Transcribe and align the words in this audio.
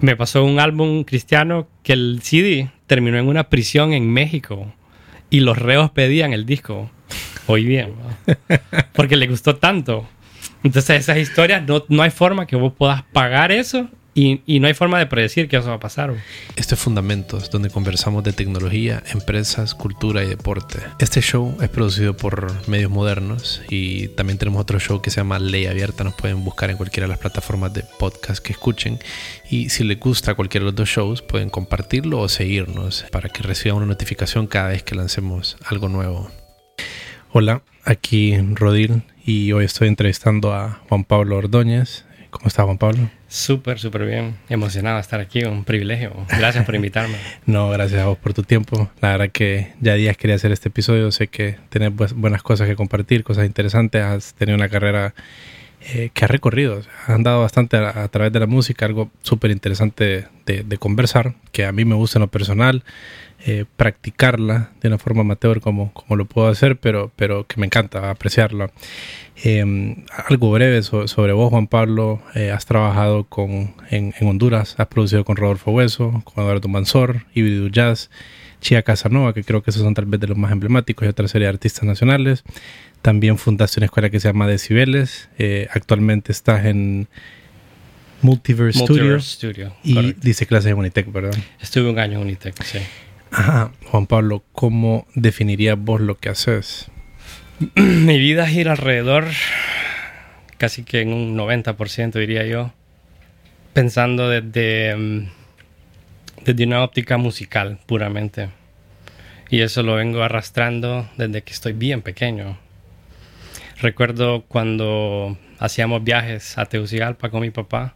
Me 0.00 0.16
pasó 0.16 0.44
un 0.44 0.60
álbum 0.60 1.04
cristiano 1.04 1.68
que 1.82 1.94
el 1.94 2.20
CD 2.22 2.70
terminó 2.86 3.18
en 3.18 3.28
una 3.28 3.48
prisión 3.48 3.92
en 3.92 4.12
México 4.12 4.72
y 5.30 5.40
los 5.40 5.58
reos 5.58 5.90
pedían 5.90 6.32
el 6.32 6.46
disco. 6.46 6.90
Hoy 7.46 7.64
bien, 7.64 7.94
porque 8.92 9.16
le 9.16 9.26
gustó 9.26 9.56
tanto. 9.56 10.06
Entonces 10.62 11.00
esas 11.00 11.18
historias 11.18 11.62
no, 11.66 11.84
no 11.88 12.02
hay 12.02 12.10
forma 12.10 12.46
que 12.46 12.56
vos 12.56 12.72
puedas 12.76 13.02
pagar 13.04 13.52
eso 13.52 13.88
y, 14.16 14.60
no 14.60 14.66
hay 14.66 14.72
forma 14.72 14.98
de 14.98 15.04
predecir 15.04 15.46
que 15.46 15.58
eso 15.58 15.68
va 15.68 15.74
a 15.74 15.80
pasar. 15.80 16.14
Este 16.56 16.74
es 16.74 16.80
Fundamentos, 16.80 17.50
donde 17.50 17.68
conversamos 17.68 18.24
de 18.24 18.32
tecnología, 18.32 19.02
empresas, 19.12 19.74
cultura 19.74 20.24
y 20.24 20.26
deporte. 20.26 20.78
Este 20.98 21.20
show 21.20 21.54
es 21.60 21.68
producido 21.68 22.16
por 22.16 22.66
medios 22.66 22.90
modernos 22.90 23.60
y 23.68 24.08
también 24.08 24.38
tenemos 24.38 24.62
otro 24.62 24.80
show 24.80 25.02
que 25.02 25.10
se 25.10 25.16
llama 25.16 25.38
Ley 25.38 25.66
Abierta. 25.66 26.02
Nos 26.02 26.14
pueden 26.14 26.42
buscar 26.44 26.70
en 26.70 26.78
cualquiera 26.78 27.06
de 27.06 27.10
las 27.10 27.18
plataformas 27.18 27.74
de 27.74 27.84
podcast 27.98 28.42
que 28.42 28.52
escuchen. 28.52 28.98
Y 29.50 29.68
si 29.68 29.84
les 29.84 30.00
gusta 30.00 30.34
cualquiera 30.34 30.64
de 30.64 30.70
los 30.70 30.76
dos 30.76 30.88
shows, 30.88 31.20
pueden 31.20 31.50
compartirlo 31.50 32.18
o 32.20 32.28
seguirnos 32.30 33.04
para 33.12 33.28
que 33.28 33.42
reciban 33.42 33.76
una 33.76 33.86
notificación 33.86 34.46
cada 34.46 34.68
vez 34.68 34.82
que 34.82 34.94
lancemos 34.94 35.58
algo 35.66 35.90
nuevo. 35.90 36.30
Hola, 37.32 37.60
aquí 37.84 38.34
Rodil 38.54 39.02
y 39.26 39.52
hoy 39.52 39.66
estoy 39.66 39.88
entrevistando 39.88 40.54
a 40.54 40.80
Juan 40.88 41.04
Pablo 41.04 41.36
Ordóñez. 41.36 42.06
¿Cómo 42.30 42.48
está 42.48 42.62
Juan 42.62 42.78
Pablo? 42.78 43.10
Súper, 43.28 43.78
súper 43.78 44.06
bien. 44.06 44.36
Emocionado 44.48 44.96
de 44.96 45.02
estar 45.02 45.20
aquí, 45.20 45.44
un 45.44 45.64
privilegio. 45.64 46.12
Gracias 46.28 46.64
por 46.64 46.74
invitarme. 46.74 47.16
no, 47.46 47.70
gracias 47.70 48.02
a 48.02 48.06
vos 48.06 48.18
por 48.18 48.34
tu 48.34 48.42
tiempo. 48.42 48.90
La 49.00 49.10
verdad 49.12 49.30
que 49.30 49.72
ya 49.80 49.94
días 49.94 50.16
quería 50.16 50.36
hacer 50.36 50.52
este 50.52 50.68
episodio. 50.68 51.10
Sé 51.10 51.28
que 51.28 51.56
tenés 51.68 51.92
buenas 52.14 52.42
cosas 52.42 52.68
que 52.68 52.76
compartir, 52.76 53.24
cosas 53.24 53.46
interesantes. 53.46 54.02
Has 54.02 54.34
tenido 54.34 54.56
una 54.56 54.68
carrera 54.68 55.14
eh, 55.88 56.10
que 56.12 56.24
ha 56.24 56.28
recorrido. 56.28 56.80
Has 57.04 57.10
andado 57.10 57.40
bastante 57.42 57.76
a, 57.76 58.08
través 58.08 58.32
de 58.32 58.40
la 58.40 58.46
música, 58.46 58.86
algo 58.86 59.08
súper 59.22 59.52
interesante 59.52 60.26
de, 60.44 60.78
conversar, 60.78 61.34
que 61.52 61.64
a 61.64 61.70
mí 61.70 61.84
me 61.84 61.94
gusta 61.94 62.18
en 62.18 62.22
lo 62.22 62.28
personal. 62.28 62.82
Eh, 63.48 63.66
practicarla 63.76 64.70
de 64.80 64.88
una 64.88 64.98
forma 64.98 65.20
amateur 65.20 65.60
como, 65.60 65.92
como 65.92 66.16
lo 66.16 66.24
puedo 66.24 66.48
hacer, 66.48 66.76
pero, 66.78 67.12
pero 67.14 67.46
que 67.46 67.60
me 67.60 67.66
encanta 67.66 68.10
apreciarla. 68.10 68.72
Em, 69.44 70.04
algo 70.28 70.50
breve 70.50 70.82
sobre 70.82 71.32
vos, 71.32 71.50
Juan 71.50 71.68
Pablo. 71.68 72.20
Eh, 72.34 72.50
has 72.50 72.66
trabajado 72.66 73.22
con, 73.24 73.74
en, 73.90 74.12
Honduras, 74.22 74.74
has 74.78 74.88
producido 74.88 75.24
con 75.24 75.36
Rodolfo 75.36 75.70
Hueso, 75.70 76.22
con 76.24 76.42
Eduardo 76.42 76.68
Mansor, 76.68 77.26
Ibidu 77.34 77.68
Jazz, 77.68 78.10
Chia 78.60 78.82
Casanova, 78.82 79.34
que 79.34 79.44
creo 79.44 79.62
que 79.62 79.70
esos 79.70 79.82
son 79.82 79.94
tal 79.94 80.06
vez 80.06 80.18
de 80.18 80.26
los 80.26 80.36
más 80.36 80.50
emblemáticos, 80.50 81.06
y 81.06 81.08
otra 81.08 81.28
serie 81.28 81.46
de 81.46 81.52
artistas 81.52 81.84
nacionales. 81.84 82.42
También 83.06 83.38
fundaste 83.38 83.78
una 83.78 83.84
escuela 83.84 84.10
que 84.10 84.18
se 84.18 84.26
llama 84.26 84.48
Decibeles. 84.48 85.28
Eh, 85.38 85.68
actualmente 85.70 86.32
estás 86.32 86.64
en 86.64 87.06
Multiverse, 88.20 88.80
Studio. 88.80 89.72
y 89.84 90.12
dice 90.14 90.44
clases 90.44 90.72
en 90.72 90.78
Unitec, 90.78 91.12
¿verdad? 91.12 91.32
Estuve 91.60 91.88
un 91.88 92.00
año 92.00 92.14
en 92.18 92.22
Unitec, 92.22 92.60
sí. 92.64 92.80
Ajá, 93.30 93.70
Juan 93.84 94.08
Pablo, 94.08 94.42
¿cómo 94.50 95.06
definirías 95.14 95.78
vos 95.78 96.00
lo 96.00 96.18
que 96.18 96.30
haces? 96.30 96.86
Mi 97.76 98.18
vida 98.18 98.44
gira 98.48 98.72
alrededor, 98.72 99.26
casi 100.58 100.82
que 100.82 101.02
en 101.02 101.12
un 101.12 101.36
90% 101.38 102.10
diría 102.18 102.44
yo, 102.44 102.72
pensando 103.72 104.28
desde, 104.28 104.96
mm, 104.96 105.28
desde 106.44 106.64
una 106.64 106.82
óptica 106.82 107.18
musical 107.18 107.78
puramente. 107.86 108.48
Y 109.48 109.60
eso 109.60 109.84
lo 109.84 109.94
vengo 109.94 110.24
arrastrando 110.24 111.08
desde 111.16 111.42
que 111.42 111.52
estoy 111.52 111.72
bien 111.72 112.02
pequeño. 112.02 112.65
Recuerdo 113.80 114.44
cuando 114.48 115.36
hacíamos 115.58 116.02
viajes 116.02 116.56
a 116.56 116.64
Tegucigalpa 116.64 117.28
con 117.28 117.42
mi 117.42 117.50
papá, 117.50 117.94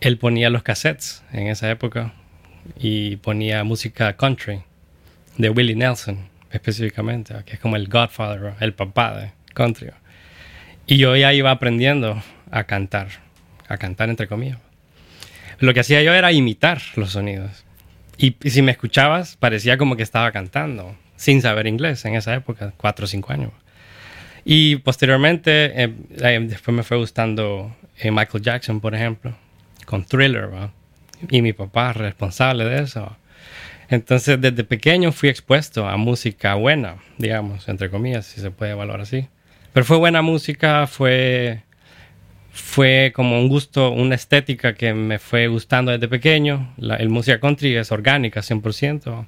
él 0.00 0.18
ponía 0.18 0.50
los 0.50 0.62
cassettes 0.62 1.24
en 1.32 1.46
esa 1.46 1.70
época 1.70 2.12
y 2.78 3.16
ponía 3.16 3.64
música 3.64 4.14
country 4.16 4.62
de 5.38 5.48
Willie 5.48 5.74
Nelson 5.74 6.28
específicamente, 6.50 7.34
que 7.46 7.54
es 7.54 7.60
como 7.60 7.76
el 7.76 7.88
Godfather, 7.88 8.54
el 8.60 8.74
papá 8.74 9.16
de 9.16 9.32
country. 9.54 9.90
Y 10.86 10.98
yo 10.98 11.16
ya 11.16 11.32
iba 11.32 11.50
aprendiendo 11.50 12.22
a 12.50 12.64
cantar, 12.64 13.08
a 13.68 13.78
cantar 13.78 14.10
entre 14.10 14.28
comillas. 14.28 14.58
Lo 15.60 15.72
que 15.74 15.80
hacía 15.80 16.02
yo 16.02 16.12
era 16.12 16.30
imitar 16.32 16.80
los 16.94 17.12
sonidos. 17.12 17.64
Y, 18.16 18.36
si 18.48 18.62
me 18.62 18.72
escuchabas, 18.72 19.36
parecía 19.36 19.78
como 19.78 19.96
que 19.96 20.02
estaba 20.02 20.30
cantando, 20.32 20.96
sin 21.16 21.40
saber 21.40 21.66
inglés 21.66 22.04
en 22.04 22.14
esa 22.14 22.34
época, 22.34 22.72
cuatro 22.76 23.04
o 23.04 23.08
cinco 23.08 23.32
años. 23.32 23.52
Y 24.44 24.76
posteriormente, 24.76 25.82
eh, 25.84 25.94
eh, 26.20 26.40
después 26.42 26.74
me 26.74 26.82
fue 26.82 26.96
gustando 26.96 27.74
eh, 27.98 28.10
Michael 28.10 28.42
Jackson, 28.42 28.80
por 28.80 28.94
ejemplo, 28.94 29.36
con 29.84 30.04
Thriller, 30.04 30.48
y 31.30 31.42
mi 31.42 31.52
papá 31.52 31.92
responsable 31.92 32.64
de 32.64 32.82
eso. 32.82 33.16
Entonces, 33.88 34.40
desde 34.40 34.64
pequeño 34.64 35.12
fui 35.12 35.28
expuesto 35.30 35.88
a 35.88 35.96
música 35.96 36.54
buena, 36.54 36.96
digamos, 37.16 37.68
entre 37.68 37.90
comillas, 37.90 38.26
si 38.26 38.40
se 38.40 38.50
puede 38.50 38.72
evaluar 38.72 39.00
así. 39.00 39.28
Pero 39.72 39.86
fue 39.86 39.96
buena 39.96 40.20
música, 40.20 40.86
fue, 40.86 41.62
fue 42.52 43.12
como 43.14 43.40
un 43.40 43.48
gusto, 43.48 43.90
una 43.90 44.14
estética 44.14 44.74
que 44.74 44.92
me 44.92 45.18
fue 45.18 45.48
gustando 45.48 45.90
desde 45.90 46.08
pequeño. 46.08 46.74
La, 46.76 46.96
el 46.96 47.08
música 47.08 47.40
country 47.40 47.76
es 47.76 47.90
orgánica, 47.90 48.40
100%. 48.40 49.26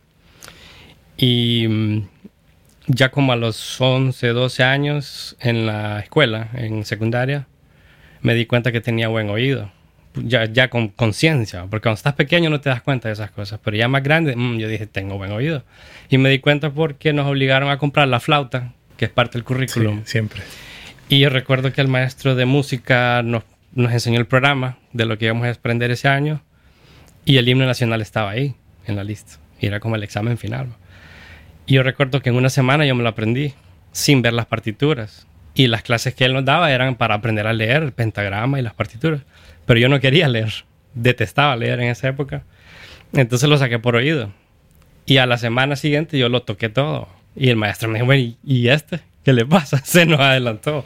Y 1.17 1.67
mm, 1.69 2.09
ya 2.93 3.11
como 3.11 3.33
a 3.33 3.37
los 3.37 3.81
11, 3.81 4.29
12 4.29 4.63
años 4.63 5.37
en 5.41 5.67
la 5.67 6.01
escuela, 6.01 6.51
en 6.55 6.85
secundaria, 6.85 7.47
me 8.23 8.35
di 8.35 8.47
cuenta 8.47 8.73
que 8.73 8.81
tenía 8.81 9.09
buen 9.09 9.31
oído 9.31 9.71
ya, 10.15 10.45
ya 10.47 10.69
con 10.69 10.89
conciencia, 10.89 11.67
porque 11.71 11.85
cuando 11.85 11.97
estás 11.97 12.15
pequeño 12.15 12.51
no 12.51 12.61
te 12.61 12.69
das 12.69 12.83
cuenta 12.83 13.09
de 13.09 13.15
esas 13.15 13.31
cosas, 13.31 13.61
pero 13.63 13.77
ya 13.77 13.89
más 13.89 14.03
grande, 14.03 14.35
mm, 14.37 14.59
yo 14.59 14.69
dije, 14.69 14.87
tengo 14.87 15.17
buen 15.17 15.33
oído. 15.33 15.65
Y 16.09 16.19
me 16.19 16.29
di 16.31 16.39
cuenta 16.41 16.71
porque 16.71 17.13
nos 17.13 17.27
obligaron 17.27 17.71
a 17.71 17.79
comprar 17.79 18.09
la 18.09 18.21
flauta, 18.21 18.73
que 18.97 19.05
es 19.07 19.11
parte 19.11 19.39
del 19.39 19.45
currículum. 19.45 20.03
siempre. 20.05 20.43
Y 21.09 21.21
yo 21.21 21.29
recuerdo 21.29 21.73
que 21.73 21.81
el 21.81 21.89
maestro 21.89 22.35
de 22.35 22.45
música 22.45 23.23
nos, 23.23 23.45
nos 23.73 23.93
enseñó 23.93 24.19
el 24.19 24.27
programa 24.27 24.79
de 24.93 25.07
lo 25.07 25.19
que 25.19 25.27
íbamos 25.27 25.47
a 25.47 25.51
aprender 25.51 25.91
ese 25.91 26.09
año, 26.09 26.43
y 27.25 27.37
el 27.37 27.49
himno 27.49 27.67
nacional 27.67 28.01
estaba 28.01 28.31
ahí, 28.31 28.55
en 28.87 28.97
la 28.97 29.05
lista, 29.05 29.39
y 29.61 29.67
era 29.67 29.81
como 29.81 29.97
el 29.97 30.03
examen 30.03 30.39
final. 30.39 30.69
Yo 31.71 31.85
recuerdo 31.85 32.21
que 32.21 32.31
en 32.31 32.35
una 32.35 32.51
semana 32.51 32.85
yo 32.85 32.97
me 32.97 33.05
lo 33.05 33.11
aprendí, 33.11 33.55
sin 33.93 34.23
ver 34.23 34.33
las 34.33 34.47
partituras. 34.47 35.29
Y 35.55 35.69
las 35.69 35.83
clases 35.83 36.15
que 36.15 36.25
él 36.25 36.35
nos 36.35 36.45
daba 36.45 36.73
eran 36.73 36.97
para 36.97 37.15
aprender 37.15 37.47
a 37.47 37.53
leer 37.53 37.85
el 37.85 37.93
pentagrama 37.93 38.59
y 38.59 38.63
las 38.63 38.75
partituras. 38.75 39.21
Pero 39.67 39.79
yo 39.79 39.89
no 39.89 40.01
quería 40.01 40.27
leer. 40.27 40.53
Detestaba 40.95 41.55
leer 41.55 41.79
en 41.79 41.91
esa 41.91 42.09
época. 42.09 42.43
Entonces 43.13 43.49
lo 43.49 43.57
saqué 43.57 43.79
por 43.79 43.95
oído. 43.95 44.33
Y 45.07 45.19
a 45.19 45.27
la 45.27 45.39
semana 45.39 45.77
siguiente 45.77 46.19
yo 46.19 46.29
lo 46.29 46.43
toqué 46.43 46.71
todo. 46.71 47.09
Y 47.37 47.51
el 47.51 47.57
maestro 47.57 47.89
me 47.89 48.01
dijo, 48.01 48.37
¿y 48.45 48.69
este? 48.69 49.01
¿Qué 49.25 49.33
le 49.33 49.47
pasa? 49.47 49.79
Se 49.85 50.07
nos 50.07 50.19
adelantó. 50.19 50.85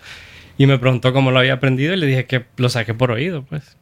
Y 0.58 0.66
me 0.66 0.78
preguntó 0.78 1.14
cómo 1.14 1.30
lo 1.30 1.38
había 1.38 1.54
aprendido 1.54 1.94
y 1.94 1.96
le 1.96 2.06
dije 2.06 2.26
que 2.26 2.44
lo 2.58 2.68
saqué 2.68 2.92
por 2.92 3.10
oído, 3.10 3.42
pues. 3.42 3.78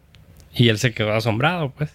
Y 0.55 0.69
él 0.69 0.79
se 0.79 0.95
quedó 0.95 1.13
asombrado, 1.13 1.71
pues. 1.71 1.93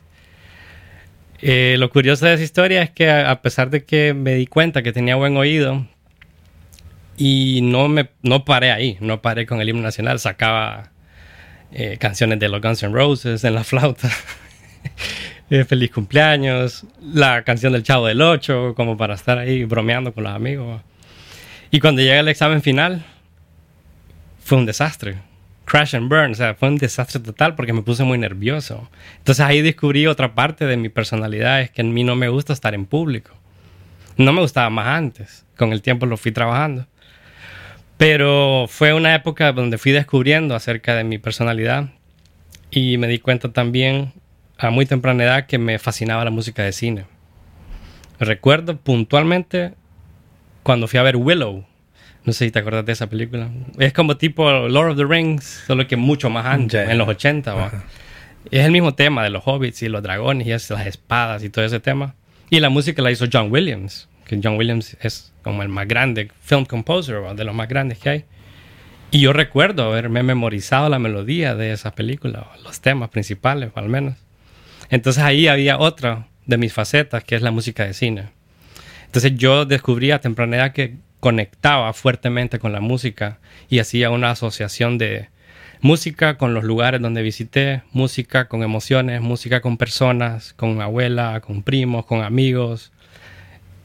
Eh, 1.39 1.75
lo 1.77 1.89
curioso 1.89 2.25
de 2.25 2.33
esa 2.33 2.43
historia 2.43 2.81
es 2.81 2.89
que 2.89 3.09
a 3.09 3.41
pesar 3.41 3.69
de 3.69 3.85
que 3.85 4.13
me 4.13 4.33
di 4.35 4.47
cuenta 4.47 4.81
que 4.81 4.91
tenía 4.91 5.15
buen 5.15 5.37
oído 5.37 5.85
y 7.15 7.61
no 7.61 7.87
me 7.87 8.09
no 8.23 8.43
paré 8.45 8.71
ahí, 8.71 8.97
no 9.01 9.21
paré 9.21 9.45
con 9.45 9.61
el 9.61 9.69
himno 9.69 9.83
nacional, 9.83 10.19
sacaba 10.19 10.91
eh, 11.71 11.97
canciones 11.99 12.39
de 12.39 12.49
los 12.49 12.61
Guns 12.61 12.81
N' 12.83 12.93
Roses 12.93 13.43
en 13.43 13.55
la 13.55 13.63
flauta. 13.63 14.09
Eh, 15.49 15.63
feliz 15.63 15.91
cumpleaños, 15.91 16.85
la 17.01 17.41
canción 17.43 17.71
del 17.71 17.81
Chavo 17.81 18.07
del 18.07 18.21
Ocho, 18.21 18.73
como 18.75 18.97
para 18.97 19.15
estar 19.15 19.37
ahí 19.37 19.63
bromeando 19.63 20.13
con 20.13 20.25
los 20.25 20.33
amigos. 20.33 20.81
Y 21.71 21.79
cuando 21.79 22.01
llega 22.01 22.19
el 22.19 22.27
examen 22.27 22.61
final, 22.61 23.05
fue 24.43 24.57
un 24.57 24.65
desastre. 24.65 25.15
Crash 25.67 25.95
and 25.95 26.07
burn, 26.07 26.31
o 26.31 26.35
sea, 26.35 26.55
fue 26.55 26.69
un 26.69 26.78
desastre 26.78 27.19
total 27.19 27.55
porque 27.55 27.73
me 27.73 27.81
puse 27.81 28.05
muy 28.05 28.17
nervioso. 28.17 28.89
Entonces 29.17 29.45
ahí 29.45 29.61
descubrí 29.61 30.07
otra 30.07 30.33
parte 30.33 30.66
de 30.66 30.78
mi 30.78 30.87
personalidad, 30.87 31.61
es 31.61 31.72
que 31.72 31.81
a 31.81 31.85
mí 31.85 32.05
no 32.05 32.16
me 32.16 32.29
gusta 32.29 32.53
estar 32.53 32.73
en 32.73 32.85
público. 32.85 33.31
No 34.16 34.31
me 34.31 34.40
gustaba 34.40 34.69
más 34.69 34.87
antes, 34.87 35.46
con 35.58 35.73
el 35.73 35.81
tiempo 35.81 36.05
lo 36.05 36.16
fui 36.16 36.31
trabajando. 36.31 36.87
Pero 37.97 38.67
fue 38.69 38.93
una 38.93 39.14
época 39.14 39.52
donde 39.52 39.78
fui 39.78 39.91
descubriendo 39.91 40.55
acerca 40.55 40.96
de 40.96 41.03
mi 41.03 41.17
personalidad 41.17 41.90
y 42.72 42.97
me 42.97 43.08
di 43.08 43.19
cuenta 43.19 43.52
también 43.52 44.14
a 44.58 44.69
muy 44.69 44.85
temprana 44.85 45.25
edad 45.25 45.47
que 45.47 45.58
me 45.58 45.79
fascinaba 45.79 46.23
la 46.23 46.31
música 46.31 46.64
de 46.64 46.72
cine. 46.72 47.05
Recuerdo 48.22 48.78
puntualmente 48.78 49.73
cuando 50.64 50.87
fui 50.87 50.97
a 50.97 51.03
ver 51.03 51.17
Willow. 51.17 51.66
No 52.28 52.34
sé 52.34 52.46
si 52.46 52.52
te 52.52 52.59
acuerdas 52.59 52.85
de 52.85 52.91
esa 52.91 53.09
película. 53.09 53.50
Es 53.79 53.94
como 53.94 54.18
tipo 54.18 54.52
Lord 54.52 54.91
of 54.91 54.97
the 54.97 55.06
Rings, 55.06 55.64
solo 55.66 55.88
que 55.88 55.96
mucho 55.96 56.29
más 56.29 56.46
ancho, 56.46 56.78
en 56.78 56.97
los 57.00 57.08
80. 57.08 57.72
Es 58.52 58.64
el 58.66 58.72
mismo 58.72 58.94
tema 58.94 59.24
de 59.24 59.32
los 59.32 59.41
hobbits 59.46 59.82
y 59.82 59.90
los 59.90 60.03
dragones 60.03 60.46
y 60.46 60.52
las 60.52 60.85
espadas 60.85 61.44
y 61.44 61.50
todo 61.50 61.66
ese 61.66 61.79
tema. 61.79 62.14
Y 62.52 62.59
la 62.59 62.70
música 62.70 63.02
la 63.02 63.09
hizo 63.09 63.26
John 63.32 63.52
Williams 63.52 64.08
que 64.28 64.40
John 64.44 64.58
Williams 64.58 64.97
es 65.02 65.32
como 65.41 65.64
el 65.64 65.70
más 65.70 65.88
grande 65.88 66.29
film 66.41 66.66
composer, 66.66 67.22
de 67.35 67.44
los 67.44 67.56
más 67.56 67.70
grandes 67.70 67.97
que 67.97 68.09
hay. 68.09 68.26
Y 69.09 69.22
yo 69.22 69.32
recuerdo 69.32 69.84
haberme 69.85 70.22
memorizado 70.22 70.90
la 70.90 71.00
melodía 71.00 71.56
de 71.56 71.72
esa 71.72 71.96
película, 71.96 72.47
los 72.64 72.82
temas 72.82 73.09
principales 73.09 73.72
al 73.76 73.88
menos. 73.88 74.16
Entonces 74.90 75.24
ahí 75.24 75.47
había 75.47 75.79
otra 75.79 76.28
de 76.46 76.58
mis 76.58 76.74
facetas, 76.74 77.24
que 77.24 77.35
es 77.35 77.41
la 77.41 77.52
música 77.52 77.85
de 77.85 77.94
cine. 77.94 78.29
Entonces 79.06 79.34
yo 79.35 79.66
descubrí 79.66 80.12
a 80.12 80.20
temprana 80.20 80.58
edad 80.58 80.74
que 80.74 80.97
conectaba 81.19 81.93
fuertemente 81.93 82.59
con 82.59 82.72
la 82.72 82.79
música 82.79 83.40
y 83.69 83.79
hacía 83.79 84.09
una 84.09 84.31
asociación 84.31 84.97
de 84.97 85.29
música 85.81 86.37
con 86.37 86.53
los 86.53 86.64
lugares 86.64 87.02
donde 87.02 87.22
visité, 87.22 87.84
música 87.91 88.47
con 88.47 88.64
emociones, 88.64 89.22
música 89.22 89.61
con 89.61 89.78
personas, 89.78 90.53
con 90.53 90.81
abuela, 90.81 91.41
con 91.41 91.64
primos, 91.64 92.05
con 92.05 92.23
amigos. 92.23 92.91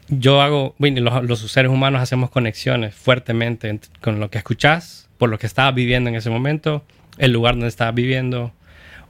Yo 0.08 0.40
hago, 0.42 0.74
bueno, 0.78 1.00
los, 1.00 1.24
los 1.24 1.40
seres 1.50 1.70
humanos 1.70 2.02
hacemos 2.02 2.30
conexiones 2.30 2.94
fuertemente 2.94 3.80
con 4.00 4.20
lo 4.20 4.30
que 4.30 4.38
escuchás, 4.38 5.08
por 5.18 5.30
lo 5.30 5.38
que 5.38 5.46
estabas 5.46 5.74
viviendo 5.74 6.10
en 6.10 6.16
ese 6.16 6.30
momento, 6.30 6.84
el 7.18 7.32
lugar 7.32 7.54
donde 7.54 7.68
estabas 7.68 7.94
viviendo, 7.94 8.52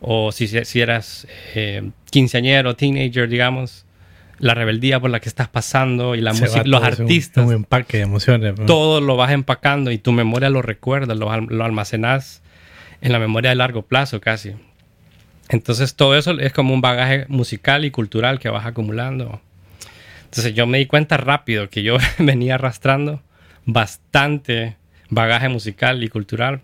o 0.00 0.32
si, 0.32 0.48
si 0.48 0.80
eras 0.80 1.26
eh, 1.54 1.90
quinceañero, 2.10 2.76
teenager, 2.76 3.28
digamos, 3.28 3.86
la 4.42 4.54
rebeldía 4.54 4.98
por 4.98 5.08
la 5.08 5.20
que 5.20 5.28
estás 5.28 5.46
pasando 5.46 6.16
y 6.16 6.20
la 6.20 6.32
música, 6.32 6.64
los 6.64 6.82
artistas. 6.82 7.46
Un, 7.46 7.52
empaque 7.52 7.98
de 7.98 8.02
emociones. 8.02 8.56
Todo 8.66 9.00
lo 9.00 9.16
vas 9.16 9.30
empacando 9.30 9.92
y 9.92 9.98
tu 9.98 10.10
memoria 10.10 10.50
lo 10.50 10.62
recuerda, 10.62 11.14
lo, 11.14 11.40
lo 11.42 11.64
almacenas 11.64 12.42
en 13.02 13.12
la 13.12 13.20
memoria 13.20 13.50
de 13.50 13.56
largo 13.56 13.82
plazo 13.82 14.20
casi. 14.20 14.54
Entonces 15.48 15.94
todo 15.94 16.18
eso 16.18 16.32
es 16.40 16.52
como 16.52 16.74
un 16.74 16.80
bagaje 16.80 17.24
musical 17.28 17.84
y 17.84 17.92
cultural 17.92 18.40
que 18.40 18.48
vas 18.48 18.66
acumulando. 18.66 19.40
Entonces 20.24 20.54
yo 20.54 20.66
me 20.66 20.78
di 20.78 20.86
cuenta 20.86 21.16
rápido 21.18 21.70
que 21.70 21.84
yo 21.84 21.98
venía 22.18 22.56
arrastrando 22.56 23.22
bastante 23.64 24.76
bagaje 25.08 25.48
musical 25.48 26.02
y 26.02 26.08
cultural. 26.08 26.62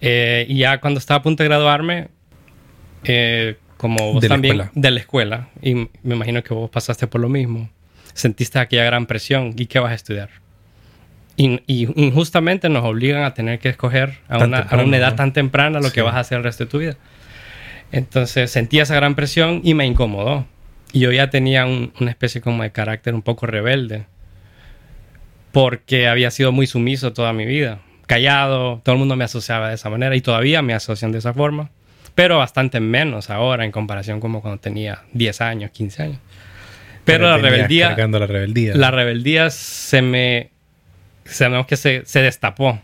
Eh, 0.00 0.46
y 0.48 0.56
ya 0.60 0.80
cuando 0.80 0.96
estaba 0.96 1.18
a 1.18 1.22
punto 1.22 1.42
de 1.42 1.50
graduarme, 1.50 2.08
eh, 3.04 3.58
como 3.80 4.12
vos 4.12 4.28
también, 4.28 4.68
de 4.74 4.90
la 4.90 5.00
escuela, 5.00 5.48
y 5.62 5.74
me 5.74 5.88
imagino 6.14 6.44
que 6.44 6.52
vos 6.52 6.68
pasaste 6.68 7.06
por 7.06 7.18
lo 7.18 7.30
mismo, 7.30 7.70
sentiste 8.12 8.58
aquella 8.58 8.84
gran 8.84 9.06
presión, 9.06 9.54
¿y 9.56 9.64
qué 9.64 9.78
vas 9.78 9.92
a 9.92 9.94
estudiar? 9.94 10.28
Y, 11.38 11.62
injustamente 11.66 12.68
nos 12.68 12.84
obligan 12.84 13.22
a 13.22 13.32
tener 13.32 13.58
que 13.58 13.70
escoger 13.70 14.18
a, 14.28 14.44
una, 14.44 14.96
edad 14.98 15.14
tan 15.14 15.32
temprana 15.32 15.80
lo 15.80 15.92
que 15.92 16.02
vas 16.02 16.14
a 16.14 16.20
hacer 16.20 16.36
el 16.36 16.44
resto 16.44 16.64
de 16.64 16.70
tu 16.70 16.78
vida. 16.78 16.96
Entonces 17.90 18.50
sentí 18.50 18.80
esa 18.80 18.94
gran 18.96 19.14
presión 19.14 19.62
y 19.64 19.72
me 19.72 19.86
incomodó. 19.86 20.44
Y 20.92 21.00
yo 21.00 21.10
ya 21.10 21.30
tenía 21.30 21.64
una 21.64 22.10
especie 22.10 22.42
como 22.42 22.62
de 22.62 22.72
carácter 22.72 23.14
un 23.14 23.22
poco 23.22 23.46
rebelde, 23.46 24.04
porque 25.52 26.06
había 26.06 26.30
sido 26.30 26.52
muy 26.52 26.66
sumiso 26.66 27.14
toda 27.14 27.32
mi 27.32 27.46
vida, 27.46 27.80
callado, 28.06 28.82
todo 28.84 28.96
el 28.96 28.98
mundo 28.98 29.16
me 29.16 29.24
asociaba 29.24 29.70
de 29.70 29.76
esa 29.76 29.88
manera 29.88 30.14
y 30.14 30.20
todavía 30.20 30.60
me 30.60 30.74
asocian 30.74 31.12
de 31.12 31.18
esa 31.20 31.32
forma 31.32 31.70
pero 32.14 32.38
bastante 32.38 32.80
menos 32.80 33.30
ahora 33.30 33.64
en 33.64 33.72
comparación 33.72 34.20
como 34.20 34.40
cuando 34.40 34.60
tenía 34.60 35.02
10 35.12 35.40
años, 35.40 35.70
15 35.70 36.02
años. 36.02 36.18
Pero, 37.04 37.28
la 37.30 37.38
rebeldía, 37.38 37.96
la 37.96 38.26
rebeldía. 38.26 38.74
La 38.74 38.90
rebeldía 38.90 39.50
se 39.50 40.02
me, 40.02 40.50
sabemos 41.24 41.66
que 41.66 41.76
se, 41.76 42.02
se 42.04 42.20
destapó 42.20 42.80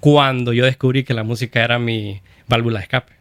cuando 0.00 0.52
yo 0.52 0.64
descubrí 0.64 1.04
que 1.04 1.14
la 1.14 1.22
música 1.22 1.62
era 1.64 1.78
mi 1.78 2.20
válvula 2.48 2.78
de 2.78 2.82
escape. 2.84 3.12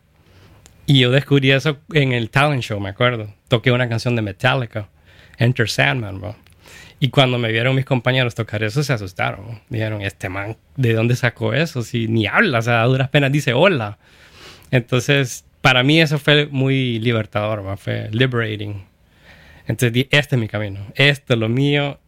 Y 0.88 1.00
yo 1.00 1.12
descubrí 1.12 1.52
eso 1.52 1.80
en 1.94 2.12
el 2.12 2.30
talent 2.30 2.64
show, 2.64 2.80
me 2.80 2.90
acuerdo. 2.90 3.34
Toqué 3.48 3.72
una 3.72 3.90
canción 3.90 4.16
de 4.16 4.22
Metallica, 4.22 4.88
Enter 5.38 5.70
Sandman, 5.70 6.20
bro. 6.20 6.36
Y 7.00 7.10
cuando 7.10 7.38
me 7.38 7.52
vieron 7.52 7.76
mis 7.76 7.86
compañeros 7.86 8.36
tocar 8.36 8.64
eso, 8.64 8.84
se 8.84 8.94
asustaron. 8.94 9.62
Dijeron, 9.70 10.02
este 10.02 10.30
man, 10.30 10.58
¿de 10.76 10.94
dónde 10.94 11.16
sacó 11.16 11.54
eso? 11.54 11.82
Si 11.82 12.08
ni 12.08 12.26
habla, 12.26 12.60
o 12.60 12.62
sea, 12.62 12.82
a 12.84 12.86
duras 12.86 13.10
penas 13.10 13.32
dice 13.32 13.54
hola. 13.54 13.98
Entonces, 14.72 15.46
para 15.62 15.84
mí 15.84 16.00
eso 16.00 16.20
fue 16.20 16.48
muy 16.48 17.00
libertador, 17.00 17.78
fue 17.78 18.10
liberating. 18.12 18.84
Entonces, 19.68 20.08
este 20.12 20.36
es 20.36 20.40
mi 20.40 20.48
camino, 20.48 20.80
esto 20.96 21.34
es 21.34 21.40
lo 21.40 21.50
mío, 21.50 22.00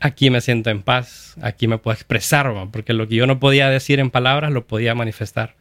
aquí 0.00 0.30
me 0.30 0.40
siento 0.40 0.70
en 0.70 0.82
paz, 0.82 1.36
aquí 1.40 1.68
me 1.68 1.78
puedo 1.78 1.94
expresar, 1.94 2.52
porque 2.72 2.92
lo 2.92 3.06
que 3.06 3.14
yo 3.14 3.26
no 3.26 3.38
podía 3.38 3.70
decir 3.70 4.00
en 4.00 4.10
palabras 4.10 4.50
lo 4.50 4.66
podía 4.66 4.94
manifestar 4.94 5.54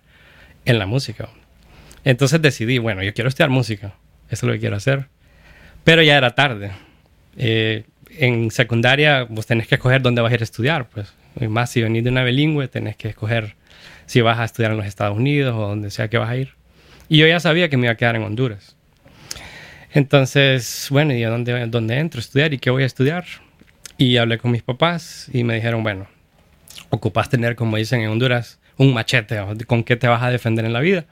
en 0.66 0.80
la 0.80 0.86
música. 0.86 1.30
Entonces 2.04 2.42
decidí, 2.42 2.80
bueno, 2.80 3.04
yo 3.04 3.14
quiero 3.14 3.28
estudiar 3.28 3.50
música, 3.50 3.94
eso 4.30 4.46
es 4.46 4.48
lo 4.48 4.54
que 4.54 4.60
quiero 4.60 4.76
hacer, 4.76 5.08
pero 5.84 6.02
ya 6.02 6.18
era 6.18 6.34
tarde. 6.36 6.72
Eh, 7.38 7.84
en 8.18 8.50
secundaria 8.52 9.24
vos 9.24 9.46
tenés 9.46 9.68
que 9.68 9.76
escoger 9.76 10.02
dónde 10.02 10.22
vas 10.22 10.32
a 10.32 10.36
ir 10.36 10.42
a 10.42 10.46
estudiar, 10.46 10.90
pues, 10.90 11.14
más 11.50 11.70
si 11.70 11.82
venís 11.82 12.04
de 12.04 12.10
una 12.10 12.24
bilingüe, 12.24 12.68
tenés 12.68 12.96
que 12.96 13.10
escoger 13.10 13.56
si 14.06 14.22
vas 14.22 14.40
a 14.40 14.46
estudiar 14.46 14.72
en 14.72 14.78
los 14.78 14.86
Estados 14.86 15.18
Unidos 15.18 15.56
o 15.56 15.68
donde 15.68 15.92
sea 15.92 16.08
que 16.10 16.18
vas 16.18 16.30
a 16.30 16.38
ir. 16.38 16.50
Y 17.10 17.18
yo 17.18 17.28
ya 17.28 17.40
sabía 17.40 17.70
que 17.70 17.78
me 17.78 17.86
iba 17.86 17.94
a 17.94 17.98
quedar 17.98 18.16
en 18.16 18.24
Honduras. 18.24 18.76
Entonces, 19.92 20.88
bueno, 20.90 21.14
¿y 21.14 21.24
a 21.24 21.30
dónde, 21.30 21.68
dónde 21.68 21.98
entro 21.98 22.20
a 22.20 22.22
estudiar 22.22 22.54
y 22.54 22.58
qué 22.58 22.70
voy 22.70 22.84
a 22.84 22.86
estudiar? 22.86 23.26
Y 23.98 24.18
hablé 24.18 24.38
con 24.38 24.52
mis 24.52 24.64
papás 24.64 25.30
y 25.32 25.44
me 25.44 25.56
dijeron, 25.56 25.84
bueno, 25.84 26.08
ocupas 26.90 27.30
tener, 27.30 27.56
como 27.56 27.78
dicen 27.78 28.02
en 28.02 28.10
Honduras, 28.10 28.60
un 28.78 28.94
machete, 28.94 29.40
con 29.68 29.84
qué 29.84 29.96
te 29.96 30.08
vas 30.08 30.22
a 30.22 30.30
defender 30.30 30.66
en 30.66 30.74
la 30.74 30.82
vida. 30.82 31.06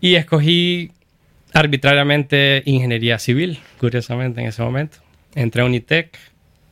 Y 0.00 0.16
escogí 0.16 0.90
arbitrariamente 1.52 2.62
ingeniería 2.66 3.18
civil, 3.18 3.60
curiosamente 3.78 4.40
en 4.40 4.48
ese 4.48 4.62
momento. 4.62 4.98
Entré 5.34 5.62
a 5.62 5.64
Unitec 5.64 6.18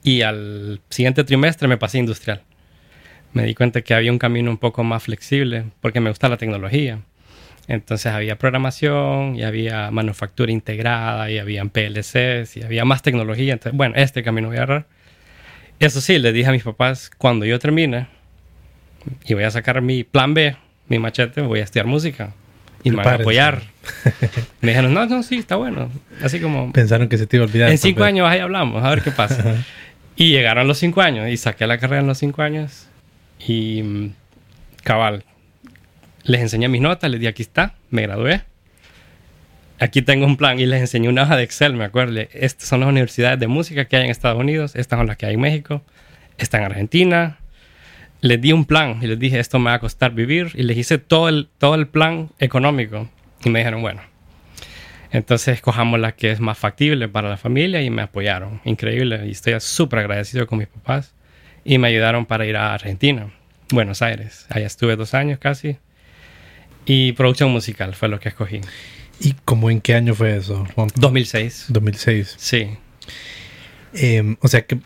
y 0.03 0.23
al 0.23 0.81
siguiente 0.89 1.23
trimestre 1.23 1.69
me 1.69 1.77
pasé 1.77 1.99
industrial 1.99 2.43
me 3.33 3.45
di 3.45 3.55
cuenta 3.55 3.83
que 3.83 3.95
había 3.95 4.11
un 4.11 4.19
camino 4.19 4.51
un 4.51 4.59
poco 4.59 4.85
más 4.85 5.05
flexible 5.05 5.65
porque 5.81 6.01
me 6.01 6.11
gusta 6.11 6.29
la 6.29 6.37
tecnología. 6.37 7.01
Entonces 7.69 8.07
había 8.07 8.37
programación 8.37 9.37
y 9.37 9.45
había 9.45 9.91
manufactura 9.93 10.51
integrada 10.51 11.31
y 11.31 11.39
había 11.39 11.65
PLCs 11.65 12.57
y 12.57 12.63
había 12.65 12.85
más 12.85 13.03
tecnología. 13.03 13.53
Entonces, 13.53 13.77
bueno, 13.77 13.95
este 13.97 14.25
camino 14.25 14.49
voy 14.49 14.57
a 14.57 14.63
agarrar. 14.63 14.87
Eso 15.79 16.01
sí, 16.01 16.19
le 16.19 16.33
dije 16.33 16.49
a 16.49 16.53
mis 16.53 16.65
papás, 16.65 17.11
cuando 17.17 17.47
yo 17.47 17.59
termine 17.59 18.09
y 19.25 19.35
voy 19.35 19.45
a 19.45 19.51
sacar 19.51 19.81
mi 19.83 20.03
plan 20.03 20.35
B, 20.35 20.57
mi 20.89 20.99
machete, 20.99 21.43
voy 21.43 21.61
a 21.61 21.65
estudiar 21.65 21.87
música. 21.87 22.33
Y 22.83 22.91
me 22.91 22.97
van 22.97 23.09
a 23.09 23.15
apoyar. 23.15 23.63
me 24.61 24.71
dijeron, 24.71 24.93
no, 24.93 25.07
no, 25.07 25.23
sí, 25.23 25.37
está 25.37 25.57
bueno. 25.57 25.91
Así 26.23 26.41
como... 26.41 26.73
Pensaron 26.73 27.09
que 27.09 27.19
se 27.19 27.27
te 27.27 27.37
iba 27.37 27.45
a 27.45 27.49
olvidar. 27.49 27.71
En 27.71 27.79
cinco 27.79 28.03
años 28.03 28.27
ahí 28.29 28.41
hablamos, 28.41 28.83
a 28.83 28.91
ver 28.91 29.03
qué 29.03 29.13
pasa. 29.13 29.65
y 30.17 30.31
llegaron 30.31 30.67
los 30.67 30.79
cinco 30.79 31.03
años 31.03 31.29
y 31.29 31.37
saqué 31.37 31.67
la 31.69 31.79
carrera 31.79 32.01
en 32.01 32.09
los 32.09 32.19
cinco 32.19 32.43
años 32.43 32.90
y 33.47 33.83
mm, 33.83 34.15
cabal, 34.83 35.25
les 36.25 36.41
enseñé 36.41 36.69
mis 36.69 36.81
notas, 36.81 37.11
les 37.11 37.21
di 37.21 37.27
aquí 37.27 37.43
está, 37.43 37.75
me 37.91 38.03
gradué. 38.03 38.43
Aquí 39.79 40.03
tengo 40.03 40.27
un 40.27 40.37
plan 40.37 40.61
y 40.61 40.67
les 40.67 40.81
enseñé 40.81 41.09
una 41.09 41.23
hoja 41.23 41.37
de 41.37 41.43
Excel, 41.43 41.73
me 41.73 41.85
acuerdo. 41.85 42.21
Estas 42.33 42.69
son 42.69 42.81
las 42.81 42.89
universidades 42.91 43.41
de 43.41 43.47
música 43.47 43.87
que 43.87 43.97
hay 43.97 44.05
en 44.05 44.11
Estados 44.11 44.39
Unidos, 44.39 44.77
estas 44.77 44.99
son 44.99 45.07
las 45.07 45.17
que 45.17 45.27
hay 45.27 45.35
en 45.35 45.41
México, 45.41 45.83
está 46.37 46.59
en 46.59 46.65
Argentina. 46.65 47.39
Les 48.21 48.39
di 48.39 48.53
un 48.53 48.67
plan 48.67 48.99
y 49.01 49.07
les 49.07 49.19
dije, 49.19 49.41
esto 49.41 49.59
me 49.59 49.71
va 49.71 49.75
a 49.75 49.79
costar 49.79 50.13
vivir. 50.13 50.51
Y 50.53 50.65
les 50.65 50.77
hice 50.77 50.99
todo 50.99 51.31
el, 51.31 51.49
todo 51.57 51.75
el 51.75 51.89
plan 51.89 52.29
económico. 52.39 53.09
Y 53.43 53.49
me 53.49 53.61
dijeron, 53.61 53.81
bueno, 53.81 54.03
entonces 55.11 55.55
escojamos 55.55 55.99
la 55.99 56.13
que 56.13 56.31
es 56.31 56.41
más 56.41 56.59
factible 56.59 57.09
para 57.09 57.31
la 57.31 57.39
familia 57.39 57.81
y 57.81 57.89
me 57.89 58.03
apoyaron. 58.03 58.61
Increíble. 58.67 59.23
Y 59.27 59.31
estoy 59.31 59.59
súper 59.61 60.01
agradecido 60.01 60.47
con 60.47 60.59
mis 60.59 60.69
papás 60.69 61.15
y 61.65 61.79
me 61.79 61.89
ayudaron 61.89 62.27
para 62.27 62.47
ir 62.47 62.57
a 62.57 62.75
Argentina, 62.75 63.31
Buenos 63.71 64.03
Aires. 64.03 64.47
Allá 64.49 64.67
estuve 64.67 64.97
dos 64.97 65.15
años 65.15 65.39
casi. 65.39 65.77
Y 66.87 67.13
producción 67.13 67.51
musical 67.51 67.95
fue 67.95 68.09
lo 68.09 68.19
que 68.21 68.31
escogí. 68.31 68.61
¿Y 69.21 69.35
cómo 69.45 69.71
en 69.71 69.81
qué 69.81 69.95
año 69.95 70.15
fue 70.15 70.37
eso? 70.37 70.67
2006. 70.97 71.67
2006. 71.69 72.35
Sí. 72.39 72.71
Em, 73.93 74.37
o 74.41 74.49
sea 74.49 74.63
que 74.63 74.79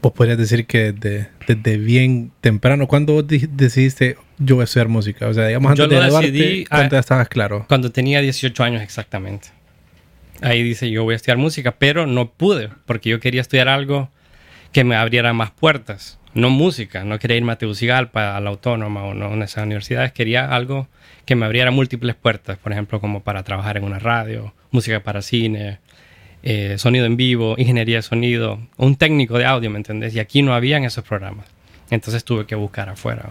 vos 0.00 0.12
podrías 0.12 0.38
decir 0.38 0.66
que 0.66 0.92
desde, 0.92 1.76
bien 1.76 2.32
temprano, 2.40 2.86
¿cuándo 2.88 3.14
vos 3.14 3.24
decidiste 3.26 4.16
yo 4.38 4.56
voy 4.56 4.62
a 4.62 4.64
estudiar 4.64 4.88
música? 4.88 5.28
O 5.28 5.34
sea, 5.34 5.46
digamos 5.46 5.70
antes 5.70 5.88
de 5.88 5.96
graduarte, 5.96 6.66
¿cuánto 6.68 6.98
estabas 6.98 7.28
claro? 7.28 7.66
Cuando 7.68 7.90
tenía 7.92 8.20
18 8.20 8.64
años 8.64 8.82
exactamente. 8.82 9.48
Ahí 10.40 10.62
dice 10.62 10.90
yo 10.90 11.04
voy 11.04 11.12
a 11.12 11.16
estudiar 11.16 11.38
música, 11.38 11.76
pero 11.78 12.06
no 12.06 12.30
pude 12.30 12.70
porque 12.86 13.10
yo 13.10 13.20
quería 13.20 13.40
estudiar 13.40 13.68
algo 13.68 14.10
que 14.74 14.84
me 14.84 14.96
abriera 14.96 15.32
más 15.32 15.52
puertas. 15.52 16.18
No 16.34 16.50
música, 16.50 17.04
no 17.04 17.20
quería 17.20 17.36
irme 17.36 17.52
a 17.52 17.56
Tegucigalpa, 17.56 18.36
a 18.36 18.40
la 18.40 18.50
Autónoma 18.50 19.04
o 19.04 19.14
no 19.14 19.32
en 19.32 19.42
esas 19.42 19.64
universidades. 19.64 20.10
Quería 20.10 20.52
algo 20.52 20.88
que 21.24 21.36
me 21.36 21.46
abriera 21.46 21.70
múltiples 21.70 22.16
puertas, 22.16 22.58
por 22.58 22.72
ejemplo, 22.72 23.00
como 23.00 23.22
para 23.22 23.44
trabajar 23.44 23.76
en 23.76 23.84
una 23.84 24.00
radio, 24.00 24.52
música 24.72 24.98
para 24.98 25.22
cine, 25.22 25.78
eh, 26.42 26.74
sonido 26.76 27.06
en 27.06 27.16
vivo, 27.16 27.54
ingeniería 27.56 27.96
de 27.96 28.02
sonido, 28.02 28.58
un 28.76 28.96
técnico 28.96 29.38
de 29.38 29.46
audio, 29.46 29.70
¿me 29.70 29.76
entendés? 29.76 30.12
Y 30.16 30.18
aquí 30.18 30.42
no 30.42 30.54
habían 30.54 30.82
esos 30.82 31.04
programas. 31.04 31.46
Entonces 31.90 32.24
tuve 32.24 32.44
que 32.44 32.56
buscar 32.56 32.88
afuera. 32.88 33.28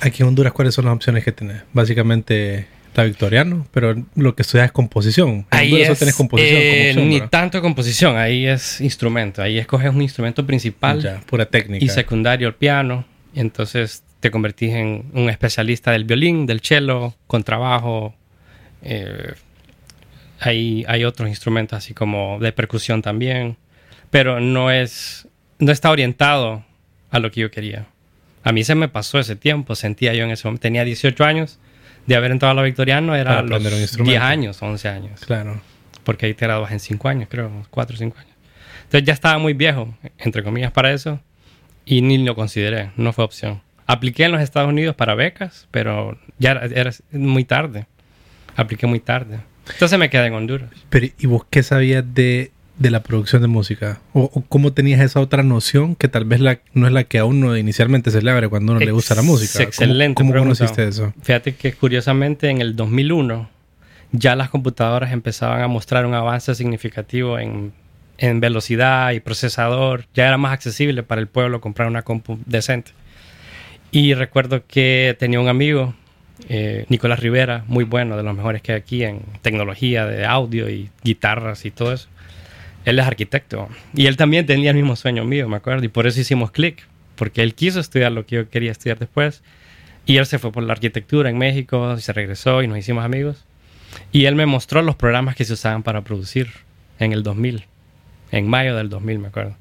Aquí 0.00 0.22
en 0.22 0.28
Honduras, 0.28 0.54
¿cuáles 0.54 0.74
son 0.74 0.86
las 0.86 0.94
opciones 0.94 1.24
que 1.24 1.32
tenés? 1.32 1.62
Básicamente 1.74 2.66
victoriano, 3.02 3.66
pero 3.72 3.94
lo 4.14 4.34
que 4.34 4.42
estudias 4.42 4.66
es 4.66 4.72
composición. 4.72 5.46
Ahí 5.50 5.82
es, 5.82 5.98
tenés 5.98 6.14
composición 6.14 6.60
eh, 6.60 6.94
Ni 6.96 7.20
tanto 7.22 7.60
composición, 7.60 8.16
ahí 8.16 8.46
es 8.46 8.80
instrumento. 8.80 9.42
Ahí 9.42 9.58
escoges 9.58 9.90
un 9.90 10.02
instrumento 10.02 10.46
principal. 10.46 11.00
Ya, 11.00 11.20
pura 11.26 11.46
técnica. 11.46 11.84
Y 11.84 11.88
secundario 11.88 12.48
el 12.48 12.54
piano. 12.54 13.04
Entonces 13.34 14.02
te 14.20 14.30
convertís 14.30 14.72
en 14.72 15.10
un 15.12 15.28
especialista 15.28 15.90
del 15.90 16.04
violín, 16.04 16.46
del 16.46 16.60
cello, 16.60 17.14
con 17.26 17.42
trabajo. 17.42 18.14
Eh, 18.82 19.34
hay, 20.40 20.84
hay 20.88 21.04
otros 21.04 21.28
instrumentos 21.28 21.76
así 21.76 21.94
como 21.94 22.38
de 22.38 22.52
percusión 22.52 23.02
también, 23.02 23.56
pero 24.10 24.40
no 24.40 24.70
es, 24.70 25.26
no 25.58 25.72
está 25.72 25.90
orientado 25.90 26.64
a 27.10 27.18
lo 27.18 27.30
que 27.30 27.40
yo 27.40 27.50
quería. 27.50 27.86
A 28.42 28.52
mí 28.52 28.62
se 28.62 28.74
me 28.74 28.88
pasó 28.88 29.18
ese 29.18 29.36
tiempo, 29.36 29.74
sentía 29.74 30.12
yo 30.14 30.24
en 30.24 30.30
ese 30.30 30.46
momento, 30.46 30.62
tenía 30.62 30.84
18 30.84 31.24
años, 31.24 31.58
de 32.06 32.16
haber 32.16 32.30
entrado 32.30 32.52
a 32.52 32.54
la 32.54 32.62
Victoriano 32.62 33.14
era 33.14 33.42
los 33.42 33.62
10 33.96 34.20
años, 34.20 34.62
11 34.62 34.88
años. 34.88 35.20
Claro. 35.20 35.60
Porque 36.04 36.26
ahí 36.26 36.34
te 36.34 36.46
graduas 36.46 36.72
en 36.72 36.80
5 36.80 37.08
años, 37.08 37.28
creo, 37.30 37.50
4 37.70 37.94
o 37.94 37.98
5 37.98 38.18
años. 38.18 38.34
Entonces 38.84 39.06
ya 39.06 39.12
estaba 39.12 39.38
muy 39.38 39.54
viejo, 39.54 39.94
entre 40.18 40.42
comillas, 40.42 40.70
para 40.70 40.92
eso, 40.92 41.20
y 41.86 42.02
ni 42.02 42.18
lo 42.18 42.34
consideré, 42.34 42.90
no 42.96 43.12
fue 43.12 43.24
opción. 43.24 43.62
Apliqué 43.86 44.24
en 44.24 44.32
los 44.32 44.40
Estados 44.40 44.68
Unidos 44.68 44.94
para 44.94 45.14
becas, 45.14 45.66
pero 45.70 46.18
ya 46.38 46.52
era, 46.52 46.90
muy 47.12 47.44
tarde. 47.44 47.86
Apliqué 48.56 48.86
muy 48.86 49.00
tarde. 49.00 49.40
Entonces 49.72 49.98
me 49.98 50.10
quedé 50.10 50.26
en 50.26 50.34
Honduras. 50.34 50.70
Pero, 50.90 51.06
¿y 51.18 51.26
vos 51.26 51.44
qué 51.50 51.62
sabías 51.62 52.04
de, 52.14 52.52
de 52.78 52.90
la 52.90 53.02
producción 53.02 53.42
de 53.42 53.48
música? 53.48 54.00
¿O, 54.12 54.28
cómo 54.48 54.72
tenías 54.72 55.00
esa 55.00 55.20
otra 55.20 55.42
noción 55.42 55.94
que 55.94 56.08
tal 56.08 56.24
vez 56.24 56.40
la, 56.40 56.60
no 56.72 56.86
es 56.86 56.92
la 56.92 57.04
que 57.04 57.18
a 57.18 57.24
uno 57.24 57.56
inicialmente 57.56 58.10
se 58.10 58.22
le 58.22 58.30
abre 58.30 58.48
cuando 58.48 58.72
uno 58.72 58.80
le 58.80 58.92
gusta 58.92 59.14
la 59.14 59.22
música? 59.22 59.62
Excelente. 59.62 60.20
¿Cómo, 60.20 60.34
conociste 60.34 60.86
eso? 60.86 61.12
Fíjate 61.22 61.54
que 61.54 61.72
curiosamente 61.72 62.50
en 62.50 62.60
el 62.60 62.76
2001 62.76 63.48
ya 64.12 64.36
las 64.36 64.50
computadoras 64.50 65.12
empezaban 65.12 65.60
a 65.62 65.68
mostrar 65.68 66.06
un 66.06 66.14
avance 66.14 66.54
significativo 66.54 67.38
en, 67.38 67.72
en 68.18 68.40
velocidad 68.40 69.12
y 69.12 69.20
procesador. 69.20 70.06
Ya 70.14 70.26
era 70.26 70.38
más 70.38 70.52
accesible 70.52 71.02
para 71.02 71.20
el 71.20 71.28
pueblo 71.28 71.60
comprar 71.60 71.88
una 71.88 72.02
compu 72.02 72.38
decente. 72.46 72.92
Y 73.90 74.14
recuerdo 74.14 74.64
que 74.66 75.16
tenía 75.20 75.38
un 75.38 75.48
amigo, 75.48 75.94
eh, 76.48 76.84
Nicolás 76.88 77.20
Rivera, 77.20 77.64
muy 77.68 77.84
bueno, 77.84 78.16
de 78.16 78.24
los 78.24 78.34
mejores 78.34 78.60
que 78.60 78.72
hay 78.72 78.78
aquí 78.78 79.04
en 79.04 79.20
tecnología 79.40 80.04
de 80.06 80.26
audio 80.26 80.68
y 80.68 80.90
guitarras 81.04 81.64
y 81.64 81.70
todo 81.70 81.92
eso. 81.92 82.08
Él 82.84 82.98
es 82.98 83.06
arquitecto 83.06 83.68
y 83.94 84.06
él 84.06 84.16
también 84.16 84.46
tenía 84.46 84.70
el 84.70 84.76
mismo 84.76 84.96
sueño 84.96 85.24
mío, 85.24 85.48
me 85.48 85.56
acuerdo, 85.56 85.84
y 85.84 85.88
por 85.88 86.06
eso 86.06 86.20
hicimos 86.20 86.50
clic, 86.50 86.86
porque 87.16 87.42
él 87.42 87.54
quiso 87.54 87.80
estudiar 87.80 88.12
lo 88.12 88.26
que 88.26 88.36
yo 88.36 88.50
quería 88.50 88.72
estudiar 88.72 88.98
después. 88.98 89.42
Y 90.06 90.18
él 90.18 90.26
se 90.26 90.38
fue 90.38 90.52
por 90.52 90.62
la 90.62 90.74
arquitectura 90.74 91.30
en 91.30 91.38
México, 91.38 91.94
y 91.96 92.00
se 92.00 92.12
regresó 92.12 92.62
y 92.62 92.68
nos 92.68 92.78
hicimos 92.78 93.04
amigos. 93.04 93.44
Y 94.12 94.26
él 94.26 94.34
me 94.34 94.46
mostró 94.46 94.82
los 94.82 94.96
programas 94.96 95.34
que 95.34 95.44
se 95.44 95.54
usaban 95.54 95.82
para 95.82 96.02
producir 96.02 96.50
en 96.98 97.12
el 97.12 97.22
2000, 97.22 97.64
en 98.32 98.48
mayo 98.48 98.76
del 98.76 98.90
2000, 98.90 99.18
me 99.18 99.28
acuerdo. 99.28 99.56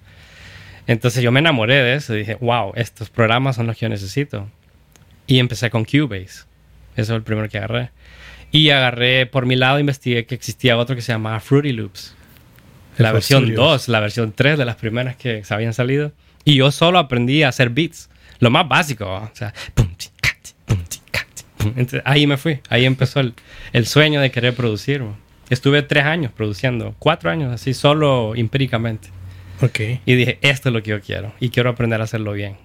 Entonces 0.85 1.23
yo 1.23 1.31
me 1.31 1.39
enamoré 1.39 1.75
de 1.75 1.95
eso 1.95 2.13
dije, 2.13 2.35
wow, 2.41 2.73
estos 2.75 3.09
programas 3.09 3.55
son 3.55 3.67
los 3.67 3.77
que 3.77 3.85
yo 3.85 3.89
necesito. 3.89 4.49
Y 5.27 5.39
empecé 5.39 5.69
con 5.69 5.85
Cubase. 5.85 6.45
Eso 6.95 7.01
es 7.01 7.09
el 7.09 7.23
primero 7.23 7.47
que 7.47 7.57
agarré. 7.57 7.91
Y 8.51 8.69
agarré, 8.69 9.25
por 9.25 9.45
mi 9.45 9.55
lado, 9.55 9.79
investigué 9.79 10.25
que 10.25 10.35
existía 10.35 10.77
otro 10.77 10.95
que 10.95 11.01
se 11.01 11.13
llamaba 11.13 11.39
Fruity 11.39 11.71
Loops. 11.71 12.15
La 12.97 13.12
versión 13.12 13.53
2, 13.53 13.88
la 13.88 14.00
versión 14.00 14.33
3 14.35 14.57
de 14.57 14.65
las 14.65 14.75
primeras 14.75 15.15
que 15.15 15.43
se 15.43 15.53
habían 15.53 15.73
salido. 15.73 16.12
Y 16.45 16.55
yo 16.55 16.71
solo 16.71 17.00
aprendí 17.00 17.43
a 17.43 17.50
hacer 17.50 17.69
beats. 17.69 18.09
Lo 18.39 18.50
más 18.50 18.67
básico. 18.67 19.05
O 19.05 19.29
sea, 19.33 19.53
Entonces, 21.59 22.01
ahí 22.05 22.27
me 22.27 22.38
fui. 22.38 22.59
Ahí 22.69 22.85
empezó 22.85 23.19
el, 23.19 23.33
el 23.71 23.85
sueño 23.85 24.21
de 24.21 24.31
querer 24.31 24.53
producir. 24.53 25.03
Estuve 25.50 25.81
tres 25.81 26.05
años 26.05 26.31
produciendo. 26.31 26.95
Cuatro 27.00 27.29
años 27.31 27.53
así, 27.53 27.73
solo 27.73 28.35
empíricamente. 28.35 29.09
Y 30.05 30.15
dije, 30.15 30.39
esto 30.41 30.69
es 30.69 30.73
lo 30.73 30.83
que 30.83 30.91
yo 30.91 31.01
quiero 31.01 31.33
y 31.39 31.50
quiero 31.50 31.69
aprender 31.69 32.01
a 32.01 32.03
hacerlo 32.03 32.33
bien. 32.33 32.57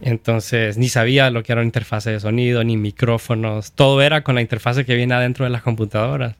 Entonces, 0.00 0.78
ni 0.78 0.88
sabía 0.88 1.30
lo 1.30 1.42
que 1.42 1.52
era 1.52 1.60
una 1.60 1.66
interfase 1.66 2.10
de 2.10 2.20
sonido, 2.20 2.64
ni 2.64 2.76
micrófonos. 2.76 3.72
Todo 3.72 4.02
era 4.02 4.22
con 4.22 4.34
la 4.34 4.40
interfase 4.40 4.84
que 4.84 4.94
viene 4.94 5.14
adentro 5.14 5.44
de 5.44 5.50
las 5.50 5.62
computadoras. 5.62 6.36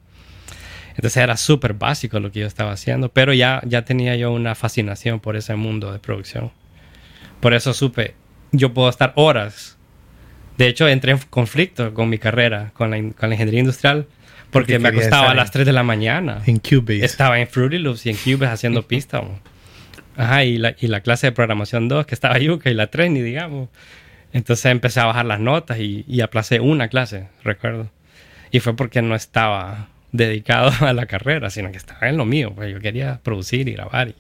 Entonces 0.95 1.17
era 1.17 1.37
súper 1.37 1.75
básico 1.75 2.21
lo 2.21 2.31
que 2.31 2.41
yo 2.41 2.47
estaba 2.47 2.73
haciendo, 2.73 3.09
pero 3.09 3.33
ya, 3.33 3.63
ya 3.65 3.85
tenía 3.85 4.17
yo 4.17 4.33
una 4.33 4.55
fascinación 4.55 5.21
por 5.21 5.37
ese 5.37 5.55
mundo 5.57 5.93
de 5.93 5.99
producción. 5.99 6.51
Por 7.41 7.55
eso 7.55 7.73
supe, 7.73 8.15
yo 8.53 8.73
puedo 8.75 8.89
estar 8.89 9.13
horas. 9.17 9.79
De 10.59 10.69
hecho, 10.69 10.87
entré 10.87 11.13
en 11.13 11.19
conflicto 11.31 11.95
con 11.95 12.09
mi 12.09 12.19
carrera, 12.19 12.73
con 12.75 12.91
la, 12.91 12.99
con 13.15 13.31
la 13.31 13.35
ingeniería 13.35 13.61
industrial, 13.61 14.07
porque 14.51 14.79
me 14.79 14.91
acostaba 14.91 15.31
a 15.31 15.35
las 15.35 15.51
3 15.51 15.65
de 15.65 15.73
la 15.73 15.83
mañana. 15.83 16.43
En 16.47 16.59
Cubase. 16.59 17.05
Estaba 17.05 17.41
en 17.41 17.49
Fruity 17.49 17.79
Loops 17.79 18.07
y 18.07 18.11
en 18.11 18.17
Cubase 18.17 18.53
haciendo 18.53 18.83
pista. 18.87 19.23
Ajá, 20.17 20.45
y 20.45 20.59
la, 20.59 20.77
y 20.79 20.89
la, 20.89 21.01
clase 21.01 21.29
de 21.29 21.33
programación 21.33 21.89
2, 21.89 22.05
que 22.05 22.15
estaba 22.15 22.39
Yuka, 22.39 22.71
y 22.71 22.75
la 22.75 22.89
3, 22.89 23.11
ni 23.11 23.23
digamos. 23.23 23.71
Entonces 24.35 24.67
empecé 24.67 25.01
a 25.01 25.07
bajar 25.07 25.25
las 25.25 25.41
notas 25.41 25.79
y, 25.79 26.05
y 26.07 26.21
aplacé 26.21 26.61
una 26.61 26.89
clase, 26.89 27.29
recuerdo. 27.43 27.91
Y 28.51 28.61
fue 28.61 28.77
porque 28.77 29.01
no 29.01 29.15
estaba 29.15 29.89
dedicado 30.13 30.71
a 30.87 30.93
la 30.93 31.07
carrera, 31.07 31.51
sino 31.51 31.71
que 31.71 31.79
estaba 31.79 32.09
en 32.09 32.17
lo 32.17 32.25
mío. 32.25 32.53
Pues 32.55 32.73
yo 32.73 32.81
quería 32.81 33.21
producir 33.23 33.69
y 33.69 33.73
grabar 33.73 34.09
y 34.09 34.15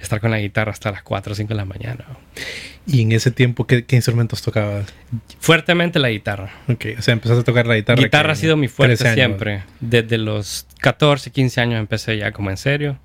estar 0.00 0.20
con 0.20 0.30
la 0.30 0.38
guitarra 0.38 0.72
hasta 0.72 0.90
las 0.90 1.02
4 1.02 1.32
o 1.32 1.34
5 1.34 1.48
de 1.48 1.54
la 1.54 1.64
mañana. 1.64 2.04
¿Y 2.86 3.02
en 3.02 3.12
ese 3.12 3.30
tiempo 3.30 3.66
qué, 3.66 3.84
instrumentos 3.90 4.42
tocabas? 4.42 4.92
Fuertemente 5.40 5.98
la 5.98 6.10
guitarra. 6.10 6.50
Ok, 6.68 6.86
o 6.98 7.02
sea, 7.02 7.12
empezaste 7.12 7.42
a 7.42 7.44
tocar 7.44 7.66
la 7.66 7.76
guitarra. 7.76 8.02
Guitarra 8.02 8.32
ha 8.32 8.36
sido 8.36 8.56
mi 8.56 8.68
fuerte 8.68 9.12
siempre. 9.12 9.62
Desde 9.80 10.18
los 10.18 10.66
14, 10.80 11.30
15 11.30 11.60
años 11.60 11.80
empecé 11.80 12.16
ya 12.16 12.32
como 12.32 12.50
en 12.50 12.56
serio. 12.56 12.98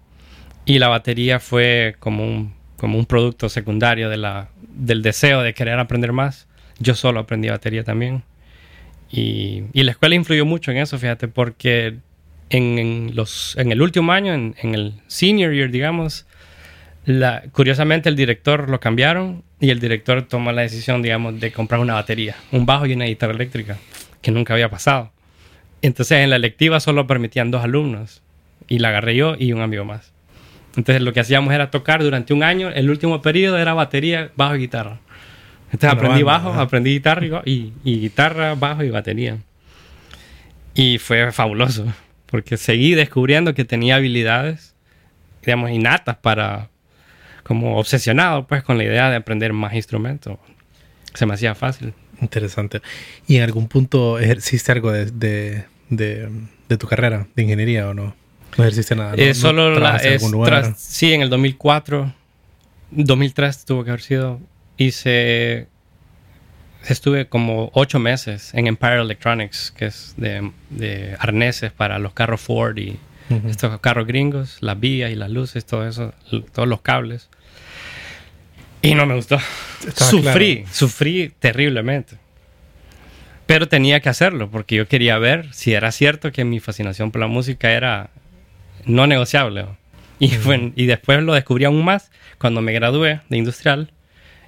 Y 0.66 0.80
la 0.80 0.88
batería 0.88 1.40
fue 1.40 1.96
como 2.00 2.24
un, 2.24 2.54
como 2.78 2.98
un 2.98 3.06
producto 3.06 3.50
secundario 3.50 4.10
de 4.10 4.18
la, 4.18 4.50
del 4.62 5.02
deseo 5.02 5.42
de 5.42 5.54
querer 5.54 5.78
aprender 5.80 6.14
más. 6.14 6.48
Yo 6.80 6.96
solo 6.96 7.20
aprendí 7.20 7.50
batería 7.50 7.84
también. 7.84 8.24
Y, 9.12 9.64
y 9.74 9.84
la 9.84 9.92
escuela 9.92 10.16
influyó 10.16 10.46
mucho 10.46 10.72
en 10.72 10.78
eso, 10.78 10.98
fíjate, 10.98 11.28
porque 11.28 11.98
en, 12.54 13.16
los, 13.16 13.56
en 13.58 13.72
el 13.72 13.82
último 13.82 14.12
año, 14.12 14.34
en, 14.34 14.56
en 14.62 14.76
el 14.76 14.94
senior 15.08 15.54
year, 15.54 15.72
digamos, 15.72 16.28
la, 17.06 17.44
curiosamente 17.52 18.10
el 18.10 18.16
director 18.16 18.70
lo 18.70 18.80
cambiaron 18.80 19.44
y 19.60 19.72
el 19.72 19.80
director 19.80 20.22
tomó 20.24 20.52
la 20.52 20.62
decisión, 20.62 21.02
digamos, 21.02 21.40
de 21.40 21.52
comprar 21.52 21.82
una 21.82 21.96
batería, 21.96 22.36
un 22.52 22.66
bajo 22.66 22.86
y 22.86 22.94
una 22.94 23.06
guitarra 23.06 23.34
eléctrica, 23.34 23.78
que 24.22 24.32
nunca 24.32 24.54
había 24.54 24.70
pasado. 24.70 25.12
Entonces 25.82 26.20
en 26.20 26.30
la 26.30 26.36
electiva 26.36 26.80
solo 26.80 27.08
permitían 27.08 27.50
dos 27.50 27.64
alumnos 27.64 28.22
y 28.68 28.80
la 28.80 28.90
agarré 28.90 29.16
yo 29.16 29.36
y 29.38 29.52
un 29.52 29.62
amigo 29.62 29.84
más. 29.84 30.14
Entonces 30.78 31.02
lo 31.02 31.12
que 31.12 31.20
hacíamos 31.20 31.54
era 31.54 31.72
tocar 31.72 32.04
durante 32.04 32.34
un 32.34 32.44
año, 32.44 32.70
el 32.70 32.90
último 32.90 33.22
periodo 33.22 33.58
era 33.58 33.74
batería, 33.74 34.32
bajo 34.36 34.56
y 34.56 34.60
guitarra. 34.60 35.00
Entonces 35.72 35.90
aprendí 35.90 36.22
bajo, 36.22 36.54
aprendí 36.54 36.92
guitarra 36.92 37.42
y, 37.46 37.74
y 37.84 38.00
guitarra, 38.00 38.54
bajo 38.54 38.84
y 38.84 38.92
batería. 38.92 39.38
Y 40.76 41.00
fue 41.00 41.32
fabuloso, 41.32 41.86
porque 42.34 42.58
seguí 42.58 42.96
descubriendo 42.96 43.54
que 43.54 43.64
tenía 43.64 43.98
habilidades, 43.98 44.74
digamos, 45.44 45.70
innatas 45.70 46.18
para, 46.18 46.72
como 47.44 47.78
obsesionado 47.78 48.48
pues 48.48 48.64
con 48.64 48.80
la 48.80 48.86
idea 48.86 49.12
de 49.12 49.18
aprender 49.18 49.54
más 49.54 49.76
instrumentos. 49.76 50.40
Se 51.14 51.28
me 51.28 51.36
hacía 51.36 51.54
fácil. 51.54 51.94
Interesante. 52.22 52.82
¿Y 53.28 53.36
en 53.36 53.44
algún 53.44 53.68
punto 53.68 54.18
ejerciste 54.18 54.72
algo 54.72 54.92
de, 54.92 55.66
de, 55.92 56.78
tu 56.80 56.88
carrera 56.88 57.28
de 57.36 57.44
ingeniería 57.44 57.88
o 57.88 57.94
no? 57.94 58.16
No 58.58 58.64
ejerciste 58.64 58.96
nada. 58.96 59.16
¿no? 59.16 59.34
solo 59.36 59.80
la, 59.80 60.74
sí, 60.76 61.14
en 61.14 61.22
el 61.22 61.30
2004, 61.30 62.16
2003 62.90 63.66
tuvo 63.66 63.84
que 63.84 63.92
haber 63.92 64.02
sido, 64.02 64.42
hice, 64.78 65.68
estuve 66.88 67.28
como 67.28 67.72
ocho 67.74 68.00
meses 68.00 68.54
en 68.54 68.68
Empire 68.68 69.02
Electronics, 69.02 69.72
que 69.72 69.86
es 69.86 70.14
de, 70.18 70.52
de 70.70 71.16
arneses 71.20 71.72
para 71.72 72.00
los 72.00 72.14
carros 72.14 72.42
Ford 72.42 72.78
y 72.78 73.00
estos 73.48 73.80
carros 73.80 74.06
gringos, 74.06 74.58
las 74.62 74.80
vías 74.80 75.12
y 75.12 75.16
las 75.16 75.32
luces, 75.32 75.66
todo 75.66 75.88
eso, 75.88 76.14
todos 76.54 76.68
los 76.68 76.82
cables. 76.82 77.30
Y 78.82 78.96
no 78.96 79.06
me 79.06 79.16
gustó. 79.16 79.40
sufrí, 79.96 80.66
sufrí 80.72 81.32
terriblemente. 81.40 82.18
Pero 83.46 83.68
tenía 83.68 84.00
que 84.02 84.10
hacerlo 84.10 84.50
porque 84.52 84.76
yo 84.76 84.88
quería 84.88 85.18
ver 85.18 85.54
si 85.54 85.74
era 85.74 85.92
cierto 85.92 86.32
que 86.32 86.44
mi 86.44 86.60
fascinación 86.60 87.12
por 87.12 87.22
la 87.22 87.28
música 87.28 87.72
era 87.72 88.10
no 88.86 89.08
negociable. 89.08 89.66
Y, 90.20 90.32
y 90.76 90.86
después 90.86 91.24
lo 91.24 91.34
descubrí 91.34 91.66
aún 91.66 91.84
más 91.84 92.12
cuando 92.38 92.62
me 92.62 92.72
gradué 92.74 93.22
de 93.30 93.38
industrial 93.38 93.92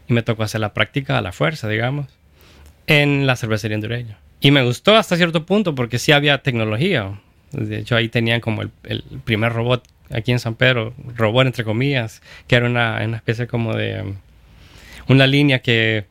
y 0.08 0.14
me 0.14 0.22
tocó 0.22 0.44
hacer 0.44 0.62
la 0.62 0.74
práctica 0.74 1.18
a 1.18 1.22
la 1.22 1.32
fuerza, 1.32 1.68
digamos, 1.68 2.08
en 2.88 3.28
la 3.28 3.36
cervecería 3.36 3.76
hondureña. 3.76 4.18
Y 4.40 4.52
me 4.52 4.64
gustó 4.64 4.96
hasta 4.96 5.18
cierto 5.18 5.46
punto 5.46 5.76
porque 5.76 6.00
sí 6.00 6.12
había 6.12 6.40
tecnología. 6.40 7.20
De 7.52 7.80
hecho, 7.80 7.96
ahí 7.96 8.10
tenían 8.10 8.42
como 8.42 8.62
el, 8.62 8.72
primer 9.24 9.54
robot 9.54 9.84
aquí 10.12 10.32
en 10.32 10.40
San 10.40 10.56
Pedro, 10.56 10.94
robot 11.16 11.48
entre 11.48 11.64
comillas, 11.64 12.22
que 12.48 12.56
era 12.56 12.68
una, 12.68 13.02
una 13.04 13.18
especie 13.18 13.48
como 13.48 13.74
de 13.76 14.14
una 15.08 15.28
línea 15.28 15.60
que 15.60 16.06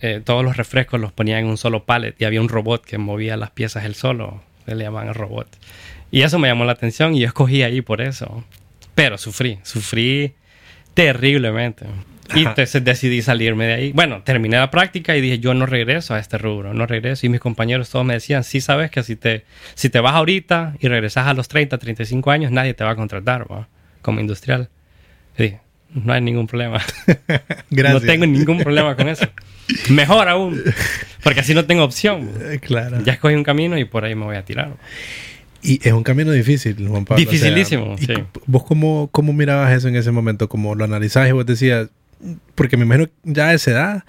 eh, 0.00 0.20
todos 0.24 0.44
los 0.44 0.56
refrescos 0.56 1.00
los 1.00 1.12
ponían 1.12 1.40
en 1.40 1.46
un 1.46 1.56
solo 1.56 1.84
pallet 1.84 2.14
y 2.18 2.24
había 2.24 2.40
un 2.40 2.48
robot 2.48 2.84
que 2.84 2.98
movía 2.98 3.36
las 3.36 3.50
piezas 3.50 3.84
él 3.84 3.94
solo, 3.94 4.42
le 4.66 4.76
llamaban 4.76 5.08
el 5.08 5.14
robot. 5.14 5.48
Y 6.10 6.22
eso 6.22 6.38
me 6.38 6.48
llamó 6.48 6.64
la 6.64 6.72
atención 6.72 7.14
y 7.14 7.20
yo 7.20 7.26
escogí 7.26 7.62
ahí 7.62 7.80
por 7.80 8.00
eso. 8.00 8.44
Pero 8.94 9.18
sufrí, 9.18 9.58
sufrí 9.62 10.34
terriblemente. 10.94 11.86
Y 12.34 12.40
entonces 12.40 12.84
decidí 12.84 13.22
salirme 13.22 13.66
de 13.66 13.74
ahí. 13.74 13.92
Bueno, 13.92 14.22
terminé 14.22 14.56
la 14.56 14.70
práctica 14.70 15.16
y 15.16 15.20
dije, 15.20 15.38
yo 15.38 15.54
no 15.54 15.66
regreso 15.66 16.14
a 16.14 16.18
este 16.18 16.38
rubro, 16.38 16.74
no 16.74 16.86
regreso. 16.86 17.26
Y 17.26 17.28
mis 17.28 17.40
compañeros 17.40 17.90
todos 17.90 18.04
me 18.04 18.14
decían, 18.14 18.44
sí 18.44 18.60
sabes 18.60 18.90
que 18.90 19.02
si 19.02 19.16
te, 19.16 19.44
si 19.74 19.88
te 19.88 20.00
vas 20.00 20.14
ahorita 20.14 20.74
y 20.80 20.88
regresas 20.88 21.26
a 21.26 21.34
los 21.34 21.48
30, 21.48 21.78
35 21.78 22.30
años, 22.30 22.52
nadie 22.52 22.74
te 22.74 22.84
va 22.84 22.90
a 22.90 22.96
contratar 22.96 23.50
¿va? 23.50 23.68
como 24.02 24.20
industrial. 24.20 24.68
Y 25.38 25.42
dije, 25.44 25.60
no 25.94 26.12
hay 26.12 26.20
ningún 26.20 26.46
problema. 26.46 26.82
no 27.70 28.00
tengo 28.00 28.26
ningún 28.26 28.58
problema 28.58 28.94
con 28.94 29.08
eso. 29.08 29.26
Mejor 29.90 30.28
aún, 30.28 30.62
porque 31.22 31.40
así 31.40 31.54
no 31.54 31.64
tengo 31.64 31.84
opción. 31.84 32.30
Claro. 32.60 33.02
Ya 33.04 33.14
escogí 33.14 33.34
un 33.34 33.44
camino 33.44 33.78
y 33.78 33.84
por 33.84 34.04
ahí 34.04 34.14
me 34.14 34.24
voy 34.24 34.36
a 34.36 34.44
tirar. 34.44 34.76
Y 35.62 35.86
es 35.86 35.92
un 35.92 36.04
camino 36.04 36.30
difícil, 36.30 36.86
Juan 36.86 37.04
Pablo. 37.04 37.20
Dificilísimo. 37.20 37.96
sí. 37.98 38.14
¿Vos 38.46 38.64
cómo, 38.64 39.08
cómo 39.10 39.32
mirabas 39.32 39.72
eso 39.72 39.88
en 39.88 39.96
ese 39.96 40.10
momento? 40.10 40.48
¿Cómo 40.48 40.74
lo 40.74 40.84
analizabas 40.84 41.28
y 41.28 41.32
vos 41.32 41.46
decías, 41.46 41.88
porque 42.54 42.76
me 42.76 42.84
imagino 42.84 43.08
ya 43.24 43.48
a 43.48 43.54
esa 43.54 43.70
edad 43.70 44.04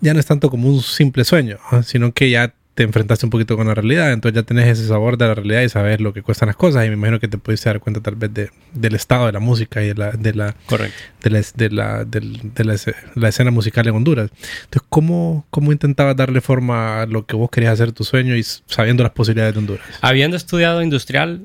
ya 0.00 0.14
no 0.14 0.20
es 0.20 0.26
tanto 0.26 0.50
como 0.50 0.68
un 0.68 0.82
simple 0.82 1.24
sueño, 1.24 1.58
sino 1.84 2.12
que 2.12 2.30
ya 2.30 2.54
te 2.74 2.84
enfrentaste 2.84 3.26
un 3.26 3.30
poquito 3.30 3.56
con 3.56 3.66
la 3.66 3.74
realidad, 3.74 4.12
entonces 4.12 4.34
ya 4.34 4.42
tenés 4.44 4.66
ese 4.66 4.88
sabor 4.88 5.18
de 5.18 5.26
la 5.26 5.34
realidad 5.34 5.60
y 5.60 5.68
sabes 5.68 6.00
lo 6.00 6.14
que 6.14 6.22
cuestan 6.22 6.46
las 6.46 6.56
cosas 6.56 6.86
y 6.86 6.88
me 6.88 6.94
imagino 6.94 7.20
que 7.20 7.28
te 7.28 7.36
pudiste 7.36 7.68
dar 7.68 7.80
cuenta 7.80 8.00
tal 8.00 8.16
vez 8.16 8.32
de, 8.32 8.50
del 8.72 8.94
estado 8.94 9.26
de 9.26 9.32
la 9.32 9.40
música 9.40 9.82
y 9.82 9.88
de 9.88 9.94
la, 9.94 10.12
de 10.12 10.34
la, 10.34 10.54
Correcto. 10.66 10.96
De 11.22 11.30
la, 11.30 11.42
de 11.54 11.70
la, 11.70 12.04
de 12.04 12.64
la, 12.64 12.76
la, 13.14 13.28
escena 13.28 13.50
musical 13.50 13.86
en 13.86 13.94
Honduras. 13.94 14.30
Entonces, 14.64 14.88
¿cómo, 14.88 15.46
¿cómo 15.50 15.70
intentabas 15.70 16.16
darle 16.16 16.40
forma 16.40 17.02
a 17.02 17.06
lo 17.06 17.26
que 17.26 17.36
vos 17.36 17.50
querías 17.50 17.74
hacer 17.74 17.92
tu 17.92 18.04
sueño 18.04 18.36
y 18.36 18.42
sabiendo 18.42 19.02
las 19.02 19.12
posibilidades 19.12 19.54
de 19.54 19.58
Honduras? 19.58 19.86
Habiendo 20.00 20.36
estudiado 20.38 20.82
industrial 20.82 21.42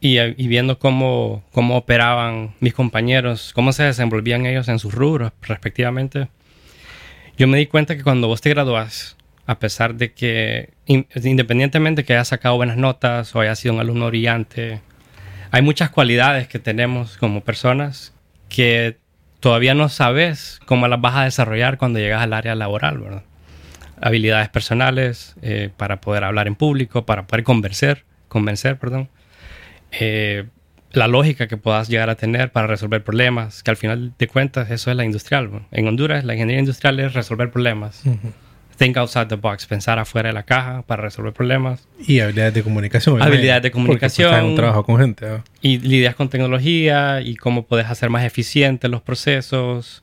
y, 0.00 0.46
viendo 0.46 0.78
cómo, 0.78 1.42
cómo 1.52 1.76
operaban 1.76 2.54
mis 2.60 2.74
compañeros, 2.74 3.52
cómo 3.54 3.72
se 3.72 3.84
desenvolvían 3.84 4.46
ellos 4.46 4.68
en 4.68 4.78
sus 4.78 4.94
rubros 4.94 5.32
respectivamente, 5.42 6.28
yo 7.36 7.46
me 7.46 7.58
di 7.58 7.66
cuenta 7.66 7.96
que 7.96 8.02
cuando 8.02 8.28
vos 8.28 8.40
te 8.40 8.50
gradúas 8.50 9.16
a 9.46 9.58
pesar 9.58 9.94
de 9.94 10.12
que, 10.12 10.74
independientemente 10.86 12.04
que 12.04 12.12
haya 12.12 12.24
sacado 12.26 12.56
buenas 12.56 12.76
notas 12.76 13.34
o 13.34 13.40
haya 13.40 13.54
sido 13.54 13.72
un 13.72 13.80
alumno 13.80 14.08
brillante, 14.08 14.82
hay 15.50 15.62
muchas 15.62 15.88
cualidades 15.88 16.48
que 16.48 16.58
tenemos 16.58 17.16
como 17.16 17.40
personas 17.42 18.12
que 18.50 18.98
todavía 19.40 19.74
no 19.74 19.88
sabes 19.88 20.60
cómo 20.66 20.86
las 20.86 21.00
vas 21.00 21.16
a 21.16 21.24
desarrollar 21.24 21.78
cuando 21.78 21.98
llegas 21.98 22.22
al 22.22 22.34
área 22.34 22.54
laboral, 22.54 22.98
¿verdad? 22.98 23.22
Habilidades 24.00 24.50
personales 24.50 25.34
eh, 25.40 25.70
para 25.74 26.02
poder 26.02 26.24
hablar 26.24 26.46
en 26.46 26.54
público, 26.54 27.06
para 27.06 27.26
poder 27.26 27.42
convencer, 27.42 28.04
convencer, 28.28 28.78
perdón. 28.78 29.08
Eh, 29.92 30.46
la 30.92 31.06
lógica 31.06 31.48
que 31.48 31.56
puedas 31.56 31.88
llegar 31.88 32.10
a 32.10 32.14
tener 32.14 32.50
para 32.50 32.66
resolver 32.66 33.04
problemas, 33.04 33.62
que 33.62 33.70
al 33.70 33.76
final 33.76 34.14
de 34.18 34.26
cuentas 34.26 34.70
eso 34.70 34.90
es 34.90 34.96
la 34.96 35.04
industrial. 35.04 35.66
En 35.70 35.86
Honduras 35.86 36.24
la 36.24 36.34
ingeniería 36.34 36.60
industrial 36.60 36.98
es 37.00 37.14
resolver 37.14 37.50
problemas. 37.50 38.02
Uh 38.04 38.10
-huh 38.10 38.32
think 38.78 38.96
outside 38.96 39.26
the 39.26 39.34
box, 39.34 39.66
pensar 39.66 39.98
afuera 39.98 40.28
de 40.28 40.32
la 40.32 40.44
caja 40.44 40.82
para 40.82 41.02
resolver 41.02 41.32
problemas. 41.32 41.86
Y 41.98 42.20
habilidades 42.20 42.54
de 42.54 42.62
comunicación. 42.62 43.20
Habilidades 43.20 43.64
de 43.64 43.70
comunicación. 43.72 44.30
Porque 44.30 44.46
un 44.46 44.54
trabajo 44.54 44.84
con 44.84 44.98
gente. 44.98 45.28
¿no? 45.28 45.44
Y 45.60 45.78
lidias 45.78 46.14
con 46.14 46.30
tecnología 46.30 47.20
y 47.20 47.36
cómo 47.36 47.66
puedes 47.66 47.86
hacer 47.86 48.08
más 48.08 48.24
eficientes 48.24 48.88
los 48.90 49.02
procesos. 49.02 50.02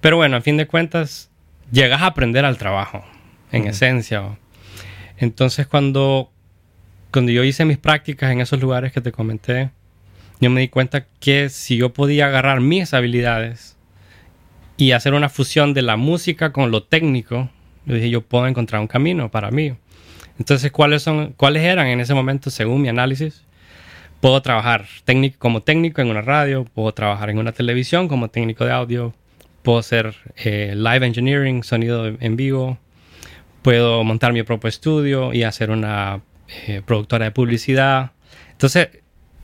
Pero 0.00 0.16
bueno, 0.16 0.38
a 0.38 0.40
fin 0.40 0.56
de 0.56 0.66
cuentas, 0.66 1.30
llegas 1.70 2.00
a 2.00 2.06
aprender 2.06 2.44
al 2.44 2.56
trabajo, 2.56 3.04
en 3.52 3.62
uh 3.62 3.64
-huh. 3.66 3.70
esencia. 3.70 4.22
Entonces, 5.18 5.66
cuando, 5.66 6.32
cuando 7.12 7.32
yo 7.32 7.44
hice 7.44 7.64
mis 7.64 7.78
prácticas 7.78 8.30
en 8.30 8.40
esos 8.40 8.60
lugares 8.60 8.92
que 8.92 9.00
te 9.00 9.12
comenté, 9.12 9.70
yo 10.40 10.50
me 10.50 10.60
di 10.60 10.68
cuenta 10.68 11.06
que 11.20 11.48
si 11.48 11.76
yo 11.76 11.92
podía 11.92 12.26
agarrar 12.26 12.60
mis 12.60 12.94
habilidades 12.94 13.76
y 14.76 14.92
hacer 14.92 15.14
una 15.14 15.28
fusión 15.28 15.74
de 15.74 15.82
la 15.82 15.96
música 15.96 16.52
con 16.52 16.70
lo 16.70 16.82
técnico, 16.82 17.50
yo 17.84 17.94
dije, 17.94 18.10
yo 18.10 18.22
puedo 18.22 18.46
encontrar 18.46 18.80
un 18.80 18.86
camino 18.86 19.30
para 19.30 19.50
mí. 19.50 19.74
Entonces, 20.38 20.72
¿cuáles, 20.72 21.02
son, 21.02 21.34
¿cuáles 21.36 21.64
eran 21.64 21.88
en 21.88 22.00
ese 22.00 22.14
momento, 22.14 22.48
según 22.48 22.80
mi 22.80 22.88
análisis? 22.88 23.44
Puedo 24.20 24.40
trabajar 24.40 24.86
como 25.38 25.62
técnico 25.62 26.00
en 26.00 26.08
una 26.08 26.22
radio, 26.22 26.64
puedo 26.64 26.92
trabajar 26.92 27.30
en 27.30 27.38
una 27.38 27.52
televisión 27.52 28.08
como 28.08 28.28
técnico 28.28 28.64
de 28.64 28.72
audio, 28.72 29.14
puedo 29.62 29.78
hacer 29.78 30.14
eh, 30.36 30.74
live 30.76 31.06
engineering, 31.06 31.62
sonido 31.62 32.06
en 32.06 32.36
vivo, 32.36 32.78
puedo 33.62 34.02
montar 34.04 34.32
mi 34.32 34.42
propio 34.42 34.68
estudio 34.68 35.34
y 35.34 35.42
hacer 35.42 35.70
una 35.70 36.22
eh, 36.66 36.82
productora 36.84 37.26
de 37.26 37.30
publicidad. 37.30 38.12
Entonces, 38.52 38.88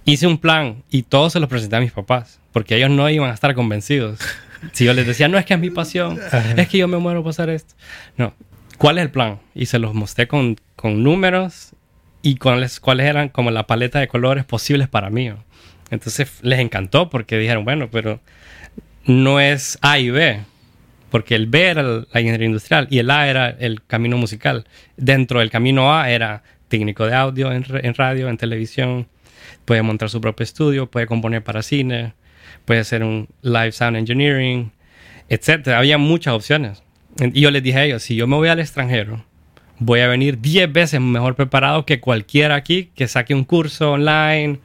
hice 0.04 0.26
un 0.26 0.38
plan 0.38 0.82
y 0.90 1.02
todo 1.02 1.30
se 1.30 1.40
lo 1.40 1.48
presenté 1.48 1.76
a 1.76 1.80
mis 1.80 1.92
papás, 1.92 2.40
porque 2.52 2.76
ellos 2.76 2.90
no 2.90 3.08
iban 3.10 3.30
a 3.30 3.34
estar 3.34 3.54
convencidos. 3.54 4.20
Si 4.72 4.84
yo 4.84 4.94
les 4.94 5.06
decía, 5.06 5.28
no 5.28 5.38
es 5.38 5.44
que 5.44 5.54
es 5.54 5.60
mi 5.60 5.70
pasión, 5.70 6.18
es 6.56 6.68
que 6.68 6.78
yo 6.78 6.88
me 6.88 6.98
muero 6.98 7.22
por 7.22 7.30
hacer 7.30 7.50
esto. 7.50 7.74
No, 8.16 8.34
¿cuál 8.78 8.98
es 8.98 9.02
el 9.02 9.10
plan? 9.10 9.38
Y 9.54 9.66
se 9.66 9.78
los 9.78 9.94
mostré 9.94 10.26
con, 10.26 10.56
con 10.74 11.02
números 11.02 11.72
y 12.22 12.36
cuáles, 12.36 12.80
cuáles 12.80 13.06
eran 13.06 13.28
como 13.28 13.50
la 13.50 13.66
paleta 13.66 14.00
de 14.00 14.08
colores 14.08 14.44
posibles 14.44 14.88
para 14.88 15.10
mí. 15.10 15.30
Entonces 15.90 16.32
les 16.42 16.58
encantó 16.58 17.10
porque 17.10 17.38
dijeron, 17.38 17.64
bueno, 17.64 17.88
pero 17.90 18.20
no 19.04 19.40
es 19.40 19.78
A 19.82 19.98
y 19.98 20.10
B, 20.10 20.40
porque 21.10 21.36
el 21.36 21.46
B 21.46 21.66
era 21.66 21.82
la 21.82 22.20
ingeniería 22.20 22.46
industrial 22.46 22.88
y 22.90 22.98
el 22.98 23.10
A 23.10 23.28
era 23.28 23.50
el 23.50 23.84
camino 23.84 24.16
musical. 24.16 24.66
Dentro 24.96 25.40
del 25.40 25.50
camino 25.50 25.94
A 25.94 26.10
era 26.10 26.42
técnico 26.68 27.06
de 27.06 27.14
audio 27.14 27.52
en, 27.52 27.64
en 27.82 27.94
radio, 27.94 28.28
en 28.28 28.36
televisión, 28.36 29.08
puede 29.64 29.82
montar 29.82 30.10
su 30.10 30.20
propio 30.20 30.44
estudio, 30.44 30.90
puede 30.90 31.06
componer 31.06 31.42
para 31.42 31.62
cine, 31.62 32.14
puede 32.64 32.84
ser 32.84 33.02
un 33.02 33.28
live 33.42 33.72
sound 33.72 33.96
engineering, 33.96 34.72
etc. 35.28 35.68
Había 35.68 35.98
muchas 35.98 36.34
opciones. 36.34 36.82
Y 37.18 37.40
yo 37.40 37.50
les 37.50 37.62
dije 37.62 37.78
a 37.78 37.84
ellos, 37.84 38.02
si 38.02 38.14
yo 38.14 38.26
me 38.26 38.36
voy 38.36 38.48
al 38.48 38.60
extranjero, 38.60 39.24
voy 39.78 40.00
a 40.00 40.08
venir 40.08 40.40
10 40.40 40.72
veces 40.72 41.00
mejor 41.00 41.34
preparado 41.34 41.86
que 41.86 42.00
cualquiera 42.00 42.54
aquí 42.54 42.90
que 42.94 43.08
saque 43.08 43.34
un 43.34 43.44
curso 43.44 43.92
online 43.92 44.60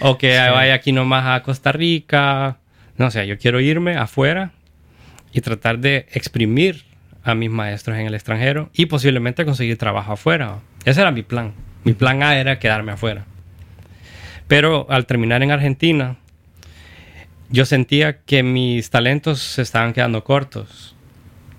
o 0.00 0.18
que 0.18 0.32
sí. 0.32 0.38
vaya 0.38 0.74
aquí 0.74 0.92
nomás 0.92 1.26
a 1.26 1.42
Costa 1.42 1.72
Rica. 1.72 2.58
No 2.96 3.06
o 3.06 3.10
sé, 3.10 3.18
sea, 3.18 3.24
yo 3.24 3.38
quiero 3.38 3.60
irme 3.60 3.96
afuera 3.96 4.52
y 5.32 5.40
tratar 5.40 5.78
de 5.78 6.06
exprimir 6.12 6.85
a 7.26 7.34
mis 7.34 7.50
maestros 7.50 7.96
en 7.98 8.06
el 8.06 8.14
extranjero 8.14 8.70
y 8.72 8.86
posiblemente 8.86 9.44
conseguir 9.44 9.76
trabajo 9.78 10.12
afuera. 10.12 10.60
Ese 10.84 11.00
era 11.00 11.10
mi 11.10 11.22
plan. 11.22 11.52
Mi 11.84 11.92
plan 11.92 12.22
A 12.22 12.38
era 12.38 12.58
quedarme 12.58 12.92
afuera. 12.92 13.24
Pero 14.48 14.86
al 14.88 15.06
terminar 15.06 15.42
en 15.42 15.50
Argentina, 15.50 16.16
yo 17.50 17.64
sentía 17.64 18.18
que 18.20 18.42
mis 18.42 18.90
talentos 18.90 19.40
se 19.40 19.62
estaban 19.62 19.92
quedando 19.92 20.22
cortos. 20.24 20.94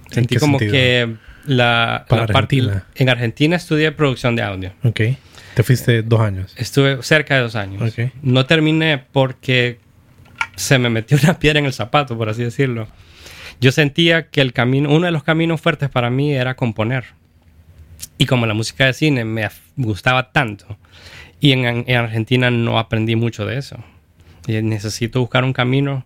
Sentí 0.10 0.38
como 0.38 0.58
sentido? 0.58 0.72
que 0.72 1.16
la, 1.46 2.06
Para 2.08 2.22
la 2.24 2.28
parte 2.28 2.58
Argentina. 2.58 2.86
en 2.96 3.10
Argentina 3.10 3.56
estudié 3.58 3.92
producción 3.92 4.36
de 4.36 4.44
audio. 4.44 4.72
Ok. 4.84 5.02
Te 5.54 5.64
fuiste 5.64 6.02
dos 6.04 6.22
años. 6.22 6.54
Estuve 6.56 7.02
cerca 7.04 7.36
de 7.36 7.42
dos 7.42 7.56
años. 7.56 7.82
Ok. 7.82 8.12
No 8.22 8.46
terminé 8.46 9.04
porque 9.12 9.80
se 10.56 10.78
me 10.78 10.90
metió 10.90 11.18
una 11.22 11.40
piedra 11.40 11.60
en 11.60 11.66
el 11.66 11.74
zapato, 11.74 12.18
por 12.18 12.30
así 12.30 12.44
decirlo. 12.44 12.88
Yo 13.60 13.72
sentía 13.72 14.28
que 14.28 14.42
el 14.42 14.54
camino, 14.54 14.90
uno 14.92 15.06
de 15.06 15.12
los 15.12 15.24
caminos 15.24 15.62
fuertes 15.62 15.90
para 15.90 16.10
mí 16.10 16.34
era 16.34 16.56
componer. 16.56 17.06
Y 18.18 18.26
como 18.26 18.46
la 18.46 18.54
música 18.54 18.86
de 18.86 18.94
cine 18.94 19.26
me 19.26 19.50
gustaba 19.76 20.32
tanto, 20.32 20.78
y 21.40 21.52
en, 21.52 21.66
en 21.66 21.96
Argentina 21.96 22.52
no 22.52 22.80
aprendí 22.80 23.16
mucho 23.16 23.46
de 23.46 23.58
eso. 23.58 23.78
Y 24.48 24.62
necesito 24.62 25.20
buscar 25.20 25.44
un 25.44 25.54
camino 25.54 26.06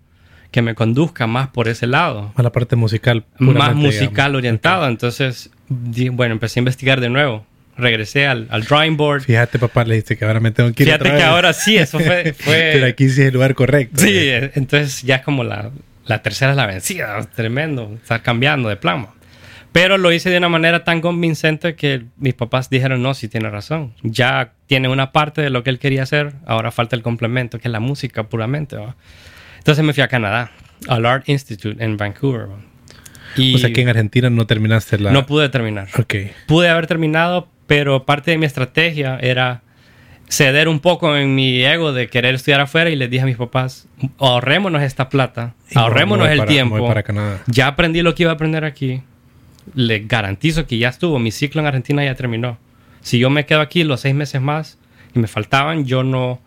que 0.52 0.62
me 0.62 0.76
conduzca 0.76 1.28
más 1.28 1.48
por 1.50 1.68
ese 1.68 1.88
lado. 1.88 2.34
A 2.36 2.44
la 2.44 2.52
parte 2.52 2.76
musical. 2.76 3.24
Más 3.40 3.74
musical 3.76 4.10
digamos. 4.10 4.38
orientado. 4.38 4.82
Okay. 4.82 4.92
Entonces, 4.92 5.50
bueno, 5.70 6.34
empecé 6.34 6.60
a 6.60 6.62
investigar 6.62 7.00
de 7.00 7.10
nuevo. 7.10 7.46
Regresé 7.78 8.28
al, 8.28 8.48
al, 8.52 8.64
drawing 8.64 8.98
board. 8.98 9.24
Fíjate, 9.24 9.58
papá, 9.58 9.86
le 9.86 9.96
dijiste 9.96 10.18
que 10.18 10.26
ahora 10.26 10.42
me 10.42 10.52
tengo 10.52 10.72
que 10.74 10.84
ir 10.84 10.90
Fíjate 10.90 11.04
otra 11.04 11.12
que 11.12 11.24
vez. 11.24 11.26
ahora 11.26 11.54
sí, 11.54 11.78
eso 11.78 12.00
fue... 12.00 12.34
fue... 12.38 12.72
Pero 12.74 12.86
aquí 12.86 13.10
sí 13.10 13.22
es 13.22 13.28
el 13.28 13.34
lugar 13.34 13.56
correcto. 13.56 14.02
Sí, 14.02 14.12
¿eh? 14.14 14.52
entonces 14.56 15.02
ya 15.04 15.16
es 15.16 15.22
como 15.22 15.46
la, 15.46 15.72
la 16.12 16.22
tercera 16.22 16.52
es 16.52 16.58
la 16.58 16.66
vencida. 16.66 17.22
Tremendo. 17.36 17.92
Está 18.02 18.22
cambiando 18.22 18.70
de 18.70 18.76
plan. 18.76 19.08
Pero 19.72 19.98
lo 19.98 20.12
hice 20.12 20.30
de 20.30 20.38
una 20.38 20.50
manera 20.50 20.84
tan 20.84 21.00
convincente 21.00 21.76
que 21.76 22.04
mis 22.18 22.34
papás 22.34 22.70
dijeron, 22.70 23.02
no, 23.02 23.14
sí 23.14 23.30
tiene 23.30 23.50
razón. 23.50 23.94
Ya 24.04 24.52
tiene 24.68 24.90
una 24.90 25.14
parte 25.14 25.42
de 25.42 25.50
lo 25.50 25.64
que 25.64 25.70
él 25.70 25.80
quería 25.80 26.04
hacer, 26.04 26.34
ahora 26.46 26.72
falta 26.72 26.98
el 26.98 27.02
complemento, 27.02 27.58
que 27.58 27.70
es 27.70 27.72
la 27.72 27.80
música 27.80 28.24
puramente. 28.24 28.76
¿va? 28.76 28.98
Entonces 29.60 29.86
me 29.86 29.94
fui 29.94 30.04
a 30.04 30.10
Canadá, 30.10 30.52
al 30.90 31.06
Art 31.06 31.30
Institute 31.30 31.82
en 31.82 31.96
Vancouver. 31.96 32.50
¿va? 32.50 32.58
Y 33.38 33.56
o 33.56 33.58
sea 33.60 33.72
que 33.72 33.82
en 33.82 33.88
Argentina 33.88 34.30
no 34.30 34.46
terminaste 34.46 35.00
la... 35.00 35.12
No 35.12 35.26
pude 35.26 35.48
terminar. 35.48 35.88
Ok. 35.98 36.16
Pude 36.48 36.68
haber 36.68 36.88
terminado, 36.88 37.48
pero 37.66 38.06
parte 38.06 38.32
de 38.32 38.38
mi 38.38 38.46
estrategia 38.46 39.18
era 39.22 39.62
ceder 40.32 40.70
un 40.70 40.80
poco 40.80 41.16
en 41.16 41.36
mi 41.36 41.64
ego 41.64 41.92
de 41.92 42.08
querer 42.08 42.36
estudiar 42.36 42.62
afuera 42.62 42.90
y 42.90 42.96
les 42.96 43.10
dije 43.10 43.24
a 43.24 43.26
mis 43.26 43.38
papás, 43.38 43.88
ahorrémonos 44.18 44.82
esta 44.82 45.10
plata, 45.10 45.54
y 45.70 45.78
ahorrémonos 45.78 46.26
no, 46.26 46.26
no 46.26 46.32
el 46.32 46.38
para, 46.40 46.50
tiempo. 46.50 46.88
Para. 46.88 47.04
Ya 47.48 47.68
aprendí 47.68 48.02
lo 48.02 48.16
que 48.16 48.24
iba 48.24 48.32
a 48.32 48.36
aprender 48.36 48.64
aquí 48.64 49.02
les 49.76 50.08
garantizo 50.08 50.66
que 50.66 50.78
ya 50.78 50.90
estuvo. 50.90 51.20
Mi 51.20 51.32
ciclo 51.32 51.62
en 51.62 51.68
Argentina 51.68 52.04
ya 52.04 52.16
terminó. 52.16 52.58
Si 53.02 53.20
yo 53.20 53.30
me 53.30 53.46
quedo 53.46 53.62
aquí 53.62 53.84
los 53.84 54.02
seis 54.02 54.16
meses 54.16 54.42
más 54.42 54.78
y 55.14 55.20
me 55.20 55.28
faltaban, 55.28 55.86
yo 55.86 56.04
no 56.04 56.40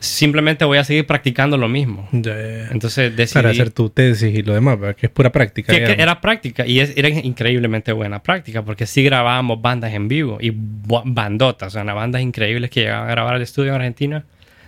simplemente 0.00 0.64
voy 0.64 0.78
a 0.78 0.84
seguir 0.84 1.06
practicando 1.06 1.56
lo 1.56 1.68
mismo. 1.68 2.08
Entonces 2.12 3.16
decidí... 3.16 3.34
Para 3.34 3.50
hacer 3.50 3.70
tu 3.70 3.90
tesis 3.90 4.34
y 4.36 4.42
lo 4.42 4.54
demás, 4.54 4.78
¿verdad? 4.78 4.96
que 4.96 5.06
es 5.06 5.12
pura 5.12 5.30
práctica. 5.32 5.72
que, 5.72 5.78
que 5.78 5.84
digamos. 5.86 6.02
era 6.02 6.20
práctica 6.20 6.66
y 6.66 6.80
es- 6.80 6.92
era 6.96 7.08
increíblemente 7.08 7.92
buena 7.92 8.22
práctica 8.22 8.62
porque 8.62 8.86
sí 8.86 9.02
grabábamos 9.02 9.60
bandas 9.60 9.92
en 9.94 10.06
vivo 10.08 10.38
y 10.40 10.52
bandotas, 10.54 11.74
o 11.74 11.82
sea, 11.82 11.92
bandas 11.94 12.22
increíbles 12.22 12.70
que 12.70 12.80
llegaban 12.82 13.08
a 13.08 13.10
grabar 13.10 13.34
al 13.34 13.42
estudio 13.42 13.70
en 13.70 13.76
Argentina 13.76 14.24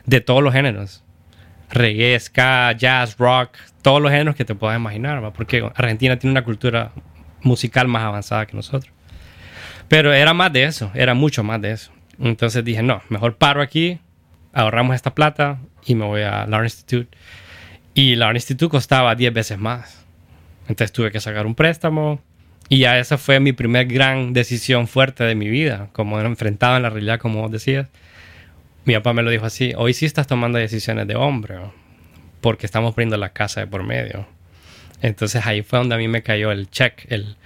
de 0.06 0.20
todos 0.20 0.42
los 0.42 0.52
géneros. 0.52 1.04
Reggae, 1.70 2.18
ska, 2.18 2.72
jazz, 2.72 3.16
rock, 3.16 3.50
todos 3.82 4.02
los 4.02 4.10
géneros 4.10 4.34
que 4.34 4.44
te 4.44 4.56
puedas 4.56 4.76
imaginar, 4.76 5.32
porque 5.32 5.64
Argentina 5.76 6.18
tiene 6.18 6.32
una 6.32 6.42
cultura 6.42 6.90
musical 7.42 7.86
más 7.86 8.02
avanzada 8.02 8.46
que 8.46 8.56
nosotros. 8.56 8.92
Pero 9.86 10.12
era 10.12 10.34
más 10.34 10.52
de 10.52 10.64
eso, 10.64 10.90
era 10.94 11.14
mucho 11.14 11.44
más 11.44 11.60
de 11.62 11.70
eso. 11.72 11.92
Entonces 12.20 12.64
dije, 12.64 12.82
no, 12.82 13.02
mejor 13.08 13.36
paro 13.36 13.62
aquí, 13.62 14.00
ahorramos 14.52 14.96
esta 14.96 15.14
plata 15.14 15.58
y 15.84 15.94
me 15.94 16.04
voy 16.04 16.22
a 16.22 16.46
Lauer 16.46 16.66
Institute. 16.66 17.16
Y 17.94 18.16
Lauer 18.16 18.36
Institute 18.36 18.70
costaba 18.70 19.14
10 19.14 19.32
veces 19.32 19.58
más. 19.58 20.04
Entonces 20.68 20.92
tuve 20.92 21.10
que 21.10 21.20
sacar 21.20 21.46
un 21.46 21.54
préstamo 21.54 22.20
y 22.68 22.78
ya 22.78 23.00
esa 23.00 23.18
fue 23.18 23.40
mi 23.40 23.52
primer 23.52 23.86
gran 23.86 24.32
decisión 24.32 24.86
fuerte 24.86 25.24
de 25.24 25.34
mi 25.34 25.48
vida, 25.48 25.88
como 25.92 26.20
enfrentado 26.20 26.76
en 26.76 26.84
la 26.84 26.90
realidad, 26.90 27.18
como 27.18 27.40
vos 27.40 27.50
decías. 27.50 27.88
Mi 28.84 28.94
papá 28.94 29.12
me 29.12 29.22
lo 29.22 29.30
dijo 29.30 29.44
así, 29.44 29.72
hoy 29.76 29.92
sí 29.92 30.06
estás 30.06 30.28
tomando 30.28 30.56
decisiones 30.56 31.08
de 31.08 31.16
hombre, 31.16 31.58
porque 32.40 32.66
estamos 32.66 32.94
poniendo 32.94 33.16
la 33.16 33.30
casa 33.30 33.60
de 33.60 33.66
por 33.66 33.82
medio. 33.82 34.24
Entonces 35.02 35.44
ahí 35.46 35.62
fue 35.62 35.80
donde 35.80 35.96
a 35.96 35.98
mí 35.98 36.06
me 36.06 36.22
cayó 36.22 36.52
el 36.52 36.70
check 36.70 37.10
el, 37.10 37.36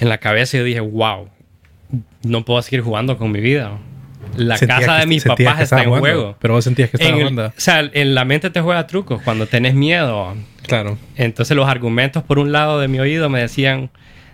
en 0.00 0.08
la 0.08 0.18
cabeza 0.18 0.56
y 0.56 0.60
yo 0.60 0.64
dije, 0.64 0.80
wow, 0.80 1.28
no 2.24 2.44
puedo 2.44 2.60
seguir 2.62 2.80
jugando 2.80 3.18
con 3.18 3.30
mi 3.30 3.40
vida. 3.40 3.78
La 4.36 4.58
casa 4.58 4.94
que- 4.94 5.00
de 5.00 5.06
mis 5.06 5.24
papás 5.24 5.60
está 5.60 5.78
en 5.78 5.84
jugando, 5.86 6.00
juego. 6.00 6.36
Pero 6.40 6.54
vos 6.54 6.64
sentías 6.64 6.90
que 6.90 6.96
estaba 6.96 7.18
En 7.20 7.38
o 7.38 7.52
sea, 7.56 7.80
en 7.92 8.14
la 8.14 8.24
mente 8.24 8.50
te 8.50 8.60
juega 8.60 8.86
trucos 8.86 9.20
cuando 9.22 9.46
tenés 9.46 9.74
miedo. 9.74 10.34
Claro. 10.66 10.98
Entonces 11.16 11.56
los 11.56 11.68
argumentos 11.68 12.22
por 12.22 12.38
un 12.38 12.52
lado 12.52 12.80
de 12.80 12.88
mi 12.88 13.00
oído 13.00 13.28
me 13.28 13.40
decían, 13.40 13.90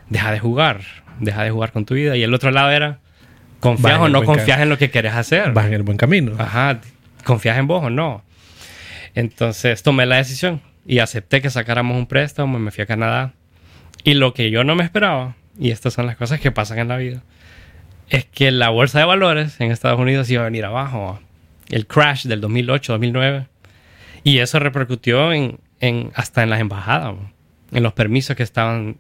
deja 0.09 0.31
de 0.33 0.39
jugar, 0.39 0.81
deja 1.21 1.43
de 1.43 1.51
jugar 1.51 1.73
con 1.73 1.85
tu 1.85 1.95
vida. 1.95 2.17
Y 2.17 2.23
el 2.23 2.33
otro 2.35 2.51
lado 2.51 2.71
era, 2.71 3.01
confías 3.61 3.99
o 4.01 4.09
no 4.09 4.25
confías 4.25 4.61
en 4.61 4.69
lo 4.69 4.79
que 4.79 4.91
quieres 4.91 5.15
hacer. 5.15 5.53
Vas 5.53 5.67
en 5.67 5.75
el 5.75 5.83
buen 5.83 5.97
camino. 5.97 6.33
Ajá, 6.39 6.81
confías 7.25 7.59
en 7.59 7.67
vos 7.67 7.85
o 7.85 7.91
no. 7.91 8.23
Entonces 9.15 9.83
tomé 9.83 10.07
la 10.07 10.17
decisión 10.17 10.61
y 10.87 11.01
acepté 11.01 11.43
que 11.43 11.51
sacáramos 11.51 11.97
un 11.97 12.07
préstamo 12.07 12.59
y 12.59 12.61
me 12.61 12.71
fui 12.71 12.83
a 12.83 12.87
Canadá. 12.87 13.33
Y 14.05 14.15
lo 14.15 14.33
que 14.33 14.51
yo 14.51 14.65
no 14.65 14.75
me 14.77 14.85
esperaba, 14.85 15.35
y 15.59 15.71
estas 15.71 15.95
son 15.95 16.07
las 16.07 16.17
cosas 16.17 16.41
que 16.41 16.53
pasan 16.53 16.79
en 16.79 16.89
la 16.89 16.97
vida, 16.97 17.23
es 18.11 18.25
que 18.25 18.51
la 18.51 18.69
bolsa 18.71 18.99
de 19.01 19.05
valores 19.05 19.61
en 19.61 19.71
Estados 19.71 19.99
Unidos 20.01 20.31
iba 20.31 20.43
a 20.43 20.47
venir 20.47 20.65
abajo. 20.65 21.21
El 21.69 21.87
crash 21.87 22.27
del 22.27 22.41
2008-2009. 22.41 23.47
Y 24.25 24.39
eso 24.39 24.59
repercutió 24.59 25.33
en, 25.33 25.59
en- 25.81 26.11
hasta 26.15 26.43
en 26.43 26.51
las 26.51 26.61
embajadas, 26.61 27.15
en 27.73 27.83
los 27.83 27.93
permisos 27.93 28.37
que 28.37 28.43
estaban 28.43 28.97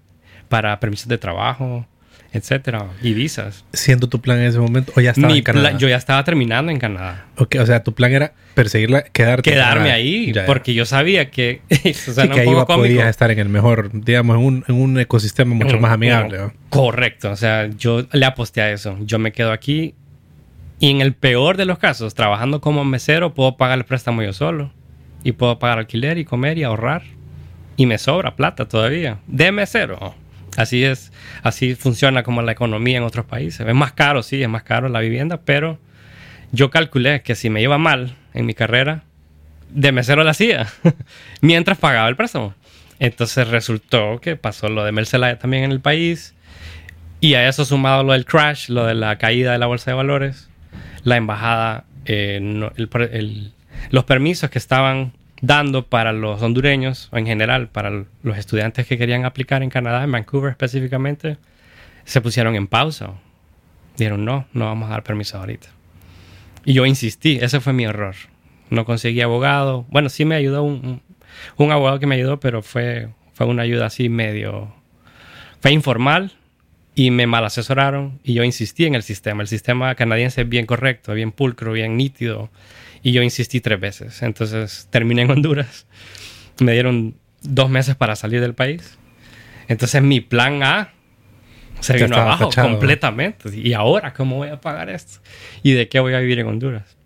para 0.48 0.78
permisos 0.80 1.08
de 1.08 1.18
trabajo, 1.18 1.86
etcétera, 2.32 2.86
y 3.02 3.14
visas. 3.14 3.64
Siendo 3.72 4.08
tu 4.08 4.20
plan 4.20 4.38
en 4.38 4.44
ese 4.44 4.58
momento, 4.58 4.92
o 4.96 5.00
ya 5.00 5.10
estaba 5.10 5.28
Mi 5.32 5.38
en 5.38 5.44
Canadá. 5.44 5.70
pla- 5.70 5.78
yo 5.78 5.88
ya 5.88 5.96
estaba 5.96 6.22
terminando 6.24 6.70
en 6.70 6.78
Canadá. 6.78 7.26
O 7.36 7.66
sea, 7.66 7.82
tu 7.82 7.94
plan 7.94 8.12
era 8.12 8.32
perseguirla, 8.54 9.02
quedarte 9.02 9.50
quedarme 9.50 9.90
ahí, 9.92 10.26
Ya, 10.32 10.42
ya. 10.42 10.46
porque 10.46 10.74
yo 10.74 10.84
sabía 10.84 11.30
que 11.30 11.62
Sí, 11.70 11.94
suena 11.94 12.34
que 12.34 12.40
ahí 12.40 12.48
podías 12.66 13.08
estar 13.08 13.30
en 13.30 13.38
el 13.38 13.48
mejor, 13.48 13.90
digamos, 13.92 14.36
en 14.36 14.42
un, 14.44 14.64
en 14.68 14.74
un 14.74 14.98
ecosistema 15.00 15.54
mucho 15.54 15.76
Un- 15.76 15.82
más 15.82 15.92
amigable. 15.92 16.38
un- 16.38 16.46
¿no? 16.48 16.52
Correcto, 16.68 17.30
o 17.30 17.36
sea, 17.36 17.66
yo 17.68 18.06
le 18.12 18.26
aposté 18.26 18.60
a 18.60 18.70
eso. 18.72 18.98
Yo 19.00 19.18
me 19.18 19.32
quedo 19.32 19.52
aquí 19.52 19.94
y 20.80 20.90
en 20.90 21.00
el 21.00 21.14
peor 21.14 21.56
de 21.56 21.64
los 21.64 21.78
casos, 21.78 22.14
trabajando 22.14 22.60
como 22.60 22.84
mesero, 22.84 23.34
puedo 23.34 23.56
pagar 23.56 23.78
el 23.78 23.84
préstamo 23.84 24.22
yo 24.22 24.32
solo 24.32 24.70
y 25.24 25.32
puedo 25.32 25.58
pagar 25.58 25.78
alquiler 25.78 26.18
y 26.18 26.24
comer 26.24 26.58
y 26.58 26.62
ahorrar 26.62 27.02
y 27.76 27.86
me 27.86 27.96
sobra 27.98 28.36
plata 28.36 28.68
todavía 28.68 29.18
de 29.26 29.50
mesero. 29.50 30.14
Así 30.58 30.82
es, 30.82 31.12
así 31.44 31.76
funciona 31.76 32.24
como 32.24 32.42
la 32.42 32.50
economía 32.50 32.96
en 32.96 33.04
otros 33.04 33.24
países. 33.24 33.64
Es 33.64 33.74
más 33.76 33.92
caro, 33.92 34.24
sí, 34.24 34.42
es 34.42 34.48
más 34.48 34.64
caro 34.64 34.88
la 34.88 34.98
vivienda, 34.98 35.40
pero 35.44 35.78
yo 36.50 36.68
calculé 36.68 37.22
que 37.22 37.36
si 37.36 37.48
me 37.48 37.62
iba 37.62 37.78
mal 37.78 38.16
en 38.34 38.44
mi 38.44 38.54
carrera, 38.54 39.04
de 39.70 39.92
mesero 39.92 40.24
la 40.24 40.32
hacía, 40.32 40.66
mientras 41.42 41.78
pagaba 41.78 42.08
el 42.08 42.16
préstamo. 42.16 42.54
Entonces 42.98 43.46
resultó 43.46 44.20
que 44.20 44.34
pasó 44.34 44.68
lo 44.68 44.82
de 44.82 44.90
Mercelaya 44.90 45.38
también 45.38 45.62
en 45.62 45.70
el 45.70 45.78
país, 45.78 46.34
y 47.20 47.34
a 47.34 47.48
eso 47.48 47.64
sumado 47.64 48.02
lo 48.02 48.12
del 48.12 48.24
crash, 48.24 48.68
lo 48.68 48.84
de 48.84 48.96
la 48.96 49.16
caída 49.16 49.52
de 49.52 49.58
la 49.58 49.66
bolsa 49.66 49.92
de 49.92 49.96
valores, 49.96 50.50
la 51.04 51.16
embajada, 51.16 51.84
eh, 52.04 52.68
los 53.90 54.04
permisos 54.06 54.50
que 54.50 54.58
estaban 54.58 55.12
dando 55.40 55.86
para 55.86 56.12
los 56.12 56.42
hondureños, 56.42 57.08
o 57.12 57.16
en 57.18 57.26
general 57.26 57.68
para 57.68 57.90
los 58.22 58.36
estudiantes 58.38 58.86
que 58.86 58.98
querían 58.98 59.24
aplicar 59.24 59.62
en 59.62 59.70
Canadá, 59.70 60.02
en 60.04 60.12
Vancouver 60.12 60.50
específicamente, 60.50 61.36
se 62.04 62.20
pusieron 62.20 62.54
en 62.56 62.66
pausa. 62.66 63.12
Dijeron, 63.96 64.24
no, 64.24 64.46
no 64.52 64.66
vamos 64.66 64.88
a 64.88 64.92
dar 64.92 65.02
permiso 65.02 65.38
ahorita. 65.38 65.68
Y 66.64 66.72
yo 66.74 66.86
insistí, 66.86 67.38
ese 67.40 67.60
fue 67.60 67.72
mi 67.72 67.84
error. 67.84 68.14
No 68.70 68.84
conseguí 68.84 69.20
abogado. 69.20 69.86
Bueno, 69.88 70.08
sí 70.08 70.24
me 70.24 70.34
ayudó 70.34 70.62
un- 70.62 71.02
un 71.56 71.72
abogado 71.72 71.98
que 71.98 72.06
me 72.06 72.14
ayudó, 72.16 72.38
pero 72.40 72.62
fue, 72.62 73.08
fue 73.34 73.46
una 73.46 73.62
ayuda 73.62 73.86
así 73.86 74.08
medio... 74.08 74.74
Fue 75.60 75.72
informal 75.72 76.32
y 76.98 77.12
me 77.12 77.28
mal 77.28 77.44
asesoraron 77.44 78.18
y 78.24 78.34
yo 78.34 78.42
insistí 78.42 78.84
en 78.84 78.96
el 78.96 79.04
sistema. 79.04 79.40
El 79.40 79.46
sistema 79.46 79.94
canadiense 79.94 80.40
es 80.40 80.48
bien 80.48 80.66
correcto, 80.66 81.14
bien 81.14 81.30
pulcro, 81.30 81.72
bien 81.72 81.96
nítido. 81.96 82.50
Y 83.04 83.12
yo 83.12 83.22
insistí 83.22 83.60
tres 83.60 83.78
veces. 83.78 84.20
Entonces 84.20 84.88
terminé 84.90 85.22
en 85.22 85.30
Honduras. 85.30 85.86
Me 86.58 86.72
dieron 86.72 87.14
dos 87.40 87.70
meses 87.70 87.94
para 87.94 88.16
salir 88.16 88.40
del 88.40 88.54
país. 88.54 88.98
Entonces 89.68 90.02
mi 90.02 90.20
plan 90.20 90.64
A 90.64 90.90
se 91.78 91.92
vino 91.92 92.16
abajo 92.16 92.48
tachado. 92.48 92.68
completamente. 92.68 93.56
¿Y 93.56 93.74
ahora 93.74 94.12
cómo 94.12 94.34
voy 94.34 94.48
a 94.48 94.60
pagar 94.60 94.90
esto? 94.90 95.20
¿Y 95.62 95.74
de 95.74 95.88
qué 95.88 96.00
voy 96.00 96.14
a 96.14 96.18
vivir 96.18 96.40
en 96.40 96.48
Honduras? 96.48 96.96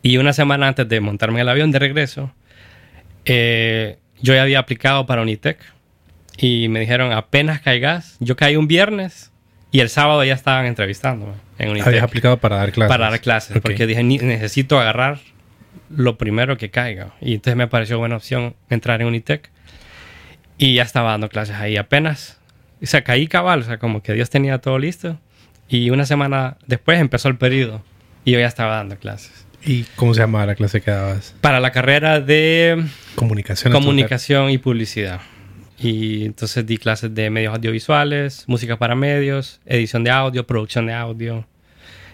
Y 0.00 0.16
una 0.16 0.32
semana 0.32 0.68
antes 0.68 0.88
de 0.88 1.00
montarme 1.00 1.40
en 1.40 1.42
el 1.42 1.48
avión 1.50 1.70
de 1.72 1.78
regreso, 1.78 2.32
eh, 3.26 3.98
yo 4.22 4.32
ya 4.32 4.40
había 4.40 4.60
aplicado 4.60 5.04
para 5.04 5.20
Unitec 5.20 5.58
y 6.36 6.68
me 6.68 6.80
dijeron 6.80 7.12
apenas 7.12 7.60
caigas. 7.60 8.16
Yo 8.20 8.36
caí 8.36 8.56
un 8.56 8.66
viernes 8.68 9.30
y 9.70 9.80
el 9.80 9.88
sábado 9.88 10.22
ya 10.24 10.34
estaban 10.34 10.66
entrevistándome 10.66 11.32
en 11.58 11.70
Unitec 11.70 11.86
Habías 11.88 12.02
aplicado 12.04 12.38
para 12.38 12.56
dar 12.56 12.72
clases. 12.72 12.88
para 12.96 13.10
dar 13.10 13.20
clases 13.20 13.58
porque 13.62 13.86
dije 13.86 14.02
"Ni- 14.02 14.18
necesito 14.18 14.78
agarrar 14.80 15.18
lo 15.90 16.16
primero 16.18 16.56
que 16.56 16.70
caiga 16.70 17.12
y 17.20 17.34
entonces 17.34 17.56
me 17.56 17.68
pareció 17.68 17.98
buena 17.98 18.16
opción 18.16 18.54
entrar 18.70 19.00
en 19.00 19.06
Unitec 19.08 19.50
y 20.58 20.74
ya 20.74 20.82
estaba 20.82 21.10
dando 21.12 21.28
clases 21.28 21.56
ahí 21.56 21.76
apenas 21.76 22.38
o 22.82 22.86
sea 22.86 23.02
caí 23.04 23.26
cabal 23.28 23.60
o 23.60 23.62
sea 23.64 23.78
como 23.78 24.02
que 24.02 24.12
Dios 24.12 24.30
tenía 24.30 24.58
todo 24.58 24.78
listo 24.78 25.20
y 25.68 25.90
una 25.90 26.06
semana 26.06 26.56
después 26.66 27.00
empezó 27.00 27.28
el 27.28 27.36
periodo 27.36 27.82
y 28.24 28.32
yo 28.32 28.40
ya 28.40 28.46
estaba 28.46 28.76
dando 28.76 28.96
clases 28.98 29.46
¿Y 29.66 29.84
cómo 29.96 30.12
se 30.14 30.20
llamaba 30.20 30.46
la 30.46 30.54
clase 30.56 30.80
que 30.82 30.90
dabas? 30.90 31.34
para 31.40 31.58
la 31.60 31.70
carrera 31.72 32.20
de 32.20 32.84
Comunicación. 33.14 33.72
comunicación 33.72 34.50
y 34.50 34.58
publicidad. 34.58 35.20
Y 35.78 36.24
entonces 36.24 36.64
di 36.66 36.78
clases 36.78 37.14
de 37.14 37.30
medios 37.30 37.54
audiovisuales, 37.54 38.44
música 38.46 38.78
para 38.78 38.94
medios, 38.94 39.60
edición 39.66 40.04
de 40.04 40.10
audio, 40.10 40.46
producción 40.46 40.86
de 40.86 40.92
audio, 40.94 41.46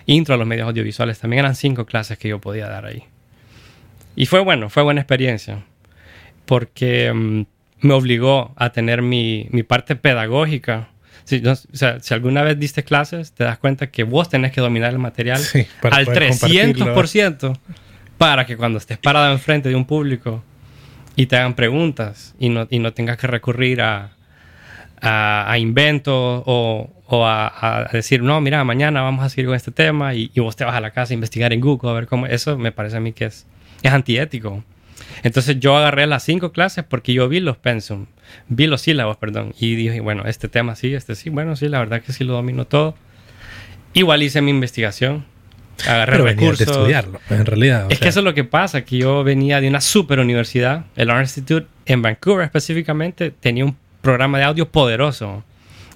intro 0.07 0.35
a 0.35 0.39
los 0.39 0.47
medios 0.47 0.67
audiovisuales. 0.67 1.19
También 1.19 1.41
eran 1.41 1.55
cinco 1.55 1.85
clases 1.87 2.19
que 2.19 2.29
yo 2.29 2.41
podía 2.41 2.69
dar 2.69 2.87
ahí. 2.87 3.05
Y 4.17 4.27
fue 4.27 4.41
bueno, 4.41 4.71
fue 4.71 4.83
buena 4.83 5.01
experiencia, 5.03 5.63
porque 6.47 7.13
mm, 7.13 7.43
me 7.87 7.95
obligó 7.95 8.53
a 8.57 8.71
tener 8.71 9.03
mi, 9.03 9.47
mi 9.51 9.63
parte 9.63 9.95
pedagógica. 9.97 10.89
Si, 11.25 11.41
no- 11.41 11.53
o 11.53 11.57
sea, 11.77 12.01
si 12.01 12.15
alguna 12.15 12.43
vez 12.43 12.59
diste 12.59 12.83
clases, 12.83 13.33
te 13.33 13.45
das 13.45 13.59
cuenta 13.59 13.91
que 13.91 14.05
vos 14.05 14.29
tenés 14.29 14.53
que 14.53 14.61
dominar 14.61 14.91
el 14.93 14.99
material 14.99 15.39
Sí, 15.39 15.67
al 15.83 16.05
poder 16.07 16.29
compartirlo. 16.31 16.95
300% 16.95 17.59
para 18.19 18.47
que 18.47 18.57
cuando 18.57 18.79
estés 18.79 18.99
parado 18.99 19.31
enfrente 19.33 19.69
de 19.69 19.75
un 19.77 19.85
público 19.85 20.43
y 21.21 21.27
te 21.27 21.37
hagan 21.37 21.53
preguntas 21.53 22.35
y 22.39 22.49
no, 22.49 22.67
y 22.71 22.79
no 22.79 22.95
tengas 22.95 23.19
que 23.19 23.27
recurrir 23.27 23.83
a, 23.83 24.13
a, 25.03 25.59
inventos 25.59 26.43
o, 26.47 26.91
o 27.05 27.27
a, 27.27 27.83
a 27.85 27.93
decir, 27.93 28.23
no, 28.23 28.41
mira, 28.41 28.65
mañana 28.65 29.03
vamos 29.03 29.23
a 29.23 29.29
seguir 29.29 29.45
con 29.45 29.55
este 29.55 29.71
tema 29.71 30.15
y, 30.15 30.31
y 30.33 30.41
vos 30.41 30.57
te 30.57 30.65
vas 30.65 30.75
a 30.75 30.81
la 30.81 30.93
casa 30.93 31.13
a 31.13 31.15
investigar 31.15 31.53
en 31.53 31.61
Google 31.61 31.91
a 31.91 31.93
ver 31.93 32.07
cómo... 32.07 32.25
Eso 32.27 32.57
me 32.57 32.73
parece 32.73 32.97
a 32.97 33.01
mí 33.01 33.13
que 33.13 33.27
es, 33.27 33.47
es 33.83 33.93
antiético. 33.93 34.65
Entonces 35.23 35.61
yo 35.61 35.77
agarré 35.77 36.07
las 36.07 36.23
cinco 36.23 36.53
clases 36.53 36.85
porque 36.85 37.13
yo 37.13 37.29
vi 37.29 37.41
los 37.41 37.59
pensum, 37.59 38.07
vi 38.49 38.67
los 38.67 38.81
sílabos, 38.81 39.19
perdón, 39.19 39.53
y 39.61 39.75
dije, 39.75 40.01
bueno, 40.01 40.23
este 40.25 40.49
tema 40.49 40.75
sí, 40.75 40.95
este 40.95 41.15
sí, 41.15 41.29
bueno, 41.29 41.55
sí, 41.55 41.69
la 41.69 41.81
verdad 41.81 42.01
que 42.01 42.15
sí 42.15 42.25
lo 42.25 42.33
domino 42.33 42.67
todo. 42.67 42.95
Igual 43.93 44.23
hice 44.23 44.41
mi 44.41 44.53
investigación, 44.53 45.27
agarré 45.87 46.13
Pero 46.13 46.25
venías 46.25 46.59
de 46.59 46.65
recursos. 46.65 46.77
estudiarlo, 46.77 47.21
en 47.31 47.47
realidad. 47.47 47.87
Es 47.91 47.99
sea, 47.99 48.05
que 48.05 48.09
eso 48.09 48.21
es 48.21 48.25
lo 48.25 48.35
que 48.35 48.45
pasa, 48.45 48.83
que 48.85 48.99
yo 48.99 49.25
venía 49.25 49.61
de 49.61 49.69
una 49.69 49.81
super 49.81 50.19
universidad, 50.19 50.85
el 50.97 51.11
Art 51.11 51.23
Institute 51.23 51.67
en 51.87 52.03
Vancouver 52.03 52.45
específicamente, 52.45 53.31
tenía 53.31 53.65
un 53.65 53.77
programa 54.01 54.39
de 54.39 54.45
audio 54.45 54.69
poderoso. 54.69 55.45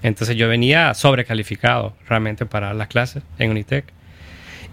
Entonces 0.02 0.36
yo 0.36 0.48
venía 0.48 0.92
sobrecalificado 0.94 1.94
realmente 2.08 2.44
para 2.46 2.74
las 2.74 2.88
clases 2.88 3.22
en 3.38 3.50
Unitec. 3.50 3.86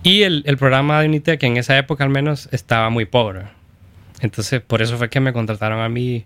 Y 0.04 0.24
el, 0.24 0.43
el 0.45 0.58
programa 0.58 1.00
de 1.00 1.08
Unitec 1.08 1.41
en 1.43 1.58
esa 1.58 1.78
época 1.78 2.04
al 2.04 2.10
menos 2.10 2.50
estaba 2.52 2.89
muy 2.89 3.06
pobre. 3.06 3.43
Entonces, 4.21 4.62
por 4.62 4.82
eso 4.82 4.97
fue 4.97 5.10
que 5.10 5.19
me 5.19 5.34
contrataron 5.34 5.80
a 5.80 5.89
mí 5.89 6.26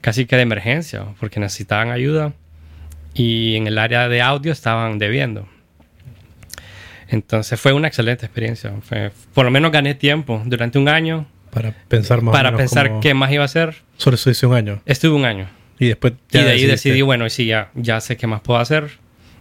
casi 0.00 0.26
que 0.26 0.36
de 0.36 0.42
emergencia, 0.42 1.04
porque 1.18 1.40
necesitaban 1.40 1.90
ayuda 1.90 2.32
y 3.14 3.56
en 3.56 3.66
el 3.66 3.78
área 3.78 4.08
de 4.08 4.22
audio 4.22 4.52
estaban 4.52 4.98
debiendo. 4.98 5.48
Entonces 7.12 7.60
fue 7.60 7.72
una 7.72 7.86
excelente 7.88 8.26
experiencia. 8.26 8.72
Fue- 8.82 9.12
por 9.34 9.44
lo 9.44 9.50
menos 9.52 9.70
gané 9.70 9.94
tiempo 9.94 10.42
durante 10.44 10.78
un 10.78 10.88
año 10.88 11.26
Para 11.52 11.72
pensar 11.88 12.22
más 12.22 12.30
o 12.30 12.32
para 12.32 12.50
menos 12.50 12.60
pensar 12.62 12.88
cómo- 12.88 13.00
qué 13.00 13.14
más 13.14 13.30
iba 13.30 13.42
a 13.42 13.44
hacer. 13.44 13.76
Solo 13.98 14.14
estuviste 14.16 14.46
un 14.46 14.54
año. 14.54 14.80
Estuve 14.86 15.14
un 15.14 15.24
año. 15.24 15.48
Y 15.78 15.86
después 15.88 16.14
y 16.32 16.38
de 16.38 16.50
ahí 16.50 16.64
decidí, 16.66 17.02
bueno, 17.02 17.28
sí, 17.28 17.46
ya, 17.46 17.70
ya 17.74 18.00
sé 18.00 18.16
qué 18.16 18.26
más 18.26 18.40
puedo 18.40 18.58
hacer. 18.58 18.88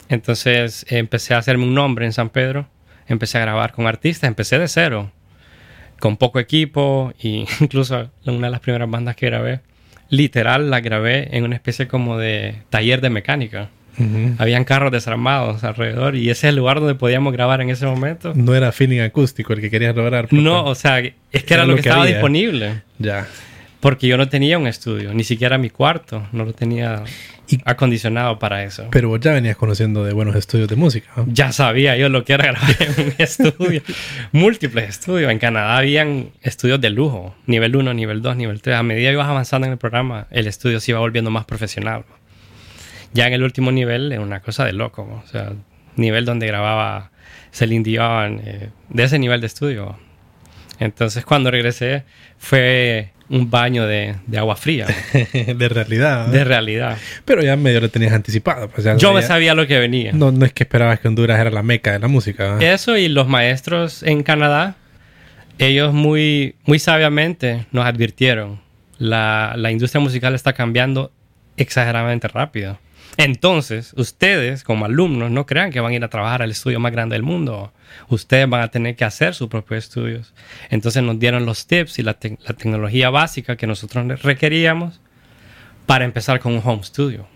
Entonces 0.10 0.86
eh, 0.90 0.98
empecé 0.98 1.34
a 1.34 1.38
hacerme 1.38 1.64
un 1.64 1.74
nombre 1.74 2.06
en 2.06 2.14
San 2.14 2.30
Pedro. 2.30 2.68
Empecé 3.08 3.38
a 3.38 3.42
grabar 3.42 3.72
con 3.72 3.88
artistas. 3.88 4.28
Empecé 4.28 4.60
de 4.60 4.68
cero. 4.68 5.12
Con 6.00 6.18
poco 6.18 6.40
equipo. 6.40 7.14
Y 7.22 7.46
incluso 7.62 8.12
una 8.26 8.48
de 8.48 8.52
las 8.52 8.60
primeras 8.60 8.90
bandas 8.90 9.16
que 9.16 9.28
grabé, 9.28 9.62
literal 10.10 10.70
la 10.70 10.82
grabé 10.82 11.30
en 11.38 11.46
una 11.46 11.56
especie 11.56 11.88
como 11.88 12.18
de 12.18 12.64
taller 12.70 13.00
de 13.02 13.10
mecánica. 13.10 13.70
Ujú. 13.98 14.36
Habían 14.38 14.64
carros 14.64 14.92
desarmados 14.92 15.64
alrededor 15.64 16.16
y 16.16 16.30
ese 16.30 16.48
es 16.48 16.50
el 16.52 16.56
lugar 16.56 16.80
donde 16.80 16.96
podíamos 16.96 17.34
grabar 17.34 17.62
en 17.62 17.70
ese 17.70 17.86
momento. 17.86 18.34
No 18.36 18.56
era 18.56 18.72
feeling 18.72 19.00
acústico 19.02 19.54
el 19.54 19.62
que 19.62 19.70
querías 19.70 19.96
lograr. 19.96 20.28
pero- 20.30 20.42
No, 20.42 20.66
o 20.66 20.76
sea, 20.76 21.00
es 21.00 21.44
que 21.44 21.54
era, 21.54 21.66
lo 21.66 21.76
que, 21.76 21.82
estaba 21.82 22.06
disponible. 22.06 22.82
Ya. 23.00 23.28
Porque 23.80 24.08
yo 24.08 24.16
no 24.18 24.30
tenía 24.30 24.58
un 24.60 24.68
estudio, 24.68 25.14
ni 25.14 25.24
siquiera 25.24 25.58
mi 25.58 25.72
cuarto, 25.72 26.28
no 26.34 26.46
lo 26.46 26.54
tenía 26.54 27.04
Y- 27.50 27.60
acondicionado 27.66 28.38
para 28.38 28.64
eso. 28.64 28.88
Pero 28.92 29.10
vos 29.10 29.20
ya 29.20 29.34
venías 29.34 29.58
conociendo 29.58 30.04
de 30.06 30.14
buenos 30.14 30.36
estudios 30.36 30.70
de 30.70 30.76
música. 30.76 31.10
¿no? 31.18 31.26
Ya 31.28 31.52
sabía 31.52 31.98
yo 31.98 32.08
lo 32.08 32.24
que 32.24 32.34
era 32.34 32.46
grabar 32.46 32.76
en 32.80 33.06
un 33.08 33.14
estudio. 33.18 33.82
Múltiples 34.32 34.88
estudios. 34.88 35.32
En 35.32 35.40
Canadá 35.40 35.78
habían 35.78 36.30
estudios 36.44 36.80
de 36.80 36.92
lujo. 36.92 37.36
Nivel 37.48 37.76
1, 37.76 37.94
nivel 37.96 38.22
2, 38.22 38.36
nivel 38.38 38.62
3. 38.62 38.78
A 38.78 38.84
medida 38.84 39.10
que 39.10 39.14
ibas 39.14 39.28
avanzando 39.28 39.66
en 39.66 39.74
el 39.74 39.80
programa, 39.80 40.28
el 40.30 40.46
estudio 40.48 40.80
se 40.80 40.92
iba 40.92 41.00
volviendo 41.00 41.32
más 41.32 41.46
profesional. 41.46 42.04
Ya 43.13 43.28
en 43.28 43.34
el 43.34 43.43
último 43.43 43.71
nivel 43.71 44.12
es 44.12 44.19
una 44.19 44.39
cosa 44.41 44.65
de 44.65 44.74
loco. 44.74 45.21
O 45.24 45.28
sea, 45.28 45.54
nivel 45.95 46.26
donde 46.26 46.47
grababa 46.47 47.12
Celine 47.52 47.84
Dion. 47.84 48.41
eh, 48.45 48.69
de 48.89 49.04
ese 49.04 49.19
nivel 49.19 49.41
de 49.41 49.47
estudio. 49.47 49.97
Entonces 50.80 51.26
cuando 51.26 51.52
regresé 51.52 52.04
fue 52.38 53.12
un 53.30 53.50
baño 53.50 53.86
de, 53.88 54.15
de 54.28 54.38
agua 54.38 54.56
fría. 54.56 54.88
de 55.34 55.69
realidad. 55.69 56.28
¿no? 56.28 56.34
de 56.34 56.43
realidad. 56.43 56.97
Pero 57.24 57.41
ya 57.43 57.56
medio 57.56 57.80
lo 57.82 57.89
tenías 57.89 58.13
anticipado. 58.13 58.67
pues 58.69 58.84
ya 58.84 58.97
Yo 58.97 59.13
me 59.13 59.21
sabía- 59.21 59.28
sabía 59.28 59.56
lo 59.56 59.67
que 59.67 59.80
venía. 59.80 60.12
No, 60.13 60.32
no 60.32 60.45
es 60.45 60.54
que 60.54 60.63
esperabas 60.63 61.00
que 61.00 61.08
Honduras 61.08 61.39
era 61.39 61.50
la 61.52 61.63
meca 61.63 61.91
de 61.93 62.00
la 62.00 62.08
música. 62.08 62.56
¿no? 62.56 62.60
Eso 62.60 62.97
y 62.97 63.08
los 63.08 63.28
maestros 63.28 64.04
en 64.04 64.24
Canadá, 64.24 64.76
ellos 65.60 65.93
muy, 65.93 66.56
muy 66.65 66.80
sabiamente 66.80 67.67
nos 67.71 67.86
advirtieron, 67.86 68.60
la, 68.97 69.54
la 69.56 69.71
industria 69.71 70.02
musical 70.02 70.34
está 70.36 70.54
cambiando 70.54 71.12
exageradamente 71.58 72.28
rápido. 72.28 72.80
Entonces, 73.17 73.93
ustedes 73.97 74.63
como 74.63 74.86
alumnos 74.86 75.32
no 75.32 75.45
crean 75.45 75.71
que 75.71 75.80
van 75.80 75.91
a 75.91 75.95
ir 75.95 76.04
a 76.04 76.10
trabajar 76.10 76.41
al 76.41 76.52
estudio 76.52 76.80
más 76.80 76.91
grande 76.91 77.13
del 77.13 77.24
mundo. 77.24 77.74
Ustedes 78.08 78.50
van 78.50 78.62
a 78.62 78.69
tener 78.69 78.95
que 78.95 79.04
hacer 79.04 79.36
sus 79.36 79.50
propios 79.50 79.86
estudios. 79.86 80.34
Entonces 80.69 81.04
nos 81.04 81.19
dieron 81.19 81.45
los 81.45 81.67
tips 81.67 82.00
y 82.00 82.04
la, 82.04 82.17
la 82.21 82.54
tecnología 82.54 83.10
básica 83.10 83.58
que 83.58 83.67
nosotros 83.67 84.21
requeríamos 84.21 85.02
para 85.86 86.06
empezar 86.06 86.39
con 86.39 86.54
un 86.54 86.62
home 86.63 86.84
studio. 86.84 87.28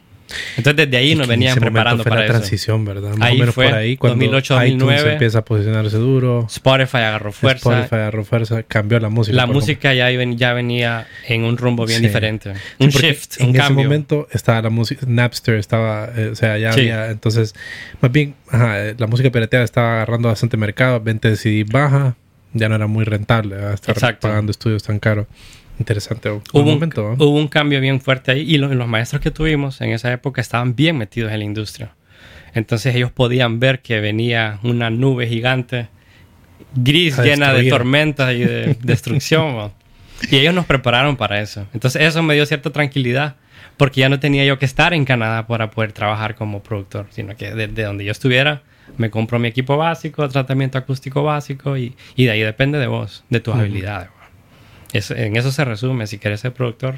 Entonces 0.58 0.86
desde 0.86 0.98
ahí 0.98 1.14
nos 1.16 1.26
en 1.26 1.30
venían 1.30 1.52
ese 1.52 1.62
preparando 1.62 2.04
fue 2.04 2.10
para 2.10 2.22
la 2.22 2.26
eso. 2.28 2.34
transición, 2.34 2.84
¿verdad? 2.84 3.16
Más 3.16 3.30
Ahí 3.30 3.36
o 3.38 3.40
menos 3.42 3.56
fue, 3.56 3.66
por 3.66 3.76
ahí, 3.76 3.96
cuando 3.98 4.16
2008, 4.26 4.54
iTunes 4.66 4.80
2009. 4.80 5.12
empieza 5.14 5.38
a 5.40 5.46
posicionarse 5.46 5.98
duro, 5.98 6.48
Spotify 6.50 6.98
agarró 6.98 7.32
fuerza. 7.32 7.70
Spotify 7.70 7.96
agarró 7.96 8.26
fuerza, 8.26 8.64
cambió 8.64 9.00
la 9.00 9.10
música. 9.10 9.36
La 9.38 9.46
música 9.46 9.94
ya, 9.94 10.10
ya 10.12 10.54
venía 10.54 11.08
en 11.28 11.44
un 11.44 11.58
rumbo 11.58 11.86
bien 11.86 12.00
Sí. 12.00 12.08
diferente. 12.08 12.54
Sí, 12.56 12.60
un 12.80 12.92
porque 12.92 13.08
shift, 13.10 13.40
En 13.42 13.50
un 13.50 13.56
ese 13.56 13.60
cambio. 13.66 13.84
momento 13.84 14.28
estaba 14.32 14.62
la 14.62 14.70
música, 14.70 15.06
Napster 15.08 15.56
estaba, 15.56 16.10
eh, 16.16 16.30
o 16.32 16.36
sea, 16.36 16.58
ya 16.58 16.74
Sí. 16.74 16.82
había, 16.82 17.12
entonces, 17.12 17.54
más 18.02 18.12
bien, 18.12 18.34
ajá, 18.50 18.80
eh, 18.88 18.96
la 18.98 19.08
música 19.08 19.30
pirateada 19.32 19.64
estaba 19.64 19.94
agarrando 19.96 20.28
bastante 20.30 20.58
mercado, 20.58 21.00
venta 21.02 21.30
de 21.30 21.36
CD 21.36 21.64
baja, 21.72 22.16
ya 22.54 22.68
no 22.70 22.76
era 22.76 22.88
muy 22.88 23.06
rentable 23.06 23.56
¿verdad? 23.56 23.74
estar 23.74 23.94
Exacto. 23.96 24.28
pagando 24.28 24.50
estudios 24.52 24.82
tan 24.84 24.98
caros. 25.00 25.28
Interesante. 25.80 26.30
Hubo 26.30 26.42
un, 26.54 26.66
momento, 26.66 27.16
¿no? 27.18 27.26
hubo 27.26 27.38
un 27.38 27.48
cambio 27.48 27.82
bien 27.82 28.00
fuerte 28.00 28.32
ahí 28.32 28.42
y 28.42 28.58
los, 28.58 28.72
los 28.74 28.88
maestros 28.88 29.22
que 29.22 29.32
tuvimos 29.32 29.82
en 29.82 29.92
esa 29.92 30.12
época 30.12 30.42
estaban 30.42 30.76
bien 30.76 30.98
metidos 30.98 31.32
en 31.32 31.40
la 31.40 31.46
industria. 31.46 31.92
Entonces 32.54 32.96
ellos 32.96 33.12
podían 33.12 33.60
ver 33.60 33.82
que 33.82 34.00
venía 34.00 34.60
una 34.64 34.90
nube 34.90 35.28
gigante, 35.28 35.90
gris, 36.74 37.20
A 37.20 37.24
llena 37.24 37.54
de 37.54 37.70
tormentas 37.70 38.34
y 38.34 38.40
de 38.40 38.78
destrucción. 38.82 39.72
y 40.32 40.38
ellos 40.38 40.54
nos 40.54 40.66
prepararon 40.66 41.18
para 41.18 41.42
eso. 41.42 41.68
Entonces 41.74 42.02
eso 42.02 42.24
me 42.24 42.34
dio 42.34 42.46
cierta 42.46 42.70
tranquilidad 42.70 43.36
porque 43.76 44.00
ya 44.02 44.10
no 44.10 44.20
tenía 44.20 44.46
yo 44.46 44.58
que 44.58 44.66
estar 44.66 44.94
en 44.94 45.04
Canadá 45.04 45.48
para 45.48 45.70
poder 45.72 45.92
trabajar 45.92 46.36
como 46.36 46.64
productor, 46.64 47.08
sino 47.10 47.36
que 47.36 47.54
desde 47.54 47.84
donde 47.84 48.06
yo 48.06 48.12
estuviera 48.12 48.64
me 48.98 49.10
compro 49.10 49.40
mi 49.40 49.48
equipo 49.48 49.76
básico, 49.78 50.28
tratamiento 50.30 50.78
acústico 50.78 51.24
básico 51.24 51.78
y, 51.78 51.96
y 52.16 52.26
de 52.26 52.32
ahí 52.32 52.42
depende 52.42 52.78
de 52.80 52.88
vos, 52.88 53.26
de 53.30 53.40
tus 53.42 53.54
Ujú. 53.54 53.62
habilidades. 53.64 54.10
Es- 54.98 55.12
en 55.12 55.36
eso 55.36 55.52
se 55.52 55.66
resume, 55.66 56.08
si 56.08 56.18
quieres 56.20 56.40
ser 56.42 56.54
productor, 56.54 56.96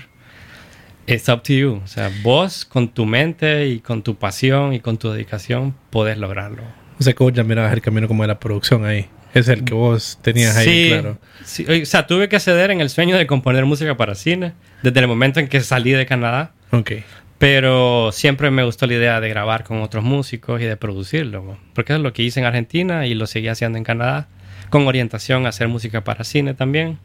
it's 1.07 1.27
up 1.29 1.41
to 1.43 1.53
you. 1.53 1.81
O 1.83 1.87
sea, 1.87 2.11
vos 2.23 2.65
con 2.65 2.89
tu 2.89 3.05
mente 3.05 3.67
y 3.67 3.79
con 3.79 4.03
tu 4.03 4.15
pasión 4.15 4.73
y 4.73 4.79
con 4.79 4.97
tu 4.97 5.09
dedicación 5.11 5.73
podés 5.89 6.17
lograrlo. 6.17 6.63
O 6.99 7.03
sea, 7.03 7.13
que 7.13 7.23
vos 7.23 7.33
ya 7.33 7.43
mirabas 7.43 7.73
el 7.73 7.81
camino 7.81 8.07
como 8.07 8.23
de 8.23 8.27
la 8.27 8.39
producción 8.39 8.85
ahí. 8.85 9.07
Es 9.33 9.47
el 9.49 9.63
que 9.63 9.73
vos 9.73 10.17
tenías 10.21 10.55
ahí, 10.57 10.65
sí, 10.65 10.89
claro. 10.89 11.17
sí, 11.43 11.65
o 11.65 11.85
sea, 11.85 12.07
tuve 12.07 12.27
que 12.29 12.39
ceder 12.39 12.71
en 12.71 12.81
el 12.81 12.89
sueño 12.89 13.17
de 13.17 13.27
componer 13.27 13.65
música 13.65 13.95
para 13.95 14.15
cine 14.15 14.53
desde 14.81 14.99
el 15.01 15.07
momento 15.07 15.39
en 15.39 15.47
que 15.47 15.59
salí 15.61 15.91
de 15.91 16.05
Canadá. 16.05 16.53
Ok. 16.71 16.93
Pero 17.37 18.11
siempre 18.13 18.49
me 18.49 18.63
gustó 18.63 18.87
la 18.87 18.93
idea 18.95 19.19
de 19.21 19.29
grabar 19.29 19.63
con 19.63 19.81
otros 19.83 20.03
músicos 20.03 20.59
y 20.59 20.63
de 20.65 20.75
producirlo. 20.75 21.57
Porque 21.73 21.93
eso 21.93 21.97
es 21.97 22.03
lo 22.03 22.13
que 22.13 22.23
hice 22.23 22.39
en 22.39 22.47
Argentina 22.47 23.05
y 23.05 23.13
lo 23.13 23.27
seguí 23.27 23.47
haciendo 23.47 23.77
en 23.77 23.83
Canadá. 23.83 24.27
Con 24.71 24.87
orientación 24.87 25.45
a 25.45 25.49
hacer 25.49 25.67
música 25.67 26.03
para 26.03 26.23
cine 26.23 26.55
también. 26.55 26.97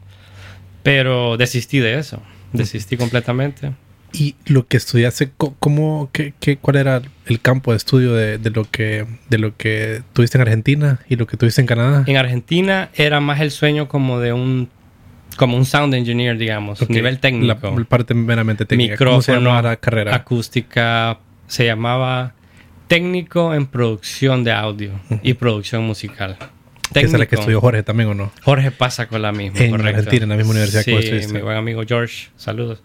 Pero 0.83 1.37
desistí 1.37 1.79
de 1.79 1.97
eso. 1.97 2.21
Desistí 2.51 2.97
completamente. 2.97 3.71
Y 4.11 4.35
lo 4.45 4.67
que 4.67 4.77
estudiaste, 4.77 5.31
¿cómo, 5.59 6.09
qué, 6.13 6.33
qué- 6.39 6.57
cuál 6.57 6.75
era 6.77 7.01
el 7.25 7.39
campo 7.41 7.71
de 7.71 7.77
estudio 7.77 8.13
de, 8.13 8.37
de 8.37 8.49
lo 8.51 8.63
que, 8.69 9.07
de 9.29 9.37
lo 9.39 9.57
que 9.57 10.03
tuviste 10.13 10.37
en 10.37 10.43
Argentina 10.43 10.99
y 11.09 11.15
lo 11.15 11.25
que 11.25 11.35
tuviste 11.35 11.61
en 11.61 11.67
Canadá? 11.67 12.03
En 12.05 12.17
Argentina 12.17 12.89
era 12.93 13.19
más 13.21 13.41
el 13.41 13.49
sueño 13.49 13.87
como 13.87 14.19
de 14.19 14.33
un 14.33 14.69
como 15.35 15.57
un 15.57 15.65
sound 15.65 15.95
engineer, 15.95 16.37
digamos, 16.37 16.87
nivel 16.91 17.17
técnico. 17.17 17.71
La, 17.71 17.75
la 17.79 17.85
parte 17.85 18.13
meramente 18.13 18.65
técnica. 18.67 18.97
¿Cómo 18.97 19.19
se 19.23 19.31
Micrófono, 19.31 19.49
llamaba 19.49 19.69
la 19.69 19.75
carrera? 19.77 20.13
acústica, 20.15 21.17
se 21.47 21.65
llamaba 21.65 22.35
técnico 22.87 23.55
en 23.55 23.65
producción 23.65 24.43
de 24.43 24.51
audio 24.51 24.91
y 25.23 25.33
producción 25.33 25.85
musical. 25.85 26.37
Que 27.01 27.05
esa 27.07 27.15
es 27.15 27.19
la 27.19 27.25
que 27.25 27.29
Técnico. 27.31 27.41
estudió 27.41 27.61
Jorge 27.61 27.83
también, 27.83 28.09
¿o 28.09 28.13
no? 28.13 28.31
Jorge 28.43 28.71
pasa 28.71 29.07
con 29.07 29.21
la 29.21 29.31
misma, 29.31 29.59
En 29.59 29.71
correcto. 29.71 29.97
Argentina, 29.99 30.23
en 30.23 30.29
la 30.29 30.35
misma 30.35 30.51
universidad 30.51 30.83
que 30.85 30.91
sí, 30.91 30.97
estuviste. 31.05 31.33
mi 31.33 31.41
buen 31.41 31.57
amigo 31.57 31.83
George, 31.87 32.27
saludos. 32.37 32.81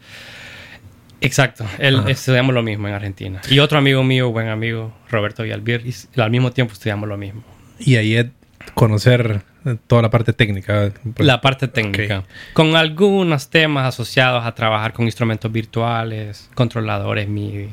Exacto, 1.21 1.65
él 1.79 1.97
Ajá. 1.99 2.11
estudiamos 2.11 2.55
lo 2.55 2.63
mismo 2.63 2.87
en 2.89 2.95
Argentina. 2.95 3.41
Y 3.51 3.59
otro 3.59 3.79
amigo 3.79 4.05
mío, 4.05 4.31
buen 4.31 4.49
amigo, 4.49 4.95
Roberto 5.11 5.43
Villalbir, 5.43 5.83
y 5.85 6.21
al 6.21 6.31
mismo 6.31 6.53
tiempo 6.53 6.73
estudiamos 6.75 7.09
lo 7.09 7.17
mismo. 7.17 7.43
Y 7.81 7.97
ahí 7.97 8.15
es 8.17 8.27
conocer 8.75 9.43
toda 9.89 10.03
la 10.03 10.11
parte 10.11 10.33
técnica. 10.33 10.93
La 11.17 11.41
parte 11.41 11.67
técnica. 11.67 12.23
Con 12.53 12.77
algunos 12.77 13.51
temas 13.51 13.87
asociados 13.87 14.45
a 14.47 14.55
trabajar 14.55 14.93
con 14.93 15.07
instrumentos 15.07 15.51
virtuales, 15.51 16.49
controladores 16.55 17.29
MIDI. 17.29 17.71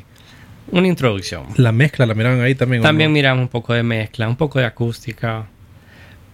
Una 0.71 0.87
introducción. 0.87 1.43
la 1.57 1.71
mezcla 1.71 2.07
la 2.07 2.15
miraban 2.15 2.41
ahí 2.41 2.55
también. 2.55 2.81
¿o 2.81 2.83
También 2.83 3.11
no? 3.11 3.13
miramos 3.13 3.43
un 3.43 3.49
poco 3.49 3.73
de 3.75 3.83
mezcla, 3.83 4.27
un 4.27 4.35
poco 4.35 4.57
de 4.57 4.65
acústica, 4.65 5.45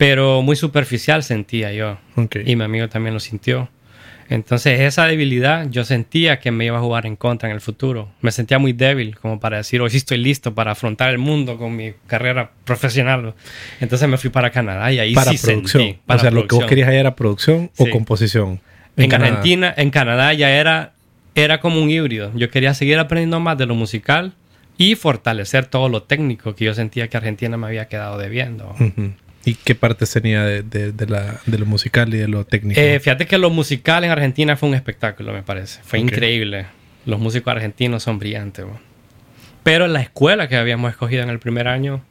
pero 0.02 0.42
muy 0.42 0.56
superficial 0.56 1.22
sentía 1.22 1.72
yo. 1.74 2.00
Y 2.44 2.56
mi 2.56 2.64
amigo 2.64 2.90
también 2.90 3.14
lo 3.14 3.20
sintió. 3.20 3.70
Entonces 4.30 4.80
esa 4.80 5.06
debilidad 5.06 5.70
yo 5.70 5.84
sentía 5.84 6.40
que 6.40 6.50
me 6.50 6.66
iba 6.66 6.80
a 6.80 6.82
jugar 6.82 7.06
en 7.06 7.16
contra 7.16 7.50
en 7.50 7.54
el 7.54 7.62
futuro. 7.62 8.10
Me 8.20 8.32
sentía 8.32 8.58
muy 8.58 8.74
débil 8.74 9.16
como 9.20 9.40
para 9.40 9.58
decir, 9.58 9.80
hoy 9.80 9.92
sí 9.92 9.98
estoy 9.98 10.18
listo 10.18 10.56
para 10.56 10.72
afrontar 10.72 11.12
el 11.12 11.20
mundo 11.20 11.60
con 11.60 11.76
mi 11.76 11.94
carrera 12.08 12.50
profesional. 12.66 13.36
Entonces 13.80 14.10
me 14.10 14.18
fui 14.18 14.32
para 14.32 14.50
Canadá 14.50 14.92
y 14.92 14.98
ahí 14.98 15.14
para 15.14 15.34
sí 15.34 15.38
producción. 15.38 15.84
sentí. 15.84 16.00
Para 16.04 16.18
o 16.18 16.22
sea, 16.22 16.32
lo 16.32 16.36
que 16.36 16.42
vos 16.42 16.48
producción. 16.48 16.70
querías 16.70 16.90
era 16.90 17.16
producción 17.16 17.70
o 17.78 17.88
composición. 17.92 18.60
En, 18.98 19.08
Canadá. 19.08 19.30
Argentina, 19.30 19.72
en 19.78 19.92
Canadá 19.92 20.34
ya 20.34 20.50
era, 20.50 20.94
era 21.36 21.60
como 21.60 21.80
un 21.80 21.92
híbrido. 21.92 22.32
Yo 22.34 22.50
quería 22.50 22.74
seguir 22.74 22.98
aprendiendo 22.98 23.40
más 23.40 23.56
de 23.56 23.68
lo 23.68 23.76
musical 23.76 24.34
y 24.80 24.96
fortalecer 24.96 25.68
todo 25.68 25.90
lo 25.90 26.02
técnico 26.02 26.56
que 26.56 26.66
yo 26.66 26.74
sentía 26.74 27.08
que 27.08 27.18
Argentina 27.18 27.56
me 27.56 27.68
había 27.68 27.88
quedado 27.88 28.18
debiendo. 28.18 28.76
Ujú. 28.80 29.14
¿Y 29.44 29.56
qué 29.56 29.74
partes 29.76 30.12
tenía 30.12 30.44
de, 30.44 30.62
de, 30.62 30.92
de 30.92 31.08
la, 31.08 31.42
de 31.46 31.58
lo 31.58 31.66
musical 31.66 32.14
y 32.14 32.18
de 32.18 32.28
lo 32.28 32.46
técnico? 32.46 32.80
Eh, 32.80 33.00
fíjate 33.00 33.26
que 33.26 33.38
lo 33.38 33.50
musical 33.50 34.04
en 34.04 34.12
Argentina 34.12 34.56
fue 34.56 34.70
un 34.70 34.76
espectáculo, 34.76 35.34
me 35.34 35.42
parece. 35.42 35.82
Fue 35.84 36.00
increíble. 36.00 36.68
Los 37.06 37.20
músicos 37.20 37.52
argentinos 37.52 38.04
son 38.04 38.20
brillantes. 38.20 38.66
bo. 38.66 38.80
Pero 39.64 39.88
la 39.88 40.02
escuela 40.02 40.48
que 40.48 40.58
habíamos 40.58 40.92
escogido 40.92 41.24
en 41.24 41.30
el 41.30 41.40
primer 41.40 41.68
año 41.68 42.04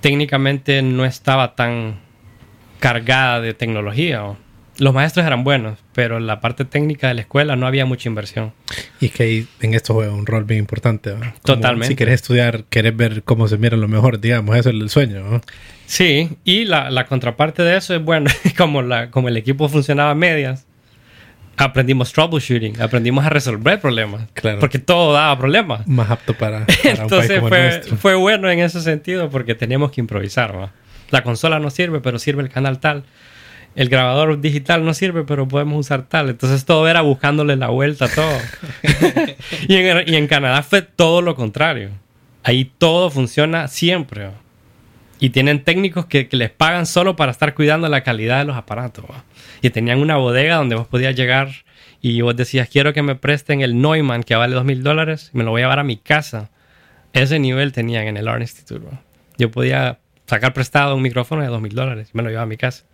técnicamente 0.00 0.82
no 0.82 1.04
estaba 1.04 1.56
tan 1.56 1.98
cargada 2.78 3.40
de 3.40 3.54
tecnología. 3.54 4.24
¿o? 4.24 4.36
Los 4.78 4.94
maestros 4.94 5.26
eran 5.26 5.42
buenos, 5.44 5.78
pero 5.92 6.18
en 6.18 6.26
la 6.26 6.40
parte 6.40 6.64
técnica 6.64 7.08
de 7.08 7.14
la 7.14 7.20
escuela 7.22 7.56
no 7.56 7.66
había 7.66 7.84
mucha 7.84 8.08
inversión. 8.08 8.52
Y 9.00 9.06
es 9.06 9.12
que 9.12 9.22
ahí 9.24 9.46
en 9.60 9.74
esto 9.74 9.94
juega 9.94 10.12
un 10.12 10.24
rol 10.24 10.44
bien 10.44 10.60
importante. 10.60 11.10
¿no? 11.10 11.20
Como 11.20 11.32
Totalmente. 11.42 11.88
Si 11.88 11.96
quieres 11.96 12.14
estudiar, 12.16 12.64
querés 12.70 12.96
ver 12.96 13.22
cómo 13.24 13.48
se 13.48 13.58
mira 13.58 13.76
lo 13.76 13.88
mejor, 13.88 14.20
digamos, 14.20 14.56
eso 14.56 14.70
es 14.70 14.76
el 14.76 14.88
sueño. 14.88 15.20
¿no? 15.28 15.40
Sí, 15.86 16.30
y 16.44 16.64
la, 16.64 16.90
la 16.90 17.06
contraparte 17.06 17.62
de 17.62 17.76
eso 17.76 17.94
es, 17.94 18.02
bueno, 18.02 18.30
como, 18.56 18.82
la, 18.82 19.10
como 19.10 19.28
el 19.28 19.36
equipo 19.36 19.68
funcionaba 19.68 20.10
a 20.12 20.14
medias, 20.14 20.66
aprendimos 21.56 22.12
troubleshooting, 22.12 22.80
aprendimos 22.80 23.26
a 23.26 23.30
resolver 23.30 23.80
problemas. 23.80 24.28
Claro. 24.32 24.60
Porque 24.60 24.78
todo 24.78 25.12
daba 25.12 25.36
problemas. 25.38 25.86
Más 25.86 26.10
apto 26.10 26.34
para, 26.34 26.66
para 26.66 26.70
un 26.70 26.82
país 26.82 26.98
Entonces 27.00 27.40
como 27.40 27.48
el 27.48 27.52
fue, 27.52 27.62
nuestro. 27.62 27.96
fue 27.96 28.14
bueno 28.14 28.50
en 28.50 28.60
ese 28.60 28.80
sentido 28.80 29.28
porque 29.28 29.54
teníamos 29.54 29.90
que 29.90 30.00
improvisar. 30.00 30.56
¿va? 30.56 30.70
La 31.10 31.22
consola 31.22 31.58
no 31.58 31.70
sirve, 31.70 32.00
pero 32.00 32.18
sirve 32.18 32.42
el 32.42 32.48
canal 32.48 32.78
tal. 32.78 33.04
El 33.74 33.88
grabador 33.88 34.40
digital 34.40 34.84
no 34.84 34.92
sirve, 34.94 35.24
pero 35.24 35.46
podemos 35.46 35.78
usar 35.78 36.02
tal. 36.02 36.30
Entonces 36.30 36.64
todo 36.64 36.88
era 36.88 37.00
buscándole 37.02 37.56
la 37.56 37.68
vuelta 37.68 38.06
a 38.06 38.08
todo. 38.08 38.38
y, 39.68 39.76
en, 39.76 40.08
y 40.08 40.16
en 40.16 40.26
Canadá 40.26 40.62
fue 40.62 40.82
todo 40.82 41.22
lo 41.22 41.36
contrario. 41.36 41.90
Ahí 42.42 42.64
todo 42.64 43.10
funciona 43.10 43.68
siempre. 43.68 44.30
Y 45.20 45.30
tienen 45.30 45.64
técnicos 45.64 46.06
que, 46.06 46.28
que 46.28 46.36
les 46.36 46.50
pagan 46.50 46.86
solo 46.86 47.16
para 47.16 47.32
estar 47.32 47.54
cuidando 47.54 47.88
la 47.88 48.02
calidad 48.02 48.38
de 48.38 48.44
los 48.44 48.56
aparatos. 48.56 49.04
Y 49.62 49.70
tenían 49.70 49.98
una 50.00 50.16
bodega 50.16 50.56
donde 50.56 50.76
vos 50.76 50.86
podías 50.86 51.14
llegar 51.14 51.50
y 52.00 52.20
vos 52.20 52.36
decías, 52.36 52.68
quiero 52.68 52.92
que 52.92 53.02
me 53.02 53.16
presten 53.16 53.60
el 53.60 53.80
Neumann 53.80 54.22
que 54.22 54.36
vale 54.36 54.54
dos 54.54 54.64
mil 54.64 54.82
dólares, 54.82 55.30
me 55.32 55.42
lo 55.42 55.50
voy 55.50 55.62
a 55.62 55.64
llevar 55.64 55.80
a 55.80 55.84
mi 55.84 55.96
casa. 55.96 56.50
Ese 57.12 57.38
nivel 57.38 57.72
tenían 57.72 58.06
en 58.06 58.16
el 58.16 58.28
Art 58.28 58.40
Institute. 58.40 58.86
Yo 59.36 59.50
podía 59.50 59.98
sacar 60.26 60.52
prestado 60.52 60.94
un 60.94 61.02
micrófono 61.02 61.42
de 61.42 61.48
dos 61.48 61.60
mil 61.60 61.74
dólares 61.74 62.10
y 62.12 62.16
me 62.16 62.22
lo 62.22 62.28
llevaba 62.28 62.44
a 62.44 62.46
mi 62.46 62.56
casa. 62.56 62.84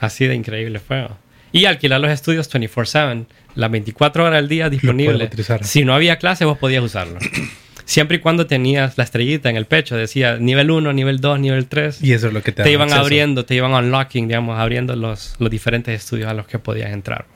Así 0.00 0.26
de 0.26 0.34
increíble 0.34 0.78
fue. 0.78 1.06
Y 1.52 1.66
alquilar 1.66 2.00
los 2.00 2.10
estudios 2.10 2.48
24/7, 2.52 3.26
las 3.54 3.70
24 3.70 4.24
horas 4.24 4.40
del 4.40 4.48
día 4.48 4.68
disponible. 4.70 5.30
Si 5.62 5.84
no 5.84 5.94
había 5.94 6.16
clase, 6.18 6.44
vos 6.44 6.58
podías 6.58 6.82
usarlo. 6.82 7.18
Siempre 7.86 8.16
y 8.16 8.20
cuando 8.20 8.46
tenías 8.46 8.96
la 8.96 9.04
estrellita 9.04 9.50
en 9.50 9.56
el 9.56 9.66
pecho, 9.66 9.94
decía 9.94 10.38
nivel 10.38 10.70
1, 10.70 10.92
nivel 10.94 11.20
2, 11.20 11.38
nivel 11.38 11.66
3 11.66 12.02
Y 12.02 12.12
eso 12.14 12.28
es 12.28 12.32
lo 12.32 12.42
que 12.42 12.50
te, 12.50 12.62
te 12.62 12.72
iban 12.72 12.84
acceso. 12.88 13.02
abriendo, 13.02 13.44
te 13.44 13.54
iban 13.56 13.72
unlocking, 13.74 14.26
digamos, 14.26 14.58
abriendo 14.58 14.96
los, 14.96 15.34
los 15.38 15.50
diferentes 15.50 15.94
estudios 16.02 16.28
a 16.30 16.34
los 16.34 16.46
que 16.46 16.58
podías 16.58 16.90
entrar. 16.92 17.26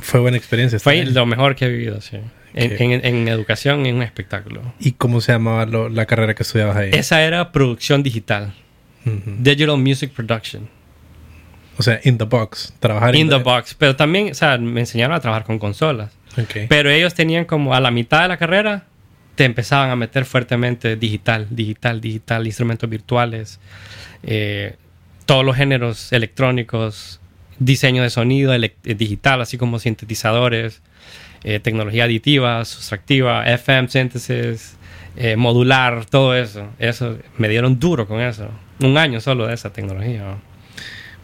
Fue 0.00 0.20
buena 0.20 0.36
experiencia. 0.36 0.78
Fue 0.78 1.04
lo 1.06 1.24
mejor 1.24 1.56
que 1.56 1.64
he 1.64 1.68
vivido, 1.70 2.00
sí. 2.02 2.18
En, 2.52 2.92
en- 2.92 3.04
en 3.04 3.28
educación, 3.28 3.86
en 3.86 3.96
un 3.96 4.02
espectáculo. 4.02 4.60
¿Y 4.78 4.92
cómo 4.92 5.20
se 5.22 5.32
llamaba 5.32 5.64
lo- 5.64 5.88
la 5.88 6.04
carrera 6.04 6.34
que 6.34 6.42
estudiabas 6.42 6.76
ahí? 6.76 6.90
Esa 6.92 7.22
era 7.24 7.50
producción 7.50 8.02
digital, 8.02 8.52
Ujú. 9.06 9.36
Digital 9.38 9.78
Music 9.78 10.12
Production, 10.12 10.68
O 11.76 11.82
sea, 11.82 12.00
in 12.04 12.18
the 12.18 12.24
box. 12.24 12.72
Trabajar 12.80 13.14
in 13.16 13.28
the 13.28 13.36
box. 13.36 13.74
Pero 13.74 13.96
también, 13.96 14.30
o 14.30 14.34
sea, 14.34 14.58
me 14.58 14.80
enseñaron 14.80 15.16
a 15.16 15.20
trabajar 15.20 15.44
con 15.44 15.58
consolas. 15.58 16.12
Ok. 16.38 16.66
Pero 16.68 16.90
ellos 16.90 17.14
tenían 17.14 17.44
como 17.44 17.74
a 17.74 17.80
la 17.80 17.90
mitad 17.90 18.22
de 18.22 18.28
la 18.28 18.36
carrera, 18.36 18.84
te 19.34 19.44
empezaban 19.44 19.90
a 19.90 19.96
meter 19.96 20.24
fuertemente 20.24 20.96
digital, 20.96 21.46
digital, 21.50 22.00
digital, 22.00 22.46
instrumentos 22.46 22.88
virtuales, 22.88 23.60
eh, 24.22 24.76
todos 25.26 25.44
los 25.44 25.56
géneros 25.56 26.12
electrónicos, 26.12 27.20
diseño 27.58 28.02
de 28.02 28.10
sonido 28.10 28.54
eh, 28.54 28.74
digital, 28.82 29.40
así 29.40 29.58
como 29.58 29.78
sintetizadores, 29.78 30.82
eh, 31.44 31.60
tecnología 31.60 32.04
aditiva, 32.04 32.64
sustractiva, 32.64 33.44
FM 33.46 33.88
synthesis, 33.88 34.76
eh, 35.16 35.36
modular, 35.36 36.06
todo 36.06 36.34
eso. 36.34 36.68
Eso 36.78 37.18
me 37.38 37.48
dieron 37.48 37.78
duro 37.78 38.06
con 38.06 38.20
eso. 38.20 38.48
Un 38.80 38.98
año 38.98 39.20
solo 39.20 39.46
de 39.46 39.54
esa 39.54 39.72
tecnología. 39.72 40.22
¿no? 40.22 40.53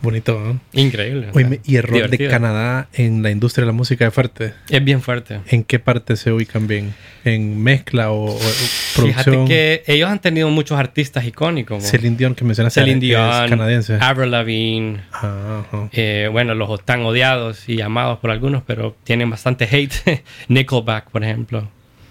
Bonito, 0.02 0.40
¿no? 0.40 0.60
Increíble. 0.72 1.28
¿Y 1.64 1.76
el 1.76 1.82
rol 1.82 2.08
de. 2.10 2.28
Canadá 2.28 2.88
en 2.94 3.22
la 3.22 3.30
industria 3.30 3.62
de 3.64 3.66
la 3.66 3.72
música 3.72 4.06
es 4.06 4.14
fuerte? 4.14 4.54
Es 4.70 4.82
bien 4.82 5.02
fuerte. 5.02 5.40
¿En 5.48 5.62
qué 5.62 5.78
parte 5.78 6.16
se 6.16 6.32
ubican 6.32 6.66
bien? 6.66 6.94
¿En 7.22 7.62
mezcla 7.62 8.10
o, 8.10 8.24
o 8.34 8.38
Fíjate 8.38 8.94
producción? 9.24 9.46
que 9.46 9.82
ellos 9.86 10.08
han 10.08 10.18
tenido 10.20 10.48
muchos 10.48 10.78
artistas 10.78 11.26
icónicos. 11.26 11.84
Celine 11.84 12.16
Dion 12.16 12.34
que 12.34 12.44
mencionaste 12.44 12.80
Celine 12.80 12.96
es 12.96 13.00
Dion, 13.02 13.48
canadiense. 13.50 13.98
Avril 14.00 14.30
Lavigne, 14.30 15.00
Ah, 15.12 15.64
eh, 15.92 16.28
bueno, 16.32 16.54
los 16.54 16.82
tan 16.84 17.02
odiados 17.02 17.68
y 17.68 17.82
amados 17.82 18.18
por 18.20 18.30
algunos, 18.30 18.62
pero 18.66 18.96
tienen 19.04 19.28
bastante 19.28 19.68
hate. 19.70 20.24
Nickelback, 20.48 21.10
por 21.10 21.22
ejemplo. 21.24 21.68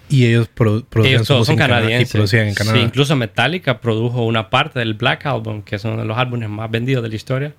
Y 0.08 0.26
ellos 0.26 0.48
produ- 0.56 0.84
producían 0.88 1.16
Ellos 1.16 1.26
todos 1.28 1.46
son 1.46 1.56
Canadá 1.56 1.80
canadienses. 1.80 2.10
y 2.10 2.12
producían 2.12 2.46
en 2.48 2.54
Canadá. 2.54 2.76
Sí, 2.78 2.82
incluso 2.84 3.16
Metallica 3.16 3.80
produjo 3.80 4.24
una 4.24 4.48
parte 4.48 4.78
del 4.78 4.94
Black 4.94 5.26
Album, 5.26 5.62
que 5.62 5.74
es 5.76 5.84
uno 5.84 5.96
de 5.96 6.04
los 6.04 6.16
álbumes 6.18 6.48
más 6.48 6.70
vendidos 6.70 7.02
de 7.02 7.08
la 7.08 7.14
historia. 7.16 7.52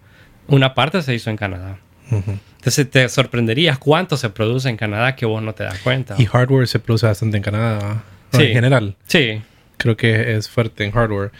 Una 0.51 0.73
parte 0.73 1.01
se 1.01 1.13
hizo 1.15 1.29
en 1.29 1.37
Canadá. 1.37 1.77
Entonces 2.11 2.89
te 2.89 3.07
sorprenderías 3.07 3.77
cuánto 3.77 4.17
se 4.17 4.29
produce 4.29 4.69
en 4.69 4.75
Canadá 4.77 5.15
que 5.15 5.25
vos 5.25 5.41
no 5.41 5.53
te 5.53 5.63
das 5.63 5.79
cuenta. 5.79 6.15
Y 6.17 6.25
hardware 6.25 6.67
se 6.67 6.79
produce 6.79 7.07
bastante 7.07 7.37
en 7.37 7.43
Canadá. 7.43 7.79
¿va? 7.79 7.93
No, 8.33 8.39
Sí. 8.39 8.45
En 8.45 8.53
general, 8.53 8.95
Sí, 9.07 9.41
creo 9.77 9.97
que 9.97 10.35
es 10.35 10.49
fuerte 10.49 10.83
en 10.85 10.91
hardware. 10.91 11.31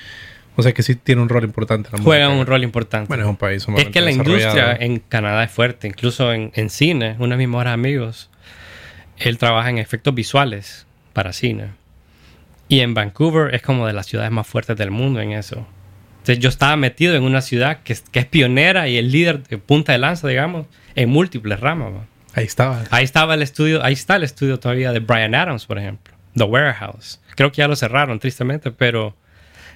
O 0.56 0.64
sea 0.64 0.74
que 0.74 0.84
sí 0.84 0.96
tiene 0.96 1.22
un 1.22 1.30
rol 1.30 1.44
importante 1.44 1.88
en 1.90 1.94
la 1.94 1.98
música. 2.04 2.30
un 2.30 2.46
rol 2.46 2.64
importante. 2.64 3.08
Bueno, 3.08 3.24
es 3.24 3.30
un 3.30 3.38
país 3.38 3.66
Es 3.78 3.88
que 3.90 4.02
la 4.02 4.12
industria 4.12 4.76
en 4.76 5.00
Canadá 5.00 5.44
es 5.44 5.52
fuerte, 5.52 5.88
incluso 5.88 6.34
en, 6.34 6.52
en 6.56 6.70
cine. 6.70 7.16
Uno 7.20 7.30
de 7.30 7.38
mis 7.38 7.48
mejores 7.48 7.74
amigos, 7.74 8.30
él 9.18 9.38
trabaja 9.38 9.70
en 9.70 9.78
efectos 9.78 10.14
visuales 10.14 10.86
para 11.14 11.34
cine. 11.34 11.68
Y 12.68 12.80
en 12.80 12.94
Vancouver 12.94 13.54
es 13.54 13.62
como 13.62 13.88
de 13.88 13.94
las 13.94 14.06
ciudades 14.08 14.32
más 14.32 14.48
fuertes 14.48 14.78
del 14.78 14.92
mundo 14.92 15.20
en 15.22 15.32
eso. 15.32 15.68
Entonces 16.22 16.40
yo 16.40 16.50
estaba 16.50 16.76
metido 16.78 17.16
en 17.16 17.24
una 17.24 17.42
ciudad 17.42 17.80
que 17.84 17.94
es, 17.94 18.02
que 18.02 18.20
es 18.20 18.26
pionera 18.28 18.88
y 18.88 18.98
el 18.98 19.12
líder 19.12 19.42
de 19.44 19.58
punta 19.58 19.92
de 19.92 19.98
lanza, 19.98 20.28
digamos, 20.28 20.68
en 20.96 21.10
múltiples 21.10 21.60
ramas. 21.60 21.92
Ahí 22.36 22.46
estaba. 22.46 22.84
Ahí 22.92 23.04
estaba 23.04 23.34
el 23.34 23.42
estudio, 23.42 23.84
ahí 23.84 23.94
está 23.94 24.16
el 24.18 24.24
estudio 24.24 24.60
todavía 24.60 24.92
de 24.94 25.00
Brian 25.00 25.34
Adams, 25.36 25.66
por 25.66 25.78
ejemplo. 25.80 26.14
The 26.36 26.44
Warehouse. 26.44 27.20
Creo 27.36 27.52
que 27.52 27.58
ya 27.58 27.68
lo 27.68 27.76
cerraron, 27.76 28.20
tristemente, 28.20 28.72
pero 28.72 29.16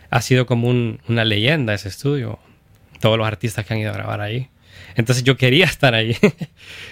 ha 0.10 0.22
sido 0.22 0.46
como 0.46 0.68
un- 0.70 1.02
una 1.10 1.26
leyenda 1.26 1.74
ese 1.74 1.90
estudio. 1.90 2.40
Todos 3.02 3.18
los 3.18 3.28
artistas 3.28 3.66
que 3.66 3.74
han 3.74 3.80
ido 3.80 3.90
a 3.90 3.94
grabar 3.94 4.22
ahí. 4.22 4.48
Entonces 4.96 5.24
yo 5.24 5.36
quería 5.38 5.66
estar 5.76 5.96
ahí. 5.96 6.16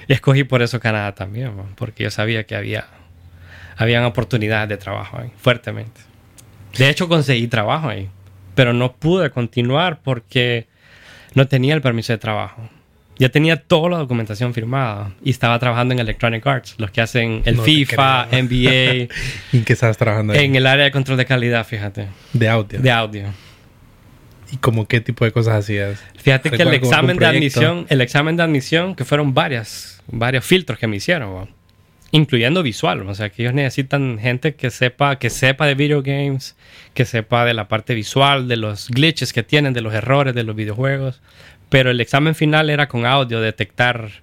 y 0.07 0.13
escogí 0.13 0.43
por 0.43 0.61
eso 0.63 0.79
Canadá 0.79 1.13
también, 1.15 1.53
porque 1.75 2.03
yo 2.03 2.11
sabía 2.11 2.43
que 2.45 2.55
había 2.55 2.87
habían 3.77 4.03
oportunidades 4.03 4.67
de 4.69 4.77
trabajo 4.77 5.17
ahí, 5.19 5.31
fuertemente. 5.37 6.01
De 6.77 6.89
hecho, 6.89 7.07
conseguí 7.07 7.47
trabajo 7.47 7.87
ahí, 7.89 8.09
pero 8.55 8.73
no 8.73 8.93
pude 8.93 9.29
continuar 9.31 9.99
porque 10.03 10.67
no 11.33 11.47
tenía 11.47 11.73
el 11.73 11.81
permiso 11.81 12.13
de 12.13 12.17
trabajo. 12.19 12.69
Ya 13.19 13.29
tenía 13.29 13.57
toda 13.57 13.89
la 13.91 13.97
documentación 13.97 14.53
firmada 14.55 15.11
y 15.23 15.29
estaba 15.29 15.57
trabajando 15.59 15.93
en 15.93 15.99
Electronic 15.99 16.45
Arts, 16.47 16.75
los 16.79 16.89
que 16.89 17.01
hacen 17.01 17.43
el 17.45 17.57
No 17.57 17.63
FIFA. 17.63 18.27
NBA, 18.31 19.13
¿Y 19.53 19.57
en 19.57 19.63
qué 19.65 19.73
estabas 19.73 19.97
trabajando 19.97 20.33
ahí? 20.33 20.45
en 20.45 20.55
el 20.55 20.65
área 20.65 20.85
de 20.85 20.91
control 20.91 21.17
de 21.17 21.25
calidad, 21.25 21.65
fíjate, 21.65 22.07
De 22.33 22.49
audio. 22.49 22.79
de 22.79 22.91
audio. 22.91 23.25
¿Y 24.51 24.57
como 24.57 24.87
qué 24.87 24.99
tipo 25.01 25.25
de 25.25 25.31
cosas 25.31 25.55
hacías? 25.55 25.99
Fíjate 26.17 26.49
que 26.51 26.57
el 26.61 26.69
¿Recuerdas 26.69 26.99
algún 26.99 27.11
examen 27.11 27.17
de 27.17 27.25
admisión, 27.25 27.85
el 27.89 28.01
examen 28.01 28.37
de 28.37 28.43
admisión, 28.43 28.95
que 28.95 29.03
fueron 29.05 29.33
varias, 29.33 30.01
varios 30.07 30.45
filtros 30.45 30.77
que 30.77 30.85
me 30.87 30.97
hicieron. 30.97 31.49
Incluyendo 32.13 32.61
visual, 32.61 33.01
o 33.09 33.15
sea, 33.15 33.29
que 33.29 33.41
ellos 33.41 33.55
necesitan 33.55 34.19
gente 34.19 34.53
que 34.53 34.69
sepa, 34.69 35.17
que 35.17 35.31
sepa 35.31 35.65
de 35.65 35.73
video 35.73 36.03
games, 36.03 36.55
que 36.93 37.05
sepa 37.05 37.43
de 37.43 37.55
la 37.55 37.67
parte 37.67 37.95
visual, 37.95 38.47
de 38.47 38.55
los 38.55 38.87
glitches 38.89 39.33
que 39.33 39.41
tienen, 39.41 39.73
de 39.73 39.81
los 39.81 39.95
errores 39.95 40.35
de 40.35 40.43
los 40.43 40.55
videojuegos, 40.55 41.21
pero 41.69 41.89
el 41.89 41.99
examen 41.99 42.35
final 42.35 42.69
era 42.69 42.87
con 42.87 43.07
audio, 43.07 43.41
detectar 43.41 44.21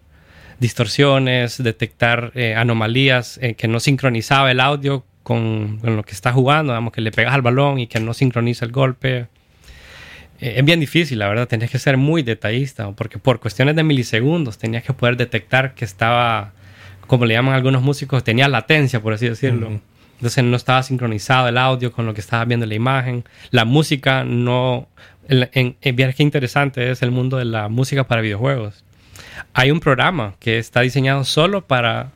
distorsiones, 0.61 1.61
detectar 1.61 2.31
eh, 2.37 2.55
anomalías, 2.55 3.41
eh, 3.43 3.55
que 3.55 3.67
no 3.67 3.81
sincronizaba 3.81 4.53
el 4.53 4.61
audio 4.61 5.05
con, 5.25 5.81
lo 5.83 6.05
que 6.05 6.13
está 6.13 6.33
jugando, 6.33 6.73
digamos, 6.73 6.93
que 6.93 7.01
le 7.01 7.11
pegas 7.11 7.35
al 7.35 7.43
balón 7.43 7.81
y 7.81 7.89
que 7.89 7.99
no 7.99 8.15
sincroniza 8.15 8.67
el 8.67 8.71
golpe. 8.71 9.27
Eh, 10.39 10.55
es 10.59 10.65
bien 10.65 10.79
difícil, 10.79 11.19
la 11.19 11.27
verdad, 11.27 11.49
tenías 11.49 11.73
que 11.73 11.81
ser 11.81 11.97
muy 11.97 12.23
detallista, 12.23 12.93
porque 12.93 13.19
por 13.19 13.41
cuestiones 13.41 13.75
de 13.75 13.83
milisegundos 13.83 14.59
tenías 14.59 14.85
que 14.85 14.93
poder 14.93 15.17
detectar 15.17 15.75
que 15.75 15.85
estaba, 15.85 16.53
como 17.11 17.27
le 17.27 17.35
llaman 17.35 17.57
algunos 17.57 17.83
músicos, 17.83 18.23
tenía 18.23 18.47
latencia, 18.47 19.03
por 19.03 19.13
así 19.13 19.29
decirlo. 19.29 19.67
Ujú. 19.67 19.81
Entonces 20.19 20.45
no 20.45 20.57
estaba 20.57 20.81
sincronizado 20.85 21.49
el 21.49 21.59
audio 21.59 21.91
con 21.91 22.07
lo 22.07 22.15
que 22.15 22.21
estaba 22.21 22.45
viendo 22.45 22.63
en 22.63 22.69
la 22.69 22.77
imagen. 22.77 23.25
La 23.51 23.65
música 23.65 24.23
no... 24.23 24.87
En, 25.27 25.49
en, 25.53 25.75
qué 26.13 26.23
interesante 26.23 26.89
es 26.89 27.03
el 27.03 27.11
mundo 27.11 27.37
de 27.37 27.47
la 27.47 27.69
música 27.69 28.05
para 28.05 28.21
videojuegos. 28.21 28.85
Hay 29.55 29.73
un 29.73 29.81
programa 29.81 30.35
que 30.39 30.59
está 30.59 30.83
diseñado 30.83 31.25
solo 31.25 31.67
para 31.67 32.13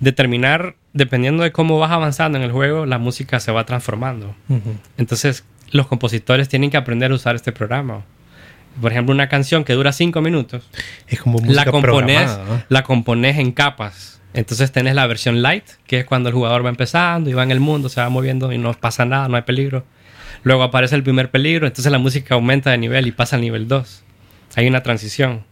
determinar, 0.00 0.74
dependiendo 0.92 1.42
de 1.42 1.50
cómo 1.50 1.78
vas 1.78 1.92
avanzando 1.92 2.36
en 2.36 2.44
el 2.44 2.52
juego, 2.52 2.84
la 2.84 2.98
música 2.98 3.40
se 3.40 3.50
va 3.50 3.64
transformando. 3.64 4.36
Ujú. 4.50 4.76
Entonces, 4.98 5.44
los 5.70 5.86
compositores 5.86 6.50
tienen 6.50 6.68
que 6.68 6.76
aprender 6.76 7.12
a 7.12 7.14
usar 7.14 7.34
este 7.34 7.50
programa. 7.50 8.02
Por 8.78 8.92
ejemplo, 8.92 9.14
una 9.14 9.30
canción 9.30 9.64
que 9.64 9.72
dura 9.72 9.90
cinco 9.92 10.20
minutos, 10.20 10.68
Es 11.08 11.22
como 11.22 11.38
música 11.38 11.64
la 11.64 11.70
compones, 11.70 12.24
programada, 12.24 12.44
¿no? 12.44 12.62
la 12.68 12.82
compones 12.82 13.38
en 13.38 13.52
capas. 13.52 14.13
Entonces 14.34 14.72
tenés 14.72 14.96
la 14.96 15.06
versión 15.06 15.42
light, 15.42 15.64
que 15.86 16.00
es 16.00 16.04
cuando 16.04 16.28
el 16.28 16.34
jugador 16.34 16.64
va 16.64 16.68
empezando 16.68 17.30
y 17.30 17.32
va 17.32 17.44
en 17.44 17.52
el 17.52 17.60
mundo, 17.60 17.88
se 17.88 18.00
va 18.00 18.08
moviendo 18.08 18.52
y 18.52 18.58
no 18.58 18.74
pasa 18.74 19.04
nada, 19.04 19.28
no 19.28 19.36
hay 19.36 19.42
peligro. 19.42 19.84
Luego 20.42 20.64
aparece 20.64 20.96
el 20.96 21.04
primer 21.04 21.30
peligro, 21.30 21.68
entonces 21.68 21.90
la 21.90 21.98
música 21.98 22.34
aumenta 22.34 22.72
de 22.72 22.78
nivel 22.78 23.06
y 23.06 23.12
pasa 23.12 23.36
al 23.36 23.42
nivel 23.42 23.68
2. 23.68 24.02
Hay 24.56 24.66
una 24.66 24.82
transición. 24.82 25.44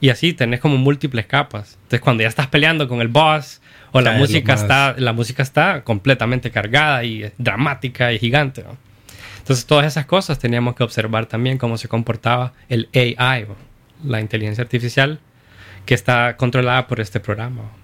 Y 0.00 0.10
así 0.10 0.32
tenés 0.32 0.60
como 0.60 0.76
múltiples 0.76 1.26
capas. 1.26 1.74
Entonces 1.84 2.00
cuando 2.00 2.24
ya 2.24 2.28
estás 2.28 2.48
peleando 2.48 2.88
con 2.88 3.00
el 3.00 3.08
boss 3.08 3.62
o 3.92 4.00
la 4.00 4.12
música 4.12 4.54
está 4.54 4.94
la 4.98 5.12
música 5.12 5.42
está 5.42 5.84
completamente 5.84 6.50
cargada 6.50 7.04
y 7.04 7.30
dramática 7.38 8.12
y 8.12 8.18
gigante. 8.18 8.64
¿no? 8.64 8.76
Entonces 9.38 9.64
todas 9.64 9.86
esas 9.86 10.06
cosas 10.06 10.40
teníamos 10.40 10.74
que 10.74 10.82
observar 10.82 11.26
también 11.26 11.56
cómo 11.56 11.78
se 11.78 11.86
comportaba 11.86 12.52
el 12.68 12.88
AI, 12.92 13.46
¿no? 13.46 13.56
la 14.04 14.20
inteligencia 14.20 14.62
artificial 14.62 15.20
que 15.86 15.94
está 15.94 16.36
controlada 16.36 16.88
por 16.88 17.00
este 17.00 17.20
programa. 17.20 17.62
¿no? 17.62 17.83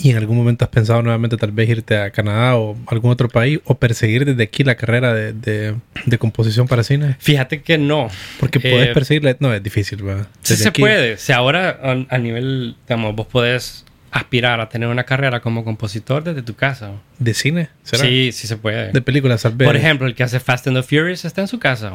¿Y 0.00 0.10
en 0.10 0.16
algún 0.16 0.36
momento 0.36 0.64
has 0.64 0.70
pensado 0.70 1.02
nuevamente 1.02 1.36
tal 1.36 1.50
vez 1.50 1.68
irte 1.68 1.96
a 1.96 2.10
Canadá 2.10 2.56
o 2.56 2.76
algún 2.86 3.10
otro 3.10 3.28
país 3.28 3.58
o 3.64 3.76
perseguir 3.78 4.24
desde 4.24 4.42
aquí 4.44 4.62
la 4.62 4.76
carrera 4.76 5.12
de, 5.12 5.32
de- 5.32 5.74
de 6.06 6.18
composición 6.18 6.68
para 6.68 6.84
cine? 6.84 7.16
Fíjate 7.18 7.62
que 7.62 7.78
no. 7.78 8.08
Porque 8.38 8.60
puedes 8.60 8.88
Eh, 8.88 8.94
perseguirla. 8.94 9.36
No, 9.40 9.52
es 9.52 9.62
difícil, 9.62 10.02
¿verdad? 10.02 10.28
Sí 10.42 10.56
se 10.56 10.68
aquí- 10.68 10.82
puede. 10.82 11.16
Si 11.16 11.32
ahora 11.32 11.80
a, 11.82 12.14
a 12.14 12.18
nivel, 12.18 12.76
digamos, 12.86 13.16
vos 13.16 13.26
podés 13.26 13.84
aspirar 14.10 14.60
a 14.60 14.68
tener 14.68 14.88
una 14.88 15.04
carrera 15.04 15.40
como 15.40 15.64
compositor 15.64 16.22
desde 16.24 16.42
tu 16.42 16.54
casa. 16.54 16.92
¿De 17.18 17.34
cine? 17.34 17.68
¿Será? 17.82 18.04
Sí, 18.04 18.30
sí 18.32 18.46
se 18.46 18.56
puede. 18.56 18.92
De 18.92 19.02
películas, 19.02 19.42
tal 19.42 19.52
vez. 19.54 19.66
Por 19.66 19.76
ejemplo, 19.76 20.06
el 20.06 20.14
que 20.14 20.22
hace 20.22 20.40
Fast 20.40 20.66
and 20.68 20.76
the 20.76 20.82
Furious 20.82 21.24
está 21.24 21.40
en 21.42 21.48
su 21.48 21.58
casa. 21.58 21.92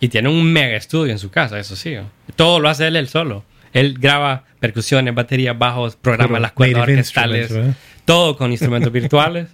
Y 0.00 0.08
tiene 0.08 0.28
un 0.28 0.52
mega 0.52 0.76
estudio 0.76 1.12
en 1.12 1.18
su 1.18 1.30
casa, 1.30 1.58
eso 1.58 1.76
sí. 1.76 1.94
Todo 2.36 2.58
lo 2.58 2.68
hace 2.68 2.86
él, 2.88 2.96
él 2.96 3.08
solo. 3.08 3.44
Él 3.74 3.98
graba 3.98 4.44
percusiones, 4.60 5.14
baterías, 5.14 5.58
bajos, 5.58 5.96
programa 5.96 6.40
las 6.40 6.52
cuerdas 6.52 6.88
orquestales, 6.88 7.52
todo 8.06 8.36
con 8.38 8.50
instrumentos 8.52 8.90
virtuales. 8.90 9.48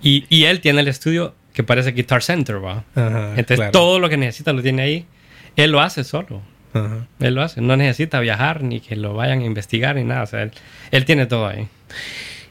Y, 0.00 0.24
y 0.28 0.44
él 0.44 0.60
tiene 0.60 0.82
el 0.82 0.88
estudio 0.88 1.34
que 1.52 1.64
parece 1.64 1.90
Guitar 1.90 2.22
Center, 2.22 2.64
¿va? 2.64 2.84
Ajá, 2.94 3.30
Entonces 3.30 3.56
claro. 3.56 3.72
todo 3.72 3.98
lo 3.98 4.08
que 4.08 4.16
necesita 4.16 4.52
lo 4.52 4.62
tiene 4.62 4.82
ahí. 4.82 5.06
Él 5.56 5.72
lo 5.72 5.80
hace 5.80 6.04
solo. 6.04 6.40
Ajá. 6.72 7.08
Él 7.18 7.34
lo 7.34 7.42
hace. 7.42 7.60
No 7.60 7.76
necesita 7.76 8.20
viajar 8.20 8.62
ni 8.62 8.78
que 8.78 8.94
lo 8.94 9.14
vayan 9.14 9.40
a 9.40 9.44
investigar 9.44 9.96
ni 9.96 10.04
nada. 10.04 10.22
O 10.22 10.26
sea, 10.26 10.42
él, 10.42 10.52
él 10.92 11.04
tiene 11.04 11.26
todo 11.26 11.48
ahí. 11.48 11.66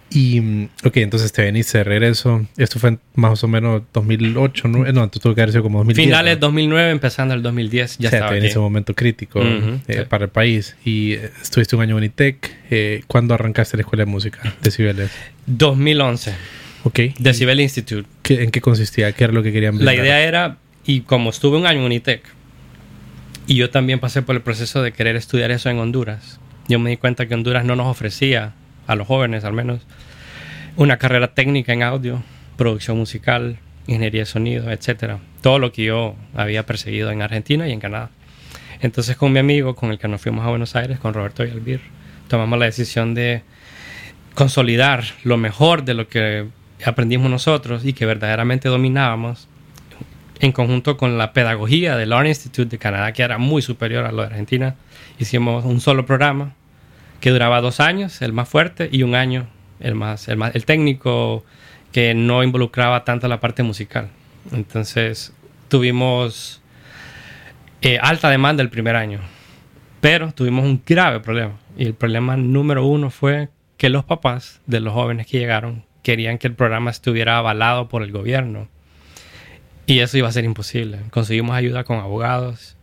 Y, 0.09 0.65
ok, 0.85 0.97
entonces 0.97 1.33
te 1.33 1.41
veniste 1.43 1.79
de 1.79 1.83
regreso. 1.83 2.45
Esto 2.55 2.79
fue 2.79 2.91
en 2.91 2.99
más 3.15 3.43
o 3.43 3.47
menos 3.49 3.81
2008, 3.93 4.67
¿no? 4.69 4.85
Eh, 4.85 4.93
No, 4.93 5.09
tú 5.09 5.19
tuvo 5.19 5.35
que 5.35 5.41
haber 5.41 5.51
sido 5.51 5.63
como 5.63 5.79
2010. 5.79 6.05
Finales 6.07 6.35
¿no? 6.35 6.39
2009, 6.47 6.91
empezando 6.91 7.33
el 7.33 7.41
2010, 7.43 7.97
ya 7.97 8.07
o 8.07 8.09
sea, 8.11 8.17
estaba 8.19 8.31
te 8.31 8.37
en 8.37 8.43
aquí. 8.43 8.49
ese 8.51 8.59
momento 8.59 8.93
crítico 8.93 9.39
Ujú, 9.39 9.79
eh, 9.87 9.97
sí. 9.99 9.99
para 10.07 10.25
el 10.25 10.29
país. 10.31 10.77
Y 10.85 11.13
eh, 11.13 11.29
estuviste 11.41 11.75
un 11.75 11.81
año 11.81 11.91
en 11.91 11.97
Unitec. 11.97 12.51
Eh, 12.71 13.01
¿Cuándo 13.07 13.33
arrancaste 13.33 13.75
la 13.75 13.81
escuela 13.81 14.05
de 14.05 14.11
música? 14.11 14.55
Decibeles. 14.61 15.11
2011, 15.45 16.33
Ok. 16.83 16.99
Decibel 17.19 17.59
Institute. 17.59 18.07
¿Qué- 18.21 18.43
¿En 18.43 18.51
qué 18.51 18.61
consistía? 18.61 19.11
¿Qué 19.11 19.25
era 19.25 19.33
lo 19.33 19.43
que 19.43 19.51
querían 19.51 19.73
La 19.75 19.91
brindar? 19.91 20.05
idea 20.05 20.21
era, 20.21 20.57
y 20.85 21.01
como 21.01 21.31
estuve 21.31 21.57
un 21.57 21.65
año 21.65 21.79
en 21.79 21.85
Unitec, 21.85 22.21
y 23.45 23.55
yo 23.55 23.69
también 23.69 23.99
pasé 23.99 24.21
por 24.21 24.35
el 24.35 24.41
proceso 24.41 24.81
de 24.81 24.93
querer 24.93 25.17
estudiar 25.17 25.51
eso 25.51 25.69
en 25.69 25.79
Honduras, 25.79 26.39
yo 26.69 26.79
me 26.79 26.89
di 26.91 26.97
cuenta 26.97 27.27
que 27.27 27.33
Honduras 27.33 27.65
no 27.65 27.75
nos 27.75 27.87
ofrecía, 27.87 28.53
a 28.87 28.95
los 28.95 29.07
jóvenes 29.07 29.43
al 29.43 29.53
menos, 29.53 29.81
una 30.75 30.97
carrera 30.97 31.33
técnica 31.33 31.73
en 31.73 31.83
audio, 31.83 32.23
producción 32.55 32.97
musical, 32.97 33.59
ingeniería 33.85 34.21
de 34.21 34.25
sonido, 34.25 34.71
etcétera. 34.71 35.19
Todo 35.41 35.59
lo 35.59 35.71
que 35.71 35.85
yo 35.85 36.15
había 36.33 36.65
perseguido 36.65 37.11
en 37.11 37.21
Argentina 37.21 37.67
y 37.67 37.71
en 37.71 37.79
Canadá. 37.79 38.09
Entonces 38.81 39.15
con 39.15 39.31
mi 39.33 39.39
amigo, 39.39 39.75
con 39.75 39.91
el 39.91 39.99
que 39.99 40.07
nos 40.07 40.21
fuimos 40.21 40.45
a 40.45 40.49
Buenos 40.49 40.75
Aires, 40.75 40.99
con 40.99 41.13
Roberto 41.13 41.43
Yalbir, 41.43 41.81
tomamos 42.27 42.59
la 42.59 42.65
decisión 42.65 43.13
de 43.13 43.41
consolidar 44.35 45.03
lo 45.23 45.37
mejor 45.37 45.83
de 45.83 45.93
lo 45.93 46.07
que 46.07 46.47
aprendimos 46.85 47.29
nosotros 47.31 47.85
y 47.85 47.93
que 47.93 48.05
verdaderamente 48.05 48.69
dominábamos 48.69 49.47
en 50.39 50.51
conjunto 50.51 50.97
con 50.97 51.17
la 51.17 51.33
pedagogía 51.33 51.97
del 51.97 52.13
Art 52.13 52.27
Institute 52.27 52.69
de 52.69 52.77
Canadá, 52.77 53.11
que 53.13 53.23
era 53.23 53.39
muy 53.39 53.63
superior 53.63 54.05
a 54.05 54.11
lo 54.11 54.21
de 54.21 54.27
Argentina. 54.27 54.75
Hicimos 55.17 55.65
un 55.65 55.81
solo 55.81 56.05
programa 56.05 56.53
que 57.19 57.31
duraba 57.31 57.61
dos 57.61 57.79
años, 57.79 58.21
el 58.21 58.33
más 58.33 58.49
fuerte, 58.49 58.89
y 58.91 59.03
un 59.03 59.15
año, 59.15 59.47
el 59.79 59.95
más, 59.95 60.27
el 60.27 60.65
técnico, 60.65 61.43
que 61.91 62.13
no 62.13 62.43
involucraba 62.43 63.03
tanto 63.03 63.27
la 63.27 63.39
parte 63.39 63.63
musical. 63.63 64.09
Entonces 64.51 65.33
tuvimos 65.67 66.61
eh, 67.81 67.99
alta 68.01 68.29
demanda 68.29 68.63
el 68.63 68.69
primer 68.69 68.95
año, 68.95 69.19
pero 70.01 70.31
tuvimos 70.31 70.65
un 70.65 70.81
grave 70.85 71.19
problema. 71.19 71.53
Y 71.77 71.85
el 71.85 71.93
problema 71.93 72.37
número 72.37 72.85
uno 72.85 73.09
fue 73.09 73.49
que 73.77 73.89
los 73.89 74.03
papás 74.03 74.61
de 74.65 74.79
los 74.79 74.93
jóvenes 74.93 75.27
que 75.27 75.39
llegaron 75.39 75.85
querían 76.01 76.37
que 76.37 76.47
el 76.47 76.55
programa 76.55 76.89
estuviera 76.89 77.37
avalado 77.37 77.89
por 77.89 78.01
el 78.01 78.11
gobierno. 78.11 78.67
Y 79.85 79.99
eso 79.99 80.17
iba 80.17 80.27
a 80.27 80.31
ser 80.31 80.43
imposible. 80.43 80.99
Conseguimos 81.11 81.55
ayuda 81.55 81.83
con 81.83 81.99
abogados 81.99 82.75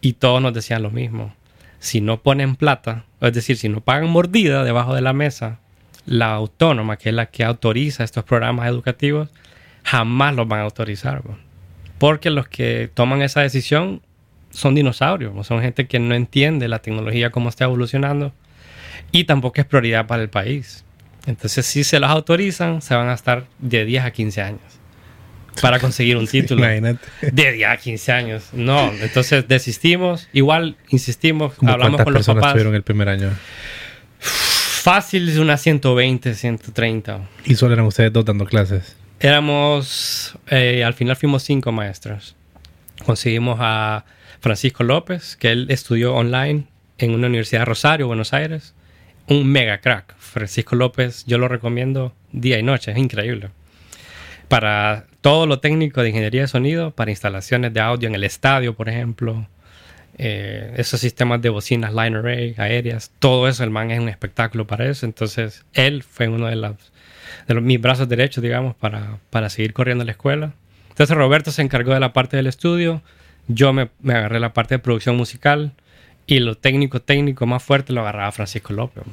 y 0.00 0.14
todos 0.14 0.40
nos 0.42 0.54
decían 0.54 0.82
lo 0.82 0.90
mismo. 0.90 1.34
Si 1.78 2.00
no 2.00 2.22
ponen 2.22 2.56
plata, 2.56 3.04
es 3.20 3.32
decir, 3.32 3.56
si 3.56 3.68
no 3.68 3.80
pagan 3.80 4.08
mordida 4.10 4.64
debajo 4.64 4.94
de 4.94 5.00
la 5.00 5.12
mesa, 5.12 5.60
la 6.06 6.32
autónoma, 6.32 6.96
que 6.96 7.10
es 7.10 7.14
la 7.14 7.26
que 7.26 7.44
autoriza 7.44 8.04
estos 8.04 8.24
programas 8.24 8.68
educativos, 8.68 9.28
jamás 9.84 10.34
los 10.34 10.48
van 10.48 10.60
a 10.60 10.64
autorizar. 10.64 11.22
Porque 11.98 12.30
los 12.30 12.48
que 12.48 12.90
toman 12.92 13.22
esa 13.22 13.40
decisión 13.42 14.02
son 14.50 14.74
dinosaurios, 14.74 15.34
¿no? 15.34 15.44
son 15.44 15.60
gente 15.60 15.86
que 15.86 15.98
no 15.98 16.14
entiende 16.14 16.68
la 16.68 16.80
tecnología 16.80 17.30
cómo 17.30 17.48
está 17.48 17.64
evolucionando 17.64 18.32
y 19.12 19.24
tampoco 19.24 19.60
es 19.60 19.66
prioridad 19.66 20.06
para 20.06 20.22
el 20.22 20.30
país. 20.30 20.84
Entonces, 21.26 21.66
si 21.66 21.84
se 21.84 22.00
los 22.00 22.10
autorizan, 22.10 22.80
se 22.80 22.94
van 22.94 23.08
a 23.08 23.14
estar 23.14 23.46
de 23.58 23.84
10 23.84 24.04
a 24.04 24.10
15 24.10 24.42
años 24.42 24.77
para 25.62 25.78
conseguir 25.78 26.16
un 26.16 26.26
título. 26.26 26.64
Imagínate. 26.64 27.06
De 27.20 27.52
10 27.52 27.68
a 27.68 27.76
15 27.76 28.12
años. 28.12 28.44
No, 28.52 28.92
entonces 29.00 29.46
desistimos. 29.48 30.28
Igual 30.32 30.76
insistimos, 30.90 31.54
¿Cómo 31.54 31.72
hablamos 31.72 31.90
¿Cuántas 31.96 32.04
con 32.04 32.12
los 32.14 32.20
personas 32.20 32.40
papás. 32.42 32.52
tuvieron 32.54 32.74
el 32.74 32.82
primer 32.82 33.08
año? 33.08 33.30
Fácil, 34.20 35.38
unas 35.38 35.60
120, 35.60 36.34
130. 36.34 37.20
Y 37.44 37.54
solo 37.56 37.74
eran 37.74 37.86
ustedes 37.86 38.12
dos 38.12 38.24
dando 38.24 38.44
clases. 38.46 38.96
Éramos, 39.20 40.38
eh, 40.48 40.84
al 40.84 40.94
final 40.94 41.16
fuimos 41.16 41.42
cinco 41.42 41.72
maestros. 41.72 42.36
Conseguimos 43.04 43.58
a 43.60 44.04
Francisco 44.40 44.84
López, 44.84 45.36
que 45.36 45.50
él 45.50 45.66
estudió 45.70 46.14
online 46.14 46.64
en 46.98 47.12
una 47.12 47.26
universidad 47.26 47.62
de 47.62 47.64
Rosario, 47.66 48.06
Buenos 48.06 48.32
Aires. 48.32 48.74
Un 49.26 49.46
mega 49.46 49.78
crack. 49.80 50.14
Francisco 50.18 50.76
López, 50.76 51.24
yo 51.26 51.38
lo 51.38 51.48
recomiendo 51.48 52.14
día 52.32 52.58
y 52.58 52.62
noche, 52.62 52.92
es 52.92 52.98
increíble. 52.98 53.50
Para 54.48 55.07
todo 55.20 55.46
lo 55.46 55.60
técnico 55.60 56.02
de 56.02 56.10
ingeniería 56.10 56.42
de 56.42 56.48
sonido, 56.48 56.90
para 56.92 57.10
instalaciones 57.10 57.72
de 57.72 57.80
audio 57.80 58.08
en 58.08 58.14
el 58.14 58.24
estadio, 58.24 58.74
por 58.74 58.88
ejemplo, 58.88 59.46
eh, 60.16 60.74
esos 60.76 61.00
sistemas 61.00 61.40
de 61.42 61.48
bocinas 61.48 61.92
line 61.92 62.16
array, 62.16 62.54
aéreas, 62.56 63.12
todo 63.18 63.48
eso, 63.48 63.64
el 63.64 63.70
man 63.70 63.90
es 63.90 64.00
un 64.00 64.08
espectáculo 64.08 64.66
para 64.66 64.88
eso. 64.88 65.06
Entonces, 65.06 65.64
él 65.72 66.02
fue 66.02 66.28
uno 66.28 66.46
de, 66.46 66.56
las, 66.56 66.74
de 67.46 67.54
los, 67.54 67.62
mis 67.62 67.80
brazos 67.80 68.08
derechos, 68.08 68.42
digamos, 68.42 68.74
para, 68.76 69.18
para 69.30 69.48
seguir 69.50 69.72
corriendo 69.72 70.04
la 70.04 70.12
escuela. 70.12 70.52
Entonces, 70.90 71.16
Roberto 71.16 71.50
se 71.50 71.62
encargó 71.62 71.94
de 71.94 72.00
la 72.00 72.12
parte 72.12 72.36
del 72.36 72.46
estudio, 72.46 73.02
yo 73.46 73.72
me, 73.72 73.90
me 74.00 74.14
agarré 74.14 74.40
la 74.40 74.52
parte 74.52 74.74
de 74.74 74.78
producción 74.80 75.16
musical 75.16 75.72
y 76.26 76.40
lo 76.40 76.56
técnico, 76.56 77.00
técnico 77.00 77.46
más 77.46 77.62
fuerte 77.62 77.92
lo 77.92 78.02
agarraba 78.02 78.32
Francisco 78.32 78.72
López. 78.72 79.04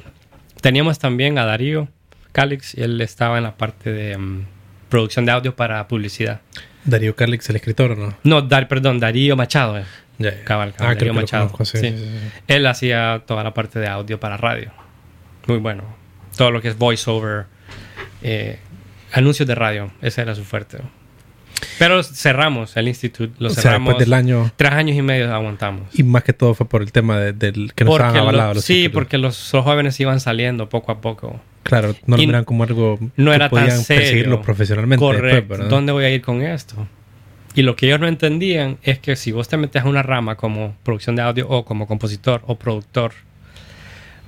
Teníamos 0.62 1.00
también 1.00 1.38
a 1.38 1.46
Darío 1.46 1.88
Calix, 2.36 2.76
y 2.76 2.82
él 2.82 3.00
estaba 3.00 3.38
en 3.38 3.44
la 3.44 3.56
parte 3.56 3.94
de 3.94 4.18
mm, 4.18 4.46
producción 4.90 5.26
de 5.26 5.32
audio 5.32 5.56
para 5.56 5.88
publicidad. 5.88 6.42
Darío 6.84 7.16
Calix, 7.16 7.50
el 7.50 7.56
escritor, 7.56 7.92
¿o 7.92 7.96
no? 7.96 8.14
No, 8.24 8.42
Dar, 8.42 8.68
perdón, 8.68 9.00
Darío 9.00 9.36
Machado. 9.36 9.78
eh. 9.80 9.86
Ya. 10.18 10.44
Cabal, 10.44 10.74
cabal, 10.74 10.92
Ah, 10.92 10.96
Darío 10.96 11.14
lo 11.14 11.22
Machado. 11.22 11.50
conozco, 11.52 11.78
sí. 11.78 11.94
Él 12.48 12.66
hacía 12.68 13.24
toda 13.26 13.44
la 13.44 13.54
parte 13.54 13.80
de 13.80 13.88
audio 13.88 14.20
para 14.20 14.38
radio. 14.38 14.72
Muy 15.48 15.58
bueno. 15.58 15.84
Todo 16.38 16.52
lo 16.52 16.62
que 16.62 16.70
es 16.70 16.78
voiceover, 16.78 17.46
eh, 18.22 18.60
anuncios 19.12 19.48
de 19.48 19.56
radio, 19.56 19.92
ese 20.02 20.22
era 20.22 20.36
su 20.36 20.44
fuerte. 20.44 20.78
Pero 21.80 22.04
cerramos 22.04 22.76
el 22.78 22.88
instituto, 22.88 23.34
lo 23.40 23.48
O 23.50 23.52
sea, 23.52 23.64
cerramos. 23.64 23.90
después 23.90 24.06
del 24.06 24.14
año. 24.14 24.52
Tres 24.56 24.72
años 24.74 24.96
y 24.98 25.02
medio 25.02 25.34
aguantamos. 25.34 25.88
Y 25.94 26.04
más 26.04 26.24
que 26.24 26.34
todo 26.34 26.54
fue 26.54 26.68
por 26.68 26.82
el 26.82 26.92
tema 26.92 27.18
de- 27.18 27.34
del 27.34 27.74
que 27.74 27.84
no 27.86 27.92
Porque 27.92 28.08
estaban 28.08 28.14
lo- 28.16 28.22
avalados 28.30 28.56
los 28.58 28.66
sí, 28.66 28.74
títulos. 28.84 28.94
porque 28.94 29.18
los, 29.18 29.54
los 29.54 29.64
jóvenes 29.64 30.00
iban 30.00 30.20
saliendo 30.20 30.70
poco 30.70 30.92
a 30.92 31.02
poco. 31.02 31.40
Claro, 31.66 31.96
no 32.06 32.16
lo 32.16 32.22
y 32.22 32.28
miran 32.28 32.46
como 32.46 32.64
algo 32.64 33.00
No 33.16 33.32
que 33.32 33.36
era 33.36 33.50
tan 33.50 33.50
podían 33.50 33.80
serio. 33.80 34.02
perseguirlo 34.02 34.42
profesionalmente 34.44 35.04
Correcto. 35.04 35.58
¿Dónde 35.68 35.92
voy 35.92 36.06
a 36.06 36.12
ir 36.12 36.22
con 36.22 36.44
esto? 36.44 36.88
Y 37.56 37.64
lo 37.64 37.76
que 37.76 37.88
ellos 37.88 38.00
no 38.00 38.08
entendían 38.08 38.78
es 38.84 39.00
que 39.00 39.16
si 39.16 39.32
vos 39.32 39.48
te 39.48 39.58
metes 39.58 39.82
a 39.84 39.88
una 39.88 40.04
rama 40.04 40.36
como 40.36 40.76
producción 40.84 41.16
de 41.16 41.24
audio 41.24 41.50
o 41.50 41.66
como 41.66 41.88
compositor 41.88 42.44
o 42.46 42.60
productor, 42.60 43.14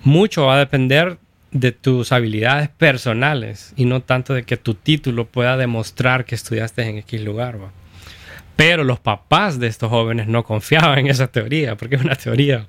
mucho 0.04 0.48
va 0.48 0.56
a 0.56 0.60
depender 0.60 1.20
de 1.52 1.72
tus 1.72 2.12
habilidades 2.12 2.70
personales 2.70 3.72
y 3.76 3.86
no 3.86 4.02
tanto 4.02 4.34
de 4.34 4.42
que 4.42 4.58
tu 4.58 4.74
título 4.74 5.26
pueda 5.28 5.58
demostrar 5.58 6.26
que 6.26 6.34
estudiaste 6.34 6.82
en 6.84 6.98
X 6.98 7.22
lugar. 7.22 7.62
¿va? 7.62 7.72
Pero 8.56 8.84
los 8.84 9.00
papás 9.00 9.60
de 9.60 9.68
estos 9.68 9.92
jóvenes 9.92 10.28
no 10.28 10.44
confiaban 10.44 10.98
en 10.98 11.08
esa 11.08 11.28
teoría, 11.28 11.78
porque 11.78 11.98
es 11.98 12.02
una 12.02 12.16
teoría. 12.16 12.66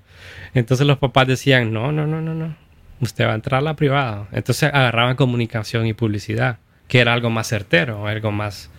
Entonces 0.52 0.86
los 0.86 0.98
papás 0.98 1.26
decían, 1.26 1.72
no, 1.72 1.90
no, 1.90 2.06
no, 2.06 2.20
no, 2.20 2.34
no, 2.34 2.54
usted 3.01 3.26
va 3.26 3.32
a 3.32 3.34
entrar 3.34 3.59
a 3.59 3.62
la 3.62 3.76
privada. 3.76 4.28
Entonces 4.32 4.70
agarraban 4.72 5.16
comunicación 5.16 5.86
y 5.86 5.92
publicidad, 5.92 6.59
que 6.88 7.01
era 7.01 7.12
algo 7.12 7.30
más 7.30 7.49
certero, 7.49 8.07
algo 8.07 8.32
más... 8.32 8.70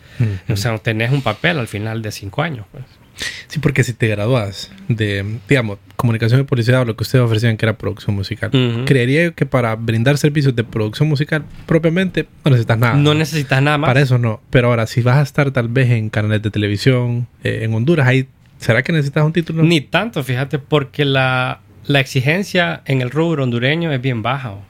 O 0.50 0.58
sea, 0.58 0.78
tenés 0.80 1.12
un 1.12 1.22
papel 1.22 1.60
al 1.60 1.68
final 1.68 2.02
de 2.02 2.12
cinco 2.12 2.42
años. 2.42 2.66
Pues. 2.72 2.84
Sí, 3.48 3.60
porque 3.60 3.84
si 3.84 3.94
te 3.94 4.08
graduas 4.08 4.72
de, 4.88 5.40
digamos, 5.48 5.80
comunicación 5.96 6.42
y 6.42 6.44
publicidad, 6.44 6.86
lo 6.86 6.96
que 6.96 7.04
ustedes 7.04 7.24
ofrecían 7.24 7.58
que 7.58 7.66
era 7.66 7.78
producción 7.78 8.16
musical, 8.16 8.52
creería 8.86 9.32
que 9.32 9.46
para 9.46 9.76
brindar 9.76 10.18
servicios 10.18 10.56
de 10.56 10.64
producción 10.64 11.10
musical 11.10 11.44
propiamente 11.66 12.28
no 12.46 12.52
necesitas 12.52 12.78
nada. 12.78 12.94
No 12.96 13.14
necesitas 13.14 13.62
nada 13.62 13.78
más. 13.78 13.90
Para 13.90 14.02
eso 14.02 14.18
no. 14.18 14.42
Pero 14.50 14.70
ahora, 14.70 14.88
si 14.88 15.02
vas 15.02 15.18
a 15.18 15.22
estar 15.22 15.52
tal 15.52 15.68
vez 15.68 15.90
en 15.92 16.10
canales 16.10 16.42
de 16.42 16.52
televisión, 16.52 17.28
eh, 17.44 17.62
en 17.64 17.74
Honduras, 17.74 18.08
ahí, 18.08 18.28
¿será 18.58 18.84
que 18.84 18.92
necesitas 18.92 19.24
un 19.24 19.34
título? 19.34 19.64
Ni 19.64 19.82
tanto, 19.82 20.24
fíjate, 20.24 20.60
porque 20.60 21.06
la, 21.06 21.60
la 21.90 22.00
exigencia 22.00 22.84
en 22.86 23.02
el 23.02 23.10
rubro 23.10 23.42
hondureño 23.44 23.92
es 23.92 24.00
bien 24.00 24.22
baja. 24.22 24.52
¿o? 24.52 24.62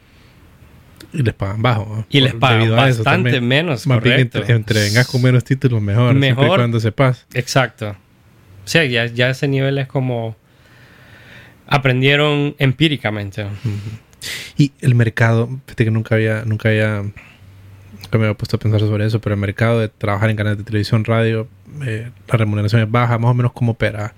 Y 1.11 1.21
les 1.21 1.33
pagan 1.33 1.61
bajo. 1.61 1.85
¿no? 1.93 2.05
Y 2.09 2.21
les 2.21 2.33
pagan 2.33 2.61
eso 2.61 2.75
bastante 2.75 3.41
menos, 3.41 3.85
Más 3.87 4.01
bien 4.01 4.15
correcto. 4.15 4.37
entre, 4.39 4.55
entre 4.55 4.79
vengas 4.83 5.05
con 5.07 5.21
menos 5.21 5.43
títulos, 5.43 5.81
mejor. 5.81 6.11
Siempre 6.11 6.29
y 6.29 6.31
Mejor. 6.31 6.57
cuando 6.59 6.79
sepas. 6.79 7.25
Exacto. 7.33 7.89
O 7.89 8.67
sea, 8.67 8.85
ya, 8.85 9.05
ya 9.07 9.29
ese 9.29 9.49
nivel 9.49 9.77
es 9.79 9.87
como... 9.87 10.37
Aprendieron 11.67 12.55
empíricamente. 12.57 13.45
Y 14.57 14.71
el 14.79 14.95
mercado, 14.95 15.49
fíjate 15.65 15.83
que 15.85 15.91
nunca 15.91 16.15
había, 16.15 16.43
nunca 16.45 16.69
había, 16.69 17.01
nunca 17.01 18.17
me 18.17 18.23
había 18.27 18.33
puesto 18.33 18.55
a 18.55 18.59
pensar 18.61 18.79
sobre 18.79 19.05
eso, 19.05 19.19
pero 19.19 19.35
el 19.35 19.41
mercado 19.41 19.81
de 19.81 19.89
trabajar 19.89 20.29
en 20.29 20.37
canales 20.37 20.57
de 20.57 20.63
televisión, 20.63 21.03
radio, 21.03 21.49
eh, 21.85 22.11
la 22.29 22.37
remuneración 22.37 22.81
es 22.81 22.89
baja, 22.89 23.19
más 23.19 23.31
o 23.31 23.33
menos 23.33 23.51
como 23.51 23.73
opera. 23.73 24.13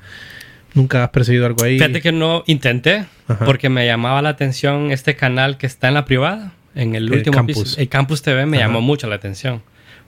Nunca 0.73 1.03
has 1.03 1.09
percibido 1.09 1.45
algo 1.45 1.63
ahí. 1.63 1.77
Fíjate 1.77 2.01
que 2.01 2.11
no 2.11 2.43
intenté, 2.47 3.05
Ajá. 3.27 3.45
porque 3.45 3.69
me 3.69 3.85
llamaba 3.85 4.21
la 4.21 4.29
atención 4.29 4.91
este 4.91 5.15
canal 5.15 5.57
que 5.57 5.65
está 5.67 5.89
en 5.89 5.95
la 5.95 6.05
privada, 6.05 6.53
en 6.75 6.95
el, 6.95 7.07
El 7.07 7.13
último 7.13 7.35
Campus. 7.37 7.63
piso. 7.63 7.79
El 7.81 7.89
Campus 7.89 8.21
TV 8.21 8.45
me 8.45 8.57
Ajá. 8.57 8.67
llamó 8.67 8.81
mucho 8.81 9.07
la 9.07 9.15
atención, 9.15 9.61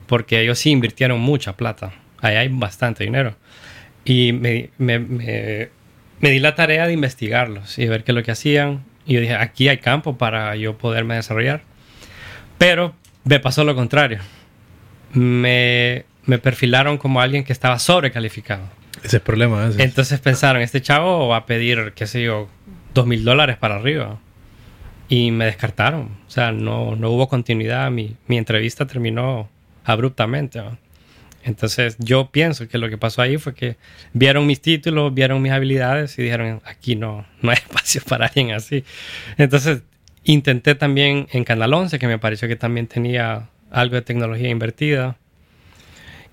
porque 0.06 0.40
ellos 0.40 0.58
sí 0.58 0.70
invirtieron 0.70 1.20
mucha 1.20 1.56
plata. 1.56 1.92
Ahí 2.20 2.36
hay 2.36 2.48
bastante 2.48 3.04
dinero. 3.04 3.36
Y 4.06 4.32
me, 4.32 4.70
me- 4.78 4.98
me- 4.98 5.68
me 6.20 6.30
di 6.30 6.38
la 6.38 6.54
tarea 6.54 6.86
de 6.86 6.92
investigarlos 6.94 7.78
y 7.78 7.86
ver 7.86 8.02
qué 8.04 8.12
es 8.12 8.16
lo 8.16 8.22
que 8.22 8.30
hacían. 8.30 8.84
Y 9.06 9.14
yo 9.14 9.20
dije, 9.20 9.34
aquí 9.34 9.68
hay 9.68 9.78
campo 9.78 10.16
para 10.16 10.56
yo 10.56 10.78
poderme 10.78 11.16
desarrollar. 11.16 11.62
Pero 12.56 12.94
me 13.24 13.40
pasó 13.40 13.64
lo 13.64 13.74
contrario. 13.74 14.20
Me, 15.12 16.04
me 16.24 16.38
perfilaron 16.38 16.96
como 16.98 17.20
alguien 17.20 17.44
que 17.44 17.52
estaba 17.52 17.78
sobrecalificado. 17.78 18.62
Ese 19.04 19.08
es 19.08 19.14
el 19.14 19.20
problema. 19.20 19.66
veces. 19.66 19.80
Entonces 19.80 20.18
pensaron, 20.18 20.62
este 20.62 20.80
chavo 20.80 21.28
va 21.28 21.36
a 21.36 21.46
pedir, 21.46 21.92
qué 21.94 22.06
sé 22.06 22.22
yo, 22.22 22.48
dos 22.94 23.06
mil 23.06 23.22
dólares 23.22 23.58
para 23.58 23.76
arriba. 23.76 24.18
Y 25.10 25.30
me 25.30 25.44
descartaron. 25.44 26.16
O 26.26 26.30
sea, 26.30 26.50
no, 26.50 26.96
no 26.96 27.10
hubo 27.10 27.28
continuidad. 27.28 27.90
Mi, 27.90 28.16
mi 28.26 28.38
entrevista 28.38 28.86
terminó 28.86 29.50
abruptamente. 29.84 30.58
¿no? 30.58 30.78
Entonces 31.44 31.96
yo 31.98 32.30
pienso 32.30 32.66
que 32.66 32.78
lo 32.78 32.88
que 32.88 32.96
pasó 32.96 33.20
ahí 33.20 33.36
fue 33.36 33.54
que 33.54 33.76
vieron 34.14 34.46
mis 34.46 34.62
títulos, 34.62 35.12
vieron 35.12 35.42
mis 35.42 35.52
habilidades 35.52 36.18
y 36.18 36.22
dijeron, 36.22 36.62
aquí 36.64 36.96
no, 36.96 37.26
no 37.42 37.50
hay 37.50 37.56
espacio 37.62 38.00
para 38.08 38.26
alguien 38.26 38.52
así. 38.52 38.84
Entonces 39.36 39.82
intenté 40.24 40.74
también 40.74 41.28
en 41.30 41.44
Canal 41.44 41.74
11, 41.74 41.98
que 41.98 42.06
me 42.06 42.18
pareció 42.18 42.48
que 42.48 42.56
también 42.56 42.86
tenía 42.86 43.50
algo 43.70 43.96
de 43.96 44.02
tecnología 44.02 44.48
invertida. 44.48 45.18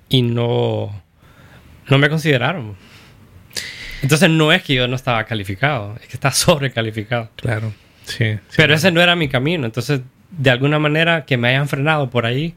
Y 0.07 0.21
no, 0.21 1.03
no 1.89 1.97
me 1.97 2.09
consideraron. 2.09 2.75
Entonces 4.01 4.29
no 4.29 4.51
es 4.51 4.63
que 4.63 4.73
yo 4.75 4.87
no 4.87 4.95
estaba 4.95 5.23
calificado, 5.25 5.95
es 6.01 6.07
que 6.07 6.15
estaba 6.15 6.33
sobrecalificado. 6.33 7.29
Claro. 7.35 7.71
Sí. 8.03 8.33
sí. 8.33 8.39
Pero 8.57 8.73
ese 8.73 8.91
no 8.91 9.01
era 9.01 9.15
mi 9.15 9.27
camino. 9.29 9.65
Entonces, 9.65 10.01
de 10.31 10.49
alguna 10.49 10.79
manera 10.79 11.25
que 11.25 11.37
me 11.37 11.49
hayan 11.49 11.67
frenado 11.67 12.09
por 12.09 12.25
ahí, 12.25 12.55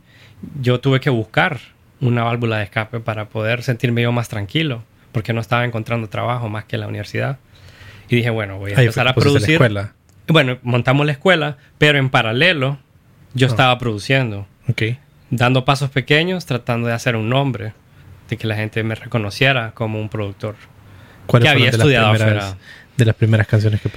yo 0.61 0.81
tuve 0.81 1.01
que 1.01 1.11
buscar 1.11 1.59
una 2.01 2.23
válvula 2.25 2.59
de 2.59 2.65
escape 2.65 3.01
para 3.01 3.29
poder 3.29 3.63
sentirme 3.63 4.03
yo 4.03 4.13
más 4.13 4.29
tranquilo, 4.29 4.83
porque 5.13 5.33
no 5.33 5.41
estaba 5.41 5.65
encontrando 5.65 6.09
trabajo 6.09 6.49
más 6.49 6.65
que 6.65 6.79
la 6.79 6.87
universidad. 6.89 7.39
Y 8.09 8.17
dije, 8.17 8.31
bueno, 8.31 8.59
voy 8.59 8.73
a 8.73 8.79
Ahí 8.79 8.85
empezar 8.87 9.09
a 9.09 9.15
pusiste 9.15 9.31
la 9.31 9.35
producir. 9.35 9.55
escuela. 9.55 9.93
Bueno, 10.27 10.59
montamos 10.63 11.05
la 11.07 11.13
escuela, 11.13 11.57
pero 11.79 11.99
en 11.99 12.09
paralelo 12.11 12.79
yo 13.35 13.47
Ah. 13.47 13.51
estaba 13.51 13.79
produciendo, 13.79 14.47
Ok. 14.69 14.83
dando 15.31 15.65
pasos 15.65 15.91
pequeños, 15.91 16.47
tratando 16.47 16.89
de 16.89 16.95
hacer 16.95 17.17
un 17.17 17.29
nombre, 17.29 17.73
de 18.29 18.37
que 18.37 18.47
la 18.47 18.57
gente 18.57 18.83
me 18.83 18.95
reconociera 18.95 19.73
como 19.73 20.01
un 20.01 20.09
productor. 20.09 20.57
¿Cuáles 21.27 21.47
Que 21.47 21.51
había 21.51 21.71
fueron 21.73 21.89
de 21.89 21.95
las 21.95 22.05
estudiado 22.05 22.13
primeras- 22.15 22.57
de 22.97 23.05
las 23.07 23.15
primeras 23.17 23.47
canciones 23.49 23.81
que, 23.81 23.89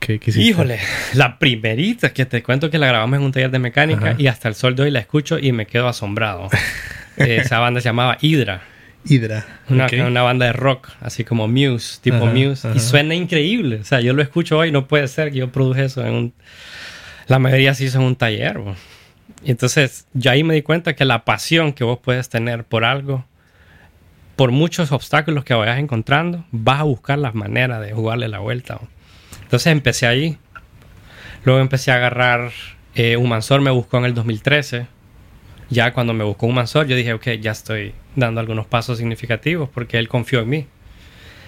que, 0.00 0.18
que 0.18 0.30
hiciste? 0.30 0.48
Híjole, 0.48 0.78
la 1.12 1.38
primerita 1.38 2.12
que 2.14 2.24
te 2.24 2.42
cuento 2.42 2.70
que 2.70 2.78
la 2.78 2.86
grabamos 2.86 3.18
en 3.18 3.24
un 3.26 3.32
taller 3.32 3.50
de 3.50 3.58
mecánica 3.58 4.10
Ajá. 4.10 4.14
y 4.18 4.28
hasta 4.28 4.48
el 4.48 4.54
sol 4.54 4.74
de 4.74 4.84
hoy 4.84 4.90
la 4.90 4.98
escucho 5.00 5.38
y 5.38 5.52
me 5.52 5.66
quedo 5.66 5.88
asombrado. 5.88 6.48
Esa 7.18 7.58
banda 7.58 7.80
se 7.80 7.88
llamaba 7.90 8.16
Hydra, 8.20 8.62
Hydra. 9.04 9.44
una, 9.68 9.86
Ok. 9.86 9.92
una 10.06 10.22
banda 10.22 10.46
de 10.46 10.52
rock, 10.54 10.88
así 11.00 11.22
como 11.24 11.48
Muse, 11.48 11.98
tipo 12.00 12.16
Ajá, 12.16 12.26
Muse, 12.32 12.68
ajá. 12.68 12.76
y 12.76 12.80
suena 12.80 13.14
increíble. 13.14 13.76
O 13.80 13.84
sea, 13.84 14.00
yo 14.00 14.12
lo 14.14 14.22
escucho 14.22 14.56
hoy, 14.58 14.70
no 14.72 14.86
puede 14.88 15.06
ser 15.08 15.32
que 15.32 15.38
yo 15.38 15.50
produje 15.52 15.84
eso 15.84 16.04
en 16.06 16.14
un... 16.14 16.32
La 17.26 17.38
mayoría 17.38 17.74
se 17.74 17.84
hizo 17.84 17.98
en 17.98 18.04
un 18.04 18.16
taller. 18.16 18.58
bo. 18.58 18.74
Y 19.44 19.50
entonces, 19.50 20.06
yo 20.14 20.30
ahí 20.30 20.44
me 20.44 20.54
di 20.54 20.62
cuenta 20.62 20.94
que 20.94 21.04
la 21.04 21.24
pasión 21.24 21.72
que 21.74 21.84
vos 21.84 21.98
puedes 22.02 22.28
tener 22.30 22.64
por 22.64 22.84
algo, 22.84 23.24
por 24.36 24.52
muchos 24.52 24.92
obstáculos 24.92 25.44
que 25.44 25.54
vayas 25.54 25.78
encontrando, 25.78 26.44
vas 26.52 26.80
a 26.80 26.84
buscar 26.84 27.18
las 27.18 27.34
maneras 27.34 27.80
de 27.80 27.92
jugarle 27.92 28.28
la 28.28 28.38
vuelta. 28.38 28.78
Entonces 29.42 29.68
empecé 29.72 30.06
ahí. 30.06 30.38
Luego 31.44 31.60
empecé 31.60 31.90
a 31.90 31.96
agarrar... 31.96 32.52
Eh, 32.94 33.18
un 33.18 33.28
Mansor 33.28 33.60
me 33.60 33.70
buscó 33.70 33.98
en 33.98 34.06
el 34.06 34.14
2013. 34.14 34.86
Ya 35.68 35.92
cuando 35.92 36.14
me 36.14 36.24
buscó 36.24 36.46
un 36.46 36.54
Mansor, 36.54 36.86
yo 36.86 36.96
dije, 36.96 37.12
ok, 37.12 37.28
ya 37.40 37.50
estoy 37.50 37.94
dando 38.14 38.40
algunos 38.40 38.66
pasos 38.66 38.98
significativos 38.98 39.68
porque 39.68 39.98
él 39.98 40.08
confió 40.08 40.40
en 40.40 40.48
mí. 40.48 40.66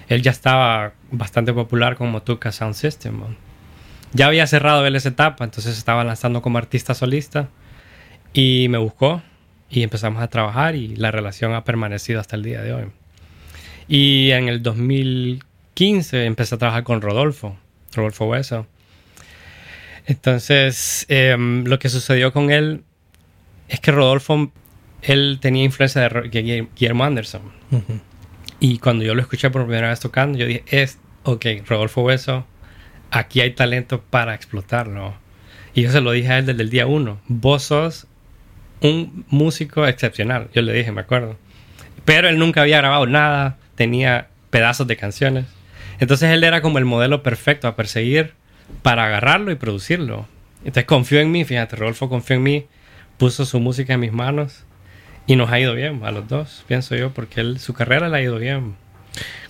Él 0.09 0.23
ya 0.23 0.31
estaba 0.31 0.93
bastante 1.11 1.53
popular 1.53 1.97
con 1.97 2.11
Motuca 2.11 2.53
Sound 2.53 2.75
System. 2.75 3.21
Ya 4.13 4.27
había 4.27 4.47
cerrado 4.47 4.87
él 4.87 4.97
esa 4.97 5.11
etapa, 5.11 5.45
entonces 5.45 5.77
estaba 5.77 6.05
lanzando 6.05 6.43
como 6.43 6.59
artista 6.59 6.95
solista. 6.95 7.49
Y 8.33 8.67
me 8.69 8.79
buscó 8.79 9.23
y 9.71 9.83
empezamos 9.83 10.23
a 10.23 10.29
trabajar 10.29 10.75
y 10.77 10.97
la 10.97 11.11
relación 11.11 11.55
ha 11.55 11.65
permanecido 11.65 12.21
hasta 12.21 12.37
el 12.37 12.43
día 12.43 12.63
de 12.63 12.73
hoy. 12.73 12.85
Y 13.87 14.31
en 14.33 14.49
el 14.49 14.63
2015 14.63 16.25
empecé 16.25 16.55
a 16.55 16.59
trabajar 16.59 16.85
con 16.85 17.01
Rodolfo, 17.01 17.57
Rodolfo 17.95 18.27
Hueso. 18.27 18.67
Entonces, 20.07 21.05
em, 21.09 21.65
lo 21.65 21.79
que 21.79 21.89
sucedió 21.89 22.33
con 22.33 22.51
él 22.51 22.83
es 23.69 23.81
que 23.81 23.93
Rodolfo, 23.93 24.51
él 25.03 25.39
tenía 25.41 25.65
influencia 25.65 26.09
de 26.09 26.67
Guillermo 26.75 27.05
Anderson. 27.05 27.43
Y 28.61 28.79
cuando 28.79 29.05
yo 29.05 29.15
lo 29.15 29.21
escuché 29.21 29.51
por 29.51 29.63
primera 29.63 29.91
vez 29.91 30.01
tocando, 30.01 30.39
yo 30.39 30.47
dije, 30.47 30.65
es, 30.69 30.99
ok, 31.25 31.47
Rodolfo 31.67 32.03
Hueso, 32.03 32.47
aquí 33.11 33.41
hay 33.41 33.53
talento 33.53 34.03
para 34.03 34.35
explotarlo. 34.35 35.15
Y 35.75 35.83
yo 35.83 35.93
se 35.93 36.01
lo 36.01 36.11
dije 36.13 36.29
a 36.29 36.39
él 36.39 36.47
desde 36.47 36.63
el 36.63 36.71
día 36.71 36.87
uno. 36.87 37.21
Vos 37.29 37.65
sos 37.65 38.07
un 38.81 39.25
músico 39.29 39.87
excepcional. 39.87 40.49
Yo 40.55 40.63
le 40.63 40.73
dije, 40.73 40.93
me 40.93 41.01
acuerdo. 41.01 41.37
Pero 42.05 42.29
él 42.29 42.39
nunca 42.39 42.63
había 42.63 42.79
grabado 42.79 43.07
nada, 43.07 43.59
tenía 43.75 44.29
pedazos 44.51 44.87
de 44.87 44.97
canciones. 44.97 45.47
Entonces 46.01 46.31
él 46.31 46.45
era 46.45 46.63
como 46.63 46.79
el 46.79 46.85
modelo 46.85 47.23
perfecto 47.23 47.69
a 47.69 47.77
perseguir 47.77 48.35
para 48.83 49.07
agarrarlo 49.07 49.51
y 49.51 49.57
producirlo. 49.57 50.27
Entonces 50.61 50.85
confió 50.85 51.21
en 51.21 51.31
mí, 51.31 51.45
fíjate, 51.45 51.77
Rodolfo 51.77 52.09
confió 52.09 52.37
en 52.37 52.43
mí, 52.43 52.67
puso 53.17 53.45
su 53.45 53.61
música 53.61 53.95
en 53.95 54.01
mis 54.01 54.13
manos 54.13 54.65
y 55.27 55.37
nos 55.37 55.51
ha 55.51 55.61
ido 55.61 55.75
bien 55.75 56.01
a 56.05 56.11
los 56.11 56.29
dos, 56.29 56.65
pienso 56.67 56.97
yo, 56.97 57.13
porque 57.13 57.41
él, 57.41 57.59
su 57.59 57.75
carrera 57.75 58.09
le 58.09 58.17
ha 58.17 58.23
ido 58.23 58.39
bien. 58.39 58.77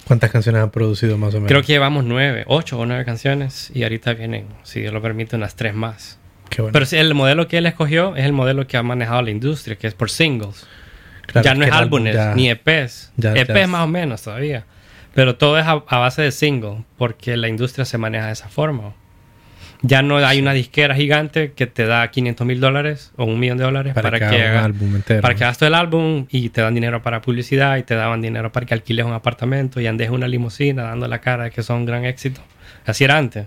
¿Cuántas 0.06 0.30
canciones 0.30 0.62
han 0.62 0.70
producido 0.70 1.18
más 1.18 1.34
o 1.34 1.38
menos? 1.38 1.48
Creo 1.48 1.62
que 1.62 1.72
llevamos 1.72 2.04
nueve, 2.04 2.44
ocho 2.46 2.78
o 2.78 2.86
nueve 2.86 3.04
canciones 3.04 3.70
y 3.74 3.82
ahorita 3.82 4.14
vienen, 4.14 4.46
si 4.62 4.80
Dios 4.80 4.92
lo 4.92 5.02
permite, 5.02 5.36
unas 5.36 5.54
tres 5.54 5.74
más. 5.74 6.17
Qué 6.48 6.62
bueno. 6.62 6.72
Pero 6.72 6.86
sí, 6.86 6.96
el 6.96 7.14
modelo 7.14 7.46
que 7.48 7.58
él 7.58 7.66
escogió 7.66 8.16
es 8.16 8.24
el 8.24 8.32
modelo 8.32 8.66
que 8.66 8.76
ha 8.76 8.82
manejado 8.82 9.22
la 9.22 9.30
industria, 9.30 9.76
que 9.76 9.86
es 9.86 9.94
por 9.94 10.10
singles. 10.10 10.66
Claro, 11.26 11.44
ya 11.44 11.54
no 11.54 11.64
es 11.64 11.72
álbumes 11.72 12.14
ya- 12.14 12.34
ni 12.34 12.48
EPs. 12.48 13.12
ya- 13.16 13.34
EPs 13.34 13.48
ya- 13.60 13.66
más 13.66 13.82
o 13.84 13.86
menos 13.86 14.22
todavía. 14.22 14.64
Pero 15.14 15.36
todo 15.36 15.58
es 15.58 15.66
a, 15.66 15.82
a 15.86 15.98
base 15.98 16.22
de 16.22 16.30
single, 16.32 16.84
porque 16.96 17.36
la 17.36 17.48
industria 17.48 17.84
se 17.84 17.98
maneja 17.98 18.26
de 18.26 18.32
esa 18.32 18.48
forma. 18.48 18.92
Ya 19.82 20.02
no 20.02 20.16
hay 20.16 20.40
una 20.40 20.52
disquera 20.54 20.94
gigante 20.96 21.52
que 21.52 21.68
te 21.68 21.86
da 21.86 22.08
500 22.10 22.44
mil 22.46 22.58
dólares 22.60 23.12
o 23.16 23.24
un 23.24 23.38
millón 23.38 23.58
de 23.58 23.64
dólares 23.64 23.94
para, 23.94 24.10
para, 24.10 24.30
que, 24.30 24.36
que, 24.36 24.42
haga 24.42 24.62
para 25.22 25.34
que 25.36 25.44
hagas 25.44 25.56
todo 25.58 25.68
el 25.68 25.74
álbum 25.76 26.26
y 26.30 26.48
te 26.48 26.62
dan 26.62 26.74
dinero 26.74 27.00
para 27.00 27.20
publicidad 27.22 27.76
y 27.76 27.84
te 27.84 27.94
daban 27.94 28.20
dinero 28.20 28.50
para 28.50 28.66
que 28.66 28.74
alquiles 28.74 29.06
un 29.06 29.12
apartamento 29.12 29.80
y 29.80 29.86
andes 29.86 30.10
una 30.10 30.26
limusina 30.26 30.82
dando 30.82 31.06
la 31.06 31.20
cara 31.20 31.44
de 31.44 31.50
que 31.52 31.62
son 31.62 31.78
un 31.78 31.86
gran 31.86 32.04
éxito. 32.04 32.40
Así 32.86 33.04
era 33.04 33.18
antes. 33.18 33.46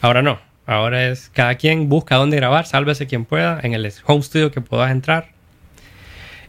Ahora 0.00 0.22
no. 0.22 0.40
Ahora 0.70 1.08
es 1.08 1.30
cada 1.34 1.56
quien 1.56 1.88
busca 1.88 2.14
dónde 2.14 2.36
grabar, 2.36 2.64
sálvese 2.64 3.08
quien 3.08 3.24
pueda, 3.24 3.58
en 3.60 3.74
el 3.74 3.92
home 4.06 4.22
studio 4.22 4.52
que 4.52 4.60
puedas 4.60 4.92
entrar 4.92 5.32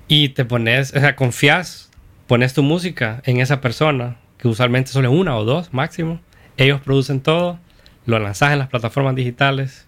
y 0.08 0.30
te 0.30 0.46
pones, 0.46 0.94
o 0.94 1.00
sea, 1.00 1.16
confías, 1.16 1.90
pones 2.28 2.54
tu 2.54 2.62
música 2.62 3.24
en 3.26 3.40
esa 3.40 3.62
persona, 3.62 4.18
que 4.38 4.48
usualmente 4.48 4.92
solo 4.92 5.12
es 5.12 5.20
una 5.20 5.36
o 5.36 5.44
dos 5.44 5.74
máximo. 5.74 6.22
Ellos 6.56 6.82
producen 6.82 7.22
todo, 7.22 7.58
lo 8.06 8.20
lanzas 8.20 8.54
en 8.54 8.60
las 8.60 8.68
plataformas 8.68 9.16
digitales, 9.16 9.88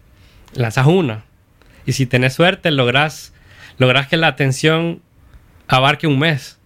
lanzas 0.55 0.87
una. 0.87 1.25
Y 1.85 1.91
si 1.91 2.07
tenés 2.07 2.33
suerte, 2.33 2.71
logras, 2.71 3.35
logras 3.77 4.07
que 4.07 4.17
la 4.17 4.29
atención 4.29 5.03
abarque 5.67 6.07
un 6.07 6.17
mes. 6.17 6.57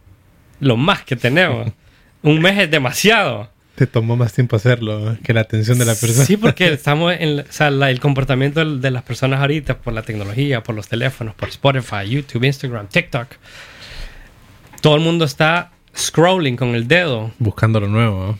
Lo 0.61 0.77
más 0.77 1.03
que 1.03 1.17
tenemos. 1.17 1.73
Un 2.23 2.39
mes 2.39 2.57
es 2.57 2.71
demasiado. 2.71 3.51
Te 3.77 3.85
tomó 3.85 4.15
más 4.15 4.33
tiempo 4.33 4.55
hacerlo 4.55 5.17
que 5.23 5.33
la 5.33 5.41
atención 5.41 5.77
de 5.77 5.85
la 5.85 5.93
persona. 5.93 6.25
Sí, 6.25 6.35
porque 6.35 6.67
estamos 6.73 7.13
en 7.19 7.41
o 7.41 7.43
sea, 7.49 7.69
la- 7.69 7.91
el 7.91 7.99
comportamiento 7.99 8.65
de 8.65 8.89
las 8.91 9.03
personas 9.03 9.39
ahorita 9.39 9.77
por 9.77 9.93
la 9.93 10.01
tecnología, 10.01 10.63
por 10.63 10.73
los 10.75 10.87
teléfonos, 10.87 11.35
por 11.35 11.49
Spotify, 11.49 12.09
YouTube, 12.09 12.43
Instagram, 12.43 12.87
TikTok. 12.87 13.27
Todo 14.81 14.95
el 14.95 15.01
mundo 15.01 15.25
está 15.25 15.71
scrolling 15.95 16.55
con 16.55 16.69
el 16.75 16.87
dedo. 16.87 17.31
Buscando 17.37 17.79
lo 17.79 17.87
nuevo. 17.87 18.25
¿no? 18.27 18.39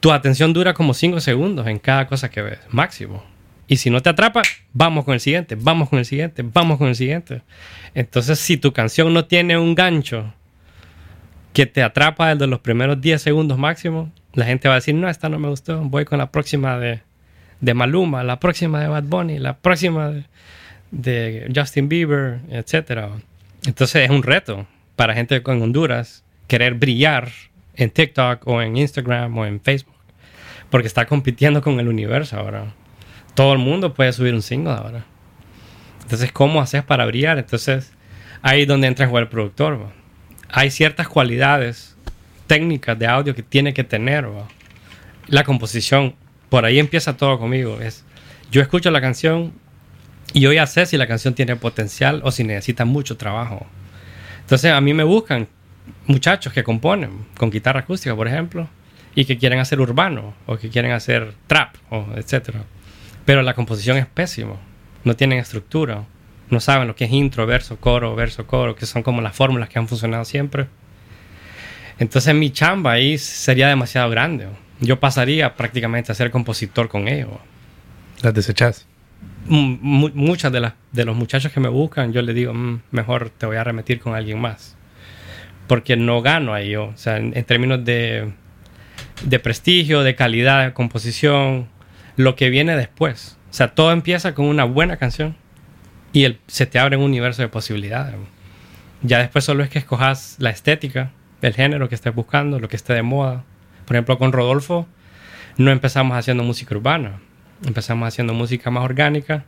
Tu 0.00 0.10
atención 0.10 0.52
dura 0.54 0.72
como 0.74 0.94
5 0.94 1.20
segundos 1.20 1.66
en 1.66 1.78
cada 1.78 2.06
cosa 2.06 2.30
que 2.30 2.40
ves, 2.40 2.58
máximo. 2.70 3.22
Y 3.66 3.76
si 3.76 3.90
no 3.90 4.00
te 4.00 4.08
atrapa, 4.08 4.40
vamos 4.72 5.04
con 5.04 5.12
el 5.12 5.20
siguiente, 5.20 5.54
vamos 5.54 5.90
con 5.90 5.98
el 5.98 6.06
siguiente, 6.06 6.42
vamos 6.42 6.78
con 6.78 6.88
el 6.88 6.94
siguiente. 6.96 7.42
Entonces, 7.94 8.38
si 8.38 8.56
tu 8.56 8.72
canción 8.72 9.12
no 9.12 9.26
tiene 9.26 9.58
un 9.58 9.74
gancho 9.74 10.32
que 11.52 11.66
te 11.66 11.82
atrapa 11.82 12.32
desde 12.32 12.46
los 12.46 12.60
primeros 12.60 12.98
10 13.00 13.20
segundos 13.20 13.58
máximo, 13.58 14.10
la 14.34 14.44
gente 14.44 14.68
va 14.68 14.74
a 14.74 14.78
decir, 14.78 14.94
no, 14.94 15.08
esta 15.08 15.28
no 15.28 15.38
me 15.38 15.48
gustó, 15.48 15.80
voy 15.80 16.04
con 16.04 16.18
la 16.18 16.30
próxima 16.30 16.78
de, 16.78 17.00
de 17.60 17.74
Maluma, 17.74 18.22
la 18.24 18.38
próxima 18.40 18.80
de 18.80 18.88
Bad 18.88 19.04
Bunny, 19.04 19.38
la 19.38 19.56
próxima 19.56 20.12
de, 20.90 21.50
Justin 21.54 21.88
Bieber, 21.88 22.40
etc. 22.50 23.08
Entonces 23.66 24.04
es 24.04 24.10
un 24.10 24.22
reto 24.22 24.66
para 24.96 25.14
gente 25.14 25.42
con 25.42 25.60
Honduras 25.62 26.24
querer 26.46 26.74
brillar 26.74 27.30
en 27.74 27.90
TikTok 27.90 28.46
o 28.46 28.62
en 28.62 28.76
Instagram 28.76 29.36
o 29.36 29.46
en 29.46 29.60
Facebook, 29.60 29.94
porque 30.70 30.88
está 30.88 31.06
compitiendo 31.06 31.62
con 31.62 31.78
el 31.80 31.88
universo 31.88 32.36
ahora. 32.38 32.74
Todo 33.34 33.52
el 33.52 33.58
mundo 33.58 33.94
puede 33.94 34.12
subir 34.12 34.34
un 34.34 34.42
single 34.42 34.72
ahora. 34.72 35.04
Entonces, 36.02 36.32
¿cómo 36.32 36.60
haces 36.60 36.82
para 36.82 37.06
brillar? 37.06 37.38
Entonces, 37.38 37.92
ahí 38.42 38.62
es 38.62 38.68
donde 38.68 38.86
entra 38.86 39.06
jugar 39.06 39.24
el 39.24 39.28
productor. 39.28 39.90
Hay 40.48 40.70
ciertas 40.70 41.06
cualidades 41.06 41.97
técnicas 42.48 42.98
de 42.98 43.06
audio 43.06 43.36
que 43.36 43.44
tiene 43.44 43.72
que 43.72 43.84
tener. 43.84 44.26
La 45.28 45.44
composición, 45.44 46.16
por 46.48 46.64
ahí 46.64 46.80
empieza 46.80 47.16
todo 47.16 47.38
conmigo. 47.38 47.80
Es, 47.80 48.04
yo 48.50 48.60
escucho 48.60 48.90
la 48.90 49.00
canción 49.00 49.52
y 50.32 50.40
yo 50.40 50.52
ya 50.52 50.66
sé 50.66 50.86
si 50.86 50.96
la 50.96 51.06
canción 51.06 51.34
tiene 51.34 51.54
potencial 51.54 52.20
o 52.24 52.32
si 52.32 52.42
necesita 52.42 52.84
mucho 52.84 53.16
trabajo. 53.16 53.64
Entonces, 54.40 54.72
a 54.72 54.80
mí 54.80 54.94
me 54.94 55.04
buscan 55.04 55.46
muchachos 56.06 56.52
que 56.52 56.64
componen 56.64 57.26
con 57.36 57.50
guitarra 57.50 57.80
acústica, 57.80 58.16
por 58.16 58.26
ejemplo, 58.26 58.68
y 59.14 59.24
que 59.24 59.38
quieren 59.38 59.58
hacer 59.58 59.80
urbano 59.80 60.34
o 60.46 60.56
que 60.56 60.70
quieren 60.70 60.92
hacer 60.92 61.34
trap, 61.46 61.76
o 61.90 62.06
etcétera. 62.16 62.64
Pero 63.24 63.42
la 63.42 63.54
composición 63.54 63.98
es 63.98 64.06
pésima. 64.06 64.56
No 65.04 65.14
tienen 65.14 65.38
estructura. 65.38 66.04
No 66.50 66.60
saben 66.60 66.88
lo 66.88 66.96
que 66.96 67.04
es 67.04 67.12
intro, 67.12 67.46
verso, 67.46 67.76
coro, 67.76 68.14
verso, 68.14 68.46
coro, 68.46 68.74
que 68.74 68.86
son 68.86 69.02
como 69.02 69.20
las 69.20 69.36
fórmulas 69.36 69.68
que 69.68 69.78
han 69.78 69.86
funcionado 69.86 70.24
siempre. 70.24 70.66
Entonces 71.98 72.34
mi 72.34 72.50
chamba 72.50 72.92
ahí 72.92 73.18
sería 73.18 73.68
demasiado 73.68 74.08
grande. 74.10 74.48
Yo 74.80 75.00
pasaría 75.00 75.56
prácticamente 75.56 76.12
a 76.12 76.14
ser 76.14 76.30
compositor 76.30 76.88
con 76.88 77.08
ellos. 77.08 77.30
Las 78.22 78.34
desechás. 78.34 78.86
M- 79.48 79.78
mu- 79.80 80.10
muchas 80.14 80.52
de, 80.52 80.60
las 80.60 80.74
de 80.92 81.04
los 81.04 81.16
muchachos 81.16 81.50
que 81.52 81.58
me 81.60 81.68
buscan, 81.68 82.12
yo 82.12 82.22
les 82.22 82.34
digo, 82.34 82.54
"Mm, 82.54 82.82
mejor 82.92 83.30
te 83.30 83.46
voy 83.46 83.56
a 83.56 83.64
remitir 83.64 83.98
con 83.98 84.14
alguien 84.14 84.40
más. 84.40 84.76
Porque 85.66 85.96
no 85.96 86.22
gano 86.22 86.54
ahí 86.54 86.70
yo. 86.70 86.84
O 86.86 86.96
sea, 86.96 87.16
en, 87.16 87.36
en 87.36 87.44
términos 87.44 87.84
de, 87.84 88.32
de 89.24 89.38
prestigio, 89.40 90.02
de 90.02 90.14
calidad 90.14 90.64
de 90.66 90.72
composición, 90.72 91.68
lo 92.16 92.36
que 92.36 92.48
viene 92.50 92.76
después. 92.76 93.36
O 93.50 93.52
sea, 93.54 93.74
todo 93.74 93.92
empieza 93.92 94.34
con 94.34 94.46
una 94.46 94.64
buena 94.64 94.96
canción 94.98 95.34
y 96.12 96.24
el, 96.24 96.38
se 96.46 96.66
te 96.66 96.78
abre 96.78 96.96
un 96.96 97.02
universo 97.04 97.42
de 97.42 97.48
posibilidades. 97.48 98.14
Ya 99.02 99.18
después 99.18 99.44
solo 99.44 99.62
es 99.62 99.70
que 99.70 99.78
escojas 99.78 100.36
la 100.38 100.50
estética, 100.50 101.10
el 101.42 101.54
género 101.54 101.88
que 101.88 101.94
estés 101.94 102.14
buscando, 102.14 102.58
lo 102.58 102.68
que 102.68 102.76
esté 102.76 102.94
de 102.94 103.02
moda. 103.02 103.44
Por 103.86 103.96
ejemplo, 103.96 104.18
con 104.18 104.32
Rodolfo 104.32 104.86
no 105.56 105.70
empezamos 105.70 106.16
haciendo 106.16 106.44
música 106.44 106.74
urbana, 106.74 107.20
empezamos 107.66 108.06
haciendo 108.06 108.34
música 108.34 108.70
más 108.70 108.84
orgánica, 108.84 109.44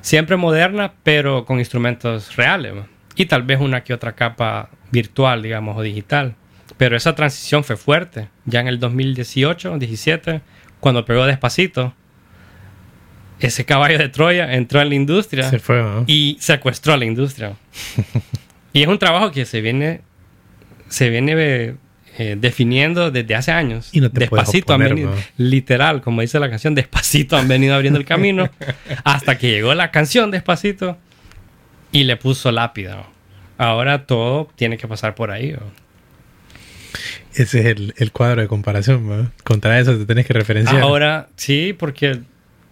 siempre 0.00 0.36
moderna, 0.36 0.92
pero 1.02 1.44
con 1.44 1.58
instrumentos 1.58 2.36
reales. 2.36 2.74
Y 3.16 3.26
tal 3.26 3.42
vez 3.42 3.60
una 3.60 3.84
que 3.84 3.94
otra 3.94 4.12
capa 4.12 4.70
virtual, 4.90 5.42
digamos, 5.42 5.76
o 5.76 5.82
digital. 5.82 6.34
Pero 6.76 6.96
esa 6.96 7.14
transición 7.14 7.64
fue 7.64 7.76
fuerte. 7.76 8.28
Ya 8.44 8.60
en 8.60 8.68
el 8.68 8.78
2018, 8.78 9.78
17, 9.78 10.40
cuando 10.80 11.04
pegó 11.04 11.26
Despacito, 11.26 11.94
ese 13.40 13.64
caballo 13.64 13.98
de 13.98 14.08
Troya 14.08 14.52
entró 14.54 14.80
en 14.80 14.88
la 14.88 14.94
industria 14.94 15.50
Se 15.50 15.58
fue, 15.58 15.82
¿no? 15.82 16.04
y 16.06 16.36
secuestró 16.40 16.94
a 16.94 16.96
la 16.96 17.04
industria. 17.04 17.54
y 18.72 18.82
es 18.82 18.88
un 18.88 18.98
trabajo 18.98 19.32
que 19.32 19.44
se 19.44 19.60
viene, 19.60 20.02
se 20.92 21.08
viene 21.10 21.74
eh, 22.18 22.36
definiendo 22.38 23.10
desde 23.10 23.34
hace 23.34 23.52
años. 23.52 23.88
Y 23.92 24.00
no 24.00 24.10
te 24.10 24.26
puedes 24.26 24.44
despacito 24.46 24.74
han 24.74 24.80
oponer, 24.82 24.94
venido, 24.94 25.14
¿no? 25.14 25.22
literal, 25.38 26.02
como 26.02 26.20
dice 26.20 26.38
la 26.38 26.50
canción, 26.50 26.74
despacito 26.74 27.36
han 27.36 27.48
venido 27.48 27.74
abriendo 27.74 27.98
el 27.98 28.04
camino 28.04 28.50
hasta 29.04 29.38
que 29.38 29.50
llegó 29.50 29.74
la 29.74 29.90
canción 29.90 30.30
despacito 30.30 30.98
y 31.90 32.04
le 32.04 32.16
puso 32.16 32.52
lápida. 32.52 32.96
¿no? 32.96 33.06
Ahora 33.58 34.06
todo 34.06 34.50
tiene 34.56 34.76
que 34.76 34.86
pasar 34.88 35.14
por 35.14 35.30
ahí. 35.30 35.56
Ese 37.34 37.60
es 37.60 37.66
el, 37.66 37.94
el 37.96 38.12
cuadro 38.12 38.42
de 38.42 38.48
comparación. 38.48 39.32
Contra 39.44 39.78
eso 39.80 39.96
te 39.96 40.04
tenés 40.04 40.26
que 40.26 40.34
referenciar. 40.34 40.82
Ahora 40.82 41.28
sí, 41.36 41.74
porque 41.78 42.20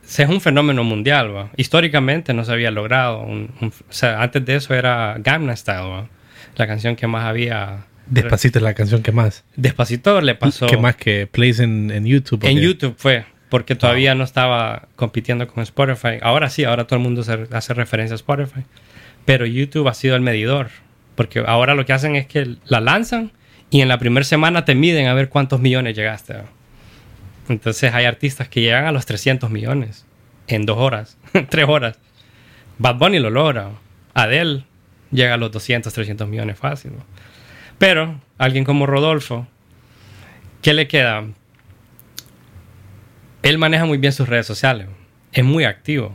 es 0.06 0.28
un 0.28 0.40
fenómeno 0.40 0.84
mundial. 0.84 1.50
Históricamente 1.56 2.34
no 2.34 2.44
se 2.44 2.52
había 2.52 2.70
logrado. 2.70 3.20
un- 3.22 3.50
un- 3.60 3.68
o 3.68 3.92
sea, 3.92 4.20
antes 4.22 4.44
de 4.44 4.56
eso 4.56 4.74
era 4.74 5.16
Gamma 5.18 5.56
Style, 5.56 6.08
la 6.56 6.66
canción 6.66 6.94
que 6.96 7.06
más 7.06 7.24
había. 7.24 7.86
Despacito 8.10 8.58
es 8.58 8.62
la 8.62 8.74
canción 8.74 9.02
que 9.02 9.12
más. 9.12 9.44
Despacito 9.56 10.20
le 10.20 10.34
pasó. 10.34 10.66
Que 10.66 10.76
más 10.76 10.96
que 10.96 11.26
plays 11.26 11.60
en, 11.60 11.90
en 11.90 12.04
YouTube. 12.04 12.44
En 12.44 12.58
YouTube 12.58 12.94
fue, 12.98 13.24
porque 13.48 13.74
todavía 13.76 14.14
no 14.14 14.24
estaba 14.24 14.88
compitiendo 14.96 15.46
con 15.48 15.62
Spotify. 15.62 16.18
Ahora 16.20 16.50
sí, 16.50 16.64
ahora 16.64 16.86
todo 16.86 16.96
el 16.98 17.02
mundo 17.02 17.22
se- 17.22 17.46
hace 17.52 17.72
referencia 17.74 18.14
a 18.14 18.16
Spotify. 18.16 18.64
Pero 19.24 19.46
YouTube 19.46 19.88
ha 19.88 19.94
sido 19.94 20.16
el 20.16 20.22
medidor. 20.22 20.68
Porque 21.14 21.42
ahora 21.46 21.74
lo 21.74 21.84
que 21.86 21.92
hacen 21.92 22.16
es 22.16 22.26
que 22.26 22.56
la 22.66 22.80
lanzan 22.80 23.32
y 23.70 23.80
en 23.82 23.88
la 23.88 23.98
primera 23.98 24.24
semana 24.24 24.64
te 24.64 24.74
miden 24.74 25.06
a 25.06 25.14
ver 25.14 25.28
cuántos 25.28 25.60
millones 25.60 25.94
llegaste. 25.96 26.34
Entonces 27.48 27.92
hay 27.92 28.04
artistas 28.04 28.48
que 28.48 28.60
llegan 28.60 28.86
a 28.86 28.92
los 28.92 29.06
300 29.06 29.50
millones 29.50 30.06
en 30.46 30.66
dos 30.66 30.78
horas, 30.78 31.18
tres 31.48 31.66
horas. 31.68 31.98
Bad 32.78 32.96
Bunny 32.96 33.18
lo 33.18 33.30
logra. 33.30 33.70
Adele 34.14 34.64
llega 35.10 35.34
a 35.34 35.36
los 35.36 35.50
200, 35.52 35.92
300 35.92 36.28
millones 36.28 36.58
fácil. 36.58 36.92
¿no? 36.92 37.04
Pero 37.80 38.20
alguien 38.36 38.64
como 38.64 38.84
Rodolfo, 38.84 39.48
¿qué 40.60 40.74
le 40.74 40.86
queda? 40.86 41.24
Él 43.42 43.56
maneja 43.56 43.86
muy 43.86 43.96
bien 43.96 44.12
sus 44.12 44.28
redes 44.28 44.46
sociales. 44.46 44.86
Es 45.32 45.44
muy 45.44 45.64
activo. 45.64 46.14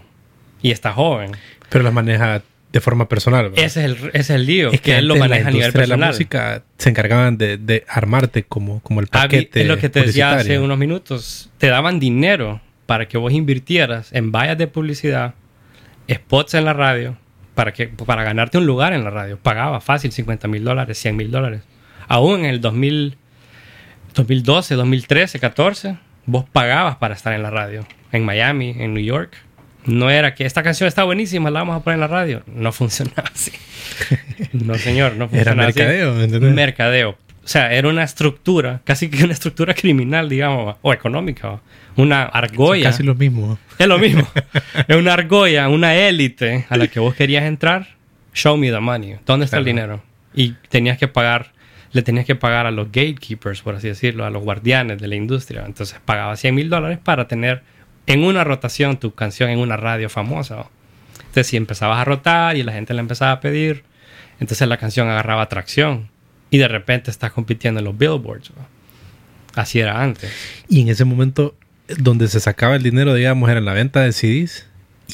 Y 0.61 0.69
está 0.69 0.93
joven. 0.93 1.31
Pero 1.69 1.83
las 1.83 1.91
maneja 1.91 2.43
de 2.71 2.81
forma 2.81 3.09
personal. 3.09 3.49
¿verdad? 3.49 3.65
Ese 3.65 3.79
es 3.79 3.85
el, 3.85 4.09
ese 4.09 4.19
es 4.19 4.29
el 4.29 4.45
lío. 4.45 4.71
Es 4.71 4.79
que, 4.79 4.95
él 4.95 5.07
lo 5.07 5.15
la 5.15 5.21
maneja 5.21 5.47
a 5.47 5.51
nivel 5.51 5.55
industria 5.55 5.81
de 5.81 5.87
personal. 5.87 5.99
La 6.01 6.13
música 6.13 6.63
se 6.77 6.89
encargaban 6.89 7.39
de, 7.39 7.57
de 7.57 7.83
armarte 7.87 8.43
como, 8.43 8.79
como 8.81 8.99
el 8.99 9.07
paquete. 9.07 9.61
es 9.61 9.67
lo 9.67 9.79
que 9.79 9.89
te 9.89 10.01
decía 10.03 10.35
hace 10.35 10.59
unos 10.59 10.77
minutos. 10.77 11.49
Te 11.57 11.65
daban 11.69 11.99
dinero 11.99 12.61
para 12.85 13.07
que 13.07 13.17
vos 13.17 13.33
invirtieras 13.33 14.13
en 14.13 14.31
vallas 14.31 14.59
de 14.59 14.67
publicidad, 14.67 15.33
spots 16.07 16.53
en 16.53 16.65
la 16.65 16.73
radio, 16.73 17.17
para, 17.55 17.73
que, 17.73 17.87
para 17.87 18.23
ganarte 18.23 18.57
un 18.59 18.65
lugar 18.67 18.93
en 18.93 19.03
la 19.03 19.09
radio. 19.09 19.39
Pagaba 19.41 19.81
fácil 19.81 20.11
50 20.11 20.47
mil 20.47 20.63
dólares, 20.63 20.97
100 20.99 21.15
mil 21.15 21.31
dólares. 21.31 21.61
Aún 22.07 22.41
en 22.41 22.45
el 22.45 22.61
2000, 22.61 23.17
2012, 24.13 24.75
2013, 24.75 25.39
14, 25.39 25.97
vos 26.25 26.45
pagabas 26.51 26.97
para 26.97 27.15
estar 27.15 27.33
en 27.33 27.41
la 27.41 27.49
radio. 27.49 27.85
En 28.11 28.23
Miami, 28.25 28.75
en 28.77 28.93
New 28.93 29.03
York. 29.03 29.35
No 29.85 30.09
era 30.09 30.33
que 30.35 30.45
esta 30.45 30.63
canción 30.63 30.87
está 30.87 31.03
buenísima, 31.03 31.49
la 31.51 31.59
vamos 31.59 31.77
a 31.77 31.83
poner 31.83 31.95
en 31.95 32.01
la 32.01 32.07
radio. 32.07 32.43
No 32.47 32.71
funcionaba 32.73 33.29
así. 33.33 33.51
No, 34.53 34.75
señor, 34.75 35.13
no 35.15 35.25
Era 35.25 35.29
funcionaba 35.29 35.69
así. 35.69 35.79
mercadeo, 35.79 36.13
¿me 36.13 36.23
entendés? 36.25 36.53
Mercadeo. 36.53 37.17
O 37.45 37.47
sea, 37.47 37.71
era 37.71 37.87
una 37.89 38.03
estructura, 38.03 38.81
casi 38.83 39.07
que 39.07 39.23
una 39.23 39.33
estructura 39.33 39.75
criminal, 39.75 40.27
digamos, 40.27 40.77
o 40.81 40.91
económica. 40.91 41.61
Una 41.95 42.23
argolla. 42.23 42.89
casi 42.89 43.03
lo 43.03 43.13
mismo. 43.13 43.59
Es 43.77 43.87
lo 43.87 43.99
mismo. 43.99 44.27
es 44.87 44.95
una 44.95 45.13
argolla, 45.13 45.69
una 45.69 45.93
élite 45.95 46.65
a 46.69 46.77
la 46.77 46.87
que 46.87 46.99
vos 46.99 47.13
querías 47.13 47.43
entrar. 47.43 47.87
Show 48.33 48.57
me 48.57 48.71
the 48.71 48.79
money. 48.79 49.17
¿Dónde 49.25 49.45
está 49.45 49.57
el 49.57 49.63
Claro. 49.63 49.75
dinero? 49.75 50.03
Y 50.33 50.53
tenías 50.69 50.97
que 50.97 51.07
pagar, 51.07 51.51
le 51.91 52.01
tenías 52.01 52.25
que 52.25 52.35
pagar 52.35 52.65
a 52.65 52.71
los 52.71 52.87
gatekeepers, 52.87 53.61
por 53.61 53.75
así 53.75 53.87
decirlo, 53.89 54.25
a 54.25 54.29
los 54.31 54.43
guardianes 54.43 54.99
de 54.99 55.07
la 55.07 55.15
industria. 55.15 55.63
Entonces 55.67 55.97
pagaba 56.03 56.35
100 56.35 56.53
mil 56.55 56.69
dólares 56.69 56.97
para 57.01 57.27
tener 57.27 57.61
en 58.07 58.23
una 58.23 58.43
rotación 58.43 58.97
tu 58.97 59.13
canción 59.13 59.51
en 59.51 59.59
una 59.59 59.77
radio 59.77 60.09
famosa. 60.09 60.65
Entonces 61.19 61.47
si 61.47 61.57
empezabas 61.57 61.99
a 61.99 62.05
rotar 62.05 62.57
y 62.57 62.63
la 62.63 62.73
gente 62.73 62.93
la 62.95 63.01
empezaba 63.01 63.31
a 63.33 63.39
pedir, 63.39 63.83
entonces 64.39 64.67
la 64.67 64.77
canción 64.77 65.07
agarraba 65.09 65.43
atracción. 65.43 66.09
Y 66.49 66.57
de 66.57 66.67
repente 66.67 67.11
estás 67.11 67.31
compitiendo 67.31 67.79
en 67.79 67.85
los 67.85 67.97
billboards. 67.97 68.51
¿no? 68.55 68.65
Así 69.55 69.79
era 69.79 70.01
antes. 70.01 70.31
Y 70.69 70.81
en 70.81 70.89
ese 70.89 71.05
momento, 71.05 71.55
donde 71.97 72.27
se 72.27 72.39
sacaba 72.39 72.75
el 72.75 72.83
dinero, 72.83 73.13
digamos, 73.13 73.49
era 73.49 73.59
en 73.59 73.65
la 73.65 73.73
venta 73.73 74.01
de 74.01 74.11
CDs 74.11 74.67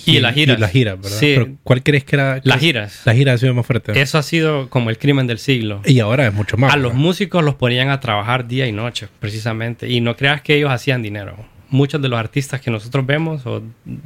Y, 0.06 0.20
las 0.20 0.34
giras. 0.34 0.58
Y 0.58 0.62
las 0.62 0.72
giras, 0.72 1.02
¿verdad? 1.02 1.18
Sí. 1.18 1.34
Pero 1.36 1.50
¿cuál 1.64 1.84
crees 1.84 2.04
que 2.04 2.16
era? 2.16 2.42
Las 2.44 2.60
giras. 2.60 3.02
La 3.06 3.14
gira 3.14 3.34
ha 3.34 3.38
sido 3.38 3.54
más 3.54 3.66
fuerte. 3.66 4.00
Eso 4.00 4.18
ha 4.18 4.24
sido 4.24 4.70
como 4.70 4.90
el 4.90 4.98
crimen 4.98 5.28
del 5.28 5.38
siglo. 5.38 5.82
Y 5.86 6.00
ahora 6.00 6.28
es 6.28 6.34
mucho 6.34 6.58
más. 6.58 6.74
A 6.74 6.78
los 6.78 6.94
músicos 6.94 7.44
los 7.44 7.56
ponían 7.56 7.90
a 7.90 8.00
trabajar 8.00 8.48
día 8.48 8.68
y 8.68 8.72
noche, 8.72 9.08
precisamente. 9.20 9.90
Y 9.90 10.02
no 10.02 10.16
creas 10.16 10.42
que 10.42 10.56
ellos 10.56 10.72
hacían 10.72 11.02
dinero. 11.02 11.36
Muchos 11.70 12.02
de 12.02 12.10
los 12.10 12.20
artistas 12.20 12.62
que 12.62 12.72
nosotros 12.72 13.06
vemos, 13.06 13.46
o 13.46 13.64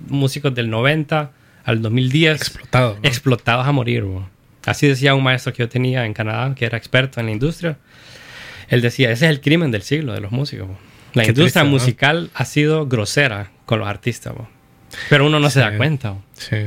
músicos 0.08 0.54
del 0.54 0.70
90 0.70 1.32
al 1.64 1.82
2010, 1.82 2.36
Explotado. 2.36 2.94
¿no? 3.02 3.08
explotados 3.08 3.66
a 3.66 3.72
morir. 3.72 4.06
Así 4.66 4.88
decía 4.88 5.14
un 5.16 5.24
maestro 5.24 5.54
que 5.54 5.64
yo 5.64 5.70
tenía 5.70 6.06
en 6.06 6.14
Canadá, 6.14 6.54
que 6.56 6.66
era 6.66 6.78
experto 6.78 7.20
en 7.20 7.28
la 7.28 7.32
industria. 7.32 7.78
Él 8.68 8.82
decía, 8.82 9.12
ese 9.12 9.26
es 9.26 9.30
el 9.32 9.42
crimen 9.42 9.72
del 9.72 9.84
siglo 9.84 10.14
de 10.14 10.22
los 10.22 10.32
músicos. 10.32 10.68
bo. 10.68 10.78
La 11.14 11.24
Qué 11.24 11.30
industria 11.30 11.62
triste, 11.62 11.64
¿no? 11.64 11.70
musical 11.70 12.30
ha 12.34 12.46
sido 12.46 12.88
grosera 12.88 13.52
con 13.66 13.80
los 13.80 13.88
artistas. 13.88 14.34
bo. 14.34 14.48
Pero 15.10 15.26
uno 15.28 15.40
no 15.40 15.50
se 15.50 15.60
da 15.60 15.76
cuenta. 15.78 16.12
bo. 16.12 16.24
Sí. 16.34 16.58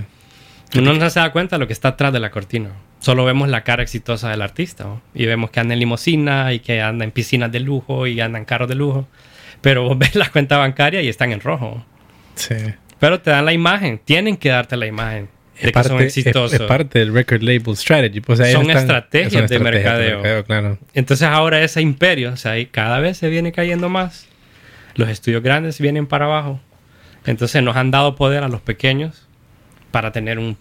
Uno 0.76 0.94
no 0.94 1.10
se 1.10 1.18
da 1.20 1.32
cuenta 1.32 1.56
de 1.56 1.60
lo 1.60 1.66
que 1.66 1.72
está 1.72 1.88
atrás 1.88 2.12
de 2.12 2.20
la 2.20 2.30
cortina. 2.30 2.70
Solo 3.00 3.24
vemos 3.24 3.48
la 3.48 3.62
cara 3.64 3.82
exitosa 3.82 4.30
del 4.30 4.42
artista. 4.42 4.86
Y 5.14 5.26
vemos 5.26 5.50
que 5.50 5.60
anda 5.60 5.74
en 5.74 5.80
limosina 5.80 6.52
y 6.52 6.60
que 6.60 6.80
anda 6.82 7.04
en 7.04 7.10
piscinas 7.10 7.50
de 7.50 7.60
lujo 7.60 8.06
y 8.06 8.20
anda 8.20 8.38
en 8.38 8.44
carros 8.44 8.68
de 8.68 8.74
lujo. 8.74 9.08
Pero 9.60 9.82
vos 9.84 9.98
ves 9.98 10.14
la 10.14 10.30
cuenta 10.30 10.56
bancaria 10.58 11.02
y 11.02 11.08
están 11.08 11.32
en 11.32 11.40
rojo. 11.40 11.84
Sí. 12.36 12.54
Pero 13.00 13.20
te 13.20 13.30
dan 13.30 13.44
la 13.44 13.52
imagen. 13.52 13.98
Tienen 14.04 14.36
que 14.36 14.48
darte 14.50 14.76
la 14.76 14.86
imagen 14.86 15.28
de 15.60 15.68
Es 15.68 15.72
que 15.72 15.82
son 15.82 15.92
parte, 15.92 16.06
es, 16.06 16.16
exitosos. 16.16 16.52
es 16.60 16.66
parte 16.66 16.98
del 17.00 17.12
record 17.12 17.42
label 17.42 17.76
strategy. 17.76 18.20
Pues, 18.20 18.40
ahí 18.40 18.52
Son 18.52 18.62
están- 18.62 18.78
estrategias 18.78 19.32
son 19.32 19.46
de 19.46 19.56
estrategias 19.56 19.84
mercadeo. 20.20 20.44
claro. 20.44 20.78
Entonces 20.94 21.26
ahora 21.28 21.62
ese 21.62 21.80
imperio, 21.80 22.32
o 22.32 22.36
sea, 22.36 22.54
cada 22.70 22.98
vez 23.00 23.16
se 23.18 23.28
viene 23.28 23.52
cayendo 23.52 23.88
más. 23.88 24.26
Los 24.94 25.08
estudios 25.08 25.42
grandes 25.42 25.80
vienen 25.80 26.06
para 26.06 26.24
abajo. 26.26 26.60
Entonces 27.26 27.62
nos 27.62 27.76
han 27.76 27.90
dado 27.90 28.14
poder 28.16 28.42
a 28.42 28.48
los 28.48 28.60
pequeños 28.60 29.26
para 29.90 30.12
tener 30.12 30.38
un, 30.38 30.56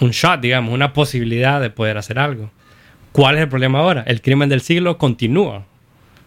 un 0.00 0.10
shot, 0.10 0.40
digamos, 0.40 0.72
una 0.72 0.92
posibilidad 0.92 1.60
de 1.60 1.70
poder 1.70 1.96
hacer 1.98 2.18
algo. 2.18 2.50
¿Cuál 3.12 3.36
es 3.36 3.42
el 3.42 3.48
problema 3.48 3.78
ahora? 3.80 4.04
El 4.06 4.20
crimen 4.20 4.48
del 4.48 4.60
siglo 4.60 4.98
continúa. 4.98 5.64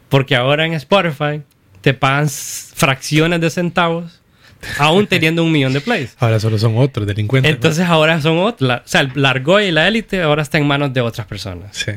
Porque 0.10 0.36
ahora 0.36 0.66
en 0.66 0.74
Spotify 0.74 1.44
te 1.82 1.94
pagan 1.94 2.28
fracciones 2.30 3.40
de 3.42 3.50
centavos, 3.52 4.19
aún 4.78 5.08
teniendo 5.08 5.44
un 5.44 5.52
millón 5.52 5.74
de 5.74 5.82
plays. 5.82 6.16
Ahora 6.20 6.40
solo 6.40 6.58
son 6.58 6.78
otros 6.78 7.08
delincuentes. 7.08 7.50
¿no? 7.50 7.56
Entonces 7.56 7.86
ahora 7.86 8.22
son 8.22 8.40
otros. 8.40 8.70
O 8.70 8.82
sea, 8.86 9.02
el 9.02 9.12
Largo 9.16 9.60
y 9.60 9.72
la 9.72 9.88
élite 9.88 10.22
ahora 10.22 10.42
está 10.42 10.58
en 10.58 10.68
manos 10.68 10.94
de 10.94 11.02
otras 11.02 11.28
personas. 11.28 11.76
Sí. 11.76 11.92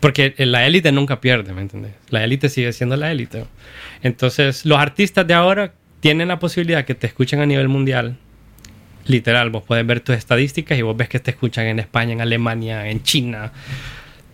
Porque 0.00 0.34
la 0.38 0.66
élite 0.66 0.92
nunca 0.92 1.20
pierde, 1.20 1.52
¿me 1.52 1.62
entiendes? 1.62 1.92
La 2.10 2.22
élite 2.22 2.48
sigue 2.48 2.72
siendo 2.72 2.96
la 2.96 3.10
élite. 3.10 3.44
Entonces, 4.02 4.66
los 4.66 4.78
artistas 4.78 5.26
de 5.26 5.34
ahora 5.34 5.72
tienen 6.00 6.28
la 6.28 6.38
posibilidad 6.38 6.84
que 6.84 6.94
te 6.94 7.06
escuchen 7.06 7.40
a 7.40 7.46
nivel 7.46 7.68
mundial. 7.68 8.16
Literal, 9.06 9.50
vos 9.50 9.62
puedes 9.66 9.86
ver 9.86 10.00
tus 10.00 10.16
estadísticas 10.16 10.78
y 10.78 10.82
vos 10.82 10.96
ves 10.96 11.08
que 11.08 11.18
te 11.18 11.30
escuchan 11.30 11.66
en 11.66 11.78
España, 11.78 12.12
en 12.12 12.20
Alemania, 12.20 12.88
en 12.88 13.02
China. 13.02 13.52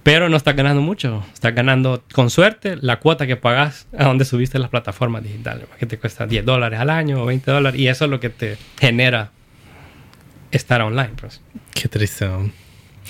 Pero 0.02 0.28
no 0.28 0.36
estás 0.36 0.56
ganando 0.56 0.82
mucho. 0.82 1.24
Estás 1.32 1.54
ganando, 1.54 2.02
con 2.12 2.28
suerte, 2.28 2.76
la 2.80 2.98
cuota 2.98 3.26
que 3.26 3.36
pagas 3.36 3.86
a 3.96 4.04
donde 4.06 4.24
subiste 4.24 4.58
las 4.58 4.68
plataformas 4.68 5.22
digitales. 5.22 5.66
Que 5.78 5.86
te 5.86 5.96
cuesta 5.98 6.26
10 6.26 6.44
dólares 6.44 6.80
al 6.80 6.90
año 6.90 7.22
o 7.22 7.26
20 7.26 7.50
dólares. 7.50 7.80
Y 7.80 7.86
eso 7.86 8.06
es 8.06 8.10
lo 8.10 8.18
que 8.18 8.28
te 8.30 8.56
genera 8.80 9.30
estar 10.50 10.82
online. 10.82 11.10
Pues. 11.20 11.40
Qué 11.72 11.88
triste. 11.88 12.28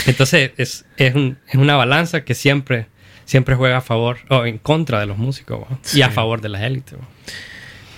Entonces 0.06 0.52
es, 0.58 0.84
es, 0.96 1.14
un- 1.14 1.38
es 1.48 1.54
una 1.54 1.76
balanza 1.76 2.24
que 2.24 2.34
siempre, 2.34 2.86
siempre 3.24 3.54
juega 3.54 3.78
a 3.78 3.80
favor 3.82 4.18
o 4.28 4.44
en 4.44 4.58
contra 4.58 5.00
de 5.00 5.06
los 5.06 5.16
músicos 5.18 5.60
¿va? 5.62 5.78
y 5.82 5.86
Sí. 5.88 6.02
a 6.02 6.10
favor 6.10 6.40
de 6.42 6.48
la 6.50 6.66
élite. 6.66 6.96
¿va? 6.96 7.02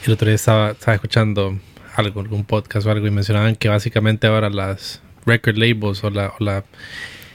El 0.07 0.13
otro 0.13 0.27
día 0.27 0.35
estaba, 0.37 0.71
estaba 0.71 0.95
escuchando 0.95 1.59
algo, 1.97 2.21
algún 2.21 2.45
podcast 2.45 2.87
o 2.87 2.91
algo 2.91 3.07
y 3.07 3.11
mencionaban 3.11 3.57
que 3.57 3.69
básicamente 3.69 4.27
ahora 4.27 4.51
las 4.51 5.03
record 5.27 5.57
labels 5.57 6.03
o 6.05 6.11
la, 6.11 6.29
o 6.39 6.45
la 6.45 6.65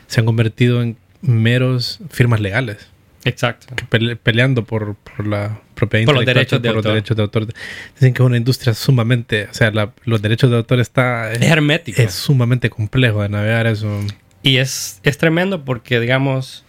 se 0.08 0.20
han 0.20 0.26
convertido 0.26 0.82
en 0.82 0.98
meros 1.22 2.00
firmas 2.10 2.40
legales 2.40 2.88
Exacto. 3.26 3.76
pele- 3.90 4.16
peleando 4.16 4.64
por, 4.64 4.96
por 4.96 5.28
la 5.28 5.60
propiedad 5.76 6.06
Por 6.06 6.16
los 6.16 6.26
derechos 6.26 6.62
de 6.62 6.70
por 6.70 6.76
los 6.78 6.86
autor. 6.86 6.94
derechos 6.94 7.18
de 7.18 7.24
autor. 7.24 7.48
Dicen 7.96 8.14
que 8.14 8.22
es 8.24 8.26
una 8.26 8.38
industria 8.38 8.74
sumamente, 8.74 9.48
o 9.52 9.54
sea, 9.54 9.72
la- 9.72 9.92
los 10.06 10.22
derechos 10.22 10.50
de 10.50 10.58
autor 10.58 10.80
está 10.80 11.32
Es 11.34 11.42
hermético. 11.42 12.02
es 12.02 12.14
sumamente 12.14 12.70
complejo 12.70 13.22
de 13.22 13.30
navegar 13.30 13.68
eso. 13.68 14.00
Y 14.42 14.58
es, 14.58 15.02
es 15.04 15.18
tremendo 15.18 15.66
porque, 15.66 16.00
digamos, 16.00 16.64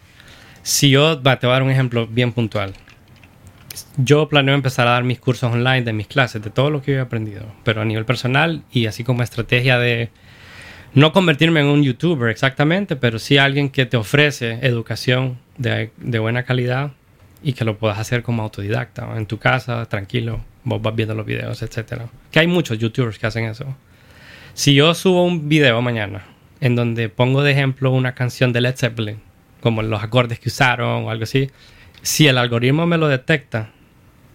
si 0.63 0.91
yo, 0.91 1.23
va, 1.23 1.39
te 1.39 1.47
voy 1.47 1.53
a 1.53 1.55
dar 1.55 1.63
un 1.63 1.71
ejemplo 1.71 2.07
bien 2.09 2.33
puntual. 2.33 2.75
Yo 3.97 4.29
planeo 4.29 4.55
empezar 4.57 4.89
a 4.89 4.91
dar 4.93 5.05
mis 5.05 5.21
cursos 5.21 5.53
online 5.53 5.83
de 5.83 5.93
mis 5.93 6.09
clases, 6.09 6.43
de 6.43 6.51
todo 6.51 6.71
lo 6.71 6.83
que 6.83 6.91
yo 6.93 6.99
he 6.99 7.01
aprendido, 7.01 7.47
pero 7.63 7.81
a 7.81 7.85
nivel 7.85 8.05
personal 8.05 8.63
y 8.73 8.87
así 8.87 9.05
como 9.05 9.23
estrategia 9.23 9.79
de 9.79 10.11
no 10.95 11.13
convertirme 11.13 11.61
en 11.61 11.67
un 11.67 11.83
youtuber 11.83 12.31
exactamente, 12.31 12.97
pero 12.97 13.19
sí 13.19 13.39
alguien 13.39 13.71
que 13.71 13.87
te 13.87 13.97
ofrece 13.97 14.59
educación 14.63 15.39
de, 15.57 15.91
de 15.99 16.19
buena 16.19 16.45
calidad 16.45 16.93
y 17.43 17.53
que 17.53 17.65
lo 17.65 17.79
puedas 17.79 17.99
hacer 17.99 18.23
como 18.23 18.43
autodidacta, 18.43 19.07
¿no? 19.07 19.17
en 19.17 19.27
tu 19.27 19.39
casa, 19.39 19.87
tranquilo, 19.87 20.41
vos 20.65 20.83
vas 20.83 20.95
viendo 20.95 21.15
los 21.15 21.27
videos, 21.27 21.63
etcétera. 21.63 22.07
Que 22.31 22.41
hay 22.41 22.47
muchos 22.47 22.79
youtubers 22.79 23.19
que 23.19 23.27
hacen 23.27 23.45
eso. 23.45 23.65
Si 24.55 24.75
yo 24.75 24.95
subo 24.95 25.25
un 25.25 25.49
video 25.49 25.81
mañana 25.81 26.25
en 26.61 26.77
donde 26.77 27.09
pongo 27.09 27.43
de 27.43 27.53
ejemplo 27.53 27.91
una 27.91 28.15
canción 28.15 28.53
de 28.53 28.61
Led 28.61 28.77
Zeppelin, 28.77 29.21
como 29.61 29.83
los 29.83 30.03
acordes 30.03 30.39
que 30.39 30.49
usaron 30.49 31.05
o 31.05 31.11
algo 31.11 31.25
así, 31.25 31.51
si 32.03 32.27
el 32.27 32.39
algoritmo 32.39 32.87
me 32.87 32.99
lo 32.99 33.09
detecta, 33.09 33.71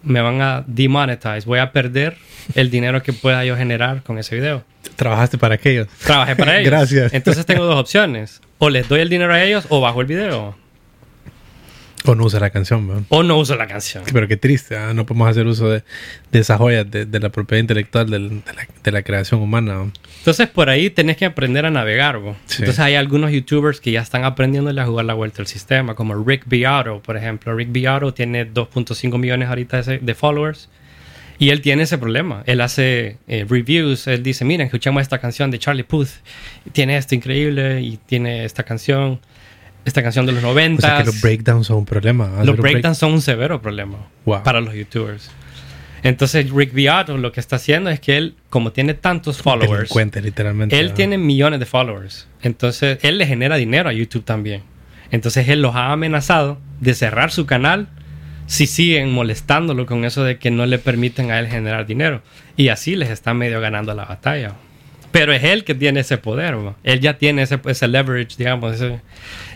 me 0.03 0.21
van 0.21 0.41
a 0.41 0.63
demonetize, 0.67 1.45
voy 1.45 1.59
a 1.59 1.71
perder 1.71 2.17
el 2.53 2.69
dinero 2.69 3.01
que 3.01 3.13
pueda 3.13 3.43
yo 3.43 3.57
generar 3.57 4.03
con 4.03 4.17
ese 4.17 4.35
video. 4.35 4.63
Trabajaste 4.95 5.37
para 5.37 5.55
aquellos. 5.55 5.87
Trabajé 6.03 6.35
para 6.35 6.59
ellos. 6.59 6.71
Gracias. 6.71 7.13
Entonces 7.13 7.45
tengo 7.45 7.65
dos 7.65 7.79
opciones. 7.79 8.41
O 8.57 8.69
les 8.69 8.87
doy 8.87 9.01
el 9.01 9.09
dinero 9.09 9.33
a 9.33 9.43
ellos 9.43 9.65
o 9.69 9.81
bajo 9.81 10.01
el 10.01 10.07
video. 10.07 10.55
O 12.07 12.13
no 12.13 12.25
usa 12.25 12.39
la 12.39 12.51
canción. 12.51 13.05
O 13.09 13.23
no 13.23 13.37
uso 13.37 13.55
la 13.55 13.67
canción. 13.67 14.03
Pero 14.13 14.27
qué 14.27 14.37
triste, 14.37 14.77
¿ah? 14.77 14.93
no 14.93 15.05
podemos 15.05 15.27
hacer 15.27 15.47
uso 15.47 15.69
de, 15.69 15.83
de 16.31 16.39
esas 16.39 16.59
joyas 16.59 16.89
de, 16.89 17.05
de 17.05 17.19
la 17.19 17.29
propiedad 17.29 17.59
intelectual 17.59 18.09
de, 18.09 18.91
la, 18.91 19.01
creación 19.01 19.41
humana. 19.41 19.91
Entonces 20.19 20.47
por 20.47 20.69
ahí 20.69 20.89
tenés 20.89 21.17
que 21.17 21.25
aprender 21.25 21.65
a 21.65 21.71
navegar. 21.71 22.19
bo. 22.19 22.35
Sí. 22.45 22.57
Entonces 22.59 22.79
hay 22.79 22.95
algunos 22.95 23.31
youtubers 23.31 23.81
que 23.81 23.91
ya 23.91 24.01
están 24.01 24.23
aprendiéndole 24.23 24.79
a 24.81 24.85
jugar 24.85 25.05
la 25.05 25.15
vuelta 25.15 25.41
al 25.41 25.47
sistema, 25.47 25.95
como 25.95 26.15
Rick 26.23 26.43
Beato, 26.45 27.01
por 27.01 27.17
ejemplo. 27.17 27.55
Rick 27.55 27.71
Beato 27.71 28.13
tiene 28.13 28.51
2.5 28.51 29.17
millones 29.17 29.49
ahorita 29.49 29.81
de 29.81 30.15
followers 30.15 30.69
y 31.37 31.49
él 31.49 31.61
tiene 31.61 31.83
ese 31.83 31.97
problema. 31.97 32.43
Él 32.45 32.61
hace 32.61 33.17
eh, 33.27 33.45
reviews, 33.49 34.07
él 34.07 34.23
dice, 34.23 34.45
miren, 34.45 34.65
escuchamos 34.67 35.01
esta 35.01 35.19
canción 35.19 35.51
de 35.51 35.59
Charlie 35.59 35.83
Puth, 35.83 36.09
tiene 36.71 36.97
esto 36.97 37.15
increíble 37.15 37.81
y 37.81 37.97
tiene 37.97 38.45
esta 38.45 38.63
canción, 38.63 39.19
esta 39.83 40.01
canción 40.01 40.25
de 40.25 40.31
los 40.31 40.41
90. 40.43 40.85
O 40.85 40.89
sea 40.89 40.97
que 40.99 41.05
los 41.05 41.21
breakdowns 41.21 41.67
son 41.67 41.77
un 41.77 41.85
problema. 41.85 42.27
Los 42.43 42.55
break- 42.55 42.61
breakdowns 42.61 42.97
son 42.97 43.13
un 43.13 43.21
severo 43.21 43.61
problema 43.61 43.97
Wow. 44.25 44.43
para 44.43 44.61
los 44.61 44.73
youtubers. 44.73 45.29
Entonces 46.03 46.51
Rick 46.51 46.71
Beato 46.73 47.17
lo 47.17 47.31
que 47.31 47.39
está 47.39 47.55
haciendo 47.55 47.89
es 47.89 47.99
que 47.99 48.15
él, 48.17 48.35
como 48.49 48.71
tiene 48.71 48.93
tantos 48.93 49.41
followers, 49.41 49.91
literalmente. 50.21 50.79
él 50.79 50.89
¿no? 50.89 50.93
tiene 50.93 51.17
millones 51.17 51.59
de 51.59 51.65
followers. 51.65 52.27
Entonces, 52.43 52.99
él 53.01 53.17
le 53.17 53.25
genera 53.25 53.55
dinero 53.55 53.89
a 53.89 53.93
YouTube 53.93 54.23
también. 54.23 54.61
Entonces, 55.09 55.49
él 55.49 55.63
los 55.63 55.73
ha 55.75 55.91
amenazado 55.91 56.59
de 56.79 56.93
cerrar 56.93 57.31
su 57.31 57.47
canal 57.47 57.87
si 58.47 58.67
siguen 58.67 59.11
molestándolo 59.11 59.85
con 59.85 60.05
eso 60.05 60.23
de 60.23 60.37
que 60.37 60.51
no 60.51 60.65
le 60.65 60.77
permiten 60.79 61.31
a 61.31 61.39
él 61.39 61.47
generar 61.47 61.85
dinero. 61.85 62.21
Y 62.57 62.69
así 62.69 62.95
les 62.95 63.09
está 63.09 63.33
medio 63.33 63.59
ganando 63.61 63.93
la 63.93 64.05
batalla. 64.05 64.53
Pero 65.11 65.31
es 65.33 65.43
él 65.43 65.63
que 65.63 65.73
tiene 65.75 66.01
ese 66.01 66.17
poder. 66.17 66.55
Él 66.83 66.99
ya 66.99 67.17
tiene 67.17 67.41
ese, 67.43 67.59
ese 67.65 67.87
leverage, 67.87 68.35
digamos, 68.37 68.75
ese- 68.75 68.99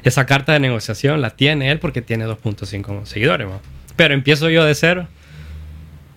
esa 0.03 0.25
carta 0.25 0.53
de 0.53 0.59
negociación 0.59 1.21
la 1.21 1.31
tiene 1.31 1.69
él 1.69 1.79
porque 1.79 2.01
tiene 2.01 2.25
2.5 2.25 3.05
seguidores. 3.05 3.47
Pero 3.95 4.13
empiezo 4.13 4.49
yo 4.49 4.63
de 4.63 4.73
cero. 4.75 5.07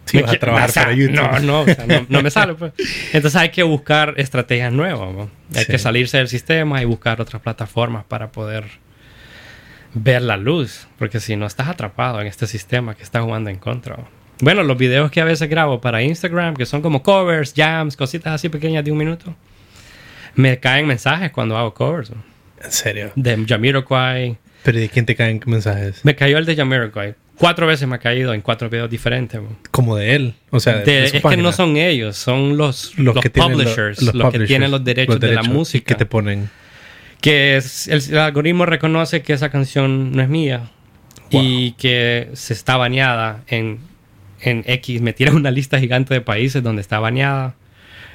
Sí, 0.05 0.21
vas 0.21 0.33
a 0.33 0.39
trabajar 0.39 0.69
o 0.69 0.73
sea, 0.73 0.83
para 0.85 0.95
YouTube. 0.97 1.15
No, 1.17 1.39
no, 1.41 1.61
o 1.63 1.65
sea, 1.65 1.87
no, 1.87 2.07
no 2.09 2.23
me 2.23 2.31
sale. 2.31 2.55
Pues. 2.55 2.73
Entonces 3.13 3.37
hay 3.41 3.51
que 3.51 3.63
buscar 3.63 4.15
estrategias 4.17 4.73
nuevas. 4.73 5.13
¿no? 5.15 5.31
Hay 5.55 5.65
Sí. 5.65 5.73
que 5.73 5.79
salirse 5.79 6.19
del 6.19 6.29
sistema 6.29 6.83
y 6.83 6.85
buscar 6.85 7.21
otras 7.21 7.41
plataformas 7.43 8.05
para 8.05 8.31
poder 8.33 8.65
ver 9.95 10.23
la 10.23 10.37
luz. 10.37 10.87
Porque 10.99 11.21
si 11.21 11.37
no 11.37 11.47
estás 11.47 11.69
atrapado 11.69 12.21
en 12.21 12.27
este 12.27 12.47
sistema 12.47 12.95
que 12.95 13.03
está 13.03 13.21
jugando 13.23 13.51
en 13.51 13.57
contra. 13.57 13.97
¿no? 13.97 14.09
Bueno, 14.41 14.63
los 14.63 14.77
videos 14.77 15.11
que 15.11 15.21
a 15.21 15.25
veces 15.25 15.49
grabo 15.49 15.81
para 15.81 16.03
Instagram, 16.03 16.55
que 16.57 16.67
son 16.67 16.83
como 16.83 17.03
covers, 17.03 17.53
jams, 17.57 17.97
cositas 17.97 18.33
así 18.35 18.49
pequeñas 18.49 18.85
de 18.85 18.91
un 18.93 18.99
minuto, 18.99 19.35
me 20.35 20.59
caen 20.59 20.87
mensajes 20.87 21.31
cuando 21.31 21.57
hago 21.57 21.75
covers. 21.75 22.11
¿no? 22.11 22.23
En 22.65 22.73
serio. 22.73 23.13
De 23.15 23.45
Jamiroquai. 23.47 24.37
Pero 24.63 24.79
¿y 24.79 24.83
de 24.83 24.89
quién 24.89 25.07
te 25.07 25.15
caen 25.17 25.41
mensajes? 25.47 26.05
Me 26.05 26.15
cayó 26.15 26.39
el 26.39 26.47
de 26.47 26.57
Jamiroquai. 26.57 27.15
Cuatro 27.37 27.67
veces 27.67 27.89
me 27.89 27.97
ha 27.97 27.99
caído 27.99 28.35
en 28.35 28.41
cuatro 28.41 28.69
videos 28.71 28.89
diferentes. 28.91 29.41
¿no? 29.41 29.49
Como 29.71 29.97
de 29.97 30.15
él. 30.15 30.35
O 30.51 30.61
sea, 30.61 30.77
de, 30.79 30.85
De- 30.85 31.01
de 31.03 31.09
su 31.09 31.17
es 31.17 31.23
que 31.23 31.37
no 31.37 31.51
son 31.51 31.77
ellos, 31.77 32.17
son 32.17 32.57
los, 32.57 32.97
los, 32.99 33.15
los, 33.17 33.23
que 33.23 33.31
publishers, 33.31 34.01
los, 34.03 34.13
que 34.13 34.19
publishers, 34.21 34.47
tienen 34.49 34.71
los 34.71 34.85
derechos, 34.85 35.19
de 35.19 35.33
la 35.33 35.43
música. 35.43 35.87
Que 35.87 35.95
te 35.97 36.07
ponen. 36.07 36.51
Que 37.23 37.57
es- 37.57 37.89
el, 37.89 38.03
el 38.11 38.19
algoritmo 38.19 38.67
reconoce 38.67 39.23
que 39.23 39.33
esa 39.33 39.49
canción 39.49 40.13
no 40.13 40.23
es 40.23 40.29
mía 40.29 40.71
y 41.31 41.73
que 41.73 42.29
se 42.35 42.53
está 42.53 42.77
baneada 42.77 43.43
en, 43.47 43.79
en 44.43 44.65
X. 44.67 45.01
Me 45.01 45.15
tiran 45.15 45.35
una 45.37 45.51
lista 45.51 45.79
gigante 45.81 46.13
de 46.13 46.21
países 46.21 46.63
donde 46.63 46.83
está 46.83 46.99
baneada. 46.99 47.55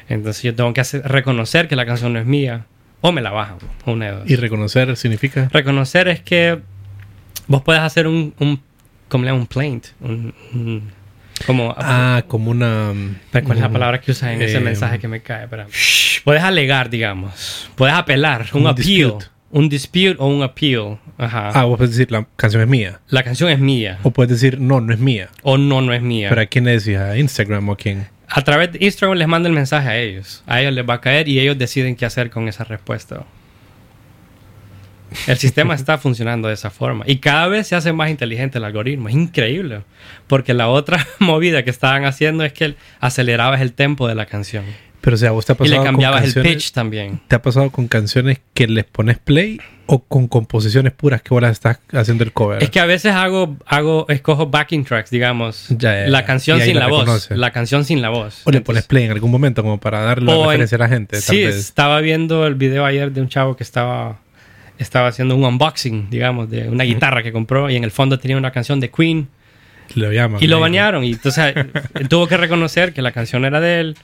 Entonces 0.09 0.43
yo 0.43 0.53
tengo 0.53 0.71
que 0.73 0.81
hacer- 0.81 1.01
reconocer 1.03 1.67
que 1.67 1.75
la 1.75 1.85
canción 1.87 2.13
no 2.13 2.19
es 2.19 2.25
mía 2.27 2.65
o 3.01 3.11
me 3.11 3.21
la 3.21 3.31
bajan. 3.31 3.57
Una 3.87 4.05
de 4.05 4.11
dos. 4.11 4.29
Y 4.29 4.35
reconocer 4.35 4.95
significa. 4.97 5.49
Reconocer 5.51 6.07
es 6.09 6.21
que 6.21 6.59
vos 7.47 7.61
puedes 7.63 7.81
hacer 7.81 8.07
un, 8.07 8.33
un 8.39 8.61
como 9.09 9.23
le 9.23 9.29
llaman? 9.29 9.41
Un 9.41 9.47
plaint. 9.47 9.85
Un, 10.01 10.33
un- 10.53 10.91
como, 11.45 11.73
Ah, 11.77 12.23
como 12.27 12.51
una. 12.51 12.93
pero 13.31 13.45
¿Cuál 13.45 13.57
es 13.57 13.61
la 13.63 13.69
palabra 13.71 14.01
que 14.01 14.11
usas 14.11 14.31
en 14.33 14.41
ese 14.41 14.57
eh, 14.57 14.61
mensaje 14.61 14.99
que 14.99 15.07
me 15.07 15.21
cae? 15.21 15.43
Espera. 15.43 15.67
Puedes 16.23 16.43
alegar, 16.43 16.89
digamos. 16.89 17.69
Puedes 17.75 17.95
apelar. 17.95 18.45
Un, 18.53 18.61
Un 18.63 18.67
appeal. 18.67 18.85
dispute. 18.88 19.25
Un 19.49 19.69
dispute 19.69 20.15
o 20.19 20.27
un 20.27 20.43
appeal. 20.43 20.99
Ajá. 21.17 21.51
Ah, 21.53 21.63
vos 21.63 21.77
puedes 21.77 21.95
decir 21.95 22.11
la 22.11 22.25
canción 22.35 22.61
es 22.63 22.67
mía. 22.67 22.99
La 23.09 23.23
canción 23.23 23.49
es 23.49 23.59
mía. 23.59 23.99
O 24.03 24.11
puedes 24.11 24.29
decir 24.31 24.59
no, 24.59 24.81
no 24.81 24.93
es 24.93 24.99
mía. 24.99 25.29
O 25.43 25.57
no, 25.57 25.81
no 25.81 25.93
es 25.93 26.01
mía. 26.01 26.27
¿Pero 26.29 26.41
a 26.41 26.45
quién 26.47 26.65
le 26.65 26.71
decís? 26.77 26.97
¿A 26.97 27.17
Instagram 27.17 27.69
o 27.69 27.73
a 27.73 27.77
quién? 27.77 28.07
A 28.29 28.41
través 28.41 28.73
de 28.73 28.79
Instagram 28.85 29.17
les 29.17 29.27
manda 29.27 29.47
el 29.47 29.55
mensaje 29.55 29.88
a 29.88 29.97
ellos. 29.97 30.43
A 30.47 30.59
ellos 30.61 30.73
les 30.73 30.88
va 30.88 30.95
a 30.95 31.01
caer 31.01 31.29
y 31.29 31.39
ellos 31.39 31.57
deciden 31.57 31.95
qué 31.95 32.05
hacer 32.05 32.29
con 32.29 32.49
esa 32.49 32.65
respuesta. 32.65 33.23
El 35.27 35.37
sistema 35.37 35.73
está 35.75 35.97
funcionando 35.97 36.47
de 36.47 36.53
esa 36.53 36.69
forma. 36.69 37.03
Y 37.07 37.17
cada 37.17 37.47
vez 37.47 37.67
se 37.67 37.75
hace 37.75 37.93
más 37.93 38.09
inteligente 38.09 38.57
el 38.57 38.63
algoritmo. 38.63 39.09
Es 39.09 39.15
increíble. 39.15 39.81
Porque 40.27 40.53
la 40.53 40.67
otra 40.69 41.05
movida 41.19 41.63
que 41.63 41.69
estaban 41.69 42.05
haciendo 42.05 42.43
es 42.43 42.53
que 42.53 42.75
acelerabas 42.99 43.61
el 43.61 43.73
tempo 43.73 44.07
de 44.07 44.15
la 44.15 44.25
canción. 44.25 44.63
Pero 45.01 45.15
o 45.15 45.17
sea, 45.17 45.31
vos 45.31 45.45
te 45.45 45.53
ha 45.53 45.55
Y 45.55 45.57
pasado 45.59 45.71
le 45.71 45.77
con 45.77 45.85
cambiabas 45.85 46.35
el 46.35 46.43
pitch 46.43 46.71
también. 46.73 47.21
¿Te 47.27 47.35
ha 47.35 47.41
pasado 47.41 47.69
con 47.69 47.87
canciones 47.87 48.39
que 48.53 48.67
les 48.67 48.83
pones 48.83 49.17
play 49.19 49.57
o 49.85 49.99
con 50.03 50.27
composiciones 50.27 50.91
puras 50.91 51.21
que 51.21 51.29
vos 51.29 51.41
las 51.41 51.51
estás 51.51 51.79
haciendo 51.93 52.25
el 52.25 52.33
cover? 52.33 52.61
Es 52.61 52.69
que 52.71 52.81
a 52.81 52.85
veces 52.85 53.13
hago, 53.13 53.55
hago, 53.67 54.05
escojo 54.09 54.47
backing 54.47 54.83
tracks, 54.83 55.09
digamos. 55.09 55.67
Ya, 55.69 56.01
ya, 56.03 56.07
la 56.09 56.19
ya. 56.21 56.25
canción 56.25 56.57
Y 56.57 56.61
ahí 56.61 56.67
sin 56.69 56.79
la 56.79 56.85
la, 56.85 56.87
voz. 56.89 57.29
La 57.31 57.51
canción 57.51 57.85
sin 57.85 58.01
la 58.01 58.09
voz. 58.09 58.41
o 58.45 58.51
le 58.51 58.57
Entonces- 58.57 58.65
pones 58.65 58.83
play 58.87 59.03
en 59.05 59.11
algún 59.11 59.31
momento 59.31 59.61
como 59.63 59.79
para 59.79 60.01
darle 60.01 60.25
la 60.25 60.35
O 60.37 60.41
en- 60.45 60.59
referencia 60.59 60.75
a 60.75 60.79
la 60.79 60.89
gente. 60.89 61.15
tal 61.17 61.21
Sí, 61.21 61.43
vez. 61.45 61.55
estaba 61.55 62.01
viendo 62.01 62.45
el 62.45 62.55
video 62.55 62.83
ayer 62.83 63.11
de 63.13 63.21
un 63.21 63.29
chavo 63.29 63.55
que 63.55 63.63
estaba, 63.63 64.17
estaba 64.78 65.07
haciendo 65.07 65.36
un 65.36 65.43
unboxing, 65.43 66.09
digamos, 66.09 66.49
de 66.49 66.69
una 66.69 66.84
guitarra 66.84 67.23
que 67.23 67.32
compró 67.32 67.69
y 67.69 67.75
en 67.75 67.84
el 67.84 67.91
fondo 67.91 68.19
tenía 68.19 68.38
una 68.38 68.51
canción 68.51 68.80
de 68.80 68.89
Queen 68.89 69.28
Lo 69.95 70.11
llaman. 70.11 70.41
y 70.43 70.47
lo 70.47 70.57
ahí. 70.57 70.61
banearon. 70.63 71.03
Y 71.03 71.13
entonces 71.13 71.55
él 71.95 72.09
tuvo 72.09 72.28
que 72.28 72.38
reconocer 72.38 72.93
que 72.93 73.01
la 73.01 73.11
canción 73.11 73.45
era 73.45 73.59
de 73.59 73.80
él. 73.80 73.97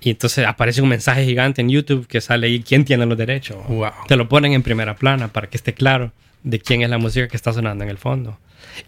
Y 0.00 0.10
entonces 0.10 0.46
aparece 0.46 0.82
un 0.82 0.88
mensaje 0.88 1.24
gigante 1.24 1.60
en 1.60 1.68
YouTube 1.70 2.06
que 2.06 2.20
sale 2.20 2.46
ahí, 2.46 2.60
¿quién 2.62 2.84
tiene 2.84 3.06
los 3.06 3.16
derechos? 3.18 3.58
Wow. 3.68 3.90
Te 4.08 4.16
lo 4.16 4.28
ponen 4.28 4.52
en 4.52 4.62
primera 4.62 4.94
plana 4.96 5.28
para 5.28 5.48
que 5.48 5.56
esté 5.56 5.74
claro 5.74 6.12
de 6.42 6.58
quién 6.58 6.82
es 6.82 6.90
la 6.90 6.98
música 6.98 7.28
que 7.28 7.36
está 7.36 7.52
sonando 7.52 7.84
en 7.84 7.90
el 7.90 7.98
fondo. 7.98 8.38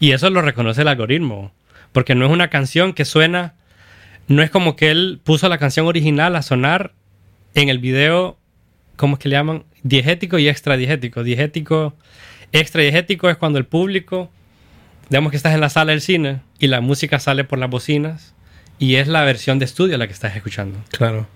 Y 0.01 0.12
eso 0.12 0.30
lo 0.30 0.41
reconoce 0.43 0.83
el 0.83 0.89
algoritmo. 0.89 1.53
Porque 1.93 2.14
no 2.14 2.24
es 2.26 2.33
una 2.33 2.49
canción 2.49 2.93
que 2.95 3.05
suena. 3.05 3.55
No 4.28 4.43
es 4.43 4.51
como 4.51 4.76
que 4.76 4.91
él 4.91 5.20
puso 5.22 5.49
la 5.51 5.59
canción 5.59 5.87
original 5.87 6.35
a 6.37 6.43
sonar 6.43 6.93
en 7.55 7.68
el 7.68 7.78
video. 7.78 8.39
¿Cómo 8.97 9.14
es 9.16 9.20
que 9.20 9.28
le 9.28 9.35
llaman? 9.37 9.64
Diegético 9.83 10.39
y 10.39 10.49
extradiegético. 10.49 11.22
Diegético. 11.24 11.95
Extradiegético 12.53 13.30
es 13.30 13.37
cuando 13.37 13.59
el 13.59 13.64
público. 13.66 14.30
Digamos 15.09 15.30
que 15.30 15.37
estás 15.37 15.55
en 15.55 15.61
la 15.61 15.68
sala 15.68 15.93
del 15.93 16.01
cine 16.01 16.41
y 16.59 16.68
la 16.68 16.80
música 16.80 17.18
sale 17.18 17.45
por 17.45 17.59
las 17.59 17.70
bocinas. 17.70 18.35
Y 18.78 18.97
es 18.97 19.09
la 19.09 19.22
versión 19.24 19.59
de 19.59 19.64
estudio 19.64 19.97
la 19.99 20.07
que 20.07 20.12
estás 20.12 20.35
escuchando. 20.37 20.78
Claro. 20.91 21.26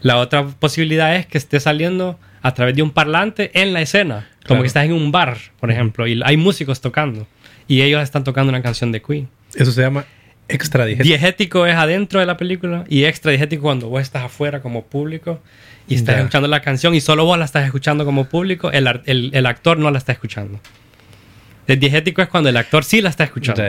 La 0.00 0.16
otra 0.18 0.46
posibilidad 0.46 1.14
es 1.16 1.26
que 1.26 1.36
esté 1.38 1.60
saliendo 1.60 2.18
a 2.42 2.54
través 2.54 2.74
de 2.76 2.82
un 2.82 2.90
parlante 2.90 3.50
en 3.60 3.72
la 3.72 3.82
escena. 3.82 4.28
Como 4.40 4.46
Claro. 4.46 4.62
que 4.62 4.66
estás 4.68 4.84
en 4.86 4.92
un 4.92 5.10
bar, 5.12 5.36
por 5.58 5.70
ejemplo, 5.70 6.06
y 6.06 6.20
hay 6.24 6.36
músicos 6.36 6.80
tocando. 6.80 7.26
Y 7.68 7.82
ellos 7.82 8.02
están 8.02 8.22
tocando 8.24 8.50
una 8.50 8.62
canción 8.62 8.92
de 8.92 9.02
Queen. 9.02 9.28
Eso 9.54 9.72
se 9.72 9.82
llama 9.82 10.06
extra 10.48 10.86
digestivo. 10.86 11.08
Diegético 11.16 11.66
es 11.66 11.74
adentro 11.74 12.20
de 12.20 12.26
la 12.26 12.36
película 12.36 12.84
y 12.88 13.04
extra 13.04 13.32
diegético 13.32 13.62
cuando 13.62 13.88
vos 13.88 14.00
estás 14.00 14.22
afuera 14.24 14.62
como 14.62 14.84
público 14.84 15.40
y 15.88 15.94
estás 15.94 16.16
escuchando 16.20 16.48
la 16.48 16.60
canción 16.62 16.94
y 16.94 17.00
solo 17.00 17.24
vos 17.24 17.38
la 17.38 17.44
estás 17.44 17.64
escuchando 17.64 18.04
como 18.04 18.24
público, 18.28 18.70
el, 18.72 18.86
el- 19.06 19.30
el 19.34 19.46
actor 19.46 19.78
no 19.78 19.90
la 19.90 19.98
está 19.98 20.12
escuchando. 20.12 20.60
El 21.66 21.80
diegético 21.80 22.22
es 22.22 22.28
cuando 22.28 22.48
el 22.48 22.56
actor 22.56 22.84
sí 22.84 23.00
la 23.00 23.08
está 23.10 23.24
escuchando. 23.24 23.62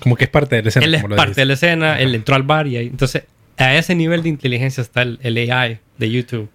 Como 0.00 0.16
que 0.16 0.24
es 0.24 0.30
parte 0.30 0.56
de 0.56 0.62
la 0.62 0.68
escena. 0.68 0.84
Él 0.86 0.94
es 0.94 1.00
parte 1.16 1.40
de 1.40 1.44
la 1.44 1.52
escena, 1.54 2.00
él 2.00 2.14
entró 2.14 2.34
al 2.34 2.42
bar 2.42 2.66
y 2.66 2.76
ahí. 2.76 2.86
Entonces, 2.86 3.24
a 3.56 3.74
ese 3.76 3.94
nivel 3.94 4.22
de 4.22 4.28
inteligencia 4.28 4.80
está 4.80 5.02
el, 5.02 5.18
el 5.22 5.36
AI 5.50 5.78
de 5.98 6.10
YouTube. 6.10 6.48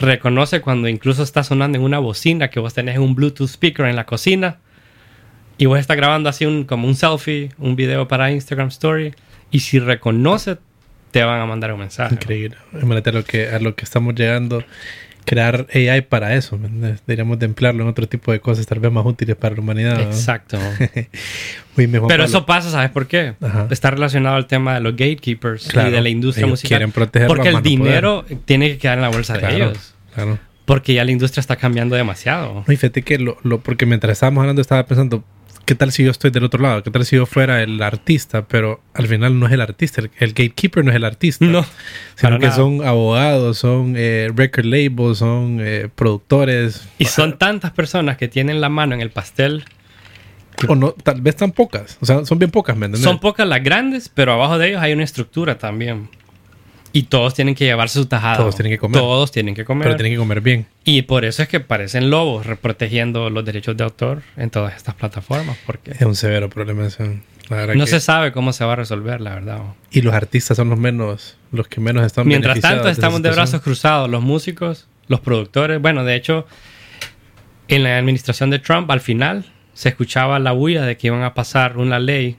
Reconoce 0.00 0.60
cuando 0.60 0.88
incluso 0.88 1.22
está 1.22 1.44
sonando 1.44 1.78
en 1.78 1.84
una 1.84 1.98
bocina 1.98 2.48
que 2.48 2.58
vos 2.60 2.74
tenés 2.74 2.98
un 2.98 3.14
Bluetooth 3.14 3.48
speaker 3.48 3.86
en 3.86 3.94
la 3.96 4.04
cocina 4.04 4.58
y 5.58 5.66
vos 5.66 5.78
estás 5.78 5.96
grabando 5.96 6.28
así 6.28 6.44
un, 6.46 6.64
como 6.64 6.88
un 6.88 6.94
selfie, 6.96 7.50
un 7.58 7.76
video 7.76 8.08
para 8.08 8.30
Instagram 8.32 8.68
Story. 8.68 9.14
Y 9.50 9.60
si 9.60 9.78
reconoce, 9.78 10.56
te 11.12 11.22
van 11.22 11.40
a 11.40 11.46
mandar 11.46 11.72
un 11.72 11.78
mensaje. 11.78 12.14
Increíble. 12.14 12.56
Imagínate 12.72 13.10
a 13.10 13.12
lo 13.12 13.24
que, 13.24 13.48
a 13.48 13.58
lo 13.60 13.76
que 13.76 13.84
estamos 13.84 14.14
llegando. 14.16 14.64
Crear 15.24 15.68
AI 15.72 16.00
para 16.00 16.34
eso. 16.34 16.58
Deberíamos 17.06 17.38
de 17.38 17.46
emplearlo 17.46 17.84
en 17.84 17.88
otro 17.88 18.08
tipo 18.08 18.32
de 18.32 18.40
cosas 18.40 18.66
tal 18.66 18.80
vez 18.80 18.90
más 18.90 19.06
útiles 19.06 19.36
para 19.36 19.54
la 19.54 19.60
humanidad. 19.60 19.94
¿no? 19.98 20.02
Exacto. 20.02 20.58
Juan 21.76 21.90
Pero 21.92 22.08
Pablo. 22.08 22.24
eso 22.24 22.44
pasa, 22.44 22.70
¿sabes 22.70 22.90
por 22.90 23.06
qué? 23.06 23.34
Ajá. 23.40 23.68
Está 23.70 23.90
relacionado 23.92 24.34
al 24.36 24.46
tema 24.46 24.74
de 24.74 24.80
los 24.80 24.92
gatekeepers 24.94 25.68
Claro, 25.68 25.88
y 25.90 25.92
de 25.92 26.00
la 26.00 26.08
industria 26.08 26.46
musical. 26.48 26.68
quieren 26.70 26.90
protegerlo 26.92 27.34
porque 27.34 27.50
el 27.50 27.62
dinero 27.62 28.24
tiene 28.44 28.70
que 28.72 28.78
quedar 28.78 28.98
en 28.98 29.02
la 29.02 29.10
bolsa 29.10 29.34
de 29.34 29.38
Claro, 29.40 29.54
ellos. 29.56 29.94
claro. 30.14 30.38
Porque 30.64 30.94
ya 30.94 31.04
la 31.04 31.12
industria 31.12 31.40
está 31.40 31.56
cambiando 31.56 31.94
demasiado. 31.96 32.64
Y 32.66 32.76
fíjate 32.76 33.02
que 33.02 33.18
lo, 33.18 33.36
lo- 33.42 33.60
porque 33.60 33.86
mientras 33.86 34.12
estábamos 34.14 34.42
hablando 34.42 34.60
estaba 34.60 34.84
pensando, 34.86 35.24
¿qué 35.64 35.74
tal 35.74 35.92
si 35.92 36.04
yo 36.04 36.10
estoy 36.10 36.30
del 36.30 36.44
otro 36.44 36.62
lado? 36.62 36.82
¿Qué 36.82 36.90
tal 36.90 37.04
si 37.04 37.16
yo 37.16 37.26
fuera 37.26 37.62
el 37.62 37.82
artista? 37.82 38.46
Pero 38.46 38.80
al 38.94 39.06
final 39.06 39.38
no 39.38 39.46
es 39.46 39.52
el 39.52 39.60
artista, 39.60 40.00
el, 40.00 40.10
el 40.18 40.30
gatekeeper 40.30 40.84
no 40.84 40.90
es 40.90 40.96
el 40.96 41.04
artista. 41.04 41.44
No, 41.44 41.64
Sino 42.16 42.38
que 42.38 42.46
nada. 42.46 42.56
son 42.56 42.84
abogados, 42.84 43.58
son 43.58 43.94
eh, 43.96 44.28
record 44.34 44.66
labels, 44.66 45.18
son 45.18 45.58
eh, 45.60 45.88
productores. 45.94 46.88
Y 46.98 47.06
son 47.06 47.38
tantas 47.38 47.70
personas 47.72 48.16
que 48.16 48.28
tienen 48.28 48.60
la 48.60 48.68
mano 48.68 48.94
en 48.94 49.00
el 49.00 49.10
pastel. 49.10 49.64
O 50.68 50.74
no, 50.76 50.92
tal 50.92 51.20
vez 51.20 51.36
tan 51.36 51.50
pocas. 51.52 51.98
O 52.00 52.06
sea, 52.06 52.24
son 52.24 52.38
bien 52.38 52.50
pocas, 52.50 52.76
¿me 52.76 52.86
entiendes? 52.86 53.04
Son 53.04 53.18
pocas 53.18 53.46
las 53.48 53.62
grandes, 53.62 54.08
pero 54.08 54.32
abajo 54.34 54.58
de 54.58 54.68
ellos 54.68 54.82
hay 54.82 54.92
una 54.92 55.04
estructura 55.04 55.58
también. 55.58 56.08
Y 56.94 57.04
todos 57.04 57.32
tienen 57.34 57.54
que 57.54 57.64
llevarse 57.64 57.98
su 57.98 58.06
tajada. 58.06 58.36
Todos 58.36 58.54
tienen 58.54 58.72
que 58.72 58.78
comer. 58.78 59.00
Todos 59.00 59.32
tienen 59.32 59.54
que 59.54 59.64
comer. 59.64 59.84
Pero 59.84 59.96
tienen 59.96 60.12
que 60.12 60.18
comer 60.18 60.40
bien. 60.42 60.66
Y 60.84 61.02
por 61.02 61.24
eso 61.24 61.42
es 61.42 61.48
que 61.48 61.60
parecen 61.60 62.10
lobos 62.10 62.46
protegiendo 62.60 63.30
los 63.30 63.44
derechos 63.44 63.76
de 63.76 63.84
autor 63.84 64.22
en 64.36 64.50
todas 64.50 64.76
estas 64.76 64.94
plataformas. 64.94 65.56
Porque 65.64 65.92
Es 65.92 66.02
un 66.02 66.14
severo 66.16 66.50
problema 66.50 66.86
eso. 66.86 67.04
No 67.50 67.84
que- 67.84 67.90
se 67.90 68.00
sabe 68.00 68.32
cómo 68.32 68.52
se 68.52 68.64
va 68.64 68.74
a 68.74 68.76
resolver, 68.76 69.20
la 69.20 69.34
verdad. 69.34 69.60
Y 69.90 70.02
los 70.02 70.14
artistas 70.14 70.56
son 70.56 70.68
los 70.70 70.78
menos, 70.78 71.36
los 71.50 71.66
que 71.68 71.80
menos 71.80 72.04
están 72.04 72.26
Mientras 72.26 72.60
tanto, 72.60 72.88
estamos 72.88 73.22
de 73.22 73.28
situación. 73.30 73.34
brazos 73.34 73.60
cruzados. 73.62 74.10
Los 74.10 74.22
músicos, 74.22 74.86
los 75.08 75.20
productores. 75.20 75.80
Bueno, 75.80 76.04
de 76.04 76.14
hecho, 76.14 76.46
en 77.68 77.82
la 77.84 77.96
administración 77.98 78.50
de 78.50 78.58
Trump, 78.58 78.90
al 78.90 79.00
final, 79.00 79.46
se 79.74 79.88
escuchaba 79.88 80.38
la 80.38 80.52
bulla 80.52 80.82
de 80.84 80.96
que 80.96 81.06
iban 81.06 81.22
a 81.22 81.32
pasar 81.34 81.78
una 81.78 81.98
ley 81.98 82.36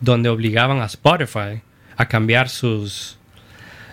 donde 0.00 0.28
obligaban 0.28 0.80
a 0.80 0.84
Spotify 0.86 1.62
a 1.96 2.08
cambiar 2.08 2.48
sus, 2.50 3.15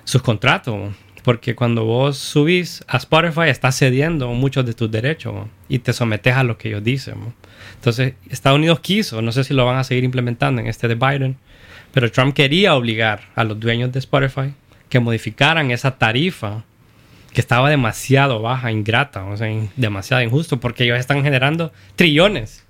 sus 0.03 0.21
contratos. 0.21 0.93
Porque 1.23 1.55
cuando 1.55 1.85
vos 1.85 2.17
subís 2.17 2.83
a 2.87 2.97
Spotify, 2.97 3.47
estás 3.47 3.77
cediendo 3.77 4.27
muchos 4.33 4.65
de 4.65 4.73
tus 4.73 4.91
derechos 4.91 5.47
y 5.69 5.79
te 5.79 5.93
sometes 5.93 6.35
a 6.35 6.43
lo 6.43 6.57
que 6.57 6.67
ellos 6.67 6.83
dicen. 6.83 7.15
Entonces, 7.75 8.15
Estados 8.29 8.57
Unidos 8.57 8.81
quiso, 8.81 9.21
no 9.21 9.31
sé 9.31 9.45
si 9.45 9.53
lo 9.53 9.65
van 9.65 9.77
a 9.77 9.85
seguir 9.85 10.03
implementando 10.03 10.59
en 10.59 10.67
este 10.67 10.89
de 10.89 10.95
Biden, 10.95 11.37
pero 11.93 12.11
Trump 12.11 12.33
quería 12.33 12.75
obligar 12.75 13.21
a 13.35 13.45
los 13.45 13.57
dueños 13.57 13.93
de 13.93 13.99
Spotify 13.99 14.53
que 14.89 14.99
modificaran 14.99 15.71
esa 15.71 15.97
tarifa 15.97 16.65
que 17.33 17.41
estaba 17.41 17.69
demasiado 17.69 18.41
baja, 18.41 18.71
ingrata, 18.71 19.23
o 19.25 19.37
sea, 19.37 19.47
demasiado 19.75 20.21
injusto, 20.21 20.59
porque 20.59 20.83
ellos 20.83 20.99
están 20.99 21.23
generando 21.23 21.71
trillones. 21.95 22.65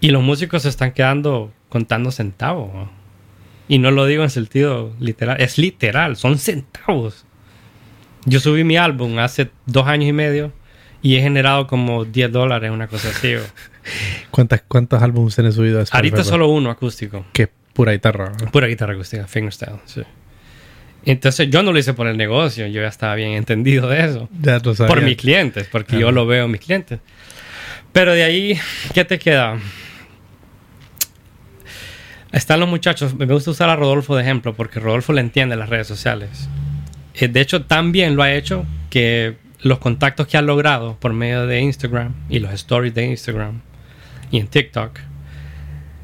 Y 0.00 0.10
los 0.10 0.22
músicos 0.22 0.62
se 0.62 0.68
están 0.68 0.92
quedando 0.92 1.52
contando 1.68 2.10
centavos. 2.10 2.88
Y 3.70 3.78
no 3.78 3.92
lo 3.92 4.04
digo 4.04 4.24
en 4.24 4.30
sentido 4.30 4.92
literal, 4.98 5.40
es 5.40 5.56
literal, 5.56 6.16
son 6.16 6.38
centavos. 6.38 7.24
Yo 8.26 8.40
subí 8.40 8.64
mi 8.64 8.76
álbum 8.76 9.20
hace 9.20 9.52
dos 9.64 9.86
años 9.86 10.08
y 10.08 10.12
medio 10.12 10.52
y 11.02 11.14
he 11.14 11.22
generado 11.22 11.68
como 11.68 12.04
10 12.04 12.32
dólares, 12.32 12.72
una 12.72 12.88
cosa 12.88 13.10
así. 13.10 13.34
¿Cuántas, 14.32 14.62
¿Cuántos 14.66 15.00
álbumes 15.00 15.38
han 15.38 15.52
subido 15.52 15.78
a? 15.80 15.84
Ahorita 15.88 16.24
solo 16.24 16.48
uno 16.48 16.68
acústico. 16.68 17.24
Que 17.32 17.44
es 17.44 17.48
pura 17.72 17.92
guitarra. 17.92 18.32
¿no? 18.40 18.50
Pura 18.50 18.66
guitarra 18.66 18.94
acústica, 18.94 19.28
fingerstyle, 19.28 19.78
sí. 19.84 20.02
Entonces 21.04 21.48
yo 21.48 21.62
no 21.62 21.72
lo 21.72 21.78
hice 21.78 21.94
por 21.94 22.08
el 22.08 22.16
negocio, 22.16 22.66
yo 22.66 22.82
ya 22.82 22.88
estaba 22.88 23.14
bien 23.14 23.34
entendido 23.34 23.88
de 23.88 24.04
eso. 24.04 24.28
Ya 24.40 24.58
lo 24.58 24.74
sabía. 24.74 24.92
Por 24.92 25.04
mis 25.04 25.16
clientes, 25.16 25.68
porque 25.70 25.96
yo 25.96 26.10
lo 26.10 26.26
veo 26.26 26.46
en 26.46 26.50
mis 26.50 26.60
clientes. 26.60 26.98
Pero 27.92 28.14
de 28.14 28.24
ahí, 28.24 28.58
¿qué 28.94 29.04
te 29.04 29.20
queda? 29.20 29.60
Están 32.32 32.60
los 32.60 32.68
muchachos, 32.68 33.14
me 33.14 33.26
gusta 33.26 33.50
usar 33.50 33.70
a 33.70 33.76
Rodolfo 33.76 34.14
de 34.14 34.22
ejemplo, 34.22 34.54
porque 34.54 34.78
Rodolfo 34.78 35.12
le 35.12 35.20
entiende 35.20 35.56
las 35.56 35.68
redes 35.68 35.86
sociales. 35.88 36.48
Eh, 37.14 37.28
De 37.28 37.40
hecho, 37.40 37.64
tan 37.64 37.90
bien 37.92 38.14
lo 38.16 38.22
ha 38.22 38.32
hecho 38.32 38.64
que 38.88 39.36
los 39.60 39.78
contactos 39.78 40.26
que 40.26 40.36
ha 40.36 40.42
logrado 40.42 40.96
por 41.00 41.12
medio 41.12 41.46
de 41.46 41.60
Instagram 41.60 42.14
y 42.28 42.38
los 42.38 42.52
stories 42.52 42.94
de 42.94 43.06
Instagram 43.06 43.60
y 44.30 44.38
en 44.38 44.46
TikTok, 44.46 44.98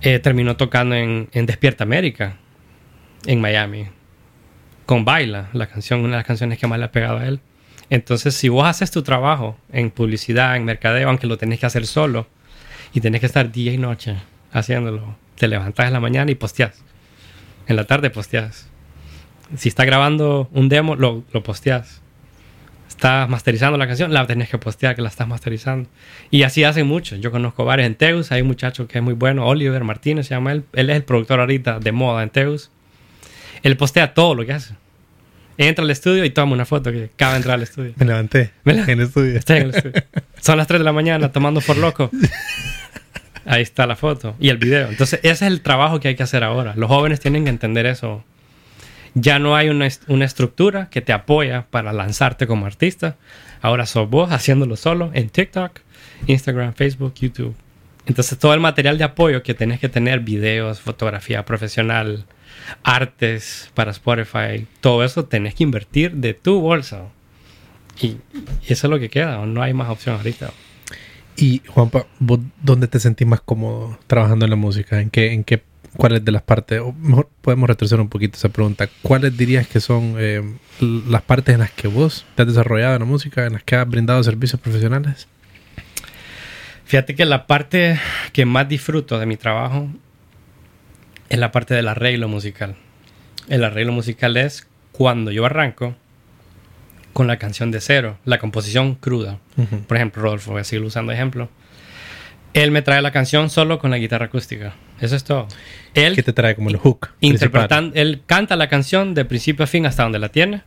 eh, 0.03 0.19
terminó 0.19 0.57
tocando 0.57 0.95
en, 0.95 1.29
en 1.33 1.47
Despierta 1.47 1.85
América, 1.85 2.37
en 3.25 3.41
Miami. 3.41 3.87
con 4.85 5.05
Baila, 5.05 5.49
la 5.53 5.67
canción, 5.67 6.01
una 6.01 6.11
de 6.11 6.17
las 6.19 6.27
canciones 6.27 6.59
que 6.59 6.67
más 6.67 6.79
le 6.79 6.85
ha 6.85 6.93
pegado 6.93 7.19
a 7.19 7.27
él. 7.27 7.41
Entonces, 7.91 8.35
si 8.35 8.49
vos 8.49 8.67
haces 8.67 8.91
tu 8.91 9.03
trabajo 9.03 9.57
en 9.73 9.91
publicidad, 9.91 10.57
en 10.57 10.65
mercadeo, 10.65 11.09
aunque 11.09 11.27
lo 11.27 11.39
tenés 11.39 11.59
que 11.61 11.67
hacer 11.67 11.87
solo, 11.87 12.27
y 12.93 13.01
tenés 13.01 13.21
que 13.21 13.27
estar 13.27 13.51
día 13.51 13.73
y 13.73 13.79
noche 13.79 14.17
haciéndolo, 14.53 15.17
te 15.37 15.49
levantas 15.49 15.87
en 15.87 15.93
la 15.93 16.01
mañana 16.01 16.31
y 16.31 16.35
posteas. 16.35 16.83
En 17.67 17.77
la 17.77 17.85
tarde 17.85 18.11
posteas. 18.11 18.69
Si 19.57 19.69
está 19.69 19.85
grabando 19.85 20.49
un 20.53 20.69
demo, 20.69 20.97
lo, 20.97 21.25
lo 21.33 21.43
posteas. 21.43 22.03
Estás 22.89 23.29
masterizando 23.29 23.77
la 23.77 23.87
canción, 23.87 24.13
la 24.13 24.27
tenés 24.27 24.49
que 24.49 24.59
postear 24.59 24.97
que 24.97 25.03
la 25.03 25.09
estás 25.09 25.29
masterizando. 25.29 25.89
Y 26.31 26.45
así 26.45 26.65
hacen 26.65 26.87
muchos. 26.87 27.21
Yo 27.21 27.31
conozco 27.31 27.65
varios 27.65 27.87
en 27.87 27.95
Teus, 27.95 28.33
hay 28.33 28.43
un 28.43 28.49
muchacho 28.49 28.89
que 28.89 28.99
es 28.99 29.05
muy 29.05 29.15
bueno, 29.15 29.47
Oliver 29.47 29.85
Martínez 29.85 30.27
se 30.29 30.35
llama 30.35 30.53
él. 30.53 30.65
Él 30.73 30.91
es 30.91 30.97
el 30.97 31.05
productor 31.05 31.41
ahorita 31.41 31.79
de 31.79 31.93
moda 31.93 32.23
en 32.23 32.31
Teus. 32.31 32.71
Él 33.63 33.77
postea 33.77 34.15
todo 34.15 34.35
lo 34.35 34.47
que 34.47 34.53
hace 34.53 34.75
entra 35.59 35.85
al 35.85 35.91
estudio 35.91 36.25
y 36.25 36.31
toma 36.31 36.53
una 36.53 36.65
foto 36.65 36.93
que 36.93 37.11
acaba 37.15 37.33
de 37.33 37.37
entrar 37.39 37.55
al 37.55 37.63
estoy 37.63 37.95
Me 38.65 38.75
levanté 38.75 38.93
en 38.93 39.01
el 39.01 39.07
estudio. 39.07 39.39
Estoy 39.39 39.57
en 39.59 39.63
el 39.65 39.75
estudio. 39.75 40.05
Son 40.41 40.59
las 40.59 40.67
3 40.67 40.81
de 40.81 40.85
la 40.85 40.93
mañana 40.93 41.33
tomando 41.33 41.61
por 41.61 41.77
loco. 41.77 42.11
Ahí 43.47 43.63
está 43.63 43.87
la 43.87 43.97
foto 43.97 44.35
y 44.41 44.49
el 44.49 44.59
video. 44.59 44.89
Entonces, 44.89 45.21
ese 45.23 45.31
es 45.33 45.43
el 45.43 45.61
trabajo 45.61 46.01
que 46.01 46.09
hay 46.09 46.17
que 46.17 46.23
hacer 46.23 46.43
ahora. 46.43 46.75
Los 46.77 46.89
jóvenes 46.89 47.21
tienen 47.21 47.45
que 47.45 47.51
entender 47.51 47.87
eso. 47.87 48.25
Ya 49.15 49.39
no 49.39 49.57
hay 49.57 49.69
una, 49.69 49.89
una 50.09 50.25
estructura 50.25 50.91
que 50.91 51.01
te 51.01 51.13
apoya 51.13 51.67
para 51.71 51.93
lanzarte 51.93 52.47
como 52.47 52.67
artista. 52.67 53.17
Ahora 53.63 53.87
sos 53.87 54.11
vos 54.11 54.33
haciéndolo 54.33 54.77
solo 54.77 55.11
en 55.15 55.31
TikTok, 55.31 55.81
Instagram, 56.27 56.75
Facebook, 56.75 57.15
YouTube. 57.15 57.55
Entonces, 58.07 58.39
todo 58.39 58.55
el 58.55 58.61
material 58.61 58.99
de 58.99 59.05
apoyo 59.05 59.43
que 59.43 59.55
tenés 59.55 59.81
que 59.81 59.89
tener, 59.89 60.21
videos, 60.21 60.81
fotografía 60.81 61.45
profesional, 61.45 62.25
artes 62.83 63.71
para 63.75 63.91
Spotify, 63.91 64.67
todo 64.81 65.05
eso 65.05 65.25
tenés 65.25 65.55
que 65.55 65.65
invertir 65.65 66.13
de 66.13 66.35
tu 66.35 66.61
bolsa. 66.61 67.07
Y, 68.01 68.19
eso 68.67 68.87
es 68.87 68.91
lo 68.91 68.99
que 68.99 69.09
queda, 69.09 69.45
no 69.47 69.63
hay 69.63 69.73
más 69.73 69.89
opción 69.89 70.17
ahorita. 70.17 70.51
Y 71.37 71.61
Juanpa, 71.67 72.07
¿vos 72.19 72.41
dónde 72.63 72.89
te 72.89 72.99
sentís 72.99 73.27
más 73.27 73.43
cómodo 73.43 73.99
trabajando 74.07 74.47
en 74.47 74.51
la 74.51 74.57
música? 74.57 75.01
¿En 75.01 75.11
qué, 75.11 75.63
cuáles 75.97 76.25
de 76.25 76.33
las 76.33 76.43
partes? 76.43 76.81
O 76.81 76.93
mejor 76.93 77.29
podemos 77.43 77.69
retroceder 77.69 78.01
un 78.01 78.09
poquito 78.09 78.37
esa 78.37 78.49
pregunta. 78.49 78.89
¿Cuáles 79.03 79.37
dirías 79.37 79.67
que 79.67 79.81
son 79.81 80.15
eh, 80.19 80.43
las 80.81 81.23
partes 81.23 81.55
en 81.55 81.61
las 81.61 81.71
que 81.71 81.89
vos 81.89 82.25
te 82.35 82.43
has 82.43 82.49
desarrollado 82.49 82.95
en 82.95 83.01
la 83.01 83.07
música, 83.07 83.47
en 83.47 83.53
las 83.53 83.63
que 83.63 83.77
has 83.77 83.87
brindado 83.87 84.23
servicios 84.23 84.61
profesionales? 84.61 85.29
Fíjate 86.87 87.15
que 87.15 87.27
la 87.27 87.47
parte 87.47 88.01
que 88.33 88.47
más 88.47 88.69
disfruto 88.69 89.19
de 89.19 89.27
mi 89.27 89.37
trabajo 89.37 89.89
es 91.29 91.39
la 91.39 91.53
parte 91.53 91.75
del 91.75 91.89
arreglo 91.89 92.29
musical. 92.29 92.77
El 93.49 93.63
arreglo 93.63 93.93
musical 93.93 94.37
es 94.39 94.67
cuando 94.93 95.33
yo 95.33 95.45
arranco 95.45 95.95
con 97.17 97.27
la 97.27 97.39
canción 97.39 97.71
de 97.71 97.81
cero, 97.81 98.19
la 98.27 98.37
composición 98.39 98.95
cruda. 98.95 99.39
Por 99.89 99.97
ejemplo, 99.97 100.23
Rodolfo, 100.23 100.53
voy 100.53 100.61
a 100.61 100.65
seguir 100.65 100.85
usando 100.85 101.13
ejemplo. 101.13 101.49
Él 102.53 102.71
me 102.71 102.83
trae 102.83 103.01
la 103.01 103.11
canción 103.11 103.49
solo 103.49 103.79
con 103.79 103.91
la 103.91 103.97
guitarra 103.97 104.27
acústica. 104.27 104.75
Eso 105.01 105.17
es 105.17 105.25
todo. 105.25 105.49
Él 105.95 106.15
¿Qué 106.15 106.23
te 106.23 106.35
trae 106.35 106.55
como 106.55 106.69
el 106.69 106.77
hook? 106.77 107.09
Interpretando, 107.21 107.95
él 107.95 108.21
canta 108.27 108.55
la 108.55 108.69
canción 108.69 109.15
de 109.15 109.25
principio 109.25 109.65
a 109.65 109.67
fin 109.67 109.87
hasta 109.87 110.03
donde 110.03 110.19
la 110.19 110.29
tiene, 110.29 110.61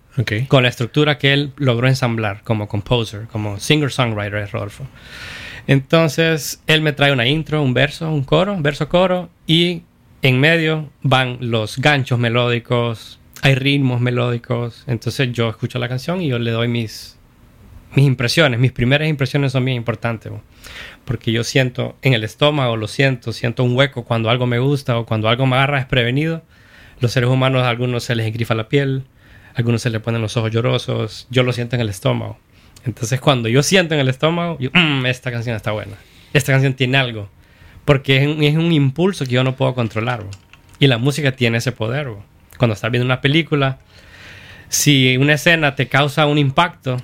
con 0.47 0.63
la 0.63 0.69
estructura 0.69 1.19
que 1.19 1.33
él 1.33 1.51
logró 1.57 1.87
ensamblar 1.87 2.41
como 2.43 2.67
composer, 2.67 3.27
como 3.31 3.59
singer-songwriter 3.59 4.41
es 4.41 4.51
Rodolfo. 4.51 4.87
Entonces, 5.67 6.63
él 6.65 6.81
me 6.81 6.93
trae 6.93 7.11
una 7.11 7.27
intro, 7.27 7.61
un 7.61 7.75
verso, 7.75 8.09
un 8.09 8.23
coro, 8.23 8.57
verso-coro, 8.59 9.29
y 9.45 9.83
en 10.23 10.39
medio 10.39 10.89
van 11.03 11.37
los 11.41 11.77
ganchos 11.77 12.17
melódicos, 12.17 13.18
hay 13.41 13.55
ritmos 13.55 14.01
melódicos. 14.01 14.83
Entonces 14.87 15.31
yo 15.31 15.49
escucho 15.49 15.79
la 15.79 15.89
canción 15.89 16.21
y 16.21 16.27
yo 16.27 16.39
le 16.39 16.51
doy 16.51 16.67
mis, 16.67 17.17
mis 17.95 18.05
impresiones. 18.05 18.59
Mis 18.59 18.71
primeras 18.71 19.07
impresiones 19.07 19.51
son 19.51 19.65
bien 19.65 19.77
importantes. 19.77 20.31
Porque 21.05 21.31
yo 21.31 21.43
siento 21.43 21.97
en 22.01 22.13
el 22.13 22.23
estómago, 22.23 22.77
lo 22.77 22.87
siento, 22.87 23.33
siento 23.33 23.63
un 23.63 23.75
hueco 23.75 24.03
cuando 24.03 24.29
algo 24.29 24.45
me 24.45 24.59
gusta 24.59 24.97
o 24.97 25.05
cuando 25.05 25.29
algo 25.29 25.45
me 25.45 25.55
agarra 25.55 25.77
desprevenido. 25.77 26.43
Los 26.99 27.11
seres 27.11 27.29
humanos, 27.29 27.63
a 27.63 27.69
algunos 27.69 28.03
se 28.03 28.15
les 28.15 28.27
engrifa 28.27 28.55
la 28.55 28.67
piel, 28.67 29.05
a 29.53 29.57
algunos 29.57 29.81
se 29.81 29.89
les 29.89 30.01
ponen 30.01 30.21
los 30.21 30.35
ojos 30.37 30.51
llorosos. 30.51 31.27
Yo 31.29 31.43
lo 31.43 31.53
siento 31.53 31.75
en 31.75 31.81
el 31.81 31.89
estómago. 31.89 32.37
Entonces 32.85 33.19
cuando 33.19 33.49
yo 33.49 33.63
siento 33.63 33.93
en 33.93 34.01
el 34.01 34.09
estómago, 34.09 34.57
yo, 34.59 34.69
mm, 34.73 35.05
esta 35.05 35.31
canción 35.31 35.55
está 35.55 35.71
buena. 35.71 35.95
Esta 36.33 36.51
canción 36.51 36.73
tiene 36.73 36.97
algo 36.97 37.29
porque 37.89 38.17
es 38.17 38.55
un, 38.55 38.71
impulso 38.71 39.25
que 39.25 39.31
yo 39.31 39.43
no 39.43 39.55
puedo 39.55 39.73
controlar. 39.73 40.23
Y 40.77 40.85
la 40.85 40.99
música 40.99 41.31
tiene 41.31 41.57
ese 41.57 41.71
poder. 41.71 42.07
Cuando 42.59 42.73
estás 42.73 42.91
viendo 42.91 43.05
una 43.05 43.21
película, 43.21 43.79
si 44.67 45.15
una 45.15 45.33
escena 45.33 45.75
te 45.75 45.87
causa 45.87 46.25
un 46.25 46.37
impacto, 46.37 46.97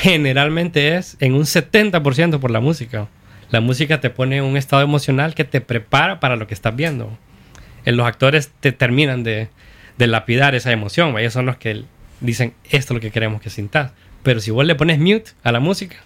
generalmente 0.00 0.96
es 0.96 1.18
en 1.20 1.34
un 1.34 1.42
70% 1.42 2.40
por 2.40 2.50
la 2.50 2.60
música. 2.60 3.06
La 3.50 3.60
música 3.60 4.00
te 4.00 4.08
pone 4.08 4.38
en 4.38 4.44
un 4.44 4.56
estado 4.56 4.80
emocional 4.80 5.34
que 5.34 5.44
te 5.44 5.60
prepara 5.60 6.20
para 6.20 6.36
lo 6.36 6.46
que 6.46 6.54
estás 6.54 6.74
viendo. 6.74 7.16
Los 7.84 8.06
actores 8.06 8.50
te 8.58 8.72
terminan 8.72 9.24
de, 9.24 9.50
lapidar 9.98 10.54
esa 10.54 10.72
emoción. 10.72 11.16
Ellos 11.18 11.34
son 11.34 11.44
los 11.44 11.58
que 11.58 11.84
dicen, 12.20 12.54
esto 12.64 12.94
es 12.94 12.96
lo 12.96 13.00
que 13.00 13.10
queremos 13.10 13.42
que 13.42 13.50
sintas. 13.50 13.92
Pero 14.22 14.40
si 14.40 14.50
vos 14.50 14.64
le 14.64 14.74
pones 14.74 14.98
mute 14.98 15.32
a 15.44 15.52
la 15.52 15.60
música, 15.60 15.98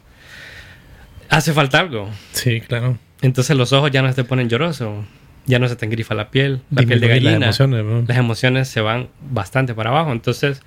hace 1.29 1.53
falta 1.53 1.79
algo. 1.79 2.11
Sí, 2.33 2.61
claro. 2.61 2.99
Entonces 3.23 3.57
los 3.57 3.73
ojos 3.73 3.93
ya 3.93 4.03
no 4.03 4.09
se 4.09 4.15
te 4.15 4.25
ponen 4.25 4.49
llorosos, 4.49 5.07
ya 5.51 5.59
no 5.59 5.69
se 5.69 5.77
te 5.77 5.85
engrifa 5.85 6.15
la 6.15 6.31
piel, 6.31 6.63
la 6.71 6.83
piel 6.83 7.01
de 7.01 7.09
gallina. 7.09 7.39
Las 7.39 7.61
emociones, 7.61 8.09
las 8.09 8.17
emociones 8.17 8.69
se 8.69 8.81
van 8.81 9.09
bastante 9.31 9.75
para 9.75 9.91
abajo. 9.91 10.13
Entonces, 10.13 10.63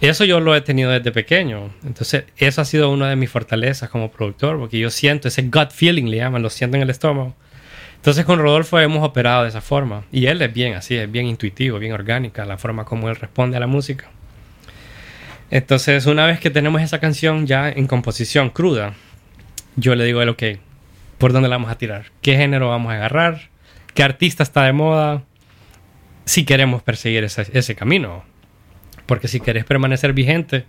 eso 0.00 0.24
yo 0.24 0.40
lo 0.40 0.56
he 0.56 0.62
tenido 0.62 0.90
desde 0.90 1.12
pequeño. 1.12 1.70
Entonces, 1.84 2.24
eso 2.38 2.62
ha 2.62 2.64
sido 2.64 2.90
una 2.90 3.10
de 3.10 3.16
mis 3.16 3.28
fortalezas 3.28 3.90
como 3.90 4.10
productor, 4.10 4.58
porque 4.58 4.78
yo 4.78 4.90
siento 4.90 5.28
ese 5.28 5.42
gut 5.42 5.70
feeling, 5.70 6.04
le 6.04 6.18
llaman, 6.18 6.42
lo 6.42 6.48
siento 6.48 6.76
en 6.76 6.82
el 6.82 6.90
estómago. 6.90 7.34
Entonces, 7.96 8.24
con 8.24 8.38
Rodolfo 8.38 8.80
hemos 8.80 9.06
operado 9.06 9.42
de 9.42 9.50
esa 9.50 9.60
forma. 9.60 10.04
Y 10.10 10.26
él 10.26 10.40
es 10.40 10.52
bien 10.54 10.74
así, 10.74 10.96
es 10.96 11.10
bien 11.10 11.26
intuitivo, 11.26 11.78
bien 11.78 11.92
orgánica, 11.92 12.46
la 12.46 12.56
forma 12.56 12.86
como 12.86 13.10
él 13.10 13.16
responde 13.16 13.58
a 13.58 13.60
la 13.60 13.66
música. 13.66 14.08
Entonces, 15.50 16.06
una 16.06 16.24
vez 16.24 16.40
que 16.40 16.48
tenemos 16.48 16.80
esa 16.80 16.98
canción 16.98 17.46
ya 17.46 17.68
en 17.68 17.86
composición 17.86 18.50
cruda, 18.50 18.94
yo 19.76 19.94
le 19.96 20.04
digo 20.04 20.20
a 20.20 20.22
él, 20.22 20.28
ok, 20.30 20.42
por 21.18 21.34
dónde 21.34 21.48
la 21.50 21.56
vamos 21.56 21.70
a 21.70 21.76
tirar, 21.76 22.06
qué 22.22 22.36
género 22.36 22.70
vamos 22.70 22.92
a 22.92 22.94
agarrar, 22.94 23.49
qué 24.00 24.04
artista 24.04 24.42
está 24.42 24.64
de 24.64 24.72
moda, 24.72 25.24
si 26.24 26.46
queremos 26.46 26.82
perseguir 26.82 27.22
ese, 27.22 27.74
camino. 27.74 28.24
Porque 29.04 29.28
si 29.28 29.40
querés 29.40 29.66
permanecer 29.66 30.14
vigente, 30.14 30.64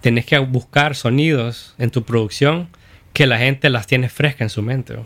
tenés 0.00 0.24
que 0.24 0.38
buscar 0.38 0.94
sonidos 0.96 1.74
en 1.76 1.90
tu 1.90 2.04
producción 2.04 2.70
que 3.12 3.26
la 3.26 3.36
gente 3.36 3.68
las 3.68 3.86
tiene 3.86 4.08
fresca 4.08 4.44
en 4.44 4.48
su 4.48 4.62
mente. 4.62 4.96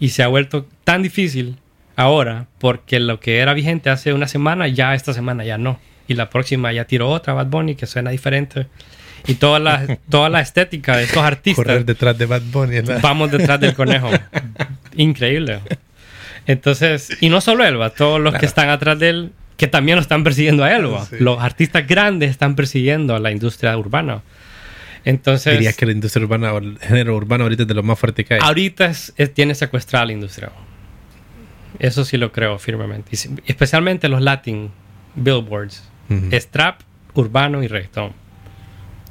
Y 0.00 0.08
se 0.08 0.24
ha 0.24 0.26
vuelto 0.26 0.66
tan 0.82 1.04
difícil 1.04 1.58
ahora 1.94 2.48
porque 2.58 2.98
lo 2.98 3.20
que 3.20 3.38
era 3.38 3.54
vigente 3.54 3.88
hace 3.88 4.12
una 4.12 4.26
semana, 4.26 4.66
ya 4.66 4.92
esta 4.96 5.12
semana 5.12 5.44
ya 5.44 5.58
no. 5.58 5.78
Y 6.08 6.14
la 6.14 6.28
próxima 6.28 6.72
ya 6.72 6.86
tiro 6.86 7.08
otra 7.08 7.34
Bad 7.34 7.46
Bunny 7.46 7.76
que 7.76 7.86
suena 7.86 8.10
diferente 8.10 8.66
y 9.28 9.34
toda 9.34 9.60
la, 9.60 9.96
toda 10.10 10.28
la 10.28 10.40
estética 10.40 10.96
de 10.96 11.04
estos 11.04 11.22
artistas. 11.22 11.64
Correr 11.64 11.84
detrás 11.84 12.18
de 12.18 12.26
Bad 12.26 12.42
Bunny. 12.50 12.80
Vamos 13.00 13.30
detrás 13.30 13.60
del 13.60 13.74
conejo. 13.74 14.10
Increíble. 14.96 15.60
Entonces, 16.46 17.16
y 17.20 17.28
no 17.28 17.40
solo 17.40 17.64
Elba, 17.64 17.90
todos 17.90 18.20
los 18.20 18.34
que 18.34 18.46
están 18.46 18.68
atrás 18.68 18.98
de 18.98 19.08
él, 19.10 19.32
que 19.56 19.68
también 19.68 19.96
lo 19.96 20.02
están 20.02 20.24
persiguiendo 20.24 20.64
a 20.64 20.72
Elba. 20.74 21.06
Los 21.18 21.40
artistas 21.40 21.86
grandes 21.86 22.30
están 22.30 22.56
persiguiendo 22.56 23.14
a 23.14 23.20
la 23.20 23.30
industria 23.30 23.76
urbana. 23.76 24.22
Entonces. 25.04 25.54
Dirías 25.54 25.76
que 25.76 25.86
la 25.86 25.92
industria 25.92 26.24
urbana 26.24 26.52
o 26.52 26.58
el 26.58 26.78
género 26.78 27.16
urbano 27.16 27.44
ahorita 27.44 27.62
es 27.62 27.68
de 27.68 27.74
lo 27.74 27.82
más 27.82 27.98
fuerte 27.98 28.24
que 28.24 28.34
hay. 28.34 28.40
Ahorita 28.42 28.86
es, 28.86 29.14
tiene 29.34 29.54
secuestrada 29.54 30.06
la 30.06 30.12
industria. 30.12 30.50
Eso 31.78 32.04
sí 32.04 32.16
lo 32.16 32.32
creo 32.32 32.58
firmemente. 32.58 33.16
especialmente 33.46 34.08
los 34.08 34.20
Latin 34.20 34.70
billboards. 35.14 35.88
Strap, 36.32 36.80
urbano 37.14 37.62
y 37.62 37.68
reggaeton. 37.68 38.12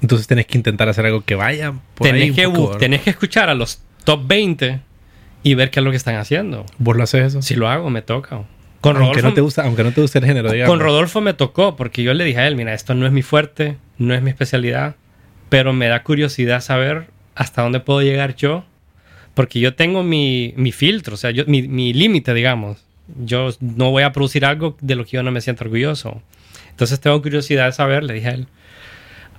Entonces 0.01 0.27
tenés 0.27 0.45
que 0.47 0.57
intentar 0.57 0.87
hacer 0.89 1.05
algo 1.05 1.21
que 1.21 1.35
vaya 1.35 1.73
por 1.95 2.07
tenés 2.07 2.35
que, 2.35 2.47
Tenés 2.79 3.01
que 3.01 3.09
escuchar 3.11 3.49
a 3.49 3.55
los 3.55 3.81
top 4.03 4.27
20 4.27 4.79
y 5.43 5.55
ver 5.55 5.71
qué 5.71 5.79
es 5.79 5.83
lo 5.83 5.91
que 5.91 5.97
están 5.97 6.15
haciendo. 6.15 6.65
¿Vos 6.77 6.95
lo 6.95 7.03
haces 7.03 7.27
eso? 7.27 7.41
Si 7.41 7.55
lo 7.55 7.67
hago, 7.67 7.89
me 7.89 8.01
toca. 8.01 8.43
Con 8.81 8.97
aunque, 8.97 9.21
no 9.21 9.33
te 9.33 9.41
gusta, 9.41 9.63
aunque 9.63 9.83
no 9.83 9.91
te 9.91 10.01
guste 10.01 10.19
el 10.19 10.25
género, 10.25 10.51
digamos. 10.51 10.71
Con 10.71 10.79
Rodolfo 10.79 11.21
me 11.21 11.33
tocó 11.33 11.75
porque 11.75 12.01
yo 12.01 12.13
le 12.13 12.23
dije 12.23 12.39
a 12.39 12.47
él, 12.47 12.55
mira, 12.55 12.73
esto 12.73 12.95
no 12.95 13.05
es 13.05 13.11
mi 13.11 13.21
fuerte, 13.21 13.77
no 13.99 14.15
es 14.15 14.23
mi 14.23 14.31
especialidad, 14.31 14.95
pero 15.49 15.71
me 15.71 15.87
da 15.87 16.01
curiosidad 16.03 16.61
saber 16.61 17.07
hasta 17.35 17.61
dónde 17.61 17.79
puedo 17.79 18.01
llegar 18.01 18.35
yo, 18.35 18.65
porque 19.35 19.59
yo 19.59 19.75
tengo 19.75 20.03
mi, 20.03 20.53
mi 20.57 20.71
filtro, 20.71 21.13
o 21.13 21.17
sea, 21.17 21.29
yo, 21.29 21.45
mi, 21.45 21.61
mi 21.67 21.93
límite, 21.93 22.33
digamos. 22.33 22.83
Yo 23.23 23.49
no 23.59 23.91
voy 23.91 24.03
a 24.03 24.11
producir 24.11 24.45
algo 24.45 24.77
de 24.81 24.95
lo 24.95 25.05
que 25.05 25.11
yo 25.11 25.23
no 25.23 25.31
me 25.31 25.41
siento 25.41 25.63
orgulloso. 25.63 26.21
Entonces 26.69 26.99
tengo 26.99 27.21
curiosidad 27.21 27.67
de 27.67 27.73
saber, 27.73 28.03
le 28.03 28.13
dije 28.15 28.27
a 28.29 28.31
él, 28.31 28.47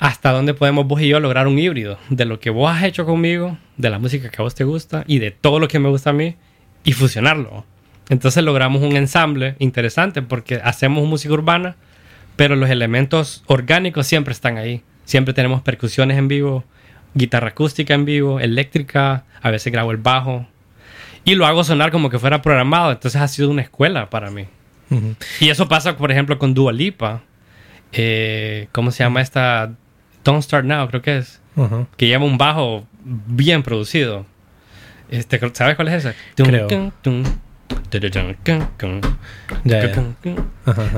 hasta 0.03 0.33
dónde 0.33 0.53
podemos 0.53 0.89
vos 0.89 1.01
y 1.01 1.07
yo 1.07 1.21
lograr 1.21 1.47
un 1.47 1.61
híbrido 1.61 1.97
de 2.11 2.25
lo 2.25 2.41
que 2.41 2.51
vos 2.51 2.69
has 2.69 2.83
hecho 2.83 3.07
conmigo, 3.07 3.57
de 3.77 3.89
la 3.89 4.01
música 4.01 4.31
que 4.31 4.37
a 4.39 4.43
vos 4.43 4.57
te 4.57 4.65
gusta 4.65 5.05
y 5.07 5.21
de 5.21 5.31
todo 5.31 5.61
lo 5.61 5.69
que 5.69 5.79
me 5.79 5.89
gusta 5.89 6.11
a 6.11 6.13
mí 6.13 6.35
y 6.83 6.93
fusionarlo. 6.93 7.65
Entonces 8.09 8.43
logramos 8.43 8.83
un 8.83 8.97
ensamble 8.97 9.55
interesante 9.61 10.21
porque 10.21 10.57
hacemos 10.57 11.07
música 11.07 11.33
urbana, 11.33 11.77
pero 12.35 12.57
los 12.57 12.69
elementos 12.69 13.45
orgánicos 13.47 14.09
siempre 14.09 14.33
están 14.33 14.59
ahí. 14.59 14.83
Siempre 15.05 15.35
tenemos 15.35 15.63
percusiones 15.63 16.19
en 16.19 16.27
vivo, 16.27 16.65
guitarra 17.15 17.51
acústica 17.51 17.95
en 17.95 18.05
vivo, 18.05 18.41
eléctrica, 18.41 19.25
a 19.41 19.51
veces 19.53 19.73
grabo 19.73 19.93
el 19.93 19.99
bajo. 19.99 20.49
Y 21.25 21.37
lo 21.37 21.47
hago 21.47 21.63
sonar 21.63 21.93
como 21.93 22.11
que 22.11 22.19
fuera 22.19 22.43
programado, 22.43 22.91
entonces 22.91 23.21
ha 23.21 23.29
sido 23.29 23.51
una 23.51 23.63
escuela 23.63 24.11
para 24.11 24.33
mí. 24.33 24.47
Y 25.39 25.51
eso 25.51 25.69
pasa, 25.69 25.97
por 25.97 26.11
ejemplo, 26.11 26.41
con 26.41 26.55
Dua 26.55 26.73
Lipa. 26.73 27.23
Eh, 27.93 28.67
¿Cómo 28.73 28.91
se 28.91 29.05
llama 29.05 29.21
esta? 29.21 29.77
Don't 30.25 30.43
Start 30.43 30.65
Now, 30.65 30.89
creo 30.89 31.03
que 31.03 31.19
es. 31.19 31.41
Que 31.97 32.07
lleva 32.07 32.25
un 32.25 32.39
bajo 32.39 32.87
bien 33.05 33.63
producido. 33.63 34.27
Este, 35.11 35.39
¿Sabes 35.53 35.77
cuál 35.77 35.89
es 35.89 36.05
ese? 36.05 36.15
Creo. 36.37 36.69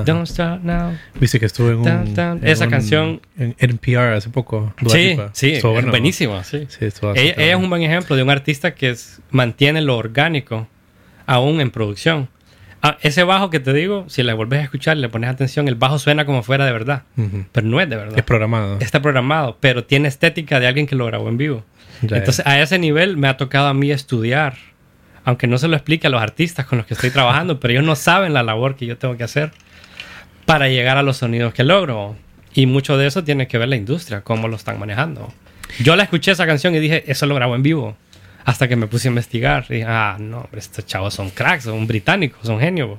Don't 0.04 0.26
Start 0.26 0.62
Now. 0.62 0.92
Viste 1.18 1.40
que 1.40 1.46
estuve 1.46 1.72
en 1.72 1.78
un. 1.78 2.40
Esa 2.42 2.68
canción. 2.68 3.20
En 3.36 3.56
NPR 3.58 4.14
hace 4.14 4.30
poco. 4.30 4.72
sí, 4.86 5.16
sí, 5.32 5.52
es 5.52 5.62
buenísima. 5.62 6.44
Sí. 6.44 6.66
ella, 7.16 7.34
es 7.36 7.56
un 7.56 7.68
buen 7.68 7.82
ejemplo 7.82 8.16
de 8.16 8.22
un 8.22 8.30
artista 8.30 8.74
que 8.74 8.94
mantiene 9.30 9.80
lo 9.82 9.96
orgánico 9.96 10.68
aún 11.26 11.60
en 11.60 11.70
producción. 11.70 12.28
Ah, 12.86 12.98
ese 13.00 13.22
bajo 13.22 13.48
que 13.48 13.60
te 13.60 13.72
digo, 13.72 14.04
si 14.08 14.22
le 14.22 14.34
vuelves 14.34 14.60
a 14.60 14.62
escuchar, 14.64 14.98
le 14.98 15.08
pones 15.08 15.30
atención, 15.30 15.68
el 15.68 15.74
bajo 15.74 15.98
suena 15.98 16.26
como 16.26 16.42
fuera 16.42 16.66
de 16.66 16.72
verdad, 16.72 17.04
pero 17.50 17.66
no 17.66 17.80
es 17.80 17.88
de 17.88 17.96
verdad. 17.96 18.18
Es 18.18 18.24
programado. 18.24 18.78
Está 18.78 19.00
programado, 19.00 19.56
pero 19.58 19.84
tiene 19.84 20.06
estética 20.06 20.60
de 20.60 20.66
alguien 20.66 20.86
que 20.86 20.94
lo 20.94 21.06
grabó 21.06 21.30
en 21.30 21.38
vivo. 21.38 21.64
Entonces, 22.02 22.46
a 22.46 22.60
ese 22.60 22.78
nivel 22.78 23.16
me 23.16 23.26
ha 23.26 23.38
tocado 23.38 23.68
a 23.68 23.72
mí 23.72 23.90
estudiar, 23.90 24.56
aunque 25.24 25.46
no 25.46 25.56
se 25.56 25.66
lo 25.66 25.76
explique 25.76 26.08
a 26.08 26.10
los 26.10 26.20
artistas 26.20 26.66
con 26.66 26.76
los 26.76 26.86
que 26.86 26.92
estoy 26.92 27.08
trabajando, 27.08 27.58
pero 27.60 27.72
ellos 27.72 27.84
no 27.84 27.96
saben 27.96 28.34
la 28.34 28.42
labor 28.42 28.76
que 28.76 28.84
yo 28.84 28.98
tengo 28.98 29.16
que 29.16 29.24
hacer 29.24 29.52
para 30.44 30.68
llegar 30.68 30.98
a 30.98 31.02
los 31.02 31.16
sonidos 31.16 31.54
que 31.54 31.64
logro. 31.64 32.16
Y 32.52 32.66
mucho 32.66 32.98
de 32.98 33.06
eso 33.06 33.24
tiene 33.24 33.48
que 33.48 33.56
ver 33.56 33.70
la 33.70 33.76
industria, 33.76 34.20
cómo 34.20 34.46
lo 34.46 34.56
están 34.56 34.78
manejando. 34.78 35.32
Yo 35.82 35.96
la 35.96 36.02
escuché 36.02 36.32
esa 36.32 36.46
canción 36.46 36.74
y 36.74 36.80
dije, 36.80 37.10
eso 37.10 37.24
lo 37.24 37.34
grabó 37.34 37.56
en 37.56 37.62
vivo. 37.62 37.96
Hasta 38.44 38.68
que 38.68 38.76
me 38.76 38.86
puse 38.86 39.08
a 39.08 39.10
investigar. 39.10 39.66
Y 39.70 39.82
ah, 39.82 40.16
no, 40.18 40.48
estos 40.52 40.86
chavos 40.86 41.14
son 41.14 41.30
cracks, 41.30 41.64
son 41.64 41.86
británicos, 41.86 42.40
son 42.42 42.60
genios. 42.60 42.98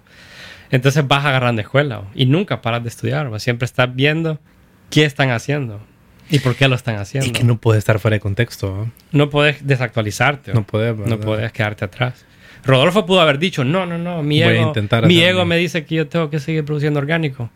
Entonces 0.72 1.08
vas 1.08 1.26
agarrando 1.26 1.62
escuela 1.62 2.04
y 2.16 2.26
nunca 2.26 2.62
paras 2.62 2.84
de 2.84 2.90
estudiar. 2.90 3.30
Siempre 3.40 3.66
estás 3.66 3.94
viendo 3.94 4.40
qué 4.90 5.06
están 5.06 5.30
haciendo 5.32 5.80
y 6.30 6.40
por 6.40 6.56
qué 6.56 6.68
lo 6.68 6.76
están 6.76 6.96
haciendo. 6.96 7.28
Y 7.28 7.32
que 7.32 7.44
no 7.44 7.58
puedes 7.58 7.80
estar 7.80 8.00
fuera 8.00 8.16
de 8.16 8.20
contexto. 8.20 8.90
No 9.12 9.30
puedes 9.30 9.66
desactualizarte. 9.66 10.54
No 10.54 10.64
puedes. 10.64 10.98
No 10.98 11.20
puedes 11.20 11.52
quedarte 11.52 11.86
atrás. 11.86 12.26
Rodolfo 12.66 13.06
pudo 13.06 13.22
haber 13.22 13.38
dicho, 13.38 13.64
no, 13.64 13.86
no, 13.86 14.00
no, 14.00 14.24
mi 14.24 14.42
ego, 14.42 14.74
mi 15.04 15.22
ego 15.22 15.46
me 15.46 15.56
dice 15.56 15.86
que 15.86 15.96
yo 15.96 16.08
tengo 16.08 16.32
que 16.32 16.40
seguir 16.40 16.66
produciendo 16.66 17.00
orgánico. 17.00 17.52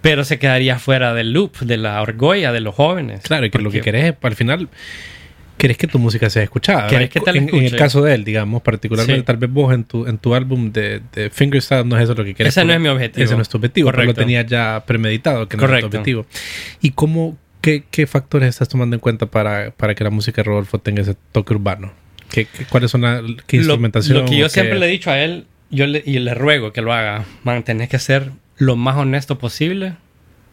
Pero 0.00 0.24
se 0.24 0.38
quedaría 0.38 0.78
fuera 0.78 1.12
del 1.12 1.32
loop, 1.32 1.58
de 1.58 1.76
la 1.76 2.00
orgolla 2.00 2.52
de 2.52 2.60
los 2.60 2.74
jóvenes. 2.74 3.20
Claro, 3.22 3.44
y 3.44 3.50
que 3.50 3.58
lo 3.58 3.70
que 3.70 3.82
querés 3.82 4.14
al 4.22 4.34
final 4.34 4.68
querés 5.56 5.76
que 5.76 5.86
tu 5.86 5.98
música 5.98 6.28
sea 6.30 6.42
escuchada. 6.42 6.88
Que 6.88 7.08
te 7.08 7.30
en, 7.30 7.48
en, 7.48 7.64
el 7.64 7.76
caso 7.76 8.02
de 8.02 8.14
él, 8.14 8.24
digamos, 8.24 8.62
particularmente, 8.62 9.22
tal 9.22 9.36
vez 9.36 9.50
vos 9.50 9.72
en 9.72 9.84
tu, 9.84 10.06
en 10.06 10.18
tu 10.18 10.34
álbum 10.34 10.72
de, 10.72 11.00
de 11.12 11.30
Fingerstyle 11.30 11.86
no 11.86 11.96
es 11.96 12.04
eso 12.04 12.14
lo 12.14 12.24
que 12.24 12.34
querés. 12.34 12.56
Ese 12.56 12.64
no 12.64 12.72
es 12.72 12.80
mi 12.80 12.88
objetivo. 12.88 13.24
Ese 13.24 13.34
no 13.34 13.42
es 13.42 13.48
tu 13.48 13.56
objetivo, 13.56 13.90
pero 13.90 14.04
lo 14.04 14.14
tenías 14.14 14.46
ya 14.46 14.84
premeditado, 14.86 15.48
que 15.48 15.56
no 15.56 15.74
es 15.74 15.80
tu 15.80 15.86
objetivo. 15.86 16.26
¿Y 16.80 16.90
cómo, 16.90 17.36
qué, 17.60 17.84
qué, 17.90 18.06
factores 18.06 18.48
estás 18.48 18.68
tomando 18.68 18.96
en 18.96 19.00
cuenta 19.00 19.26
para, 19.26 19.70
para 19.70 19.94
que 19.94 20.04
la 20.04 20.10
música 20.10 20.42
de 20.42 20.44
Rodolfo 20.44 20.78
tenga 20.78 21.02
ese 21.02 21.16
toque 21.32 21.54
urbano? 21.54 21.92
¿Qué, 22.30 22.46
cuáles 22.68 22.90
son 22.90 23.02
las 23.02 23.22
qué 23.46 23.58
instrumentación? 23.58 24.18
Lo, 24.18 24.24
que 24.24 24.36
yo 24.36 24.48
siempre 24.48 24.78
le 24.78 24.86
he 24.86 24.90
dicho 24.90 25.10
a 25.10 25.18
él, 25.18 25.46
yo 25.70 25.86
le, 25.86 26.02
y 26.04 26.18
le 26.18 26.34
ruego 26.34 26.72
que 26.72 26.82
lo 26.82 26.92
haga, 26.92 27.24
mantenés 27.44 27.88
que 27.88 27.98
ser 27.98 28.32
lo 28.56 28.76
más 28.76 28.96
honesto 28.96 29.38
posible. 29.38 29.94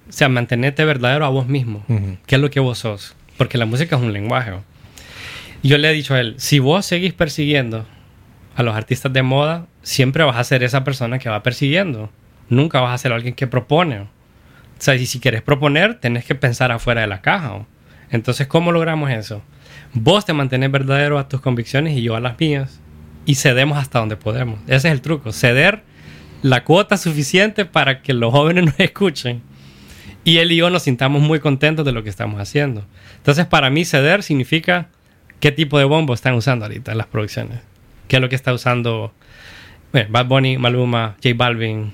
O 0.08 0.12
sea, 0.12 0.28
mantenerte 0.28 0.84
verdadero 0.84 1.26
a 1.26 1.30
vos 1.30 1.48
mismo. 1.48 1.86
¿Qué 2.26 2.36
es 2.36 2.42
lo 2.42 2.50
que 2.50 2.60
vos 2.60 2.80
sos? 2.80 3.16
Porque 3.38 3.58
la 3.58 3.66
música 3.66 3.96
es 3.96 4.02
un 4.02 4.12
lenguaje 4.12 4.52
yo 5.70 5.78
le 5.78 5.90
he 5.90 5.94
dicho 5.94 6.14
a 6.14 6.20
él, 6.20 6.36
si 6.38 6.60
vos 6.60 6.86
seguís 6.86 7.14
persiguiendo 7.14 7.86
a 8.56 8.64
los 8.64 8.76
artistas 8.76 9.12
de 9.14 9.24
moda, 9.24 9.68
siempre 9.82 10.24
vas 10.24 10.38
a 10.38 10.44
ser 10.44 10.64
esa 10.64 10.84
persona 10.84 11.20
que 11.20 11.30
va 11.30 11.44
persiguiendo. 11.44 12.10
Nunca 12.50 12.82
vas 12.82 12.94
a 12.94 12.98
ser 12.98 13.14
alguien 13.14 13.34
que 13.34 13.48
propone. 13.48 14.00
O 14.00 14.08
sea, 14.78 14.96
y 14.96 15.06
si 15.06 15.20
quieres 15.20 15.42
proponer, 15.42 16.00
tenés 16.00 16.26
que 16.26 16.36
pensar 16.36 16.72
afuera 16.72 17.02
de 17.02 17.08
la 17.08 17.22
caja. 17.22 17.66
Entonces, 18.12 18.48
¿cómo 18.48 18.72
logramos 18.72 19.10
eso? 19.10 19.42
Vos 19.94 20.26
te 20.26 20.34
mantenés 20.34 20.72
verdadero 20.72 21.18
a 21.18 21.30
tus 21.30 21.42
convicciones 21.42 21.98
y 21.98 22.02
yo 22.02 22.16
a 22.16 22.20
las 22.20 22.40
mías. 22.40 22.80
Y 23.26 23.36
cedemos 23.36 23.78
hasta 23.78 24.00
donde 24.00 24.18
podemos. 24.18 24.60
Ese 24.68 24.90
es 24.90 24.94
el 24.94 25.02
truco. 25.02 25.32
Ceder 25.32 25.84
la 26.42 26.66
cuota 26.66 26.98
suficiente 26.98 27.64
para 27.64 28.02
que 28.02 28.14
los 28.14 28.32
jóvenes 28.32 28.66
nos 28.66 28.80
escuchen. 28.80 29.42
Y 30.26 30.38
él 30.38 30.52
y 30.52 30.58
yo 30.58 30.70
nos 30.70 30.84
sintamos 30.84 31.22
muy 31.22 31.40
contentos 31.40 31.86
de 31.86 31.92
lo 31.92 32.04
que 32.04 32.10
estamos 32.10 32.40
haciendo. 32.40 32.86
Entonces, 33.18 33.46
para 33.46 33.70
mí, 33.70 33.86
ceder 33.86 34.24
significa 34.24 34.90
qué 35.44 35.52
tipo 35.52 35.78
de 35.78 35.84
bombo 35.84 36.14
están 36.14 36.36
usando 36.36 36.64
ahorita 36.64 36.94
en 36.94 36.98
las 36.98 37.08
producciones. 37.08 37.60
¿Qué 38.08 38.16
es 38.16 38.22
lo 38.22 38.30
que 38.30 38.36
está 38.38 38.54
usando 38.54 39.12
Bad 39.92 40.26
Bunny, 40.26 40.58
Maluma, 40.58 41.18
J 41.22 41.36
Balvin 41.36 41.92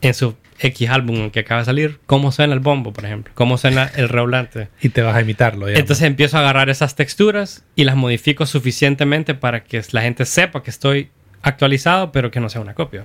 en 0.00 0.14
su 0.14 0.34
X 0.60 0.88
álbum 0.88 1.28
que 1.28 1.40
acaba 1.40 1.60
de 1.60 1.66
salir? 1.66 2.00
¿Cómo 2.06 2.32
suena 2.32 2.54
el 2.54 2.60
bombo, 2.60 2.94
por 2.94 3.04
ejemplo? 3.04 3.34
¿Cómo 3.36 3.58
suena 3.58 3.90
el 3.96 4.08
redoblante? 4.08 4.70
y 4.80 4.88
te 4.88 5.02
vas 5.02 5.14
a 5.14 5.20
imitarlo. 5.20 5.68
Entonces 5.68 6.06
empiezo 6.06 6.38
a 6.38 6.40
agarrar 6.40 6.70
esas 6.70 6.96
texturas 6.96 7.66
y 7.74 7.84
las 7.84 7.96
modifico 7.96 8.46
suficientemente 8.46 9.34
para 9.34 9.62
que 9.64 9.82
la 9.90 10.00
gente 10.00 10.24
sepa 10.24 10.62
que 10.62 10.70
estoy 10.70 11.10
actualizado, 11.42 12.12
pero 12.12 12.30
que 12.30 12.40
no 12.40 12.48
sea 12.48 12.62
una 12.62 12.72
copia. 12.72 13.04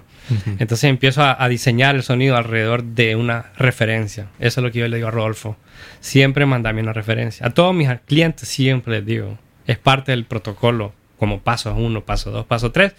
Entonces 0.58 0.86
empiezo 0.86 1.22
a, 1.22 1.36
a, 1.38 1.50
diseñar 1.50 1.96
el 1.96 2.04
sonido 2.04 2.38
alrededor 2.38 2.86
de 2.86 3.18
una 3.18 3.52
referencia. 3.58 4.28
Eso 4.40 4.62
es 4.62 4.64
lo 4.64 4.72
que 4.72 4.80
yo 4.80 4.88
le 4.88 4.96
digo 4.96 5.10
a 5.10 5.12
Rodolfo. 5.12 5.58
Siempre 6.00 6.46
mandame 6.46 6.82
una 6.82 6.94
referencia. 6.94 7.46
A 7.46 7.50
todos 7.50 7.76
mis 7.76 7.90
clientes 8.06 8.48
siempre 8.48 8.96
les 8.96 9.06
digo, 9.06 9.38
es 9.68 9.78
parte 9.78 10.12
del 10.12 10.26
protocolo, 10.26 10.94
como 11.18 11.42
paso 11.42 11.74
uno, 11.76 12.02
paso 12.02 12.32
dos, 12.32 12.46
paso 12.46 12.72
tres. 12.72 12.94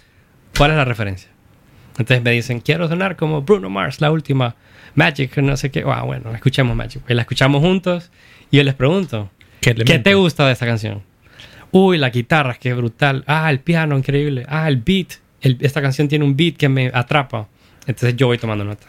¿Cuál 0.57 0.71
es 0.71 0.77
la 0.77 0.85
referencia? 0.85 1.29
Entonces 1.97 2.23
me 2.23 2.31
dicen, 2.31 2.59
quiero 2.59 2.87
sonar 2.87 3.15
como 3.15 3.41
Bruno 3.41 3.69
Mars, 3.69 4.01
la 4.01 4.11
última, 4.11 4.55
Magic, 4.95 5.37
no 5.37 5.57
sé 5.57 5.71
qué. 5.71 5.83
Ah, 5.85 6.03
bueno, 6.03 6.33
escuchemos 6.33 6.75
Magic. 6.75 7.01
Y 7.07 7.13
la 7.13 7.21
escuchamos 7.21 7.61
juntos 7.61 8.11
y 8.51 8.57
yo 8.57 8.63
les 8.63 8.73
pregunto, 8.73 9.29
¿qué, 9.61 9.73
te 9.73 10.13
gusta 10.15 10.45
de 10.45 10.53
esta 10.53 10.65
canción? 10.65 11.03
Uy, 11.71 11.97
la 11.97 12.09
guitarra, 12.09 12.55
qué 12.59 12.73
brutal. 12.73 13.23
Ah, 13.27 13.49
el 13.49 13.59
piano, 13.59 13.97
increíble. 13.97 14.45
Ah, 14.47 14.67
el 14.67 14.77
beat. 14.77 15.13
esta 15.41 15.81
canción 15.81 16.07
tiene 16.07 16.25
un 16.25 16.35
beat 16.35 16.55
que 16.55 16.69
me 16.69 16.91
atrapa. 16.93 17.47
Entonces 17.87 18.15
yo 18.15 18.27
voy 18.27 18.37
tomando 18.37 18.63
nota. 18.63 18.87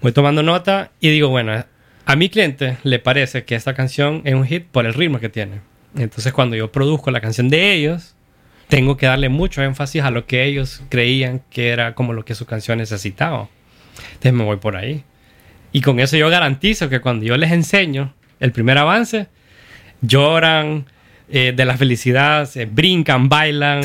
Voy 0.00 0.12
tomando 0.12 0.42
nota 0.42 0.90
y 1.00 1.10
digo, 1.10 1.28
bueno, 1.28 1.64
a 2.04 2.16
mi 2.16 2.28
cliente 2.28 2.76
le 2.84 2.98
parece 2.98 3.44
que 3.44 3.54
esta 3.54 3.74
canción 3.74 4.22
es 4.24 4.34
un 4.34 4.44
hit 4.44 4.66
por 4.66 4.86
el 4.86 4.94
ritmo 4.94 5.20
que 5.20 5.28
tiene. 5.28 5.60
Entonces 5.96 6.32
cuando 6.32 6.56
yo 6.56 6.70
produzco 6.70 7.10
la 7.10 7.20
canción 7.20 7.48
de 7.48 7.72
ellos, 7.72 8.14
tengo 8.68 8.96
que 8.96 9.06
darle 9.06 9.28
mucho 9.28 9.62
énfasis 9.62 10.02
a 10.02 10.10
lo 10.10 10.26
que 10.26 10.44
ellos 10.44 10.82
creían 10.88 11.40
que 11.50 11.68
era 11.68 11.94
como 11.94 12.12
lo 12.12 12.24
que 12.24 12.34
su 12.34 12.46
canción 12.46 12.78
necesitaba. 12.78 13.48
Entonces 14.08 14.32
me 14.32 14.44
voy 14.44 14.58
por 14.58 14.76
ahí. 14.76 15.04
Y 15.72 15.80
con 15.80 16.00
eso 16.00 16.16
yo 16.16 16.28
garantizo 16.30 16.88
que 16.88 17.00
cuando 17.00 17.24
yo 17.24 17.36
les 17.36 17.52
enseño 17.52 18.14
el 18.40 18.52
primer 18.52 18.78
avance, 18.78 19.26
lloran 20.00 20.86
eh, 21.30 21.52
de 21.54 21.64
la 21.64 21.76
felicidad, 21.76 22.48
brincan, 22.70 23.28
bailan. 23.28 23.82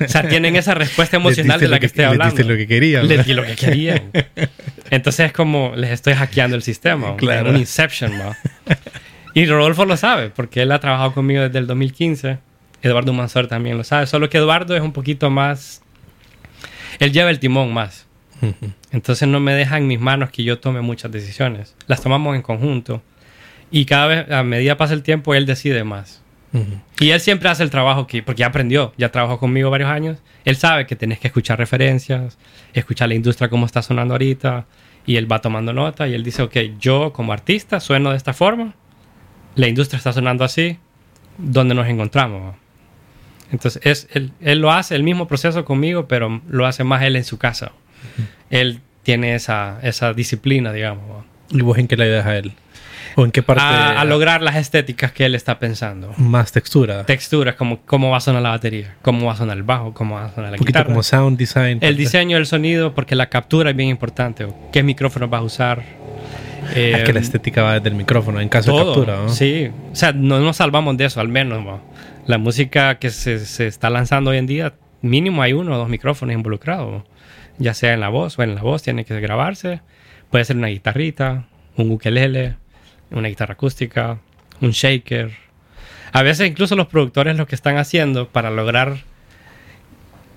o 0.00 0.08
sea, 0.08 0.28
tienen 0.28 0.56
esa 0.56 0.74
respuesta 0.74 1.16
emocional 1.18 1.58
de 1.58 1.68
la 1.68 1.80
que, 1.80 1.86
estoy 1.86 2.04
hablando. 2.04 2.36
Les 2.36 2.46
lo 2.46 2.56
que 2.56 2.66
querían. 2.66 3.08
Les 3.08 3.26
di 3.26 3.34
lo 3.34 3.44
que 3.44 3.56
querían. 3.56 4.10
Entonces 4.90 5.26
es 5.26 5.32
como 5.32 5.74
les 5.76 5.90
estoy 5.90 6.14
hackeando 6.14 6.56
el 6.56 6.62
sistema. 6.62 7.16
Claro. 7.16 7.50
Un 7.50 7.56
inception, 7.56 8.16
¿no? 8.16 8.32
Y 9.34 9.46
Rodolfo 9.46 9.84
lo 9.84 9.96
sabe, 9.96 10.30
porque 10.30 10.62
él 10.62 10.70
ha 10.70 10.78
trabajado 10.78 11.12
conmigo 11.12 11.42
desde 11.42 11.58
el 11.58 11.66
2015. 11.66 12.38
Eduardo 12.82 13.12
Mansor 13.12 13.48
también 13.48 13.76
lo 13.76 13.82
sabe. 13.82 14.06
Solo 14.06 14.30
que 14.30 14.38
Eduardo 14.38 14.76
es 14.76 14.82
un 14.82 14.92
poquito 14.92 15.28
más. 15.28 15.82
Él 17.00 17.12
lleva 17.12 17.30
el 17.30 17.40
timón 17.40 17.74
más. 17.74 18.06
Entonces 18.92 19.26
no 19.26 19.40
me 19.40 19.54
deja 19.54 19.78
en 19.78 19.88
mis 19.88 19.98
manos 19.98 20.30
que 20.30 20.44
yo 20.44 20.60
tome 20.60 20.82
muchas 20.82 21.10
decisiones. 21.10 21.74
Las 21.88 22.00
tomamos 22.00 22.36
en 22.36 22.42
conjunto. 22.42 23.02
Y 23.72 23.86
cada 23.86 24.06
vez, 24.06 24.30
a 24.30 24.44
medida 24.44 24.76
pasa 24.76 24.94
el 24.94 25.02
tiempo, 25.02 25.34
él 25.34 25.46
decide 25.46 25.82
más. 25.82 26.22
Y 27.00 27.10
él 27.10 27.18
siempre 27.18 27.48
hace 27.48 27.64
el 27.64 27.70
trabajo 27.70 28.06
que, 28.06 28.22
porque 28.22 28.40
ya 28.40 28.46
aprendió, 28.46 28.92
ya 28.96 29.10
trabajó 29.10 29.40
conmigo 29.40 29.70
varios 29.70 29.90
años. 29.90 30.18
Él 30.44 30.54
sabe 30.54 30.86
que 30.86 30.94
tenés 30.94 31.18
que 31.18 31.26
escuchar 31.26 31.58
referencias, 31.58 32.38
escuchar 32.74 33.08
la 33.08 33.16
industria 33.16 33.48
cómo 33.48 33.66
está 33.66 33.82
sonando 33.82 34.14
ahorita. 34.14 34.66
Y 35.04 35.16
él 35.16 35.30
va 35.30 35.40
tomando 35.40 35.72
nota 35.72 36.06
y 36.06 36.14
él 36.14 36.22
dice, 36.22 36.42
ok, 36.42 36.56
yo 36.78 37.12
como 37.12 37.32
artista 37.32 37.80
sueno 37.80 38.12
de 38.12 38.16
esta 38.16 38.32
forma 38.32 38.74
la 39.54 39.68
industria 39.68 39.98
está 39.98 40.12
sonando 40.12 40.44
así, 40.44 40.78
¿dónde 41.38 41.74
nos 41.74 41.88
encontramos? 41.88 42.56
Entonces, 43.50 43.80
es, 43.84 44.08
él, 44.12 44.32
él, 44.40 44.58
lo 44.58 44.72
hace 44.72 44.96
el 44.96 45.02
mismo 45.02 45.28
proceso 45.28 45.64
conmigo, 45.64 46.08
pero 46.08 46.42
lo 46.48 46.66
hace 46.66 46.82
más 46.82 47.02
él 47.02 47.16
en 47.16 47.24
su 47.24 47.38
casa. 47.38 47.72
Él 48.50 48.80
tiene 49.02 49.34
esa, 49.34 49.78
esa 49.82 50.12
disciplina, 50.12 50.72
digamos. 50.72 51.24
¿Y 51.50 51.60
vos 51.60 51.78
en 51.78 51.86
qué 51.86 51.96
le 51.96 52.04
ayudas 52.04 52.26
a 52.26 52.36
él? 52.36 52.52
¿O 53.16 53.24
en 53.24 53.30
qué 53.30 53.42
parte? 53.42 53.62
A, 53.62 54.04
lograr 54.04 54.42
las 54.42 54.56
estéticas 54.56 55.12
que 55.12 55.24
él 55.24 55.36
está 55.36 55.60
pensando. 55.60 56.12
Más 56.16 56.50
textura. 56.50 57.04
Texturas, 57.04 57.54
como 57.54 57.80
cómo 57.82 58.10
va 58.10 58.16
a 58.16 58.20
sonar 58.20 58.42
la 58.42 58.50
batería, 58.50 58.96
cómo 59.02 59.26
va 59.26 59.34
a 59.34 59.36
sonar 59.36 59.56
el 59.56 59.62
bajo, 59.62 59.94
cómo 59.94 60.16
va 60.16 60.24
a 60.24 60.34
sonar 60.34 60.50
la 60.50 60.58
Un 60.58 60.64
guitarra. 60.64 60.86
como 60.86 61.02
sound 61.02 61.38
design. 61.38 61.78
El 61.80 61.96
diseño 61.96 62.36
del 62.36 62.46
sonido, 62.46 62.94
porque 62.94 63.14
la 63.14 63.28
captura 63.28 63.70
es 63.70 63.76
bien 63.76 63.88
importante. 63.88 64.48
¿Qué 64.72 64.82
micrófono 64.82 65.28
vas 65.28 65.42
a 65.42 65.44
usar? 65.44 65.84
Es 66.74 67.02
que 67.04 67.12
la 67.12 67.20
Eh, 67.20 67.22
estética 67.22 67.62
va 67.62 67.74
desde 67.74 67.88
el 67.88 67.94
micrófono 67.94 68.40
en 68.40 68.48
caso 68.48 68.76
de 68.76 68.84
captura, 68.84 69.16
¿no? 69.16 69.28
Sí, 69.28 69.70
o 69.92 69.94
sea, 69.94 70.12
no 70.12 70.40
nos 70.40 70.56
salvamos 70.56 70.96
de 70.96 71.04
eso 71.06 71.20
al 71.20 71.28
menos. 71.28 71.64
¿no? 71.64 71.80
La 72.26 72.38
música 72.38 72.98
que 72.98 73.10
se, 73.10 73.38
se 73.40 73.66
está 73.66 73.90
lanzando 73.90 74.30
hoy 74.30 74.38
en 74.38 74.46
día, 74.46 74.74
mínimo 75.02 75.42
hay 75.42 75.52
uno 75.52 75.74
o 75.74 75.78
dos 75.78 75.88
micrófonos 75.88 76.34
involucrados, 76.34 76.90
¿no? 76.90 77.04
ya 77.58 77.74
sea 77.74 77.94
en 77.94 78.00
la 78.00 78.08
voz 78.08 78.38
o 78.38 78.42
en 78.42 78.54
la 78.54 78.62
voz 78.62 78.82
tiene 78.82 79.04
que 79.04 79.18
grabarse. 79.20 79.80
Puede 80.30 80.44
ser 80.44 80.56
una 80.56 80.68
guitarrita, 80.68 81.44
un 81.76 81.90
ukelele, 81.92 82.56
una 83.10 83.28
guitarra 83.28 83.54
acústica, 83.54 84.18
un 84.60 84.70
shaker. 84.70 85.30
A 86.12 86.22
veces 86.22 86.48
incluso 86.48 86.74
los 86.76 86.88
productores 86.88 87.36
lo 87.36 87.46
que 87.46 87.54
están 87.54 87.76
haciendo 87.76 88.28
para 88.28 88.50
lograr 88.50 88.98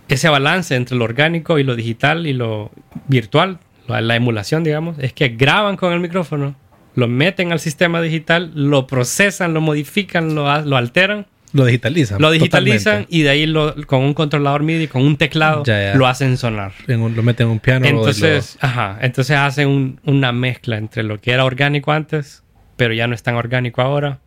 ese 0.08 0.30
balance 0.30 0.76
entre 0.76 0.96
lo 0.98 1.04
orgánico 1.06 1.60
y 1.60 1.64
lo 1.64 1.76
digital 1.76 2.28
y 2.28 2.34
lo 2.34 2.72
virtual, 3.08 3.60
la, 3.88 4.02
la 4.02 4.16
emulación, 4.16 4.64
digamos, 4.64 4.98
es 5.00 5.14
que 5.14 5.30
graban 5.30 5.78
con 5.78 5.94
el 5.94 6.00
micrófono, 6.00 6.56
lo 6.96 7.08
meten 7.08 7.52
al 7.52 7.60
sistema 7.60 8.02
digital, 8.02 8.52
lo 8.56 8.88
procesan, 8.88 9.54
lo 9.54 9.62
modifican, 9.62 10.34
lo, 10.36 10.62
lo 10.66 10.78
alteran, 10.78 11.26
Lo 11.54 11.64
digitalizan. 11.66 12.20
lo 12.22 12.32
digitalizan 12.32 12.80
totalmente. 13.06 13.16
y 13.16 13.22
de 13.22 13.30
ahí 13.30 13.46
lo, 13.46 13.76
con 13.86 14.02
un 14.02 14.14
controlador 14.14 14.64
MIDI, 14.64 14.88
con 14.88 15.04
un 15.04 15.16
teclado, 15.18 15.64
Ya, 15.64 15.92
ya. 15.92 15.96
lo 15.96 16.08
hacen 16.08 16.38
sonar. 16.38 16.74
En 16.88 17.02
un- 17.02 17.16
lo 17.16 17.24
meten 17.24 17.48
en 17.48 17.52
un 17.54 17.60
piano. 17.60 17.86
y 17.88 17.92
lo- 17.92 18.00
Entonces, 18.00 18.58
ajá, 18.62 18.98
entonces 19.02 19.38
hacen 19.38 19.68
un- 19.68 20.00
una 20.06 20.32
mezcla 20.32 20.78
entre 20.78 21.04
lo 21.04 21.20
que 21.22 21.32
era 21.32 21.46
orgánico 21.46 21.92
antes, 21.92 22.44
pero 22.76 22.94
ya 22.94 23.08
no 23.08 23.16
es 23.16 23.24
tan 23.24 23.36
orgánico 23.36 23.82
ahora, 23.82 24.20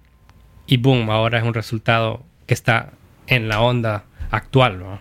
y 0.66 0.76
boom, 0.76 1.10
ahora 1.10 1.38
es 1.38 1.44
un 1.44 1.54
resultado 1.54 2.24
que 2.46 2.54
está 2.54 2.90
en 3.26 3.48
la 3.48 3.60
onda 3.60 4.04
actual, 4.30 4.78
¿no? 4.78 5.00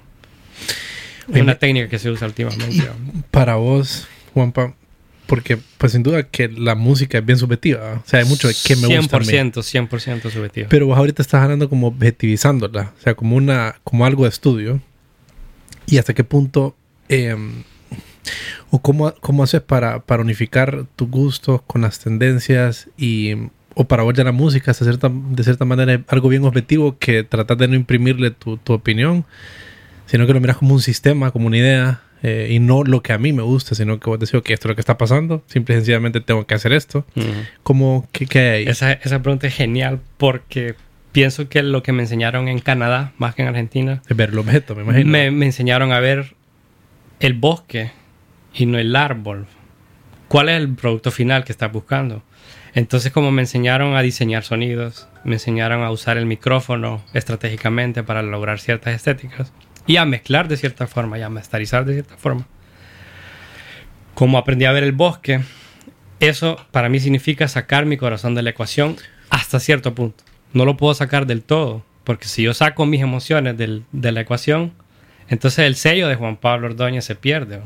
Una 1.27 1.55
técnica 1.55 1.87
que 1.87 1.99
se 1.99 2.09
usa 2.09 2.25
últimamente. 2.27 2.87
para 3.31 3.55
vos, 3.55 4.07
Juanpa, 4.33 4.75
porque 5.25 5.59
pues 5.77 5.91
sin 5.91 6.03
duda 6.03 6.23
que 6.23 6.47
la 6.49 6.75
música 6.75 7.19
es 7.19 7.25
bien 7.25 7.37
subjetiva. 7.37 8.01
O 8.05 8.09
sea, 8.09 8.19
hay 8.19 8.25
mucho 8.25 8.47
de 8.47 8.55
que 8.65 8.75
me 8.75 8.97
gusta 8.97 9.17
a 9.17 9.19
mí. 9.19 9.25
100%, 9.27 9.53
100% 9.89 10.31
subjetivo. 10.31 10.67
Pero 10.69 10.87
vos 10.87 10.97
ahorita 10.97 11.21
estás 11.21 11.43
hablando 11.43 11.69
como 11.69 11.87
objetivizándola, 11.87 12.93
o 12.97 13.01
sea, 13.01 13.13
como 13.13 13.35
una, 13.35 13.75
como 13.83 14.05
algo 14.05 14.23
de 14.23 14.29
estudio. 14.29 14.81
Y 15.85 15.97
hasta 15.97 16.13
qué 16.13 16.23
punto, 16.23 16.75
eh, 17.09 17.35
o 18.69 18.81
cómo, 18.81 19.13
cómo 19.21 19.43
haces 19.43 19.61
para, 19.61 20.01
para 20.01 20.21
unificar 20.21 20.85
tus 20.95 21.09
gustos 21.09 21.61
con 21.63 21.81
las 21.81 21.99
tendencias 21.99 22.89
y, 22.97 23.33
o 23.75 23.85
para 23.85 24.03
vos 24.03 24.13
ya 24.13 24.23
la 24.23 24.31
música, 24.31 24.71
hasta 24.71 24.85
cierta, 24.85 25.09
de 25.11 25.43
cierta 25.43 25.65
manera, 25.65 25.93
es 25.93 26.01
algo 26.07 26.29
bien 26.29 26.43
objetivo 26.43 26.97
que 26.97 27.23
tratar 27.23 27.57
de 27.57 27.67
no 27.67 27.75
imprimirle 27.75 28.31
tu, 28.31 28.57
tu 28.57 28.73
opinión, 28.73 29.25
sino 30.05 30.27
que 30.27 30.33
lo 30.33 30.41
miras 30.41 30.57
como 30.57 30.73
un 30.73 30.81
sistema, 30.81 31.31
como 31.31 31.47
una 31.47 31.57
idea. 31.57 32.01
Eh, 32.23 32.49
y 32.51 32.59
no 32.59 32.83
lo 32.83 33.01
que 33.01 33.13
a 33.13 33.17
mí 33.17 33.31
me 33.33 33.43
gusta, 33.43 33.75
sino 33.75 33.99
que 33.99 34.09
vos 34.09 34.19
decís, 34.19 34.41
que 34.43 34.53
esto 34.53 34.67
es 34.67 34.69
lo 34.69 34.75
que 34.75 34.81
está 34.81 34.97
pasando, 34.97 35.43
simple 35.47 35.75
y 35.75 35.77
sencillamente 35.79 36.19
tengo 36.21 36.45
que 36.45 36.53
hacer 36.55 36.73
esto. 36.73 37.05
Ujú. 37.15 37.27
¿Cómo, 37.63 38.07
qué, 38.11 38.25
qué 38.25 38.39
hay 38.39 38.63
esa, 38.67 38.91
esa 38.93 39.21
pregunta 39.21 39.47
es 39.47 39.55
genial 39.55 39.99
porque 40.17 40.75
pienso 41.11 41.49
que 41.49 41.63
lo 41.63 41.81
que 41.83 41.91
me 41.91 42.03
enseñaron 42.03 42.47
en 42.47 42.59
Canadá, 42.59 43.13
más 43.17 43.35
que 43.35 43.41
en 43.41 43.47
Argentina, 43.47 44.01
Es 44.07 44.15
ver 44.17 44.29
el 44.29 44.37
objeto, 44.39 44.75
me 44.75 44.83
imagino. 44.83 45.09
me, 45.09 45.31
me 45.31 45.45
enseñaron 45.45 45.91
a 45.91 45.99
ver 45.99 46.35
el 47.19 47.33
bosque 47.33 47.91
y 48.53 48.65
no 48.65 48.77
el 48.77 48.95
árbol. 48.95 49.47
¿Cuál 50.27 50.49
es 50.49 50.57
el 50.57 50.69
producto 50.75 51.09
final 51.11 51.43
que 51.43 51.51
estás 51.51 51.71
buscando? 51.71 52.21
Entonces, 52.75 53.11
como 53.11 53.31
me 53.31 53.41
enseñaron 53.41 53.95
a 53.95 54.01
diseñar 54.01 54.43
sonidos, 54.43 55.07
me 55.23 55.33
enseñaron 55.33 55.81
a 55.83 55.89
usar 55.89 56.17
el 56.17 56.27
micrófono 56.27 57.03
estratégicamente 57.13 58.03
para 58.03 58.21
lograr 58.21 58.59
ciertas 58.59 58.93
estéticas 58.93 59.51
y 59.89 59.97
a 59.97 60.05
mezclar 60.05 60.47
de 60.47 60.55
cierta 60.55 60.85
forma 60.85 61.17
y 61.17 61.23
a 61.23 61.29
masterizar 61.29 61.83
de 61.83 61.93
cierta 61.93 62.15
forma. 62.15 62.45
Como 64.13 64.37
aprendí 64.37 64.65
a 64.65 64.71
ver 64.71 64.83
el 64.83 64.91
bosque, 64.91 65.41
eso 66.19 66.57
para 66.71 66.89
mí 66.89 66.99
significa 66.99 67.47
sacar 67.47 67.87
mi 67.87 67.97
corazón 67.97 68.35
de 68.35 68.43
la 68.43 68.51
ecuación 68.51 68.97
hasta 69.31 69.59
cierto 69.59 69.95
punto. 69.95 70.23
No 70.53 70.63
lo 70.65 70.77
puedo 70.77 70.93
sacar 70.93 71.25
del 71.25 71.41
todo, 71.41 71.83
porque 72.03 72.27
si 72.27 72.43
yo 72.43 72.53
saco 72.53 72.85
mis 72.85 73.01
emociones 73.01 73.57
del- 73.57 73.83
de 73.91 74.11
la 74.11 74.21
ecuación, 74.21 74.73
entonces 75.27 75.65
el 75.65 75.75
sello 75.75 76.07
de 76.07 76.15
Juan 76.15 76.37
Pablo 76.37 76.67
Ordóñez 76.67 77.05
se 77.05 77.15
pierde. 77.15 77.61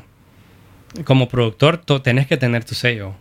Como 1.04 1.28
productor, 1.28 1.78
tú 1.78 2.00
tenés 2.00 2.28
que 2.28 2.38
tener 2.38 2.64
tu 2.64 2.74
sello, 2.76 3.16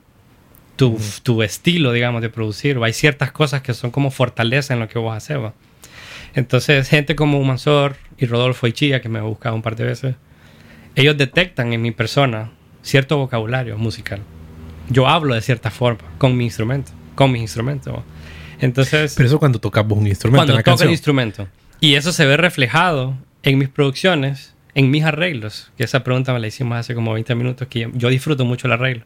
tu, 0.77 0.97
tu 1.25 1.43
estilo, 1.43 1.91
digamos, 1.91 2.23
de 2.23 2.29
producir. 2.31 2.79
Hay 2.85 2.93
ciertas 2.93 3.33
cosas 3.33 3.63
que 3.63 3.75
son 3.75 3.91
como 3.91 4.13
fortaleza 4.13 4.75
en 4.75 4.81
lo 4.81 4.87
que 4.89 5.01
vos 5.01 5.17
haces. 5.17 5.39
¿va? 5.39 5.55
Entonces, 6.35 6.89
gente 6.89 7.15
como 7.15 7.43
Mansor 7.43 7.97
y 8.17 8.27
Rodolfo 8.27 8.67
Ichía, 8.67 9.01
que 9.01 9.09
me 9.09 9.19
ha 9.19 9.23
buscado 9.23 9.55
un 9.55 9.63
par 9.63 9.77
de 9.77 9.85
veces, 9.85 10.15
ellos 10.95 11.17
detectan 11.17 11.73
en 11.73 11.83
mi 11.83 11.91
persona 11.91 12.51
cierto 12.83 13.19
vocabulario 13.19 13.77
musical. 13.79 14.21
Yo 14.89 15.09
hablo 15.09 15.35
de 15.35 15.41
cierta 15.41 15.71
forma 15.71 16.01
con 16.19 16.37
mi 16.37 16.45
instrumento, 16.45 16.93
con 17.15 17.33
mis 17.33 17.43
instrumentos. 17.43 18.01
Entonces, 18.61 19.15
Pero 19.17 19.27
eso 19.27 19.39
cuando 19.39 19.59
tocas 19.61 19.85
un 19.89 20.07
instrumento 20.07 20.39
cuando 20.39 20.53
en 20.53 20.57
la 20.59 20.63
toco 20.63 20.73
canción. 20.73 20.89
el 20.89 20.93
instrumento. 20.93 21.49
Y 21.81 21.95
eso 21.95 22.13
se 22.13 22.27
ve 22.27 22.37
reflejado 22.37 23.17
en 23.43 23.59
mis 23.59 23.69
producciones, 23.69 24.55
en 24.75 24.91
mis 24.91 25.05
arreglos. 25.05 25.73
Que 25.77 25.85
esa 25.85 26.05
pregunta 26.05 26.33
me 26.33 26.41
la 26.41 26.47
hicimos 26.47 26.79
hace 26.79 26.95
como 26.95 27.13
20 27.13 27.35
minutos, 27.35 27.69
que 27.69 27.81
yo, 27.81 27.91
yo 27.93 28.09
disfruto 28.09 28.45
mucho 28.45 28.69
el 28.69 28.73
arreglo. 28.75 29.05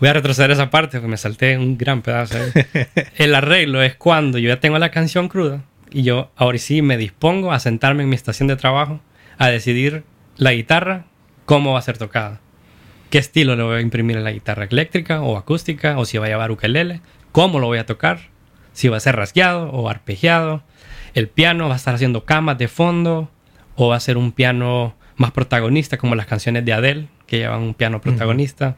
Voy 0.00 0.08
a 0.08 0.12
retroceder 0.12 0.50
esa 0.50 0.70
parte 0.70 0.98
porque 0.98 1.10
me 1.10 1.16
salté 1.16 1.56
un 1.56 1.76
gran 1.78 2.02
pedazo. 2.02 2.36
ahí. 2.36 2.86
el 3.16 3.34
arreglo 3.34 3.82
es 3.82 3.94
cuando 3.94 4.38
yo 4.38 4.48
ya 4.48 4.60
tengo 4.60 4.78
la 4.78 4.90
canción 4.90 5.28
cruda 5.28 5.62
y 5.90 6.02
yo 6.02 6.30
ahora 6.36 6.58
sí 6.58 6.82
me 6.82 6.96
dispongo 6.96 7.52
a 7.52 7.60
sentarme 7.60 8.02
en 8.02 8.08
mi 8.08 8.14
estación 8.14 8.48
de 8.48 8.56
trabajo 8.56 9.00
a 9.38 9.48
decidir 9.48 10.04
la 10.36 10.52
guitarra, 10.52 11.06
cómo 11.44 11.72
va 11.72 11.78
a 11.78 11.82
ser 11.82 11.98
tocada. 11.98 12.40
¿Qué 13.10 13.18
estilo 13.18 13.56
le 13.56 13.62
voy 13.62 13.76
a 13.76 13.80
imprimir 13.80 14.18
a 14.18 14.20
la 14.20 14.32
guitarra? 14.32 14.64
¿Eléctrica 14.64 15.22
o 15.22 15.36
acústica? 15.36 15.98
¿O 15.98 16.04
si 16.04 16.18
va 16.18 16.26
a 16.26 16.28
llevar 16.28 16.50
ukelele? 16.50 17.00
¿Cómo 17.32 17.58
lo 17.58 17.66
voy 17.66 17.78
a 17.78 17.86
tocar? 17.86 18.20
Si 18.72 18.88
va 18.88 18.98
a 18.98 19.00
ser 19.00 19.16
rasgueado 19.16 19.70
o 19.70 19.88
arpegiado. 19.88 20.62
El 21.14 21.28
piano 21.28 21.68
va 21.68 21.74
a 21.74 21.76
estar 21.76 21.94
haciendo 21.94 22.24
camas 22.24 22.58
de 22.58 22.68
fondo 22.68 23.30
o 23.76 23.88
va 23.88 23.96
a 23.96 24.00
ser 24.00 24.18
un 24.18 24.32
piano 24.32 24.94
más 25.16 25.32
protagonista 25.32 25.96
como 25.96 26.14
las 26.14 26.26
canciones 26.26 26.64
de 26.64 26.72
Adele 26.72 27.08
que 27.26 27.38
llevan 27.38 27.62
un 27.62 27.74
piano 27.74 28.00
protagonista. 28.00 28.76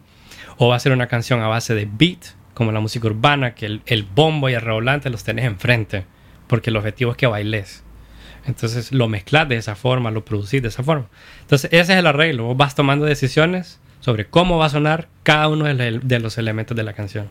O 0.59 0.69
va 0.69 0.77
a 0.77 0.81
ser 0.81 0.93
una 0.93 1.09
canción 1.09 1.41
a 1.41 1.49
base 1.49 1.75
de 1.75 1.89
beat 1.91 2.25
como 2.55 2.71
la 2.71 2.81
música 2.81 3.09
urbana 3.09 3.55
que 3.55 3.67
el, 3.67 3.83
el 3.87 4.05
bombo 4.05 4.49
y 4.49 4.55
el 4.55 4.61
redoblante 4.61 5.11
los 5.11 5.25
tenés 5.25 5.47
enfrente 5.47 6.05
porque 6.51 6.71
el 6.71 6.77
objetivo 6.77 7.13
es 7.13 7.17
que 7.17 7.29
bailes. 7.29 7.85
Entonces 8.45 8.91
lo 8.91 9.07
mezclas 9.07 9.49
de 9.49 9.57
esa 9.57 9.77
forma, 9.77 10.11
lo 10.11 10.25
producís 10.25 10.61
de 10.61 10.67
esa 10.67 10.83
forma. 10.83 11.07
Entonces 11.43 11.71
ese 11.73 11.93
es 11.93 11.99
el 12.01 12.09
arreglo. 12.09 12.43
Vos 12.43 12.57
vas 12.57 12.75
tomando 12.75 13.07
decisiones 13.07 13.79
sobre 14.01 14.27
cómo 14.27 14.59
va 14.59 14.67
a 14.67 14.71
sonar 14.71 15.07
cada 15.23 15.47
uno 15.47 15.67
de 15.67 16.19
los 16.19 16.39
elementos 16.39 16.77
de 16.77 16.83
la 16.83 16.93
canción. 16.93 17.29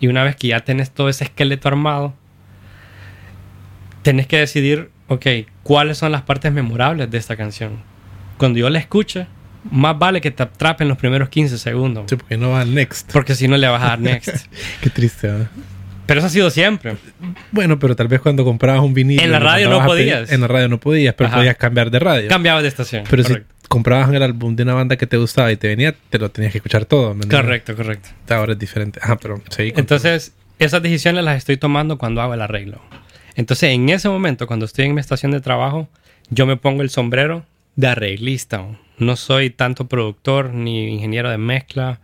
Y 0.00 0.08
una 0.08 0.24
vez 0.24 0.34
que 0.34 0.48
ya 0.48 0.58
tenés 0.60 0.90
todo 0.90 1.08
ese 1.08 1.22
esqueleto 1.22 1.68
armado, 1.68 2.12
tenés 4.02 4.26
que 4.26 4.38
decidir, 4.38 4.90
ok, 5.06 5.26
cuáles 5.62 5.98
son 5.98 6.10
las 6.10 6.22
partes 6.22 6.52
memorables 6.52 7.08
de 7.08 7.18
esta 7.18 7.36
canción. 7.36 7.84
Cuando 8.36 8.58
yo 8.58 8.68
la 8.68 8.80
escuche, 8.80 9.28
más 9.70 9.96
vale 9.96 10.20
que 10.20 10.32
te 10.32 10.42
atrapen 10.42 10.88
los 10.88 10.98
primeros 10.98 11.28
15 11.28 11.56
segundos. 11.56 12.06
Sí, 12.08 12.16
porque 12.16 12.36
no 12.36 12.50
va 12.50 12.62
al 12.62 12.74
next. 12.74 13.12
Porque 13.12 13.36
si 13.36 13.46
no 13.46 13.56
le 13.56 13.68
vas 13.68 13.80
a 13.80 13.90
dar 13.90 14.00
next. 14.00 14.46
Qué 14.80 14.90
triste, 14.90 15.28
¿verdad? 15.28 15.50
Pero 16.06 16.18
eso 16.18 16.26
ha 16.26 16.30
sido 16.30 16.50
siempre. 16.50 16.96
Bueno, 17.50 17.78
pero 17.78 17.96
tal 17.96 18.08
vez 18.08 18.20
cuando 18.20 18.44
comprabas 18.44 18.82
un 18.82 18.94
vinilo... 18.94 19.22
En 19.22 19.30
la 19.30 19.38
radio 19.38 19.70
no 19.70 19.84
podías. 19.84 20.30
En 20.30 20.40
la 20.40 20.48
radio 20.48 20.68
no 20.68 20.78
podías, 20.78 21.14
pero 21.14 21.28
Ajá. 21.28 21.38
podías 21.38 21.56
cambiar 21.56 21.90
de 21.90 21.98
radio. 21.98 22.28
Cambiaba 22.28 22.62
de 22.62 22.68
estación. 22.68 23.04
pero 23.08 23.22
correcto. 23.22 23.54
si 23.62 23.68
comprabas 23.68 24.12
el 24.12 24.22
álbum 24.22 24.54
de 24.56 24.64
una 24.64 24.74
banda 24.74 24.96
que 24.96 25.06
te 25.06 25.16
gustaba 25.16 25.50
y 25.50 25.56
te 25.56 25.68
venía, 25.68 25.94
te 26.10 26.18
lo 26.18 26.30
tenías 26.30 26.52
que 26.52 26.58
escuchar 26.58 26.84
todo. 26.84 27.16
Correcto, 27.30 27.74
correcto. 27.74 28.10
Ahora 28.28 28.52
es 28.52 28.58
diferente. 28.58 29.00
Ajá, 29.02 29.16
pero 29.16 29.40
seguí 29.48 29.72
Entonces, 29.76 30.32
esas 30.58 30.82
decisiones 30.82 31.24
las 31.24 31.38
estoy 31.38 31.56
tomando 31.56 31.98
cuando 31.98 32.20
hago 32.20 32.34
el 32.34 32.42
arreglo. 32.42 32.80
Entonces, 33.36 33.70
en 33.70 33.88
ese 33.88 34.08
momento, 34.08 34.46
cuando 34.46 34.66
estoy 34.66 34.86
en 34.86 34.94
mi 34.94 35.00
estación 35.00 35.32
de 35.32 35.40
trabajo, 35.40 35.88
yo 36.30 36.46
me 36.46 36.56
pongo 36.56 36.82
el 36.82 36.90
sombrero 36.90 37.44
de 37.76 37.88
arreglista. 37.88 38.64
No 38.98 39.16
soy 39.16 39.50
tanto 39.50 39.88
productor, 39.88 40.54
ni 40.54 40.88
ingeniero 40.88 41.30
de 41.30 41.38
mezcla, 41.38 42.00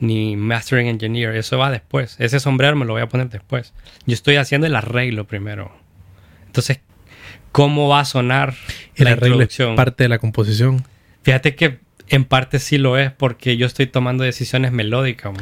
ni 0.00 0.36
mastering 0.36 0.88
engineer. 0.88 1.34
Eso 1.36 1.58
va 1.58 1.70
después. 1.70 2.16
Ese 2.18 2.40
sombrero 2.40 2.76
me 2.76 2.84
lo 2.84 2.92
voy 2.92 3.02
a 3.02 3.08
poner 3.08 3.28
después. 3.28 3.72
Yo 4.06 4.14
estoy 4.14 4.36
haciendo 4.36 4.66
el 4.66 4.76
arreglo 4.76 5.26
primero. 5.26 5.72
Entonces, 6.46 6.80
¿cómo 7.52 7.88
va 7.88 8.00
a 8.00 8.04
sonar 8.04 8.54
el 8.96 9.04
la 9.04 9.12
arreglo 9.12 9.42
es 9.42 9.58
parte 9.76 10.04
de 10.04 10.08
la 10.08 10.18
composición. 10.18 10.84
Fíjate 11.22 11.54
que 11.54 11.80
en 12.08 12.24
parte 12.24 12.58
sí 12.58 12.78
lo 12.78 12.98
es 12.98 13.10
porque 13.12 13.56
yo 13.56 13.66
estoy 13.66 13.86
tomando 13.86 14.24
decisiones 14.24 14.72
melódicas. 14.72 15.32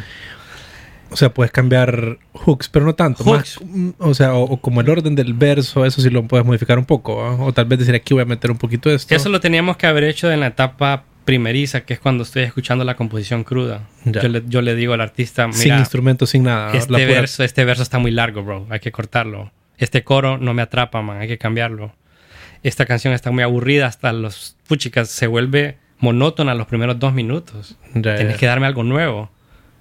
O 1.10 1.16
sea, 1.16 1.32
puedes 1.32 1.52
cambiar 1.52 2.18
hooks, 2.32 2.68
pero 2.68 2.86
no 2.86 2.94
tanto. 2.94 3.22
Hooks. 3.22 3.60
Más, 3.62 3.94
o 3.98 4.14
sea, 4.14 4.34
o, 4.34 4.42
o 4.42 4.60
como 4.60 4.80
el 4.80 4.88
orden 4.88 5.14
del 5.14 5.34
verso, 5.34 5.84
eso 5.84 6.00
sí 6.00 6.10
lo 6.10 6.24
puedes 6.24 6.44
modificar 6.44 6.78
un 6.78 6.84
poco. 6.84 7.24
¿ah? 7.24 7.36
O 7.40 7.52
tal 7.52 7.66
vez 7.66 7.78
decir 7.78 7.94
aquí 7.94 8.14
voy 8.14 8.22
a 8.22 8.26
meter 8.26 8.50
un 8.50 8.58
poquito 8.58 8.88
de 8.88 8.96
esto. 8.96 9.14
Eso 9.14 9.28
lo 9.28 9.40
teníamos 9.40 9.76
que 9.76 9.86
haber 9.86 10.04
hecho 10.04 10.32
en 10.32 10.40
la 10.40 10.48
etapa 10.48 11.04
primeriza, 11.24 11.82
que 11.82 11.94
es 11.94 12.00
cuando 12.00 12.22
estoy 12.22 12.42
escuchando 12.42 12.84
la 12.84 12.96
composición 12.96 13.44
cruda. 13.44 13.88
Yo 14.04 14.28
le, 14.28 14.42
yo 14.46 14.62
le 14.62 14.74
digo 14.74 14.92
al 14.94 15.00
artista, 15.00 15.50
sin 15.52 15.64
mira, 15.64 15.78
instrumentos, 15.78 16.30
sin 16.30 16.42
nada. 16.44 16.72
este, 16.76 16.92
la 16.92 16.98
pura- 16.98 17.10
verso, 17.12 17.44
este 17.44 17.64
verso 17.64 17.82
está 17.82 17.98
muy 17.98 18.10
largo, 18.10 18.42
bro. 18.42 18.66
Hay 18.70 18.80
que 18.80 18.92
cortarlo. 18.92 19.50
Este 19.78 20.04
coro 20.04 20.38
no 20.38 20.54
me 20.54 20.62
atrapa, 20.62 21.02
man. 21.02 21.18
Hay 21.18 21.28
que 21.28 21.38
cambiarlo. 21.38 21.94
Esta 22.62 22.86
canción 22.86 23.12
está 23.14 23.30
muy 23.30 23.42
aburrida 23.42 23.86
hasta 23.86 24.12
los... 24.12 24.56
Puchicas, 24.68 25.08
se 25.10 25.26
vuelve 25.26 25.78
monótona 25.98 26.54
los 26.54 26.66
primeros 26.66 26.98
dos 26.98 27.12
minutos. 27.12 27.76
Ya, 27.94 28.16
Tienes 28.16 28.36
que 28.36 28.46
darme 28.46 28.66
algo 28.66 28.84
nuevo 28.84 29.30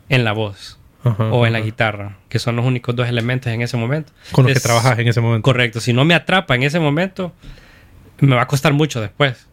en 0.10 0.24
la 0.24 0.32
voz. 0.34 0.80
O 1.04 1.46
en 1.46 1.52
la 1.52 1.60
guitarra, 1.60 2.16
que 2.30 2.40
son 2.40 2.56
los 2.56 2.66
únicos 2.66 2.96
dos 2.96 3.10
elementos 3.10 3.52
en 3.52 3.62
ese 3.62 3.76
momento. 3.76 4.14
Con 4.32 4.46
los 4.46 4.54
que 4.54 4.60
trabajas 4.62 4.98
en 5.00 5.10
ese 5.10 5.20
momento. 5.20 5.44
Correcto, 5.44 5.82
si 5.82 5.92
no 5.92 6.06
me 6.06 6.14
atrapa 6.16 6.56
en 6.56 6.64
ese 6.64 6.80
momento, 6.80 7.34
me 8.22 8.38
va 8.38 8.44
a 8.44 8.48
costar 8.48 8.72
mucho 8.72 9.02
después. 9.02 9.50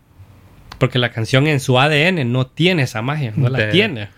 Porque 0.80 0.98
la 0.98 1.12
canción 1.12 1.46
en 1.46 1.60
su 1.60 1.78
ADN 1.78 2.32
no 2.32 2.46
tiene 2.48 2.82
esa 2.82 3.00
magia, 3.02 3.32
no 3.36 3.48
la 3.48 3.70
tiene. 3.70 4.08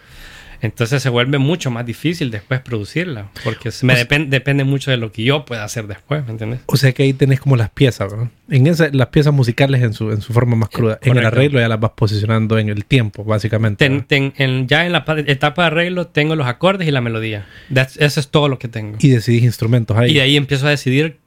Entonces 0.64 1.02
se 1.02 1.08
vuelve 1.08 1.38
mucho 1.38 1.72
más 1.72 1.84
difícil 1.84 2.30
después 2.30 2.60
producirla, 2.60 3.30
porque 3.42 3.70
me 3.82 3.94
O 3.94 3.96
sea- 3.96 4.06
depen- 4.06 4.28
depende 4.28 4.62
mucho 4.62 4.92
de 4.92 4.96
lo 4.96 5.10
que 5.10 5.24
yo 5.24 5.44
pueda 5.44 5.64
hacer 5.64 5.88
después, 5.88 6.24
¿me 6.24 6.30
entiendes? 6.30 6.60
O 6.66 6.76
sea 6.76 6.92
que 6.92 7.02
ahí 7.02 7.12
tenés 7.12 7.40
como 7.40 7.56
las 7.56 7.70
piezas, 7.70 8.12
¿verdad? 8.12 8.28
En 8.48 8.68
esa, 8.68 8.88
las 8.92 9.08
piezas 9.08 9.34
musicales 9.34 9.82
en 9.82 9.92
su, 9.92 10.12
en 10.12 10.20
su 10.20 10.32
forma 10.32 10.54
más 10.54 10.68
cruda. 10.68 11.00
En 11.02 11.08
el 11.08 11.14
correcto. 11.24 11.36
arreglo 11.36 11.58
ya 11.58 11.66
las 11.66 11.80
vas 11.80 11.90
posicionando 11.96 12.60
en 12.60 12.68
el 12.68 12.84
tiempo, 12.84 13.24
básicamente. 13.24 13.84
Ten- 13.88 14.02
ten- 14.04 14.34
en- 14.38 14.68
ya 14.68 14.86
en 14.86 14.92
la 14.92 15.04
pa- 15.04 15.18
etapa 15.18 15.62
de 15.62 15.66
arreglo 15.66 16.06
tengo 16.06 16.36
los 16.36 16.46
acordes 16.46 16.86
y 16.86 16.92
la 16.92 17.00
melodía. 17.00 17.44
That's- 17.68 17.96
eso 18.00 18.20
es 18.20 18.28
todo 18.28 18.48
lo 18.48 18.60
que 18.60 18.68
tengo. 18.68 18.98
Y 19.00 19.08
decidís 19.08 19.42
instrumentos 19.42 19.96
ahí. 19.96 20.12
Y 20.12 20.14
de 20.14 20.20
ahí 20.20 20.36
empiezo 20.36 20.68
a 20.68 20.70
decidir 20.70 21.18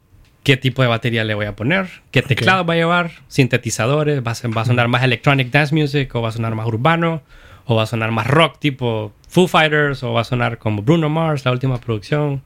qué 0.46 0.58
tipo 0.58 0.84
de 0.84 0.88
batería 0.88 1.24
le 1.24 1.34
voy 1.34 1.48
a 1.48 1.56
poner, 1.56 1.88
qué 2.12 2.22
teclado 2.22 2.64
va 2.66 2.76
a 2.76 2.78
llevar, 2.78 3.12
sintetizadores, 3.28 4.22
va 4.22 4.32
a, 4.32 4.48
va 4.56 4.62
a 4.62 4.66
sonar 4.66 4.88
más 4.88 5.04
electronic 5.04 5.50
dance 5.50 5.74
music 5.74 6.14
o 6.14 6.22
va 6.22 6.30
a 6.30 6.32
sonar 6.32 6.54
más 6.54 6.68
urbano 6.68 7.24
o 7.66 7.76
va 7.76 7.84
a 7.84 7.86
sonar 7.88 8.12
más 8.12 8.28
rock 8.28 8.60
tipo 8.60 9.12
Foo 9.28 9.48
Fighters 9.48 10.04
o 10.04 10.14
va 10.14 10.22
a 10.22 10.24
sonar 10.24 10.60
como 10.60 10.84
Bruno 10.84 11.10
Mars, 11.10 11.46
la 11.46 11.52
última 11.52 11.82
producción, 11.82 12.44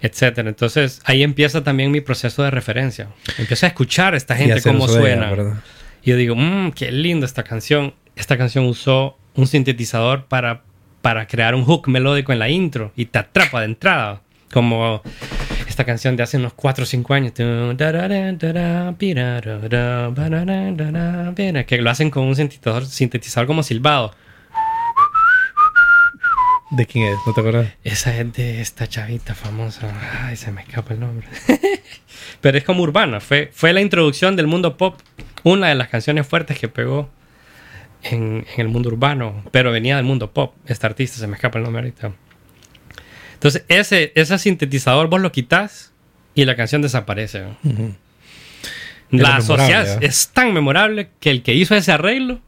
etcétera. 0.00 0.48
Entonces 0.48 1.00
ahí 1.04 1.22
empieza 1.22 1.62
también 1.62 1.92
mi 1.92 2.00
proceso 2.00 2.42
de 2.42 2.50
referencia. 2.50 3.06
Empiezo 3.38 3.66
a 3.66 3.68
escuchar 3.68 4.14
a 4.14 4.16
esta 4.16 4.34
gente 4.34 4.60
cómo 4.60 4.88
suena. 4.88 5.30
¿verdad? 5.30 5.54
Y 6.02 6.10
yo 6.10 6.16
digo, 6.16 6.34
mmm, 6.34 6.72
qué 6.72 6.90
linda 6.90 7.24
esta 7.24 7.44
canción. 7.44 7.94
Esta 8.16 8.36
canción 8.36 8.66
usó 8.66 9.16
un 9.36 9.46
sintetizador 9.46 10.24
para, 10.24 10.62
para 11.02 11.28
crear 11.28 11.54
un 11.54 11.64
hook 11.64 11.86
melódico 11.86 12.32
en 12.32 12.40
la 12.40 12.48
intro 12.48 12.90
y 12.96 13.04
te 13.04 13.20
atrapa 13.20 13.60
de 13.60 13.66
entrada. 13.66 14.22
Como 14.52 15.02
esta 15.82 15.90
canción 15.92 16.16
de 16.16 16.22
hace 16.22 16.36
unos 16.36 16.52
4 16.52 16.84
o 16.84 16.86
5 16.86 17.14
años. 17.14 17.32
Que 21.66 21.78
lo 21.80 21.90
hacen 21.90 22.10
con 22.10 22.22
un 22.24 22.36
sintetizador, 22.36 22.86
sintetizador 22.86 23.46
como 23.48 23.64
silbado. 23.64 24.14
¿De 26.70 26.86
quién 26.86 27.06
es? 27.06 27.18
¿No 27.26 27.34
te 27.34 27.40
acuerdas? 27.40 27.68
Esa 27.84 28.16
es 28.16 28.32
de 28.32 28.60
esta 28.60 28.86
chavita 28.86 29.34
famosa. 29.34 29.92
Ay, 30.22 30.36
se 30.36 30.52
me 30.52 30.62
escapa 30.62 30.94
el 30.94 31.00
nombre. 31.00 31.26
Pero 32.40 32.56
es 32.56 32.64
como 32.64 32.82
urbana. 32.82 33.20
Fue, 33.20 33.50
fue 33.52 33.72
la 33.72 33.80
introducción 33.80 34.36
del 34.36 34.46
mundo 34.46 34.76
pop. 34.76 34.98
Una 35.42 35.68
de 35.68 35.74
las 35.74 35.88
canciones 35.88 36.26
fuertes 36.26 36.58
que 36.58 36.68
pegó 36.68 37.10
en, 38.04 38.46
en 38.54 38.60
el 38.60 38.68
mundo 38.68 38.88
urbano. 38.88 39.42
Pero 39.50 39.72
venía 39.72 39.96
del 39.96 40.04
mundo 40.04 40.32
pop. 40.32 40.54
Esta 40.66 40.86
artista, 40.86 41.18
se 41.18 41.26
me 41.26 41.34
escapa 41.34 41.58
el 41.58 41.64
nombre 41.64 41.82
ahorita. 41.82 42.12
Entonces, 43.42 43.64
ese, 43.66 44.12
ese 44.14 44.38
sintetizador 44.38 45.08
vos 45.08 45.20
lo 45.20 45.32
quitas 45.32 45.90
y 46.32 46.44
la 46.44 46.54
canción 46.54 46.80
desaparece. 46.80 47.42
La 49.10 49.34
asocias. 49.34 49.96
¿eh? 49.96 49.98
Es 50.02 50.28
tan 50.28 50.54
memorable 50.54 51.08
que 51.18 51.32
el 51.32 51.42
que 51.42 51.52
hizo 51.52 51.74
ese 51.74 51.90
arreglo, 51.90 52.38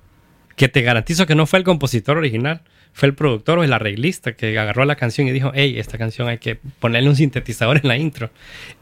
que 0.54 0.68
te 0.68 0.82
garantizo 0.82 1.26
que 1.26 1.34
no 1.34 1.46
fue 1.46 1.58
el 1.58 1.64
compositor 1.64 2.16
original, 2.16 2.60
fue 2.92 3.08
el 3.08 3.16
productor 3.16 3.58
o 3.58 3.64
el 3.64 3.72
arreglista 3.72 4.34
que 4.34 4.56
agarró 4.56 4.84
la 4.84 4.94
canción 4.94 5.26
y 5.26 5.32
dijo, 5.32 5.50
hey, 5.52 5.74
esta 5.78 5.98
canción 5.98 6.28
hay 6.28 6.38
que 6.38 6.60
ponerle 6.78 7.08
un 7.08 7.16
sintetizador 7.16 7.78
en 7.78 7.88
la 7.88 7.96
intro. 7.96 8.30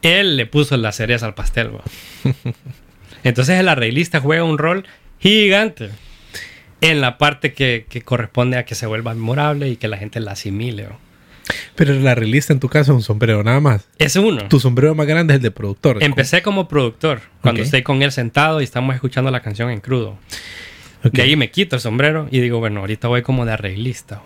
Él 0.03 0.37
le 0.37 0.45
puso 0.45 0.77
la 0.77 0.91
cereza 0.91 1.25
al 1.25 1.33
pastel. 1.33 1.71
Entonces 3.23 3.59
el 3.59 3.67
arreglista 3.67 4.19
juega 4.19 4.43
un 4.43 4.59
rol 4.59 4.85
gigante 5.19 5.89
en 6.79 7.01
la 7.01 7.17
parte 7.17 7.53
que, 7.53 7.87
que 7.89 8.03
corresponde 8.03 8.57
a 8.57 8.65
que 8.65 8.75
se 8.75 8.85
vuelva 8.85 9.15
memorable 9.15 9.67
y 9.69 9.77
que 9.77 9.87
la 9.87 9.97
gente 9.97 10.19
la 10.19 10.33
asimile. 10.33 10.83
¿va? 10.83 10.99
Pero 11.75 11.93
la 11.93 12.15
realista 12.15 12.53
en 12.53 12.59
tu 12.59 12.69
caso 12.69 12.91
es 12.91 12.95
un 12.95 13.03
sombrero 13.03 13.43
nada 13.43 13.59
más. 13.59 13.87
Es 13.97 14.15
uno. 14.15 14.47
Tu 14.47 14.59
sombrero 14.59 14.95
más 14.95 15.07
grande 15.07 15.33
es 15.33 15.37
el 15.37 15.43
de 15.43 15.51
productor. 15.51 16.01
Empecé 16.03 16.41
como 16.41 16.67
productor, 16.67 17.21
cuando 17.41 17.61
estoy 17.61 17.83
con 17.83 18.01
él 18.01 18.11
sentado 18.11 18.61
y 18.61 18.63
estamos 18.63 18.95
escuchando 18.95 19.31
la 19.31 19.41
canción 19.41 19.69
en 19.69 19.79
crudo. 19.79 20.17
Ok. 21.03 21.13
De 21.13 21.21
ahí 21.21 21.35
me 21.35 21.51
quito 21.51 21.75
el 21.75 21.81
sombrero 21.81 22.27
y 22.31 22.39
digo, 22.39 22.59
bueno, 22.59 22.79
ahorita 22.79 23.09
voy 23.09 23.23
como 23.23 23.45
de 23.45 23.51
arreglista. 23.51 24.21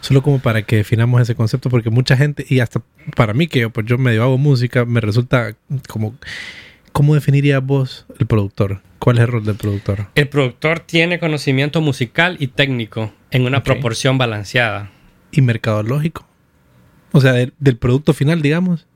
Solo 0.00 0.22
como 0.22 0.40
para 0.40 0.62
que 0.62 0.76
definamos 0.76 1.22
ese 1.22 1.34
concepto, 1.34 1.70
porque 1.70 1.88
mucha 1.88 2.16
gente, 2.16 2.44
y 2.48 2.60
hasta 2.60 2.82
para 3.16 3.32
mí 3.32 3.46
que 3.46 3.60
yo, 3.60 3.70
pues 3.70 3.86
yo 3.86 3.96
medio 3.96 4.22
hago 4.22 4.36
música, 4.36 4.84
me 4.84 5.00
resulta 5.00 5.54
como... 5.88 6.14
¿Cómo 6.92 7.14
definirías 7.14 7.64
vos 7.64 8.06
el 8.18 8.26
productor? 8.26 8.80
¿Cuál 8.98 9.18
es 9.18 9.22
el 9.22 9.28
rol 9.28 9.44
del 9.44 9.54
productor? 9.54 10.06
El 10.14 10.28
productor 10.28 10.80
tiene 10.80 11.18
conocimiento 11.18 11.80
musical 11.80 12.36
y 12.40 12.48
técnico 12.48 13.12
en 13.30 13.44
una 13.44 13.62
proporción 13.62 14.18
balanceada. 14.18 14.90
¿Y 15.30 15.40
mercadológico? 15.40 16.26
O 17.12 17.20
sea, 17.20 17.32
del, 17.32 17.52
del 17.58 17.76
producto 17.76 18.12
final, 18.12 18.42
digamos. 18.42 18.86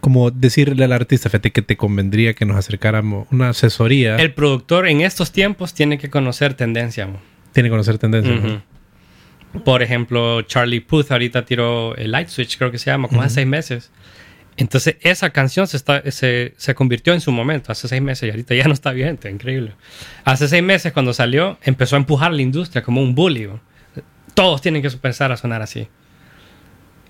Como 0.00 0.30
decirle 0.30 0.84
al 0.84 0.92
artista, 0.92 1.30
fíjate 1.30 1.50
que 1.50 1.62
te 1.62 1.76
convendría 1.76 2.34
que 2.34 2.44
nos 2.44 2.56
acercáramos 2.56 3.26
una 3.30 3.48
asesoría. 3.50 4.16
El 4.16 4.34
productor 4.34 4.86
en 4.86 5.00
estos 5.00 5.32
tiempos 5.32 5.72
tiene 5.72 5.96
que 5.98 6.10
conocer 6.10 6.54
tendencia. 6.54 7.06
mo. 7.06 7.20
Tiene 7.52 7.68
que 7.68 7.70
conocer 7.70 7.96
tendencias. 7.98 8.42
¿no? 8.42 8.48
Ujú. 8.54 9.62
Por 9.64 9.82
ejemplo, 9.82 10.42
Charlie 10.42 10.80
Puth 10.80 11.10
ahorita 11.10 11.44
tiró 11.44 11.96
el 11.96 12.10
Light 12.10 12.28
Switch, 12.28 12.58
creo 12.58 12.70
que 12.70 12.78
se 12.78 12.90
llama, 12.90 13.08
como 13.08 13.22
hace 13.22 13.36
seis 13.36 13.46
meses. 13.46 13.90
Entonces, 14.56 14.96
esa 15.00 15.30
canción 15.30 15.66
se, 15.66 15.76
está, 15.76 16.02
se, 16.10 16.54
se 16.56 16.74
convirtió 16.74 17.12
en 17.12 17.20
su 17.20 17.32
momento, 17.32 17.72
hace 17.72 17.88
seis 17.88 18.02
meses, 18.02 18.26
y 18.26 18.30
ahorita 18.30 18.54
ya 18.54 18.64
no 18.64 18.72
está 18.72 18.92
vigente, 18.92 19.30
increíble. 19.30 19.72
Hace 20.24 20.48
seis 20.48 20.62
meses, 20.62 20.92
cuando 20.92 21.12
salió, 21.12 21.58
empezó 21.62 21.96
a 21.96 21.98
empujar 21.98 22.32
la 22.32 22.42
industria 22.42 22.82
como 22.82 23.00
un 23.00 23.14
bully. 23.14 23.48
Todos 24.34 24.60
tienen 24.60 24.82
que 24.82 24.90
pensar 24.90 25.32
a 25.32 25.36
sonar 25.36 25.62
así. 25.62 25.88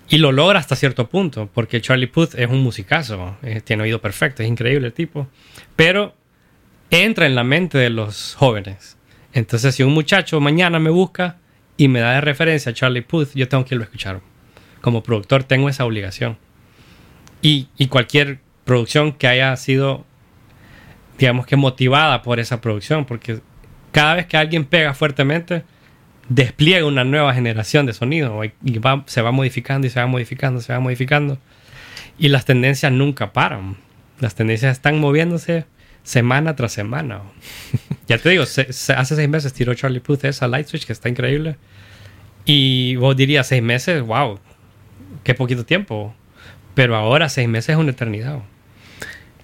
Y 0.08 0.18
lo 0.18 0.32
logra 0.32 0.58
hasta 0.58 0.76
cierto 0.76 1.08
punto, 1.08 1.48
porque 1.52 1.80
Charlie 1.80 2.06
Puth 2.06 2.34
es 2.34 2.48
un 2.48 2.62
musicazo, 2.62 3.36
eh, 3.42 3.60
tiene 3.62 3.84
oído 3.84 4.00
perfecto, 4.00 4.42
es 4.42 4.48
increíble 4.48 4.88
el 4.88 4.92
tipo. 4.92 5.28
Pero 5.76 6.14
entra 6.90 7.26
en 7.26 7.34
la 7.34 7.44
mente 7.44 7.78
de 7.78 7.90
los 7.90 8.34
jóvenes. 8.34 8.96
Entonces, 9.32 9.74
si 9.74 9.82
un 9.82 9.92
muchacho 9.92 10.40
mañana 10.40 10.78
me 10.78 10.90
busca 10.90 11.38
y 11.76 11.88
me 11.88 12.00
da 12.00 12.14
de 12.14 12.20
referencia 12.20 12.70
a 12.70 12.74
Charlie 12.74 13.02
Puth, 13.02 13.30
yo 13.34 13.48
tengo 13.48 13.64
que 13.64 13.74
irlo 13.74 13.82
a 13.82 13.86
escuchar. 13.86 14.20
Como 14.80 15.02
productor 15.02 15.44
tengo 15.44 15.68
esa 15.68 15.84
obligación. 15.84 16.36
Y, 17.40 17.68
y 17.76 17.88
cualquier 17.88 18.40
producción 18.64 19.12
que 19.12 19.26
haya 19.26 19.56
sido, 19.56 20.04
digamos 21.18 21.46
que 21.46 21.56
motivada 21.56 22.22
por 22.22 22.40
esa 22.40 22.60
producción, 22.60 23.06
porque 23.06 23.40
cada 23.90 24.14
vez 24.14 24.26
que 24.26 24.36
alguien 24.36 24.64
pega 24.64 24.94
fuertemente, 24.94 25.64
despliega 26.28 26.86
una 26.86 27.04
nueva 27.04 27.34
generación 27.34 27.86
de 27.86 27.92
sonido 27.92 28.42
y 28.44 28.78
va- 28.78 29.04
se 29.06 29.22
va 29.22 29.30
modificando 29.32 29.86
y 29.86 29.90
se 29.90 30.00
va 30.00 30.06
modificando, 30.06 30.60
se 30.60 30.72
va 30.72 30.80
modificando. 30.80 31.38
Y 32.18 32.28
las 32.28 32.44
tendencias 32.44 32.92
nunca 32.92 33.32
paran. 33.32 33.76
Las 34.20 34.34
tendencias 34.34 34.72
están 34.72 34.98
moviéndose 35.00 35.66
semana 36.02 36.54
tras 36.56 36.72
semana. 36.72 37.20
ya 38.08 38.18
te 38.18 38.30
digo, 38.30 38.46
se- 38.46 38.72
se- 38.72 38.92
hace 38.92 39.16
seis 39.16 39.28
meses 39.28 39.52
tiró 39.52 39.74
Charlie 39.74 40.00
Puth 40.00 40.24
esa 40.24 40.48
Light 40.48 40.66
Switch 40.68 40.86
que 40.86 40.92
está 40.92 41.08
increíble. 41.08 41.56
Y 42.44 42.96
vos 42.96 43.16
dirías 43.16 43.46
seis 43.46 43.62
meses, 43.62 44.02
wow, 44.02 44.38
qué 45.22 45.34
poquito 45.34 45.64
tiempo. 45.64 46.14
Pero 46.74 46.96
ahora 46.96 47.28
seis 47.28 47.48
meses 47.48 47.70
es 47.70 47.76
una 47.76 47.90
eternidad. 47.92 48.40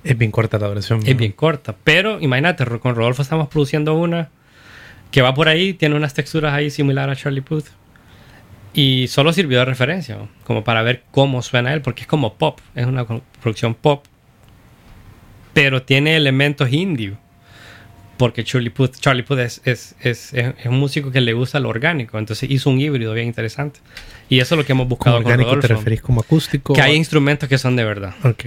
Es 0.02 0.16
bien 0.16 0.31
corta 0.31 0.59
la 0.59 0.69
duración. 0.69 1.01
Es 1.01 1.11
¿no? 1.12 1.16
bien 1.16 1.32
corta. 1.32 1.77
Pero 1.85 2.20
imagínate, 2.20 2.65
con 2.65 2.94
Rodolfo 2.94 3.23
estamos 3.23 3.48
produciendo 3.48 3.94
una 3.94 4.31
que 5.11 5.23
va 5.23 5.35
por 5.35 5.49
ahí, 5.49 5.74
tiene 5.74 5.95
unas 5.97 6.15
texturas 6.15 6.53
ahí 6.55 6.70
similares 6.70 7.19
a 7.19 7.20
Charlie 7.23 7.41
Puth. 7.41 7.66
Y 8.73 9.09
solo 9.09 9.32
sirvió 9.32 9.59
de 9.59 9.65
referencia, 9.65 10.15
¿no? 10.16 10.28
como 10.45 10.62
para 10.62 10.82
ver 10.82 11.03
cómo 11.11 11.43
suena 11.43 11.73
él, 11.74 11.82
porque 11.82 12.03
es 12.03 12.07
como 12.07 12.35
pop, 12.35 12.61
es 12.77 12.87
una 12.87 13.05
producción 13.43 13.74
pop. 13.74 14.05
Pero 15.53 15.82
tiene 15.82 16.16
elementos 16.16 16.73
indie. 16.73 17.15
Porque 18.16 18.45
Charlie 18.45 18.69
Puth, 18.70 18.97
Charlie 19.01 19.23
Puth 19.23 19.39
es, 19.39 19.62
es, 19.65 19.97
es- 20.01 20.35
es- 20.35 20.55
un 20.66 20.78
músico 20.78 21.11
que 21.11 21.20
le 21.23 21.32
gusta 21.32 21.59
lo 21.59 21.70
orgánico, 21.70 22.19
entonces 22.19 22.51
hizo 22.51 22.69
un 22.69 22.78
híbrido 22.81 23.15
bien 23.15 23.27
interesante. 23.27 23.81
Y 24.28 24.41
eso 24.41 24.55
es 24.55 24.59
lo 24.59 24.66
que 24.66 24.73
hemos 24.73 24.85
Como 24.85 24.91
buscado 24.97 25.16
con 25.16 25.24
orgánico 25.27 25.51
te 25.51 25.57
Rodolfo. 25.69 25.74
referís 25.81 26.03
como 26.03 26.20
acústico. 26.20 26.74
Que 26.74 26.82
hay 26.82 26.95
instrumentos 26.97 27.49
que 27.49 27.57
son 27.59 27.77
de 27.77 27.85
verdad. 27.85 28.15
Ok. 28.23 28.45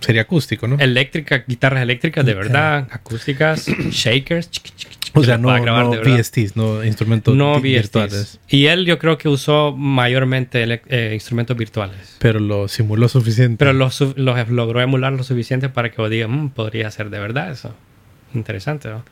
Sería 0.00 0.22
acústico, 0.22 0.66
¿no? 0.66 0.78
Eléctrica, 0.78 1.44
guitarras 1.46 1.82
eléctricas 1.82 2.24
de 2.24 2.32
verdad, 2.34 2.88
acústicas, 2.90 3.66
shakers. 3.90 4.50
chiqui, 4.50 4.72
o 5.14 5.22
sea, 5.24 5.38
no, 5.38 5.48
grabar 5.60 5.86
no. 5.86 5.92
VSTs, 6.00 6.54
instrumentos 6.84 7.34
No 7.34 7.60
vi- 7.60 7.74
VSTs. 7.76 7.82
virtuales. 7.82 8.40
Y 8.48 8.66
él 8.66 8.84
yo 8.86 8.98
creo 8.98 9.18
que 9.18 9.28
usó 9.28 9.74
mayormente 9.76 10.80
eh, 10.88 11.10
instrumentos 11.14 11.56
virtuales. 11.56 12.16
Pero 12.18 12.40
lo 12.40 12.68
simuló 12.68 13.08
suficiente. 13.08 13.56
Pero 13.58 13.72
los, 13.72 14.00
logró 14.16 14.80
emular 14.80 15.12
lo 15.12 15.22
suficiente 15.24 15.68
para 15.68 15.90
que 15.90 16.00
vos 16.00 16.10
digas, 16.10 16.28
"Mm, 16.30 16.48
podría 16.48 16.90
ser 16.90 17.10
de 17.10 17.18
verdad 17.18 17.50
eso. 17.50 17.74
Interesante, 18.34 18.88
¿no? 18.88 19.04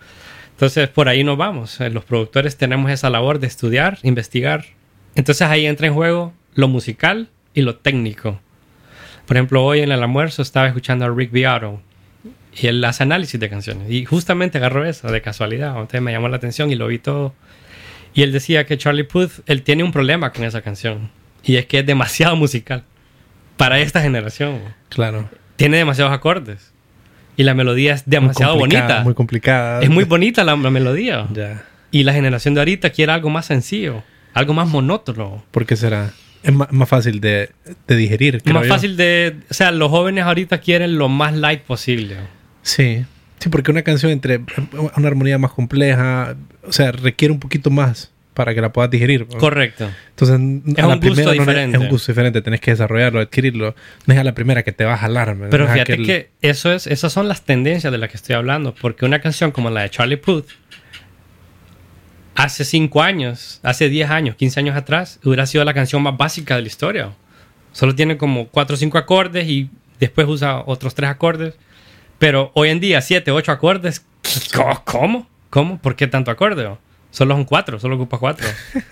Entonces, 0.52 0.89
por 0.89 1.09
ahí 1.09 1.23
nos 1.24 1.36
vamos. 1.36 1.81
Eh, 1.81 1.90
Los 1.90 2.05
productores 2.05 2.56
tenemos 2.56 2.90
esa 2.90 3.10
labor 3.10 3.39
de 3.40 3.47
estudiar, 3.47 3.98
investigar. 4.02 4.64
Entonces 5.14 5.47
ahí 5.48 5.66
entra 5.66 5.86
en 5.86 5.94
juego 5.94 6.32
lo 6.55 6.68
musical 6.68 7.28
y 7.55 7.62
lo 7.62 7.77
técnico. 7.77 8.40
Por 9.27 9.36
ejemplo, 9.36 9.64
hoy 9.64 9.81
en 9.81 9.90
el 9.93 10.02
almuerzo 10.02 10.40
estaba 10.43 10.66
escuchando 10.66 11.05
a 11.05 11.10
Rick 11.10 11.31
Beato 11.32 11.81
y 12.58 12.66
él 12.68 12.84
hace 12.84 13.02
análisis 13.02 13.38
de 13.38 13.48
canciones. 13.50 13.90
Y 13.90 14.04
justamente 14.04 14.58
agarró 14.58 14.84
eso 14.84 15.08
de 15.08 15.20
casualidad. 15.20 15.70
Entonces 15.70 16.00
me 16.00 16.12
llamó 16.12 16.28
la 16.28 16.36
atención 16.36 16.70
y 16.70 16.74
lo 16.74 16.86
vi 16.86 16.98
todo. 16.98 17.34
Y 18.14 18.22
él 18.22 18.32
decía 18.32 18.64
que 18.64 18.78
Charlie 18.78 19.04
Puth, 19.04 19.40
él 19.46 19.62
tiene 19.62 19.84
un 19.84 19.92
problema 19.92 20.32
con 20.32 20.44
esa 20.44 20.62
canción. 20.62 21.10
Y 21.44 21.56
es 21.56 21.66
que 21.66 21.80
es 21.80 21.86
demasiado 21.86 22.34
musical 22.34 22.84
para 23.56 23.78
esta 23.78 24.00
generación. 24.00 24.60
Claro. 24.88 25.28
Tiene 25.56 25.76
demasiados 25.76 26.12
acordes. 26.12 26.72
Y 27.36 27.42
la 27.42 27.52
melodía 27.52 27.92
es 27.92 28.04
demasiado 28.08 28.56
bonita. 28.56 29.02
Muy 29.02 29.12
complicada. 29.12 29.82
Es 29.82 29.90
muy 29.90 30.04
bonita 30.04 30.42
la, 30.44 30.56
la 30.56 30.70
melodía. 30.70 31.26
Ya. 31.34 31.64
Y 31.90 32.02
la 32.02 32.12
generación 32.12 32.54
de 32.54 32.60
ahorita 32.60 32.90
quiere 32.90 33.12
algo 33.12 33.30
más 33.30 33.46
sencillo, 33.46 34.02
algo 34.34 34.54
más 34.54 34.68
monótono. 34.68 35.44
¿Por 35.50 35.64
qué 35.66 35.76
será? 35.76 36.10
Es 36.42 36.52
más, 36.52 36.88
fácil 36.88 37.20
de, 37.20 37.50
de 37.86 37.96
digerir. 37.96 38.42
creo 38.42 38.54
Más 38.54 38.64
yo. 38.64 38.68
fácil 38.68 38.96
de... 38.96 39.36
O 39.50 39.54
sea, 39.54 39.70
los 39.70 39.90
jóvenes 39.90 40.24
ahorita 40.24 40.58
quieren 40.58 40.98
lo 40.98 41.08
más 41.08 41.34
light 41.34 41.62
posible. 41.62 42.16
Sí. 42.66 43.05
Sí, 43.38 43.48
porque 43.51 43.70
una 43.70 43.82
canción 43.82 44.10
entre 44.12 44.40
una 44.97 45.09
armonía 45.09 45.38
más 45.38 45.52
compleja, 45.52 46.36
o 46.64 46.72
sea, 46.72 46.90
requiere 46.90 47.32
un 47.32 47.38
poquito 47.38 47.70
más 47.70 48.10
para 48.34 48.55
que 48.55 48.60
la 48.60 48.72
puedas 48.72 48.90
digerir. 48.90 49.26
¿no? 49.30 49.38
Correcto. 49.38 49.88
Entonces, 50.10 50.36
Es 50.76 50.78
a 50.82 50.88
la 50.88 50.94
un 50.94 51.01
gusto 51.01 51.14
primera 51.14 51.24
no 51.26 51.32
le- 51.32 51.38
diferente. 51.38 51.76
es 51.76 51.82
un 51.82 51.88
gusto 51.88 52.12
diferente. 52.12 52.43
Tenés 52.43 52.60
que 52.60 52.70
desarrollarlo, 52.72 53.20
adquirirlo. 53.20 53.74
No 54.06 54.14
es 54.14 54.20
a 54.20 54.24
la 54.24 54.34
primera 54.34 54.62
que 54.62 54.72
te 54.72 54.84
va 54.84 54.94
a 54.94 54.98
jalar. 54.98 55.34
¿me 55.36 55.48
Pero 55.48 55.68
fíjate 55.68 55.94
Aquel- 55.94 56.06
que 56.06 56.30
eso 56.43 56.72
es, 56.72 56.86
esas 56.86 57.12
son 57.12 57.28
las 57.28 57.43
tendencias 57.44 57.93
de 57.93 57.98
las 57.98 58.10
que 58.10 58.16
estoy 58.16 58.34
hablando. 58.34 58.74
Porque 58.74 59.05
una 59.05 59.20
canción 59.20 59.52
como 59.52 59.70
la 59.70 59.82
de 59.82 59.90
Charlie 59.90 60.16
Puth, 60.16 60.47
hace 62.34 62.64
5 62.64 63.02
años, 63.02 63.60
hace 63.62 63.88
10 63.88 64.10
años, 64.10 64.36
15 64.36 64.60
años 64.60 64.76
atrás, 64.76 65.18
hubiera 65.24 65.47
sido 65.47 65.64
la 65.64 65.74
canción 65.74 66.02
más 66.02 66.16
básica 66.16 66.56
de 66.56 66.62
la 66.62 66.68
historia. 66.68 67.12
Solo 67.72 67.94
tiene 67.94 68.16
como 68.16 68.48
4 68.48 68.74
o 68.74 68.76
5 68.76 68.98
acordes 68.98 69.48
y 69.48 69.70
después 70.01 70.26
usa 70.28 70.62
otros 70.66 70.94
3 70.94 71.10
acordes. 71.10 71.55
Pero 72.18 72.51
hoy 72.55 72.70
en 72.70 72.80
día, 72.80 73.01
7, 73.01 73.30
8 73.30 73.52
acordes. 73.52 74.05
¿Cómo? 74.84 75.28
¿Cómo? 75.51 75.78
¿Por 75.78 75.97
qué 75.97 76.06
tanto 76.06 76.30
acorde? 76.30 76.68
Solo 77.10 77.34
son 77.34 77.44
4, 77.44 77.78
solo 77.80 77.97
ocupa 77.97 78.18
4 78.18 78.47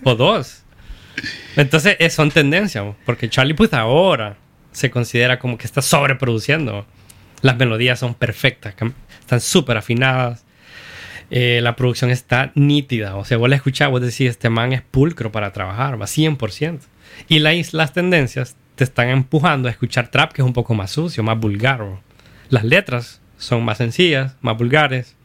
o 0.05 0.15
2. 0.15 0.63
Entonces, 1.57 1.97
eh, 1.99 2.11
son 2.11 2.31
tendencias, 2.31 2.85
porque 3.05 3.29
Charlie 3.29 3.55
Puth 3.55 3.75
ahora 3.75 4.37
se 4.73 4.91
considera 4.91 5.39
como 5.39 5.57
que 5.59 5.67
está 5.67 5.83
sobreproduciendo. 5.83 6.87
Las 7.43 7.57
melodías 7.57 7.99
son 7.99 8.15
perfectas, 8.15 8.75
están 9.21 9.41
súper 9.41 9.77
afinadas. 9.77 10.45
Eh, 11.31 11.61
la 11.63 11.77
producción 11.77 12.11
está 12.11 12.53
nítida. 12.55 13.17
O 13.17 13.25
sea, 13.25 13.39
vos 13.39 13.49
la 13.49 13.57
escuchás, 13.57 13.91
vos 13.91 14.01
decís, 14.01 14.23
este 14.31 14.51
man 14.51 14.73
es 14.73 14.83
pulcro 14.83 15.33
para 15.33 15.53
trabajar, 15.53 16.01
va 16.01 16.07
100%. 16.07 16.81
Y 17.29 17.39
la- 17.41 17.53
las 17.73 17.93
tendencias 17.93 18.57
te 18.75 18.85
están 18.85 19.09
empujando 19.09 19.69
a 19.69 19.71
escuchar 19.71 20.09
trap, 20.09 20.33
que 20.33 20.43
es 20.43 20.47
un 20.47 20.53
poco 20.53 20.75
más 20.75 20.91
sucio, 20.91 21.23
más 21.23 21.39
vulgar. 21.39 21.85
Las 22.55 22.65
letras 22.65 23.21
son 23.39 23.65
más 23.65 23.79
sencillas, 23.79 24.37
más 24.41 24.57
vulgares. 24.57 25.17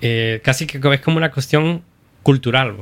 Eh, 0.00 0.40
casi 0.44 0.66
que 0.66 0.78
es 0.92 1.00
como 1.00 1.16
una 1.16 1.30
cuestión 1.30 1.82
cultural. 2.22 2.74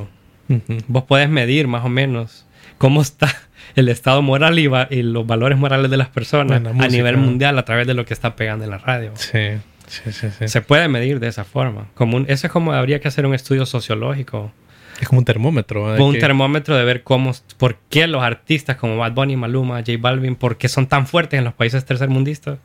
Ujú. 0.48 0.78
vos 0.88 1.04
podés 1.04 1.28
medir 1.30 1.66
más 1.68 1.84
o 1.84 1.88
menos 1.88 2.44
cómo 2.78 3.00
está 3.00 3.32
el 3.76 3.88
estado 3.88 4.20
moral 4.22 4.58
y, 4.58 4.66
va- 4.66 4.88
y 4.90 5.02
los 5.02 5.24
valores 5.26 5.56
morales 5.56 5.90
de 5.90 5.96
las 5.96 6.08
personas 6.08 6.60
a 6.66 6.88
nivel 6.88 7.16
mundial 7.16 7.56
a 7.58 7.64
través 7.64 7.86
de 7.86 7.94
lo 7.94 8.04
que 8.04 8.12
está 8.12 8.34
pegando 8.36 8.64
en 8.64 8.70
la 8.70 8.78
radio. 8.78 9.12
Sí, 9.14 9.38
sí, 9.86 10.12
sí. 10.12 10.26
sí. 10.36 10.48
Se 10.48 10.60
puede 10.60 10.88
medir 10.88 11.20
de 11.20 11.28
esa 11.28 11.44
forma. 11.44 11.86
Como 11.94 12.16
un- 12.16 12.26
eso 12.28 12.48
es 12.48 12.52
como 12.52 12.72
habría 12.72 13.00
que 13.00 13.08
hacer 13.08 13.24
un 13.24 13.34
estudio 13.34 13.64
sociológico, 13.66 14.52
Es 15.00 15.08
como 15.08 15.20
un 15.20 15.24
termómetro. 15.24 15.96
¿eh? 15.96 16.00
un 16.02 16.14
Que- 16.14 16.20
termómetro 16.20 16.76
de 16.76 16.84
ver 16.84 17.02
cómo, 17.04 17.32
por 17.56 17.76
qué 17.88 18.06
los 18.08 18.22
artistas 18.22 18.76
como 18.76 18.96
Bad 18.98 19.12
Bunny, 19.12 19.36
Maluma, 19.36 19.76
J 19.78 19.92
Balvin, 20.00 20.34
por 20.34 20.58
qué 20.58 20.68
son 20.68 20.86
tan 20.88 21.06
fuertes 21.06 21.38
en 21.38 21.44
los 21.44 21.54
países 21.54 21.84
tercermundistas 21.84 22.58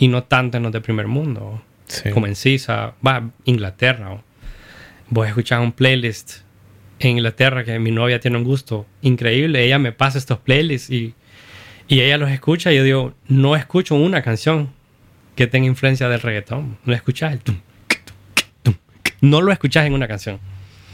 y 0.00 0.08
no 0.08 0.24
tanto 0.24 0.56
en 0.56 0.64
los 0.64 0.72
de 0.72 0.80
primer 0.80 1.06
mundo 1.06 1.62
sí. 1.86 2.10
como 2.10 2.26
en 2.26 2.34
Suiza, 2.34 2.94
va, 3.06 3.30
Inglaterra. 3.44 4.10
o- 4.14 4.24
Vos 5.08 5.28
escuchás 5.28 5.60
un 5.60 5.70
playlist 5.72 6.38
en 6.98 7.10
Inglaterra 7.18 7.64
que 7.64 7.78
mi 7.78 7.90
novia 7.92 8.18
tiene 8.20 8.36
un 8.36 8.44
gusto 8.44 8.86
increíble. 9.02 9.64
Ella 9.64 9.78
me 9.78 9.92
pasa 9.92 10.18
estos 10.18 10.38
playlists 10.38 10.90
y, 10.90 11.14
y 11.88 12.00
ella 12.00 12.16
los 12.18 12.30
escucha 12.30 12.72
y 12.72 12.76
yo 12.76 12.84
digo, 12.84 13.14
no 13.28 13.56
escucho 13.56 13.94
una 13.94 14.22
canción 14.22 14.70
que 15.36 15.46
tenga 15.46 15.66
influencia 15.66 16.08
del 16.08 16.20
reggaetón. 16.20 16.78
No 16.84 16.92
escuchas 16.94 17.32
el 17.32 17.40
tum, 17.40 17.56
tum, 18.62 18.74
tum. 18.74 18.74
No 19.20 19.40
lo 19.42 19.52
escuchas 19.52 19.86
en 19.86 19.92
una 19.94 20.06
canción. 20.08 20.38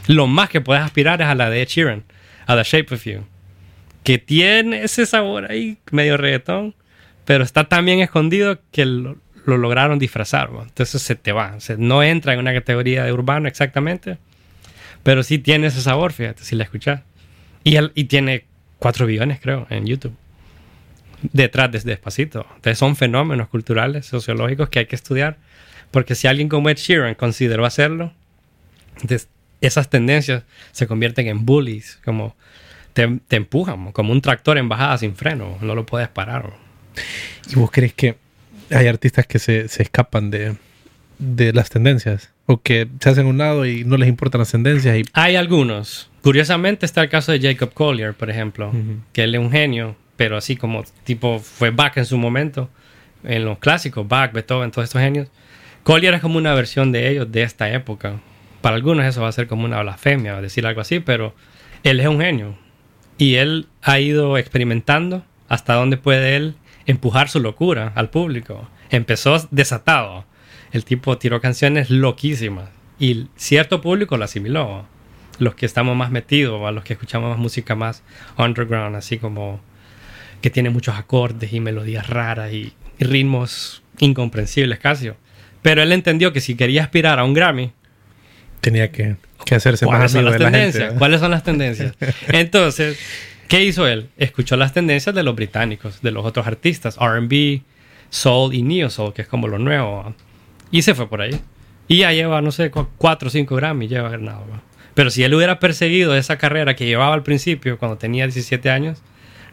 Lo 0.07 0.25
más 0.27 0.49
que 0.49 0.61
puedes 0.61 0.83
aspirar 0.83 1.21
es 1.21 1.27
a 1.27 1.35
la 1.35 1.49
de 1.49 1.61
Ed 1.61 1.67
Sheeran, 1.67 2.03
a 2.45 2.55
The 2.55 2.63
Shape 2.63 2.95
of 2.95 3.03
You, 3.05 3.23
que 4.03 4.17
tiene 4.17 4.83
ese 4.83 5.05
sabor 5.05 5.51
ahí 5.51 5.77
medio 5.91 6.17
reggaetón, 6.17 6.73
pero 7.27 7.43
está 7.43 7.65
tan 7.65 7.83
bien 7.83 7.99
escondido 7.99 8.61
que 8.71 8.85
lo, 8.85 9.17
lo 9.43 9.57
lograron 9.57 9.99
disfrazar. 9.99 10.49
¿no? 10.49 10.63
Entonces 10.63 11.01
se 11.01 11.15
te 11.15 11.33
va. 11.33 11.57
No 11.77 12.01
entra 12.01 12.31
en 12.33 12.39
una 12.39 12.53
categoría 12.53 13.03
de 13.03 13.11
urbano 13.11 13.49
exactamente, 13.49 14.17
pero 15.03 15.23
sí 15.23 15.37
tiene 15.37 15.67
ese 15.67 15.81
sabor, 15.81 16.13
fíjate, 16.13 16.45
si 16.45 16.55
la 16.55 16.63
escuchas. 16.63 17.01
Y, 17.65 18.05
tiene 18.05 18.45
4 18.79 19.05
billones, 19.05 19.41
creo, 19.41 19.67
en 19.69 19.85
YouTube. 19.85 20.15
Detrás 21.21 21.69
de 21.69 21.79
Despacito. 21.79 22.45
Entonces 22.55 22.77
son 22.77 22.95
fenómenos 22.95 23.49
culturales, 23.49 24.05
sociológicos 24.05 24.69
que 24.69 24.79
hay 24.79 24.85
que 24.85 24.95
estudiar. 24.95 25.35
Porque 25.91 26.15
si 26.15 26.27
alguien 26.27 26.47
como 26.47 26.69
Ed 26.69 26.77
Sheeran 26.77 27.15
consideró 27.15 27.65
hacerlo, 27.65 28.13
entonces 29.01 29.27
esas 29.59 29.89
tendencias 29.89 30.43
se 30.71 30.87
convierten 30.87 31.27
en 31.27 31.45
bullies, 31.45 31.99
como 32.05 32.37
te, 32.93 33.19
te 33.27 33.35
empujan, 33.35 33.91
como 33.91 34.13
un 34.13 34.21
tractor 34.21 34.57
en 34.57 34.69
bajada 34.69 34.97
sin 34.97 35.13
freno, 35.13 35.57
no 35.59 35.75
lo 35.75 35.85
puedes 35.85 36.07
parar. 36.07 36.66
¿Y 37.49 37.55
vos 37.55 37.71
crees 37.71 37.93
que 37.93 38.15
hay 38.71 38.87
artistas 38.87 39.25
que 39.27 39.39
se, 39.39 39.67
se 39.67 39.83
escapan 39.83 40.29
de, 40.31 40.55
de 41.19 41.53
las 41.53 41.69
tendencias? 41.69 42.31
O 42.45 42.61
que 42.61 42.87
se 42.99 43.09
hacen 43.09 43.25
a 43.25 43.29
un 43.29 43.37
lado 43.37 43.65
y 43.65 43.83
no 43.83 43.97
les 43.97 44.07
importan 44.07 44.39
las 44.39 44.51
tendencias 44.51 44.97
y... 44.97 45.03
Hay 45.13 45.35
algunos. 45.35 46.09
Curiosamente 46.21 46.85
está 46.85 47.01
el 47.01 47.09
caso 47.09 47.31
de 47.31 47.39
Jacob 47.41 47.73
Collier, 47.73 48.13
por 48.13 48.29
ejemplo, 48.29 48.69
Ujú. 48.69 48.99
que 49.13 49.23
él 49.23 49.35
es 49.35 49.41
un 49.41 49.51
genio, 49.51 49.95
pero 50.15 50.37
así 50.37 50.55
como 50.55 50.83
tipo 51.03 51.39
fue 51.39 51.71
Bach 51.71 51.97
en 51.97 52.05
su 52.05 52.17
momento, 52.17 52.69
en 53.23 53.45
los 53.45 53.59
clásicos, 53.59 54.07
Bach, 54.07 54.31
Beethoven, 54.31 54.71
todos 54.71 54.85
estos 54.85 55.01
genios. 55.01 55.27
Collier 55.83 56.13
es 56.13 56.21
como 56.21 56.37
una 56.37 56.53
versión 56.53 56.91
de 56.91 57.09
ellos 57.09 57.31
de 57.31 57.43
esta 57.43 57.71
época. 57.71 58.19
Para 58.61 58.75
algunos 58.75 59.05
eso 59.05 59.21
va 59.21 59.29
a 59.29 59.31
ser 59.33 59.47
como 59.47 59.65
una 59.65 59.81
blasfemia, 59.81 60.41
decir 60.41 60.65
algo 60.65 60.81
así, 60.81 60.99
pero 60.99 61.33
él 61.83 61.99
es 61.99 62.07
un 62.07 62.19
genio. 62.19 62.57
Y 63.17 63.35
él 63.35 63.67
ha 63.81 63.99
ido 63.99 64.37
experimentando 64.37 65.23
hasta 65.49 65.73
dónde 65.75 65.97
puede 65.97 66.35
él 66.35 66.55
empujar 66.87 67.29
su 67.29 67.39
locura 67.39 67.91
al 67.95 68.09
público. 68.09 68.67
Empezó 68.89 69.47
desatado. 69.51 70.25
El 70.71 70.83
tipo 70.83 71.17
tiró 71.19 71.39
canciones 71.39 71.89
loquísimas. 71.91 72.69
Y 72.99 73.27
cierto 73.35 73.79
público 73.81 74.17
lo 74.17 74.25
asimiló. 74.25 74.85
Los 75.37 75.53
que 75.53 75.67
estamos 75.67 75.95
más 75.95 76.09
metidos, 76.09 76.65
a 76.67 76.71
los 76.71 76.83
que 76.83 76.93
escuchamos 76.93 77.29
más 77.29 77.37
música 77.37 77.75
más 77.75 78.01
underground, 78.37 78.95
así 78.95 79.19
como 79.19 79.59
que 80.41 80.49
tiene 80.49 80.71
muchos 80.71 80.95
acordes 80.95 81.53
y 81.53 81.59
melodías 81.59 82.07
raras 82.09 82.51
y, 82.51 82.73
y 82.97 83.03
ritmos 83.05 83.83
incomprensibles 83.99 84.79
casi. 84.79 85.11
Pero 85.61 85.83
él 85.83 85.91
entendió 85.91 86.33
que 86.33 86.41
si 86.41 86.55
quería 86.55 86.83
aspirar 86.83 87.19
a 87.19 87.23
un 87.23 87.33
Grammy, 87.35 87.71
Tenía 88.61 88.91
que, 88.91 89.15
que 89.45 89.55
hacerse 89.55 89.85
¿Cuáles 89.85 90.05
más 90.05 90.15
amigo 90.15 90.29
las 90.31 90.39
de 90.39 90.43
la 90.45 90.51
tendencias? 90.51 90.83
gente. 90.83 90.95
¿eh? 90.95 90.97
¿Cuáles 90.97 91.19
son 91.19 91.31
las 91.31 91.43
tendencias? 91.43 91.93
Entonces, 92.29 92.97
¿qué 93.47 93.63
hizo 93.63 93.87
él? 93.87 94.09
Escuchó 94.17 94.55
las 94.57 94.73
tendencias 94.73 95.13
de 95.15 95.23
los 95.23 95.35
británicos, 95.35 96.01
de 96.01 96.11
los 96.11 96.25
otros 96.25 96.47
artistas, 96.47 96.97
RB, 96.97 97.61
Soul 98.09 98.53
y 98.53 98.61
Neo 98.63 98.89
Soul, 98.89 99.13
que 99.13 99.21
es 99.23 99.27
como 99.27 99.47
lo 99.47 99.59
nuevo. 99.59 100.13
Y 100.71 100.81
se 100.81 100.93
fue 100.95 101.09
por 101.09 101.21
ahí. 101.21 101.39
Y 101.87 101.99
ya 101.99 102.11
lleva, 102.11 102.41
no 102.41 102.51
sé, 102.51 102.69
cu- 102.71 102.87
cuatro 102.97 103.27
o 103.27 103.31
cinco 103.31 103.55
Grammy, 103.55 103.87
lleva 103.87 104.09
ganado. 104.09 104.45
¿va? 104.51 104.61
Pero 104.93 105.09
si 105.09 105.23
él 105.23 105.33
hubiera 105.33 105.59
perseguido 105.59 106.15
esa 106.15 106.37
carrera 106.37 106.75
que 106.75 106.85
llevaba 106.85 107.13
al 107.13 107.23
principio, 107.23 107.77
cuando 107.77 107.97
tenía 107.97 108.25
17 108.25 108.69
años, 108.69 109.01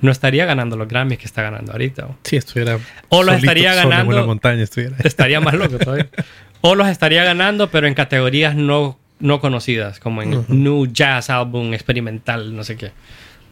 no 0.01 0.11
estaría 0.11 0.45
ganando 0.45 0.77
los 0.77 0.89
Grammys 0.89 1.19
que 1.19 1.27
está 1.27 1.43
ganando 1.43 1.73
ahorita. 1.73 2.07
¿va? 2.07 2.17
Sí, 2.25 2.37
estuviera... 2.37 2.79
O 3.09 3.23
lo 3.23 3.33
solito, 3.33 3.47
estaría 3.47 3.75
ganando- 3.75 4.13
En 4.13 4.19
una 4.19 4.27
montaña 4.27 4.63
estuviera. 4.63 4.97
Estaría 5.05 5.41
más 5.41 5.55
loco 5.55 5.79
todavía. 5.79 6.09
O 6.67 6.75
los 6.77 6.89
estaría 6.89 7.25
ganando, 7.25 7.69
pero 7.71 7.87
en 7.87 7.93
categorías 7.93 8.55
no, 8.57 8.99
no 9.21 9.39
conocidas, 9.39 10.01
como 10.01 10.23
en. 10.23 10.47
New 10.49 10.87
Jazz 10.87 11.29
Album, 11.29 11.75
experimental, 11.75 12.57
no 12.57 12.65
sé 12.65 12.79
qué. 12.79 12.91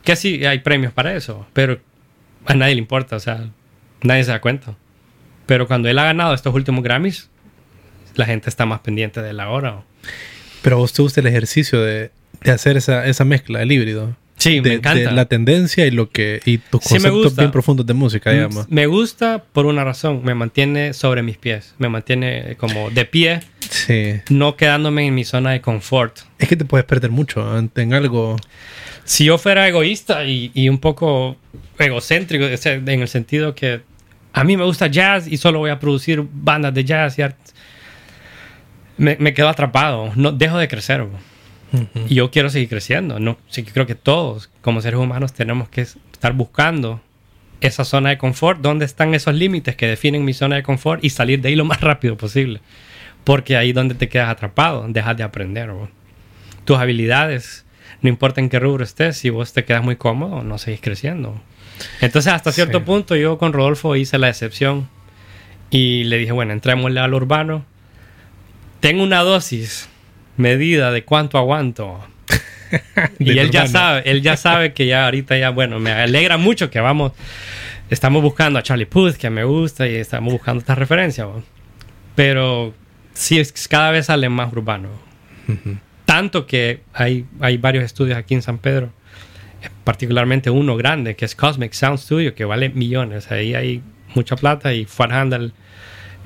Que 0.04 0.16
sí 0.16 0.44
hay 0.44 0.58
premios 0.60 0.92
para 0.92 1.14
eso, 1.14 1.46
pero 1.52 1.78
a 2.46 2.54
nadie 2.54 2.74
le 2.74 2.80
importa, 2.80 3.16
o 3.16 3.20
sea, 3.20 3.48
nadie 4.02 4.24
se 4.24 4.30
da 4.32 4.40
cuenta. 4.40 4.74
Pero 5.46 5.66
cuando 5.66 5.88
él 5.88 5.98
ha 5.98 6.04
ganado 6.04 6.34
estos 6.34 6.54
últimos 6.54 6.82
Grammys, 6.82 7.28
la 8.14 8.26
gente 8.26 8.48
está 8.48 8.66
más 8.66 8.80
pendiente 8.80 9.22
de 9.22 9.32
la 9.32 9.48
hora. 9.50 9.82
Pero 10.62 10.78
vos 10.78 10.92
te 10.92 11.02
gusta 11.02 11.20
el 11.20 11.26
ejercicio 11.26 11.80
de, 11.80 12.10
de 12.42 12.50
hacer 12.50 12.76
esa, 12.76 13.06
esa 13.06 13.24
mezcla, 13.24 13.62
el 13.62 13.70
híbrido. 13.72 14.16
Sí, 14.38 14.56
de, 14.60 14.70
me 14.70 14.74
encanta. 14.76 15.10
de 15.10 15.12
la 15.12 15.26
tendencia 15.26 15.86
y 15.86 15.92
lo 15.92 16.10
que 16.10 16.40
y 16.44 16.58
tus 16.58 16.80
conceptos 16.82 17.24
gusta. 17.24 17.42
bien 17.42 17.52
profundos 17.52 17.86
de 17.86 17.94
música, 17.94 18.32
digamos. 18.32 18.68
Me 18.68 18.86
gusta 18.86 19.44
por 19.52 19.66
una 19.66 19.84
razón, 19.84 20.22
me 20.24 20.34
mantiene 20.34 20.94
sobre 20.94 21.22
mis 21.22 21.36
pies, 21.36 21.74
me 21.78 21.88
mantiene 21.88 22.56
como 22.56 22.90
de 22.90 23.04
pie, 23.04 23.40
Sí. 23.70 24.14
no 24.30 24.56
quedándome 24.56 25.06
en 25.06 25.14
mi 25.14 25.24
zona 25.24 25.50
de 25.52 25.60
confort. 25.60 26.18
Es 26.40 26.48
que 26.48 26.56
te 26.56 26.64
puedes 26.64 26.84
perder 26.86 27.10
mucho 27.12 27.48
ante- 27.56 27.82
en 27.82 27.94
algo. 27.94 28.36
Si 29.04 29.24
yo 29.24 29.38
fuera 29.38 29.66
egoísta 29.66 30.24
y, 30.24 30.50
y 30.54 30.68
un 30.68 30.78
poco 30.78 31.36
egocéntrico, 31.78 32.46
o 32.46 32.56
sea, 32.56 32.74
en 32.74 32.88
el 32.88 33.08
sentido 33.08 33.54
que 33.54 33.82
a 34.32 34.44
mí 34.44 34.56
me 34.56 34.64
gusta 34.64 34.86
jazz 34.86 35.26
y 35.26 35.36
solo 35.36 35.58
voy 35.58 35.70
a 35.70 35.78
producir 35.78 36.24
bandas 36.32 36.72
de 36.74 36.84
jazz 36.84 37.18
y 37.18 37.22
me, 38.96 39.16
me 39.18 39.34
quedo 39.34 39.48
atrapado, 39.48 40.12
no 40.16 40.32
dejo 40.32 40.58
de 40.58 40.68
crecer. 40.68 41.06
Y 42.06 42.16
yo 42.16 42.30
quiero 42.30 42.50
seguir 42.50 42.68
creciendo. 42.68 43.18
No, 43.18 43.38
sí, 43.48 43.62
creo 43.62 43.86
que 43.86 43.94
todos, 43.94 44.50
como 44.60 44.82
seres 44.82 45.00
humanos, 45.00 45.32
tenemos 45.32 45.68
que 45.70 45.80
estar 45.80 46.34
buscando 46.34 47.00
esa 47.62 47.84
zona 47.84 48.10
de 48.10 48.18
confort, 48.18 48.60
dónde 48.60 48.84
están 48.84 49.14
esos 49.14 49.34
límites 49.34 49.76
que 49.76 49.86
definen 49.86 50.24
mi 50.24 50.34
zona 50.34 50.56
de 50.56 50.62
confort 50.62 51.02
y 51.02 51.10
salir 51.10 51.40
de 51.40 51.48
ahí 51.48 51.56
lo 51.56 51.64
más 51.64 51.80
rápido 51.80 52.16
posible. 52.16 52.60
Porque 53.24 53.56
ahí 53.56 53.72
donde 53.72 53.94
te 53.94 54.08
quedas 54.08 54.28
atrapado, 54.28 54.84
dejas 54.88 55.16
de 55.16 55.22
aprender. 55.22 55.70
Tus 56.64 56.76
habilidades, 56.76 57.61
no 58.02 58.08
importa 58.08 58.40
en 58.40 58.48
qué 58.48 58.58
rubro 58.58 58.84
estés, 58.84 59.16
si 59.16 59.30
vos 59.30 59.52
te 59.52 59.64
quedas 59.64 59.82
muy 59.82 59.96
cómodo, 59.96 60.42
no 60.42 60.58
seguís 60.58 60.80
creciendo. 60.80 61.40
Entonces, 62.00 62.32
hasta 62.32 62.52
cierto 62.52 62.84
punto, 62.84 63.16
yo 63.16 63.38
con 63.38 63.52
Rodolfo 63.52 63.96
hice 63.96 64.18
la 64.18 64.28
excepción 64.28 64.88
y 65.70 66.04
le 66.04 66.18
dije, 66.18 66.32
bueno, 66.32 66.52
entrémosle 66.52 67.00
al 67.00 67.14
urbano. 67.14 67.64
Tengo 68.80 69.02
una 69.02 69.20
dosis 69.20 69.88
medida 70.36 70.90
de 70.90 71.04
cuánto 71.04 71.38
aguanto. 71.38 72.00
y 73.18 73.38
él 73.38 73.50
ya 73.50 73.66
sabe, 73.66 74.02
él 74.10 74.22
ya 74.22 74.36
sabe 74.36 74.72
que 74.72 74.86
ya 74.86 75.04
ahorita 75.04 75.38
ya, 75.38 75.50
bueno, 75.50 75.78
me 75.78 75.92
alegra 75.92 76.36
mucho 76.36 76.70
que 76.70 76.80
vamos, 76.80 77.12
estamos 77.88 78.22
buscando 78.22 78.58
a 78.58 78.62
Charlie 78.62 78.86
Puth, 78.86 79.14
que 79.14 79.30
me 79.30 79.44
gusta, 79.44 79.86
y 79.86 79.94
estamos 79.94 80.32
buscando 80.32 80.60
esta 80.60 80.74
referencia. 80.74 81.26
Pero 82.16 82.74
sí, 83.14 83.40
cada 83.68 83.92
vez 83.92 84.06
sale 84.06 84.28
más 84.28 84.52
urbano. 84.52 84.88
Tanto 86.12 86.44
que 86.46 86.82
hay, 86.92 87.24
hay 87.40 87.56
varios 87.56 87.84
estudios 87.84 88.18
aquí 88.18 88.34
en 88.34 88.42
San 88.42 88.58
Pedro, 88.58 88.92
particularmente 89.82 90.50
uno 90.50 90.76
grande, 90.76 91.16
que 91.16 91.24
es 91.24 91.34
Cosmic 91.34 91.72
Sound 91.72 91.98
Studio, 91.98 92.34
que 92.34 92.44
vale 92.44 92.68
millones. 92.68 93.30
Ahí 93.30 93.54
hay 93.54 93.82
mucha 94.14 94.36
plata 94.36 94.74
y 94.74 94.84
Farhandal, 94.84 95.54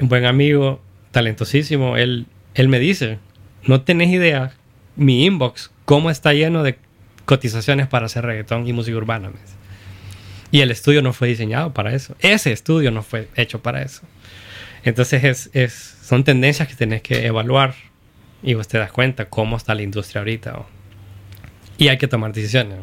un 0.01 0.09
buen 0.09 0.25
amigo, 0.25 0.83
talentosísimo, 1.13 1.97
él, 1.97 2.27
él 2.55 2.69
me 2.69 2.81
dice, 2.81 3.21
no 3.63 3.83
tenés 3.83 4.09
idea, 4.09 4.55
mi 4.97 5.25
inbox, 5.25 5.71
cómo 5.85 6.11
está 6.11 6.33
lleno 6.33 6.65
de 6.65 6.81
cotizaciones 7.25 7.87
para 7.87 8.07
hacer 8.07 8.25
reggaetón 8.25 8.67
y 8.67 8.73
música 8.73 8.97
urbana. 8.97 9.31
Y 10.51 10.63
el 10.63 10.73
estudio 10.73 11.01
no 11.01 11.13
fue 11.13 11.29
diseñado 11.29 11.73
para 11.75 11.95
eso. 11.95 12.17
Ese 12.19 12.51
estudio 12.51 12.91
no 12.91 13.05
fue 13.05 13.29
hecho 13.37 13.63
para 13.63 13.83
eso. 13.83 14.03
Entonces 14.83 15.23
es, 15.23 15.51
es, 15.53 15.75
son 16.03 16.25
tendencias 16.25 16.67
que 16.67 16.75
tenés 16.75 17.03
que 17.03 17.25
evaluar 17.25 17.77
y 18.43 18.55
vos 18.55 18.69
te 18.69 18.79
das 18.79 18.93
cuenta 18.93 19.27
cómo 19.29 19.57
está 19.57 19.75
la 19.75 19.83
industria 19.83 20.21
ahorita. 20.21 20.63
Y 21.79 21.89
hay 21.89 21.99
que 21.99 22.09
tomar 22.09 22.33
decisiones. 22.33 22.79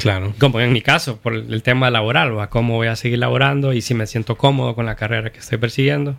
Claro. 0.00 0.34
Como 0.38 0.60
en 0.60 0.72
mi 0.72 0.82
caso, 0.82 1.18
por 1.18 1.34
el 1.34 1.62
tema 1.62 1.90
laboral, 1.90 2.36
¿va? 2.36 2.48
cómo 2.48 2.74
voy 2.74 2.88
a 2.88 2.96
seguir 2.96 3.18
laborando 3.18 3.72
y 3.72 3.82
si 3.82 3.94
me 3.94 4.06
siento 4.06 4.36
cómodo 4.36 4.74
con 4.74 4.86
la 4.86 4.96
carrera 4.96 5.30
que 5.30 5.38
estoy 5.38 5.58
persiguiendo. 5.58 6.16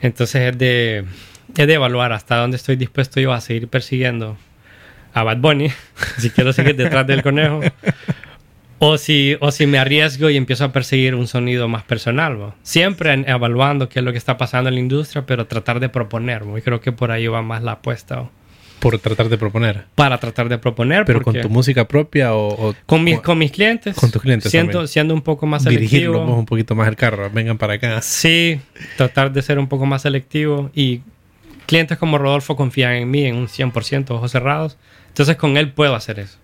Entonces 0.00 0.52
es 0.52 0.58
de, 0.58 1.04
es 1.56 1.66
de 1.66 1.74
evaluar 1.74 2.12
hasta 2.12 2.36
dónde 2.36 2.56
estoy 2.56 2.76
dispuesto 2.76 3.20
yo 3.20 3.32
a 3.32 3.40
seguir 3.40 3.68
persiguiendo 3.68 4.38
a 5.12 5.24
Bad 5.24 5.38
Bunny, 5.38 5.70
si 6.18 6.30
quiero 6.30 6.52
seguir 6.52 6.76
detrás 6.76 7.06
del 7.06 7.22
conejo, 7.22 7.60
o 8.82 8.96
si, 8.96 9.36
o 9.40 9.52
si 9.52 9.66
me 9.66 9.78
arriesgo 9.78 10.30
y 10.30 10.38
empiezo 10.38 10.64
a 10.64 10.72
perseguir 10.72 11.14
un 11.14 11.26
sonido 11.26 11.68
más 11.68 11.82
personal. 11.82 12.54
Siempre 12.62 13.12
evaluando 13.26 13.90
qué 13.90 13.98
es 13.98 14.04
lo 14.04 14.10
que 14.10 14.18
está 14.18 14.38
pasando 14.38 14.68
en 14.68 14.74
la 14.74 14.80
industria, 14.80 15.26
pero 15.26 15.46
tratar 15.46 15.80
de 15.80 15.90
proponer. 15.90 16.44
Y 16.56 16.62
creo 16.62 16.80
que 16.80 16.90
por 16.90 17.10
ahí 17.10 17.26
va 17.26 17.42
más 17.42 17.62
la 17.62 17.72
apuesta. 17.72 18.30
Por 18.78 18.98
tratar 18.98 19.28
de 19.28 19.36
proponer. 19.36 19.84
Para 19.94 20.16
tratar 20.16 20.48
de 20.48 20.56
proponer. 20.56 21.04
Pero 21.04 21.20
con 21.20 21.38
tu 21.38 21.50
música 21.50 21.86
propia 21.86 22.34
o... 22.34 22.74
con, 22.86 23.04
mis, 23.04 23.20
con 23.20 23.36
mis 23.36 23.52
clientes. 23.52 23.94
Con 23.94 24.10
tus 24.10 24.22
clientes. 24.22 24.50
Siendo, 24.50 24.86
siendo 24.86 25.12
un 25.12 25.20
poco 25.20 25.46
más 25.46 25.64
selectivo. 25.64 26.18
un 26.18 26.46
poquito 26.46 26.74
más 26.74 26.88
el 26.88 26.96
carro. 26.96 27.28
Vengan 27.30 27.58
para 27.58 27.74
acá. 27.74 28.00
Sí, 28.00 28.62
tratar 28.96 29.30
de 29.30 29.42
ser 29.42 29.58
un 29.58 29.68
poco 29.68 29.84
más 29.84 30.00
selectivo. 30.00 30.70
Y 30.74 31.02
clientes 31.66 31.98
como 31.98 32.16
Rodolfo 32.16 32.56
confían 32.56 32.94
en 32.94 33.10
mí 33.10 33.26
en 33.26 33.36
un 33.36 33.46
100%, 33.46 34.10
ojos 34.12 34.32
cerrados. 34.32 34.78
Entonces 35.08 35.36
con 35.36 35.58
él 35.58 35.70
puedo 35.70 35.94
hacer 35.94 36.18
eso. 36.18 36.38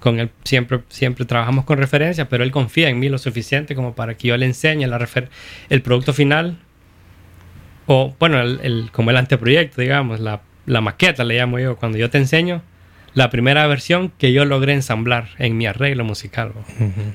Con 0.00 0.18
él 0.18 0.30
siempre, 0.44 0.80
siempre 0.88 1.24
trabajamos 1.24 1.64
con 1.64 1.78
referencia, 1.78 2.28
pero 2.28 2.42
él 2.42 2.50
confía 2.50 2.88
en 2.88 2.98
mí 2.98 3.08
lo 3.08 3.18
suficiente 3.18 3.74
como 3.74 3.94
para 3.94 4.16
que 4.16 4.28
yo 4.28 4.36
le 4.36 4.46
enseñe 4.46 4.86
la 4.86 5.08
el 5.68 5.82
producto 5.82 6.12
final. 6.12 6.58
O 7.86 8.14
bueno, 8.18 8.40
el, 8.40 8.90
como 8.92 9.10
el 9.10 9.16
anteproyecto, 9.16 9.80
digamos, 9.80 10.20
la, 10.20 10.42
la 10.66 10.80
maqueta 10.80 11.24
le 11.24 11.36
llamo 11.36 11.58
yo. 11.58 11.76
Cuando 11.76 11.98
yo 11.98 12.10
te 12.10 12.18
enseño 12.18 12.62
la 13.14 13.30
primera 13.30 13.66
versión 13.66 14.12
que 14.18 14.32
yo 14.32 14.44
logré 14.44 14.72
ensamblar 14.74 15.28
en 15.38 15.56
mi 15.56 15.66
arreglo 15.66 16.04
musical. 16.04 16.52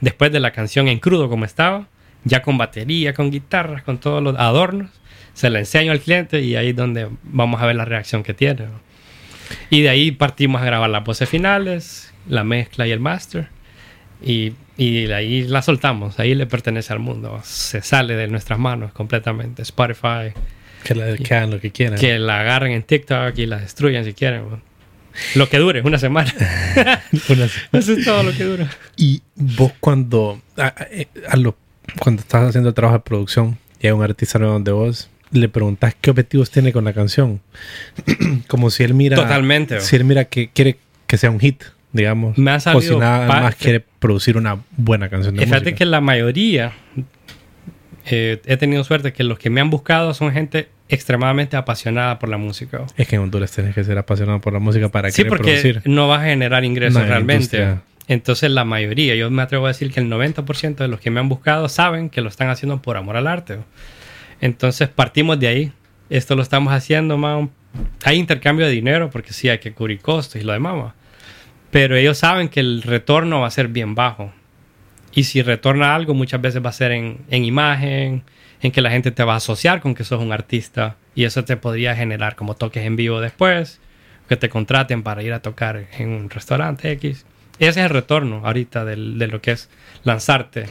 Después 0.02 0.32
de 0.32 0.40
la 0.40 0.52
canción 0.52 0.88
en 0.88 1.00
crudo 1.00 1.30
como 1.30 1.46
estaba, 1.46 1.88
ya 2.24 2.42
con 2.42 2.58
batería, 2.58 3.14
con 3.14 3.32
guitarras, 3.32 3.84
con 3.84 4.00
todos 4.00 4.22
los 4.22 4.38
adornos, 4.38 4.90
se 5.34 5.50
la 5.50 5.60
enseño 5.60 5.92
al 5.92 6.00
cliente 6.00 6.42
y 6.42 6.56
ahí 6.56 6.70
es 6.70 6.76
donde 6.76 7.10
vamos 7.24 7.62
a 7.62 7.66
ver 7.66 7.76
la 7.76 7.86
reacción 7.86 8.24
que 8.24 8.34
tiene. 8.34 8.66
Y 9.70 9.82
de 9.82 9.90
ahí 9.90 10.12
partimos 10.12 10.62
a 10.62 10.66
grabar 10.66 10.90
las 10.90 11.04
voces 11.04 11.30
finales, 11.30 12.14
la 12.28 12.44
mezcla 12.44 12.88
y 12.88 12.92
el 12.92 13.00
master. 13.00 13.48
Y, 14.22 14.54
y 14.78 15.12
ahí 15.12 15.44
la 15.44 15.62
soltamos, 15.62 16.20
ahí 16.20 16.36
le 16.36 16.46
pertenece 16.46 16.94
al 16.94 17.00
mundo, 17.00 17.42
se 17.44 17.82
sale 17.82 18.16
de 18.16 18.28
nuestras 18.28 18.60
manos 18.60 18.92
completamente. 18.94 19.62
Spotify. 19.62 20.34
Que 20.84 20.96
la 20.96 21.06
hagan 21.06 21.52
lo 21.52 21.60
que 21.60 21.72
quieran. 21.72 22.00
Que 22.00 22.20
la 22.20 22.42
agarren 22.42 22.72
en 22.72 22.84
TikTok 22.84 23.38
y 23.38 23.46
la 23.46 23.58
destruyan 23.58 24.06
si 24.06 24.14
quieren. 24.14 24.44
Lo 25.36 25.50
que 25.50 25.58
dure, 25.58 25.82
una 25.82 25.98
semana. 25.98 26.34
Eso 27.72 27.94
es 27.94 28.06
todo 28.06 28.24
lo 28.24 28.34
que 28.34 28.44
dura. 28.44 28.70
Y 28.98 29.22
vos 29.36 29.72
cuando, 29.80 30.42
eh, 30.92 31.08
cuando 32.00 32.22
estás 32.22 32.50
haciendo 32.50 32.70
el 32.70 32.76
trabajo 32.76 32.98
de 32.98 33.04
producción 33.04 33.58
y 33.80 33.88
hay 33.88 33.94
un 33.94 34.04
artista 34.04 34.40
nuevo 34.40 34.60
de 34.60 34.72
vos, 34.72 35.10
le 35.32 35.50
preguntas 35.50 35.96
qué 36.00 36.12
objetivos 36.12 36.52
tiene 36.52 36.74
con 36.74 36.86
la 36.86 36.94
canción. 36.94 37.42
Como 38.48 38.70
si 38.70 38.84
él 38.84 38.94
mira. 38.94 39.16
Totalmente. 39.16 39.80
Si 39.82 39.96
él 39.96 40.04
mira 40.04 40.26
que 40.26 40.50
quiere 40.50 40.78
que 41.08 41.18
sea 41.18 41.32
un 41.32 41.40
hit, 41.40 41.64
digamos. 41.96 42.38
Me 42.38 42.52
ha 42.52 42.58
o 42.58 42.82
si 42.82 42.96
nada 42.96 43.28
más 43.28 43.56
quiere 43.56 43.80
producir 43.80 44.38
una 44.38 44.60
buena 44.78 45.10
canción 45.10 45.36
de 45.36 45.46
Fíjate 45.46 45.74
que 45.74 45.86
la 45.86 46.02
mayoría. 46.02 46.74
Eh, 48.08 48.40
he 48.46 48.58
tenido 48.58 48.84
suerte 48.84 49.14
que 49.14 49.24
los 49.24 49.40
que 49.40 49.50
me 49.50 49.62
han 49.62 49.72
buscado 49.72 50.14
son 50.14 50.32
gente 50.32 50.70
extremadamente 50.90 51.58
apasionada 51.58 52.20
por 52.20 52.30
la 52.30 52.38
música. 52.38 52.86
Es 52.98 53.08
que 53.08 53.16
en 53.16 53.24
Honduras 53.24 53.52
tienes 53.52 53.74
que 53.74 53.84
ser 53.84 53.98
apasionado 53.98 54.42
por 54.42 54.54
la 54.54 54.60
música 54.60 54.90
para 54.90 55.10
sí, 55.10 55.24
porque 55.24 55.82
no 55.86 56.08
vas 56.08 56.22
a 56.22 56.26
generar 56.26 56.64
ingresos 56.64 57.08
realmente. 57.08 57.78
Entonces 58.08 58.52
la 58.52 58.66
mayoría, 58.66 59.16
yo 59.16 59.32
me 59.32 59.42
atrevo 59.42 59.66
a 59.66 59.70
decir 59.70 59.92
que 59.92 60.00
el 60.00 60.08
90% 60.12 60.76
de 60.76 60.88
los 60.88 61.00
que 61.00 61.10
me 61.10 61.20
han 61.20 61.30
buscado 61.30 61.68
saben 61.70 62.12
que 62.12 62.22
lo 62.22 62.30
están 62.30 62.50
haciendo 62.50 62.80
por 62.80 62.98
amor 62.98 63.18
al 63.18 63.26
arte. 63.26 63.58
Entonces 64.42 64.90
partimos 64.90 65.40
de 65.40 65.48
ahí. 65.48 65.72
Esto 66.12 66.36
lo 66.36 66.44
estamos 66.44 66.72
haciendo, 66.72 67.18
más 67.18 67.50
Hay 68.04 68.18
intercambio 68.20 68.68
de 68.68 68.72
dinero 68.72 69.10
porque 69.10 69.34
sí 69.34 69.50
hay 69.50 69.58
que 69.58 69.72
cubrir 69.72 70.02
costos 70.02 70.40
y 70.40 70.46
lo 70.46 70.54
demás. 70.54 70.94
Pero 71.76 71.98
ellos 71.98 72.20
saben 72.20 72.48
que 72.48 72.62
el 72.62 72.84
retorno 72.84 73.42
va 73.42 73.48
a 73.48 73.52
ser 73.52 73.68
bien 73.68 73.96
bajo. 73.96 74.32
Y 75.14 75.26
si 75.26 75.42
retorna 75.42 75.94
algo, 75.94 76.14
muchas 76.14 76.40
veces 76.40 76.64
va 76.64 76.70
a 76.70 76.72
ser 76.72 76.94
en, 76.94 77.26
imagen, 77.30 78.24
en 78.62 78.72
que 78.72 78.80
la 78.80 78.92
gente 78.92 79.12
te 79.12 79.26
va 79.26 79.34
a 79.34 79.38
asociar 79.44 79.82
con 79.82 79.94
que 79.94 80.06
sos 80.06 80.22
un 80.22 80.32
artista. 80.32 80.96
Y 81.16 81.26
eso 81.26 81.44
te 81.44 81.58
podría 81.58 81.94
generar 81.94 82.38
como 82.38 82.56
toques 82.56 82.86
en 82.86 82.96
vivo 82.96 83.20
después, 83.20 83.82
que 84.30 84.38
te 84.38 84.48
contraten 84.48 85.04
para 85.04 85.22
ir 85.22 85.34
a 85.34 85.42
tocar 85.42 85.88
en 86.00 86.12
un 86.12 86.30
restaurante 86.30 86.90
X. 86.94 87.26
Ese 87.60 87.70
es 87.72 87.78
el 87.86 87.90
retorno 87.90 88.44
ahorita 88.46 88.86
de 88.86 89.28
lo 89.28 89.42
que 89.42 89.52
es 89.52 89.70
lanzarte 90.06 90.68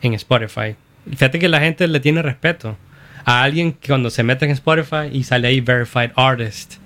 en 0.00 0.14
Spotify. 0.14 0.74
Fíjate 1.08 1.38
que 1.38 1.48
la 1.48 1.60
gente 1.60 1.86
le 1.86 2.00
tiene 2.00 2.20
respeto 2.20 2.76
a 3.24 3.44
alguien 3.44 3.74
que 3.74 3.86
cuando 3.86 4.10
se 4.10 4.24
mete 4.24 4.46
en 4.46 4.50
Spotify 4.50 5.06
y 5.12 5.22
sale 5.22 5.46
ahí 5.46 5.60
Verified 5.60 6.10
Artist. 6.16 6.81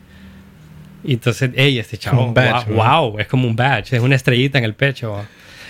Y 1.06 1.14
entonces, 1.14 1.50
hey, 1.54 1.78
este 1.78 1.96
chavo, 1.96 2.34
wow, 2.68 3.18
es 3.18 3.28
como 3.28 3.46
un 3.46 3.54
badge, 3.54 3.92
es 3.92 4.00
una 4.00 4.16
estrellita 4.16 4.58
en 4.58 4.64
el 4.64 4.74
pecho. 4.74 5.24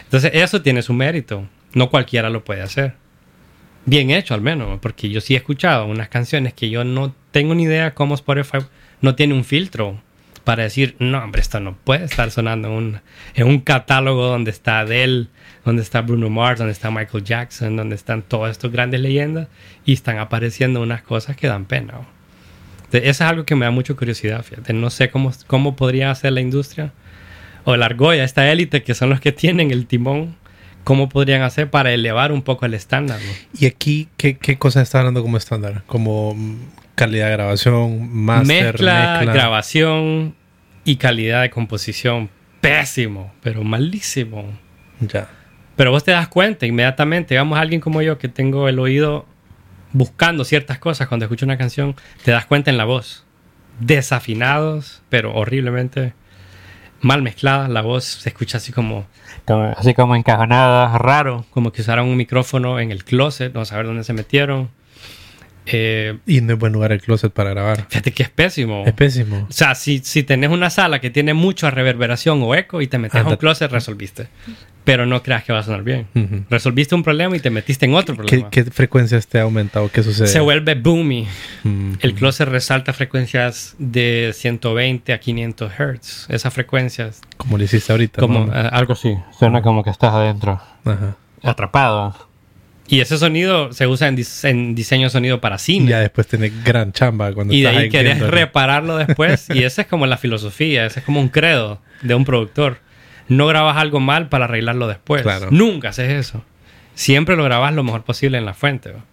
Entonces, 0.04 0.30
eso 0.34 0.62
tiene 0.62 0.80
su 0.80 0.94
mérito. 0.94 1.46
No 1.74 1.90
cualquiera 1.90 2.30
lo 2.30 2.42
puede 2.42 2.62
hacer. 2.62 2.94
Bien 3.84 4.10
hecho, 4.10 4.34
al 4.34 4.40
menos, 4.40 4.80
porque 4.80 5.10
yo 5.10 5.20
sí 5.20 5.34
he 5.34 5.36
escuchado 5.36 5.86
unas 5.86 6.08
canciones 6.08 6.54
que 6.54 6.70
yo 6.70 6.84
no 6.84 7.14
tengo 7.30 7.54
ni 7.54 7.64
idea 7.64 7.94
cómo 7.94 8.14
Spotify 8.14 8.58
no 9.00 9.14
tiene 9.14 9.34
un 9.34 9.44
filtro 9.44 10.00
para 10.42 10.62
decir, 10.62 10.96
no, 10.98 11.22
hombre, 11.22 11.42
esto 11.42 11.60
no 11.60 11.76
puede 11.76 12.04
estar 12.04 12.30
sonando 12.30 12.68
en 12.68 12.74
un, 12.74 13.00
en 13.34 13.46
un 13.46 13.60
catálogo 13.60 14.26
donde 14.26 14.50
está 14.50 14.80
Adele, 14.80 15.26
donde 15.64 15.82
está 15.82 16.00
Bruno 16.00 16.30
Mars, 16.30 16.58
donde 16.58 16.72
está 16.72 16.90
Michael 16.90 17.24
Jackson, 17.24 17.76
donde 17.76 17.94
están 17.94 18.22
todas 18.22 18.52
estas 18.52 18.72
grandes 18.72 19.00
leyendas 19.00 19.48
y 19.84 19.92
están 19.92 20.18
apareciendo 20.18 20.80
unas 20.80 21.02
cosas 21.02 21.36
que 21.36 21.46
dan 21.46 21.66
pena. 21.66 22.00
Eso 22.92 23.08
es 23.08 23.20
algo 23.20 23.44
que 23.44 23.54
me 23.54 23.64
da 23.64 23.70
mucha 23.70 23.94
curiosidad, 23.94 24.42
fíjate. 24.42 24.72
No 24.72 24.90
sé 24.90 25.10
cómo, 25.10 25.32
cómo 25.46 25.76
podría 25.76 26.10
hacer 26.10 26.32
la 26.32 26.40
industria 26.40 26.92
o 27.64 27.76
la 27.76 27.86
argolla, 27.86 28.24
esta 28.24 28.50
élite 28.50 28.82
que 28.82 28.94
son 28.94 29.10
los 29.10 29.20
que 29.20 29.32
tienen 29.32 29.70
el 29.70 29.86
timón, 29.86 30.36
cómo 30.84 31.08
podrían 31.08 31.42
hacer 31.42 31.68
para 31.68 31.92
elevar 31.92 32.30
un 32.30 32.42
poco 32.42 32.64
el 32.64 32.74
estándar. 32.74 33.18
¿Y 33.58 33.66
aquí 33.66 34.08
qué, 34.16 34.36
qué 34.36 34.56
cosas 34.56 34.84
está 34.84 35.00
hablando 35.00 35.22
como 35.22 35.36
estándar? 35.36 35.82
Como 35.86 36.36
calidad 36.94 37.26
de 37.26 37.32
grabación, 37.32 38.08
master, 38.12 38.64
mezcla, 38.72 39.22
grabación 39.24 40.34
y 40.84 40.96
calidad 40.96 41.42
de 41.42 41.50
composición. 41.50 42.30
Pésimo, 42.60 43.32
pero 43.42 43.64
malísimo. 43.64 44.44
Ya. 45.00 45.28
Pero 45.74 45.90
vos 45.90 46.04
te 46.04 46.12
das 46.12 46.28
cuenta 46.28 46.66
inmediatamente, 46.66 47.34
digamos, 47.34 47.58
alguien 47.58 47.80
como 47.80 48.00
yo 48.00 48.16
que 48.18 48.28
tengo 48.28 48.68
el 48.68 48.78
oído 48.78 49.26
buscando 49.96 50.44
ciertas 50.44 50.78
cosas 50.78 51.08
cuando 51.08 51.24
escucho 51.24 51.46
una 51.46 51.56
canción, 51.56 51.96
te 52.24 52.30
das 52.30 52.44
cuenta 52.46 52.70
en 52.70 52.76
la 52.76 52.84
voz. 52.84 53.24
Desafinados, 53.80 55.02
pero 55.08 55.34
horriblemente. 55.34 56.12
mal 57.02 57.22
mezclada, 57.22 57.68
la 57.68 57.82
voz 57.82 58.04
se 58.04 58.30
escucha 58.30 58.56
así 58.56 58.72
como, 58.72 59.06
como- 59.44 59.74
así 59.76 59.92
como 59.94 60.16
encajonada, 60.16 60.96
raro, 60.98 61.44
como 61.50 61.70
que 61.70 61.82
usaron 61.82 62.08
un 62.08 62.16
micrófono 62.16 62.80
en 62.80 62.90
el 62.90 63.04
closet, 63.04 63.52
no 63.54 63.64
saber 63.66 63.86
dónde 63.86 64.02
se 64.02 64.12
metieron. 64.14 64.70
Eh, 65.66 66.18
Y 66.26 66.40
no 66.40 66.54
es 66.54 66.58
buen 66.58 66.72
lugar 66.72 66.92
el 66.92 67.00
closet 67.02 67.32
para 67.32 67.50
grabar. 67.50 67.86
fíjate 67.88 68.12
que 68.12 68.22
es 68.22 68.30
pésimo. 68.30 68.84
Es 68.86 68.92
pésimo. 68.94 69.46
O 69.48 69.52
sea, 69.52 69.74
si, 69.74 69.98
si 69.98 70.22
tenés 70.22 70.50
una 70.50 70.70
sala 70.70 71.00
que 71.00 71.10
tiene 71.10 71.34
mucha 71.34 71.70
reverberación 71.70 72.40
o 72.42 72.54
eco 72.54 72.80
y 72.80 72.86
te 72.86 72.98
metes 72.98 73.20
a 73.20 73.28
un 73.28 73.36
closet, 73.36 73.70
resolviste. 73.70 74.28
Pero 74.86 75.04
no 75.04 75.22
creas 75.22 75.44
que 75.44 75.52
va 75.52 75.58
a 75.58 75.62
sonar 75.62 75.82
bien. 75.82 76.06
Resolviste 76.48 76.94
un 76.94 77.02
problema 77.02 77.36
y 77.36 77.40
te 77.40 77.50
metiste 77.50 77.84
en 77.84 77.94
otro 77.94 78.14
¿Qué, 78.14 78.22
problema. 78.22 78.50
qué 78.50 78.64
frecuencias 78.64 79.26
te 79.26 79.38
ha 79.38 79.42
aumentado? 79.42 79.90
¿Qué 79.92 80.02
sucede? 80.02 80.28
Se 80.28 80.40
vuelve 80.40 80.74
boomy. 80.76 81.26
Mm, 81.64 81.94
El 82.00 82.14
closet 82.14 82.48
resalta 82.48 82.92
frecuencias 82.92 83.74
de 83.78 84.30
120 84.34 85.12
a 85.12 85.18
500 85.18 85.72
Hz. 85.72 86.26
Esas 86.30 86.54
frecuencias, 86.54 87.20
Como 87.36 87.58
lo 87.58 87.64
hiciste 87.64 87.92
ahorita. 87.92 88.20
como 88.20 88.46
¿no? 88.46 88.52
eh, 88.54 88.68
algo 88.72 88.92
así. 88.92 89.14
Suena 89.38 89.60
como 89.60 89.82
que 89.82 89.90
estás 89.90 90.12
adentro. 90.14 90.60
Ajá. 90.84 91.16
Atrapado. 91.42 92.14
Y 92.88 93.00
ese 93.00 93.18
sonido 93.18 93.72
se 93.72 93.88
usa 93.88 94.06
en, 94.06 94.16
dis- 94.16 94.48
en 94.48 94.76
diseño 94.76 95.04
de 95.06 95.10
sonido 95.10 95.40
para 95.40 95.58
cine. 95.58 95.90
ya 95.90 95.98
después 95.98 96.28
tenés 96.28 96.62
gran 96.62 96.92
chamba 96.92 97.32
cuando 97.32 97.52
Y 97.52 97.62
de 97.62 97.66
estás 97.68 97.82
ahí 97.82 97.88
querés 97.88 98.20
repararlo 98.20 98.96
después. 98.98 99.48
y 99.52 99.64
esa 99.64 99.82
es 99.82 99.88
como 99.88 100.06
la 100.06 100.16
filosofía, 100.16 100.86
ese 100.86 101.00
es 101.00 101.04
como 101.04 101.20
un 101.20 101.28
credo 101.28 101.80
de 102.02 102.14
un 102.14 102.24
productor. 102.24 102.78
No 103.28 103.46
grabas 103.46 103.76
algo 103.76 104.00
mal 104.00 104.28
para 104.28 104.44
arreglarlo 104.44 104.86
después. 104.88 105.22
Claro. 105.22 105.48
Nunca 105.50 105.88
haces 105.90 106.10
eso. 106.10 106.44
Siempre 106.94 107.36
lo 107.36 107.44
grabas 107.44 107.74
lo 107.74 107.82
mejor 107.82 108.04
posible 108.04 108.38
en 108.38 108.44
la 108.46 108.54
fuente. 108.54 108.92
¿va? 108.92 109.04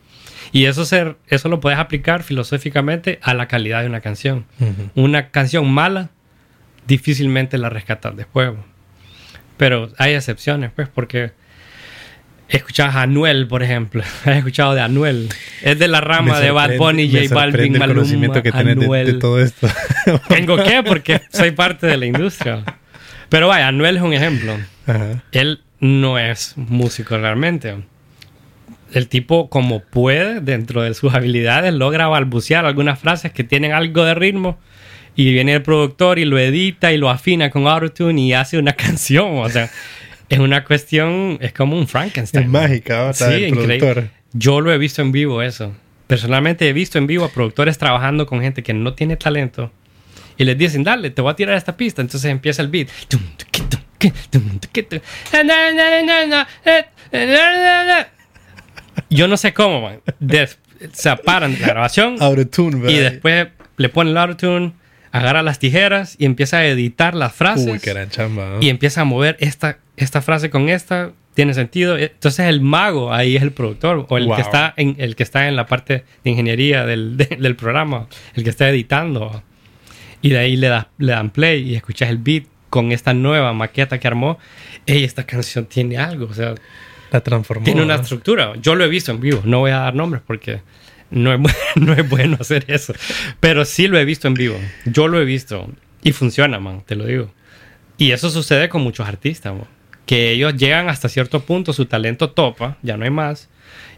Y 0.51 0.65
eso, 0.65 0.85
se, 0.85 1.15
eso 1.27 1.49
lo 1.49 1.59
puedes 1.59 1.79
aplicar 1.79 2.23
filosóficamente 2.23 3.19
a 3.21 3.33
la 3.33 3.47
calidad 3.47 3.81
de 3.81 3.87
una 3.87 4.01
canción. 4.01 4.45
Una 4.95 5.29
canción 5.29 5.69
mala, 5.71 6.09
difícilmente 6.87 7.57
la 7.57 7.69
rescatas 7.69 8.15
después. 8.15 8.51
¿va? 8.51 8.63
Pero 9.57 9.89
hay 9.97 10.13
excepciones, 10.13 10.71
pues, 10.75 10.87
porque 10.87 11.31
escuchabas 12.49 12.95
a 12.95 13.01
Anuel, 13.03 13.47
por 13.47 13.63
ejemplo. 13.63 14.03
Has 14.25 14.37
escuchado 14.37 14.75
de 14.75 14.81
Anuel. 14.81 15.29
Es 15.61 15.79
de 15.79 15.87
la 15.87 16.01
rama 16.01 16.39
de 16.39 16.51
Bad 16.51 16.77
Bunny, 16.77 17.07
J 17.11 17.33
Balvin, 17.33 17.51
sorprende 17.51 17.63
el 17.63 17.79
Maluma, 17.79 17.95
conocimiento 17.95 18.43
que 18.43 18.51
tenés 18.51 18.77
de- 18.79 19.05
de, 19.05 19.13
todo 19.13 19.39
esto. 19.41 19.67
Tengo 20.27 20.57
que 20.57 20.83
porque 20.83 21.21
soy 21.31 21.51
parte 21.51 21.87
de 21.87 21.97
la 21.97 22.05
industria. 22.05 22.63
Pero 23.33 23.47
vaya, 23.47 23.69
Anuel 23.69 23.97
es 23.97 24.03
un 24.03 24.13
ejemplo. 24.13 24.55
Ajá. 24.85 25.23
Él 25.31 25.61
no 25.79 26.19
es 26.19 26.53
músico 26.55 27.17
realmente. 27.17 27.73
El 28.91 29.07
tipo, 29.07 29.49
como 29.49 29.79
puede, 29.79 30.39
dentro 30.39 30.83
de 30.83 30.93
sus 30.93 31.15
habilidades, 31.15 31.73
logra 31.73 32.07
balbucear 32.07 32.63
algunas 32.67 32.99
frases 32.99 33.31
que 33.31 33.43
tienen 33.43 33.71
algo 33.71 34.05
de 34.05 34.13
ritmo. 34.13 34.59
Y 35.15 35.33
viene 35.33 35.55
el 35.55 35.63
productor 35.63 36.19
y 36.19 36.25
lo 36.25 36.37
edita 36.37 36.93
y 36.93 36.97
lo 36.97 37.09
afina 37.09 37.49
con 37.49 37.65
autotune 37.65 38.21
y 38.21 38.33
hace 38.33 38.59
una 38.59 38.73
canción. 38.75 39.39
O 39.39 39.49
sea, 39.49 39.67
es 40.29 40.37
una 40.37 40.63
cuestión, 40.63 41.39
es 41.41 41.53
como 41.53 41.75
un 41.75 41.87
Frankenstein. 41.87 42.43
Es 42.43 42.49
mágica, 42.51 43.01
¿va? 43.01 43.13
Sí, 43.13 43.23
el 43.23 43.47
increíble. 43.47 43.79
productor. 43.79 44.09
Yo 44.33 44.61
lo 44.61 44.71
he 44.71 44.77
visto 44.77 45.01
en 45.01 45.11
vivo 45.11 45.41
eso. 45.41 45.75
Personalmente 46.05 46.69
he 46.69 46.73
visto 46.73 46.99
en 46.99 47.07
vivo 47.07 47.25
a 47.25 47.29
productores 47.29 47.79
trabajando 47.79 48.27
con 48.27 48.41
gente 48.41 48.61
que 48.61 48.75
no 48.75 48.93
tiene 48.93 49.17
talento 49.17 49.71
y 50.37 50.43
les 50.45 50.57
dicen, 50.57 50.83
dale, 50.83 51.09
te 51.11 51.21
voy 51.21 51.31
a 51.31 51.35
tirar 51.35 51.55
esta 51.57 51.75
pista. 51.77 52.01
Entonces 52.01 52.29
empieza 52.31 52.61
el 52.61 52.67
beat. 52.69 52.89
Yo 59.09 59.27
no 59.27 59.37
sé 59.37 59.53
cómo, 59.53 59.81
man. 59.81 59.99
Des- 60.19 60.59
se 60.91 61.15
paran 61.17 61.53
de 61.53 61.61
la 61.61 61.67
grabación 61.67 62.17
Autotune, 62.19 62.91
y 62.91 62.97
después 62.97 63.47
le 63.77 63.89
ponen 63.89 64.11
el 64.11 64.17
autotune, 64.17 64.73
agarra 65.11 65.41
las 65.41 65.59
tijeras 65.59 66.15
y 66.19 66.25
empieza 66.25 66.57
a 66.57 66.65
editar 66.65 67.15
las 67.15 67.33
frases 67.33 67.67
Uy, 67.67 67.79
qué 67.79 68.07
chamba. 68.09 68.49
¿no? 68.49 68.61
y 68.61 68.69
empieza 68.69 69.01
a 69.01 69.03
mover 69.05 69.37
esta, 69.39 69.77
esta 69.95 70.21
frase 70.21 70.49
con 70.49 70.67
esta, 70.69 71.11
tiene 71.35 71.53
sentido. 71.53 71.97
Entonces 71.97 72.47
el 72.47 72.59
mago 72.61 73.13
ahí 73.13 73.37
es 73.37 73.43
el 73.43 73.51
productor 73.51 74.05
o 74.09 74.17
el, 74.17 74.25
Wow. 74.25 74.35
que, 74.35 74.41
está 74.41 74.73
en, 74.75 74.95
el 74.99 75.15
que 75.15 75.23
está 75.23 75.47
en 75.47 75.55
la 75.55 75.67
parte 75.67 76.03
de 76.23 76.29
ingeniería 76.31 76.85
del, 76.85 77.15
de- 77.17 77.37
del 77.39 77.55
programa, 77.55 78.07
el 78.35 78.43
que 78.43 78.49
está 78.49 78.67
editando. 78.69 79.41
Y 80.23 80.29
de 80.29 80.39
ahí 80.39 80.55
le, 80.55 80.67
das- 80.69 80.87
le 80.97 81.11
dan 81.11 81.29
play 81.29 81.61
y 81.69 81.75
escuchas 81.75 82.09
el 82.09 82.17
beat 82.17 82.45
con 82.71 82.91
esta 82.91 83.13
nueva 83.13 83.53
maqueta 83.53 83.99
que 83.99 84.07
armó. 84.07 84.39
Ey, 84.87 85.03
esta 85.03 85.25
canción 85.27 85.65
tiene 85.67 85.97
algo, 85.97 86.25
o 86.25 86.33
sea, 86.33 86.55
La 87.11 87.21
transformó. 87.21 87.63
tiene 87.63 87.83
una 87.83 87.95
estructura. 87.95 88.53
Yo 88.59 88.73
lo 88.73 88.83
he 88.83 88.87
visto 88.87 89.11
en 89.11 89.19
vivo, 89.19 89.41
no 89.45 89.59
voy 89.59 89.69
a 89.71 89.77
dar 89.79 89.93
nombres 89.93 90.23
porque 90.25 90.61
no 91.11 91.31
es, 91.33 91.39
no 91.75 91.93
es 91.93 92.09
bueno 92.09 92.37
hacer 92.39 92.65
eso. 92.69 92.93
Pero 93.39 93.63
sí 93.65 93.87
lo 93.87 93.99
he 93.99 94.05
visto 94.05 94.27
en 94.27 94.33
vivo. 94.33 94.55
Yo 94.85 95.07
lo 95.07 95.21
he 95.21 95.25
visto 95.25 95.69
y 96.01 96.13
funciona, 96.13 96.59
man, 96.59 96.81
te 96.85 96.95
lo 96.95 97.05
digo. 97.05 97.31
Y 97.97 98.11
eso 98.11 98.29
sucede 98.31 98.69
con 98.69 98.81
muchos 98.81 99.07
artistas, 99.07 99.53
man, 99.53 99.67
que 100.07 100.31
ellos 100.31 100.55
llegan 100.55 100.89
hasta 100.89 101.07
cierto 101.09 101.41
punto, 101.41 101.73
su 101.73 101.85
talento 101.85 102.31
topa, 102.31 102.77
ya 102.81 102.97
no 102.97 103.03
hay 103.05 103.11
más. 103.11 103.49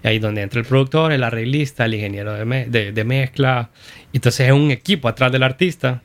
Y 0.03 0.07
ahí 0.07 0.19
donde 0.19 0.41
entra 0.41 0.59
el 0.59 0.65
productor, 0.65 1.11
el 1.13 1.23
arreglista, 1.23 1.85
el 1.85 1.93
ingeniero 1.95 2.33
de, 2.33 2.45
me- 2.45 2.65
de- 2.65 2.91
de 2.91 3.03
mezcla. 3.03 3.69
Entonces 4.11 4.47
es 4.47 4.51
un 4.53 4.69
equipo 4.71 5.07
atrás 5.07 5.31
del 5.31 5.43
artista 5.43 6.01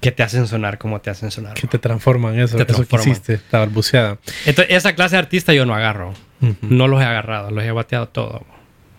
que 0.00 0.12
te 0.12 0.22
hacen 0.22 0.46
sonar 0.46 0.78
como 0.78 1.00
te 1.00 1.10
hacen 1.10 1.30
sonar. 1.30 1.54
Que 1.54 1.66
te 1.66 1.78
transforman 1.78 2.38
eso. 2.38 2.56
Te 2.56 2.62
eso 2.62 2.72
transforman. 2.72 3.04
que 3.04 3.10
hiciste, 3.10 3.40
la 3.52 3.60
balbuceada. 3.60 4.18
Entonces, 4.46 4.74
esa 4.74 4.94
clase 4.94 5.16
de 5.16 5.20
artista 5.20 5.52
yo 5.52 5.66
no 5.66 5.74
agarro. 5.74 6.14
No 6.62 6.88
los 6.88 7.02
he 7.02 7.04
agarrado, 7.04 7.50
los 7.50 7.62
he 7.64 7.70
bateado 7.70 8.08
todos. 8.08 8.42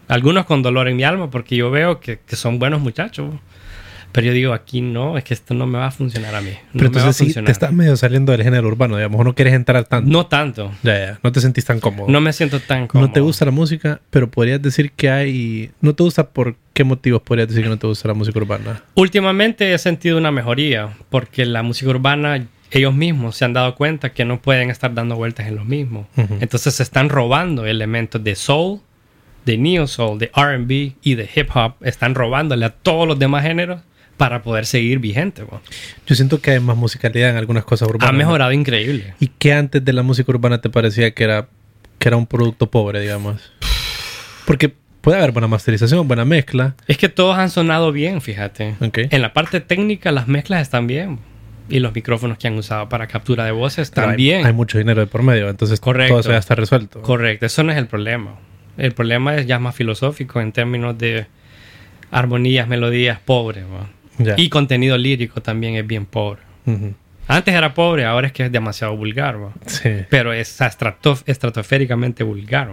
Algunos 0.07 0.45
con 0.45 0.61
dolor 0.61 0.87
en 0.87 0.95
mi 0.97 1.03
alma 1.03 1.31
porque 1.31 1.55
yo 1.55 1.71
veo 1.71 1.99
que, 1.99 2.19
que 2.19 2.35
son 2.35 2.59
buenos 2.59 2.81
muchachos. 2.81 3.33
Pero 4.11 4.27
yo 4.27 4.33
digo, 4.33 4.53
aquí 4.53 4.81
no, 4.81 5.17
es 5.17 5.23
que 5.23 5.33
esto 5.33 5.53
no 5.53 5.67
me 5.67 5.77
va 5.77 5.87
a 5.87 5.91
funcionar 5.91 6.35
a 6.35 6.41
mí. 6.41 6.51
No 6.73 6.79
Pero 6.79 6.89
me 6.89 6.95
va 6.95 7.01
a 7.03 7.09
entonces 7.09 7.33
sí, 7.33 7.41
te 7.43 7.51
estás 7.51 7.71
medio 7.71 7.95
saliendo 7.95 8.31
del 8.31 8.43
género 8.43 8.67
urbano, 8.67 8.97
digamos. 8.97 9.23
No 9.23 9.33
quieres 9.33 9.53
entrar 9.53 9.85
tanto. 9.85 10.09
No 10.11 10.25
tanto. 10.25 10.71
Ya, 10.83 10.97
ya. 10.97 11.19
No 11.23 11.31
te 11.31 11.39
sentís 11.39 11.65
tan 11.65 11.79
cómodo. 11.79 12.09
No 12.09 12.19
me 12.19 12.33
siento 12.33 12.59
tan 12.59 12.87
cómodo. 12.87 13.07
No 13.07 13.13
te 13.13 13.19
gusta 13.21 13.45
la 13.45 13.51
música, 13.51 14.01
pero 14.09 14.29
podrías 14.29 14.61
decir 14.61 14.91
que 14.91 15.09
hay... 15.09 15.71
¿No 15.81 15.95
te 15.95 16.03
gusta 16.03 16.29
por 16.29 16.55
qué 16.73 16.83
motivos 16.83 17.21
podrías 17.21 17.47
decir 17.47 17.63
que 17.63 17.69
no 17.69 17.77
te 17.77 17.87
gusta 17.87 18.07
la 18.07 18.13
música 18.13 18.37
urbana? 18.39 18.83
Últimamente 18.95 19.73
he 19.73 19.77
sentido 19.77 20.17
una 20.17 20.31
mejoría 20.31 20.89
porque 21.09 21.45
la 21.45 21.63
música 21.63 21.89
urbana, 21.89 22.45
ellos 22.71 22.93
mismos 22.93 23.37
se 23.37 23.45
han 23.45 23.53
dado 23.53 23.75
cuenta 23.75 24.11
que 24.11 24.25
no 24.25 24.41
pueden 24.41 24.69
estar 24.69 24.93
dando 24.93 25.15
vueltas 25.15 25.47
en 25.47 25.55
lo 25.55 25.63
mismo. 25.63 26.07
Ujú. 26.17 26.37
Entonces 26.41 26.73
se 26.75 26.83
están 26.83 27.09
robando 27.09 27.65
elementos 27.65 28.21
de 28.23 28.35
soul, 28.35 28.81
de 29.45 29.57
neo 29.57 29.87
soul, 29.87 30.19
de 30.19 30.31
RB 30.35 30.95
y 31.01 31.15
de 31.15 31.29
hip 31.33 31.49
hop. 31.55 31.75
Están 31.81 32.13
robándole 32.15 32.65
a 32.65 32.69
todos 32.69 33.07
los 33.07 33.17
demás 33.17 33.43
géneros 33.43 33.81
para 34.21 34.43
poder 34.43 34.67
seguir 34.67 34.99
vigente. 34.99 35.43
Yo 36.05 36.13
siento 36.13 36.39
que 36.41 36.51
hay 36.51 36.59
más 36.59 36.77
musicalidad 36.77 37.31
en 37.31 37.37
algunas 37.37 37.65
cosas 37.65 37.89
urbanas. 37.89 38.07
Ha 38.07 38.11
¿no? 38.11 38.19
mejorado 38.19 38.51
increíble. 38.51 39.15
¿Y 39.19 39.29
qué 39.29 39.51
antes 39.51 39.83
de 39.83 39.93
la 39.93 40.03
música 40.03 40.31
urbana 40.31 40.61
te 40.61 40.69
parecía 40.69 41.09
que 41.15 41.23
era, 41.23 41.47
que 41.97 42.07
era 42.07 42.17
un 42.17 42.27
producto 42.27 42.69
pobre, 42.69 43.01
digamos? 43.01 43.51
Porque 44.45 44.71
puede 45.01 45.17
haber 45.17 45.31
buena 45.31 45.47
masterización, 45.47 46.07
buena 46.07 46.23
mezcla. 46.23 46.75
Es 46.85 46.99
que 46.99 47.09
todos 47.09 47.35
han 47.35 47.49
sonado 47.49 47.91
bien, 47.91 48.21
fíjate. 48.21 48.75
En 48.79 49.21
la 49.23 49.33
parte 49.33 49.59
técnica 49.59 50.11
las 50.11 50.27
mezclas 50.27 50.61
están 50.61 50.85
bien. 50.85 51.17
Y 51.67 51.79
los 51.79 51.95
micrófonos 51.95 52.37
que 52.37 52.47
han 52.47 52.55
usado 52.55 52.89
para 52.89 53.07
captura 53.07 53.43
de 53.45 53.51
voces 53.51 53.89
Pero 53.89 54.05
también. 54.05 54.45
Hay, 54.45 54.53
mucho 54.53 54.77
dinero 54.77 55.01
de 55.01 55.07
por 55.07 55.23
medio, 55.23 55.49
entonces 55.49 55.79
Correcto. 55.79 56.11
todo 56.11 56.19
eso 56.19 56.29
ya 56.29 56.37
está 56.37 56.53
resuelto. 56.53 57.01
Correcto, 57.01 57.47
eso 57.47 57.63
no 57.63 57.71
es 57.71 57.77
el 57.79 57.87
problema. 57.87 58.35
El 58.77 58.91
problema 58.91 59.35
es 59.37 59.47
ya 59.47 59.57
más 59.57 59.73
filosófico 59.73 60.39
en 60.39 60.51
términos 60.51 60.95
de 60.95 61.25
armonías, 62.11 62.67
melodías 62.67 63.17
pobres. 63.19 63.63
¿va? 63.63 63.89
Y 64.37 64.49
contenido 64.49 64.97
lírico 64.97 65.41
también 65.41 65.75
es 65.75 65.85
bien 65.87 66.05
pobre. 66.05 66.41
Antes 67.27 67.53
era 67.53 67.73
pobre, 67.73 68.05
ahora 68.05 68.27
es 68.27 68.33
que 68.33 68.45
es 68.45 68.51
demasiado 68.51 68.95
vulgar. 68.95 69.37
Pero 70.09 70.33
es 70.33 70.59
estrato- 70.61 71.21
estratosféricamente 71.25 72.23
vulgar. 72.23 72.69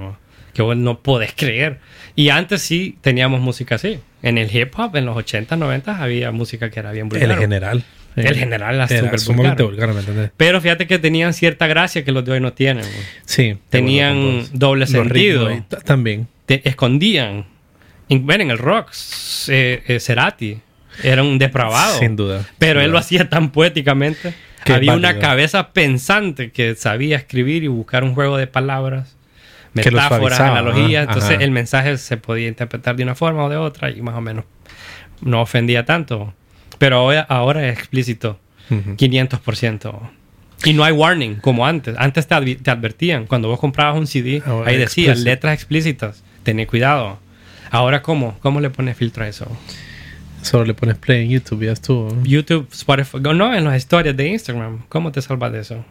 Que 0.53 0.63
vos 0.63 0.77
no 0.77 0.99
podés 1.01 1.33
creer. 1.37 1.79
Y 2.17 2.31
antes 2.31 2.63
sí 2.63 2.97
teníamos 3.01 3.41
música 3.41 3.77
así. 3.77 4.01
En 4.23 4.39
el 4.39 4.55
hip 4.55 4.73
hop, 4.77 4.97
en 4.97 5.07
los 5.07 5.17
80, 5.17 5.55
90 5.57 6.03
había 6.03 6.33
música 6.33 6.71
que 6.71 6.81
era 6.81 6.91
bien 6.91 7.09
vulgar. 7.09 7.31
El 7.31 7.37
general. 7.39 7.85
El 8.17 8.35
general 8.35 8.75
era 8.75 8.89
súper 8.89 9.21
sumamente 9.21 9.63
vulgar. 9.63 9.87
vulgar, 9.91 9.95
¿me 9.95 10.01
entendés? 10.01 10.33
Pero 10.37 10.61
fíjate 10.61 10.89
que 10.89 10.99
tenían 10.99 11.33
cierta 11.35 11.69
gracia 11.69 12.05
que 12.05 12.11
los 12.11 12.25
de 12.25 12.33
hoy 12.33 12.41
no 12.41 12.53
tienen. 12.53 12.85
Sí. 13.25 13.57
Tenían 13.71 14.47
doble 14.53 14.81
Los 14.81 14.91
sentido. 14.91 15.49
ritmos 15.49 15.69
También. 15.85 16.27
te 16.47 16.69
escondían. 16.69 17.45
En, 18.09 18.27
ven, 18.27 18.41
en 18.41 18.51
el 18.51 18.59
rock, 18.59 18.91
eh, 19.49 19.83
eh, 19.87 20.01
Cerati 20.01 20.59
era 21.03 21.23
un 21.23 21.39
depravado. 21.39 21.99
Sin 21.99 22.17
duda. 22.17 22.45
Pero 22.59 22.81
Sin 22.81 22.85
él 22.85 22.91
duda. 22.91 22.93
lo 22.93 22.99
hacía 22.99 23.29
tan 23.29 23.51
poéticamente. 23.51 24.35
Que 24.65 24.73
Había 24.75 24.93
válido. 24.93 25.09
una 25.11 25.19
cabeza 25.21 25.73
pensante 25.73 26.51
que 26.51 26.75
sabía 26.75 27.17
escribir 27.17 27.63
y 27.65 27.69
buscar 27.69 28.03
un 28.05 28.15
juego 28.15 28.37
de 28.37 28.47
palabras, 28.49 29.17
metáforas, 29.73 30.41
analogías. 30.41 31.03
ajá, 31.05 31.13
Entonces 31.13 31.37
ajá. 31.37 31.45
el 31.45 31.51
mensaje 31.53 31.97
se 31.99 32.17
podía 32.17 32.49
interpretar 32.49 32.97
de 32.97 33.03
una 33.05 33.15
forma 33.15 33.45
o 33.45 33.49
de 33.49 33.57
otra 33.57 33.91
y 33.91 34.03
más 34.03 34.15
o 34.17 34.21
menos 34.21 34.45
no 35.23 35.41
ofendía 35.43 35.85
tanto. 35.85 36.35
Pero 36.79 36.97
ahora, 36.97 37.21
ahora 37.29 37.67
es 37.69 37.79
explícito, 37.79 38.39
Ujú. 38.71 38.97
500%. 38.97 40.11
Y 40.65 40.73
no 40.73 40.83
hay 40.85 40.93
warning 40.93 41.37
como 41.37 41.65
antes. 41.67 41.95
Antes 41.99 42.27
te, 42.27 42.35
advi- 42.35 42.61
te 42.61 42.71
advertían. 42.71 43.27
Cuando 43.27 43.49
vos 43.49 43.61
comprabas 43.61 43.97
un 43.97 44.07
CD, 44.09 44.43
Ahora 44.45 44.71
ahí 44.71 44.77
decía 44.77 45.15
letras 45.15 45.55
explícitas. 45.55 46.25
Tené 46.43 46.67
cuidado. 46.67 47.19
Ahora, 47.71 48.03
¿cómo? 48.03 48.37
¿Cómo 48.41 48.61
le 48.61 48.71
pones 48.71 48.97
filtro 48.97 49.25
a 49.25 49.29
eso? 49.29 49.47
Solo 50.43 50.65
le 50.65 50.75
pones 50.75 50.97
play 50.97 51.25
en 51.25 51.31
YouTube 51.31 51.63
y 51.63 51.67
ya 51.67 51.73
estuvo. 51.73 52.15
¿no? 52.15 52.25
YouTube, 52.25 52.69
Spotify, 52.73 53.19
no, 53.21 53.55
en 53.55 53.65
las 53.65 53.77
historias 53.77 54.17
de 54.17 54.29
Instagram. 54.29 54.85
¿Cómo 54.89 55.11
te 55.13 55.21
salvas 55.23 55.53
de 55.53 55.61
eso? 55.61 55.85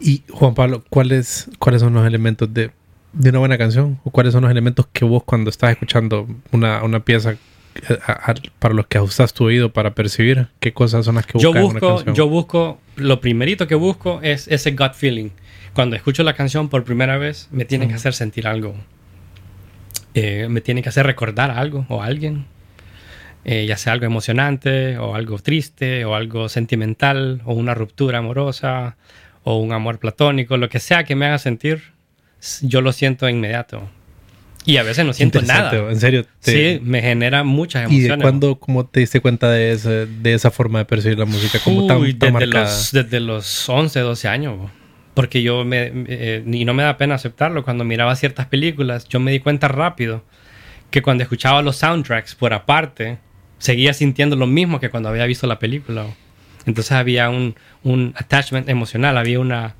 Y 0.00 0.22
Juan 0.30 0.54
Pablo, 0.54 0.84
¿cuáles, 0.90 1.48
cuáles 1.58 1.80
son 1.80 1.94
los 1.94 2.06
elementos 2.06 2.52
de, 2.52 2.70
de 3.12 3.30
una 3.30 3.38
buena 3.38 3.58
canción? 3.58 3.98
¿O 4.04 4.10
cuáles 4.10 4.32
son 4.32 4.42
los 4.42 4.50
elementos 4.50 4.86
que 4.92 5.04
vos 5.04 5.22
cuando 5.24 5.50
estás 5.50 5.70
escuchando 5.72 6.26
una, 6.52 6.82
una 6.82 7.00
pieza 7.00 7.32
eh, 7.32 7.98
a- 8.06 8.30
a- 8.30 8.34
para 8.58 8.74
los 8.74 8.86
que 8.86 8.98
ajustas 8.98 9.32
tu 9.32 9.44
oído 9.44 9.72
para 9.72 9.94
percibir 9.94 10.48
qué 10.60 10.72
cosas 10.72 11.04
son 11.04 11.16
las 11.16 11.26
que 11.26 11.38
Yo 11.38 11.48
buscas 11.48 11.60
en 11.62 11.64
una 11.70 11.72
busco, 11.80 11.94
canción? 11.96 12.14
yo 12.14 12.28
busco, 12.28 12.80
lo 12.96 13.20
primerito 13.20 13.66
que 13.66 13.74
busco 13.74 14.20
es 14.22 14.46
ese 14.48 14.72
gut 14.72 14.94
feeling. 14.94 15.30
Cuando 15.74 15.96
escucho 15.96 16.22
la 16.22 16.34
canción 16.34 16.68
por 16.68 16.84
primera 16.84 17.18
vez, 17.18 17.48
me 17.50 17.64
tiene 17.64 17.88
que 17.88 17.94
hacer 17.94 18.14
sentir 18.14 18.46
algo. 18.46 18.74
Eh, 20.14 20.46
me 20.48 20.60
tiene 20.60 20.82
que 20.82 20.88
hacer 20.88 21.04
recordar 21.06 21.50
algo 21.50 21.86
o 21.88 22.00
alguien. 22.02 22.46
Eh, 23.44 23.66
ya 23.66 23.76
sea 23.76 23.92
algo 23.92 24.06
emocionante, 24.06 24.96
o 24.98 25.14
algo 25.14 25.38
triste, 25.38 26.04
o 26.06 26.14
algo 26.14 26.48
sentimental, 26.48 27.42
o 27.44 27.52
una 27.54 27.74
ruptura 27.74 28.18
amorosa, 28.18 28.96
o 29.42 29.58
un 29.58 29.72
amor 29.72 29.98
platónico, 29.98 30.56
lo 30.56 30.68
que 30.70 30.80
sea 30.80 31.04
que 31.04 31.14
me 31.14 31.26
haga 31.26 31.38
sentir, 31.38 31.82
yo 32.62 32.80
lo 32.80 32.92
siento 32.92 33.28
inmediato. 33.28 33.88
Y 34.66 34.78
a 34.78 34.82
veces 34.82 35.04
no 35.04 35.12
siento 35.12 35.42
nada. 35.42 35.90
En 35.90 36.00
serio. 36.00 36.24
te- 36.40 36.78
Sí, 36.78 36.80
me 36.82 37.02
genera 37.02 37.44
muchas 37.44 37.82
¿Y 37.82 37.84
emociones. 37.96 38.16
de 38.18 38.22
cuándo, 38.22 38.54
cómo 38.58 38.86
te 38.86 39.00
diste 39.00 39.20
cuenta 39.20 39.50
de, 39.50 39.72
ese- 39.72 40.06
de 40.06 40.32
esa 40.32 40.50
forma 40.50 40.78
de 40.78 40.84
percibir 40.86 41.18
la 41.18 41.26
música? 41.26 41.58
Como 41.62 41.86
tan, 41.86 41.98
Uy, 41.98 42.14
tan 42.14 42.32
desde, 42.32 42.46
marcada. 42.46 42.64
los, 42.74 42.92
desde 42.92 43.20
los 43.20 43.68
11, 43.68 44.00
12 44.00 44.26
años. 44.26 44.70
Porque 45.12 45.42
yo 45.42 45.66
me... 45.66 45.92
eh, 46.08 46.42
y 46.50 46.64
no 46.64 46.72
me 46.72 46.82
da 46.82 46.96
pena 46.96 47.16
aceptarlo. 47.16 47.62
Cuando 47.62 47.84
miraba 47.84 48.16
ciertas 48.16 48.46
películas, 48.46 49.06
yo 49.06 49.20
me 49.20 49.32
di 49.32 49.40
cuenta 49.40 49.68
rápido 49.68 50.24
que 50.90 51.02
cuando 51.02 51.22
escuchaba 51.24 51.60
los 51.60 51.76
soundtracks 51.76 52.34
por 52.34 52.54
aparte, 52.54 53.18
seguía 53.64 53.94
sintiendo 53.94 54.36
lo 54.36 54.46
mismo 54.46 54.78
que 54.78 54.90
cuando 54.90 55.08
había 55.08 55.24
visto 55.24 55.46
la 55.46 55.58
película. 55.58 56.04
Entonces 56.66 56.92
había 56.92 57.30
un, 57.30 57.54
un 57.82 58.12
attachment 58.16 58.68
emocional, 58.68 59.16
había 59.16 59.40
una 59.40 59.74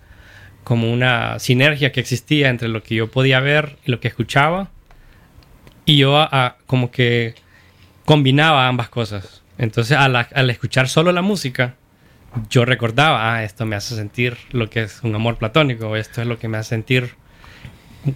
como 0.64 0.90
una 0.90 1.38
sinergia 1.38 1.92
que 1.92 2.00
existía 2.00 2.48
entre 2.48 2.68
lo 2.68 2.82
que 2.82 2.94
yo 2.94 3.10
podía 3.10 3.40
ver 3.40 3.76
y 3.84 3.90
lo 3.90 4.00
que 4.00 4.08
escuchaba. 4.08 4.70
Y 5.84 5.98
yo 5.98 6.16
a- 6.18 6.56
como 6.66 6.90
que 6.90 7.34
combinaba 8.06 8.66
ambas 8.68 8.88
cosas. 8.88 9.42
Entonces, 9.58 9.96
al, 9.96 10.16
al 10.16 10.50
escuchar 10.50 10.88
solo 10.88 11.12
la 11.12 11.20
música, 11.20 11.74
yo 12.48 12.64
recordaba, 12.64 13.34
ah, 13.34 13.44
esto 13.44 13.66
me 13.66 13.76
hace 13.76 13.94
sentir 13.94 14.38
lo 14.52 14.70
que 14.70 14.82
es 14.84 15.00
un 15.02 15.14
amor 15.14 15.36
platónico, 15.36 15.94
esto 15.96 16.22
es 16.22 16.26
lo 16.26 16.38
que 16.38 16.48
me 16.48 16.56
hace 16.56 16.70
sentir 16.70 17.14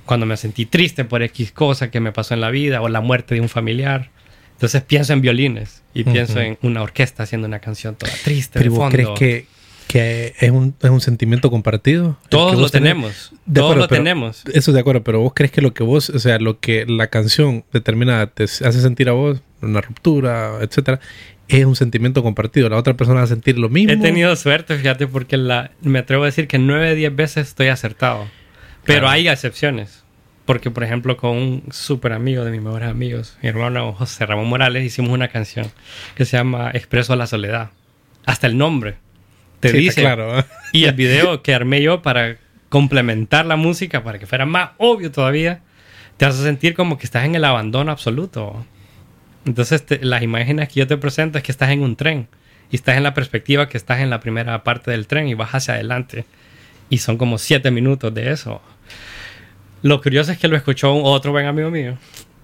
cuando 0.07 0.24
me 0.27 0.36
sentí 0.39 0.65
triste 0.66 1.05
por 1.05 1.23
X 1.23 1.53
cosa 1.53 1.90
que 1.90 2.01
me 2.01 2.12
pasó 2.12 2.32
en 2.35 2.40
la 2.40 2.51
vida 2.51 2.81
o 2.81 2.89
la 2.89 3.01
muerte 3.03 3.35
de 3.35 3.43
un 3.43 3.49
familiar. 3.51 4.11
Entonces 4.59 4.82
pienso 4.82 5.12
en 5.12 5.20
violines 5.20 5.82
y 5.94 6.02
pienso 6.02 6.40
en 6.40 6.59
una 6.62 6.82
orquesta 6.82 7.22
haciendo 7.22 7.47
una 7.47 7.60
canción 7.60 7.94
toda 7.94 8.12
triste. 8.24 8.59
Pero 8.59 8.72
de 8.72 8.76
fondo. 8.76 8.90
crees 8.93 9.09
que, 9.16 9.47
que 9.86 10.35
es, 10.40 10.51
un, 10.51 10.74
es 10.82 10.90
un 10.90 11.01
sentimiento 11.01 11.48
compartido? 11.48 12.18
Todos 12.28 12.59
lo 12.59 12.68
tenés? 12.68 12.90
tenemos. 12.90 13.32
De 13.47 13.60
Todos 13.60 13.70
acuerdo, 13.70 13.82
lo 13.85 13.89
pero- 13.89 14.02
tenemos. 14.02 14.43
Eso 14.52 14.72
de 14.72 14.80
acuerdo, 14.80 15.05
pero 15.05 15.20
vos 15.20 15.32
crees 15.32 15.52
que 15.52 15.62
lo 15.62 15.72
que 15.74 15.85
vos, 15.85 16.10
o 16.10 16.18
sea, 16.18 16.40
lo 16.40 16.59
que 16.59 16.86
la 16.86 17.06
canción 17.06 17.64
determinada 17.72 18.26
te 18.26 18.44
hace 18.44 18.72
sentir 18.80 19.09
a 19.09 19.12
vos, 19.12 19.40
una 19.62 19.80
ruptura, 19.80 20.59
etcétera, 20.60 20.98
es 21.47 21.64
un 21.64 21.76
sentimiento 21.76 22.24
compartido. 22.24 22.68
La 22.68 22.76
otra 22.78 22.94
persona 22.94 23.20
va 23.20 23.24
a 23.24 23.28
sentir 23.28 23.59
lo 23.59 23.68
mismo. 23.68 23.93
He 23.93 23.97
tenido 23.97 24.35
suerte, 24.35 24.76
fíjate, 24.76 25.06
porque 25.06 25.36
la, 25.36 25.70
me 25.82 26.01
atrevo 26.01 26.24
a 26.24 26.26
decir 26.26 26.48
que 26.48 26.59
9 26.59 26.89
de 26.89 26.94
10 26.97 27.14
veces 27.14 27.47
estoy 27.48 27.68
acertado. 27.68 28.26
Pero 28.85 29.01
Claro. 29.02 29.09
hay 29.10 29.28
excepciones. 29.28 30.02
Porque, 30.49 30.70
por 30.70 30.83
ejemplo, 30.83 31.16
con 31.19 31.37
un 31.37 31.62
súper 31.70 32.15
amigo 32.15 32.43
de 32.43 32.51
mis 32.51 32.62
mejores 32.62 32.89
amigos, 32.89 33.37
mi 33.43 33.51
hermano 33.51 33.93
José 33.93 34.25
Ramón 34.25 34.49
Morales, 34.49 34.83
hicimos 34.83 35.11
una 35.12 35.29
canción 35.29 35.70
que 36.15 36.25
se 36.25 36.39
llama 36.39 36.70
Expreso 36.73 37.12
a 37.12 37.16
la 37.16 37.27
Soledad. 37.27 37.69
Hasta 38.25 38.47
el 38.47 38.57
nombre 38.57 38.97
te 39.61 39.69
Sí, 39.73 39.77
dice. 39.77 40.01
claro. 40.01 40.39
¿eh? 40.39 40.45
Y 40.73 40.85
el 40.85 40.95
video 40.95 41.43
que 41.43 41.55
armé 41.55 41.83
yo 41.83 42.01
para 42.01 42.39
complementar 42.70 43.45
la 43.45 43.57
música, 43.57 44.03
para 44.03 44.19
que 44.19 44.27
fuera 44.27 44.47
más 44.47 44.70
obvio 44.79 45.12
todavía, 45.12 45.61
te 46.16 46.25
hace 46.25 46.43
sentir 46.43 46.73
como 46.75 46.97
que 46.97 47.05
estás 47.05 47.27
en 47.27 47.35
el 47.35 47.45
abandono 47.45 47.93
absoluto. 47.93 48.65
Entonces, 49.45 49.85
te- 49.85 50.03
las 50.03 50.23
imágenes 50.23 50.69
que 50.70 50.81
yo 50.81 50.87
te 50.87 50.97
presento 50.97 51.37
es 51.39 51.45
que 51.45 51.53
estás 51.53 51.70
en 51.70 51.83
un 51.83 51.95
tren 51.95 52.27
y 52.70 52.77
estás 52.77 52.97
en 52.97 53.03
la 53.03 53.12
perspectiva 53.12 53.69
que 53.69 53.77
estás 53.77 54.01
en 54.01 54.09
la 54.11 54.20
primera 54.20 54.65
parte 54.65 54.91
del 54.91 55.07
tren 55.07 55.29
y 55.29 55.35
vas 55.35 55.55
hacia 55.55 55.75
adelante. 55.75 56.25
Y 56.91 56.99
son 56.99 57.19
como 57.19 57.37
siete 57.39 57.70
minutos 57.70 58.15
de 58.15 58.31
eso. 58.33 58.62
Lo 59.83 60.01
curioso 60.03 60.33
es 60.33 60.39
que 60.39 60.49
lo 60.49 60.57
escuchó 60.57 60.93
un 60.93 61.03
otro 61.05 61.33
buen 61.33 61.47
amigo 61.47 61.71
mío 61.71 61.97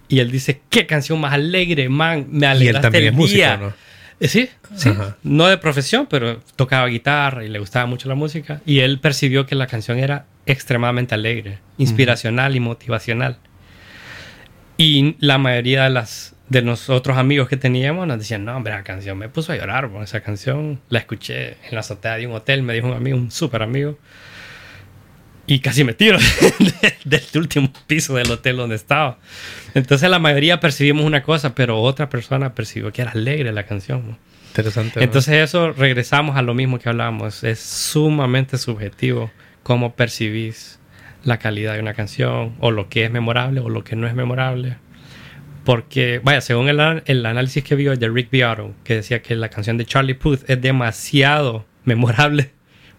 y 0.08 0.20
él 0.20 0.30
dice: 0.30 0.60
¿Qué 0.70 0.86
canción 0.86 1.20
más 1.20 1.32
alegre, 1.32 1.88
man? 1.88 2.26
Me 2.30 2.46
Y 2.46 2.50
él 2.50 2.56
alegraste 2.56 2.82
también 2.82 3.04
el 3.04 3.10
es 3.10 3.14
músico, 3.14 3.36
día". 3.36 3.56
¿no? 3.56 3.72
Sí, 4.20 4.48
sí. 4.76 4.88
Ajá. 4.90 5.16
No 5.22 5.46
de 5.48 5.58
profesión, 5.58 6.06
pero 6.08 6.40
tocaba 6.56 6.86
guitarra 6.86 7.44
y 7.44 7.48
le 7.48 7.58
gustaba 7.58 7.86
mucho 7.86 8.08
la 8.08 8.14
música. 8.14 8.60
Y 8.64 8.78
él 8.80 9.00
percibió 9.00 9.44
que 9.44 9.54
la 9.54 9.66
canción 9.66 9.98
era 9.98 10.26
extremadamente 10.46 11.14
alegre, 11.14 11.58
inspiracional 11.78 12.54
y 12.54 12.60
motivacional. 12.60 13.38
Y 14.76 15.16
la 15.18 15.38
mayoría 15.38 15.84
de 15.84 15.90
las 15.90 16.34
de 16.48 16.62
nosotros 16.62 17.16
amigos 17.16 17.48
que 17.48 17.56
teníamos 17.56 18.06
nos 18.06 18.18
decían, 18.18 18.44
no, 18.44 18.54
hombre, 18.56 18.72
la 18.74 18.84
canción 18.84 19.16
me 19.18 19.28
puso 19.28 19.52
a 19.52 19.56
llorar. 19.56 19.88
bro. 19.88 20.02
Esa 20.02 20.20
canción 20.20 20.80
la 20.90 20.98
escuché 20.98 21.52
en 21.68 21.72
la 21.72 21.80
azotea 21.80 22.16
de 22.16 22.26
un 22.26 22.34
hotel, 22.34 22.62
me 22.62 22.74
dijo 22.74 22.86
un 22.86 22.94
amigo, 22.94 23.16
un 23.16 23.30
súper 23.30 23.62
amigo. 23.62 23.98
Y 25.46 25.58
casi 25.60 25.84
me 25.84 25.92
tiro 25.92 26.18
de- 26.58 26.94
del 27.04 27.22
último 27.36 27.70
piso 27.86 28.14
del 28.14 28.30
hotel 28.30 28.56
donde 28.56 28.76
estaba. 28.76 29.18
Entonces 29.74 30.08
la 30.08 30.18
mayoría 30.18 30.60
percibimos 30.60 31.04
una 31.04 31.22
cosa, 31.22 31.54
pero 31.54 31.80
otra 31.82 32.08
persona 32.08 32.54
percibió 32.54 32.92
que 32.92 33.02
era 33.02 33.10
alegre 33.12 33.52
la 33.52 33.64
canción. 33.64 34.10
¿no? 34.10 34.18
Interesante. 34.48 35.00
¿no? 35.00 35.04
Entonces 35.04 35.34
eso 35.42 35.72
regresamos 35.72 36.36
a 36.36 36.42
lo 36.42 36.54
mismo 36.54 36.78
que 36.78 36.88
hablábamos. 36.88 37.44
Es 37.44 37.60
sumamente 37.60 38.56
subjetivo 38.56 39.30
cómo 39.62 39.94
percibís 39.94 40.78
la 41.24 41.38
calidad 41.38 41.74
de 41.74 41.80
una 41.80 41.94
canción 41.94 42.54
o 42.60 42.70
lo 42.70 42.88
que 42.88 43.04
es 43.04 43.10
memorable 43.10 43.60
o 43.60 43.68
lo 43.68 43.84
que 43.84 43.96
no 43.96 44.06
es 44.06 44.14
memorable. 44.14 44.76
Porque, 45.64 46.20
vaya, 46.22 46.42
según 46.42 46.68
el, 46.68 47.02
el 47.06 47.24
análisis 47.24 47.64
que 47.64 47.74
vio 47.74 47.96
de 47.96 48.08
Rick 48.10 48.30
Beato, 48.30 48.74
que 48.84 48.96
decía 48.96 49.22
que 49.22 49.34
la 49.34 49.48
canción 49.48 49.78
de 49.78 49.86
Charlie 49.86 50.12
Puth 50.14 50.40
es 50.48 50.60
demasiado 50.60 51.64
memorable, 51.84 52.50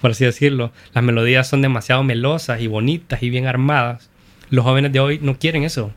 por 0.05 0.11
así 0.11 0.23
decirlo. 0.23 0.71
Las 0.93 1.03
melodías 1.03 1.47
son 1.47 1.63
demasiado 1.63 2.03
melosas 2.03 2.61
y 2.61 2.67
bonitas 2.67 3.23
y 3.23 3.31
bien 3.31 3.47
armadas. 3.47 4.11
Los 4.51 4.63
jóvenes 4.63 4.91
de 4.91 4.99
hoy 4.99 5.17
no 5.19 5.39
quieren 5.39 5.63
eso. 5.63 5.91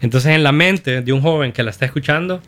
Entonces 0.00 0.32
en 0.34 0.42
la 0.42 0.50
mente 0.50 1.02
de 1.02 1.12
un 1.12 1.20
joven 1.22 1.52
que 1.52 1.62
la 1.62 1.70
está 1.70 1.84
escuchando, 1.86 2.42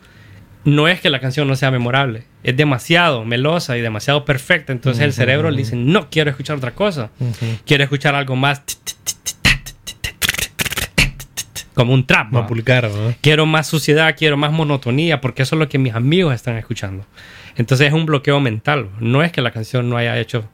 no 0.65 0.89
es 0.89 0.99
que 0.99 1.09
la 1.09 1.21
canción 1.21 1.47
no 1.47 1.55
sea 1.55 1.71
memorable, 1.71 2.25
es 2.43 2.57
demasiado 2.57 3.23
melosa 3.23 3.77
y 3.77 3.81
demasiado 3.81 4.25
perfecta. 4.25 4.73
Entonces 4.73 5.01
el 5.05 5.13
cerebro 5.13 5.49
le 5.49 5.59
dice, 5.59 5.77
no 5.77 6.09
quiero 6.09 6.29
escuchar 6.29 6.57
otra 6.57 6.71
cosa, 6.71 7.09
Ujú. 7.21 7.45
quiero 7.65 7.85
escuchar 7.85 8.13
algo 8.13 8.35
más 8.35 8.61
como 11.81 11.95
un 11.95 12.05
trap. 12.05 12.31
Más 12.31 12.47
vulgar, 12.47 12.91
¿no? 12.91 13.15
Quiero 13.21 13.47
más 13.47 13.65
suciedad, 13.65 14.15
quiero 14.15 14.37
más 14.37 14.51
monotonía, 14.51 15.19
porque 15.19 15.41
eso 15.41 15.55
es 15.55 15.59
lo 15.59 15.67
que 15.67 15.79
mis 15.79 15.95
amigos 15.95 16.35
están 16.35 16.55
escuchando. 16.57 17.05
Entonces 17.55 17.87
es 17.87 17.93
un 17.93 18.05
bloqueo 18.05 18.39
mental. 18.39 18.89
No 18.99 19.23
es 19.23 19.31
que 19.31 19.41
la 19.41 19.49
canción 19.49 19.89
no 19.89 19.97
haya 19.97 20.15
hecho 20.19 20.47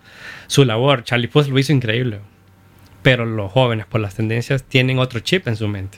su 0.48 0.64
labor. 0.64 1.04
Charlie 1.04 1.28
Puth 1.28 1.48
lo 1.48 1.60
hizo 1.60 1.74
increíble. 1.74 2.22
Pero 3.02 3.26
los 3.26 3.52
jóvenes, 3.52 3.86
por 3.86 4.00
las 4.00 4.16
tendencias, 4.16 4.64
tienen 4.64 5.00
otro 5.00 5.20
chip 5.20 5.50
en 5.50 5.58
su 5.58 5.68
mente. 5.68 5.98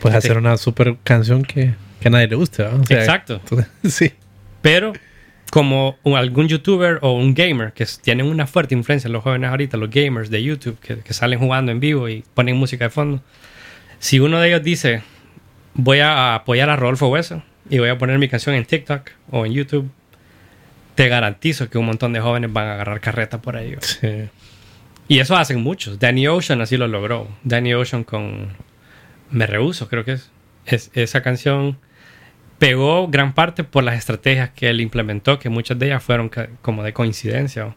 Pues 0.00 0.14
hacer 0.14 0.38
una 0.38 0.56
super 0.56 0.96
canción 1.02 1.42
que, 1.42 1.74
que 1.98 2.06
a 2.06 2.10
nadie 2.12 2.28
le 2.28 2.36
guste, 2.36 2.62
¿no? 2.62 2.82
O 2.82 2.86
sea, 2.86 3.00
Exacto. 3.00 3.40
sí. 3.84 4.12
Pero 4.62 4.92
como 5.50 5.96
algún 6.04 6.46
youtuber 6.46 7.00
o 7.02 7.12
un 7.14 7.34
gamer 7.34 7.72
que 7.72 7.84
tienen 8.02 8.26
una 8.26 8.46
fuerte 8.46 8.76
influencia 8.76 9.08
en 9.08 9.14
los 9.14 9.24
jóvenes 9.24 9.50
ahorita, 9.50 9.76
los 9.76 9.90
gamers 9.90 10.30
de 10.30 10.44
YouTube 10.44 10.78
que, 10.78 10.98
que 10.98 11.12
salen 11.12 11.40
jugando 11.40 11.72
en 11.72 11.80
vivo 11.80 12.08
y 12.08 12.22
ponen 12.34 12.56
música 12.56 12.84
de 12.84 12.90
fondo, 12.90 13.20
si 13.98 14.20
uno 14.20 14.40
de 14.40 14.48
ellos 14.48 14.62
dice 14.62 15.02
voy 15.74 16.00
a 16.00 16.34
apoyar 16.34 16.70
a 16.70 16.76
Rodolfo 16.76 17.08
Hueso 17.08 17.42
y 17.68 17.78
voy 17.78 17.88
a 17.88 17.98
poner 17.98 18.18
mi 18.18 18.28
canción 18.28 18.54
en 18.54 18.64
TikTok 18.64 19.10
o 19.30 19.44
en 19.44 19.52
YouTube, 19.52 19.90
te 20.94 21.08
garantizo 21.08 21.68
que 21.68 21.78
un 21.78 21.86
montón 21.86 22.12
de 22.12 22.20
jóvenes 22.20 22.52
van 22.52 22.68
a 22.68 22.74
agarrar 22.74 23.00
carreta 23.00 23.42
por 23.42 23.56
ahí. 23.56 23.76
Sí. 23.80 24.28
Y 25.08 25.18
eso 25.20 25.36
hacen 25.36 25.60
muchos. 25.60 25.98
Danny 25.98 26.26
Ocean 26.26 26.60
así 26.60 26.76
lo 26.76 26.88
logró. 26.88 27.28
Danny 27.44 27.74
Ocean 27.74 28.02
con 28.02 28.48
Me 29.30 29.46
Rehuso, 29.46 29.88
creo 29.88 30.04
que 30.04 30.12
es. 30.12 30.30
es 30.64 30.90
esa 30.94 31.22
canción 31.22 31.78
pegó 32.58 33.08
gran 33.08 33.34
parte 33.34 33.64
por 33.64 33.84
las 33.84 33.96
estrategias 33.96 34.50
que 34.50 34.70
él 34.70 34.80
implementó, 34.80 35.38
que 35.38 35.48
muchas 35.48 35.78
de 35.78 35.86
ellas 35.86 36.02
fueron 36.02 36.30
como 36.62 36.82
de 36.82 36.92
coincidencia. 36.92 37.74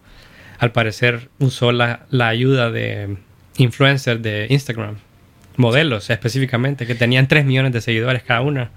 Al 0.58 0.72
parecer 0.72 1.30
usó 1.40 1.72
la, 1.72 2.06
la 2.10 2.28
ayuda 2.28 2.72
de 2.72 3.18
influencers 3.58 4.22
de 4.22 4.48
Instagram, 4.50 4.98
modelos 5.60 6.10
específicamente, 6.10 6.88
que 6.88 6.96
tenían 6.96 7.28
3 7.28 7.46
millones 7.46 7.74
de 7.74 7.82
seguidores 7.82 8.24
cada 8.24 8.42
una. 8.42 8.72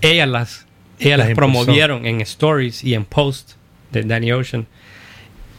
Ellas 0.00 0.28
las, 0.28 0.66
ellas 1.00 1.18
Las 1.18 1.28
las 1.28 1.36
promovieron 1.36 2.06
en 2.06 2.20
stories 2.20 2.84
y 2.84 2.94
en 2.94 3.04
posts 3.04 3.56
de 3.90 4.02
Danny 4.04 4.32
Ocean. 4.32 4.66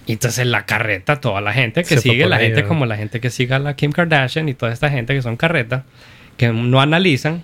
Y 0.06 0.14
entonces 0.14 0.47
la 0.47 0.65
carreta, 0.65 1.22
toda 1.22 1.41
la 1.41 1.53
gente 1.53 1.84
que 1.84 1.95
Se 1.95 2.01
sigue, 2.01 2.26
la 2.26 2.39
gente 2.39 2.64
como 2.64 2.88
la 2.88 2.97
gente 2.97 3.19
que 3.19 3.30
sigue 3.30 3.53
a 3.53 3.60
la 3.60 3.76
Kim 3.76 3.91
Kardashian 3.91 4.49
y 4.49 4.56
toda 4.56 4.72
esta 4.72 4.89
gente 4.89 5.14
que 5.14 5.22
son 5.22 5.38
carreta, 5.38 5.84
que 6.38 6.47
no 6.51 6.81
analizan, 6.81 7.43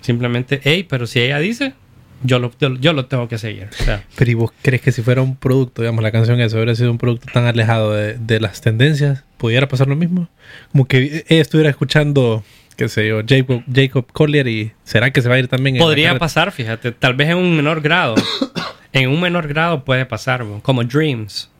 simplemente, 0.00 0.60
hey, 0.64 0.86
pero 0.88 1.06
si 1.06 1.20
ella 1.20 1.38
dice, 1.40 1.74
yo 2.22 2.38
lo, 2.38 2.52
yo, 2.58 2.92
lo 2.92 3.06
tengo 3.06 3.28
que 3.28 3.36
seguir. 3.36 3.68
Pero 4.16 4.30
¿y 4.30 4.34
vos 4.34 4.52
crees 4.62 4.80
que 4.80 4.92
si 4.92 5.02
fuera 5.02 5.20
un 5.20 5.36
producto, 5.36 5.82
digamos, 5.82 6.02
la 6.02 6.12
canción 6.12 6.40
esa 6.40 6.56
hubiera 6.56 6.74
sido 6.74 6.90
un 6.90 6.98
producto 6.98 7.26
tan 7.32 7.44
alejado 7.44 7.92
de, 7.92 8.14
de 8.14 8.40
las 8.40 8.62
tendencias, 8.62 9.24
pudiera 9.36 9.68
pasar 9.68 9.88
lo 9.88 9.96
mismo? 9.96 10.28
Como 10.72 10.86
que 10.86 11.24
ella 11.28 11.42
estuviera 11.42 11.68
escuchando 11.68 12.44
qué 12.80 12.88
sé 12.88 13.06
yo, 13.06 13.20
Jacob, 13.28 13.62
Jacob 13.70 14.06
Collier 14.10 14.48
y 14.48 14.72
¿será 14.84 15.12
que 15.12 15.20
se 15.20 15.28
va 15.28 15.34
a 15.34 15.38
ir 15.38 15.48
también? 15.48 15.76
Podría 15.76 16.18
pasar, 16.18 16.50
fíjate, 16.50 16.92
tal 16.92 17.12
vez 17.12 17.28
en 17.28 17.36
un 17.36 17.54
menor 17.54 17.82
grado. 17.82 18.14
en 18.94 19.10
un 19.10 19.20
menor 19.20 19.48
grado 19.48 19.84
puede 19.84 20.06
pasar, 20.06 20.46
como 20.62 20.82
Dreams, 20.82 21.50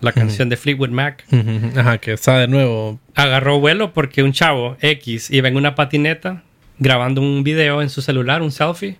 la 0.00 0.12
canción 0.12 0.48
de 0.48 0.56
Fleetwood 0.56 0.90
Mac. 0.90 1.24
Ajá, 1.76 1.98
que 1.98 2.12
está 2.12 2.38
de 2.38 2.46
nuevo. 2.46 3.00
Agarró 3.16 3.58
vuelo 3.58 3.92
porque 3.92 4.22
un 4.22 4.30
chavo 4.30 4.76
X 4.80 5.32
iba 5.32 5.48
en 5.48 5.56
una 5.56 5.74
patineta 5.74 6.44
grabando 6.78 7.22
un 7.22 7.42
video 7.42 7.82
en 7.82 7.90
su 7.90 8.00
celular, 8.00 8.40
un 8.40 8.52
selfie, 8.52 8.98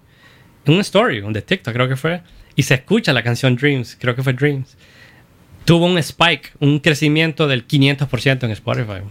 un 0.67 0.81
story, 0.81 1.21
un 1.21 1.33
de 1.33 1.43
TikTok 1.43 1.73
creo 1.73 1.89
que 1.89 1.95
fue, 1.95 2.23
y 2.57 2.65
se 2.65 2.75
escucha 2.75 3.13
la 3.13 3.23
canción 3.23 3.55
Dreams, 3.55 3.97
creo 4.01 4.17
que 4.17 4.25
fue 4.25 4.33
Dreams. 4.33 4.77
Tuvo 5.65 5.87
un 5.87 5.97
spike, 5.99 6.55
un 6.59 6.81
crecimiento 6.81 7.47
del 7.47 7.69
500% 7.69 8.43
en 8.43 8.51
Spotify 8.51 9.03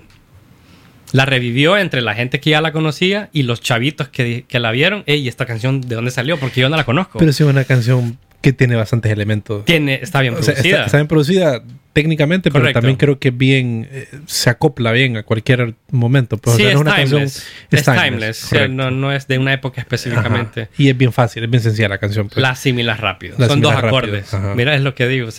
la 1.11 1.25
revivió 1.25 1.77
entre 1.77 2.01
la 2.01 2.15
gente 2.15 2.39
que 2.39 2.51
ya 2.51 2.61
la 2.61 2.71
conocía 2.71 3.29
y 3.33 3.43
los 3.43 3.61
chavitos 3.61 4.09
que, 4.09 4.45
que 4.47 4.59
la 4.59 4.71
vieron. 4.71 5.03
Ey, 5.05 5.27
¿esta 5.27 5.45
canción 5.45 5.81
de 5.81 5.95
dónde 5.95 6.11
salió? 6.11 6.37
Porque 6.37 6.61
yo 6.61 6.69
no 6.69 6.77
la 6.77 6.83
conozco. 6.83 7.19
Pero 7.19 7.31
sí 7.31 7.43
es 7.43 7.49
una 7.49 7.63
canción 7.63 8.17
que 8.41 8.53
tiene 8.53 8.75
bastantes 8.75 9.11
elementos. 9.11 9.65
Tiene, 9.65 9.99
está 10.01 10.21
bien 10.21 10.33
producida. 10.33 10.85
está, 10.85 10.97
bien 10.97 11.07
producida 11.07 11.63
técnicamente, 11.93 12.51
pero 12.51 12.71
también 12.71 12.95
creo 12.95 13.17
que 13.17 13.31
bien 13.31 13.87
eh, 13.91 14.07
se 14.27 14.51
acopla 14.51 14.91
bien 14.91 15.17
a 15.17 15.23
cualquier 15.23 15.73
momento. 15.91 16.37
Pues, 16.37 16.55
sí, 16.55 16.63
es, 16.63 16.75
una 16.75 16.95
timeless. 16.95 17.47
es, 17.71 17.83
timeless. 17.83 18.51
no, 18.69 18.91
no, 18.91 19.11
es 19.11 19.27
de 19.27 19.39
una 19.39 19.53
época 19.53 19.81
específicamente. 19.81 20.69
Y 20.77 20.89
es 20.89 20.97
bien 20.97 21.11
fácil, 21.11 21.43
es 21.43 21.49
bien 21.49 21.63
sencilla 21.63 21.89
la 21.89 21.97
canción. 21.97 22.27
Pues. 22.27 22.37
La 22.37 22.51
asimilas 22.51 22.99
rápido. 22.99 23.35
Son 23.47 23.61
dos 23.61 23.75
acordes. 23.75 24.31
Mira, 24.55 24.75
es 24.75 24.81
lo 24.81 24.93
que 24.93 25.07
digo. 25.07 25.29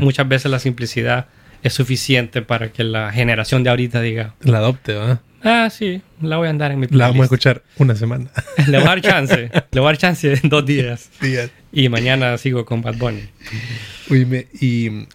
Muchas 0.00 0.28
veces 0.28 0.50
la 0.50 0.58
simplicidad 0.58 1.26
es 1.62 1.72
suficiente 1.72 2.42
para 2.42 2.70
que 2.72 2.84
la 2.84 3.12
generación 3.12 3.62
de 3.62 3.70
ahorita 3.70 4.00
diga. 4.00 4.34
La 4.40 4.58
adopte, 4.58 4.94
¿verdad? 4.94 5.20
Ah, 5.42 5.68
sí, 5.70 6.02
la 6.20 6.36
voy 6.36 6.48
a 6.48 6.50
andar 6.50 6.72
en 6.72 6.80
mi 6.80 6.86
playlist. 6.86 7.00
La 7.00 7.06
vamos 7.08 7.22
a 7.22 7.24
escuchar 7.24 7.62
una 7.76 7.94
semana. 7.94 8.28
le 8.66 8.78
voy 8.78 8.86
a 8.86 8.90
dar 8.90 9.00
chance. 9.00 9.50
le 9.70 9.80
voy 9.80 9.88
a 9.88 9.92
dar 9.92 9.98
chance 9.98 10.32
en 10.32 10.48
dos 10.48 10.66
días. 10.66 11.10
Y 11.72 11.88
mañana 11.88 12.36
sigo 12.38 12.64
con 12.64 12.82
Bad 12.82 12.96
Bunny. 12.96 13.28
Uy, 14.10 14.46
y, 14.60 15.06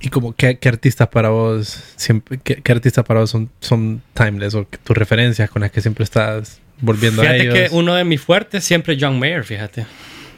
y 0.00 0.08
como, 0.10 0.34
¿qué, 0.34 0.58
artistas 0.64 1.08
para 1.08 1.30
vos 1.30 1.82
siempre, 1.96 2.38
qué, 2.42 2.72
artistas 2.72 3.04
para 3.04 3.20
vos 3.20 3.30
son, 3.30 3.50
son 3.60 4.02
timeless 4.12 4.54
o 4.54 4.64
tus 4.64 4.96
referencias 4.96 5.50
con 5.50 5.62
las 5.62 5.72
que 5.72 5.80
siempre 5.80 6.04
estás 6.04 6.60
volviendo 6.80 7.22
a 7.22 7.34
ellos? 7.34 7.54
Fíjate 7.54 7.70
que 7.70 7.76
uno 7.76 7.94
de 7.94 8.04
mis 8.04 8.20
fuertes 8.20 8.64
siempre 8.64 8.94
es 8.94 9.02
John 9.02 9.18
Mayer, 9.18 9.44
fíjate. 9.44 9.86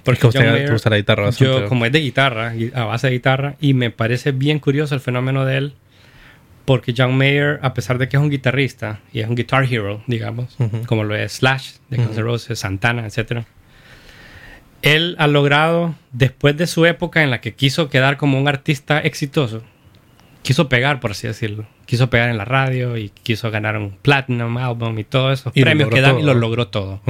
Porque 0.07 0.27
usted 0.27 0.51
Mayer, 0.53 0.73
gusta 0.73 0.89
la 0.89 0.97
guitarra 0.97 1.31
Yo, 1.31 1.69
como 1.69 1.85
es 1.85 1.93
de 1.93 2.01
guitarra, 2.01 2.55
a 2.75 2.85
base 2.85 3.09
de 3.09 3.13
guitarra, 3.13 3.57
y 3.61 3.75
me 3.75 3.91
parece 3.91 4.33
bien 4.33 4.59
curioso 4.59 4.95
el 4.95 5.01
fenómeno 5.01 5.45
de 5.45 5.59
él, 5.59 5.75
porque 6.65 6.95
John 6.97 7.17
Mayer, 7.17 7.61
a 7.63 7.75
pesar 7.75 7.99
de 7.99 8.09
que 8.09 8.17
es 8.17 8.23
un 8.23 8.31
guitarrista 8.31 9.01
y 9.13 9.21
es 9.21 9.29
un 9.29 9.35
guitar 9.35 9.65
hero, 9.65 10.03
digamos, 10.07 10.57
como 10.87 11.05
lo 11.05 11.15
es 11.15 11.33
Slash 11.33 11.75
de 11.91 11.99
Guns 11.99 12.17
N' 12.17 12.23
Roses, 12.23 12.59
Santana, 12.59 13.07
etc., 13.07 13.45
él 14.83 15.17
ha 15.19 15.27
logrado, 15.27 15.95
después 16.13 16.57
de 16.57 16.67
su 16.67 16.87
época 16.87 17.23
en 17.23 17.31
la 17.31 17.41
que 17.41 17.55
quiso 17.55 17.89
quedar 17.89 18.17
como 18.17 18.39
un 18.39 18.47
artista 18.47 19.01
exitoso, 19.01 19.63
quiso 20.43 20.69
pegar, 20.69 21.01
por 21.01 21.11
así 21.11 21.27
decirlo. 21.27 21.67
Quiso 21.87 22.09
pegar 22.11 22.31
en 22.31 22.37
la 22.37 22.45
radio 22.45 22.97
y 22.97 23.11
quiso 23.11 23.51
ganar 23.51 23.77
un 23.77 23.91
Platinum 23.91 24.57
Album 24.59 24.99
y 24.99 25.05
todos 25.05 25.41
esos 25.41 25.53
premios 25.53 25.89
que 25.89 26.01
dan 26.01 26.19
y 26.19 26.23
lo 26.23 26.35
logró 26.35 26.69
todo. 26.69 27.01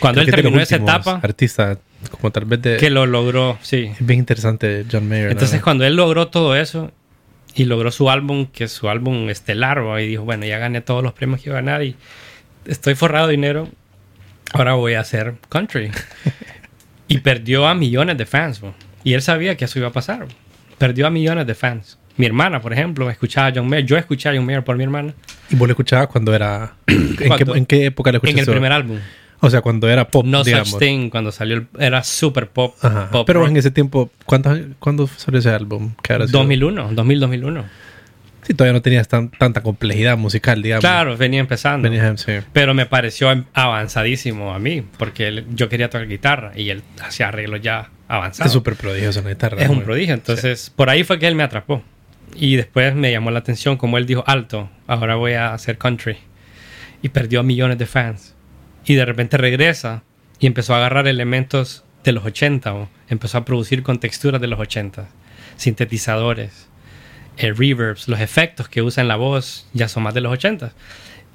Cuando 0.00 0.20
él 0.20 0.30
terminó 0.30 0.60
esa 0.60 0.76
etapa... 0.76 1.20
Artista 1.22 1.78
como 2.10 2.30
tal 2.30 2.44
vez 2.44 2.62
de... 2.62 2.76
Que 2.76 2.90
lo 2.90 3.06
logró, 3.06 3.58
sí. 3.62 3.90
Es 3.98 4.06
bien 4.06 4.20
interesante 4.20 4.84
John 4.90 5.08
Mayer. 5.08 5.30
Entonces 5.30 5.60
cuando 5.62 5.84
él 5.84 5.96
logró 5.96 6.28
todo 6.28 6.56
eso 6.56 6.90
y 7.54 7.64
logró 7.64 7.90
su 7.90 8.10
álbum, 8.10 8.46
que 8.46 8.64
es 8.64 8.72
su 8.72 8.88
álbum 8.88 9.28
estelar, 9.28 9.82
y 10.00 10.06
dijo, 10.06 10.24
bueno, 10.24 10.46
ya 10.46 10.58
gané 10.58 10.80
todos 10.80 11.02
los 11.02 11.12
premios 11.12 11.40
que 11.40 11.50
iba 11.50 11.58
a 11.58 11.60
ganar 11.60 11.82
y 11.82 11.96
estoy 12.64 12.94
forrado 12.94 13.26
de 13.26 13.32
dinero, 13.32 13.68
ahora 14.52 14.74
voy 14.74 14.94
a 14.94 15.00
hacer 15.00 15.34
country. 15.48 15.90
y 17.08 17.18
perdió 17.18 17.66
a 17.66 17.74
millones 17.74 18.16
de 18.18 18.26
fans, 18.26 18.62
y 19.04 19.14
él 19.14 19.22
sabía 19.22 19.56
que 19.56 19.64
eso 19.64 19.78
iba 19.78 19.88
a 19.88 19.92
pasar. 19.92 20.26
Perdió 20.78 21.06
a 21.06 21.10
millones 21.10 21.46
de 21.46 21.54
fans. 21.54 21.98
Mi 22.16 22.26
hermana, 22.26 22.60
por 22.60 22.72
ejemplo, 22.72 23.08
escuchaba 23.10 23.48
a 23.48 23.52
John 23.54 23.68
Mayer. 23.68 23.86
Yo 23.86 23.96
escuché 23.96 24.28
a 24.28 24.34
John 24.34 24.44
Mayer 24.44 24.64
por 24.64 24.76
mi 24.76 24.84
hermana. 24.84 25.14
¿Y 25.50 25.56
vos 25.56 25.66
lo 25.66 25.72
escuchabas 25.72 26.08
cuando 26.08 26.34
era... 26.34 26.74
¿En, 26.86 27.66
qué, 27.66 27.86
época 27.86 28.12
lo 28.12 28.18
escuchaste? 28.18 28.42
En 28.42 28.48
el 28.48 28.54
primer 28.54 28.72
álbum. 28.72 28.98
O 29.44 29.50
sea, 29.50 29.60
cuando 29.60 29.88
era 29.88 30.06
pop, 30.06 30.24
No 30.24 30.44
Such 30.44 30.78
Thing, 30.78 31.10
cuando 31.10 31.32
salió, 31.32 31.66
era 31.76 32.04
super 32.04 32.48
pop. 32.48 32.76
Pero 33.26 33.46
en 33.46 33.56
ese 33.56 33.72
tiempo, 33.72 34.08
¿cuándo 34.24 35.08
salió 35.16 35.40
ese 35.40 35.50
álbum? 35.50 35.94
2001, 36.30 36.92
2000, 36.92 37.20
2001. 37.20 37.64
Sí, 38.42 38.54
todavía 38.54 38.72
no 38.72 38.82
tenías 38.82 39.08
tanta 39.08 39.62
complejidad 39.62 40.16
musical, 40.16 40.62
digamos. 40.62 40.82
Claro, 40.82 41.16
venía 41.16 41.40
empezando. 41.40 41.88
Pero 42.52 42.72
me 42.74 42.86
pareció 42.86 43.44
avanzadísimo 43.52 44.54
a 44.54 44.60
mí, 44.60 44.84
porque 44.96 45.44
yo 45.50 45.68
quería 45.68 45.90
tocar 45.90 46.06
guitarra 46.06 46.52
y 46.54 46.70
él 46.70 46.82
hacía 47.00 47.28
arreglos 47.28 47.60
ya 47.60 47.90
avanzados. 48.06 48.46
Es 48.46 48.52
súper 48.52 48.76
prodigioso 48.76 49.18
en 49.18 49.24
la 49.24 49.30
guitarra. 49.32 49.60
Es 49.60 49.68
un 49.68 49.82
prodigio. 49.82 50.14
Entonces, 50.14 50.72
por 50.74 50.88
ahí 50.88 51.02
fue 51.02 51.18
que 51.18 51.26
él 51.26 51.34
me 51.34 51.42
atrapó. 51.42 51.82
Y 52.36 52.56
después 52.56 52.94
me 52.94 53.10
llamó 53.10 53.30
la 53.32 53.40
atención 53.40 53.76
como 53.76 53.98
él 53.98 54.06
dijo, 54.06 54.22
alto, 54.26 54.70
ahora 54.86 55.16
voy 55.16 55.32
a 55.32 55.52
hacer 55.52 55.78
country. 55.78 56.16
Y 57.02 57.08
perdió 57.08 57.42
millones 57.42 57.78
de 57.78 57.86
fans 57.86 58.31
y 58.84 58.94
de 58.94 59.04
repente 59.04 59.36
regresa 59.36 60.02
y 60.38 60.46
empezó 60.46 60.74
a 60.74 60.78
agarrar 60.78 61.06
elementos 61.06 61.84
de 62.04 62.12
los 62.12 62.24
80 62.24 62.74
o 62.74 62.88
empezó 63.08 63.38
a 63.38 63.44
producir 63.44 63.82
con 63.82 64.00
texturas 64.00 64.40
de 64.40 64.48
los 64.48 64.58
80, 64.58 65.08
sintetizadores, 65.56 66.68
eh, 67.36 67.52
reverbs, 67.52 68.08
los 68.08 68.20
efectos 68.20 68.68
que 68.68 68.82
usa 68.82 69.02
en 69.02 69.08
la 69.08 69.16
voz 69.16 69.68
ya 69.72 69.88
son 69.88 70.02
más 70.02 70.14
de 70.14 70.20
los 70.20 70.32
80. 70.32 70.72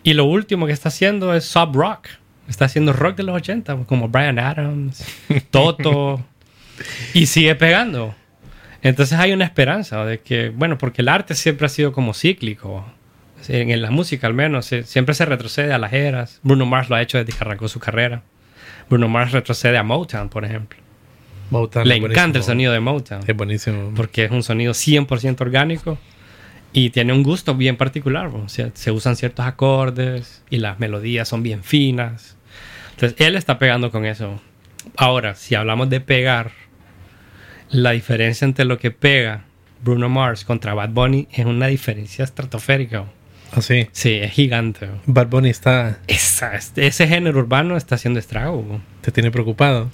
Y 0.04 0.14
lo 0.14 0.26
último 0.26 0.68
que 0.68 0.74
está 0.74 0.90
haciendo 0.90 1.34
es 1.34 1.46
sub 1.46 1.74
rock. 1.76 2.08
Está 2.48 2.66
haciendo 2.66 2.94
rock 2.94 3.18
de 3.18 3.24
los 3.24 3.36
80, 3.36 3.86
como 3.86 4.08
Brian 4.08 4.40
Adams, 4.40 5.04
Toto, 5.52 6.24
y 7.14 7.26
sigue 7.26 7.56
pegando. 7.56 8.16
Entonces 8.82 9.20
hay 9.20 9.34
una 9.34 9.44
esperanza 9.44 10.06
de 10.06 10.20
que, 10.20 10.50
bueno, 10.50 10.78
porque 10.78 11.02
el 11.02 11.10
arte 11.10 11.36
siempre 11.36 11.66
ha 11.66 11.70
sido 11.70 11.92
como 11.92 12.14
cíclico 12.14 12.86
en, 13.48 13.82
la 13.82 13.92
música 13.92 14.28
al 14.28 14.34
menos, 14.34 14.72
siempre 14.84 15.16
se 15.16 15.26
retrocede 15.26 15.74
a 15.74 15.78
las 15.78 15.94
eras. 15.94 16.40
Bruno 16.44 16.66
Mars 16.66 16.90
lo 16.90 16.96
ha 16.96 17.02
hecho 17.02 17.18
desde 17.18 17.34
que 17.34 17.44
arrancó 17.44 17.68
su 17.68 17.80
carrera. 17.80 18.24
Bruno 18.90 19.08
Mars 19.08 19.32
retrocede 19.32 19.78
a 19.78 19.84
Motown, 19.84 20.30
por 20.30 20.46
ejemplo. 20.46 20.80
Le 21.84 21.96
encanta 21.96 22.40
el 22.40 22.44
sonido 22.44 22.74
de 22.74 22.80
Motown. 22.80 23.22
Es 23.26 23.36
buenísimo. 23.36 23.94
Porque 23.96 24.26
es 24.26 24.32
un 24.32 24.44
sonido 24.44 24.74
100% 24.74 25.40
orgánico 25.42 25.98
y 26.74 26.90
tiene 26.90 27.14
un 27.14 27.24
gusto 27.24 27.56
bien 27.56 27.78
particular. 27.78 28.28
O 28.28 28.50
sea, 28.50 28.72
se 28.74 28.92
usan 28.92 29.16
ciertos 29.16 29.46
acordes 29.46 30.44
y 30.50 30.58
las 30.58 30.80
melodías 30.80 31.28
son 31.28 31.44
bien 31.44 31.64
finas. 31.64 32.38
Entonces, 32.92 33.20
él 33.26 33.36
está 33.36 33.60
pegando 33.60 33.92
con 33.92 34.06
eso. 34.06 34.42
Ahora, 34.96 35.36
si 35.36 35.56
hablamos 35.56 35.90
de 35.90 36.02
pegar, 36.02 36.52
la 37.70 37.92
diferencia 37.92 38.46
entre 38.46 38.66
lo 38.66 38.78
que 38.78 38.92
pega 38.92 39.46
Bruno 39.84 40.10
Mars 40.10 40.44
contra 40.46 40.74
Bad 40.74 40.90
Bunny 40.90 41.28
es 41.32 41.46
una 41.46 41.68
diferencia 41.68 42.24
estratosférica. 42.24 43.06
¿Ah, 43.52 43.62
sí? 43.62 43.88
Sí, 43.92 44.14
es 44.14 44.32
gigante. 44.32 44.90
Bad 45.06 45.28
Bunny 45.28 45.50
está... 45.50 46.00
ese 46.08 47.08
género 47.08 47.40
urbano 47.40 47.78
está 47.78 47.96
haciendo 47.96 48.20
estrago. 48.20 48.82
¿Te 49.02 49.12
tiene 49.12 49.32
preocupado? 49.32 49.90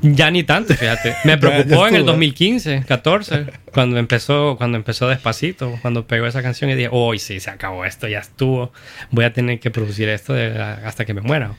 Ya 0.00 0.30
ni 0.30 0.44
tanto, 0.44 0.74
fíjate. 0.74 1.16
Me 1.24 1.38
preocupó 1.38 1.88
en 1.88 1.96
el 1.96 2.04
2015, 2.04 2.84
14, 2.86 3.46
cuando 3.72 3.98
empezó, 3.98 4.56
cuando 4.56 4.76
empezó 4.76 5.08
Despacito, 5.08 5.76
cuando 5.82 6.06
pegó 6.06 6.26
esa 6.26 6.42
canción 6.42 6.70
y 6.70 6.74
dije, 6.74 6.88
hoy 6.92 7.18
sí, 7.18 7.40
se 7.40 7.50
acabó 7.50 7.84
esto, 7.84 8.06
ya 8.06 8.20
estuvo. 8.20 8.72
Voy 9.10 9.24
a 9.24 9.32
tener 9.32 9.58
que 9.58 9.70
producir 9.70 10.08
esto 10.08 10.34
hasta 10.84 11.04
que 11.04 11.14
me 11.14 11.20
muera. 11.20 11.52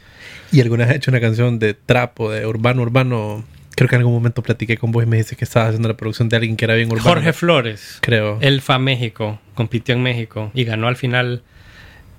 ¿Y 0.51 0.61
alguna 0.61 0.85
vez 0.85 0.91
has 0.91 0.97
hecho 0.97 1.11
una 1.11 1.19
canción 1.19 1.59
de 1.59 1.73
trap 1.73 2.19
o 2.21 2.31
de 2.31 2.45
urbano, 2.45 2.81
urbano 2.81 3.43
Creo 3.79 3.87
que 3.87 3.95
en 3.95 4.01
algún 4.01 4.15
momento 4.15 4.43
platiqué 4.43 4.77
con 4.77 4.91
vos 4.91 5.05
y 5.05 5.07
me 5.07 5.15
dices 5.15 5.37
que 5.37 5.45
estabas 5.45 5.69
haciendo 5.69 5.87
la 5.87 5.95
producción 5.95 6.27
de 6.27 6.35
alguien 6.35 6.57
que 6.57 6.65
era 6.65 6.75
bien 6.75 6.91
urbano. 6.91 7.11
Jorge 7.11 7.31
Flores. 7.31 7.99
Creo. 8.01 8.37
Él 8.41 8.59
fue 8.59 8.75
a 8.75 8.77
México, 8.77 9.39
compitió 9.53 9.95
en 9.95 10.03
México 10.03 10.51
y 10.53 10.65
ganó 10.65 10.89
al 10.89 10.97
final. 10.97 11.43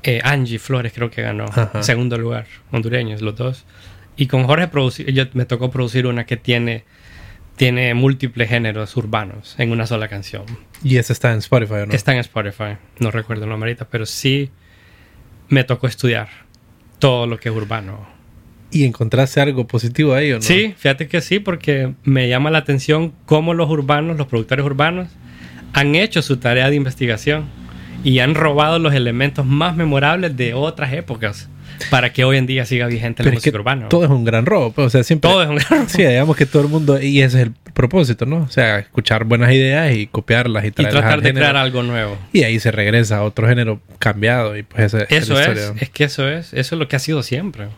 Eh, 0.03 0.23
Angie 0.25 0.59
Flores 0.59 0.91
creo 0.95 1.11
que 1.11 1.21
ganó. 1.21 1.45
Segundo 1.83 2.17
lugar. 2.17 2.47
Hondureños, 2.73 3.21
los 3.21 3.37
dos. 3.37 3.67
Y 4.17 4.27
con 4.27 4.45
Jorge 4.45 4.71
yo, 5.13 5.25
me 5.35 5.45
tocó 5.45 5.71
producir 5.71 6.07
una 6.07 6.25
que 6.25 6.39
tiene, 6.39 6.85
tiene 7.57 7.93
múltiples 7.93 8.49
géneros 8.49 8.97
urbanos 8.97 9.55
en 9.59 9.71
una 9.71 9.87
sola 9.87 10.09
canción. 10.09 10.45
¿Y 10.83 10.97
esa 10.97 11.13
está 11.13 11.31
en 11.31 11.41
Spotify 11.41 11.75
o 11.75 11.87
no? 11.89 11.93
Está 11.93 12.15
en 12.15 12.21
Spotify. 12.21 12.79
No 13.01 13.11
recuerdo 13.11 13.45
el 13.45 13.51
nombre 13.51 13.69
ahorita, 13.69 13.87
pero 13.87 14.07
sí 14.07 14.51
me 15.51 15.65
tocó 15.65 15.89
estudiar 15.89 16.31
todo 16.99 17.27
lo 17.27 17.39
que 17.39 17.51
es 17.51 17.55
urbano 17.55 18.19
¿Y 18.73 18.85
encontraste 18.85 19.41
algo 19.41 19.67
positivo 19.67 20.15
ahí 20.15 20.33
o 20.33 20.37
no? 20.37 20.43
Sí, 20.43 20.75
fíjate 20.77 21.09
que 21.09 21.21
sí, 21.21 21.39
porque 21.41 21.93
me 22.05 22.29
llama 22.29 22.51
la 22.51 22.59
atención 22.59 23.13
cómo 23.27 23.53
los 23.55 23.69
urbanos, 23.69 24.17
los 24.17 24.27
productores 24.29 24.65
urbanos, 24.65 25.09
han 25.73 25.95
hecho 25.95 26.23
su 26.23 26.37
tarea 26.39 26.71
de 26.71 26.77
investigación 26.77 27.45
y 28.05 28.21
han 28.21 28.35
robado 28.35 28.79
los 28.79 28.95
elementos 28.95 29.45
más 29.45 29.77
memorables 29.77 30.37
de 30.37 30.55
otras 30.55 30.93
épocas. 30.93 31.49
para 31.91 32.13
que 32.13 32.25
hoy 32.25 32.37
en 32.37 32.47
día 32.47 32.67
siga 32.67 32.87
vigente 32.89 33.23
la 33.23 33.31
Pero 33.31 33.39
es 33.39 33.43
que 33.43 33.51
música 33.51 33.59
urbana. 33.61 33.89
todo 33.89 34.05
es 34.05 34.11
un 34.11 34.23
gran 34.25 34.45
robo. 34.45 34.71
pues, 34.73 34.87
O 34.87 34.91
sea, 34.91 35.03
siempre. 35.03 35.31
Todo 35.31 35.43
es 35.43 35.49
un 35.49 35.57
gran 35.57 35.89
Sí, 35.89 36.05
digamos 36.05 36.37
que 36.37 36.45
todo 36.45 36.63
el 36.63 36.69
mundo. 36.69 37.01
Y 37.01 37.23
ese 37.23 37.41
es 37.41 37.47
el 37.47 37.53
propósito, 37.73 38.27
¿no? 38.27 38.37
O 38.43 38.51
sea, 38.51 38.79
escuchar 38.81 39.25
buenas 39.25 39.51
ideas 39.53 39.95
y 39.97 40.07
copiarlas 40.07 40.65
y 40.65 40.69
y 40.69 40.71
tratar 40.73 41.05
al 41.05 41.21
de 41.23 41.29
género. 41.29 41.45
crear 41.47 41.57
algo 41.57 41.83
nuevo. 41.83 42.19
Y 42.35 42.43
ahí 42.43 42.61
se 42.61 42.71
regresa 42.71 43.19
a 43.19 43.23
otro 43.23 43.49
género 43.49 43.81
cambiado. 43.99 44.57
Y 44.59 44.63
pues 44.63 44.93
esa 44.93 45.05
Eso 45.05 45.33
la 45.35 45.41
es, 45.45 45.49
historia. 45.59 45.83
es 45.83 45.89
que 45.91 46.05
eso 46.05 46.29
es, 46.29 46.53
eso 46.53 46.75
es 46.75 46.79
lo 46.79 46.87
que 46.87 46.97
ha 46.97 46.99
sido 46.99 47.23
siempre. 47.23 47.69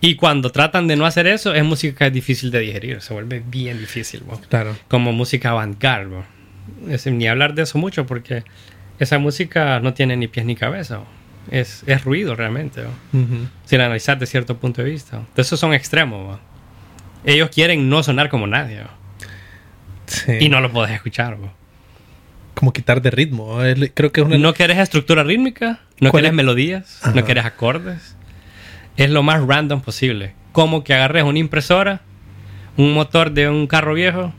Y 0.00 0.14
cuando 0.14 0.50
tratan 0.50 0.86
de 0.86 0.94
no 0.96 1.06
hacer 1.06 1.26
eso, 1.26 1.54
es 1.54 1.64
música 1.64 1.96
que 1.98 2.06
es 2.06 2.12
difícil 2.12 2.50
de 2.50 2.60
digerir, 2.60 3.00
se 3.00 3.12
vuelve 3.12 3.42
bien 3.44 3.80
difícil, 3.80 4.20
bo. 4.20 4.40
Claro. 4.48 4.76
como 4.88 5.12
música 5.12 5.50
avant-garde. 5.50 6.22
ni 7.06 7.26
hablar 7.26 7.54
de 7.54 7.62
eso 7.62 7.78
mucho 7.78 8.06
porque 8.06 8.44
esa 9.00 9.18
música 9.18 9.80
no 9.80 9.94
tiene 9.94 10.16
ni 10.16 10.28
pies 10.28 10.46
ni 10.46 10.54
cabeza. 10.54 11.00
Es, 11.50 11.82
es 11.86 12.04
ruido 12.04 12.34
realmente. 12.36 12.82
Ujú. 13.12 13.48
sin 13.64 13.80
analizar 13.80 14.18
de 14.18 14.26
cierto 14.26 14.58
punto 14.58 14.82
de 14.82 14.90
vista. 14.90 15.16
Entonces, 15.16 15.46
esos 15.46 15.58
son 15.60 15.72
extremos. 15.74 16.38
Ellos 17.24 17.48
quieren 17.50 17.88
no 17.88 18.02
sonar 18.02 18.28
como 18.28 18.46
nadie. 18.46 18.82
Sí. 20.06 20.32
y 20.40 20.48
no 20.48 20.60
lo 20.60 20.70
puedes 20.70 20.90
escuchar. 20.92 21.36
bo. 21.36 21.50
Como 22.54 22.72
quitar 22.72 23.00
de 23.02 23.10
ritmo. 23.10 23.58
Creo 23.94 24.12
que 24.12 24.20
es 24.20 24.26
una. 24.26 24.38
No 24.38 24.52
querés 24.54 24.78
estructura 24.78 25.22
rítmica, 25.22 25.80
no 26.00 26.10
¿Cuál 26.10 26.22
querés 26.22 26.30
es? 26.30 26.36
melodías, 26.36 26.98
Ajá. 27.02 27.12
no 27.14 27.24
querés 27.24 27.44
acordes 27.44 28.16
es 28.98 29.08
lo 29.10 29.22
más 29.22 29.46
random 29.46 29.80
posible. 29.80 30.34
Como 30.52 30.84
que 30.84 30.92
agarres 30.92 31.22
una 31.22 31.38
impresora, 31.38 32.02
un 32.76 32.92
motor 32.92 33.30
de 33.30 33.48
un 33.48 33.66
carro 33.66 33.94
viejo 33.94 34.34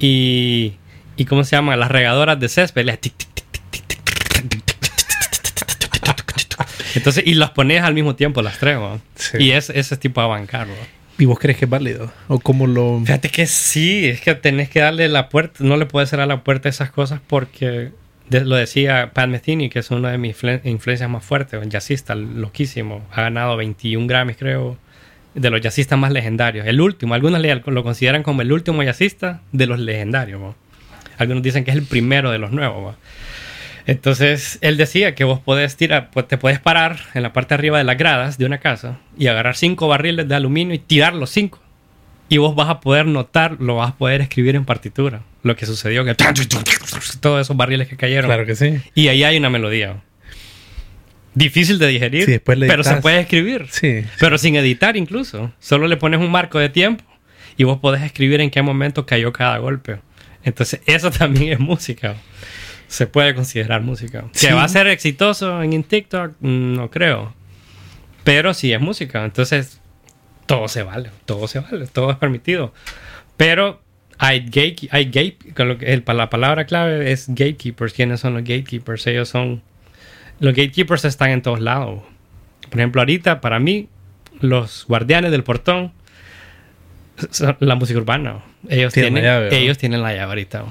y, 0.00 0.72
y 1.16 1.26
¿cómo 1.26 1.44
se 1.44 1.54
llama? 1.54 1.76
Las 1.76 1.90
regadoras 1.90 2.40
de 2.40 2.48
césped. 2.48 2.88
Entonces, 6.94 7.24
y 7.26 7.34
las 7.34 7.50
pones 7.50 7.82
al 7.82 7.94
mismo 7.94 8.16
tiempo 8.16 8.42
las 8.42 8.58
tres, 8.58 8.76
¿no? 8.76 9.00
Y 9.38 9.50
es 9.50 9.70
ese 9.70 9.96
tipo 9.96 10.20
de 10.20 10.26
bancar, 10.28 10.66
¿no? 10.66 10.74
¿Y 11.18 11.26
vos 11.26 11.38
crees 11.38 11.58
que 11.58 11.66
es 11.66 11.70
válido? 11.70 12.10
¿O 12.28 12.38
cómo 12.38 12.66
lo...? 12.66 13.00
Fíjate 13.04 13.28
que 13.28 13.46
sí, 13.46 14.08
es 14.08 14.22
que 14.22 14.34
tenés 14.34 14.70
que 14.70 14.80
darle 14.80 15.08
la 15.08 15.28
puerta, 15.28 15.62
no 15.62 15.76
le 15.76 15.84
puedes 15.84 16.08
cerrar 16.08 16.28
la 16.28 16.42
puerta 16.42 16.70
esas 16.70 16.90
cosas 16.90 17.20
porque 17.26 17.92
lo 18.40 18.56
decía 18.56 19.10
Pat 19.12 19.28
Metheny, 19.28 19.68
que 19.68 19.78
es 19.80 19.90
una 19.90 20.10
de 20.10 20.18
mis 20.18 20.36
influ- 20.42 20.60
influencias 20.64 21.08
más 21.10 21.24
fuertes, 21.24 21.62
un 21.62 21.70
jazzista 21.70 22.14
loquísimo, 22.14 23.02
ha 23.12 23.22
ganado 23.22 23.56
21 23.56 24.06
Grammys 24.06 24.36
creo, 24.36 24.76
de 25.34 25.50
los 25.50 25.60
jazzistas 25.60 25.98
más 25.98 26.12
legendarios, 26.12 26.66
el 26.66 26.80
último, 26.80 27.14
algunos 27.14 27.40
lo 27.66 27.82
consideran 27.84 28.22
como 28.22 28.42
el 28.42 28.52
último 28.52 28.82
jazzista 28.82 29.40
de 29.52 29.66
los 29.66 29.78
legendarios, 29.78 30.40
¿no? 30.40 30.54
algunos 31.18 31.42
dicen 31.42 31.64
que 31.64 31.70
es 31.70 31.76
el 31.76 31.84
primero 31.84 32.30
de 32.30 32.38
los 32.38 32.50
nuevos. 32.52 32.96
Entonces, 33.86 34.58
él 34.60 34.76
decía 34.76 35.14
que 35.14 35.24
vos 35.24 35.40
podés 35.40 35.76
tirar, 35.76 36.10
pues 36.12 36.28
te 36.28 36.38
puedes 36.38 36.60
parar 36.60 36.98
en 37.14 37.22
la 37.22 37.32
parte 37.32 37.54
arriba 37.54 37.78
de 37.78 37.84
las 37.84 37.98
gradas 37.98 38.38
de 38.38 38.44
una 38.46 38.58
casa 38.58 38.98
y 39.18 39.26
agarrar 39.26 39.56
cinco 39.56 39.88
barriles 39.88 40.28
de 40.28 40.34
aluminio 40.34 40.74
y 40.74 40.78
tirar 40.78 41.14
los 41.14 41.30
cinco. 41.30 41.60
Y 42.32 42.38
vos 42.38 42.54
vas 42.54 42.70
a 42.70 42.80
poder 42.80 43.04
notar, 43.04 43.58
lo 43.60 43.76
vas 43.76 43.90
a 43.90 43.96
poder 43.96 44.22
escribir 44.22 44.56
en 44.56 44.64
partitura. 44.64 45.20
Lo 45.42 45.54
que 45.54 45.66
sucedió, 45.66 46.02
que 46.02 46.14
todos 47.20 47.42
esos 47.42 47.54
barriles 47.58 47.88
que 47.88 47.98
cayeron. 47.98 48.24
Claro 48.24 48.46
que 48.46 48.56
sí. 48.56 48.80
Y 48.94 49.08
ahí 49.08 49.22
hay 49.22 49.36
una 49.36 49.50
melodía. 49.50 50.00
Difícil 51.34 51.78
de 51.78 51.88
digerir, 51.88 52.24
Sí, 52.24 52.30
después 52.30 52.58
pero 52.58 52.84
se 52.84 52.96
puede 53.02 53.20
escribir. 53.20 53.66
Sí. 53.68 54.06
Pero 54.18 54.38
sin 54.38 54.56
editar 54.56 54.96
incluso. 54.96 55.52
Solo 55.60 55.86
le 55.88 55.98
pones 55.98 56.20
un 56.20 56.30
marco 56.30 56.58
de 56.58 56.70
tiempo 56.70 57.04
y 57.58 57.64
vos 57.64 57.80
podés 57.80 58.00
escribir 58.00 58.40
en 58.40 58.48
qué 58.48 58.62
momento 58.62 59.04
cayó 59.04 59.30
cada 59.30 59.58
golpe. 59.58 59.98
Entonces, 60.42 60.80
eso 60.86 61.10
también 61.18 61.52
es 61.52 61.60
música. 61.60 62.14
Se 62.88 63.06
puede 63.06 63.34
considerar 63.34 63.82
música. 63.82 64.24
¿Que 64.40 64.54
va 64.54 64.64
a 64.64 64.68
ser 64.68 64.86
exitoso 64.86 65.62
en 65.62 65.84
TikTok? 65.84 66.40
No 66.40 66.90
creo. 66.90 67.34
Pero 68.24 68.54
sí 68.54 68.72
es 68.72 68.80
música. 68.80 69.22
Entonces, 69.22 69.81
todo 70.56 70.68
se 70.68 70.82
vale. 70.82 71.10
Todo 71.24 71.48
se 71.48 71.60
vale. 71.60 71.86
Todo 71.86 72.10
es 72.10 72.16
permitido. 72.18 72.72
Pero 73.36 73.80
hay 74.18 74.40
gate, 74.44 74.88
hay 74.90 75.06
gate, 75.06 75.38
con 75.56 75.68
lo 75.68 75.78
que 75.78 75.92
el- 75.92 76.04
la 76.06 76.28
palabra 76.30 76.66
clave 76.66 77.10
es 77.12 77.26
gatekeepers. 77.28 77.92
¿Quiénes 77.94 78.20
son 78.20 78.34
los 78.34 78.42
gatekeepers? 78.42 79.06
Ellos 79.06 79.28
son 79.28 79.62
los 80.40 80.54
gatekeepers 80.54 81.04
están 81.04 81.30
en 81.30 81.42
todos 81.42 81.60
lados. 81.60 82.02
Por 82.70 82.80
ejemplo, 82.80 83.00
ahorita, 83.00 83.40
para 83.40 83.58
mí, 83.58 83.88
los 84.40 84.84
guardianes 84.88 85.30
del 85.30 85.42
portón 85.44 85.92
son 87.30 87.56
la 87.60 87.74
música 87.74 87.98
urbana. 87.98 88.42
Ellos 88.68 88.92
Tienen 88.92 89.14
tienen, 89.14 89.24
la 89.30 89.40
llave, 89.40 89.56
ellos 89.58 89.78
tienen 89.78 90.02
la 90.02 90.10
llave 90.12 90.24
ahorita. 90.24 90.64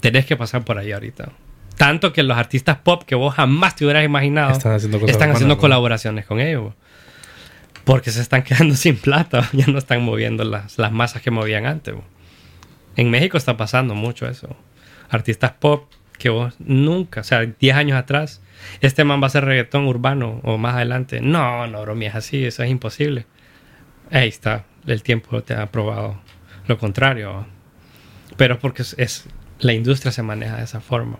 Tenés 0.00 0.26
que 0.26 0.36
pasar 0.36 0.64
por 0.64 0.78
ahí 0.78 0.92
ahorita. 0.92 1.30
Tanto 1.76 2.12
que 2.12 2.22
los 2.22 2.36
artistas 2.36 2.76
pop 2.78 3.02
que 3.04 3.14
vos 3.14 3.34
jamás 3.34 3.76
te 3.76 3.84
hubieras 3.84 4.04
imaginado 4.04 4.52
Están 4.52 4.72
haciendo 4.74 4.98
cosas 4.98 5.10
están 5.12 5.28
urbanas, 5.28 5.36
haciendo 5.36 5.54
¿no? 5.54 5.60
colaboraciones 5.60 6.26
con 6.26 6.40
ellos. 6.40 6.74
Porque 7.84 8.10
se 8.10 8.20
están 8.20 8.42
quedando 8.44 8.74
sin 8.74 8.96
plata. 8.96 9.48
Ya 9.52 9.66
no 9.66 9.78
están 9.78 10.02
moviendo 10.02 10.44
las, 10.44 10.78
las 10.78 10.92
masas 10.92 11.22
que 11.22 11.30
movían 11.30 11.66
antes. 11.66 11.94
En 12.96 13.10
México 13.10 13.36
está 13.38 13.56
pasando 13.56 13.94
mucho 13.94 14.28
eso. 14.28 14.54
Artistas 15.08 15.52
pop 15.58 15.90
que 16.18 16.28
vos 16.28 16.54
nunca, 16.60 17.22
o 17.22 17.24
sea, 17.24 17.40
10 17.44 17.74
años 17.74 17.98
atrás, 17.98 18.40
este 18.80 19.02
man 19.02 19.20
va 19.20 19.24
a 19.24 19.26
hacer 19.26 19.44
reggaetón 19.44 19.86
urbano 19.88 20.40
o 20.44 20.56
más 20.56 20.76
adelante. 20.76 21.20
No, 21.20 21.66
no, 21.66 21.80
bromi, 21.82 22.06
es 22.06 22.14
así, 22.14 22.44
eso 22.44 22.62
es 22.62 22.70
imposible. 22.70 23.26
Ahí 24.10 24.28
está, 24.28 24.64
el 24.86 25.02
tiempo 25.02 25.42
te 25.42 25.54
ha 25.54 25.66
probado 25.72 26.20
lo 26.68 26.78
contrario. 26.78 27.46
Pero 28.36 28.58
porque 28.60 28.82
es, 28.82 28.94
es- 28.98 29.24
la 29.58 29.72
industria 29.72 30.12
se 30.12 30.22
maneja 30.22 30.58
de 30.58 30.64
esa 30.64 30.80
forma. 30.80 31.18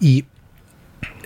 Y 0.00 0.24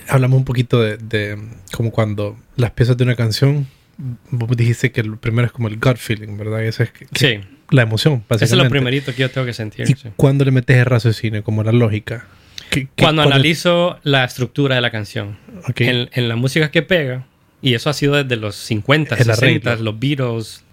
hablamos 0.09 0.37
un 0.39 0.45
poquito 0.45 0.81
de, 0.81 0.97
de 0.97 1.37
como 1.73 1.91
cuando 1.91 2.37
las 2.57 2.71
piezas 2.71 2.97
de 2.97 3.03
una 3.05 3.15
canción, 3.15 3.67
vos 3.97 4.55
dijiste 4.57 4.91
que 4.91 5.01
el 5.01 5.17
primero 5.17 5.45
es 5.47 5.51
como 5.51 5.67
el 5.67 5.77
gut 5.79 5.97
feeling, 5.97 6.37
¿verdad? 6.37 6.63
Esa 6.63 6.83
es 6.83 6.91
que- 6.91 7.05
que- 7.05 7.19
Sí, 7.41 7.47
la 7.71 7.81
emoción, 7.83 8.23
básicamente. 8.29 8.45
eso 8.45 8.55
es 8.55 8.63
lo 8.63 8.69
primerito 8.69 9.11
que 9.13 9.21
yo 9.21 9.31
tengo 9.31 9.45
que 9.47 9.53
sentir. 9.53 9.89
¿Y 9.89 9.93
sí. 9.95 10.09
cuándo 10.15 10.45
le 10.45 10.51
metes 10.51 10.77
el 10.77 10.85
raciocinio, 10.85 11.43
como 11.43 11.63
la 11.63 11.71
lógica? 11.71 12.25
¿Qué- 12.69 12.87
qué- 12.95 13.03
Cuando 13.03 13.21
es- 13.23 13.27
analizo 13.27 13.99
la 14.03 14.23
estructura 14.23 14.75
de 14.75 14.81
la 14.81 14.91
canción, 14.91 15.37
Ok. 15.67 15.81
en, 15.81 16.09
en 16.13 16.29
la 16.29 16.35
música 16.35 16.69
que 16.69 16.81
pega, 16.83 17.25
y 17.61 17.73
eso 17.73 17.89
ha 17.89 17.93
sido 17.93 18.15
desde 18.21 18.35
los 18.35 18.55
50, 18.55 19.15
El 19.15 19.23
60, 19.25 19.71
arreglo. 19.71 19.91
los 19.91 19.99
Beatles, 19.99 20.63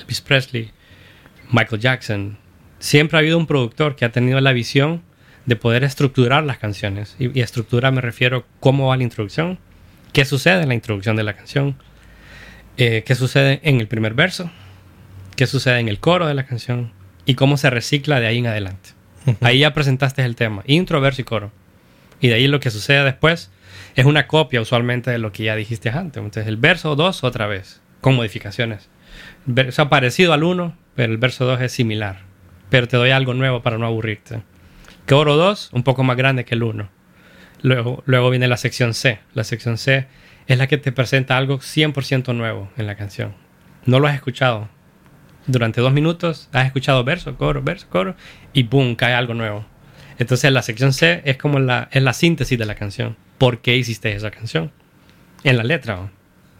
Elvis 0.00 0.20
Presley, 0.20 0.70
Michael 1.50 1.80
Jackson, 1.80 2.38
siempre 2.78 3.16
ha 3.16 3.20
habido 3.20 3.38
un 3.38 3.46
productor 3.46 3.96
que 3.96 4.04
ha 4.04 4.12
tenido 4.12 4.40
la 4.40 4.52
visión 4.52 5.02
de 5.46 5.56
poder 5.56 5.84
estructurar 5.84 6.44
las 6.44 6.58
canciones. 6.58 7.16
Y, 7.18 7.38
y 7.38 7.42
estructura 7.42 7.90
me 7.90 8.00
refiero 8.00 8.46
cómo 8.60 8.88
va 8.88 8.96
la 8.96 9.02
introducción, 9.02 9.58
qué 10.12 10.24
sucede 10.24 10.62
en 10.62 10.68
la 10.68 10.74
introducción 10.74 11.16
de 11.16 11.22
la 11.22 11.34
canción, 11.34 11.76
eh, 12.76 13.04
qué 13.06 13.14
sucede 13.14 13.60
en 13.62 13.80
el 13.80 13.86
primer 13.86 14.14
verso, 14.14 14.50
qué 15.36 15.46
sucede 15.46 15.78
en 15.78 15.88
el 15.88 16.00
coro 16.00 16.26
de 16.26 16.34
la 16.34 16.46
canción 16.46 16.92
y 17.24 17.34
cómo 17.34 17.56
se 17.56 17.70
recicla 17.70 18.20
de 18.20 18.26
ahí 18.26 18.38
en 18.38 18.46
adelante. 18.46 18.90
Ahí 19.40 19.60
ya 19.60 19.72
presentaste 19.72 20.22
el 20.24 20.36
tema, 20.36 20.62
intro, 20.66 21.00
verso 21.00 21.22
y 21.22 21.24
coro. 21.24 21.52
Y 22.20 22.28
de 22.28 22.34
ahí 22.34 22.46
lo 22.46 22.60
que 22.60 22.70
sucede 22.70 23.04
después 23.04 23.50
es 23.94 24.04
una 24.04 24.26
copia 24.26 24.60
usualmente 24.60 25.10
de 25.10 25.18
lo 25.18 25.32
que 25.32 25.44
ya 25.44 25.56
dijiste 25.56 25.90
antes. 25.90 26.22
Entonces 26.22 26.46
el 26.46 26.56
verso 26.56 26.96
2 26.96 27.24
otra 27.24 27.46
vez, 27.46 27.80
con 28.00 28.16
modificaciones. 28.16 28.88
Verso 29.46 29.82
ha 29.82 29.88
parecido 29.88 30.32
al 30.32 30.42
1, 30.42 30.76
pero 30.94 31.12
el 31.12 31.18
verso 31.18 31.44
2 31.44 31.60
es 31.60 31.72
similar. 31.72 32.20
Pero 32.70 32.88
te 32.88 32.96
doy 32.96 33.10
algo 33.10 33.34
nuevo 33.34 33.62
para 33.62 33.78
no 33.78 33.86
aburrirte. 33.86 34.42
Coro 35.06 35.36
2, 35.36 35.70
un 35.72 35.82
poco 35.82 36.02
más 36.02 36.16
grande 36.16 36.44
que 36.44 36.54
el 36.54 36.62
1. 36.62 36.88
Luego, 37.62 38.02
luego 38.06 38.30
viene 38.30 38.48
la 38.48 38.56
sección 38.56 38.94
C. 38.94 39.20
La 39.32 39.44
sección 39.44 39.78
C 39.78 40.06
es 40.46 40.58
la 40.58 40.66
que 40.66 40.78
te 40.78 40.92
presenta 40.92 41.36
algo 41.36 41.58
100% 41.58 42.34
nuevo 42.34 42.70
en 42.76 42.86
la 42.86 42.96
canción. 42.96 43.34
No 43.86 44.00
lo 44.00 44.08
has 44.08 44.14
escuchado. 44.14 44.68
Durante 45.46 45.80
dos 45.80 45.92
minutos 45.92 46.48
has 46.52 46.66
escuchado 46.66 47.04
verso, 47.04 47.36
coro, 47.36 47.62
verso, 47.62 47.86
coro, 47.90 48.14
y 48.52 48.62
boom, 48.62 48.94
cae 48.94 49.14
algo 49.14 49.34
nuevo. 49.34 49.66
Entonces 50.18 50.52
la 50.52 50.62
sección 50.62 50.92
C 50.92 51.22
es 51.24 51.36
como 51.36 51.58
la, 51.58 51.88
es 51.92 52.02
la 52.02 52.12
síntesis 52.12 52.58
de 52.58 52.66
la 52.66 52.74
canción. 52.74 53.16
¿Por 53.38 53.60
qué 53.60 53.76
hiciste 53.76 54.14
esa 54.14 54.30
canción? 54.30 54.72
En 55.42 55.56
la 55.56 55.64
letra. 55.64 56.10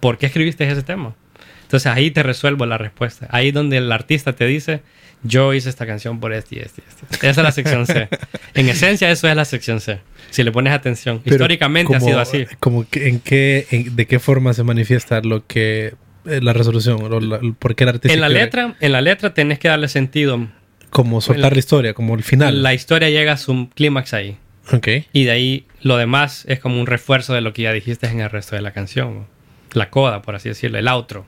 ¿Por 0.01 0.19
qué 0.19 0.27
escribiste 0.27 0.71
ese 0.71 0.83
tema? 0.83 1.15
Entonces 1.63 1.91
ahí 1.91 2.11
te 2.11 2.23
resuelvo 2.23 2.67
la 2.67 2.79
respuesta. 2.79 3.27
Ahí 3.31 3.53
donde 3.53 3.79
el 3.79 3.91
artista 3.91 4.35
te 4.35 4.47
dice, 4.47 4.83
yo 5.25 5.53
hice 5.55 5.69
esta 5.71 5.87
canción 5.87 6.21
por 6.21 6.33
este 6.33 6.57
y 6.57 6.59
este 6.61 6.83
y 6.83 6.85
este. 6.89 7.27
Esa 7.29 7.41
es 7.41 7.45
la 7.45 7.53
sección 7.53 7.87
C. 7.87 8.09
En 8.55 8.69
esencia 8.69 9.11
eso 9.11 9.29
es 9.29 9.35
la 9.35 9.45
sección 9.45 9.81
C. 9.81 9.99
Si 10.31 10.45
le 10.45 10.53
pones 10.53 10.73
atención. 10.73 11.21
Pero 11.25 11.35
Históricamente 11.37 11.97
ha 11.97 12.01
sido 12.01 12.21
así. 12.21 12.47
Como 12.61 12.89
que, 12.89 13.09
en 13.09 13.19
qué, 13.21 13.67
en- 13.71 13.97
¿De 13.97 14.07
qué 14.07 14.19
forma 14.21 14.53
se 14.53 14.63
manifiesta 14.63 15.21
lo 15.23 15.45
que 15.47 15.95
eh, 16.27 16.41
la 16.41 16.53
resolución? 16.53 17.03
O 17.03 17.21
la- 17.21 17.41
¿Por 17.59 17.75
qué 17.75 17.83
el 17.85 17.89
artista 17.91 18.13
En 18.15 18.21
la 18.21 18.29
letra, 18.29 18.77
en 18.81 18.93
la 18.93 19.01
letra 19.01 19.35
tenés 19.35 19.59
que 19.59 19.69
darle 19.69 19.89
sentido. 19.89 20.47
Como 20.91 21.21
soltar 21.21 21.53
la 21.53 21.59
historia, 21.59 21.95
como 21.95 22.15
el 22.15 22.23
final. 22.23 22.63
La 22.63 22.73
historia 22.75 23.11
llega 23.11 23.33
a 23.33 23.37
su 23.37 23.69
clímax 23.75 24.15
ahí. 24.15 24.37
Ok. 24.73 24.89
Y 25.13 25.25
de 25.25 25.31
ahí 25.33 25.67
lo 25.83 25.97
demás 25.97 26.45
es 26.49 26.61
como 26.61 26.79
un 26.81 26.87
refuerzo 26.87 27.35
de 27.35 27.41
lo 27.41 27.53
que 27.53 27.63
ya 27.63 27.73
dijiste 27.73 28.07
en 28.07 28.21
el 28.21 28.31
resto 28.31 28.55
de 28.57 28.63
la 28.63 28.73
canción. 28.73 29.27
La 29.73 29.91
coda, 29.91 30.23
por 30.23 30.37
así 30.37 30.49
decirlo, 30.49 30.79
el 30.79 30.87
outro. 30.87 31.27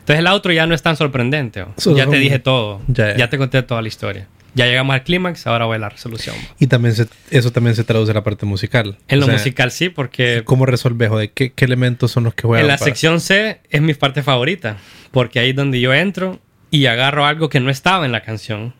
Entonces 0.00 0.18
el 0.18 0.26
outro 0.26 0.52
ya 0.52 0.66
no 0.66 0.74
es 0.74 0.82
tan 0.82 0.96
sorprendente. 0.96 1.64
Solo 1.76 1.96
ya 1.96 2.06
te 2.08 2.16
dije 2.18 2.38
todo. 2.38 2.80
Ya, 2.88 3.28
te 3.30 3.38
conté 3.38 3.62
toda 3.62 3.80
la 3.82 3.88
historia. 3.88 4.26
Ya 4.52 4.66
llegamos 4.66 4.94
al 4.94 5.04
clímax, 5.04 5.46
ahora 5.46 5.66
voy 5.66 5.76
a 5.76 5.78
la 5.78 5.88
resolución. 5.90 6.34
Y 6.58 6.66
también 6.66 6.92
se- 6.96 7.06
eso 7.30 7.52
también 7.52 7.76
se 7.76 7.84
traduce 7.84 8.10
en 8.10 8.16
la 8.16 8.24
parte 8.24 8.46
musical. 8.46 8.98
En 9.06 9.18
O 9.18 9.20
lo 9.20 9.26
sea, 9.26 9.34
musical 9.34 9.70
sí, 9.70 9.90
porque 9.90 10.42
¿Cómo 10.44 10.66
resolves 10.66 11.08
o 11.12 11.18
de 11.18 11.30
qué, 11.30 11.52
qué 11.52 11.64
elementos 11.64 12.10
son 12.10 12.24
los 12.24 12.34
que 12.34 12.48
juegan? 12.48 12.64
en 12.64 12.68
la 12.68 12.76
para- 12.76 12.84
sección 12.86 13.20
C 13.20 13.60
es 13.70 13.80
mi 13.80 13.94
parte 13.94 14.24
favorita, 14.24 14.78
porque 15.12 15.38
ahí 15.38 15.50
es 15.50 15.56
donde 15.56 15.80
yo 15.80 15.94
entro 15.94 16.40
y 16.72 16.86
agarro 16.86 17.26
algo 17.26 17.48
que 17.48 17.60
no 17.60 17.70
estaba 17.70 18.04
en 18.06 18.10
la 18.10 18.22
canción 18.22 18.74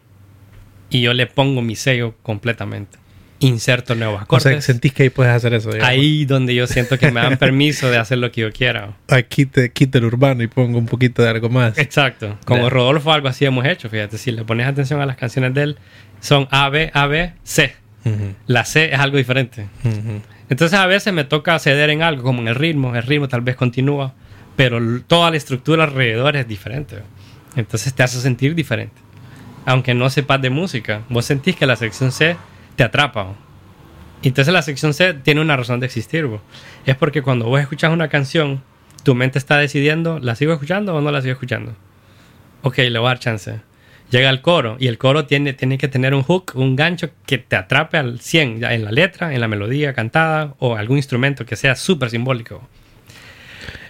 y 0.88 1.02
yo 1.02 1.14
le 1.14 1.28
pongo 1.28 1.62
mi 1.62 1.76
sello 1.76 2.14
completamente. 2.24 2.98
Inserto 3.40 3.94
nuevos 3.94 4.20
O 4.20 4.22
acordes. 4.24 4.42
sea, 4.52 4.60
sentís 4.60 4.92
que 4.92 5.04
ahí 5.04 5.10
puedes 5.10 5.32
hacer 5.32 5.54
eso. 5.54 5.70
digamos. 5.70 5.88
ahí 5.88 6.24
donde 6.26 6.54
yo 6.54 6.66
siento 6.66 6.98
que 6.98 7.10
me 7.10 7.20
dan 7.22 7.38
permiso 7.38 7.90
de 7.90 7.96
hacer 7.98 8.18
lo 8.18 8.30
que 8.30 8.42
yo 8.42 8.52
quiera. 8.52 8.92
Aquí 9.08 9.46
te 9.46 9.70
quito 9.72 9.98
el 9.98 10.04
urbano 10.04 10.42
y 10.42 10.46
pongo 10.46 10.78
un 10.78 10.86
poquito 10.86 11.22
de 11.22 11.30
algo 11.30 11.48
más. 11.48 11.78
Exacto. 11.78 12.38
Como 12.44 12.64
Ya. 12.64 12.68
Rodolfo 12.68 13.12
algo 13.12 13.28
así 13.28 13.44
hemos 13.46 13.64
hecho, 13.66 13.88
fíjate, 13.88 14.18
si 14.18 14.30
le 14.30 14.44
pones 14.44 14.66
atención 14.66 15.00
a 15.00 15.06
las 15.06 15.16
canciones 15.16 15.54
de 15.54 15.62
él, 15.62 15.78
son 16.20 16.48
A, 16.50 16.68
B, 16.68 16.90
A, 16.92 17.06
B, 17.06 17.32
C. 17.42 17.74
Ujú, 18.04 18.34
La 18.46 18.64
C 18.64 18.92
es 18.92 18.98
algo 19.00 19.16
diferente. 19.16 19.66
ujú. 19.84 20.20
Entonces 20.50 20.78
a 20.78 20.86
veces 20.86 21.12
me 21.12 21.24
toca 21.24 21.58
ceder 21.58 21.90
en 21.90 22.02
algo, 22.02 22.22
como 22.24 22.40
en 22.42 22.48
el 22.48 22.54
ritmo. 22.56 22.94
El 22.96 23.04
ritmo 23.04 23.28
tal 23.28 23.40
vez 23.40 23.56
continúa, 23.56 24.14
pero 24.56 24.80
toda 25.06 25.30
la 25.30 25.36
estructura 25.36 25.84
alrededor 25.84 26.36
es 26.36 26.46
diferente. 26.48 26.96
Entonces 27.56 27.94
te 27.94 28.02
hace 28.02 28.20
sentir 28.20 28.54
diferente. 28.54 28.94
Aunque 29.64 29.94
no 29.94 30.10
sepas 30.10 30.42
de 30.42 30.50
música, 30.50 31.02
vos 31.08 31.24
sentís 31.24 31.54
que 31.56 31.66
la 31.66 31.76
sección 31.76 32.10
C 32.12 32.36
te 32.80 32.84
atrapa. 32.84 33.34
Entonces 34.22 34.54
la 34.54 34.62
sección 34.62 34.94
C 34.94 35.12
tiene 35.12 35.42
una 35.42 35.54
razón 35.54 35.80
de 35.80 35.86
existir. 35.86 36.26
Es 36.86 36.96
porque 36.96 37.20
cuando 37.20 37.44
vos 37.44 37.60
escuchas 37.60 37.92
una 37.92 38.08
canción, 38.08 38.62
tu 39.02 39.14
mente 39.14 39.38
está 39.38 39.58
decidiendo, 39.58 40.18
¿la 40.18 40.34
sigo 40.34 40.54
escuchando 40.54 40.94
o 40.94 41.02
no 41.02 41.10
la 41.10 41.20
sigo 41.20 41.34
escuchando? 41.34 41.76
Ok, 42.62 42.78
le 42.78 42.98
voy 42.98 43.08
a 43.08 43.10
dar 43.10 43.18
chance. 43.18 43.60
Llega 44.10 44.30
el 44.30 44.40
coro 44.40 44.78
y 44.80 44.86
el 44.86 44.96
coro 44.96 45.26
tiene, 45.26 45.52
tiene 45.52 45.76
que 45.76 45.88
tener 45.88 46.14
un 46.14 46.22
hook, 46.22 46.52
un 46.54 46.74
gancho 46.74 47.10
que 47.26 47.36
te 47.36 47.54
atrape 47.54 47.98
al 47.98 48.18
100 48.18 48.60
ya 48.60 48.72
en 48.72 48.86
la 48.86 48.92
letra, 48.92 49.34
en 49.34 49.42
la 49.42 49.48
melodía 49.48 49.92
cantada 49.92 50.54
o 50.58 50.74
algún 50.74 50.96
instrumento 50.96 51.44
que 51.44 51.56
sea 51.56 51.76
súper 51.76 52.08
simbólico. 52.08 52.66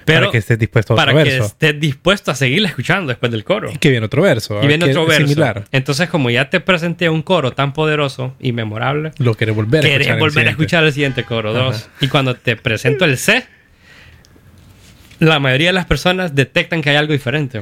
Pero 0.05 0.21
para 0.21 0.33
que 0.33 0.39
estés 0.39 0.59
dispuesto 0.59 0.93
a 0.93 0.97
otro 0.97 1.07
para 1.07 1.23
que 1.25 1.31
verso. 1.31 1.47
estés 1.47 1.79
dispuesto 1.81 2.31
a 2.31 2.35
seguirla 2.35 2.69
escuchando 2.69 3.09
después 3.09 3.31
del 3.31 3.45
coro. 3.45 3.71
Y 3.73 3.79
que 3.79 3.91
viene 3.91 4.07
otro 4.07 4.23
verso. 4.23 4.61
Y 4.63 4.67
viene 4.67 4.85
que 4.87 4.91
otro 4.93 5.07
verso. 5.07 5.27
Similar. 5.27 5.65
Entonces, 5.73 6.09
como 6.09 6.31
ya 6.31 6.49
te 6.51 6.61
presenté 6.61 7.09
un 7.09 7.23
coro 7.23 7.53
tan 7.53 7.73
poderoso 7.73 8.35
y 8.41 8.53
memorable, 8.53 9.13
Lo 9.19 9.35
querés 9.35 9.55
volver 9.55 9.81
a 9.81 9.83
querés 9.83 10.07
escuchar. 10.09 10.19
volver 10.19 10.47
a 10.47 10.51
escuchar 10.51 10.85
el 10.85 10.93
siguiente 10.93 11.25
coro 11.25 11.51
Ajá. 11.51 11.65
2. 11.65 11.89
Y 12.03 12.09
cuando 12.09 12.35
te 12.35 12.57
presento 12.57 13.05
el 13.05 13.19
C, 13.19 13.45
la 15.19 15.39
mayoría 15.39 15.69
de 15.69 15.73
las 15.75 15.87
personas 15.87 16.35
detectan 16.35 16.83
que 16.83 16.91
hay 16.91 16.97
algo 16.97 17.13
diferente. 17.13 17.61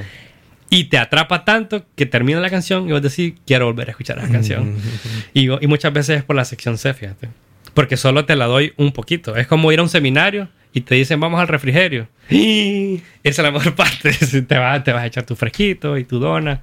Y 0.71 0.85
te 0.85 0.99
atrapa 0.99 1.45
tanto 1.45 1.87
que 1.97 2.05
termina 2.07 2.41
la 2.41 2.51
canción 2.51 2.89
y 2.89 2.93
vos 2.93 3.01
decís, 3.03 3.35
quiero 3.47 3.67
volver 3.67 3.89
a 3.89 3.91
escuchar 3.93 4.19
esa 4.19 4.29
canción. 4.31 4.77
Y, 5.33 5.51
y 5.51 5.67
muchas 5.67 5.93
veces 5.93 6.19
es 6.19 6.25
por 6.25 6.37
la 6.37 6.45
sección 6.45 6.77
C, 6.79 6.93
fíjate. 6.93 7.29
Porque 7.75 7.97
solo 7.97 8.27
te 8.27 8.37
la 8.37 8.45
doy 8.47 8.75
un 8.77 8.93
poquito. 8.93 9.35
Es 9.37 9.47
como 9.47 9.73
ir 9.73 9.79
a 9.79 9.83
un 9.83 9.89
seminario 9.89 10.49
y 10.73 10.83
te 10.83 10.95
dicen, 10.95 11.19
vamos 11.21 11.41
al 11.41 11.49
refrigerio. 11.49 12.09
Y 12.31 13.03
esa 13.25 13.43
es 13.43 13.47
la 13.47 13.51
mejor 13.51 13.75
parte. 13.77 14.13
te, 14.13 14.59
vas, 14.59 14.85
te 14.85 14.93
vas 14.93 15.03
a 15.03 15.07
echar 15.07 15.25
tu 15.25 15.37
fresquito 15.37 15.97
y 15.97 16.05
tu 16.05 16.19
dona. 16.19 16.61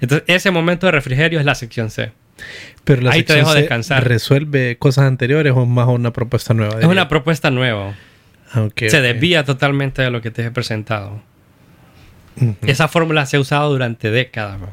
Entonces, 0.00 0.24
ese 0.28 0.50
momento 0.50 0.86
de 0.86 0.92
refrigerio 0.92 1.38
es 1.40 1.44
la 1.44 1.54
sección 1.54 1.90
C. 1.90 2.12
Pero 2.84 3.02
la 3.02 3.10
Ahí 3.12 3.22
te 3.22 3.32
sección 3.32 3.38
dejo 3.44 3.52
C 3.52 3.60
descansar. 3.60 4.06
¿Resuelve 4.06 4.76
cosas 4.78 5.04
anteriores 5.06 5.52
o 5.56 5.66
más 5.66 5.88
una 5.88 6.12
propuesta 6.12 6.54
nueva? 6.54 6.78
Es 6.78 6.86
una 6.86 7.08
propuesta 7.08 7.50
nueva. 7.50 7.94
Ah, 8.52 8.62
ok, 8.62 8.82
se 8.88 9.00
desvía 9.02 9.44
totalmente 9.44 10.00
de 10.02 10.10
lo 10.10 10.22
que 10.22 10.30
te 10.30 10.44
he 10.44 10.50
presentado. 10.50 11.20
Esa 12.62 12.86
fórmula 12.86 13.26
se 13.26 13.36
ha 13.36 13.40
usado 13.40 13.70
durante 13.70 14.10
décadas. 14.10 14.60
bro. 14.60 14.72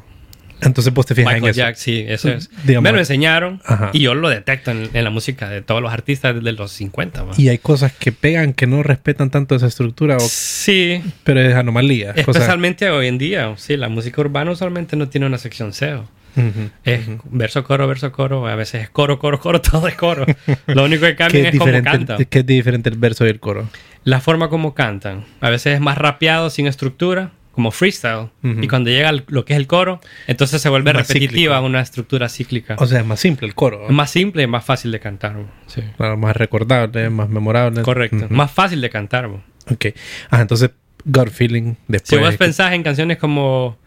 Entonces 0.62 0.92
vos 0.94 1.04
te 1.06 1.14
fijas 1.14 1.34
en 1.34 1.42
Michael 1.42 1.70
eso. 1.72 1.80
Sí, 1.82 2.04
eso 2.08 2.30
es. 2.30 2.50
Digamos- 2.64 2.84
Me 2.84 2.92
lo 2.92 2.98
enseñaron 2.98 3.60
Ajá. 3.64 3.90
y 3.92 4.00
yo 4.00 4.14
lo 4.14 4.28
detecto 4.28 4.70
en, 4.70 4.88
en 4.94 5.04
la 5.04 5.10
música 5.10 5.48
de 5.48 5.60
todos 5.62 5.82
los 5.82 5.92
artistas 5.92 6.34
desde 6.34 6.52
los 6.52 6.72
50. 6.72 7.22
bro. 7.22 7.32
Y 7.36 7.48
hay 7.48 7.58
cosas 7.58 7.92
que 7.92 8.10
pegan 8.12 8.52
que 8.54 8.66
no 8.66 8.82
respetan 8.82 9.30
tanto 9.30 9.54
esa 9.54 9.66
estructura, 9.66 10.16
o- 10.16 10.20
Sí, 10.20 11.02
pero 11.24 11.40
es 11.40 11.54
anomalía. 11.54 12.12
cosas- 12.14 12.28
especialmente 12.28 12.88
hoy 12.90 13.06
en 13.08 13.18
día. 13.18 13.52
Sí, 13.56 13.76
la 13.76 13.88
música 13.88 14.20
urbana 14.20 14.50
usualmente 14.50 14.96
no 14.96 15.08
tiene 15.08 15.26
una 15.26 15.38
sección 15.38 15.72
SEO. 15.72 16.08
Ujú. 16.36 16.68
Es 16.84 17.00
verso, 17.30 17.64
coro, 17.64 17.86
verso, 17.88 18.12
coro. 18.12 18.46
A 18.46 18.54
veces 18.56 18.82
es 18.82 18.90
coro, 18.90 19.18
coro, 19.18 19.40
coro, 19.40 19.60
todo 19.62 19.88
es 19.88 19.94
coro. 19.94 20.26
Lo 20.66 20.84
único 20.84 21.02
que 21.02 21.12
¿Qué 21.12 21.16
cambia 21.16 21.48
es, 21.48 21.54
es 21.54 21.58
cómo 21.60 21.72
cantan. 21.82 22.24
¿Qué 22.26 22.38
es 22.40 22.46
diferente 22.46 22.90
el 22.90 22.98
verso 22.98 23.24
y 23.26 23.30
el 23.30 23.40
coro? 23.40 23.68
La 24.04 24.20
forma 24.20 24.48
como 24.50 24.74
cantan. 24.74 25.24
A 25.40 25.48
veces 25.50 25.74
es 25.74 25.80
más 25.80 25.96
rapeado, 25.98 26.50
sin 26.50 26.66
estructura, 26.66 27.30
como 27.56 27.72
freestyle. 27.72 28.28
Y 28.42 28.68
cuando 28.68 28.90
llega 28.90 29.10
lo 29.26 29.44
que 29.44 29.54
es 29.54 29.58
el 29.58 29.66
coro, 29.66 29.98
entonces 30.28 30.62
se 30.62 30.68
vuelve 30.68 30.92
Más 30.92 31.08
repetitiva, 31.08 31.54
cíclico. 31.56 31.66
una 31.66 31.80
estructura 31.80 32.28
cíclica. 32.28 32.76
O 32.78 32.86
sea, 32.86 33.00
es 33.00 33.06
más 33.06 33.18
simple 33.18 33.48
el 33.48 33.54
coro. 33.56 33.86
es 33.86 33.90
más 33.92 34.10
simple 34.10 34.44
y 34.44 34.46
más 34.46 34.64
fácil 34.64 34.92
de 34.92 35.00
cantar. 35.00 35.36
Sí. 35.66 35.80
Claro, 35.96 36.16
más 36.16 36.36
recordable, 36.36 37.10
más 37.10 37.28
memorable. 37.28 37.82
Correcto. 37.82 38.26
Más 38.30 38.52
fácil 38.52 38.80
de 38.80 38.90
cantar. 38.90 39.26
Ok. 39.26 39.86
Ah, 40.30 40.42
entonces, 40.42 40.70
God 41.06 41.30
Feeling. 41.30 41.72
Si 41.74 41.78
Después. 41.88 42.20
vos 42.20 42.36
pensás 42.36 42.72
en 42.74 42.82
canciones 42.82 43.16
como, 43.16 43.78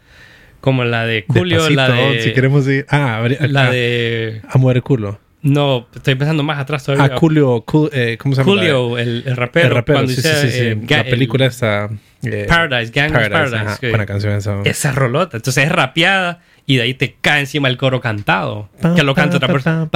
como 0.62 0.84
la 0.84 1.06
de 1.06 1.24
Julio, 1.28 1.64
Despacito, 1.64 1.96
la 1.96 2.10
de... 2.12 2.22
Si 2.22 2.34
queremos 2.34 2.68
ir. 2.68 2.86
Ah, 2.90 3.26
La 3.41 3.70
de... 3.70 4.41
Amor 4.50 4.76
el 4.78 4.84
culo. 4.84 5.20
No, 5.41 5.88
estoy 5.95 6.16
pensando 6.16 6.44
más 6.44 6.60
atrás 6.60 6.84
todavía. 6.84 7.16
Ah, 7.16 7.18
Julio. 7.18 7.64
Cul- 7.66 7.90
eh, 7.94 8.18
¿Cómo 8.20 8.36
se 8.36 8.41
llama? 8.41 8.52
Julio, 8.52 8.98
el, 8.98 9.24
el 9.26 9.38
rapero. 9.38 9.68
el 9.70 9.76
rapero. 9.76 9.99
cuando 9.99 10.11
Sí, 10.11 10.18
dice, 10.18 10.41
sí. 10.41 10.49
sí. 10.52 10.60
eh, 10.66 10.78
La 10.90 10.99
el- 11.02 11.10
película 11.10 11.45
esa. 11.45 11.90
eh, 12.24 12.45
Paradise, 12.48 12.91
Gang 12.94 13.14
Paradise, 13.14 13.56
ajá, 13.56 13.78
que- 13.78 13.90
Buena 13.90 14.06
canción 14.06 14.34
esa. 14.34 14.61
Esa 14.66 14.91
rolota. 14.91 15.38
Entonces 15.38 15.64
es 15.66 15.72
rapeada 15.72 16.40
y 16.66 16.76
de 16.76 16.82
ahí 16.84 16.94
te 16.94 17.16
cae 17.22 17.40
encima 17.40 17.70
el 17.70 17.78
coro 17.78 18.02
cantado. 18.02 18.68
que 18.95 19.03
lo 19.03 19.16
canta 19.16 19.38
otra 19.38 19.48
persona. 19.48 19.88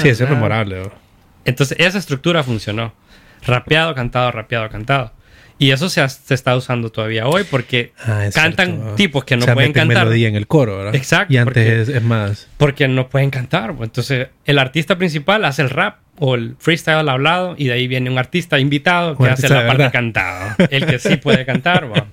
Sí, 0.00 0.08
eso 0.08 0.24
es 0.24 0.30
memorable. 0.30 0.82
Entonces 1.44 1.76
esa 1.80 1.98
estructura 1.98 2.42
funcionó. 2.42 2.92
Rapeado, 3.46 3.94
cantado, 3.94 4.32
rapeado, 4.32 4.68
cantado. 4.70 5.12
Y 5.58 5.70
eso 5.70 5.88
se, 5.88 6.02
ha- 6.02 6.08
se 6.08 6.34
está 6.34 6.54
usando 6.54 6.90
todavía 6.90 7.26
hoy 7.26 7.44
porque 7.50 7.92
Ah, 8.04 8.26
cantan 8.34 8.74
cierto. 8.76 8.94
tipos 8.94 9.24
que 9.24 9.36
no 9.36 9.42
O 9.42 9.44
sea, 9.46 9.54
pueden 9.54 9.70
meten 9.70 9.88
cantar. 9.88 10.04
melodía 10.04 10.28
en 10.28 10.36
el 10.36 10.46
coro, 10.46 10.76
¿verdad? 10.78 10.94
Exacto, 10.94 11.32
Y 11.32 11.38
antes 11.38 11.52
porque- 11.54 11.80
es, 11.82 11.88
es 11.88 12.02
más. 12.02 12.48
Porque 12.58 12.88
no 12.88 13.08
pueden 13.08 13.30
cantar. 13.30 13.74
pues. 13.74 13.88
Entonces, 13.88 14.28
el 14.44 14.58
artista 14.58 14.98
principal 14.98 15.44
hace 15.44 15.62
el 15.62 15.70
rap 15.70 15.98
o 16.18 16.34
el 16.34 16.56
freestyle 16.58 16.96
al 16.98 17.08
hablado 17.08 17.54
y 17.58 17.66
de 17.66 17.72
ahí 17.74 17.88
viene 17.88 18.08
un 18.10 18.18
artista 18.18 18.58
invitado 18.58 19.16
que 19.16 19.28
hace 19.28 19.48
la 19.48 19.66
parte 19.66 19.90
cantada. 19.90 20.56
El 20.70 20.86
que 20.86 20.98
sí 20.98 21.16
puede 21.16 21.44
cantar. 21.46 21.90
va. 21.92 22.06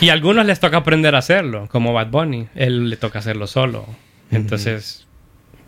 Y 0.00 0.10
a 0.10 0.12
algunos 0.12 0.44
les 0.46 0.60
toca 0.60 0.76
aprender 0.76 1.14
a 1.14 1.18
hacerlo, 1.18 1.68
como 1.70 1.92
Bad 1.92 2.08
Bunny. 2.08 2.48
Él 2.54 2.90
le 2.90 2.96
toca 2.96 3.18
hacerlo 3.20 3.46
solo. 3.46 3.86
Entonces, 4.30 5.06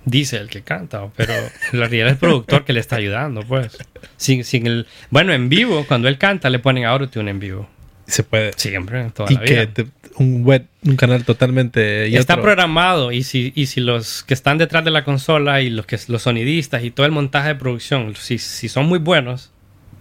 dice 0.05 0.37
el 0.39 0.49
que 0.49 0.63
canta, 0.63 1.07
pero 1.17 1.33
en 1.35 1.79
realidad 1.79 2.07
es 2.09 2.13
el 2.15 2.19
productor 2.19 2.65
que 2.65 2.73
le 2.73 2.81
está 2.81 2.97
ayudando, 2.97 3.43
pues. 3.43 3.77
Sin, 4.17 4.45
sin 4.45 4.67
el... 4.67 4.87
Bueno, 5.11 5.33
en 5.33 5.49
vivo, 5.49 5.85
cuando 5.87 6.09
él 6.09 6.19
canta, 6.19 6.51
le 6.51 6.59
ponen 6.59 6.85
autotune 6.85 7.31
en 7.31 7.39
vivo. 7.41 7.69
Se 8.07 8.23
puede. 8.25 8.53
Siempre, 8.57 9.09
toda 9.15 9.31
Y 9.31 9.35
la 9.37 9.41
vida. 9.43 9.67
que 9.67 9.67
te- 9.85 9.87
un 10.17 10.43
web, 10.45 10.67
un 10.85 10.97
canal 10.97 11.25
totalmente. 11.25 12.09
Y 12.09 12.17
está 12.17 12.35
otro- 12.35 12.43
programado 12.43 13.13
y 13.13 13.23
si, 13.23 13.53
y 13.55 13.67
si 13.67 13.81
los 13.81 14.25
que 14.25 14.35
están 14.35 14.59
detrás 14.59 14.85
de 14.85 14.91
la 14.91 15.05
consola 15.05 15.61
y 15.63 15.71
los 15.71 15.87
que 15.87 15.97
los 16.09 16.23
sonidistas 16.23 16.83
y 16.83 16.91
todo 16.91 17.07
el 17.07 17.13
montaje 17.13 17.49
de 17.49 17.55
producción, 17.55 18.15
si, 18.17 18.39
si 18.39 18.69
son 18.69 18.87
muy 18.87 18.99
buenos, 18.99 19.53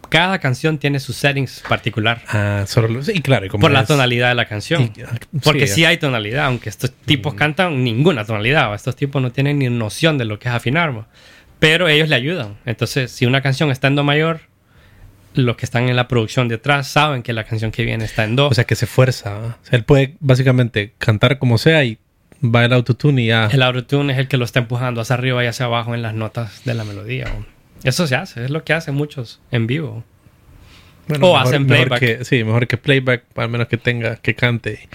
cada 0.10 0.40
canción 0.40 0.78
tiene 0.78 1.00
sus 1.00 1.16
settings 1.16 1.64
particular 1.68 2.22
Ah, 2.28 2.66
solo. 2.68 2.88
lo- 2.88 3.04
Sí, 3.04 3.22
claro. 3.22 3.46
y 3.46 3.50
como 3.50 3.62
por 3.62 3.72
la 3.72 3.86
tonalidad 3.86 4.30
de 4.30 4.36
la 4.36 4.46
canción. 4.46 4.92
y- 4.96 5.02
ah, 5.02 5.10
Porque 5.44 5.68
sí, 5.68 5.76
sí 5.76 5.86
hay 5.86 5.98
tonalidad, 5.98 6.46
aunque 6.46 6.70
estos 6.70 6.92
tipos 6.92 7.34
cantan 7.36 7.84
ninguna 7.84 8.26
tonalidad. 8.26 8.74
Estos 8.74 8.96
tipos 8.96 9.22
no 9.22 9.32
tienen 9.32 9.60
ni 9.60 9.70
noción 9.70 10.18
de 10.18 10.26
lo 10.26 10.40
que 10.40 10.50
es 10.50 10.54
afinar. 10.56 11.06
Pero 11.60 11.88
ellos 11.88 12.10
le 12.10 12.16
ayudan. 12.16 12.58
Entonces, 12.66 13.12
si 13.12 13.26
una 13.26 13.42
canción 13.42 13.70
está 13.72 13.88
en 13.88 13.96
do 13.96 14.04
mayor, 14.04 14.42
los 15.34 15.56
que 15.58 15.66
están 15.66 15.90
en 15.90 15.96
la 15.96 16.08
producción 16.08 16.48
detrás 16.48 16.88
saben 16.88 17.22
que 17.22 17.34
la 17.34 17.44
canción 17.44 17.72
que 17.72 17.84
viene 17.86 18.04
está 18.06 18.24
en 18.24 18.36
do. 18.36 18.48
O 18.48 18.54
sea, 18.54 18.64
que 18.64 18.76
se 18.76 18.88
fuerza. 18.88 19.38
O 19.38 19.56
sea, 19.66 19.78
él 19.78 19.84
puede 19.84 20.16
básicamente 20.20 20.94
cantar 20.98 21.38
como 21.38 21.58
sea 21.58 21.84
y 21.84 21.98
va 22.44 22.64
el 22.66 22.74
autotune 22.74 23.24
y 23.24 23.28
ya. 23.28 23.48
El 23.52 23.62
autotune 23.62 24.14
es 24.14 24.20
el 24.20 24.28
que 24.28 24.38
lo 24.38 24.46
está 24.46 24.60
empujando 24.60 25.02
hacia 25.02 25.14
arriba 25.16 25.44
y 25.44 25.48
hacia 25.48 25.66
abajo 25.66 25.94
en 25.94 26.02
las 26.02 26.14
notas 26.14 26.64
de 26.66 26.74
la 26.74 26.84
melodía. 26.86 27.26
Eso 27.84 28.08
se 28.08 28.16
hace, 28.16 28.44
es 28.46 28.50
lo 28.50 28.64
que 28.64 28.74
hacen 28.74 28.96
muchos 28.96 29.40
en 29.52 29.68
vivo. 29.68 30.04
Bueno, 31.08 31.28
o 31.28 31.34
mejor- 31.34 31.48
hacen 31.48 31.66
mejor 31.66 31.88
playback. 31.88 32.00
que- 32.20 32.26
sí, 32.26 32.44
mejor 32.44 32.68
que 32.68 32.78
playback, 32.78 33.24
al 33.36 33.50
menos 33.50 33.68
que 33.68 33.78
tenga, 33.78 34.18
que 34.18 34.36
cante 34.36 34.82
y 34.84 34.88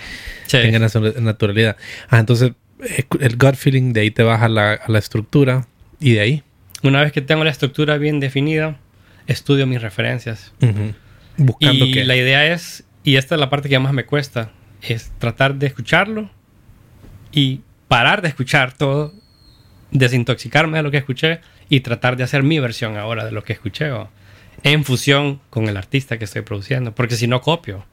Sí. 0.50 0.58
tenga 0.58 0.78
natu- 0.78 1.16
naturalidad. 1.16 1.76
Ah, 2.08 2.18
entonces, 2.20 2.52
eh, 2.88 3.04
el 3.20 3.36
gut 3.36 3.54
feeling, 3.56 3.92
de 3.92 4.00
ahí 4.02 4.10
te 4.10 4.22
vas 4.22 4.42
a 4.42 4.48
la, 4.48 4.74
a 4.74 4.90
la 4.90 4.98
estructura 4.98 5.66
y 5.98 6.12
de 6.12 6.20
ahí. 6.20 6.42
Una 6.82 7.00
vez 7.00 7.10
que 7.12 7.20
tengo 7.22 7.42
la 7.42 7.50
estructura 7.50 7.96
bien 7.98 8.20
definida, 8.20 8.76
estudio 9.26 9.66
mis 9.66 9.80
referencias. 9.82 10.52
Buscando 11.36 11.86
y 11.86 11.92
que. 11.92 12.04
la 12.04 12.14
idea 12.16 12.46
es, 12.52 12.84
y 13.02 13.16
esta 13.16 13.34
es 13.34 13.40
la 13.40 13.50
parte 13.50 13.68
que 13.68 13.78
más 13.78 13.92
me 13.92 14.04
cuesta, 14.04 14.50
es 14.82 15.10
tratar 15.18 15.54
de 15.56 15.66
escucharlo 15.66 16.30
y 17.32 17.62
parar 17.88 18.22
de 18.22 18.28
escuchar 18.28 18.72
todo, 18.74 19.12
desintoxicarme 19.90 20.76
de 20.78 20.82
lo 20.82 20.90
que 20.90 20.98
escuché 20.98 21.40
y 21.68 21.80
tratar 21.80 22.16
de 22.16 22.24
hacer 22.24 22.42
mi 22.42 22.58
versión 22.58 22.96
ahora 22.96 23.24
de 23.24 23.32
lo 23.32 23.44
que 23.44 23.52
escuché. 23.52 23.90
¿o? 23.90 24.08
En 24.62 24.84
fusión 24.84 25.40
con 25.50 25.68
el 25.68 25.76
artista 25.76 26.18
que 26.18 26.24
estoy 26.24 26.42
produciendo, 26.42 26.94
porque 26.94 27.16
si 27.16 27.26
no 27.26 27.40
copio. 27.40 27.84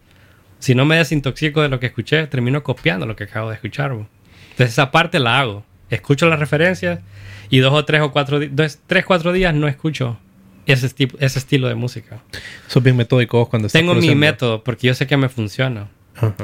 Si 0.59 0.75
no 0.75 0.85
me 0.85 0.97
desintoxico 0.97 1.61
de 1.61 1.69
lo 1.69 1.79
que 1.79 1.87
escuché, 1.87 2.27
termino 2.27 2.61
copiando 2.61 3.05
lo 3.05 3.15
que 3.15 3.23
acabo 3.23 3.49
de 3.49 3.55
escuchar. 3.55 3.91
Entonces 3.91 4.69
esa 4.69 4.91
parte 4.91 5.19
la 5.19 5.39
hago. 5.39 5.65
Escucho 5.89 6.27
las 6.27 6.39
referencias 6.39 6.99
y 7.49 7.59
dos 7.59 7.73
o 7.73 7.83
tres 7.83 8.01
o 8.01 8.11
cuatro, 8.11 8.39
dos, 8.39 8.79
tres, 8.85 9.05
cuatro 9.05 9.33
días 9.33 9.53
no 9.55 9.67
escucho 9.67 10.17
ese, 10.65 10.89
tipo, 10.89 11.17
ese 11.19 11.39
estilo 11.39 11.67
de 11.67 11.75
música. 11.75 12.21
Sos 12.67 12.81
bien 12.83 12.95
metódico 12.95 13.49
cuando 13.49 13.67
estás 13.67 13.79
Tengo 13.79 13.95
mi 13.95 14.13
método 14.15 14.63
porque 14.63 14.87
yo 14.87 14.93
sé 14.93 15.07
que 15.07 15.17
me 15.17 15.29
funciona. 15.29 15.89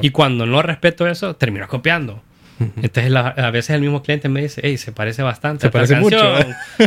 Y 0.02 0.10
cuando 0.10 0.46
no 0.46 0.62
respeto 0.62 1.08
eso, 1.08 1.36
termino 1.36 1.68
copiando. 1.68 2.24
Entonces 2.60 3.12
la- 3.12 3.28
a 3.30 3.52
veces 3.52 3.72
el 3.76 3.82
mismo 3.82 4.02
cliente 4.02 4.30
me 4.30 4.42
dice, 4.42 4.62
hey, 4.64 4.78
se 4.78 4.92
parece 4.92 5.22
bastante 5.22 5.62
Se 5.62 5.68
a 5.68 5.72
parece 5.72 5.96
mucho. 5.98 6.18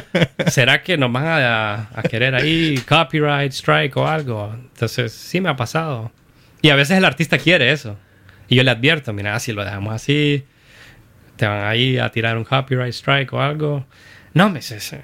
¿Será 0.48 0.82
que 0.82 0.96
nos 0.98 1.12
van 1.12 1.26
a, 1.26 1.88
a 1.94 2.02
querer 2.02 2.34
ahí 2.34 2.76
copyright 2.88 3.52
strike 3.52 3.96
o 3.96 4.06
algo? 4.08 4.52
Entonces 4.54 5.12
sí 5.12 5.40
me 5.40 5.48
ha 5.48 5.56
pasado. 5.56 6.10
Y 6.62 6.70
a 6.70 6.74
veces 6.76 6.98
el 6.98 7.04
artista 7.04 7.38
quiere 7.38 7.70
eso. 7.72 7.96
Y 8.48 8.56
yo 8.56 8.64
le 8.64 8.70
advierto, 8.72 9.12
mira, 9.12 9.38
si 9.38 9.52
lo 9.52 9.64
dejamos 9.64 9.94
así, 9.94 10.44
te 11.36 11.46
van 11.46 11.64
ahí 11.64 11.98
a 11.98 12.10
tirar 12.10 12.36
un 12.36 12.44
copyright 12.44 12.92
strike 12.92 13.32
o 13.32 13.40
algo. 13.40 13.86
No, 14.34 14.48
me 14.50 14.56
dice, 14.58 14.80
"Sí, 14.80 14.96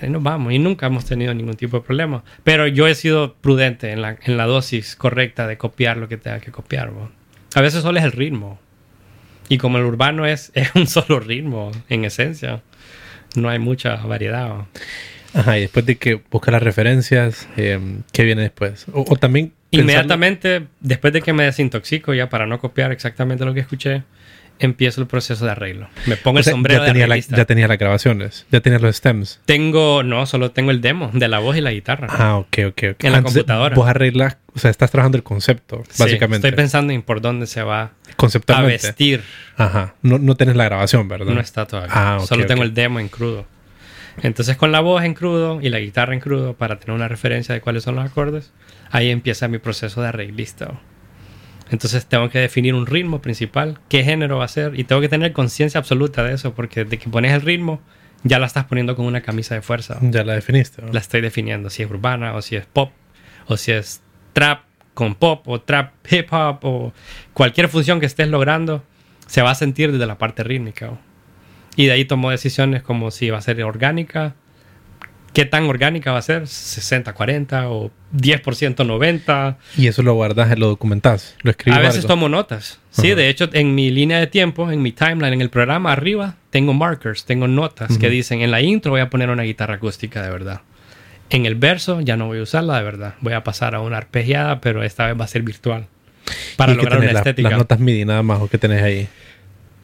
ahí 0.00 0.08
nos 0.08 0.22
vamos. 0.22 0.52
Y 0.52 0.58
nunca 0.58 0.86
hemos 0.86 1.04
tenido 1.04 1.34
ningún 1.34 1.54
tipo 1.54 1.78
de 1.78 1.82
problema. 1.84 2.24
Pero 2.44 2.66
yo 2.66 2.86
he 2.86 2.94
sido 2.94 3.34
prudente 3.34 3.92
en 3.92 4.00
la, 4.02 4.16
en 4.24 4.36
la 4.38 4.46
dosis 4.46 4.96
correcta 4.96 5.46
de 5.46 5.58
copiar 5.58 5.98
lo 5.98 6.08
que 6.08 6.16
tenga 6.16 6.40
que 6.40 6.50
copiar. 6.50 6.90
bo. 6.90 7.10
A 7.54 7.60
veces 7.60 7.82
solo 7.82 7.98
es 7.98 8.04
el 8.04 8.12
ritmo. 8.12 8.58
Y 9.48 9.58
como 9.58 9.78
el 9.78 9.84
urbano 9.84 10.26
es, 10.26 10.50
es 10.54 10.70
un 10.74 10.86
solo 10.86 11.20
ritmo, 11.20 11.70
en 11.88 12.04
esencia, 12.04 12.62
no 13.36 13.48
hay 13.48 13.58
mucha 13.58 13.96
variedad. 13.96 14.66
Ajá, 15.34 15.56
y 15.58 15.62
después 15.62 15.86
de 15.86 15.96
que 15.96 16.20
buscas 16.30 16.52
las 16.52 16.62
referencias, 16.62 17.48
eh, 17.56 17.78
¿qué 18.12 18.24
viene 18.24 18.42
después? 18.42 18.86
O, 18.92 19.04
o 19.08 19.16
también... 19.16 19.48
pensarlo- 19.70 19.80
Inmediatamente, 19.82 20.66
después 20.80 21.12
de 21.14 21.22
que 21.22 21.32
me 21.32 21.44
desintoxico, 21.44 22.12
ya 22.12 22.28
para 22.28 22.46
no 22.46 22.58
copiar 22.60 22.92
exactamente 22.92 23.44
lo 23.46 23.54
que 23.54 23.60
escuché, 23.60 24.02
empiezo 24.58 25.00
el 25.00 25.06
proceso 25.06 25.44
de 25.44 25.50
arreglo. 25.50 25.88
Me 26.06 26.16
pongo 26.16 26.36
o 26.36 26.38
el 26.38 26.44
sea, 26.44 26.52
sombrero 26.52 26.80
ya, 26.80 26.84
de 26.86 26.92
tenía 26.92 27.06
la- 27.06 27.14
arreglista. 27.14 27.36
ya 27.36 27.44
tenías 27.44 27.68
las 27.68 27.78
grabaciones, 27.78 28.46
ya 28.50 28.60
tenías 28.60 28.80
los 28.82 28.96
stems. 28.96 29.40
Tengo, 29.44 30.02
no, 30.02 30.26
solo 30.26 30.50
tengo 30.52 30.70
el 30.70 30.80
demo 30.80 31.10
de 31.12 31.28
la 31.28 31.38
voz 31.40 31.56
y 31.56 31.60
la 31.60 31.72
guitarra. 31.72 32.06
Ah, 32.10 32.36
ok, 32.36 32.58
ok, 32.68 32.82
ok. 32.92 33.04
En 33.04 33.12
la 33.12 33.18
Entonces, 33.18 33.42
computadora. 33.42 33.74
Vos 33.74 33.88
arreglas, 33.88 34.36
o 34.54 34.58
sea, 34.58 34.70
estás 34.70 34.90
trabajando 34.90 35.16
el 35.16 35.24
concepto, 35.24 35.82
Sí, 35.90 36.02
básicamente. 36.02 36.46
estoy 36.48 36.56
pensando 36.56 36.92
en 36.92 37.02
por 37.02 37.20
dónde 37.20 37.46
se 37.46 37.62
va 37.62 37.92
a 38.48 38.62
vestir. 38.62 39.22
Ajá. 39.56 39.94
No, 40.02 40.18
no 40.18 40.34
tenés 40.36 40.56
la 40.56 40.64
grabación, 40.64 41.08
¿verdad? 41.08 41.32
No 41.34 41.40
está 41.40 41.66
todavía. 41.66 41.92
Ah, 41.94 42.18
ok, 42.20 42.26
Solo 42.28 42.46
tengo 42.46 42.60
ok. 42.62 42.66
el 42.68 42.74
demo 42.74 43.00
en 43.00 43.08
crudo. 43.08 43.46
Entonces 44.22 44.56
con 44.58 44.72
la 44.72 44.80
voz 44.80 45.02
en 45.04 45.14
crudo 45.14 45.60
y 45.62 45.70
la 45.70 45.78
guitarra 45.80 46.12
en 46.12 46.20
crudo 46.20 46.52
para 46.54 46.78
tener 46.78 46.94
una 46.94 47.08
referencia 47.08 47.54
de 47.54 47.62
cuáles 47.62 47.82
son 47.84 47.94
los 47.96 48.04
acordes, 48.04 48.52
ahí 48.90 49.10
empieza 49.10 49.48
mi 49.48 49.56
proceso 49.58 50.02
de 50.02 50.08
arreglista. 50.08 50.72
Entonces 51.70 52.06
tengo 52.06 52.28
que 52.28 52.38
definir 52.38 52.74
un 52.74 52.86
ritmo 52.86 53.22
principal, 53.22 53.78
qué 53.88 54.04
género 54.04 54.38
va 54.38 54.44
a 54.44 54.48
ser 54.48 54.78
y 54.78 54.84
tengo 54.84 55.00
que 55.00 55.08
tener 55.08 55.32
conciencia 55.32 55.78
absoluta 55.78 56.22
de 56.22 56.34
eso 56.34 56.54
porque 56.54 56.84
de 56.84 56.98
que 56.98 57.08
pones 57.08 57.32
el 57.32 57.40
ritmo 57.40 57.80
ya 58.24 58.38
la 58.38 58.46
estás 58.46 58.64
poniendo 58.64 58.94
con 58.94 59.06
una 59.06 59.22
camisa 59.22 59.54
de 59.54 59.62
fuerza. 59.62 59.98
Ya 60.02 60.24
la 60.24 60.34
definiste. 60.34 60.82
¿no? 60.82 60.92
La 60.92 61.00
estoy 61.00 61.20
definiendo 61.20 61.70
si 61.70 61.82
es 61.82 61.90
urbana 61.90 62.34
o 62.34 62.42
si 62.42 62.56
es 62.56 62.66
pop 62.66 62.92
o 63.46 63.56
si 63.56 63.72
es 63.72 64.02
trap 64.32 64.64
con 64.94 65.14
pop 65.14 65.46
o 65.48 65.60
trap 65.60 65.92
hip 66.10 66.32
hop 66.32 66.58
o 66.62 66.92
cualquier 67.32 67.68
función 67.68 68.00
que 68.00 68.06
estés 68.06 68.28
logrando 68.28 68.84
se 69.26 69.42
va 69.42 69.50
a 69.50 69.54
sentir 69.54 69.92
desde 69.92 70.06
la 70.06 70.18
parte 70.18 70.44
rítmica. 70.44 70.98
Y 71.74 71.86
de 71.86 71.92
ahí 71.92 72.04
tomo 72.04 72.30
decisiones 72.30 72.82
como 72.82 73.10
si 73.10 73.30
va 73.30 73.38
a 73.38 73.42
ser 73.42 73.62
orgánica, 73.64 74.34
qué 75.32 75.44
tan 75.44 75.64
orgánica 75.64 76.12
va 76.12 76.18
a 76.18 76.22
ser, 76.22 76.42
60-40 76.42 77.64
o 77.68 77.90
10% 78.16 78.74
90%. 78.84 79.56
Y 79.76 79.86
eso 79.86 80.02
lo 80.02 80.14
guardas, 80.14 80.58
lo 80.58 80.68
documentás, 80.68 81.36
lo 81.42 81.50
escribes. 81.50 81.78
A 81.78 81.80
veces 81.82 81.96
algo. 81.96 82.08
tomo 82.08 82.28
notas. 82.28 82.80
Sí, 82.90 83.14
de 83.14 83.28
hecho, 83.28 83.48
en 83.52 83.74
mi 83.74 83.90
línea 83.90 84.18
de 84.18 84.26
tiempo, 84.26 84.70
en 84.70 84.82
mi 84.82 84.92
timeline, 84.92 85.32
en 85.34 85.40
el 85.40 85.50
programa 85.50 85.92
arriba, 85.92 86.36
tengo 86.50 86.74
markers, 86.74 87.24
tengo 87.24 87.48
notas 87.48 87.96
que 87.98 88.10
dicen 88.10 88.42
en 88.42 88.50
la 88.50 88.60
intro 88.60 88.92
voy 88.92 89.00
a 89.00 89.08
poner 89.10 89.30
una 89.30 89.42
guitarra 89.44 89.74
acústica 89.76 90.22
de 90.22 90.30
verdad. 90.30 90.60
En 91.30 91.46
el 91.46 91.54
verso 91.54 92.02
ya 92.02 92.18
no 92.18 92.26
voy 92.26 92.40
a 92.40 92.42
usarla 92.42 92.76
de 92.76 92.84
verdad. 92.84 93.14
Voy 93.20 93.32
a 93.32 93.42
pasar 93.42 93.74
a 93.74 93.80
una 93.80 93.96
arpegiada, 93.96 94.60
pero 94.60 94.82
esta 94.82 95.06
vez 95.06 95.18
va 95.18 95.24
a 95.24 95.28
ser 95.28 95.42
virtual. 95.42 95.86
Para 96.56 96.74
lograr 96.74 96.98
una 96.98 97.12
la- 97.12 97.18
estética. 97.20 97.48
Las 97.48 97.58
notas 97.58 97.80
MIDI 97.80 98.04
nada 98.04 98.22
más, 98.22 98.40
o 98.40 98.48
que 98.48 98.58
tenés 98.58 98.82
ahí. 98.82 99.08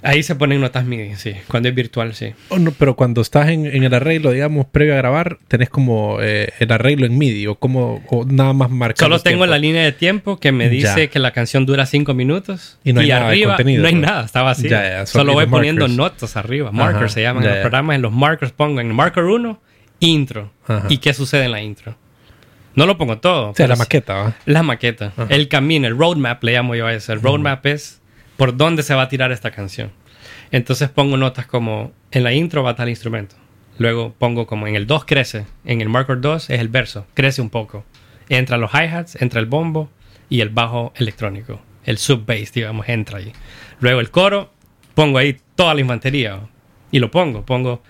Ahí 0.03 0.23
se 0.23 0.37
ponen 0.37 0.61
notas 0.61 0.85
MIDI, 0.85 1.17
sí. 1.17 1.33
Cuando 1.49 1.69
es 1.69 1.75
virtual, 1.75 2.15
sí. 2.15 2.33
Oh, 2.51 2.59
no, 2.59 2.71
pero 2.71 2.95
cuando 2.95 3.21
estás 3.21 3.49
en, 3.49 3.67
en 3.67 3.83
el 3.83 3.93
arreglo, 3.93 4.31
digamos, 4.31 4.67
previo 4.67 4.95
a 4.95 4.97
grabar, 4.97 5.39
tenés 5.49 5.71
como 5.71 6.19
eh, 6.21 6.53
el 6.61 6.71
arreglo 6.71 7.05
en 7.07 7.19
MIDI 7.19 7.49
o 7.49 7.57
como 7.57 8.01
o 8.09 8.25
nada 8.25 8.53
más 8.53 8.71
marcado. 8.71 9.07
Solo 9.11 9.21
tengo 9.21 9.45
la 9.47 9.59
línea 9.59 9.83
de 9.83 9.91
tiempo 9.91 10.39
que 10.39 10.53
me 10.53 10.69
dice 10.69 11.01
Ya. 11.01 11.07
que 11.09 11.19
la 11.19 11.33
canción 11.33 11.67
dura 11.67 11.85
5 11.85 12.15
minutos. 12.15 12.79
Y 12.85 12.93
no 12.93 13.01
hay 13.01 13.09
nada 13.09 13.23
de 13.23 13.27
arriba 13.27 13.57
contenido, 13.57 13.83
no 13.83 13.89
hay 13.89 13.95
pues. 13.95 14.07
nada, 14.07 14.25
está 14.25 14.43
vacío. 14.43 14.71
Ya, 14.71 14.89
ya, 14.89 15.07
son- 15.07 15.21
Solo 15.23 15.33
y 15.33 15.35
voy 15.35 15.47
poniendo 15.47 15.89
notas 15.89 16.37
arriba. 16.37 16.71
Markers 16.71 16.99
Ajá, 17.05 17.09
se 17.15 17.23
llaman 17.23 17.43
en 17.45 17.51
los 17.51 17.59
programas. 17.59 17.97
En 17.97 18.03
los 18.03 18.13
markers 18.13 18.53
pongo 18.53 18.81
en 18.81 18.87
el 18.89 18.95
marker 18.95 19.25
1, 19.25 19.61
intro. 19.99 20.53
Ajá. 20.67 20.87
¿Y 20.89 20.99
qué 20.99 21.13
sucede 21.13 21.47
en 21.47 21.51
la 21.53 21.61
intro? 21.61 21.97
No 22.77 22.87
lo 22.87 22.97
pongo 22.97 23.19
todo. 23.19 23.51
O 23.51 23.55
sea, 23.57 23.67
la 23.67 23.75
maqueta, 23.75 24.15
¿va? 24.15 24.35
La 24.47 24.63
maqueta. 24.63 25.07
Ajá. 25.17 25.27
El 25.29 25.49
camino, 25.49 25.89
el 25.89 25.99
roadmap 25.99 26.45
le 26.45 26.53
llamo 26.53 26.77
yo 26.77 26.87
a 26.87 26.95
eso. 26.95 27.13
El 27.13 27.21
roadmap 27.21 27.67
es 27.67 27.98
por 28.39 28.57
dónde 28.57 28.83
se 28.83 28.95
va 28.95 29.03
a 29.03 29.09
tirar 29.09 29.33
esta 29.33 29.51
canción. 29.51 29.91
Entonces 30.53 30.89
pongo 30.89 31.19
notas 31.19 31.47
como 31.47 31.93
en 32.13 32.23
la 32.23 32.33
intro 32.33 32.63
va 32.63 32.77
tal 32.77 32.89
instrumento. 32.89 33.35
Luego 33.79 34.15
pongo 34.17 34.47
como 34.47 34.67
en 34.67 34.77
el 34.77 34.87
2 34.87 35.05
crece. 35.05 35.45
En 35.65 35.81
el 35.81 35.89
marker 35.89 36.21
2 36.21 36.49
es 36.49 36.61
el 36.61 36.69
verso. 36.69 37.05
Crece 37.15 37.43
un 37.43 37.51
poco. 37.51 37.85
Entra 38.29 38.57
los 38.57 38.71
hi-hats, 38.73 39.21
entra 39.21 39.41
el 39.41 39.47
bombo 39.47 39.91
y 40.31 40.41
el 40.41 40.51
bajo 40.51 40.93
electrónico. 40.97 41.61
El 41.85 41.99
sub-bass, 41.99 42.53
digamos, 42.53 42.89
entra 42.89 43.19
ahí. 43.19 43.33
Luego 43.81 44.01
el 44.01 44.11
coro, 44.11 44.53
pongo 44.95 45.19
ahí 45.19 45.37
toda 45.57 45.75
la 45.75 45.81
infantería. 45.81 46.41
Y 46.93 47.01
lo 47.01 47.11
pongo. 47.11 47.45
Pongo 47.45 47.83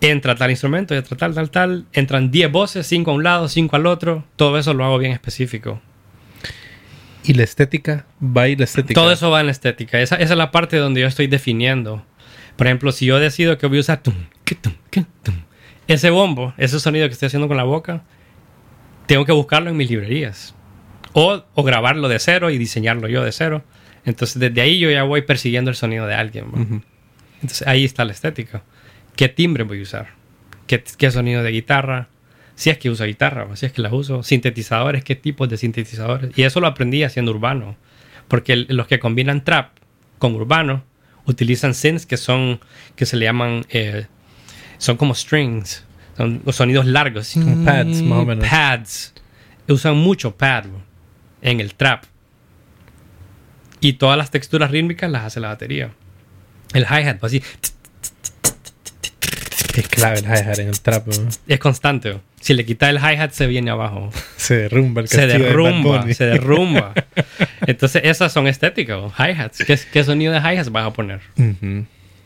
entra 0.00 0.34
tal 0.34 0.50
instrumento, 0.50 0.94
entra 0.94 1.16
tal, 1.16 1.34
tal, 1.34 1.50
tal, 1.50 1.86
entran 1.92 2.32
10 2.32 2.50
voces, 2.50 2.86
5 2.88 3.10
a 3.10 3.14
un 3.14 3.22
lado, 3.22 3.48
5 3.48 3.76
al 3.76 3.86
otro, 3.86 4.24
todo 4.34 4.58
eso 4.58 4.74
lo 4.74 4.84
hago 4.84 4.98
bien 4.98 5.12
específico. 5.12 5.80
Y 7.24 7.34
la 7.34 7.44
estética, 7.44 8.06
va 8.20 8.42
ahí 8.42 8.56
la 8.56 8.64
estética. 8.64 8.94
Todo 9.00 9.12
eso 9.12 9.30
va 9.30 9.40
en 9.40 9.46
la 9.46 9.52
estética, 9.52 10.00
esa, 10.00 10.16
esa 10.16 10.32
es 10.32 10.38
la 10.38 10.50
parte 10.50 10.76
donde 10.76 11.00
yo 11.00 11.06
estoy 11.06 11.26
definiendo. 11.26 12.04
Por 12.56 12.66
ejemplo, 12.66 12.92
si 12.92 13.06
yo 13.06 13.18
decido 13.18 13.58
que 13.58 13.66
voy 13.66 13.78
a 13.78 13.80
usar 13.80 14.02
tum, 14.02 14.14
que 14.44 14.54
tum, 14.54 14.74
que 14.90 15.04
tum, 15.22 15.34
ese 15.86 16.10
bombo, 16.10 16.54
ese 16.58 16.78
sonido 16.80 17.06
que 17.08 17.12
estoy 17.12 17.26
haciendo 17.26 17.48
con 17.48 17.56
la 17.56 17.64
boca, 17.64 18.02
tengo 19.06 19.24
que 19.24 19.32
buscarlo 19.32 19.70
en 19.70 19.76
mis 19.76 19.90
librerías. 19.90 20.54
O, 21.14 21.44
o 21.54 21.62
grabarlo 21.62 22.08
de 22.08 22.18
cero 22.18 22.50
y 22.50 22.58
diseñarlo 22.58 23.06
yo 23.08 23.22
de 23.22 23.32
cero. 23.32 23.62
Entonces, 24.04 24.40
desde 24.40 24.60
ahí 24.62 24.78
yo 24.78 24.90
ya 24.90 25.02
voy 25.02 25.22
persiguiendo 25.22 25.70
el 25.70 25.76
sonido 25.76 26.06
de 26.06 26.14
alguien. 26.14 26.84
Entonces 27.42 27.66
ahí 27.66 27.84
está 27.84 28.04
la 28.04 28.12
estética. 28.12 28.62
¿Qué 29.14 29.28
timbre 29.28 29.64
voy 29.64 29.80
a 29.80 29.82
usar? 29.82 30.08
¿Qué, 30.66 30.82
qué 30.96 31.10
sonido 31.10 31.42
de 31.42 31.50
guitarra? 31.50 32.08
Si 32.54 32.70
es 32.70 32.78
que 32.78 32.90
uso 32.90 33.04
guitarra, 33.04 33.48
si 33.56 33.66
es 33.66 33.72
que 33.72 33.82
las 33.82 33.92
uso. 33.92 34.22
Sintetizadores, 34.22 35.04
¿qué 35.04 35.16
tipos 35.16 35.48
de 35.48 35.56
sintetizadores? 35.56 36.36
Y 36.36 36.42
eso 36.42 36.60
lo 36.60 36.66
aprendí 36.66 37.02
haciendo 37.02 37.32
urbano. 37.32 37.76
Porque 38.28 38.56
los 38.56 38.86
que 38.86 38.98
combinan 38.98 39.44
trap 39.44 39.70
con 40.18 40.34
urbano 40.34 40.84
utilizan 41.26 41.74
synths 41.74 42.06
que 42.06 42.16
son, 42.16 42.60
que 42.96 43.06
se 43.06 43.16
le 43.16 43.24
llaman, 43.24 43.64
eh, 43.70 44.06
son 44.78 44.96
como 44.96 45.14
strings. 45.14 45.84
Son 46.16 46.42
sonidos 46.52 46.86
largos. 46.86 47.32
Como 47.34 47.64
pads, 47.64 48.02
más 48.02 48.18
o 48.18 48.24
menos. 48.26 48.46
Pads. 48.48 49.14
Usan 49.68 49.96
mucho 49.96 50.36
pad 50.36 50.64
en 51.40 51.60
el 51.60 51.74
trap. 51.74 52.04
Y 53.80 53.94
todas 53.94 54.16
las 54.16 54.30
texturas 54.30 54.70
rítmicas 54.70 55.10
las 55.10 55.24
hace 55.24 55.40
la 55.40 55.48
batería. 55.48 55.90
El 56.74 56.84
hi-hat 56.84 57.22
va 57.22 57.26
así. 57.26 57.42
Es 59.74 59.88
clave 59.88 60.18
el 60.18 60.24
hi-hat 60.24 60.58
en 60.58 60.68
el 60.68 60.80
trap, 60.80 61.06
¿no? 61.06 61.28
Es 61.46 61.58
constante. 61.58 62.18
Si 62.40 62.54
le 62.54 62.64
quitas 62.64 62.90
el 62.90 62.96
hi-hat, 62.96 63.30
se 63.32 63.46
viene 63.46 63.70
abajo. 63.70 64.10
Se 64.36 64.56
derrumba 64.56 65.00
el 65.00 65.08
Se 65.08 65.26
de 65.26 65.38
derrumba, 65.38 66.12
se 66.12 66.24
derrumba. 66.26 66.92
Entonces, 67.66 68.02
esas 68.04 68.32
son 68.32 68.48
estéticas. 68.48 69.12
Hi-hats. 69.18 69.64
¿Qué, 69.64 69.78
¿Qué 69.92 70.04
sonido 70.04 70.32
de 70.32 70.40
hi-hats 70.40 70.70
vas 70.70 70.86
a 70.86 70.92
poner? 70.92 71.20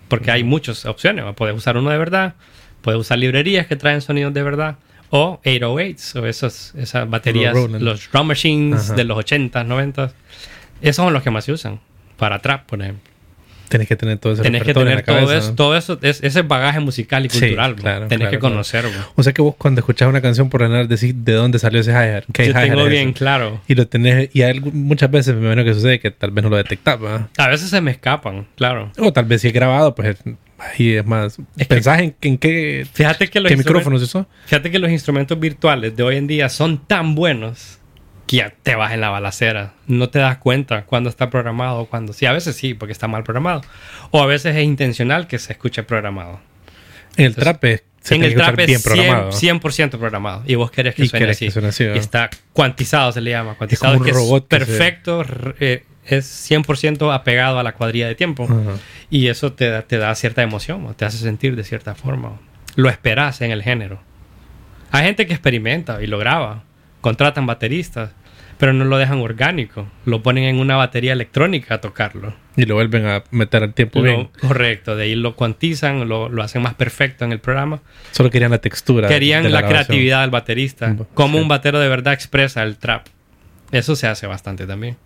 Porque 0.08 0.30
hay 0.30 0.42
muchas 0.44 0.86
opciones. 0.86 1.24
Puedes 1.36 1.56
usar 1.56 1.76
uno 1.76 1.90
de 1.90 1.98
verdad. 1.98 2.34
Puedes 2.80 3.00
usar 3.00 3.18
librerías 3.18 3.66
que 3.66 3.76
traen 3.76 4.00
sonidos 4.00 4.32
de 4.32 4.42
verdad. 4.42 4.76
O 5.10 5.40
808s. 5.44 6.20
O 6.20 6.26
esas, 6.26 6.74
esas 6.76 7.08
baterías. 7.08 7.54
Los 7.54 7.64
Roland. 7.64 7.82
Los 7.84 8.10
drum 8.10 8.26
machines 8.26 8.96
de 8.96 9.04
los 9.04 9.18
80s, 9.18 9.66
90s. 9.66 10.12
Esos 10.80 10.96
son 10.96 11.12
los 11.12 11.22
que 11.22 11.30
más 11.30 11.44
se 11.44 11.52
usan. 11.52 11.80
Para 12.16 12.40
trap, 12.40 12.66
por 12.66 12.80
ejemplo. 12.80 13.15
Tenés 13.68 13.88
que 13.88 13.96
tener 13.96 14.18
todo 14.18 14.32
ese 14.34 14.42
Tenés 14.42 14.62
que 14.62 14.68
repertorio 14.68 14.92
en 14.92 14.98
tener 14.98 15.06
la 15.08 15.20
todo 15.20 15.26
cabeza, 15.26 15.38
eso, 15.44 15.50
¿no? 15.50 15.56
todo 15.56 15.76
eso, 15.76 15.98
es, 16.02 16.22
ese 16.22 16.42
bagaje 16.42 16.80
musical 16.80 17.26
y 17.26 17.30
Sí, 17.30 17.40
cultural. 17.40 17.74
bro. 17.74 17.82
claro, 17.82 18.06
Tenés 18.08 18.18
claro, 18.18 18.30
que 18.30 18.38
claro. 18.38 18.54
conocer. 18.54 18.82
bro. 18.82 19.12
O 19.16 19.22
sea 19.22 19.32
que 19.32 19.42
vos 19.42 19.54
cuando 19.58 19.80
escuchás 19.80 20.08
una 20.08 20.20
canción 20.20 20.48
por 20.48 20.62
general 20.62 20.88
decís 20.88 21.14
de 21.24 21.32
dónde 21.32 21.58
salió 21.58 21.80
ese 21.80 21.90
hi-hat. 21.92 22.24
¿Qué 22.32 22.46
Yo 22.48 22.54
tengo 22.54 22.84
bien 22.86 23.12
claro. 23.12 23.60
Y 23.66 23.74
lo 23.74 23.86
tenés, 23.88 24.30
y 24.34 24.42
hay 24.42 24.60
muchas 24.60 25.10
veces 25.10 25.34
me 25.34 25.42
imagino 25.42 25.64
que 25.64 25.74
sucede 25.74 25.98
que 26.00 26.10
tal 26.10 26.30
vez 26.30 26.44
no 26.44 26.50
lo 26.50 26.56
detectás, 26.56 27.00
¿verdad? 27.00 27.28
A 27.38 27.48
veces 27.48 27.70
se 27.70 27.80
me 27.80 27.90
escapan, 27.90 28.46
claro. 28.56 28.92
O 28.98 29.12
tal 29.12 29.24
vez 29.24 29.40
si 29.42 29.48
es 29.48 29.52
grabado, 29.54 29.94
pues 29.94 30.16
ahí 30.58 30.94
es 30.94 31.04
más. 31.06 31.38
Es 31.56 31.66
que- 31.68 31.74
¿Pensás 31.74 32.00
en, 32.00 32.14
en 32.20 32.38
qué, 32.38 32.86
Fíjate 32.92 33.28
que 33.28 33.40
los 33.40 33.50
qué 33.50 33.56
micrófonos 33.56 34.00
usó? 34.02 34.26
Fíjate 34.46 34.70
que 34.70 34.78
los 34.78 34.90
instrumentos 34.90 35.38
virtuales 35.38 35.96
de 35.96 36.02
hoy 36.02 36.16
en 36.16 36.26
día 36.26 36.48
son 36.48 36.86
tan 36.86 37.14
buenos 37.14 37.78
que 38.26 38.36
ya 38.38 38.52
te 38.62 38.74
vas 38.74 38.92
en 38.92 39.00
la 39.00 39.10
balacera. 39.10 39.72
No 39.86 40.08
te 40.08 40.18
das 40.18 40.38
cuenta 40.38 40.84
cuando 40.84 41.08
está 41.10 41.30
programado 41.30 41.78
o 41.80 41.86
cuando... 41.86 42.12
Sí, 42.12 42.26
a 42.26 42.32
veces 42.32 42.56
sí, 42.56 42.74
porque 42.74 42.92
está 42.92 43.06
mal 43.08 43.22
programado. 43.22 43.62
O 44.10 44.20
a 44.22 44.26
veces 44.26 44.56
es 44.56 44.64
intencional 44.64 45.26
que 45.28 45.38
se 45.38 45.52
escuche 45.52 45.82
programado. 45.84 46.40
En 47.16 47.26
el 47.26 47.34
trap 47.36 47.64
es- 47.64 47.82
se 48.00 48.14
en 48.14 48.22
el 48.24 48.34
trap 48.34 48.54
bien 48.56 48.70
es 48.70 48.84
100%, 48.84 48.84
programado. 48.84 49.30
100% 49.32 49.90
programado. 49.98 50.42
Y 50.46 50.54
vos 50.54 50.70
querés 50.70 50.94
que 50.94 51.06
suene 51.06 51.20
querés 51.24 51.36
así. 51.38 51.44
que 51.46 51.50
suene 51.50 51.68
así, 51.68 51.84
¿no? 51.84 51.94
Y 51.96 51.98
está 51.98 52.30
cuantizado, 52.52 53.10
se 53.10 53.20
le 53.20 53.30
llama. 53.32 53.54
Cuantizado 53.54 53.94
como 53.94 54.04
un 54.04 54.06
que 54.06 54.12
robot 54.12 54.42
es 54.52 54.58
perfecto, 54.60 55.24
eh, 55.58 55.84
es 56.04 56.24
100% 56.50 57.12
apegado 57.12 57.58
a 57.58 57.64
la 57.64 57.72
cuadrilla 57.74 58.06
de 58.06 58.14
tiempo. 58.14 58.44
Ajá. 58.44 58.78
Y 59.10 59.26
eso 59.26 59.52
te, 59.54 59.68
da- 59.70 59.82
te 59.82 59.98
da 59.98 60.14
cierta 60.14 60.42
emoción, 60.42 60.94
te 60.96 61.04
hace 61.04 61.18
sentir 61.18 61.56
de 61.56 61.64
cierta 61.64 61.94
forma. 61.96 62.38
Lo 62.76 62.88
esperas 62.90 63.40
en 63.40 63.50
el 63.50 63.62
género. 63.64 64.00
Hay 64.92 65.04
gente 65.04 65.26
que 65.26 65.32
experimenta 65.32 66.00
y 66.02 66.06
lo 66.06 66.18
graba. 66.18 66.62
Contratan 67.00 67.46
bateristas, 67.46 68.10
pero 68.58 68.72
no 68.72 68.84
lo 68.84 68.96
dejan 68.98 69.18
orgánico. 69.18 69.86
Lo 70.04 70.22
ponen 70.22 70.44
en 70.44 70.58
una 70.58 70.76
batería 70.76 71.12
electrónica 71.12 71.74
a 71.74 71.80
tocarlo. 71.80 72.34
Y 72.56 72.64
lo 72.64 72.74
vuelven 72.74 73.06
a 73.06 73.22
meter 73.30 73.62
al 73.62 73.74
tiempo 73.74 74.00
bien. 74.00 74.28
Correcto, 74.40 74.96
de 74.96 75.04
ahí 75.04 75.14
lo 75.14 75.36
cuantizan, 75.36 76.08
lo, 76.08 76.28
lo 76.28 76.42
hacen 76.42 76.62
más 76.62 76.74
perfecto 76.74 77.24
en 77.24 77.32
el 77.32 77.38
programa. 77.38 77.82
Solo 78.12 78.30
querían 78.30 78.50
la 78.50 78.58
textura. 78.58 79.08
Querían 79.08 79.42
de 79.42 79.50
la, 79.50 79.66
creatividad 79.66 80.22
del 80.22 80.30
baterista. 80.30 80.88
Mm, 80.88 81.06
Cómo 81.12 81.36
sí. 81.36 81.42
un 81.42 81.48
batero 81.48 81.78
de 81.80 81.88
verdad 81.88 82.14
expresa 82.14 82.62
el 82.62 82.78
trap. 82.78 83.06
Eso 83.72 83.94
se 83.94 84.06
hace 84.06 84.26
bastante 84.26 84.66
también. 84.66 84.96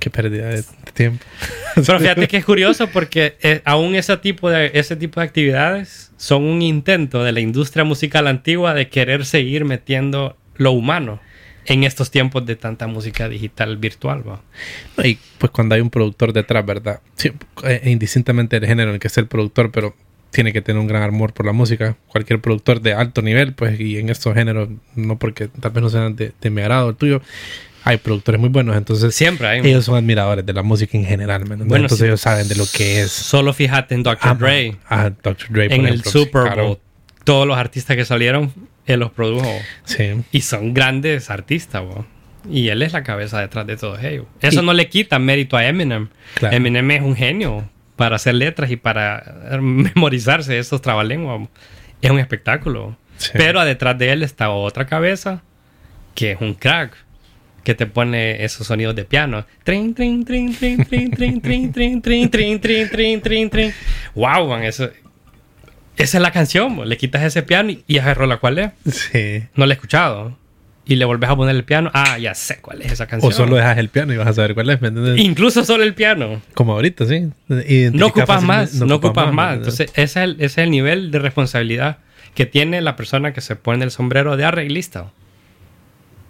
Qué 0.00 0.10
pérdida 0.10 0.48
de 0.48 0.64
tiempo. 0.94 1.24
Pero 1.74 2.00
fíjate 2.00 2.26
que 2.28 2.36
es 2.38 2.44
curioso 2.44 2.88
porque 2.88 3.36
eh, 3.42 3.62
aún 3.64 3.94
ese 3.94 4.16
tipo, 4.16 4.50
de, 4.50 4.72
ese 4.74 4.96
tipo 4.96 5.20
de 5.20 5.26
actividades 5.26 6.12
son 6.16 6.44
un 6.44 6.62
intento 6.62 7.22
de 7.22 7.32
la 7.32 7.40
industria 7.40 7.84
musical 7.84 8.26
antigua 8.26 8.74
de 8.74 8.88
querer 8.88 9.24
seguir 9.24 9.64
metiendo 9.64 10.36
lo 10.56 10.72
humano 10.72 11.20
en 11.68 11.84
estos 11.84 12.10
tiempos 12.10 12.44
de 12.46 12.56
tanta 12.56 12.86
música 12.86 13.28
digital 13.28 13.76
virtual. 13.76 14.24
¿va? 14.28 14.40
Y 15.04 15.18
pues 15.38 15.52
cuando 15.52 15.74
hay 15.74 15.80
un 15.80 15.90
productor 15.90 16.32
detrás, 16.32 16.64
¿verdad? 16.64 17.00
Sí, 17.14 17.30
eh, 17.64 17.82
indistintamente 17.84 18.58
del 18.58 18.68
género 18.68 18.90
en 18.90 18.94
el 18.94 19.00
que 19.00 19.08
esté 19.08 19.20
el 19.20 19.26
productor, 19.28 19.70
pero 19.70 19.94
tiene 20.30 20.52
que 20.52 20.60
tener 20.62 20.80
un 20.80 20.88
gran 20.88 21.02
amor 21.02 21.32
por 21.32 21.46
la 21.46 21.52
música. 21.52 21.96
Cualquier 22.08 22.40
productor 22.40 22.80
de 22.80 22.94
alto 22.94 23.22
nivel, 23.22 23.54
pues, 23.54 23.78
y 23.78 23.98
en 23.98 24.08
estos 24.08 24.34
géneros, 24.34 24.68
no 24.94 25.18
porque 25.18 25.48
tal 25.48 25.70
vez 25.72 25.82
no 25.82 25.90
sean 25.90 26.16
de, 26.16 26.32
de 26.40 26.50
mi 26.50 26.60
agrado 26.62 26.90
el 26.90 26.96
tuyo, 26.96 27.22
hay 27.84 27.96
productores 27.98 28.40
muy 28.40 28.50
buenos. 28.50 28.76
Entonces, 28.76 29.14
Siempre 29.14 29.46
hay. 29.46 29.60
ellos 29.60 29.84
son 29.84 29.96
admiradores 29.96 30.44
de 30.44 30.52
la 30.52 30.62
música 30.62 30.96
en 30.98 31.04
general, 31.04 31.40
¿me 31.40 31.54
entiendes? 31.54 31.68
Bueno, 31.68 31.84
Entonces, 31.84 32.04
sí. 32.04 32.08
ellos 32.08 32.20
saben 32.20 32.48
de 32.48 32.56
lo 32.56 32.64
que 32.70 33.00
es. 33.00 33.10
Solo 33.12 33.52
fíjate 33.52 33.94
en 33.94 34.02
Dr. 34.02 34.18
Ah, 34.20 34.34
Dre. 34.34 34.76
Ah, 34.88 35.10
Dr. 35.22 35.48
Dre, 35.50 35.68
por 35.68 35.78
en 35.78 35.86
el 35.86 35.94
ejemplo, 36.00 36.10
Super 36.10 36.42
claro. 36.42 36.66
Bowl. 36.66 36.78
Todos 37.24 37.46
los 37.46 37.56
artistas 37.56 37.96
que 37.96 38.04
salieron, 38.04 38.52
él 38.88 39.00
los 39.00 39.12
produjo. 39.12 39.50
Sí. 39.84 40.10
Y 40.32 40.40
son 40.40 40.74
grandes 40.74 41.30
artistas, 41.30 41.82
bo. 41.82 42.04
Y 42.50 42.68
él 42.68 42.82
es 42.82 42.92
la 42.92 43.02
cabeza 43.02 43.40
detrás 43.40 43.66
de 43.66 43.76
todo 43.76 43.98
ello. 43.98 44.26
Eso 44.40 44.62
Y- 44.62 44.66
no 44.66 44.72
le 44.72 44.88
quita 44.88 45.18
mérito 45.18 45.56
a 45.56 45.66
Eminem. 45.66 46.08
Claro. 46.34 46.56
Eminem 46.56 46.90
es 46.92 47.02
un 47.02 47.14
genio 47.14 47.68
para 47.96 48.16
hacer 48.16 48.34
letras 48.34 48.70
y 48.70 48.76
para 48.76 49.58
memorizarse 49.60 50.58
esos 50.58 50.80
trabalenguas. 50.82 51.48
Es 52.00 52.10
un 52.10 52.18
espectáculo. 52.18 52.96
Sí. 53.16 53.30
Pero 53.34 53.64
detrás 53.64 53.98
de 53.98 54.12
él 54.12 54.22
está 54.22 54.50
otra 54.50 54.86
cabeza 54.86 55.42
que 56.14 56.32
es 56.32 56.40
un 56.40 56.54
crack. 56.54 56.96
Que 57.64 57.74
te 57.74 57.84
pone 57.86 58.44
esos 58.44 58.66
sonidos 58.66 58.94
de 58.96 59.04
piano. 59.04 59.44
Trin, 59.62 59.92
trin, 59.94 60.24
trin, 60.24 60.54
trin, 60.56 60.84
trin, 60.86 61.10
trin, 61.10 61.40
trin, 61.40 61.70
trin, 61.72 62.00
trin, 62.00 62.30
trin, 62.30 62.60
trin, 62.60 62.88
trin, 62.90 63.20
trin, 63.20 63.50
trin. 63.50 63.74
Wow, 64.14 64.48
man, 64.48 64.62
eso. 64.62 64.88
Esa 65.98 66.18
es 66.18 66.22
la 66.22 66.30
canción. 66.30 66.76
bo. 66.76 66.84
Le 66.84 66.96
quitas 66.96 67.22
ese 67.22 67.42
piano 67.42 67.70
y, 67.70 67.84
y 67.86 67.98
esa 67.98 68.14
rola 68.14 68.38
cuál 68.38 68.58
es. 68.58 68.70
Sí. 68.90 69.42
No 69.54 69.66
la 69.66 69.74
he 69.74 69.76
escuchado. 69.76 70.36
Y 70.86 70.96
le 70.96 71.04
volvés 71.04 71.28
a 71.28 71.36
poner 71.36 71.54
el 71.54 71.64
piano. 71.64 71.90
Ah, 71.92 72.16
ya 72.16 72.34
sé 72.34 72.60
cuál 72.62 72.80
es 72.80 72.92
esa 72.92 73.06
canción. 73.06 73.30
O 73.30 73.36
solo 73.36 73.56
dejas 73.56 73.76
el 73.76 73.90
piano 73.90 74.14
y 74.14 74.16
vas 74.16 74.28
a 74.28 74.32
saber 74.32 74.54
cuál 74.54 74.70
es, 74.70 74.80
¿me 74.80 74.88
entiendes? 74.88 75.18
Incluso 75.18 75.62
solo 75.62 75.84
el 75.84 75.92
piano. 75.92 76.40
Como 76.54 76.72
ahorita, 76.72 77.04
sí. 77.04 77.28
No 77.92 78.06
ocupas 78.06 78.42
más, 78.42 78.74
no, 78.74 78.94
ocupas 78.94 79.26
¿me 79.26 79.32
más. 79.32 79.56
Entonces, 79.58 79.90
ese 79.90 80.02
es, 80.02 80.16
el, 80.16 80.30
ese 80.36 80.44
es 80.46 80.58
el 80.58 80.70
nivel 80.70 81.10
de 81.10 81.18
responsabilidad 81.18 81.98
que 82.34 82.46
tiene 82.46 82.80
la 82.80 82.96
persona 82.96 83.34
que 83.34 83.42
se 83.42 83.54
pone 83.54 83.84
el 83.84 83.90
sombrero 83.90 84.38
de 84.38 84.46
arreglista. 84.46 85.10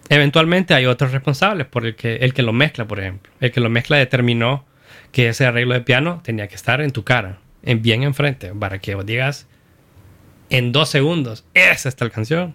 Eventualmente 0.08 0.74
hay 0.74 0.86
otros 0.86 1.12
responsables, 1.12 1.66
por 1.66 1.86
el 1.86 1.94
que, 1.94 2.16
el 2.16 2.34
que 2.34 2.42
lo 2.42 2.52
mezcla, 2.52 2.86
por 2.86 2.98
ejemplo. 2.98 3.30
El 3.40 3.52
que 3.52 3.60
lo 3.60 3.68
mezcla 3.70 3.96
determinó 3.96 4.64
que 5.12 5.28
ese 5.28 5.46
arreglo 5.46 5.74
de 5.74 5.82
piano 5.82 6.20
tenía 6.24 6.48
que 6.48 6.54
estar 6.56 6.80
en 6.80 6.90
tu 6.90 7.04
cara, 7.04 7.38
en 7.62 7.82
bien 7.82 8.02
enfrente, 8.02 8.52
para 8.58 8.78
que 8.78 8.94
vos 8.94 9.06
digas 9.06 9.46
en 10.50 10.72
dos 10.72 10.88
segundos, 10.88 11.44
esa 11.54 11.88
está 11.88 12.04
la 12.04 12.10
canción. 12.10 12.54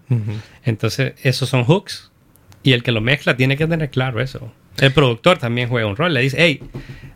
Entonces, 0.64 1.14
esos 1.24 1.50
son 1.50 1.64
hooks. 1.64 2.12
Y 2.66 2.72
el 2.74 2.82
que 2.84 2.92
lo 2.92 3.02
mezcla 3.02 3.36
tiene 3.36 3.58
que 3.58 3.68
tener 3.68 3.90
claro 3.90 4.22
eso. 4.22 4.52
El 4.80 4.92
productor 4.94 5.38
también 5.38 5.68
juega 5.70 5.86
un 5.86 5.96
rol. 5.96 6.14
Le 6.14 6.22
dice, 6.22 6.38
hey, 6.40 6.62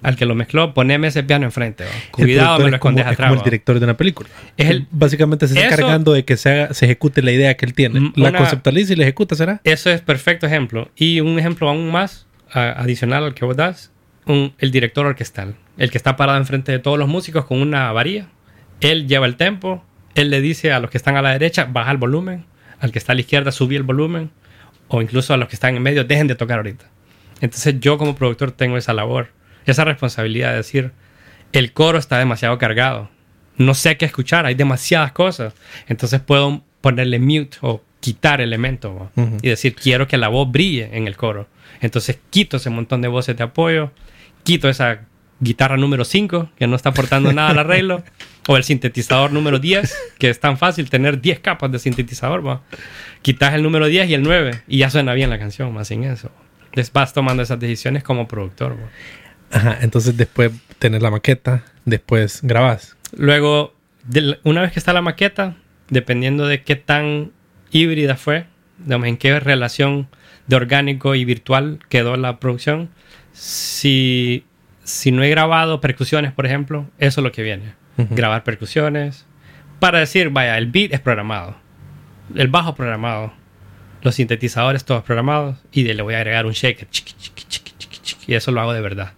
al 0.04 0.16
que 0.16 0.26
lo 0.26 0.36
mezcló, 0.36 0.74
poneme 0.74 1.08
ese 1.08 1.24
piano 1.24 1.46
enfrente. 1.46 1.86
¿va? 1.86 1.90
El 1.90 2.12
Cuidado, 2.12 2.60
me 2.60 2.70
lo 2.70 2.76
es 2.76 2.80
como- 2.82 2.92
escondes 3.00 3.06
es 3.08 3.12
atrás. 3.14 3.28
como 3.30 3.34
el 3.34 3.40
¿va? 3.40 3.44
director 3.46 3.80
de 3.80 3.84
una 3.86 3.98
película. 3.98 4.30
Es 4.58 4.70
el- 4.70 4.86
Básicamente 4.92 5.48
se 5.48 5.54
está 5.56 5.68
Eso- 5.68 5.76
encargando 5.76 6.12
de 6.14 6.26
que 6.26 6.36
se, 6.38 6.50
haga, 6.52 6.74
se 6.74 6.86
ejecute 6.86 7.22
la 7.24 7.32
idea 7.32 7.56
que 7.56 7.66
él 7.66 7.74
tiene. 7.74 8.12
La 8.16 8.34
conceptualiza 8.34 8.94
y 8.94 8.98
la 8.98 9.04
ejecuta, 9.04 9.36
¿será? 9.36 9.62
Eso 9.64 9.90
es 9.90 10.02
perfecto 10.02 10.46
ejemplo. 10.46 10.92
Y 10.96 11.22
un 11.22 11.40
ejemplo 11.40 11.68
aún 11.70 11.90
más, 11.90 12.28
a- 12.52 12.72
adicional 12.82 13.24
al 13.24 13.34
que 13.34 13.46
vos 13.46 13.56
das, 13.56 13.92
un- 14.26 14.54
el 14.60 14.70
director 14.72 15.06
orquestal. 15.06 15.56
El 15.78 15.90
que 15.90 15.98
está 15.98 16.16
parado 16.18 16.38
enfrente 16.38 16.72
de 16.74 16.80
todos 16.80 17.00
los 17.00 17.08
músicos 17.08 17.46
con 17.46 17.60
una 17.62 17.92
varilla. 17.94 18.28
Él 18.82 19.08
lleva 19.08 19.26
el 19.26 19.36
tempo. 19.38 19.84
Él 20.18 20.30
le 20.30 20.42
dice 20.42 20.72
a 20.72 20.80
los 20.80 20.90
que 20.90 20.98
están 20.98 21.16
a 21.16 21.22
la 21.22 21.32
derecha, 21.32 21.66
baja 21.66 21.92
el 21.92 21.98
volumen. 21.98 22.46
Al 22.80 22.92
que 22.92 23.00
está 23.00 23.12
a 23.12 23.16
la 23.16 23.22
izquierda, 23.22 23.52
subí 23.52 23.76
el 23.76 23.84
volumen. 23.84 24.32
O 24.88 25.02
incluso 25.02 25.34
a 25.34 25.38
los 25.38 25.48
que 25.48 25.56
están 25.56 25.76
en 25.76 25.84
medio, 25.84 26.04
dejen 26.04 26.28
de 26.28 26.36
tocar 26.36 26.58
ahorita. 26.58 26.86
Entonces 27.42 27.80
yo 27.80 27.98
como 27.98 28.16
productor 28.16 28.52
tengo 28.52 28.78
esa 28.78 28.94
labor, 28.94 29.30
esa 29.66 29.86
responsabilidad 29.86 30.52
de 30.52 30.58
decir, 30.58 30.92
el 31.54 31.72
coro 31.72 32.00
está 32.00 32.18
demasiado 32.18 32.58
cargado. 32.58 33.10
No 33.58 33.74
sé 33.74 33.98
qué 33.98 34.06
escuchar, 34.06 34.46
hay 34.46 34.56
demasiadas 34.56 35.12
cosas. 35.12 35.54
Entonces 35.88 36.20
puedo 36.20 36.64
ponerle 36.82 37.20
mute 37.20 37.58
o 37.62 37.84
quitar 38.00 38.42
elemento 38.42 38.96
¿va? 38.96 39.12
Ujú. 39.22 39.38
y 39.42 39.50
decir, 39.50 39.76
quiero 39.76 40.08
que 40.08 40.18
la 40.18 40.30
voz 40.30 40.52
brille 40.52 40.90
en 40.94 41.08
el 41.08 41.16
coro. 41.16 41.48
Entonces 41.82 42.20
quito 42.30 42.58
ese 42.58 42.70
montón 42.70 43.02
de 43.02 43.08
voces 43.08 43.38
de 43.38 43.44
apoyo, 43.44 43.92
quito 44.44 44.70
esa 44.70 45.02
guitarra 45.40 45.78
número 45.78 46.06
5 46.06 46.52
que 46.58 46.68
no 46.68 46.76
está 46.76 46.90
aportando 46.90 47.32
nada 47.34 47.50
al 47.50 47.60
arreglo, 47.60 48.04
o 48.48 48.58
el 48.58 48.64
sintetizador 48.64 49.32
número 49.32 49.60
10, 49.60 49.96
que 50.18 50.30
es 50.30 50.40
tan 50.40 50.58
fácil 50.58 50.90
tener 50.90 51.22
10 51.22 51.40
capas 51.42 51.72
de 51.72 51.80
sintetizador. 51.80 52.46
¿va? 52.46 52.64
Quitas 53.22 53.54
el 53.54 53.62
número 53.62 53.86
10 53.86 54.10
y 54.10 54.14
el 54.14 54.24
9 54.24 54.62
y 54.68 54.80
ya 54.80 54.90
suena 54.90 55.14
bien 55.14 55.30
la 55.30 55.38
canción, 55.38 55.74
más 55.74 55.88
sin 55.90 56.04
eso. 56.04 56.32
Entonces 56.66 56.92
vas 56.92 57.14
tomando 57.14 57.44
esas 57.44 57.60
decisiones 57.60 58.04
como 58.04 58.28
productor. 58.28 58.74
¿va? 58.74 58.90
Ajá, 59.52 59.78
entonces 59.82 60.18
después 60.18 60.52
tenés 60.80 61.02
la 61.02 61.12
maqueta, 61.12 61.64
después 61.86 62.40
grabás. 62.42 62.98
Luego, 63.16 63.76
de 64.06 64.40
una 64.44 64.62
vez 64.62 64.72
que 64.72 64.80
está 64.80 64.94
la 64.94 65.02
maqueta, 65.02 65.56
dependiendo 65.90 66.48
de 66.48 66.64
qué 66.64 66.76
tan 66.76 67.32
híbrida 67.72 68.16
fue, 68.16 68.46
digamos, 68.80 69.08
en 69.08 69.18
qué 69.18 69.40
relación 69.40 70.08
de 70.48 70.56
orgánico 70.56 71.16
y 71.16 71.26
virtual 71.26 71.80
quedó 71.90 72.16
la 72.18 72.40
producción, 72.40 72.90
si, 73.34 74.46
si 74.84 75.12
no 75.12 75.24
he 75.24 75.30
grabado 75.30 75.82
percusiones, 75.82 76.32
por 76.32 76.46
ejemplo, 76.46 76.86
eso 76.98 77.22
es 77.22 77.24
lo 77.24 77.32
que 77.32 77.44
viene. 77.44 77.74
Grabar 77.98 78.44
percusiones 78.44 79.26
para 79.80 80.00
decir, 80.00 80.30
vaya, 80.30 80.58
el 80.58 80.68
beat 80.68 80.94
es 80.94 81.00
programado, 81.00 81.56
el 82.36 82.48
bajo 82.48 82.76
programado, 82.76 83.34
los 84.02 84.16
sintetizadores 84.16 84.86
todos 84.86 85.04
programados 85.04 85.58
y 85.72 85.84
de- 85.84 85.94
le 85.96 86.02
voy 86.04 86.14
a 86.14 86.18
agregar 86.18 86.46
un 86.46 86.52
shaker 86.54 86.88
chiqui, 86.90 87.14
chiqui, 87.18 87.44
chiqui, 87.48 87.74
chiqui, 87.78 87.98
chiqui, 88.02 88.32
y 88.32 88.36
eso 88.36 88.52
lo 88.52 88.62
hago 88.62 88.74
de 88.74 88.82
verdad. 88.82 89.14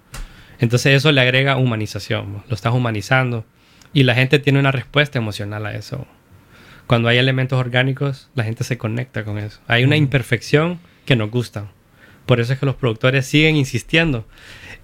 Entonces 0.60 0.94
eso 0.96 1.12
le 1.12 1.22
agrega 1.22 1.58
humanización, 1.58 2.44
lo 2.48 2.56
estás 2.56 2.74
humanizando 2.74 3.46
y 3.94 4.04
la 4.04 4.16
gente 4.16 4.40
tiene 4.40 4.60
una 4.60 4.72
respuesta 4.72 5.18
emocional 5.18 5.66
a 5.66 5.74
eso. 5.74 6.06
Cuando 6.88 7.08
hay 7.10 7.18
elementos 7.18 7.60
orgánicos, 7.60 8.30
la 8.36 8.44
gente 8.44 8.64
se 8.64 8.78
conecta 8.78 9.24
con 9.24 9.38
eso. 9.38 9.60
Hay 9.68 9.84
una 9.84 9.96
imperfección 9.96 10.80
que 11.06 11.16
nos 11.16 11.30
gusta. 11.32 11.68
Por 12.26 12.40
eso 12.40 12.54
es 12.54 12.60
que 12.60 12.66
los 12.66 12.76
productores 12.76 13.26
siguen 13.26 13.56
insistiendo 13.56 14.26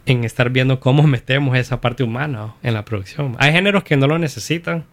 en 0.05 0.23
estar 0.23 0.49
viendo 0.49 0.79
cómo 0.79 1.03
metemos 1.07 1.57
esa 1.57 1.81
parte 1.81 2.03
humana 2.03 2.55
en 2.63 2.73
la 2.73 2.85
producción. 2.85 3.35
Hay 3.39 3.51
géneros 3.51 3.83
que 3.83 3.97
no 3.97 4.07
lo 4.07 4.19
necesitan, 4.19 4.85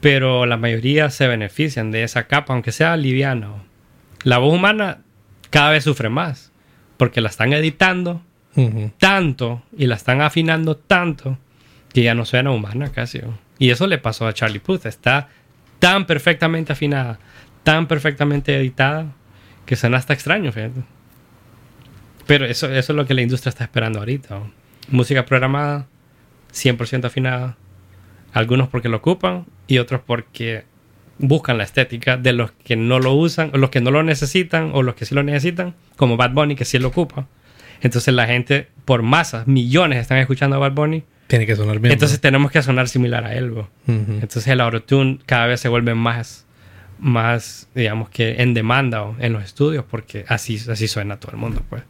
pero 0.00 0.46
la 0.46 0.56
mayoría 0.56 1.10
se 1.10 1.26
benefician 1.26 1.90
de 1.90 2.04
esa 2.04 2.26
capa, 2.26 2.52
aunque 2.52 2.72
sea 2.72 2.96
liviana. 2.96 3.50
La 4.22 4.38
voz 4.38 4.54
humana 4.54 5.02
cada 5.50 5.70
vez 5.70 5.84
sufre 5.84 6.08
más, 6.08 6.52
porque 6.96 7.20
la 7.20 7.28
están 7.28 7.52
editando 7.52 8.22
tanto 8.98 9.62
y 9.76 9.86
la 9.86 9.94
están 9.94 10.20
afinando 10.20 10.76
tanto 10.76 11.38
que 11.92 12.02
ya 12.02 12.14
no 12.14 12.24
suena 12.24 12.50
humana 12.50 12.90
casi. 12.90 13.20
Y 13.58 13.70
eso 13.70 13.86
le 13.86 13.98
pasó 13.98 14.26
a 14.26 14.34
Charlie 14.34 14.58
Puth. 14.58 14.86
Está 14.86 15.28
tan 15.78 16.06
perfectamente 16.06 16.72
afinada, 16.72 17.18
tan 17.62 17.86
perfectamente 17.86 18.56
editada, 18.56 19.06
que 19.64 19.76
suena 19.76 19.98
hasta 19.98 20.12
extraño, 20.12 20.50
fíjate. 20.52 20.97
Pero 22.28 22.44
eso, 22.44 22.66
eso 22.70 22.92
es 22.92 22.96
lo 22.96 23.06
que 23.06 23.14
la 23.14 23.22
industria 23.22 23.48
está 23.48 23.64
esperando 23.64 24.00
ahorita. 24.00 24.42
Música 24.90 25.24
programada, 25.24 25.86
100% 26.52 27.06
afinada. 27.06 27.56
Algunos 28.34 28.68
porque 28.68 28.90
lo 28.90 28.98
ocupan 28.98 29.46
y 29.66 29.78
otros 29.78 30.02
porque 30.04 30.64
buscan 31.16 31.56
la 31.56 31.64
estética 31.64 32.18
de 32.18 32.34
los 32.34 32.52
que 32.52 32.76
no 32.76 32.98
lo 32.98 33.14
usan, 33.14 33.50
o 33.54 33.56
los 33.56 33.70
que 33.70 33.80
no 33.80 33.90
lo 33.90 34.02
necesitan, 34.02 34.72
o 34.74 34.82
los 34.82 34.94
que 34.94 35.06
sí 35.06 35.14
lo 35.14 35.22
necesitan, 35.22 35.74
como 35.96 36.18
Bad 36.18 36.32
Bunny, 36.32 36.54
que 36.54 36.66
sí 36.66 36.78
lo 36.78 36.88
ocupa. 36.88 37.26
Entonces 37.80 38.12
la 38.12 38.26
gente, 38.26 38.68
por 38.84 39.02
masas, 39.02 39.46
millones 39.46 39.98
están 39.98 40.18
escuchando 40.18 40.56
a 40.56 40.58
Bad 40.58 40.72
Bunny. 40.72 41.04
Tiene 41.28 41.46
que 41.46 41.56
sonar 41.56 41.78
bien. 41.78 41.92
Entonces 41.92 42.20
tenemos 42.20 42.50
que 42.50 42.62
sonar 42.62 42.88
similar 42.88 43.24
a 43.24 43.34
él. 43.34 43.54
Entonces 43.86 44.46
el 44.48 44.60
autotune 44.60 45.20
cada 45.24 45.46
vez 45.46 45.60
se 45.60 45.68
vuelve 45.68 45.94
más, 45.94 46.46
más, 46.98 47.70
digamos 47.74 48.10
que 48.10 48.42
en 48.42 48.52
demanda 48.52 49.02
o 49.02 49.16
en 49.18 49.32
los 49.32 49.44
estudios, 49.44 49.86
porque 49.90 50.26
así, 50.28 50.60
así 50.68 50.88
suena 50.88 51.18
todo 51.18 51.32
el 51.32 51.38
mundo, 51.38 51.62
pues. 51.70 51.84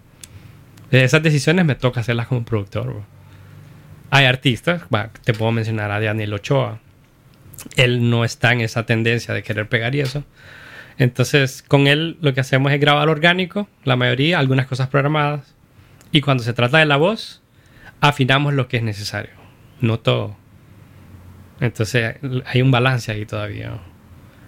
Esas 0.91 1.23
decisiones 1.23 1.65
me 1.65 1.75
toca 1.75 2.01
hacerlas 2.01 2.29
como 2.29 2.45
productor. 2.45 3.03
Hay 4.11 4.25
artistas, 4.25 4.83
va, 4.95 5.11
te 5.25 5.35
puedo 5.35 5.53
mencionar 5.53 5.91
a 5.91 6.01
Daniel 6.01 6.33
Ochoa. 6.33 6.81
Él 7.77 8.09
no 8.09 8.25
está 8.25 8.53
en 8.53 8.63
esa 8.63 8.87
tendencia 8.87 9.35
de 9.35 9.43
querer 9.43 9.69
pegar 9.69 9.95
y 9.95 10.01
eso. 10.01 10.25
Entonces, 10.97 11.63
con 11.63 11.87
él 11.87 12.17
lo 12.21 12.33
que 12.33 12.41
hacemos 12.41 12.73
es 12.73 12.81
grabar 12.81 13.09
orgánico, 13.09 13.69
la 13.85 13.97
mayoría, 13.97 14.39
algunas 14.39 14.67
cosas 14.67 14.89
programadas. 14.89 15.55
Y 16.11 16.23
cuando 16.23 16.43
se 16.43 16.55
trata 16.55 16.79
de 16.79 16.87
la 16.87 16.97
voz, 16.97 17.43
afinamos 18.01 18.55
lo 18.55 18.67
que 18.69 18.79
es 18.79 18.83
necesario, 18.83 19.33
no 19.81 19.99
todo. 20.01 20.37
Entonces 21.61 22.17
hay 22.47 22.63
un 22.63 22.71
balance 22.71 23.13
ahí 23.13 23.27
todavía. 23.27 23.79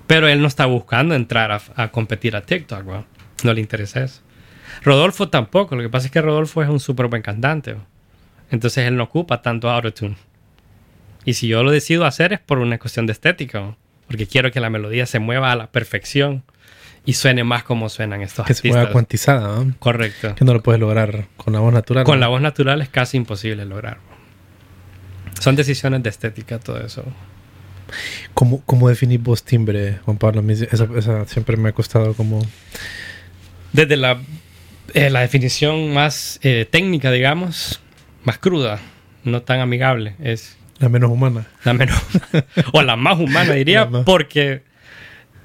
Pero 0.07 0.27
él 0.27 0.41
no 0.41 0.49
está 0.49 0.67
buscando 0.67 1.15
entrar 1.15 1.61
a, 1.77 1.89
competir 1.89 2.35
a 2.35 2.43
TikTok. 2.43 2.85
No 3.45 3.55
le 3.55 3.61
interesa 3.61 4.03
eso. 4.03 4.23
Rodolfo 4.83 5.29
tampoco. 5.29 5.77
Lo 5.77 5.83
que 5.83 5.89
pasa 5.89 6.07
es 6.07 6.13
que 6.13 6.21
Rodolfo 6.21 6.63
es 6.63 6.69
un 6.69 6.81
súper 6.81 7.07
buen 7.07 7.23
cantante. 7.23 7.77
Entonces 8.51 8.87
él 8.87 8.97
no 8.97 9.05
ocupa 9.05 9.43
tanto 9.43 9.71
autotune. 9.71 10.17
Y 11.25 11.35
si 11.35 11.49
yo 11.49 11.63
lo 11.63 11.71
decido 11.71 12.05
hacer 12.07 12.33
es 12.33 12.41
por 12.41 12.59
una 12.59 12.79
cuestión 12.79 13.07
de 13.07 13.13
estética. 13.13 13.77
Porque 14.07 14.27
quiero 14.27 14.51
que 14.51 14.61
la 14.61 14.71
melodía 14.71 15.07
se 15.07 15.21
mueva 15.21 15.53
a 15.53 15.57
la 15.57 15.71
perfección 15.71 16.43
y 17.05 17.13
suene 17.15 17.45
más 17.45 17.63
como 17.63 17.89
suenan 17.89 18.23
estos 18.23 18.45
Que 18.47 18.55
se 18.55 18.59
artistas. 18.59 18.83
pueda 18.83 18.93
cuantizada, 18.93 19.65
¿no? 19.65 19.75
Correcto. 19.79 20.35
Que 20.35 20.45
no 20.45 20.53
lo 20.53 20.63
puedes 20.63 20.81
lograr 20.81 21.27
con 21.37 21.53
la 21.53 21.61
voz 21.61 21.73
natural. 21.73 22.05
Con 22.05 22.17
¿no? 22.17 22.21
la 22.21 22.29
voz 22.29 22.41
natural 22.41 22.83
es 22.83 22.89
casi 22.89 23.17
imposible 23.17 23.65
lograr. 23.65 23.99
Son 25.41 25.57
decisiones 25.57 26.03
de 26.03 26.11
estética, 26.11 26.59
todo 26.59 26.85
eso. 26.85 27.05
¿Cómo, 28.35 28.63
cómo 28.67 28.89
definís 28.89 29.23
vos 29.23 29.45
timbre, 29.45 29.99
Juan 30.05 30.19
Pablo? 30.19 30.43
Esa 30.51 31.25
siempre 31.27 31.57
me 31.57 31.71
ha 31.71 31.73
costado 31.73 32.15
como... 32.15 32.43
Desde 33.73 33.97
la, 33.97 34.21
eh, 34.95 35.11
la 35.11 35.21
definición 35.21 35.93
más 35.93 36.39
eh, 36.43 36.67
técnica, 36.71 37.11
digamos, 37.11 37.81
más 38.25 38.39
cruda, 38.39 38.79
no 39.25 39.43
tan 39.43 39.61
amigable, 39.61 40.15
es 40.23 40.57
La 40.79 40.89
menos 40.89 41.11
humana. 41.11 41.47
la 41.65 41.73
menos, 41.73 42.01
o 42.73 42.83
la 42.83 42.97
más 42.97 43.19
humana 43.19 43.53
diría, 43.55 43.87
más. 43.87 44.05
porque 44.05 44.62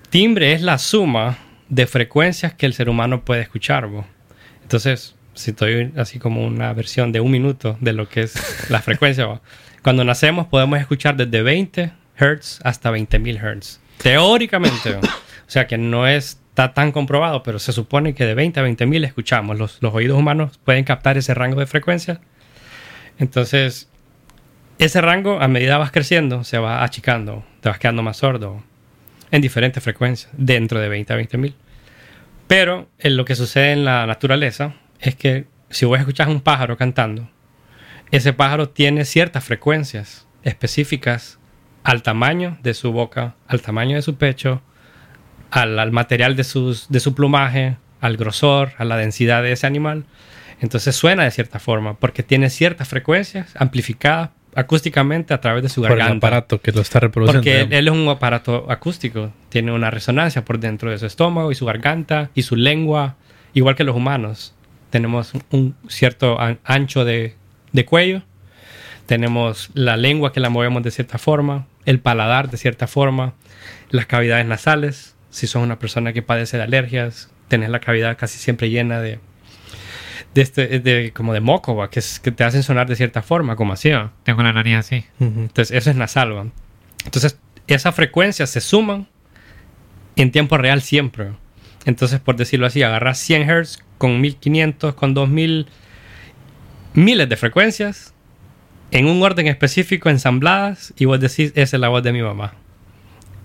timbre 0.10 0.54
es 0.54 0.62
la 0.62 0.78
suma 0.78 1.38
de 1.70 1.88
frecuencias 1.88 2.54
que 2.54 2.66
el 2.66 2.74
ser 2.74 2.90
humano 2.90 3.24
puede 3.26 3.42
escuchar. 3.42 3.88
bo. 3.88 4.06
Entonces, 4.62 5.16
si 5.34 5.52
estoy 5.52 5.92
así 5.98 6.20
como 6.20 6.46
una 6.46 6.72
versión 6.74 7.12
de 7.12 7.20
un 7.20 7.32
minuto 7.32 7.78
de 7.82 7.94
lo 7.94 8.08
que 8.08 8.22
es 8.24 8.70
la 8.70 8.82
frecuencia, 8.82 9.26
bo. 9.26 9.42
cuando 9.84 10.04
nacemos 10.04 10.48
podemos 10.48 10.80
escuchar 10.80 11.16
desde 11.18 11.42
20 11.42 11.92
Hz 12.18 12.60
hasta 12.64 12.92
20.000 12.92 13.60
Hz. 13.60 13.80
Teóricamente, 14.02 14.94
bo. 14.94 15.00
o 15.02 15.50
sea 15.50 15.68
que 15.68 15.78
no 15.78 16.08
está 16.56 16.74
tan 16.74 16.94
comprobado, 16.94 17.44
pero 17.44 17.60
se 17.60 17.74
supone 17.74 18.16
que 18.16 18.26
de 18.26 18.34
20 18.34 18.62
a 18.62 18.64
20.000 18.64 19.04
escuchamos. 19.04 19.60
Los, 19.60 19.78
los 19.82 19.94
oídos 19.94 20.18
humanos 20.18 20.58
pueden 20.64 20.86
captar 20.86 21.18
ese 21.18 21.34
rango 21.34 21.60
de 21.60 21.66
frecuencia. 21.66 22.22
Entonces, 23.20 23.90
ese 24.80 25.02
rango, 25.02 25.42
a 25.42 25.50
medida 25.50 25.78
vas 25.78 25.92
creciendo, 25.92 26.46
se 26.46 26.58
va 26.58 26.82
achicando, 26.82 27.44
te 27.60 27.68
vas 27.68 27.78
quedando 27.78 28.04
más 28.04 28.18
sordo 28.18 28.64
en 29.32 29.42
diferentes 29.42 29.84
frecuencias, 29.84 30.32
dentro 30.38 30.80
de 30.80 30.88
20 30.88 31.12
a 31.12 31.16
20 31.18 31.38
mil. 31.38 31.56
Pero 32.48 32.88
en 33.00 33.18
lo 33.18 33.26
que 33.26 33.36
sucede 33.36 33.74
en 33.74 33.84
la 33.84 34.08
naturaleza 34.08 34.76
es 35.02 35.16
que 35.16 35.48
si 35.70 35.86
vos 35.86 36.00
escuchas 36.00 36.30
un 36.30 36.40
pájaro 36.40 36.78
cantando, 36.78 37.30
ese 38.12 38.32
pájaro 38.32 38.70
tiene 38.70 39.04
ciertas 39.04 39.44
frecuencias 39.44 40.26
específicas 40.44 41.38
al 41.84 42.02
tamaño 42.02 42.58
de 42.64 42.74
su 42.74 42.94
boca, 42.94 43.36
al 43.46 43.62
tamaño 43.62 43.98
de 43.98 44.02
su 44.02 44.16
pecho, 44.16 44.62
al, 45.56 45.80
al 45.80 45.92
material 45.92 46.36
de, 46.36 46.44
sus, 46.44 46.88
de 46.90 47.00
su 47.00 47.16
plumaje, 47.16 47.78
al 48.02 48.18
grosor, 48.18 48.72
a 48.78 48.84
la 48.86 48.98
densidad 48.98 49.42
de 49.44 49.52
ese 49.54 49.66
animal. 49.68 50.04
Entonces 50.62 50.96
suena 50.96 51.24
de 51.24 51.32
cierta 51.32 51.60
forma, 51.60 51.96
porque 51.98 52.24
tiene 52.24 52.50
ciertas 52.50 52.88
frecuencias 52.88 53.54
amplificadas 53.58 54.30
acústicamente 54.54 55.34
a 55.34 55.42
través 55.42 55.64
de 55.64 55.70
su 55.70 55.82
Por 55.82 55.92
el 55.92 55.98
garganta. 55.98 56.28
aparato 56.28 56.62
que 56.62 56.72
lo 56.72 56.80
está 56.82 57.00
reproduciendo. 57.02 57.42
Porque 57.42 57.78
él, 57.78 57.88
es 57.88 57.94
un 57.94 58.08
aparato 58.08 58.66
acústico, 58.72 59.32
tiene 59.50 59.72
una 59.74 59.92
resonancia 59.92 60.46
por 60.46 60.60
dentro 60.60 60.90
de 60.92 60.98
su 60.98 61.06
estómago 61.06 61.52
y 61.52 61.56
su 61.56 61.66
garganta 61.66 62.30
y 62.36 62.44
su 62.44 62.56
lengua, 62.56 63.16
igual 63.54 63.76
que 63.76 63.84
los 63.84 63.96
humanos. 63.96 64.54
Tenemos 64.92 65.34
un 65.52 65.76
cierto 65.90 66.40
an- 66.40 66.60
ancho 66.64 67.04
de, 67.04 67.36
de 67.74 67.84
cuello, 67.86 68.22
tenemos 69.06 69.70
la 69.74 69.98
lengua 69.98 70.32
que 70.32 70.40
la 70.40 70.50
movemos 70.50 70.84
de 70.84 70.92
cierta 70.92 71.18
forma, 71.18 71.68
el 71.86 72.00
paladar 72.00 72.50
de 72.50 72.58
cierta 72.58 72.88
forma, 72.88 73.34
las 73.90 74.06
cavidades 74.06 74.46
nasales. 74.46 75.15
Si 75.36 75.48
sos 75.48 75.62
una 75.62 75.80
persona 75.80 76.14
que 76.14 76.22
padece 76.22 76.56
de 76.56 76.64
alergias, 76.64 77.30
tenés 77.50 77.70
la 77.70 77.82
cavidad 77.82 78.18
casi 78.18 78.40
siempre 78.40 78.70
llena 78.70 79.02
de, 79.02 79.20
de, 80.34 80.42
este, 80.42 80.80
de 80.80 81.12
como 81.12 81.34
de 81.34 81.42
moco, 81.42 81.76
¿va? 81.76 81.90
que, 81.90 82.00
es, 82.00 82.22
que 82.22 82.32
te 82.32 82.46
hacen 82.46 82.64
sonar 82.64 82.88
de 82.88 82.96
cierta 82.96 83.22
forma, 83.22 83.58
como 83.58 83.74
así. 83.74 83.90
¿va? 83.90 84.14
Tengo 84.24 84.44
la 84.44 84.54
nariz 84.54 84.78
así. 84.78 85.04
Ujú. 85.20 85.42
Entonces, 85.42 85.76
eso 85.76 85.90
es 85.90 85.98
nasal. 85.98 86.38
¿va? 86.38 86.46
Entonces, 87.04 87.38
esas 87.68 87.94
frecuencias 87.94 88.50
se 88.50 88.62
suman 88.62 89.10
en 90.16 90.32
tiempo 90.32 90.58
real 90.58 90.82
siempre. 90.82 91.34
Entonces, 91.84 92.22
por 92.22 92.38
decirlo 92.38 92.66
así, 92.66 92.82
agarras 92.82 93.18
100 93.20 93.50
Hz 93.50 93.84
con 93.98 94.22
1500, 94.22 94.96
con 94.96 95.14
2000, 95.14 95.68
miles 96.94 97.28
de 97.28 97.36
frecuencias 97.36 98.14
en 98.92 99.08
un 99.08 99.22
orden 99.22 99.48
específico, 99.48 100.10
ensambladas, 100.10 100.94
y 100.96 101.04
vos 101.04 101.20
decís, 101.20 101.52
esa 101.56 101.76
es 101.76 101.82
la 101.82 101.90
voz 101.90 102.04
de 102.04 102.14
mi 102.14 102.22
mamá. 102.22 102.54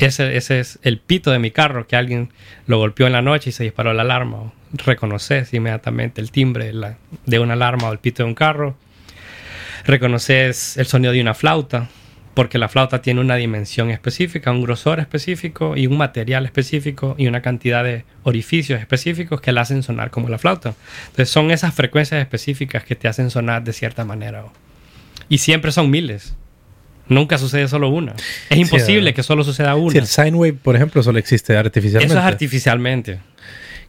Ese, 0.01 0.36
ese 0.36 0.60
es 0.60 0.78
el 0.82 0.98
pito 0.98 1.31
de 1.31 1.39
mi 1.39 1.51
carro 1.51 1.86
que 1.86 1.94
alguien 1.94 2.31
lo 2.66 2.78
golpeó 2.78 3.06
en 3.06 3.12
la 3.12 3.20
noche 3.20 3.51
y 3.51 3.52
se 3.52 3.64
disparó 3.64 3.93
la 3.93 4.02
alarma. 4.02 4.52
Reconoces 4.72 5.52
inmediatamente 5.52 6.22
el 6.22 6.31
timbre 6.31 6.72
de, 6.72 6.94
de 7.27 7.39
una 7.39 7.52
alarma 7.52 7.90
o 7.90 7.93
el 7.93 7.98
pito 7.98 8.22
de 8.22 8.28
un 8.28 8.35
carro. 8.35 8.77
Reconoces 9.85 10.78
el 10.78 10.86
sonido 10.86 11.12
de 11.12 11.20
una 11.20 11.35
flauta, 11.35 11.89
porque 12.32 12.56
la 12.56 12.68
flauta 12.68 13.02
tiene 13.02 13.20
una 13.20 13.36
dimensión 13.36 13.90
específica, 13.90 14.51
un 14.51 14.62
grosor 14.62 15.01
específico 15.01 15.77
y 15.77 15.86
un 15.86 15.98
material 15.98 16.47
específico 16.47 17.14
y 17.18 17.27
una 17.27 17.43
cantidad 17.43 17.85
de 17.85 18.05
orificios 18.22 18.81
específicos 18.81 19.43
que 19.43 19.52
la 19.52 19.60
hacen 19.60 19.82
sonar 19.82 20.10
como 20.10 20.31
la 20.31 20.39
flauta. 20.39 20.74
Entonces 21.09 21.28
son 21.28 21.51
esas 21.51 21.74
frecuencias 21.74 22.22
específicas 22.22 22.85
que 22.85 22.97
te 22.97 23.06
hacen 23.06 23.28
sonar 23.31 23.64
de 23.64 23.74
cierta 23.74 24.06
manera. 24.06 24.44
Y 25.28 25.39
siempre 25.39 25.72
son 25.72 25.90
miles. 25.90 26.35
Nunca 27.11 27.39
sucede 27.39 27.66
solo 27.66 27.89
una. 27.89 28.15
Es 28.49 28.57
imposible 28.57 29.12
que 29.12 29.24
solo 29.24 29.43
suceda 29.43 29.74
una. 29.74 29.91
Sí, 29.91 29.99
el 29.99 30.07
sine 30.07 30.32
wave, 30.32 30.53
por 30.53 30.77
ejemplo, 30.77 31.03
solo 31.03 31.19
existe 31.19 31.57
artificialmente. 31.57 32.15
Eso 32.15 32.20
es 32.20 32.24
artificialmente. 32.24 33.19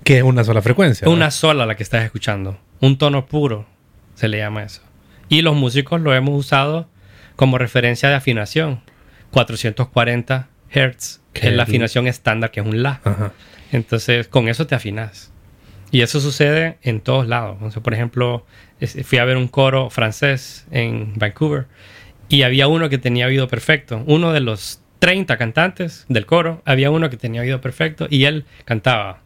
Que 0.03 0.17
es 0.17 0.23
una 0.23 0.43
sola 0.43 0.63
frecuencia. 0.63 1.07
Una 1.07 1.25
¿no? 1.25 1.31
sola 1.31 1.67
la 1.67 1.75
que 1.75 1.83
estás 1.83 2.03
escuchando. 2.03 2.57
Un 2.79 2.97
tono 2.97 3.27
puro 3.27 3.67
se 4.15 4.27
le 4.27 4.39
llama 4.39 4.63
eso. 4.63 4.81
Y 5.29 5.43
los 5.43 5.55
músicos 5.55 6.01
lo 6.01 6.15
hemos 6.15 6.37
usado 6.37 6.89
como 7.35 7.59
referencia 7.59 8.09
de 8.09 8.15
afinación. 8.15 8.81
440 9.29 10.49
Hz 10.73 11.21
Que 11.31 11.49
es 11.49 11.53
la 11.53 11.63
afinación 11.63 12.07
estándar, 12.07 12.49
que 12.49 12.61
es 12.61 12.65
un 12.65 12.81
La. 12.81 13.01
Ajá. 13.03 13.33
Entonces, 13.71 14.27
con 14.27 14.47
eso 14.47 14.65
te 14.65 14.73
afinas. 14.73 15.31
Y 15.91 16.01
eso 16.01 16.19
sucede 16.19 16.79
en 16.81 17.01
todos 17.01 17.27
lados. 17.27 17.71
Sea, 17.71 17.83
por 17.83 17.93
ejemplo, 17.93 18.47
fui 19.03 19.19
a 19.19 19.25
ver 19.25 19.37
un 19.37 19.47
coro 19.47 19.91
francés 19.91 20.65
en 20.71 21.13
Vancouver 21.19 21.67
y 22.31 22.43
había 22.43 22.67
uno 22.67 22.89
que 22.89 22.97
tenía 22.97 23.27
oído 23.27 23.47
perfecto. 23.47 24.03
Uno 24.07 24.31
de 24.33 24.39
los 24.39 24.81
30 24.99 25.37
cantantes 25.37 26.05
del 26.09 26.25
coro, 26.25 26.61
había 26.65 26.89
uno 26.91 27.09
que 27.09 27.17
tenía 27.17 27.41
oído 27.41 27.59
perfecto 27.61 28.07
y 28.09 28.25
él 28.25 28.45
cantaba. 28.65 29.19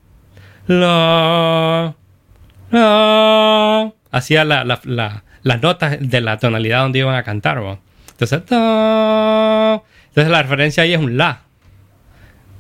La, 0.68 1.96
la, 2.72 3.92
hacía 4.12 4.44
la- 4.46 4.64
la- 4.64 4.82
la- 4.84 5.24
las 5.44 5.62
notas 5.62 5.98
de 6.00 6.22
la 6.22 6.38
tonalidad 6.40 6.82
donde 6.82 7.00
iban 7.00 7.16
a 7.16 7.24
cantar. 7.24 7.62
Entonces, 8.12 8.42
la 8.50 10.42
referencia 10.42 10.84
ahí 10.84 10.94
es 10.94 11.00
un 11.00 11.18
la. 11.18 11.42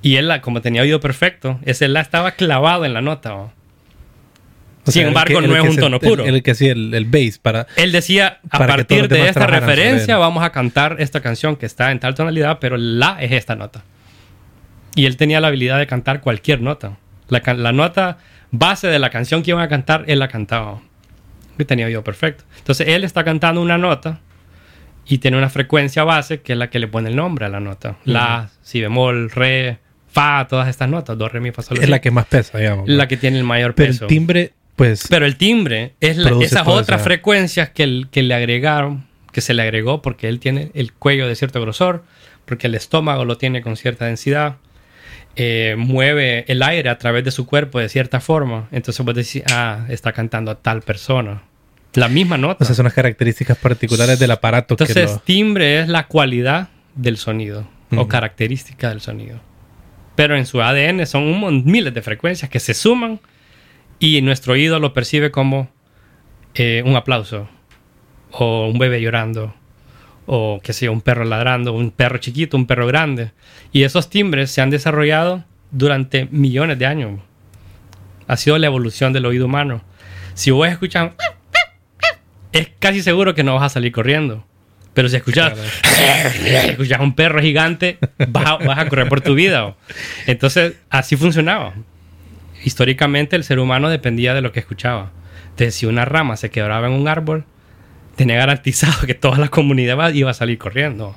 Y 0.02 0.18
él, 0.18 0.32
como 0.42 0.62
tenía 0.62 0.84
oído 0.84 1.00
perfecto, 1.00 1.60
ese 1.66 1.88
la 1.88 2.02
estaba 2.02 2.32
clavado 2.32 2.86
en 2.86 2.94
la 2.94 3.02
nota. 3.02 3.48
O 4.88 4.92
Sin 4.92 5.04
el 5.04 5.08
embargo, 5.10 5.40
que- 5.40 5.46
el 5.46 5.52
no 5.52 5.58
es 5.58 5.64
un 5.64 5.74
se- 5.76 5.82
tono 5.82 5.98
el- 6.02 6.08
puro. 6.08 6.26
El, 6.26 6.44
que 6.44 6.52
hacía 6.52 6.72
el, 6.74 6.94
el 6.94 7.06
bass 7.06 7.40
para... 7.40 7.66
Él 7.76 7.92
decía, 7.92 8.40
a 8.50 8.58
partir 8.60 9.08
de 9.08 9.28
esta 9.28 9.48
referencia 9.48 10.18
vamos 10.18 10.44
a 10.44 10.52
cantar 10.52 10.98
esta 11.00 11.22
canción 11.22 11.56
que 11.56 11.66
está 11.66 11.92
en 11.92 12.00
tal 12.00 12.14
tonalidad, 12.16 12.60
pero 12.60 12.78
la 12.78 13.18
es 13.20 13.32
esta 13.32 13.56
nota. 13.56 13.84
Y 14.96 15.06
él 15.08 15.18
tenía 15.18 15.42
la 15.42 15.48
habilidad 15.48 15.80
de 15.80 15.88
cantar 15.88 16.22
cualquier 16.22 16.62
nota. 16.62 16.98
La, 17.30 17.42
la 17.56 17.72
nota 17.72 18.18
base 18.52 18.88
de 18.88 19.00
la 19.00 19.10
canción 19.10 19.42
que 19.44 19.52
iban 19.52 19.64
a 19.64 19.68
cantar, 19.68 20.04
él 20.08 20.20
la 20.20 20.28
cantaba. 20.28 20.82
Y 21.58 21.66
tenía 21.66 21.86
oído 21.88 22.04
perfecto. 22.04 22.44
Entonces 22.60 22.88
él 22.90 23.04
está 23.04 23.24
cantando 23.24 23.62
una 23.62 23.78
nota 23.78 24.20
y 25.08 25.18
tiene 25.18 25.38
una 25.38 25.50
frecuencia 25.50 26.04
base 26.04 26.42
que 26.42 26.54
es 26.54 26.60
la 26.60 26.70
que 26.70 26.80
le 26.80 26.88
pone 26.88 27.10
el 27.10 27.16
nombre 27.16 27.46
a 27.46 27.50
la 27.50 27.60
nota. 27.60 27.98
La, 28.06 28.50
si 28.62 28.82
bemol, 28.82 29.30
re, 29.32 29.80
fa, 30.10 30.48
todas 30.50 30.68
estas 30.70 30.90
notas, 30.90 31.18
do, 31.18 31.28
re, 31.30 31.40
mi, 31.40 31.52
fa, 31.52 31.62
sol, 31.62 31.78
Es 31.82 31.90
la 31.90 32.00
que 32.00 32.12
más 32.12 32.26
pesa, 32.26 32.58
digamos. 32.58 32.88
la 32.88 33.08
que 33.08 33.18
tiene 33.18 33.38
el 33.38 33.44
mayor 33.44 33.74
Pero 33.76 33.92
peso. 33.92 34.06
el 34.06 34.10
timbre, 34.10 34.54
pues... 34.76 35.08
Pero 35.10 35.26
el 35.26 35.38
timbre 35.38 35.94
es 36.02 36.18
la- 36.18 36.32
esas 36.44 36.68
otras 36.68 37.00
esa- 37.00 37.04
frecuencias 37.04 37.70
que, 37.70 37.84
el- 37.84 38.08
que 38.12 38.24
le 38.24 38.34
agregaron, 38.34 39.06
que 39.32 39.42
se 39.42 39.54
le 39.54 39.62
agregó 39.62 40.02
porque 40.02 40.28
él 40.28 40.40
tiene 40.40 40.72
el 40.74 40.94
cuello 40.94 41.28
de 41.28 41.36
cierto 41.36 41.62
grosor, 41.62 42.04
porque 42.46 42.68
el 42.68 42.76
estómago 42.76 43.26
lo 43.26 43.38
tiene 43.38 43.62
con 43.62 43.76
cierta 43.78 44.06
densidad, 44.06 44.58
eh, 45.36 45.76
mueve 45.78 46.46
el 46.48 46.64
aire 46.64 46.90
a 46.90 46.98
través 46.98 47.24
de 47.26 47.32
su 47.32 47.46
cuerpo 47.46 47.80
de 47.80 47.90
cierta 47.90 48.20
forma. 48.22 48.68
Entonces 48.72 49.06
vos 49.06 49.16
decís, 49.16 49.44
ah, 49.52 49.86
está 49.90 50.14
cantando 50.14 50.52
a 50.52 50.56
tal 50.56 50.82
persona. 50.82 51.42
La 51.94 52.08
misma 52.10 52.38
nota. 52.38 52.64
o 52.64 52.68
sea, 52.68 52.76
son 52.76 52.84
las 52.86 52.94
características 52.94 53.58
particulares 53.58 54.20
del 54.20 54.32
aparato 54.32 54.76
que 54.76 54.84
Entonces, 54.84 55.12
lo... 55.14 55.20
timbre 55.20 55.80
es 55.80 55.88
la 55.88 56.08
cualidad 56.08 56.70
del 56.94 57.18
sonido 57.18 57.68
o 57.96 58.08
característica 58.10 58.90
del 58.90 59.00
sonido. 59.02 59.40
Pero 60.16 60.36
en 60.36 60.46
su 60.46 60.62
ADN 60.62 61.06
son 61.06 61.24
un 61.24 61.64
miles 61.66 61.94
de 61.94 62.02
frecuencias 62.02 62.50
que 62.50 62.60
se 62.60 62.74
suman 62.74 63.20
y 64.00 64.22
nuestro 64.22 64.54
oído 64.54 64.80
lo 64.80 64.94
percibe 64.94 65.32
como 65.32 65.70
eh, 66.54 66.84
un 66.86 66.96
aplauso 66.96 67.50
o 68.32 68.68
un 68.68 68.78
bebé 68.78 69.02
llorando 69.02 69.54
o 70.26 70.60
que 70.64 70.74
sea 70.74 70.92
un 70.92 71.02
perro 71.02 71.24
ladrando, 71.24 71.74
un 71.74 71.92
perro 71.92 72.18
chiquito, 72.18 72.58
un 72.58 72.66
perro 72.66 72.88
grande. 72.88 73.32
Y 73.72 73.84
esos 73.84 74.10
timbres 74.10 74.52
se 74.52 74.62
han 74.62 74.70
desarrollado 74.70 75.44
durante 75.72 76.26
millones 76.32 76.80
de 76.80 76.86
años. 76.86 77.20
Ha 78.28 78.38
sido 78.38 78.58
la 78.58 78.68
evolución 78.68 79.14
del 79.14 79.26
oído 79.26 79.46
humano. 79.46 79.84
Si 80.34 80.52
vos 80.52 80.68
escuchas 80.68 81.12
es 82.52 82.70
casi 82.80 83.04
seguro 83.04 83.36
que 83.36 83.44
no 83.44 83.56
vas 83.56 83.64
a 83.64 83.70
salir 83.70 83.92
corriendo. 83.92 84.46
Pero 84.94 85.10
si 85.10 85.18
escuchas, 85.18 85.54
escuchas 86.46 87.02
un 87.02 87.14
perro 87.14 87.42
gigante, 87.42 87.98
vas 88.30 88.46
a, 88.46 88.56
vas 88.58 88.80
a 88.80 88.88
correr 88.88 89.10
por 89.10 89.20
tu 89.20 89.36
vida. 89.36 89.76
Entonces, 90.26 90.76
así 90.90 91.18
funcionaba. 91.18 91.74
Históricamente, 92.66 93.36
el 93.36 93.44
ser 93.44 93.60
humano 93.60 93.90
dependía 93.90 94.34
de 94.34 94.42
lo 94.42 94.52
que 94.52 94.60
escuchaba. 94.60 95.12
Entonces, 95.44 95.76
si 95.76 95.86
una 95.86 96.04
rama 96.04 96.36
se 96.36 96.50
quebraba 96.50 96.88
en 96.88 96.94
un 96.94 97.08
árbol, 97.08 97.46
tenía 98.16 98.38
garantizado 98.38 99.06
que 99.06 99.14
toda 99.14 99.38
la 99.38 99.50
comunidad 99.50 100.12
iba 100.14 100.32
a 100.32 100.34
salir 100.34 100.58
corriendo. 100.58 101.16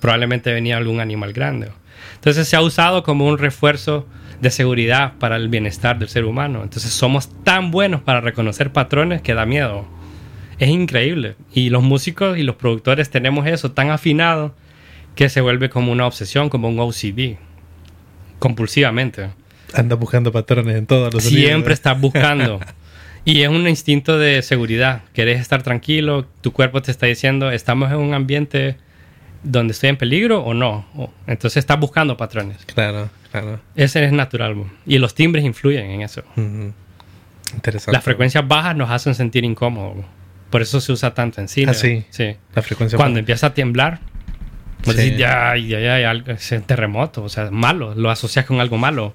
Probablemente 0.00 0.52
venía 0.52 0.76
algún 0.76 1.00
animal 1.00 1.32
grande. 1.32 1.70
Entonces, 2.16 2.46
se 2.46 2.56
ha 2.56 2.60
usado 2.60 3.02
como 3.04 3.26
un 3.26 3.38
refuerzo 3.38 4.06
de 4.42 4.50
seguridad 4.50 5.14
para 5.18 5.36
el 5.36 5.48
bienestar 5.48 5.98
del 5.98 6.10
ser 6.10 6.26
humano. 6.26 6.62
Entonces, 6.62 6.92
somos 6.92 7.30
tan 7.42 7.70
buenos 7.70 8.02
para 8.02 8.20
reconocer 8.20 8.70
patrones 8.70 9.22
que 9.22 9.32
da 9.32 9.46
miedo. 9.46 9.86
Es 10.58 10.68
increíble. 10.68 11.36
Y 11.54 11.70
los 11.70 11.82
músicos 11.82 12.36
y 12.36 12.42
los 12.42 12.56
productores 12.56 13.08
tenemos 13.08 13.46
eso 13.46 13.72
tan 13.72 13.88
afinado 13.90 14.54
que 15.14 15.30
se 15.30 15.40
vuelve 15.40 15.70
como 15.70 15.90
una 15.90 16.06
obsesión, 16.06 16.50
como 16.50 16.68
un 16.68 16.78
OCD. 16.78 17.38
Compulsivamente. 18.38 19.30
Anda 19.74 19.96
buscando 19.96 20.32
patrones 20.32 20.76
en 20.76 20.86
todos 20.86 21.12
los 21.12 21.22
Siempre 21.22 21.72
¿eh? 21.72 21.74
estás 21.74 22.00
buscando. 22.00 22.60
y 23.24 23.42
es 23.42 23.48
un 23.48 23.66
instinto 23.68 24.18
de 24.18 24.42
seguridad. 24.42 25.02
Querés 25.12 25.40
estar 25.40 25.62
tranquilo. 25.62 26.26
Tu 26.40 26.52
cuerpo 26.52 26.82
te 26.82 26.90
está 26.90 27.06
diciendo, 27.06 27.50
estamos 27.50 27.90
en 27.90 27.98
un 27.98 28.14
ambiente 28.14 28.76
donde 29.42 29.72
estoy 29.72 29.90
en 29.90 29.96
peligro 29.96 30.40
o 30.42 30.54
no. 30.54 30.86
Entonces 31.26 31.58
estás 31.58 31.78
buscando 31.78 32.16
patrones. 32.16 32.58
Claro, 32.66 33.10
claro. 33.30 33.60
Ese 33.74 34.04
es 34.04 34.12
natural. 34.12 34.56
Y 34.86 34.98
los 34.98 35.14
timbres 35.14 35.44
influyen 35.44 35.90
en 35.90 36.02
eso. 36.02 36.22
Ujú. 36.36 36.72
Interesante. 37.54 37.92
Las 37.92 38.04
frecuencias 38.04 38.46
bajas 38.46 38.76
nos 38.76 38.90
hacen 38.90 39.14
sentir 39.14 39.44
incómodos. 39.44 40.04
Por 40.50 40.62
eso 40.62 40.80
se 40.80 40.92
usa 40.92 41.14
tanto 41.14 41.40
en 41.40 41.48
cine. 41.48 41.70
Ah, 41.70 41.74
sí. 41.74 42.04
Sí. 42.10 42.36
La 42.54 42.62
frecuencia... 42.62 42.96
Cuando 42.96 43.18
empieza 43.18 43.48
a 43.48 43.54
temblar, 43.54 44.00
Sí. 44.84 44.92
decís, 44.92 45.18
ya, 45.18 45.56
ya, 45.56 45.78
ya, 45.80 46.00
ya, 46.00 46.32
es 46.32 46.52
un 46.52 46.62
terremoto, 46.62 47.22
o 47.22 47.28
sea, 47.28 47.50
malo, 47.50 47.94
lo 47.94 48.10
asocias 48.10 48.44
con 48.46 48.60
algo 48.60 48.78
malo. 48.78 49.14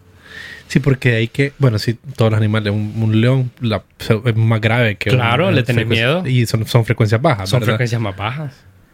Sí, 0.68 0.80
porque 0.80 1.15
hay 1.15 1.27
que... 1.30 1.53
Bueno, 1.59 1.80
sí, 1.80 1.97
todos 2.15 2.31
los 2.31 2.38
animales. 2.39 2.73
Un, 2.73 2.93
un 3.01 3.22
león 3.22 3.51
la- 3.61 3.84
es 4.26 4.35
más 4.35 4.59
grave 4.61 4.95
que... 4.95 5.09
Claro, 5.09 5.47
un- 5.49 5.55
le 5.55 5.64
tenés 5.64 5.88
miedo. 5.88 6.26
Y 6.27 6.45
son, 6.45 6.65
son 6.68 6.84
frecuencias 6.85 7.22
bajas, 7.22 7.49
Son 7.49 7.59
¿verdad? 7.59 7.73
frecuencias 7.76 8.01
más 8.01 8.15
bajas, 8.15 8.53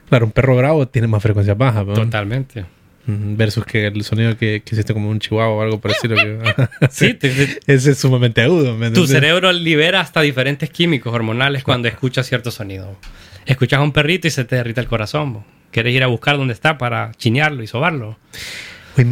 Claro, 0.10 0.26
un 0.28 0.32
perro 0.32 0.56
bravo 0.56 0.88
tiene 0.88 1.08
más 1.08 1.24
frecuencias 1.24 1.58
bajas, 1.58 1.86
¿no? 1.86 1.94
totalmente. 1.94 2.66
Versus 3.06 3.66
que 3.66 3.88
el 3.88 4.02
sonido 4.04 4.38
que, 4.38 4.62
que 4.64 4.76
hiciste 4.76 4.94
como 4.94 5.10
un 5.10 5.20
chihuahua 5.20 5.56
o 5.56 5.62
algo 5.62 5.82
parecido. 5.82 6.16
Sí, 6.90 7.14
te- 7.16 7.30
te- 7.30 7.60
Ese 7.74 7.92
es 7.92 7.98
sumamente 7.98 8.42
agudo. 8.42 8.78
¿me 8.78 8.92
tu 8.92 9.08
cerebro 9.08 9.52
libera 9.52 10.00
hasta 10.00 10.22
diferentes 10.22 10.70
químicos 10.70 11.14
hormonales 11.14 11.64
cuando 11.64 11.88
escuchas 11.90 12.28
cierto 12.30 12.50
sonido. 12.52 12.96
Escuchas 13.46 13.80
a 13.80 13.84
un 13.84 13.92
perrito 13.92 14.28
y 14.28 14.32
se 14.32 14.46
te 14.46 14.56
derrita 14.56 14.80
el 14.80 14.88
corazón. 14.88 15.34
bo. 15.34 15.46
Quieres 15.72 15.94
ir 15.94 16.04
a 16.04 16.08
buscar 16.08 16.38
dónde 16.38 16.54
está 16.54 16.78
para 16.78 17.12
chinearlo 17.18 17.62
y 17.64 17.68
sobarlo. 17.68 18.18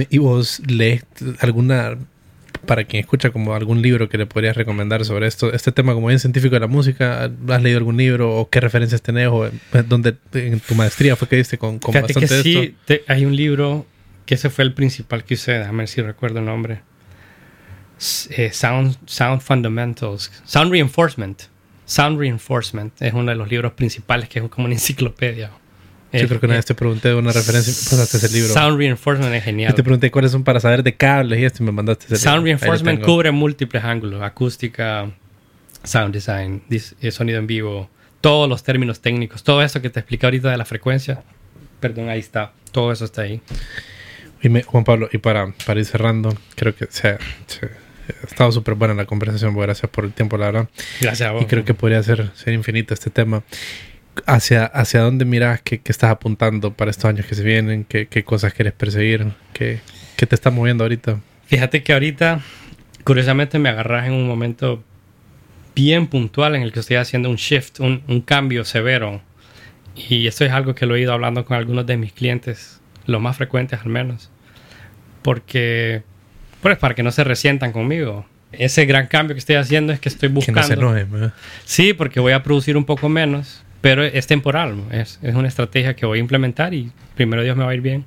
¿Y 0.10 0.20
vos 0.20 0.62
lees 0.68 1.04
alguna, 1.40 1.98
para 2.66 2.84
quien 2.84 3.02
escucha, 3.02 3.32
como 3.32 3.54
algún 3.56 3.82
libro 3.82 4.08
que 4.10 4.18
le 4.18 4.26
podrías 4.26 4.56
recomendar 4.56 5.04
sobre 5.06 5.28
esto, 5.28 5.52
este 5.54 5.72
tema 5.72 5.94
como 5.94 6.08
bien 6.08 6.20
científico 6.20 6.54
de 6.56 6.60
la 6.60 6.68
música? 6.68 7.30
¿Has 7.50 7.62
leído 7.64 7.78
algún 7.80 7.98
libro 7.98 8.36
o 8.38 8.50
qué 8.50 8.60
referencias 8.60 9.02
tenés? 9.02 9.28
¿O 9.30 9.48
eh, 9.48 9.52
dónde 9.88 10.16
en 10.34 10.60
tu 10.60 10.76
maestría 10.76 11.16
fue 11.16 11.28
que 11.28 11.36
diste 11.38 11.58
con, 11.58 11.80
con 11.80 11.94
Fíjate 11.94 12.14
que 12.14 12.20
bastante 12.22 12.36
de 12.38 12.44
sí, 12.44 12.58
esto? 12.58 12.76
te- 12.86 13.04
hay 13.08 13.26
un 13.26 13.36
libro 13.36 13.86
que 14.26 14.36
ese 14.36 14.50
fue 14.50 14.64
el 14.64 14.74
principal 14.74 15.24
que 15.24 15.34
usé, 15.34 15.54
déjame 15.54 15.80
ver 15.80 15.88
si 15.88 16.02
recuerdo 16.02 16.40
el 16.40 16.46
nombre. 16.46 16.82
Eh, 18.32 18.50
Sound, 18.52 18.98
Sound 19.06 19.42
Fundamentals, 19.42 20.32
Sound 20.46 20.72
Reinforcement. 20.72 21.44
Sound 21.86 22.18
Reinforcement 22.20 22.94
es 23.02 23.14
uno 23.14 23.30
de 23.32 23.36
los 23.36 23.50
libros 23.50 23.74
principales 23.74 24.30
que 24.30 24.40
es 24.40 24.46
como 24.50 24.66
una 24.66 24.76
enciclopedia. 24.76 25.52
Yo 26.14 26.20
Eh, 26.20 26.28
creo 26.28 26.40
que 26.42 26.46
una 26.46 26.56
eh, 26.56 26.58
vez 26.58 26.66
te 26.66 26.76
pregunté 26.76 27.08
de 27.10 27.16
una 27.16 27.32
referencia 27.32 27.72
y 27.72 27.76
pasaste 27.90 28.18
ese 28.18 28.30
libro. 28.34 28.54
Sound 28.54 28.78
Reinforcement 28.78 29.34
es 29.34 29.42
Yo 29.42 29.46
genial. 29.46 29.76
te 29.76 29.84
pregunté 29.84 30.12
cuáles 30.12 30.32
son 30.32 30.44
para 30.44 30.60
saber 30.60 30.84
de 30.84 30.96
cables 30.96 31.40
y 31.40 31.46
esto 31.46 31.64
y 31.64 31.66
me 31.66 31.72
mandaste 31.72 32.06
ese 32.06 32.18
Sound 32.18 32.44
libro. 32.46 32.60
Reinforcement 32.60 33.02
cubre 33.04 33.32
múltiples 33.32 33.84
ángulos, 33.84 34.22
acústica, 34.22 35.10
sound 35.84 36.14
design, 36.14 36.62
eh, 36.70 37.12
sonido 37.12 37.40
en 37.40 37.48
vivo, 37.48 37.90
todos 38.20 38.50
los 38.50 38.62
términos 38.64 39.00
técnicos, 39.02 39.44
todo 39.44 39.62
eso 39.64 39.82
que 39.82 39.90
te 39.90 40.00
expliqué 40.02 40.26
ahorita 40.26 40.52
de 40.52 40.58
la 40.58 40.66
frecuencia. 40.66 41.24
Perdón, 41.80 42.10
ahí 42.10 42.20
está. 42.20 42.52
Todo 42.72 42.92
eso 42.92 43.06
está 43.06 43.22
ahí. 43.24 43.42
Y 44.44 44.50
me- 44.50 44.64
Juan 44.64 44.84
Pablo, 44.84 45.10
y 45.12 45.18
para, 45.18 45.54
para 45.66 45.80
ir 45.80 45.86
cerrando, 45.86 46.36
creo 46.56 46.76
que 46.76 46.86
se, 46.90 47.18
se- 47.48 47.66
ha 48.24 48.28
estado 48.28 48.52
súper 48.52 48.74
buena 48.76 48.94
la 48.94 49.06
conversación. 49.06 49.56
Gracias 49.58 49.90
por 49.90 50.04
el 50.04 50.12
tiempo, 50.14 50.38
la 50.38 50.48
verdad. 50.48 50.70
Gracias 51.00 51.30
a 51.30 51.32
vos. 51.32 51.44
Y 51.44 51.46
creo 51.46 51.64
que 51.64 51.74
podría 51.74 52.04
ser, 52.04 52.32
ser 52.36 52.54
infinito 52.54 52.94
este 52.94 53.10
tema. 53.10 53.44
¿Hacia, 54.26 54.66
hacia 54.66 55.02
dónde 55.02 55.26
miras? 55.26 55.62
¿Qué, 55.62 55.80
qué 55.80 55.92
estás 55.92 56.12
apuntando 56.12 56.74
para 56.74 56.92
estos 56.92 57.06
años 57.06 57.26
que 57.26 57.36
se 57.36 57.44
vienen? 57.44 57.86
¿Qué, 57.86 58.08
qué 58.08 58.24
cosas 58.24 58.54
quieres 58.54 58.74
perseguir? 58.74 59.28
¿Qué, 59.54 59.80
qué 60.18 60.26
te 60.26 60.36
está 60.36 60.50
moviendo 60.52 60.84
ahorita? 60.84 61.20
Fíjate 61.46 61.82
que 61.84 61.94
ahorita, 61.94 62.42
curiosamente, 63.04 63.58
me 63.60 63.70
agarras 63.70 64.08
en 64.08 64.14
un 64.14 64.28
momento 64.28 64.84
bien 65.76 66.08
puntual 66.08 66.56
en 66.56 66.62
el 66.64 66.72
que 66.74 66.82
estoy 66.82 66.98
haciendo 66.98 67.30
un 67.30 67.38
shift, 67.38 67.80
un, 67.80 68.04
un 68.08 68.22
cambio 68.22 68.66
severo. 68.66 69.22
Y 69.96 70.28
esto 70.28 70.46
es 70.46 70.52
algo 70.52 70.76
que 70.76 70.86
lo 70.86 70.96
he 70.96 71.02
ido 71.02 71.14
hablando 71.14 71.46
con 71.46 71.56
algunos 71.58 71.86
de 71.86 71.98
mis 71.98 72.12
clientes, 72.14 72.82
los 73.06 73.22
más 73.22 73.38
frecuentes 73.38 73.80
al 73.82 73.90
menos. 73.90 74.30
Porque, 75.22 76.04
pues, 76.62 76.78
para 76.78 76.96
que 76.96 77.04
no 77.04 77.12
se 77.12 77.24
resientan 77.24 77.72
conmigo. 77.72 78.26
Ese 78.52 78.86
gran 78.86 79.08
cambio 79.08 79.34
que 79.36 79.40
estoy 79.40 79.56
haciendo 79.56 79.94
es 79.94 80.00
que 80.00 80.10
estoy 80.10 80.28
Que 80.30 80.36
buscando. 80.36 80.94
no 80.94 80.94
se. 80.94 81.32
Sí, 81.64 81.94
porque 81.94 82.20
voy 82.20 82.34
a 82.34 82.44
producir 82.44 82.76
un 82.76 82.84
poco 82.86 83.08
menos, 83.08 83.64
pero 83.82 84.04
es 84.04 84.28
temporal. 84.28 84.84
Es, 84.92 85.20
es 85.22 85.36
una 85.36 85.48
estrategia 85.48 85.96
que 85.96 86.06
voy 86.06 86.20
a 86.20 86.22
implementar 86.22 86.74
y 86.74 86.92
primero 87.16 87.44
Dios 87.44 87.58
me 87.58 87.64
va 87.64 87.72
a 87.72 87.74
ir 87.74 87.82
bien. 87.82 88.06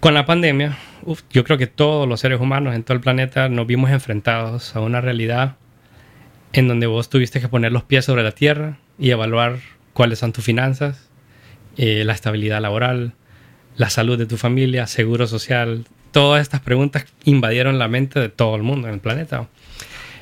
Con 0.00 0.14
la 0.14 0.24
pandemia, 0.26 0.78
uf, 1.02 1.22
yo 1.30 1.42
creo 1.42 1.58
que 1.58 1.66
todos 1.66 2.08
los 2.08 2.20
seres 2.20 2.40
humanos 2.40 2.74
en 2.74 2.84
todo 2.84 2.94
el 2.94 3.00
planeta 3.00 3.48
nos 3.48 3.66
vimos 3.66 3.90
enfrentados 3.90 4.76
a 4.76 4.80
una 4.80 5.00
realidad 5.00 5.56
en 6.52 6.68
donde 6.68 6.86
vos 6.86 7.10
tuviste 7.10 7.40
que 7.40 7.48
poner 7.48 7.72
los 7.72 7.82
pies 7.82 8.04
sobre 8.04 8.22
la 8.22 8.32
tierra 8.32 8.78
y 8.98 9.10
evaluar 9.10 9.58
cuáles 9.92 10.20
son 10.20 10.32
tus 10.32 10.44
finanzas, 10.44 11.10
eh, 11.76 12.04
la 12.04 12.12
estabilidad 12.12 12.60
laboral, 12.60 13.14
la 13.76 13.90
salud 13.90 14.18
de 14.18 14.26
tu 14.26 14.36
familia, 14.36 14.86
seguro 14.86 15.26
social. 15.26 15.84
Todas 16.12 16.42
estas 16.42 16.60
preguntas 16.60 17.06
invadieron 17.24 17.78
la 17.78 17.88
mente 17.88 18.20
de 18.20 18.28
todo 18.28 18.56
el 18.56 18.62
mundo 18.62 18.88
en 18.88 18.94
el 18.94 19.00
planeta. 19.00 19.48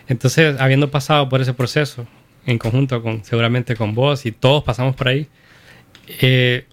Entonces, 0.09 0.61
habiendo 0.61 0.91
pasado 0.91 1.29
por 1.29 1.41
ese 1.41 1.53
proceso, 1.53 2.07
en 2.47 2.59
conjunto 2.59 3.03
con 3.03 3.25
seguramente 3.25 3.77
con 3.77 3.95
vos 3.95 4.25
y 4.25 4.33
todos 4.33 4.63
pasamos 4.65 4.95
por 4.95 5.09
ahí, 5.09 5.27
eh, 6.21 6.65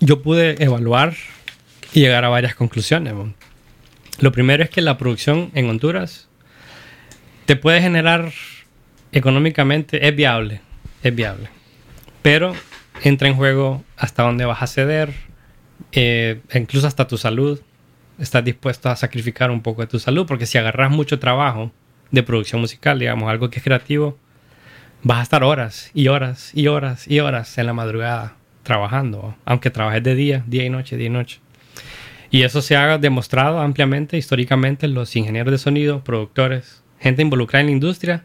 yo 0.00 0.22
pude 0.22 0.62
evaluar 0.62 1.14
y 1.92 2.00
llegar 2.00 2.24
a 2.24 2.28
varias 2.28 2.54
conclusiones. 2.54 3.14
Lo 4.18 4.32
primero 4.32 4.62
es 4.62 4.70
que 4.70 4.82
la 4.82 4.98
producción 4.98 5.50
en 5.54 5.70
Honduras 5.70 6.28
te 7.46 7.56
puede 7.56 7.80
generar 7.80 8.32
económicamente, 9.12 10.06
es 10.06 10.14
viable, 10.14 10.60
es 11.02 11.14
viable, 11.14 11.48
pero 12.20 12.54
entra 13.02 13.28
en 13.28 13.34
juego 13.34 13.84
hasta 13.96 14.24
dónde 14.24 14.44
vas 14.44 14.60
a 14.62 14.66
ceder, 14.66 15.14
eh, 15.92 16.40
incluso 16.52 16.86
hasta 16.86 17.06
tu 17.06 17.16
salud. 17.16 17.60
Estás 18.18 18.44
dispuesto 18.44 18.88
a 18.88 18.96
sacrificar 18.96 19.52
un 19.52 19.62
poco 19.62 19.82
de 19.82 19.86
tu 19.86 20.00
salud, 20.00 20.26
porque 20.26 20.44
si 20.44 20.58
agarras 20.58 20.90
mucho 20.90 21.20
trabajo 21.20 21.70
de 22.10 22.24
producción 22.24 22.60
musical, 22.60 22.98
digamos, 22.98 23.30
algo 23.30 23.48
que 23.48 23.60
es 23.60 23.64
creativo, 23.64 24.18
vas 25.02 25.18
a 25.18 25.22
estar 25.22 25.44
horas 25.44 25.90
y 25.94 26.08
horas 26.08 26.50
y 26.54 26.68
horas 26.68 27.06
y 27.08 27.20
horas 27.20 27.56
en 27.58 27.66
la 27.66 27.72
madrugada 27.72 28.36
trabajando, 28.62 29.34
aunque 29.44 29.70
trabajes 29.70 30.02
de 30.02 30.14
día, 30.14 30.44
día 30.46 30.64
y 30.64 30.70
noche, 30.70 30.96
día 30.96 31.06
y 31.06 31.10
noche. 31.10 31.40
Y 32.30 32.42
eso 32.42 32.60
se 32.60 32.76
ha 32.76 32.98
demostrado 32.98 33.60
ampliamente, 33.60 34.18
históricamente, 34.18 34.86
los 34.88 35.16
ingenieros 35.16 35.50
de 35.50 35.58
sonido, 35.58 36.04
productores, 36.04 36.82
gente 37.00 37.22
involucrada 37.22 37.62
en 37.62 37.66
la 37.68 37.72
industria. 37.72 38.24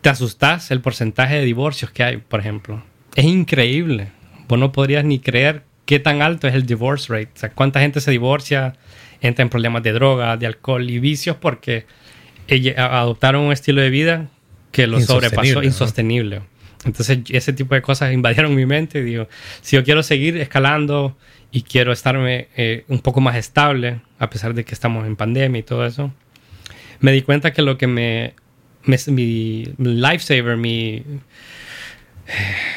Te 0.00 0.08
asustas 0.08 0.70
el 0.72 0.80
porcentaje 0.80 1.36
de 1.36 1.44
divorcios 1.44 1.92
que 1.92 2.02
hay, 2.02 2.16
por 2.16 2.40
ejemplo. 2.40 2.82
Es 3.14 3.24
increíble. 3.24 4.08
Vos 4.48 4.58
no 4.58 4.72
podrías 4.72 5.04
ni 5.04 5.20
creer 5.20 5.62
qué 5.86 6.00
tan 6.00 6.22
alto 6.22 6.48
es 6.48 6.54
el 6.54 6.66
divorce 6.66 7.12
rate. 7.12 7.30
O 7.34 7.38
sea, 7.38 7.50
cuánta 7.50 7.80
gente 7.80 8.00
se 8.00 8.10
divorcia, 8.10 8.74
entra 9.20 9.44
en 9.44 9.50
problemas 9.50 9.84
de 9.84 9.92
droga, 9.92 10.36
de 10.36 10.46
alcohol 10.46 10.88
y 10.90 10.98
vicios 10.98 11.36
porque 11.36 11.86
adoptaron 12.76 13.42
un 13.42 13.52
estilo 13.52 13.82
de 13.82 13.90
vida 13.90 14.28
que 14.70 14.86
lo 14.86 15.00
sobrepasó, 15.00 15.62
insostenible. 15.62 16.42
Entonces, 16.84 17.18
ese 17.30 17.52
tipo 17.52 17.74
de 17.74 17.82
cosas 17.82 18.12
invadieron 18.12 18.54
mi 18.54 18.66
mente. 18.66 19.02
Digo, 19.02 19.28
si 19.60 19.76
yo 19.76 19.84
quiero 19.84 20.02
seguir 20.02 20.36
escalando 20.36 21.16
y 21.50 21.62
quiero 21.62 21.92
estarme 21.92 22.48
eh, 22.56 22.84
un 22.88 23.00
poco 23.00 23.20
más 23.20 23.36
estable, 23.36 24.00
a 24.18 24.30
pesar 24.30 24.54
de 24.54 24.64
que 24.64 24.74
estamos 24.74 25.06
en 25.06 25.16
pandemia 25.16 25.60
y 25.60 25.62
todo 25.62 25.86
eso, 25.86 26.12
me 27.00 27.12
di 27.12 27.22
cuenta 27.22 27.52
que 27.52 27.62
lo 27.62 27.78
que 27.78 27.86
me. 27.86 28.34
mi 29.06 29.64
lifesaver, 29.78 30.56
mi. 30.56 31.02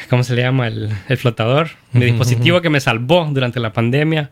¿Cómo 0.08 0.24
se 0.24 0.34
le 0.34 0.42
llama? 0.42 0.68
El, 0.68 0.90
flotador. 1.18 1.70
Mi 1.92 2.06
dispositivo 2.06 2.62
que 2.62 2.70
me 2.70 2.80
salvó 2.80 3.28
durante 3.30 3.60
la 3.60 3.72
pandemia 3.72 4.30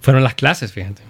fueron 0.00 0.22
las 0.22 0.34
clases, 0.34 0.72
fíjate. 0.72 1.07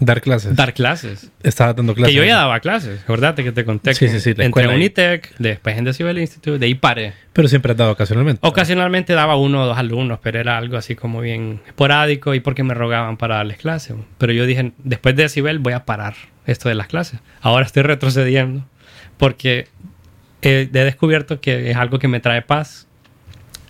Dar 0.00 0.20
clases. 0.20 0.56
Dar 0.56 0.74
clases. 0.74 1.30
Estaba 1.42 1.72
dando 1.72 1.94
clases. 1.94 2.12
Que 2.12 2.18
yo 2.18 2.24
ya 2.24 2.36
daba 2.36 2.58
clases, 2.58 3.06
¿verdad? 3.06 3.36
Que 3.36 3.52
te 3.52 3.64
conté. 3.64 3.94
Sí, 3.94 4.08
sí, 4.08 4.18
sí. 4.18 4.34
Entré 4.36 4.64
en 4.64 4.70
Unitec, 4.70 5.32
después 5.38 5.78
en 5.78 5.84
Decibel 5.84 6.18
Institute, 6.18 6.58
de 6.58 6.66
ahí 6.66 6.74
paré. 6.74 7.12
Pero 7.32 7.46
siempre 7.46 7.72
has 7.72 7.78
dado 7.78 7.92
ocasionalmente. 7.92 8.40
Ocasionalmente 8.46 9.12
daba 9.12 9.36
uno 9.36 9.62
o 9.62 9.66
dos 9.66 9.78
alumnos, 9.78 10.18
pero 10.20 10.40
era 10.40 10.58
algo 10.58 10.76
así 10.76 10.96
como 10.96 11.20
bien 11.20 11.60
esporádico 11.66 12.34
y 12.34 12.40
porque 12.40 12.64
me 12.64 12.74
rogaban 12.74 13.16
para 13.16 13.36
darles 13.36 13.58
clases. 13.58 13.96
Pero 14.18 14.32
yo 14.32 14.46
dije, 14.46 14.72
después 14.78 15.14
de 15.14 15.24
Decibel 15.24 15.60
voy 15.60 15.74
a 15.74 15.84
parar 15.84 16.14
esto 16.46 16.68
de 16.68 16.74
las 16.74 16.88
clases. 16.88 17.20
Ahora 17.40 17.64
estoy 17.64 17.84
retrocediendo 17.84 18.66
porque 19.16 19.68
he, 20.42 20.66
descubierto 20.66 21.40
que 21.40 21.70
es 21.70 21.76
algo 21.76 22.00
que 22.00 22.08
me 22.08 22.18
trae 22.18 22.42
paz. 22.42 22.88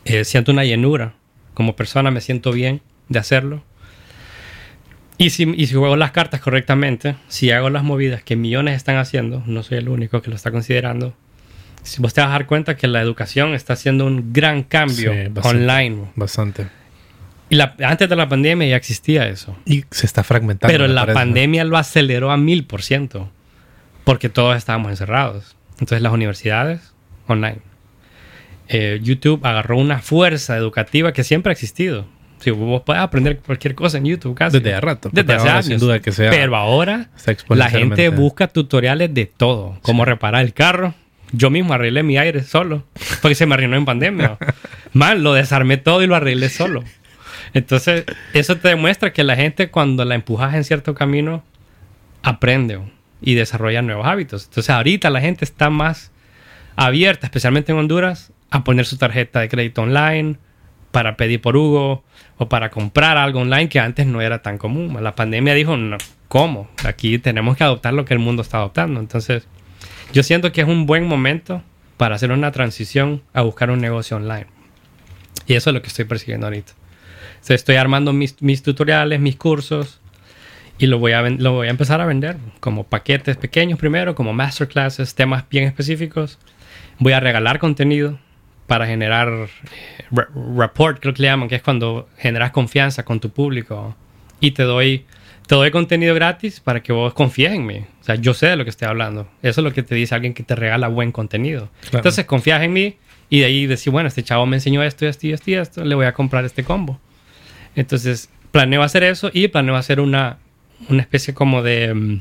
Eh, 0.07 0.25
siento 0.25 0.53
una 0.53 0.65
llenura. 0.65 1.15
Como 1.53 1.77
persona 1.77 2.11
me 2.11 2.21
siento 2.21 2.51
bien 2.51 2.81
de 3.09 3.19
hacerlo 3.19 3.63
y 5.25 5.31
si, 5.31 5.45
y 5.57 5.67
si 5.67 5.75
juego 5.75 5.97
las 5.97 6.11
cartas 6.11 6.41
correctamente, 6.41 7.17
si 7.29 7.51
hago 7.51 7.71
las 7.71 7.83
movidas 7.83 8.23
que 8.23 8.37
millones 8.37 8.77
están 8.77 8.97
haciendo, 8.97 9.43
no 9.47 9.63
soy 9.63 9.79
el 9.79 9.89
único 9.89 10.21
que 10.21 10.29
lo 10.29 10.37
está 10.37 10.51
considerando, 10.51 11.15
si 11.83 12.03
vos 12.03 12.13
te 12.13 12.21
vas 12.21 12.29
a 12.29 12.33
dar 12.33 12.47
cuenta 12.47 12.77
que 12.77 12.89
la 12.89 13.01
educación 13.01 13.55
está 13.55 13.73
haciendo 13.73 14.07
un 14.07 14.33
gran 14.33 14.63
cambio 14.63 15.13
online. 15.43 16.11
Bastante. 16.15 16.67
Y 17.51 17.57
la, 17.57 17.75
antes 17.85 18.09
de 18.09 18.17
la 18.17 18.29
pandemia 18.29 18.69
ya 18.69 18.77
existía 18.77 19.29
eso. 19.29 19.57
Y 19.65 19.85
se 19.91 20.07
está 20.07 20.25
fragmentando. 20.25 20.73
Pero 20.73 20.89
la 20.89 21.07
pandemia 21.07 21.65
lo 21.65 21.77
aceleró 21.77 22.31
a 22.31 22.37
mil 22.37 22.65
por 22.65 22.83
ciento. 22.83 23.31
Porque 24.05 24.29
todos 24.29 24.57
estábamos 24.57 24.91
encerrados. 24.91 25.57
Entonces 25.73 26.01
las 26.03 26.13
universidades, 26.13 26.93
online. 27.27 27.59
Eh, 28.69 29.01
YouTube 29.03 29.45
agarró 29.45 29.79
una 29.79 30.01
fuerza 30.01 30.57
educativa 30.57 31.13
que 31.13 31.25
siempre 31.25 31.51
ha 31.51 31.53
existido. 31.55 32.07
Si 32.45 32.51
vos 32.51 32.83
puedes 32.85 33.03
aprender 33.03 33.39
cualquier 33.39 33.75
cosa 33.75 33.97
en 33.97 34.05
YouTube 34.05 34.35
casi. 34.35 34.59
Desde 34.59 34.75
hace 34.75 34.81
rato. 34.83 35.09
Desde 35.11 35.33
hace 35.33 35.49
años. 35.49 35.65
Sin 35.65 35.79
duda 35.79 36.01
que 36.01 36.13
sea. 36.13 36.29
Pero 36.29 36.55
ahora 36.57 37.09
la 37.49 37.71
gente 37.71 38.11
busca 38.11 38.49
tutoriales 38.49 39.15
de 39.15 39.25
todo. 39.25 39.79
Cómo 39.81 40.05
reparar 40.05 40.45
el 40.45 40.53
carro. 40.53 40.93
Yo 41.33 41.49
mismo 41.49 41.73
arreglé 41.73 42.03
mi 42.03 42.19
aire 42.19 42.43
solo. 42.43 42.85
Porque 43.23 43.35
se 43.35 43.47
me 43.47 43.55
arruinó 43.55 43.77
en 43.77 43.87
pandemia. 43.87 44.37
Mal, 44.93 45.23
lo 45.23 45.33
desarmé 45.33 45.79
todo 45.79 46.03
y 46.03 46.07
lo 46.07 46.17
arreglé 46.17 46.51
solo. 46.51 46.85
Entonces, 47.55 48.05
eso 48.35 48.59
te 48.59 48.69
demuestra 48.69 49.15
que 49.15 49.25
la 49.25 49.37
gente 49.37 49.71
cuando 49.71 50.05
la 50.05 50.15
empujas 50.15 50.53
en 50.53 50.65
cierto 50.65 50.95
camino, 50.95 51.43
aprende 52.23 52.79
y 53.23 53.37
desarrolla 53.37 53.81
nuevos 53.81 54.07
hábitos. 54.07 54.45
Entonces, 54.45 54.69
ahorita 54.69 55.09
la 55.09 55.23
gente 55.23 55.47
está 55.47 55.71
más 55.71 56.13
abierta, 56.77 57.27
especialmente 57.27 57.73
en 57.73 57.79
Honduras, 57.79 58.33
a 58.51 58.65
poner 58.65 58.85
su 58.85 58.99
tarjeta 58.99 59.41
de 59.41 59.49
crédito 59.49 59.81
online, 59.81 60.37
para 60.95 61.17
pedir 61.17 61.41
por 61.41 61.57
Hugo 61.57 62.05
o 62.39 62.49
para 62.49 62.71
comprar 62.71 63.17
algo 63.17 63.41
online 63.41 63.69
que 63.69 63.81
antes 63.81 64.07
no 64.07 64.21
era 64.21 64.43
tan 64.43 64.59
común. 64.59 64.97
La 65.03 65.17
pandemia 65.17 65.53
dijo, 65.53 65.77
no, 65.77 65.97
¿cómo? 66.29 66.71
Aquí 66.85 67.19
tenemos 67.19 67.57
que 67.57 67.65
adoptar 67.65 67.95
lo 67.95 68.05
que 68.05 68.15
el 68.15 68.21
mundo 68.21 68.43
está 68.43 68.59
adoptando. 68.59 69.01
Entonces, 69.01 69.49
yo 70.13 70.23
siento 70.23 70.53
que 70.53 70.61
es 70.61 70.69
un 70.69 70.87
buen 70.87 71.09
momento 71.09 71.65
para 71.97 72.15
hacer 72.15 72.31
una 72.31 72.53
transición 72.53 73.23
a 73.33 73.43
buscar 73.43 73.73
un 73.73 73.81
negocio 73.81 74.19
online. 74.19 74.47
Y 75.49 75.55
eso 75.55 75.71
es 75.71 75.75
lo 75.75 75.83
que 75.83 75.89
estoy 75.89 76.05
persiguiendo 76.05 76.47
ahorita. 76.47 76.75
estoy 77.49 77.75
armando 77.75 78.13
mis, 78.13 78.63
tutoriales, 78.63 79.19
mis 79.19 79.35
cursos, 79.35 80.01
y 80.79 80.87
lo 80.87 81.01
voy, 81.01 81.11
a, 81.11 81.23
lo 81.23 81.55
voy 81.55 81.67
a 81.67 81.71
empezar 81.71 82.01
a 82.01 82.07
vender 82.07 82.37
como 82.61 82.85
paquetes 82.85 83.37
pequeños 83.37 83.81
primero, 83.81 84.15
como 84.15 84.33
masterclasses, 84.33 85.17
temas 85.17 85.43
bien 85.51 85.65
específicos. 85.65 86.39
Voy 87.01 87.15
a 87.15 87.19
regalar 87.19 87.59
contenido 87.59 88.21
para 88.67 88.87
generar 88.87 89.29
eh, 89.31 90.23
rapport, 90.57 91.01
creo 91.01 91.15
que 91.15 91.23
le 91.23 91.29
llaman, 91.29 91.49
que 91.49 91.57
es 91.57 91.63
cuando 91.63 92.09
generas 92.17 92.51
confianza 92.51 93.05
con 93.05 93.21
tu 93.21 93.31
público 93.31 93.95
y 94.41 94.53
te 94.53 94.63
doy, 94.63 95.05
te 95.47 95.55
doy 95.55 95.71
contenido 95.71 96.15
gratis 96.15 96.61
para 96.61 96.83
que 96.83 96.93
vos 96.93 97.15
confíes 97.15 97.53
en 97.53 97.67
mí. 97.67 97.85
O 98.01 98.05
sea, 98.05 98.15
yo 98.17 98.35
sé 98.35 98.47
de 98.47 98.57
lo 98.57 98.65
que 98.65 98.71
estoy 98.71 98.89
hablando. 98.89 99.29
Eso 99.43 99.61
es 99.61 99.65
lo 99.65 99.73
que 99.73 99.83
te 99.83 99.95
dice 99.95 100.15
alguien 100.15 100.35
que 100.35 100.43
te 100.43 100.55
regala 100.55 100.89
buen 100.89 101.13
contenido. 101.13 101.69
Entonces 101.93 102.25
confías 102.25 102.63
en 102.63 102.73
mí 102.73 102.97
y 103.31 103.41
de 103.41 103.47
ahí 103.47 103.67
decir, 103.67 103.93
bueno, 103.93 104.09
este 104.09 104.23
chavo 104.23 104.47
me 104.47 104.57
enseñó 104.57 104.83
esto, 104.83 105.07
esto 105.07 105.27
y 105.27 105.33
esto 105.33 105.51
y 105.51 105.55
esto, 105.55 105.85
le 105.85 105.95
voy 105.95 106.07
a 106.07 106.13
comprar 106.13 106.45
este 106.45 106.65
combo. 106.65 107.01
Entonces 107.77 108.31
planeo 108.51 108.83
hacer 108.83 109.03
eso 109.03 109.31
y 109.33 109.49
planeo 109.49 109.77
hacer 109.77 110.01
una, 110.01 110.39
una 110.89 111.03
especie 111.03 111.35
como 111.35 111.63
de... 111.63 112.21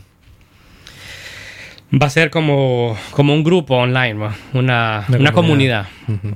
Va 1.94 2.08
a 2.08 2.10
ser 2.10 2.32
como, 2.32 2.98
como 3.12 3.34
un 3.34 3.44
grupo 3.44 3.76
online, 3.76 4.30
una, 4.54 5.06
una, 5.08 5.32
comunidad. 5.32 5.88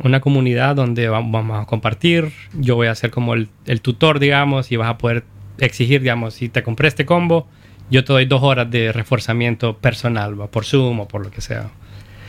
Una 0.04 0.20
comunidad 0.20 0.76
donde 0.76 1.10
vamos 1.10 1.60
a 1.60 1.66
compartir. 1.66 2.32
Yo 2.54 2.76
voy 2.76 2.88
a 2.88 2.96
ser 2.96 3.10
como 3.10 3.34
el, 3.34 3.50
el, 3.66 3.82
tutor, 3.82 4.20
digamos, 4.20 4.72
y 4.72 4.76
vas 4.76 4.90
a 4.90 5.00
poder 5.00 5.24
exigir, 5.58 6.02
digamos, 6.02 6.36
si 6.36 6.50
te 6.50 6.62
compré 6.62 6.88
este 6.88 7.06
combo, 7.06 7.48
yo 7.90 8.04
te 8.04 8.14
doy 8.14 8.26
dos 8.26 8.44
horas 8.44 8.70
de 8.70 8.92
reforzamiento 8.92 9.78
personal, 9.78 10.36
por 10.52 10.66
Zoom 10.66 11.00
o 11.00 11.08
por 11.08 11.24
lo 11.24 11.32
que 11.32 11.42
sea. 11.42 11.70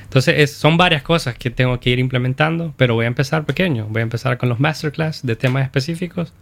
Entonces, 0.04 0.52
son 0.52 0.78
varias 0.78 1.02
cosas 1.02 1.36
que 1.36 1.50
tengo 1.50 1.78
que 1.80 1.90
ir 1.90 1.98
implementando, 1.98 2.72
pero 2.78 2.94
voy 2.94 3.04
a 3.04 3.08
empezar 3.08 3.44
pequeño. 3.44 3.86
Voy 3.90 4.00
a 4.00 4.04
empezar 4.04 4.38
con 4.38 4.48
los 4.48 4.58
masterclass 4.58 5.24
de 5.24 5.36
temas 5.36 5.64
específicos. 5.64 6.32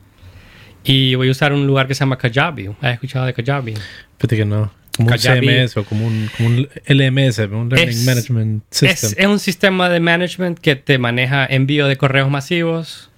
Y 0.85 1.17
voy 1.17 1.27
a 1.27 1.31
usar 1.33 1.53
un 1.53 1.67
lugar 1.67 1.89
que 1.89 1.95
se 1.95 2.01
llama 2.01 2.17
Kajabi. 2.17 2.69
¿Has 2.81 2.93
escuchado 2.93 3.27
de 3.27 3.35
Kajabi? 3.35 3.75
Fíjate 4.19 4.37
que 4.37 4.45
no. 4.45 4.71
Como 4.97 5.11
un 5.11 5.19
CMS 5.19 5.77
o 5.77 5.85
como 5.85 6.07
un, 6.07 6.31
como 6.37 6.49
un 6.49 6.69
LMS, 6.87 7.39
un 7.51 7.69
Learning 7.69 8.05
Management 8.05 8.65
System. 8.71 9.15
Es, 9.19 9.27
un 9.27 9.39
sistema 9.39 9.89
de 9.89 10.01
management 10.01 10.59
que 10.59 10.77
te 10.77 10.99
maneja 10.99 11.47
envío 11.47 11.87
de 11.87 11.97
correos 11.97 12.31
masivos, 12.31 13.11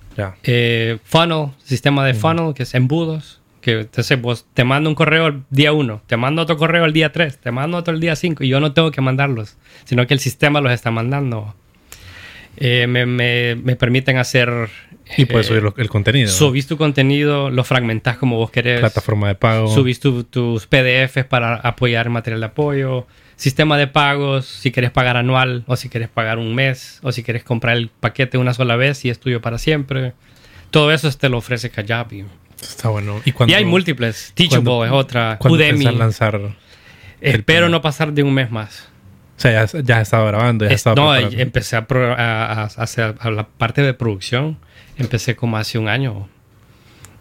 eh, 0.42 0.98
funnel, 1.04 1.50
sistema 1.62 2.04
de 2.04 2.14
funnel, 2.14 2.54
que 2.54 2.64
es 2.64 2.74
embudos. 2.74 3.40
Que 3.60 3.80
entonces 3.80 4.20
vos 4.20 4.46
te 4.54 4.64
mando 4.64 4.88
un 4.88 4.94
correo 4.94 5.26
el 5.26 5.42
día 5.50 5.72
1, 5.72 6.02
te 6.06 6.16
mando 6.16 6.42
otro 6.42 6.56
correo 6.56 6.84
el 6.84 6.92
día 6.92 7.12
3, 7.12 7.38
te 7.38 7.50
mando 7.50 7.76
otro 7.76 7.92
el 7.92 8.00
día 8.00 8.14
5 8.14 8.44
y 8.44 8.48
yo 8.48 8.60
no 8.60 8.72
tengo 8.72 8.92
que 8.92 9.00
mandarlos, 9.00 9.56
sino 9.84 10.06
que 10.06 10.14
el 10.14 10.20
sistema 10.20 10.60
los 10.60 10.72
está 10.72 10.90
mandando. 10.90 11.54
Eh, 12.56 12.86
me, 12.88 13.06
me, 13.06 13.54
me, 13.54 13.76
permiten 13.76 14.16
hacer 14.16 14.68
y 15.16 15.24
puedes 15.24 15.46
subir 15.46 15.72
el 15.76 15.88
contenido. 15.88 16.28
Subís 16.28 16.66
tu 16.66 16.76
contenido, 16.76 17.50
lo 17.50 17.64
fragmentás 17.64 18.16
como 18.16 18.36
vos 18.36 18.50
querés. 18.50 18.80
Plataforma 18.80 19.28
de 19.28 19.34
pago. 19.34 19.72
Subís 19.72 20.00
tus 20.00 20.66
PDFs 20.66 21.24
para 21.24 21.56
apoyar 21.56 22.08
material 22.10 22.40
de 22.40 22.46
apoyo. 22.46 23.06
Sistema 23.36 23.78
de 23.78 23.86
pagos, 23.86 24.46
si 24.46 24.72
quieres 24.72 24.90
pagar 24.90 25.16
anual 25.16 25.62
o 25.66 25.76
si 25.76 25.88
quieres 25.88 26.08
pagar 26.08 26.38
un 26.38 26.54
mes 26.54 26.98
o 27.02 27.12
si 27.12 27.22
quieres 27.22 27.44
comprar 27.44 27.76
el 27.76 27.88
paquete 27.88 28.36
una 28.36 28.52
sola 28.52 28.74
vez 28.74 29.04
y 29.04 29.10
es 29.10 29.20
tuyo 29.20 29.40
para 29.40 29.58
siempre. 29.58 30.12
Todo 30.70 30.92
eso 30.92 31.10
te 31.12 31.28
lo 31.28 31.38
ofrece 31.38 31.70
Kajabi. 31.70 32.24
Está 32.60 32.88
bueno. 32.88 33.20
¿Y, 33.24 33.52
hay 33.52 33.64
múltiples. 33.64 34.32
Teachable 34.34 34.86
es 34.86 34.92
otra. 34.92 35.38
Udemy. 35.40 35.84
lanzar 35.84 36.40
Espero 37.20 37.68
no 37.68 37.80
pasar 37.80 38.12
de 38.12 38.22
un 38.24 38.34
mes 38.34 38.50
más. 38.50 38.88
O 39.36 39.40
sea, 39.40 39.64
ya, 39.66 39.80
ya 39.82 40.00
estado 40.00 40.26
grabando. 40.26 40.68
Ya 40.68 40.94
no, 40.94 41.14
empecé 41.14 41.76
a, 41.76 41.86
a, 41.88 42.64
hacer 42.64 43.14
la 43.24 43.46
parte 43.46 43.82
de 43.82 43.94
producción 43.94 44.58
Empecé 44.98 45.36
como 45.36 45.56
hace 45.56 45.78
un 45.78 45.88
año. 45.88 46.28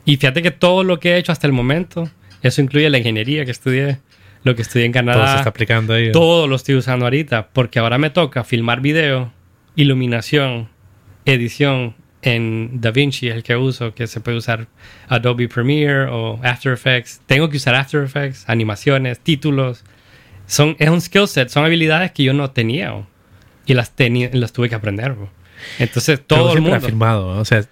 Y 0.05 0.17
fíjate 0.17 0.41
que 0.41 0.51
todo 0.51 0.83
lo 0.83 0.99
que 0.99 1.13
he 1.13 1.17
hecho 1.17 1.31
hasta 1.31 1.47
el 1.47 1.53
momento, 1.53 2.09
eso 2.41 2.61
incluye 2.61 2.89
la 2.89 2.97
ingeniería 2.97 3.45
que 3.45 3.51
estudié, 3.51 3.99
lo 4.43 4.55
que 4.55 4.61
estudié 4.61 4.85
en 4.85 4.91
Canadá. 4.91 5.19
Todo 5.19 5.27
se 5.27 5.37
está 5.37 5.49
aplicando 5.49 5.93
ahí. 5.93 6.11
Todo 6.11 6.47
lo 6.47 6.55
estoy 6.55 6.75
usando 6.75 7.05
ahorita, 7.05 7.49
porque 7.53 7.79
ahora 7.79 7.97
me 7.97 8.09
toca 8.09 8.43
filmar 8.43 8.81
video, 8.81 9.31
iluminación, 9.75 10.69
edición 11.25 11.95
en 12.21 12.81
DaVinci, 12.81 13.27
el 13.27 13.43
que 13.43 13.55
uso, 13.55 13.93
que 13.93 14.07
se 14.07 14.19
puede 14.19 14.37
usar 14.37 14.67
Adobe 15.07 15.47
Premiere 15.47 16.07
o 16.09 16.39
After 16.43 16.73
Effects. 16.73 17.21
Tengo 17.25 17.49
que 17.49 17.57
usar 17.57 17.75
After 17.75 18.03
Effects, 18.03 18.45
animaciones, 18.47 19.19
títulos. 19.19 19.83
Son, 20.45 20.75
es 20.79 20.89
un 20.89 21.01
skill 21.01 21.27
set, 21.27 21.49
son 21.49 21.65
habilidades 21.65 22.11
que 22.11 22.23
yo 22.23 22.33
no 22.33 22.51
tenía 22.51 23.05
y 23.65 23.73
las, 23.73 23.93
las 24.31 24.53
tuve 24.53 24.69
que 24.69 24.75
aprender. 24.75 25.15
Entonces 25.79 26.19
Pero 26.19 26.27
todo 26.27 26.47
el 26.47 26.51
siempre 26.53 26.71
mundo... 26.71 26.85
ha 26.85 26.89
filmado, 26.89 27.27
o 27.27 27.45
sea, 27.45 27.63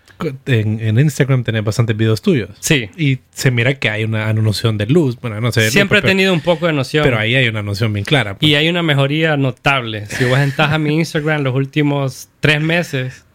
en, 0.46 0.80
en 0.80 1.00
Instagram 1.00 1.44
tenés 1.44 1.64
bastantes 1.64 1.96
videos 1.96 2.22
tuyos. 2.22 2.50
Sí, 2.60 2.90
Y 2.98 3.20
se 3.32 3.52
mira 3.52 3.74
que 3.76 3.90
hay 3.90 4.04
una, 4.04 4.32
noción 4.34 4.78
de 4.78 4.86
luz. 4.86 5.20
Bueno, 5.20 5.40
no 5.42 5.52
sé. 5.52 5.62
de 5.62 5.66
luz, 5.68 5.74
siempre 5.74 6.00
he 6.00 6.02
pero, 6.02 6.12
tenido 6.12 6.34
un 6.34 6.42
poco 6.42 6.68
de 6.68 6.74
noción. 6.74 7.04
Pero 7.04 7.20
ahí 7.20 7.36
hay 7.36 7.48
una 7.48 7.64
noción 7.64 7.92
bien 7.94 8.06
clara. 8.06 8.38
pues. 8.38 8.50
Y 8.50 8.56
hay 8.56 8.70
una 8.70 8.84
mejoría 8.84 9.38
notable. 9.38 10.06
Si 10.08 10.24
vos 10.26 10.40
entras 10.40 10.72
a 10.72 10.78
mi 10.78 10.96
Instagram 10.96 11.44
los 11.44 11.56
últimos 11.56 12.30
tres 12.40 12.62
meses, 12.62 13.26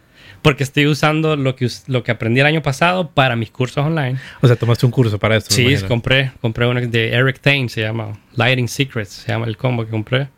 porque 0.42 0.64
estoy 0.64 0.86
usando 0.86 1.36
lo 1.36 1.54
que, 1.54 1.68
lo 1.86 2.02
que 2.02 2.12
aprendí 2.12 2.40
el 2.40 2.46
año 2.46 2.62
pasado 2.62 3.10
para 3.10 3.36
mis 3.36 3.50
cursos 3.50 3.84
online. 3.84 4.16
O 4.40 4.46
sea, 4.46 4.56
tomaste 4.56 4.86
un 4.86 4.92
curso 4.92 5.18
para 5.18 5.36
esto. 5.36 5.54
Sí, 5.54 5.76
compré, 5.86 6.32
compré 6.40 6.66
uno 6.66 6.80
de 6.80 7.10
Eric 7.10 7.40
Tain, 7.40 7.68
se 7.68 7.82
llama 7.82 8.18
Lighting 8.36 8.68
Secrets, 8.68 9.10
se 9.10 9.28
llama 9.28 9.46
el 9.46 9.56
combo 9.56 9.84
que 9.84 9.90
compré. 9.90 10.28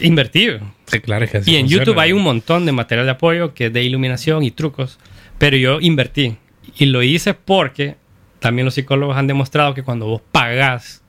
Invertí. 0.00 0.48
Sí, 0.86 1.00
claro 1.00 1.26
que 1.28 1.38
así 1.38 1.50
Y 1.50 1.56
en 1.56 1.62
funciona. 1.62 1.84
YouTube 1.84 2.00
hay 2.00 2.12
un 2.12 2.22
montón 2.22 2.66
de 2.66 2.72
material 2.72 3.06
de 3.06 3.12
apoyo 3.12 3.54
que 3.54 3.66
es 3.66 3.72
de 3.72 3.82
iluminación 3.82 4.42
y 4.42 4.50
trucos, 4.50 4.98
pero 5.38 5.56
yo 5.56 5.80
invertí. 5.80 6.36
Y 6.78 6.86
lo 6.86 7.02
hice 7.02 7.34
porque 7.34 7.96
también 8.38 8.64
los 8.64 8.74
psicólogos 8.74 9.16
han 9.16 9.26
demostrado 9.26 9.74
que 9.74 9.82
cuando 9.82 10.06
vos 10.06 10.22
pagas 10.32 11.02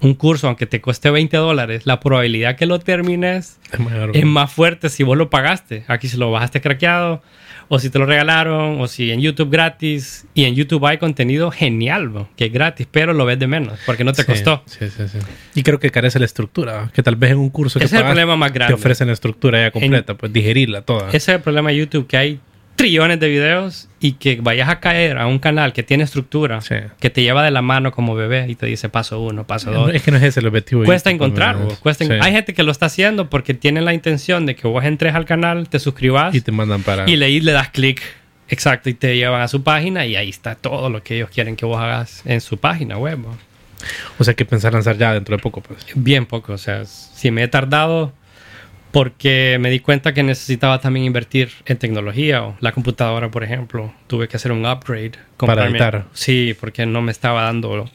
un 0.00 0.14
curso, 0.14 0.46
aunque 0.46 0.66
te 0.66 0.80
cueste 0.80 1.10
20 1.10 1.36
dólares, 1.36 1.86
la 1.86 2.00
probabilidad 2.00 2.56
que 2.56 2.66
lo 2.66 2.78
termines 2.78 3.58
Es 3.72 3.80
es 4.16 4.24
más 4.24 4.52
fuerte 4.52 4.88
si 4.88 5.02
vos 5.02 5.16
lo 5.16 5.28
pagaste. 5.30 5.84
Aquí 5.88 6.08
si 6.08 6.16
lo 6.16 6.30
bajaste 6.30 6.60
craqueado, 6.60 7.22
o 7.68 7.78
si 7.78 7.90
te 7.90 7.98
lo 7.98 8.06
regalaron, 8.06 8.80
o 8.80 8.88
si 8.88 9.10
en 9.10 9.20
YouTube 9.20 9.50
gratis. 9.50 10.26
Y 10.34 10.44
en 10.44 10.54
YouTube 10.54 10.84
hay 10.86 10.98
contenido 10.98 11.50
genial, 11.50 12.08
bro, 12.08 12.28
que 12.36 12.46
es 12.46 12.52
gratis, 12.52 12.86
pero 12.90 13.12
lo 13.12 13.24
ves 13.26 13.38
de 13.38 13.46
menos, 13.46 13.78
porque 13.86 14.04
no 14.04 14.12
te 14.12 14.22
Sí, 14.22 14.26
costó. 14.28 14.62
Sí, 14.66 14.86
sí, 14.88 15.08
sí. 15.08 15.18
Y 15.54 15.62
creo 15.62 15.78
que 15.78 15.90
carece 15.90 16.18
la 16.18 16.24
estructura. 16.24 16.90
Que 16.94 17.02
tal 17.02 17.16
vez 17.16 17.32
en 17.32 17.38
un 17.38 17.50
curso 17.50 17.78
que 17.78 17.84
Ese 17.84 17.96
es 17.96 18.00
el 18.00 18.06
problema 18.06 18.36
más 18.36 18.52
te 18.52 18.58
grande. 18.58 18.74
ofrecen 18.74 19.06
la 19.08 19.12
estructura 19.12 19.60
ya 19.60 19.70
completa, 19.70 20.14
pues 20.14 20.32
digerirla 20.32 20.82
toda. 20.82 21.08
Ese 21.08 21.16
es 21.16 21.28
el 21.28 21.40
problema 21.40 21.70
de 21.70 21.76
YouTube, 21.76 22.06
que 22.06 22.16
hay 22.16 22.40
trillones 22.78 23.20
de 23.20 23.28
videos 23.28 23.88
y 24.00 24.12
que 24.12 24.38
vayas 24.40 24.68
a 24.68 24.80
caer 24.80 25.18
a 25.18 25.26
un 25.26 25.38
canal 25.38 25.72
que 25.74 25.82
tiene 25.82 26.04
estructura, 26.04 26.60
Sí. 26.62 26.76
que 27.00 27.10
te 27.10 27.22
lleva 27.22 27.42
de 27.44 27.50
la 27.50 27.60
mano 27.60 27.92
como 27.92 28.14
bebé 28.14 28.46
y 28.48 28.54
te 28.54 28.64
dice 28.66 28.88
paso 28.88 29.20
uno, 29.20 29.44
paso 29.46 29.70
dos. 29.70 29.92
Es 29.92 30.02
que 30.02 30.10
no 30.12 30.16
es 30.16 30.22
ese 30.22 30.40
el 30.40 30.46
objetivo. 30.46 30.84
Cuesta 30.84 31.10
YouTube, 31.10 31.24
encontrar, 31.26 31.56
vos, 31.58 31.78
cuesta 31.80 32.04
en-. 32.04 32.22
Hay 32.22 32.32
gente 32.32 32.54
que 32.54 32.62
lo 32.62 32.70
está 32.72 32.86
haciendo 32.86 33.28
porque 33.28 33.52
tienen 33.52 33.84
la 33.84 33.92
intención 33.92 34.46
de 34.46 34.54
que 34.56 34.66
vos 34.68 34.84
entres 34.84 35.14
al 35.14 35.26
canal, 35.26 35.68
te 35.68 35.78
suscribas 35.80 36.34
Y 36.34 36.40
te 36.40 36.52
mandan 36.52 36.82
para... 36.82 37.08
y 37.10 37.16
le, 37.16 37.28
le 37.40 37.52
das 37.52 37.68
clic. 37.70 38.00
Exacto, 38.48 38.88
y 38.88 38.94
te 38.94 39.14
llevan 39.16 39.42
a 39.42 39.48
su 39.48 39.62
página 39.62 40.06
y 40.06 40.16
ahí 40.16 40.30
está 40.30 40.54
todo 40.54 40.88
lo 40.88 41.02
que 41.02 41.16
ellos 41.16 41.28
quieren 41.28 41.54
que 41.56 41.66
vos 41.66 41.78
hagas 41.78 42.22
en 42.24 42.40
su 42.40 42.56
página 42.56 42.96
web. 42.96 43.18
O 44.18 44.24
sea, 44.24 44.34
que 44.34 44.44
pensar 44.44 44.72
lanzar 44.72 44.96
ya 44.96 45.12
dentro 45.12 45.36
de 45.36 45.42
poco, 45.42 45.60
pues. 45.60 45.84
Bien 45.94 46.26
poco, 46.26 46.52
o 46.54 46.58
sea, 46.58 46.84
si 46.84 47.30
me 47.30 47.42
he 47.42 47.48
tardado 47.48 48.12
porque 48.98 49.58
me 49.60 49.70
di 49.70 49.78
cuenta 49.78 50.12
que 50.12 50.24
necesitaba 50.24 50.80
también 50.80 51.06
invertir 51.06 51.52
en 51.66 51.76
tecnología 51.76 52.42
o 52.42 52.56
la 52.58 52.72
computadora, 52.72 53.30
por 53.30 53.44
ejemplo. 53.44 53.94
Tuve 54.08 54.26
que 54.26 54.36
hacer 54.36 54.50
un 54.50 54.66
upgrade. 54.66 55.12
comprarme- 55.36 55.70
editar. 55.70 56.06
Sí, 56.12 56.56
porque 56.58 56.84
no 56.84 57.00
me 57.00 57.12
estaba 57.12 57.42
dando... 57.44 57.88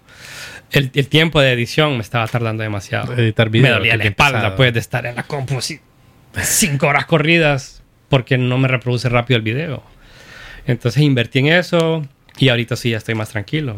El, 0.71 0.91
el 0.93 1.07
tiempo 1.09 1.41
de 1.41 1.51
edición 1.51 1.97
me 1.97 2.03
estaba 2.03 2.25
tardando 2.27 2.63
demasiado. 2.63 3.13
Editar 3.17 3.49
video, 3.49 3.67
Me 3.67 3.77
dolía 3.79 3.97
la 3.97 4.03
espalda, 4.05 4.39
pesado. 4.39 4.55
pues, 4.55 4.73
de 4.73 4.79
estar 4.79 5.05
en 5.05 5.15
la 5.17 5.23
compu 5.23 5.57
así 5.57 5.81
cinco 6.41 6.87
horas 6.87 7.05
corridas 7.05 7.83
porque 8.07 8.37
no 8.37 8.57
me 8.57 8.69
reproduce 8.69 9.09
rápido 9.09 9.35
el 9.39 9.43
video. 9.43 9.83
Entonces 10.67 11.03
invertí 11.03 11.39
en 11.39 11.47
eso 11.47 12.07
y 12.37 12.47
ahorita 12.47 12.77
sí 12.77 12.91
ya 12.91 12.97
estoy 12.97 13.15
más 13.15 13.27
tranquilo. 13.27 13.75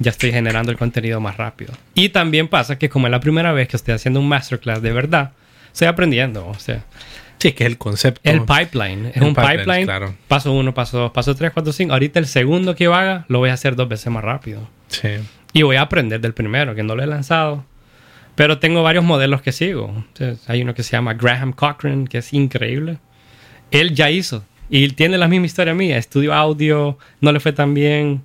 Ya 0.00 0.10
estoy 0.10 0.32
generando 0.32 0.72
el 0.72 0.76
contenido 0.76 1.20
más 1.20 1.36
rápido. 1.36 1.72
Y 1.94 2.08
también 2.08 2.48
pasa 2.48 2.78
que 2.80 2.88
como 2.88 3.06
es 3.06 3.12
la 3.12 3.20
primera 3.20 3.52
vez 3.52 3.68
que 3.68 3.76
estoy 3.76 3.94
haciendo 3.94 4.18
un 4.18 4.26
masterclass 4.28 4.82
de 4.82 4.90
verdad, 4.92 5.32
estoy 5.72 5.88
aprendiendo. 5.88 6.46
O 6.46 6.54
sea, 6.58 6.84
Sí, 7.38 7.52
que 7.52 7.64
es 7.64 7.70
el 7.70 7.78
concepto. 7.78 8.20
el 8.28 8.40
pipeline. 8.42 9.06
Es 9.06 9.16
El 9.18 9.22
un 9.24 9.34
pipeline, 9.34 9.58
pipeline. 9.58 9.84
claro. 9.84 10.14
Paso 10.26 10.52
uno, 10.52 10.74
paso 10.74 10.98
dos, 10.98 11.12
paso 11.12 11.34
tres, 11.36 11.52
cuatro, 11.52 11.72
cinco. 11.72 11.92
Ahorita 11.92 12.18
el 12.18 12.26
segundo 12.26 12.74
que 12.74 12.84
yo 12.84 12.94
haga 12.94 13.24
lo 13.28 13.38
voy 13.38 13.50
a 13.50 13.52
hacer 13.54 13.76
dos 13.76 13.88
veces 13.88 14.12
más 14.12 14.24
rápido. 14.24 14.68
Sí. 14.88 15.08
Y 15.52 15.62
voy 15.62 15.76
a 15.76 15.82
aprender 15.82 16.20
del 16.20 16.34
primero, 16.34 16.74
que 16.74 16.82
no 16.82 16.96
lo 16.96 17.02
he 17.02 17.06
lanzado. 17.06 17.64
Pero 18.34 18.58
tengo 18.58 18.82
varios 18.82 19.04
modelos 19.04 19.40
que 19.42 19.52
sigo. 19.52 19.92
Entonces, 19.96 20.48
hay 20.50 20.62
uno 20.62 20.74
que 20.74 20.82
se 20.82 20.92
llama 20.92 21.14
Graham 21.14 21.52
Cochran, 21.52 22.06
que 22.08 22.18
es 22.18 22.32
increíble. 22.32 22.98
Él 23.70 23.94
ya 23.94 24.10
hizo. 24.10 24.44
Y 24.70 24.88
tiene 24.90 25.16
la 25.16 25.28
misma 25.28 25.46
historia 25.46 25.74
mía. 25.74 25.96
Estudió 25.96 26.34
audio, 26.34 26.98
no 27.20 27.32
le 27.32 27.38
fue 27.40 27.52
tan 27.52 27.72
bien. 27.72 28.22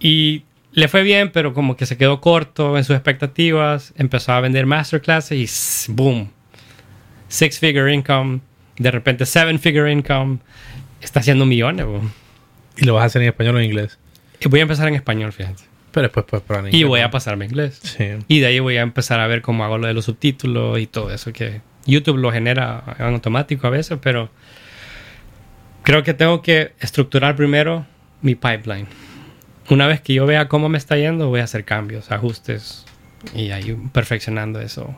Y 0.00 0.42
le 0.72 0.88
fue 0.88 1.02
bien, 1.02 1.30
pero 1.32 1.54
como 1.54 1.76
que 1.76 1.86
se 1.86 1.96
quedó 1.96 2.20
corto 2.20 2.76
en 2.76 2.84
sus 2.84 2.94
expectativas. 2.96 3.92
Empezó 3.96 4.32
a 4.32 4.40
vender 4.40 4.66
masterclasses 4.66 5.38
y 5.38 5.44
¡s- 5.44 5.90
boom. 5.92 6.30
Six 7.30 7.58
figure 7.58 7.90
income. 7.92 8.40
De 8.76 8.90
repente 8.90 9.24
seven 9.24 9.58
figure 9.58 9.90
income. 9.90 10.38
Está 11.00 11.20
haciendo 11.20 11.46
millones. 11.46 11.86
Y 12.76 12.84
lo 12.84 12.92
vas 12.94 13.04
a 13.04 13.06
hacer 13.06 13.22
en 13.22 13.28
español 13.28 13.56
o 13.56 13.58
en 13.60 13.64
inglés. 13.64 13.98
Y 14.40 14.48
voy 14.48 14.60
a 14.60 14.62
empezar 14.62 14.86
en 14.88 14.94
español, 14.94 15.32
fíjate. 15.32 15.62
Pero 15.92 16.02
después 16.04 16.26
puedes 16.26 16.44
probar 16.46 16.66
en 16.66 16.74
Y 16.74 16.76
inglés. 16.78 16.88
voy 16.88 17.00
a 17.00 17.10
pasarme 17.10 17.46
a 17.46 17.48
inglés. 17.48 17.80
Sí. 17.82 18.08
Y 18.28 18.40
de 18.40 18.46
ahí 18.46 18.58
voy 18.60 18.76
a 18.76 18.82
empezar 18.82 19.20
a 19.20 19.26
ver 19.26 19.40
cómo 19.42 19.64
hago 19.64 19.78
lo 19.78 19.86
de 19.86 19.94
los 19.94 20.04
subtítulos 20.04 20.78
y 20.78 20.86
todo 20.86 21.10
eso 21.12 21.32
que 21.32 21.62
YouTube 21.86 22.18
lo 22.18 22.30
genera 22.30 22.84
en 22.98 23.06
automático 23.06 23.66
a 23.66 23.70
veces, 23.70 23.98
pero 24.02 24.30
creo 25.82 26.02
que 26.02 26.14
tengo 26.14 26.42
que 26.42 26.72
estructurar 26.80 27.36
primero 27.36 27.86
mi 28.22 28.34
pipeline. 28.34 28.86
Una 29.68 29.86
vez 29.86 30.00
que 30.00 30.14
yo 30.14 30.26
vea 30.26 30.48
cómo 30.48 30.68
me 30.68 30.78
está 30.78 30.96
yendo, 30.96 31.28
voy 31.28 31.40
a 31.40 31.44
hacer 31.44 31.64
cambios, 31.64 32.10
ajustes 32.10 32.84
y 33.34 33.50
ahí 33.50 33.76
perfeccionando 33.92 34.60
eso. 34.60 34.94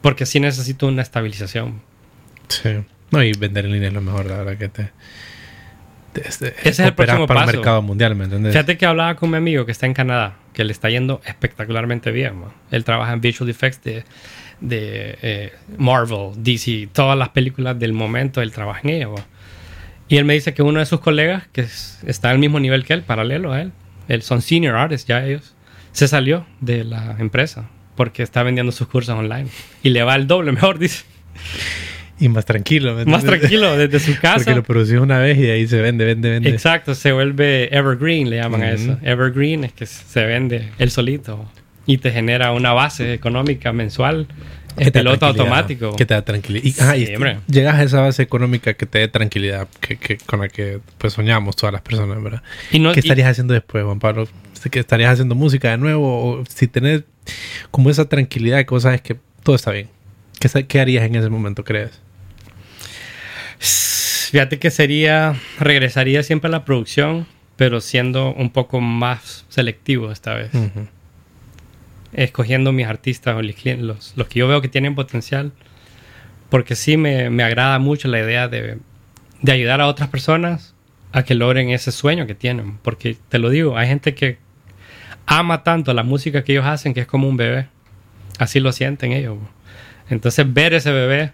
Porque 0.00 0.26
sí 0.26 0.40
necesito 0.40 0.86
una 0.86 1.02
estabilización. 1.02 1.80
Sí. 2.48 2.70
No, 3.10 3.22
y 3.22 3.32
vender 3.32 3.66
en 3.66 3.72
línea 3.72 3.88
es 3.88 3.94
lo 3.94 4.00
mejor, 4.00 4.26
la 4.26 4.36
verdad 4.38 4.56
que 4.58 4.68
te... 4.68 4.90
te- 6.12 6.28
este, 6.28 6.48
Ese 6.60 6.68
es 6.68 6.78
el 6.80 6.94
próximo 6.94 7.26
para 7.26 7.40
paso. 7.40 7.50
el 7.52 7.56
mercado 7.58 7.82
mundial, 7.82 8.14
¿me 8.16 8.24
entiendes? 8.24 8.52
Fíjate 8.52 8.76
que 8.76 8.86
hablaba 8.86 9.14
con 9.16 9.30
mi 9.30 9.36
amigo 9.36 9.64
que 9.66 9.72
está 9.72 9.86
en 9.86 9.94
Canadá, 9.94 10.36
que 10.52 10.64
le 10.64 10.72
está 10.72 10.90
yendo 10.90 11.20
espectacularmente 11.24 12.10
bien. 12.10 12.40
man. 12.40 12.50
Él 12.70 12.84
trabaja 12.84 13.12
en 13.12 13.20
visual 13.20 13.48
effects 13.50 13.82
de, 13.84 14.04
de 14.60 15.18
eh, 15.22 15.52
Marvel, 15.78 16.30
DC, 16.36 16.88
todas 16.92 17.16
las 17.16 17.28
películas 17.30 17.78
del 17.78 17.92
momento, 17.92 18.42
él 18.42 18.50
trabaja 18.52 18.80
en 18.84 18.90
ellas. 18.90 19.10
Y 20.08 20.16
él 20.18 20.24
me 20.24 20.34
dice 20.34 20.54
que 20.54 20.62
uno 20.62 20.78
de 20.80 20.86
sus 20.86 21.00
colegas, 21.00 21.44
que 21.52 21.62
es- 21.62 22.00
está 22.06 22.30
al 22.30 22.38
mismo 22.38 22.58
nivel 22.60 22.84
que 22.84 22.92
él, 22.94 23.02
paralelo 23.02 23.52
a 23.52 23.60
él, 23.62 23.72
él 24.08 24.22
son 24.22 24.40
senior 24.42 24.74
artists 24.76 25.06
ya 25.06 25.24
ellos, 25.24 25.54
se 25.92 26.08
salió 26.08 26.46
de 26.60 26.84
la 26.84 27.16
empresa 27.18 27.68
porque 27.96 28.22
está 28.22 28.42
vendiendo 28.42 28.70
sus 28.72 28.86
cursos 28.86 29.16
online. 29.18 29.48
Y 29.82 29.90
le 29.90 30.02
va 30.04 30.14
el 30.14 30.26
doble 30.26 30.52
mejor, 30.52 30.78
dice. 30.78 31.04
Y 32.18 32.28
más 32.30 32.46
tranquilo, 32.46 32.94
¿me 32.94 33.04
Más 33.04 33.24
tranquilo, 33.24 33.76
desde 33.76 33.98
su 34.00 34.16
casa. 34.20 34.36
Porque 34.36 34.54
lo 34.54 34.62
produces 34.62 34.98
una 34.98 35.18
vez 35.18 35.36
y 35.38 35.42
de 35.42 35.52
ahí 35.52 35.66
se 35.66 35.80
vende, 35.82 36.04
vende, 36.06 36.30
vende. 36.30 36.48
Exacto, 36.48 36.94
se 36.94 37.12
vuelve 37.12 37.68
evergreen, 37.76 38.30
le 38.30 38.36
llaman 38.36 38.62
a 38.62 38.70
eso. 38.72 38.98
Evergreen 39.02 39.64
es 39.64 39.72
que 39.72 39.84
se 39.86 40.24
vende 40.24 40.70
él 40.78 40.90
solito 40.90 41.50
y 41.84 41.98
te 41.98 42.10
genera 42.12 42.52
una 42.52 42.72
base 42.72 43.12
económica 43.12 43.72
mensual 43.72 44.26
en 44.78 44.92
piloto 44.92 45.26
automático. 45.26 45.94
Que 45.94 46.06
te 46.06 46.14
da 46.14 46.22
tranquilidad. 46.24 46.94
Y, 46.96 47.02
y 47.04 47.52
llegas 47.52 47.74
a 47.76 47.82
esa 47.82 48.00
base 48.00 48.22
económica 48.22 48.72
que 48.74 48.86
te 48.86 48.98
dé 49.00 49.08
tranquilidad, 49.08 49.68
que, 49.80 49.96
que- 49.98 50.16
con 50.16 50.40
la 50.40 50.48
que 50.48 50.80
pues 50.98 51.12
soñamos 51.12 51.54
todas 51.54 51.72
las 51.74 51.82
personas, 51.82 52.22
¿verdad? 52.22 52.42
Y 52.72 52.78
no- 52.78 52.92
¿Qué 52.92 53.00
y- 53.00 53.04
estarías 53.04 53.28
haciendo 53.28 53.52
después, 53.52 53.84
Juan 53.84 53.98
Pablo? 54.00 54.26
¿Qué 54.70 54.78
estarías 54.78 55.12
haciendo 55.12 55.34
música 55.34 55.70
de 55.70 55.78
nuevo? 55.78 56.40
O 56.40 56.44
si 56.48 56.66
tenés 56.66 57.02
como 57.70 57.90
esa 57.90 58.08
tranquilidad 58.08 58.58
que 58.64 58.70
vos 58.70 58.82
sabes 58.82 59.00
que 59.00 59.16
todo 59.42 59.56
está 59.56 59.70
bien. 59.72 59.88
¿Qué, 60.40 60.66
qué 60.66 60.80
harías 60.80 61.04
en 61.04 61.14
ese 61.14 61.28
momento, 61.28 61.64
crees? 61.64 62.00
Fíjate 64.30 64.58
que 64.58 64.70
sería, 64.70 65.36
regresaría 65.58 66.22
siempre 66.22 66.48
a 66.48 66.50
la 66.50 66.64
producción, 66.64 67.26
pero 67.56 67.80
siendo 67.80 68.34
un 68.34 68.50
poco 68.50 68.80
más 68.80 69.46
selectivo 69.48 70.12
esta 70.12 70.34
vez. 70.34 70.50
Escogiendo 72.12 72.72
mis 72.72 72.86
artistas 72.86 73.36
o 73.36 73.42
los, 73.42 74.12
los 74.16 74.28
que 74.28 74.38
yo 74.38 74.48
veo 74.48 74.60
que 74.60 74.68
tienen 74.68 74.94
potencial, 74.94 75.52
porque 76.50 76.76
sí 76.76 76.96
me, 76.96 77.30
me 77.30 77.42
agrada 77.42 77.78
mucho 77.78 78.08
la 78.08 78.18
idea 78.18 78.48
de, 78.48 78.78
de 79.42 79.52
ayudar 79.52 79.80
a 79.80 79.86
otras 79.86 80.08
personas 80.08 80.74
a 81.12 81.24
que 81.24 81.34
logren 81.34 81.70
ese 81.70 81.92
sueño 81.92 82.26
que 82.26 82.34
tienen, 82.34 82.78
porque 82.78 83.16
te 83.28 83.38
lo 83.38 83.48
digo, 83.48 83.76
hay 83.78 83.88
gente 83.88 84.14
que 84.14 84.38
ama 85.26 85.62
tanto 85.62 85.92
la 85.92 86.02
música 86.02 86.44
que 86.44 86.52
ellos 86.52 86.66
hacen 86.66 86.94
que 86.94 87.00
es 87.00 87.06
como 87.06 87.28
un 87.28 87.36
bebé, 87.36 87.68
así 88.38 88.60
lo 88.60 88.72
sienten 88.72 89.12
ellos. 89.12 89.38
Entonces 90.08 90.52
ver 90.52 90.74
ese 90.74 90.92
bebé 90.92 91.32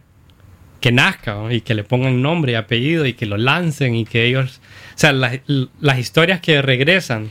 que 0.80 0.92
nazca 0.92 1.34
¿no? 1.34 1.52
y 1.52 1.60
que 1.60 1.74
le 1.74 1.84
pongan 1.84 2.22
nombre 2.22 2.52
y 2.52 2.54
apellido 2.56 3.06
y 3.06 3.12
que 3.12 3.26
lo 3.26 3.36
lancen 3.36 3.94
y 3.94 4.04
que 4.04 4.24
ellos, 4.24 4.60
o 4.94 4.98
sea, 4.98 5.12
las, 5.12 5.40
las 5.80 5.98
historias 5.98 6.40
que 6.40 6.60
regresan 6.60 7.30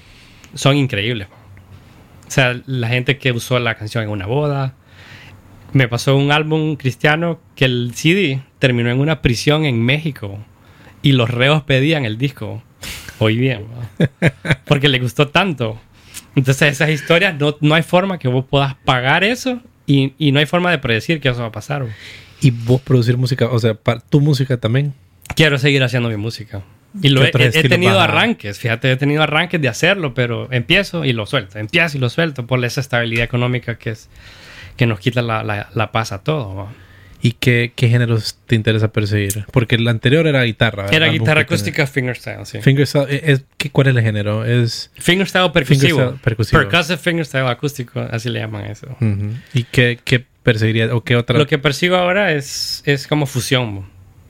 son 0.53 0.77
increíbles. 0.77 1.27
O 2.27 2.31
sea, 2.31 2.61
la 2.65 2.87
gente 2.87 3.17
que 3.17 3.33
usó 3.33 3.59
la 3.59 3.75
canción 3.75 4.05
en 4.05 4.09
una 4.09 4.25
boda. 4.25 4.75
Me 5.73 5.89
pasó 5.89 6.15
un 6.15 6.31
álbum 6.31 6.77
cristiano 6.77 7.41
que 7.55 7.65
el 7.65 7.91
CD 7.93 8.41
terminó 8.59 8.89
en 8.89 8.99
una 8.99 9.21
prisión 9.21 9.65
en 9.65 9.81
México 9.81 10.37
y 11.01 11.11
los 11.11 11.29
reos 11.29 11.63
pedían 11.63 12.05
el 12.05 12.17
disco. 12.17 12.63
Hoy 13.19 13.35
bien, 13.37 13.67
¿no? 13.69 14.07
porque 14.65 14.87
le 14.87 14.99
gustó 14.99 15.27
tanto. 15.27 15.79
Entonces 16.35 16.73
esas 16.73 16.89
historias 16.89 17.35
no, 17.37 17.57
no 17.61 17.75
hay 17.75 17.83
forma 17.83 18.17
que 18.19 18.27
vos 18.27 18.45
puedas 18.49 18.75
pagar 18.75 19.23
eso 19.23 19.61
y, 19.85 20.13
y 20.17 20.31
no 20.31 20.39
hay 20.39 20.45
forma 20.45 20.71
de 20.71 20.77
predecir 20.77 21.19
que 21.19 21.29
eso 21.29 21.41
va 21.41 21.47
a 21.47 21.51
pasar. 21.51 21.81
¿no? 21.81 21.89
Y 22.41 22.51
vos 22.51 22.81
producir 22.81 23.17
música, 23.17 23.47
o 23.49 23.59
sea, 23.59 23.73
pa- 23.73 23.99
tu 23.99 24.21
música 24.21 24.57
también. 24.57 24.93
quiero 25.35 25.57
seguir 25.57 25.83
haciendo 25.83 26.09
mi 26.09 26.17
música. 26.17 26.61
Y 27.01 27.07
lo 27.09 27.23
he, 27.23 27.27
he, 27.29 27.69
tenido 27.69 27.99
arranques, 28.01 28.59
fíjate, 28.59 28.91
he 28.91 28.97
tenido 28.97 29.23
arranques 29.23 29.61
de 29.61 29.69
hacerlo, 29.69 30.13
pero 30.13 30.51
empiezo 30.51 31.05
y 31.05 31.13
lo 31.13 31.25
suelto, 31.25 31.57
empiezo 31.57 31.97
y 31.97 32.01
lo 32.01 32.09
suelto 32.09 32.45
por 32.45 32.63
esa 32.65 32.81
estabilidad 32.81 33.23
económica 33.23 33.77
que 33.77 33.91
es 33.91 34.09
que 34.75 34.85
nos 34.85 34.99
quita 34.99 35.21
la, 35.21 35.41
la, 35.43 35.69
la 35.73 35.91
paz 35.93 36.11
a 36.11 36.19
todo. 36.23 36.67
¿Y 37.21 37.33
qué, 37.33 37.71
qué, 37.75 37.87
géneros 37.89 38.37
te 38.47 38.55
interesa 38.55 38.91
perseguir? 38.91 39.45
Porque 39.51 39.77
la 39.77 39.91
anterior 39.91 40.25
era 40.27 40.43
guitarra. 40.43 40.87
Era 40.91 41.07
guitarra 41.07 41.41
acústica 41.41 41.85
fingerstyle, 41.85 42.45
sí. 42.45 42.61
Fingerstyle, 42.61 43.05
eh, 43.09 43.21
es, 43.25 43.43
¿cuál 43.71 43.87
es 43.87 43.95
el 43.95 44.01
género? 44.01 44.43
Es 44.43 44.91
fingerstyle 44.95 45.51
percusivo. 45.51 45.97
Fingerstyle 45.97 46.21
percusivo. 46.21 46.59
Percussive 46.61 46.97
fingerstyle 46.97 47.47
acústico, 47.47 47.99
así 47.99 48.29
le 48.29 48.39
llaman 48.39 48.65
eso. 48.65 48.87
¿Y 49.53 49.63
qué, 49.63 49.99
qué 50.03 50.25
perseguirías 50.43 50.91
o 50.91 51.03
qué 51.03 51.15
otra? 51.15 51.37
Lo 51.37 51.47
que 51.47 51.57
persigo 51.57 51.95
ahora 51.95 52.33
es, 52.33 52.81
es 52.85 53.07
como 53.07 53.25
fusión. 53.25 53.85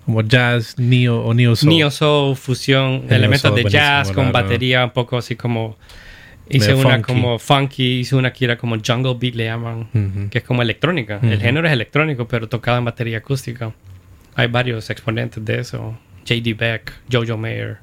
Como 0.06 0.24
jazz, 0.24 0.78
neo 0.78 1.22
o 1.22 1.34
neo 1.34 1.56
soul. 1.56 1.76
Neo 1.76 1.92
soul, 1.92 2.36
fusión, 2.36 3.06
elementos 3.10 3.54
de 3.56 3.64
jazz 3.66 4.12
con 4.12 4.32
batería 4.32 4.84
un 4.84 4.92
poco 4.92 5.18
así 5.18 5.36
como 5.36 5.78
Hice 6.50 6.74
una 6.74 7.02
como 7.02 7.40
funky, 7.40 8.00
hice 8.00 8.16
una 8.16 8.34
que 8.34 8.46
era 8.46 8.58
como 8.58 8.76
jungle 8.86 9.16
beat, 9.20 9.36
le 9.36 9.46
llaman, 9.46 10.30
que 10.30 10.40
es 10.40 10.44
como 10.44 10.62
electrónica. 10.62 11.20
El 11.22 11.40
género 11.40 11.68
es 11.68 11.74
electrónico, 11.74 12.28
pero 12.28 12.50
tocado 12.50 12.78
en 12.78 12.86
batería 12.86 13.20
acústica. 13.20 13.74
Hay 14.36 14.48
varios 14.48 14.90
exponentes 14.90 15.44
de 15.44 15.60
eso. 15.60 15.98
J.D. 16.28 16.54
Beck, 16.54 16.94
Jojo 17.12 17.38
Mayer. 17.38 17.78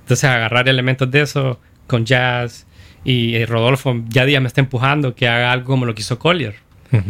Entonces, 0.00 0.24
agarrar 0.24 0.68
elementos 0.68 1.10
de 1.10 1.22
eso 1.22 1.60
con 1.86 2.04
jazz. 2.04 2.66
Y 3.04 3.34
eh, 3.36 3.46
Rodolfo 3.46 4.02
ya 4.08 4.24
día 4.24 4.40
me 4.40 4.48
está 4.48 4.60
empujando 4.60 5.14
que 5.14 5.28
haga 5.28 5.52
algo 5.52 5.66
como 5.66 5.86
lo 5.86 5.94
que 5.94 6.02
hizo 6.02 6.18
Collier. 6.18 6.56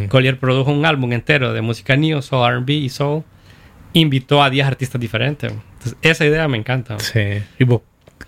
Collier 0.09 0.39
produjo 0.39 0.71
un 0.71 0.85
álbum 0.85 1.13
entero 1.13 1.55
de 1.55 1.63
música 1.63 1.97
neo, 1.97 2.21
soul, 2.21 2.61
RB 2.61 2.71
y 2.71 2.89
soul. 2.89 3.25
Invitó 3.95 4.43
a 4.43 4.51
10 4.51 4.67
artistas 4.67 5.01
diferentes. 5.01 5.51
Entonces, 5.51 5.97
esa 6.03 6.27
idea 6.27 6.47
me 6.49 6.59
encanta. 6.59 6.99
Sí. 6.99 7.43
Y 7.59 7.65
vos 7.65 7.81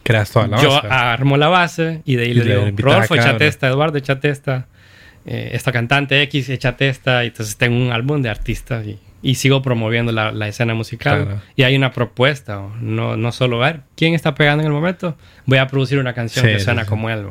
creas 0.02 0.30
toda 0.30 0.46
la 0.46 0.56
base. 0.56 0.68
Yo 0.68 0.80
armo 0.90 1.36
la 1.36 1.48
base 1.48 2.02
y 2.04 2.16
de 2.16 2.24
ahí 2.24 2.34
le 2.34 2.44
digo, 2.44 2.70
Rodolfo, 2.76 3.14
échate 3.14 3.46
esta, 3.46 3.68
Eduardo, 3.68 3.98
échate 3.98 4.28
esta, 4.28 4.66
eh, 5.26 5.50
esta 5.52 5.72
cantante 5.72 6.20
X, 6.22 6.48
échate 6.48 6.88
esta. 6.88 7.24
Y 7.24 7.28
entonces 7.28 7.56
tengo 7.56 7.76
un 7.76 7.92
álbum 7.92 8.22
de 8.22 8.28
artistas 8.28 8.86
y, 8.86 8.98
y 9.22 9.36
sigo 9.36 9.62
promoviendo 9.62 10.12
la, 10.12 10.32
la 10.32 10.48
escena 10.48 10.74
musical. 10.74 11.40
Y 11.56 11.62
hay 11.62 11.76
una 11.76 11.92
propuesta, 11.92 12.60
no, 12.80 13.16
no 13.16 13.32
solo 13.32 13.58
ver 13.58 13.82
quién 13.96 14.14
está 14.14 14.34
pegando 14.34 14.62
en 14.62 14.66
el 14.66 14.72
momento, 14.72 15.16
voy 15.46 15.58
a 15.58 15.66
producir 15.66 15.98
una 15.98 16.12
canción 16.12 16.46
que 16.46 16.60
suena 16.60 16.86
como 16.86 17.08
él. 17.10 17.24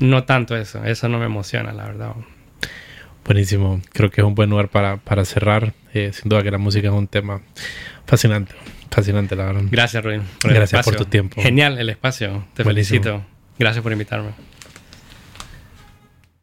No 0.00 0.24
tanto 0.24 0.56
eso, 0.56 0.84
eso 0.84 1.08
no 1.08 1.18
me 1.18 1.26
emociona, 1.26 1.72
la 1.72 1.84
verdad. 1.84 2.12
Buenísimo, 3.24 3.80
creo 3.92 4.10
que 4.10 4.20
es 4.20 4.26
un 4.26 4.34
buen 4.34 4.48
lugar 4.48 4.68
para, 4.68 4.96
para 4.98 5.24
cerrar. 5.24 5.74
Eh, 5.92 6.12
sin 6.12 6.28
duda 6.28 6.42
que 6.42 6.50
la 6.50 6.58
música 6.58 6.88
es 6.88 6.94
un 6.94 7.08
tema 7.08 7.40
fascinante. 8.06 8.54
Fascinante, 8.90 9.36
la 9.36 9.46
verdad. 9.46 9.62
Gracias, 9.70 10.02
Ruin. 10.02 10.22
Gracias 10.42 10.84
por 10.84 10.96
tu 10.96 11.04
tiempo. 11.04 11.40
Genial 11.40 11.78
el 11.78 11.90
espacio. 11.90 12.44
Te 12.54 12.64
felicito. 12.64 13.22
Gracias 13.58 13.82
por 13.82 13.92
invitarme. 13.92 14.30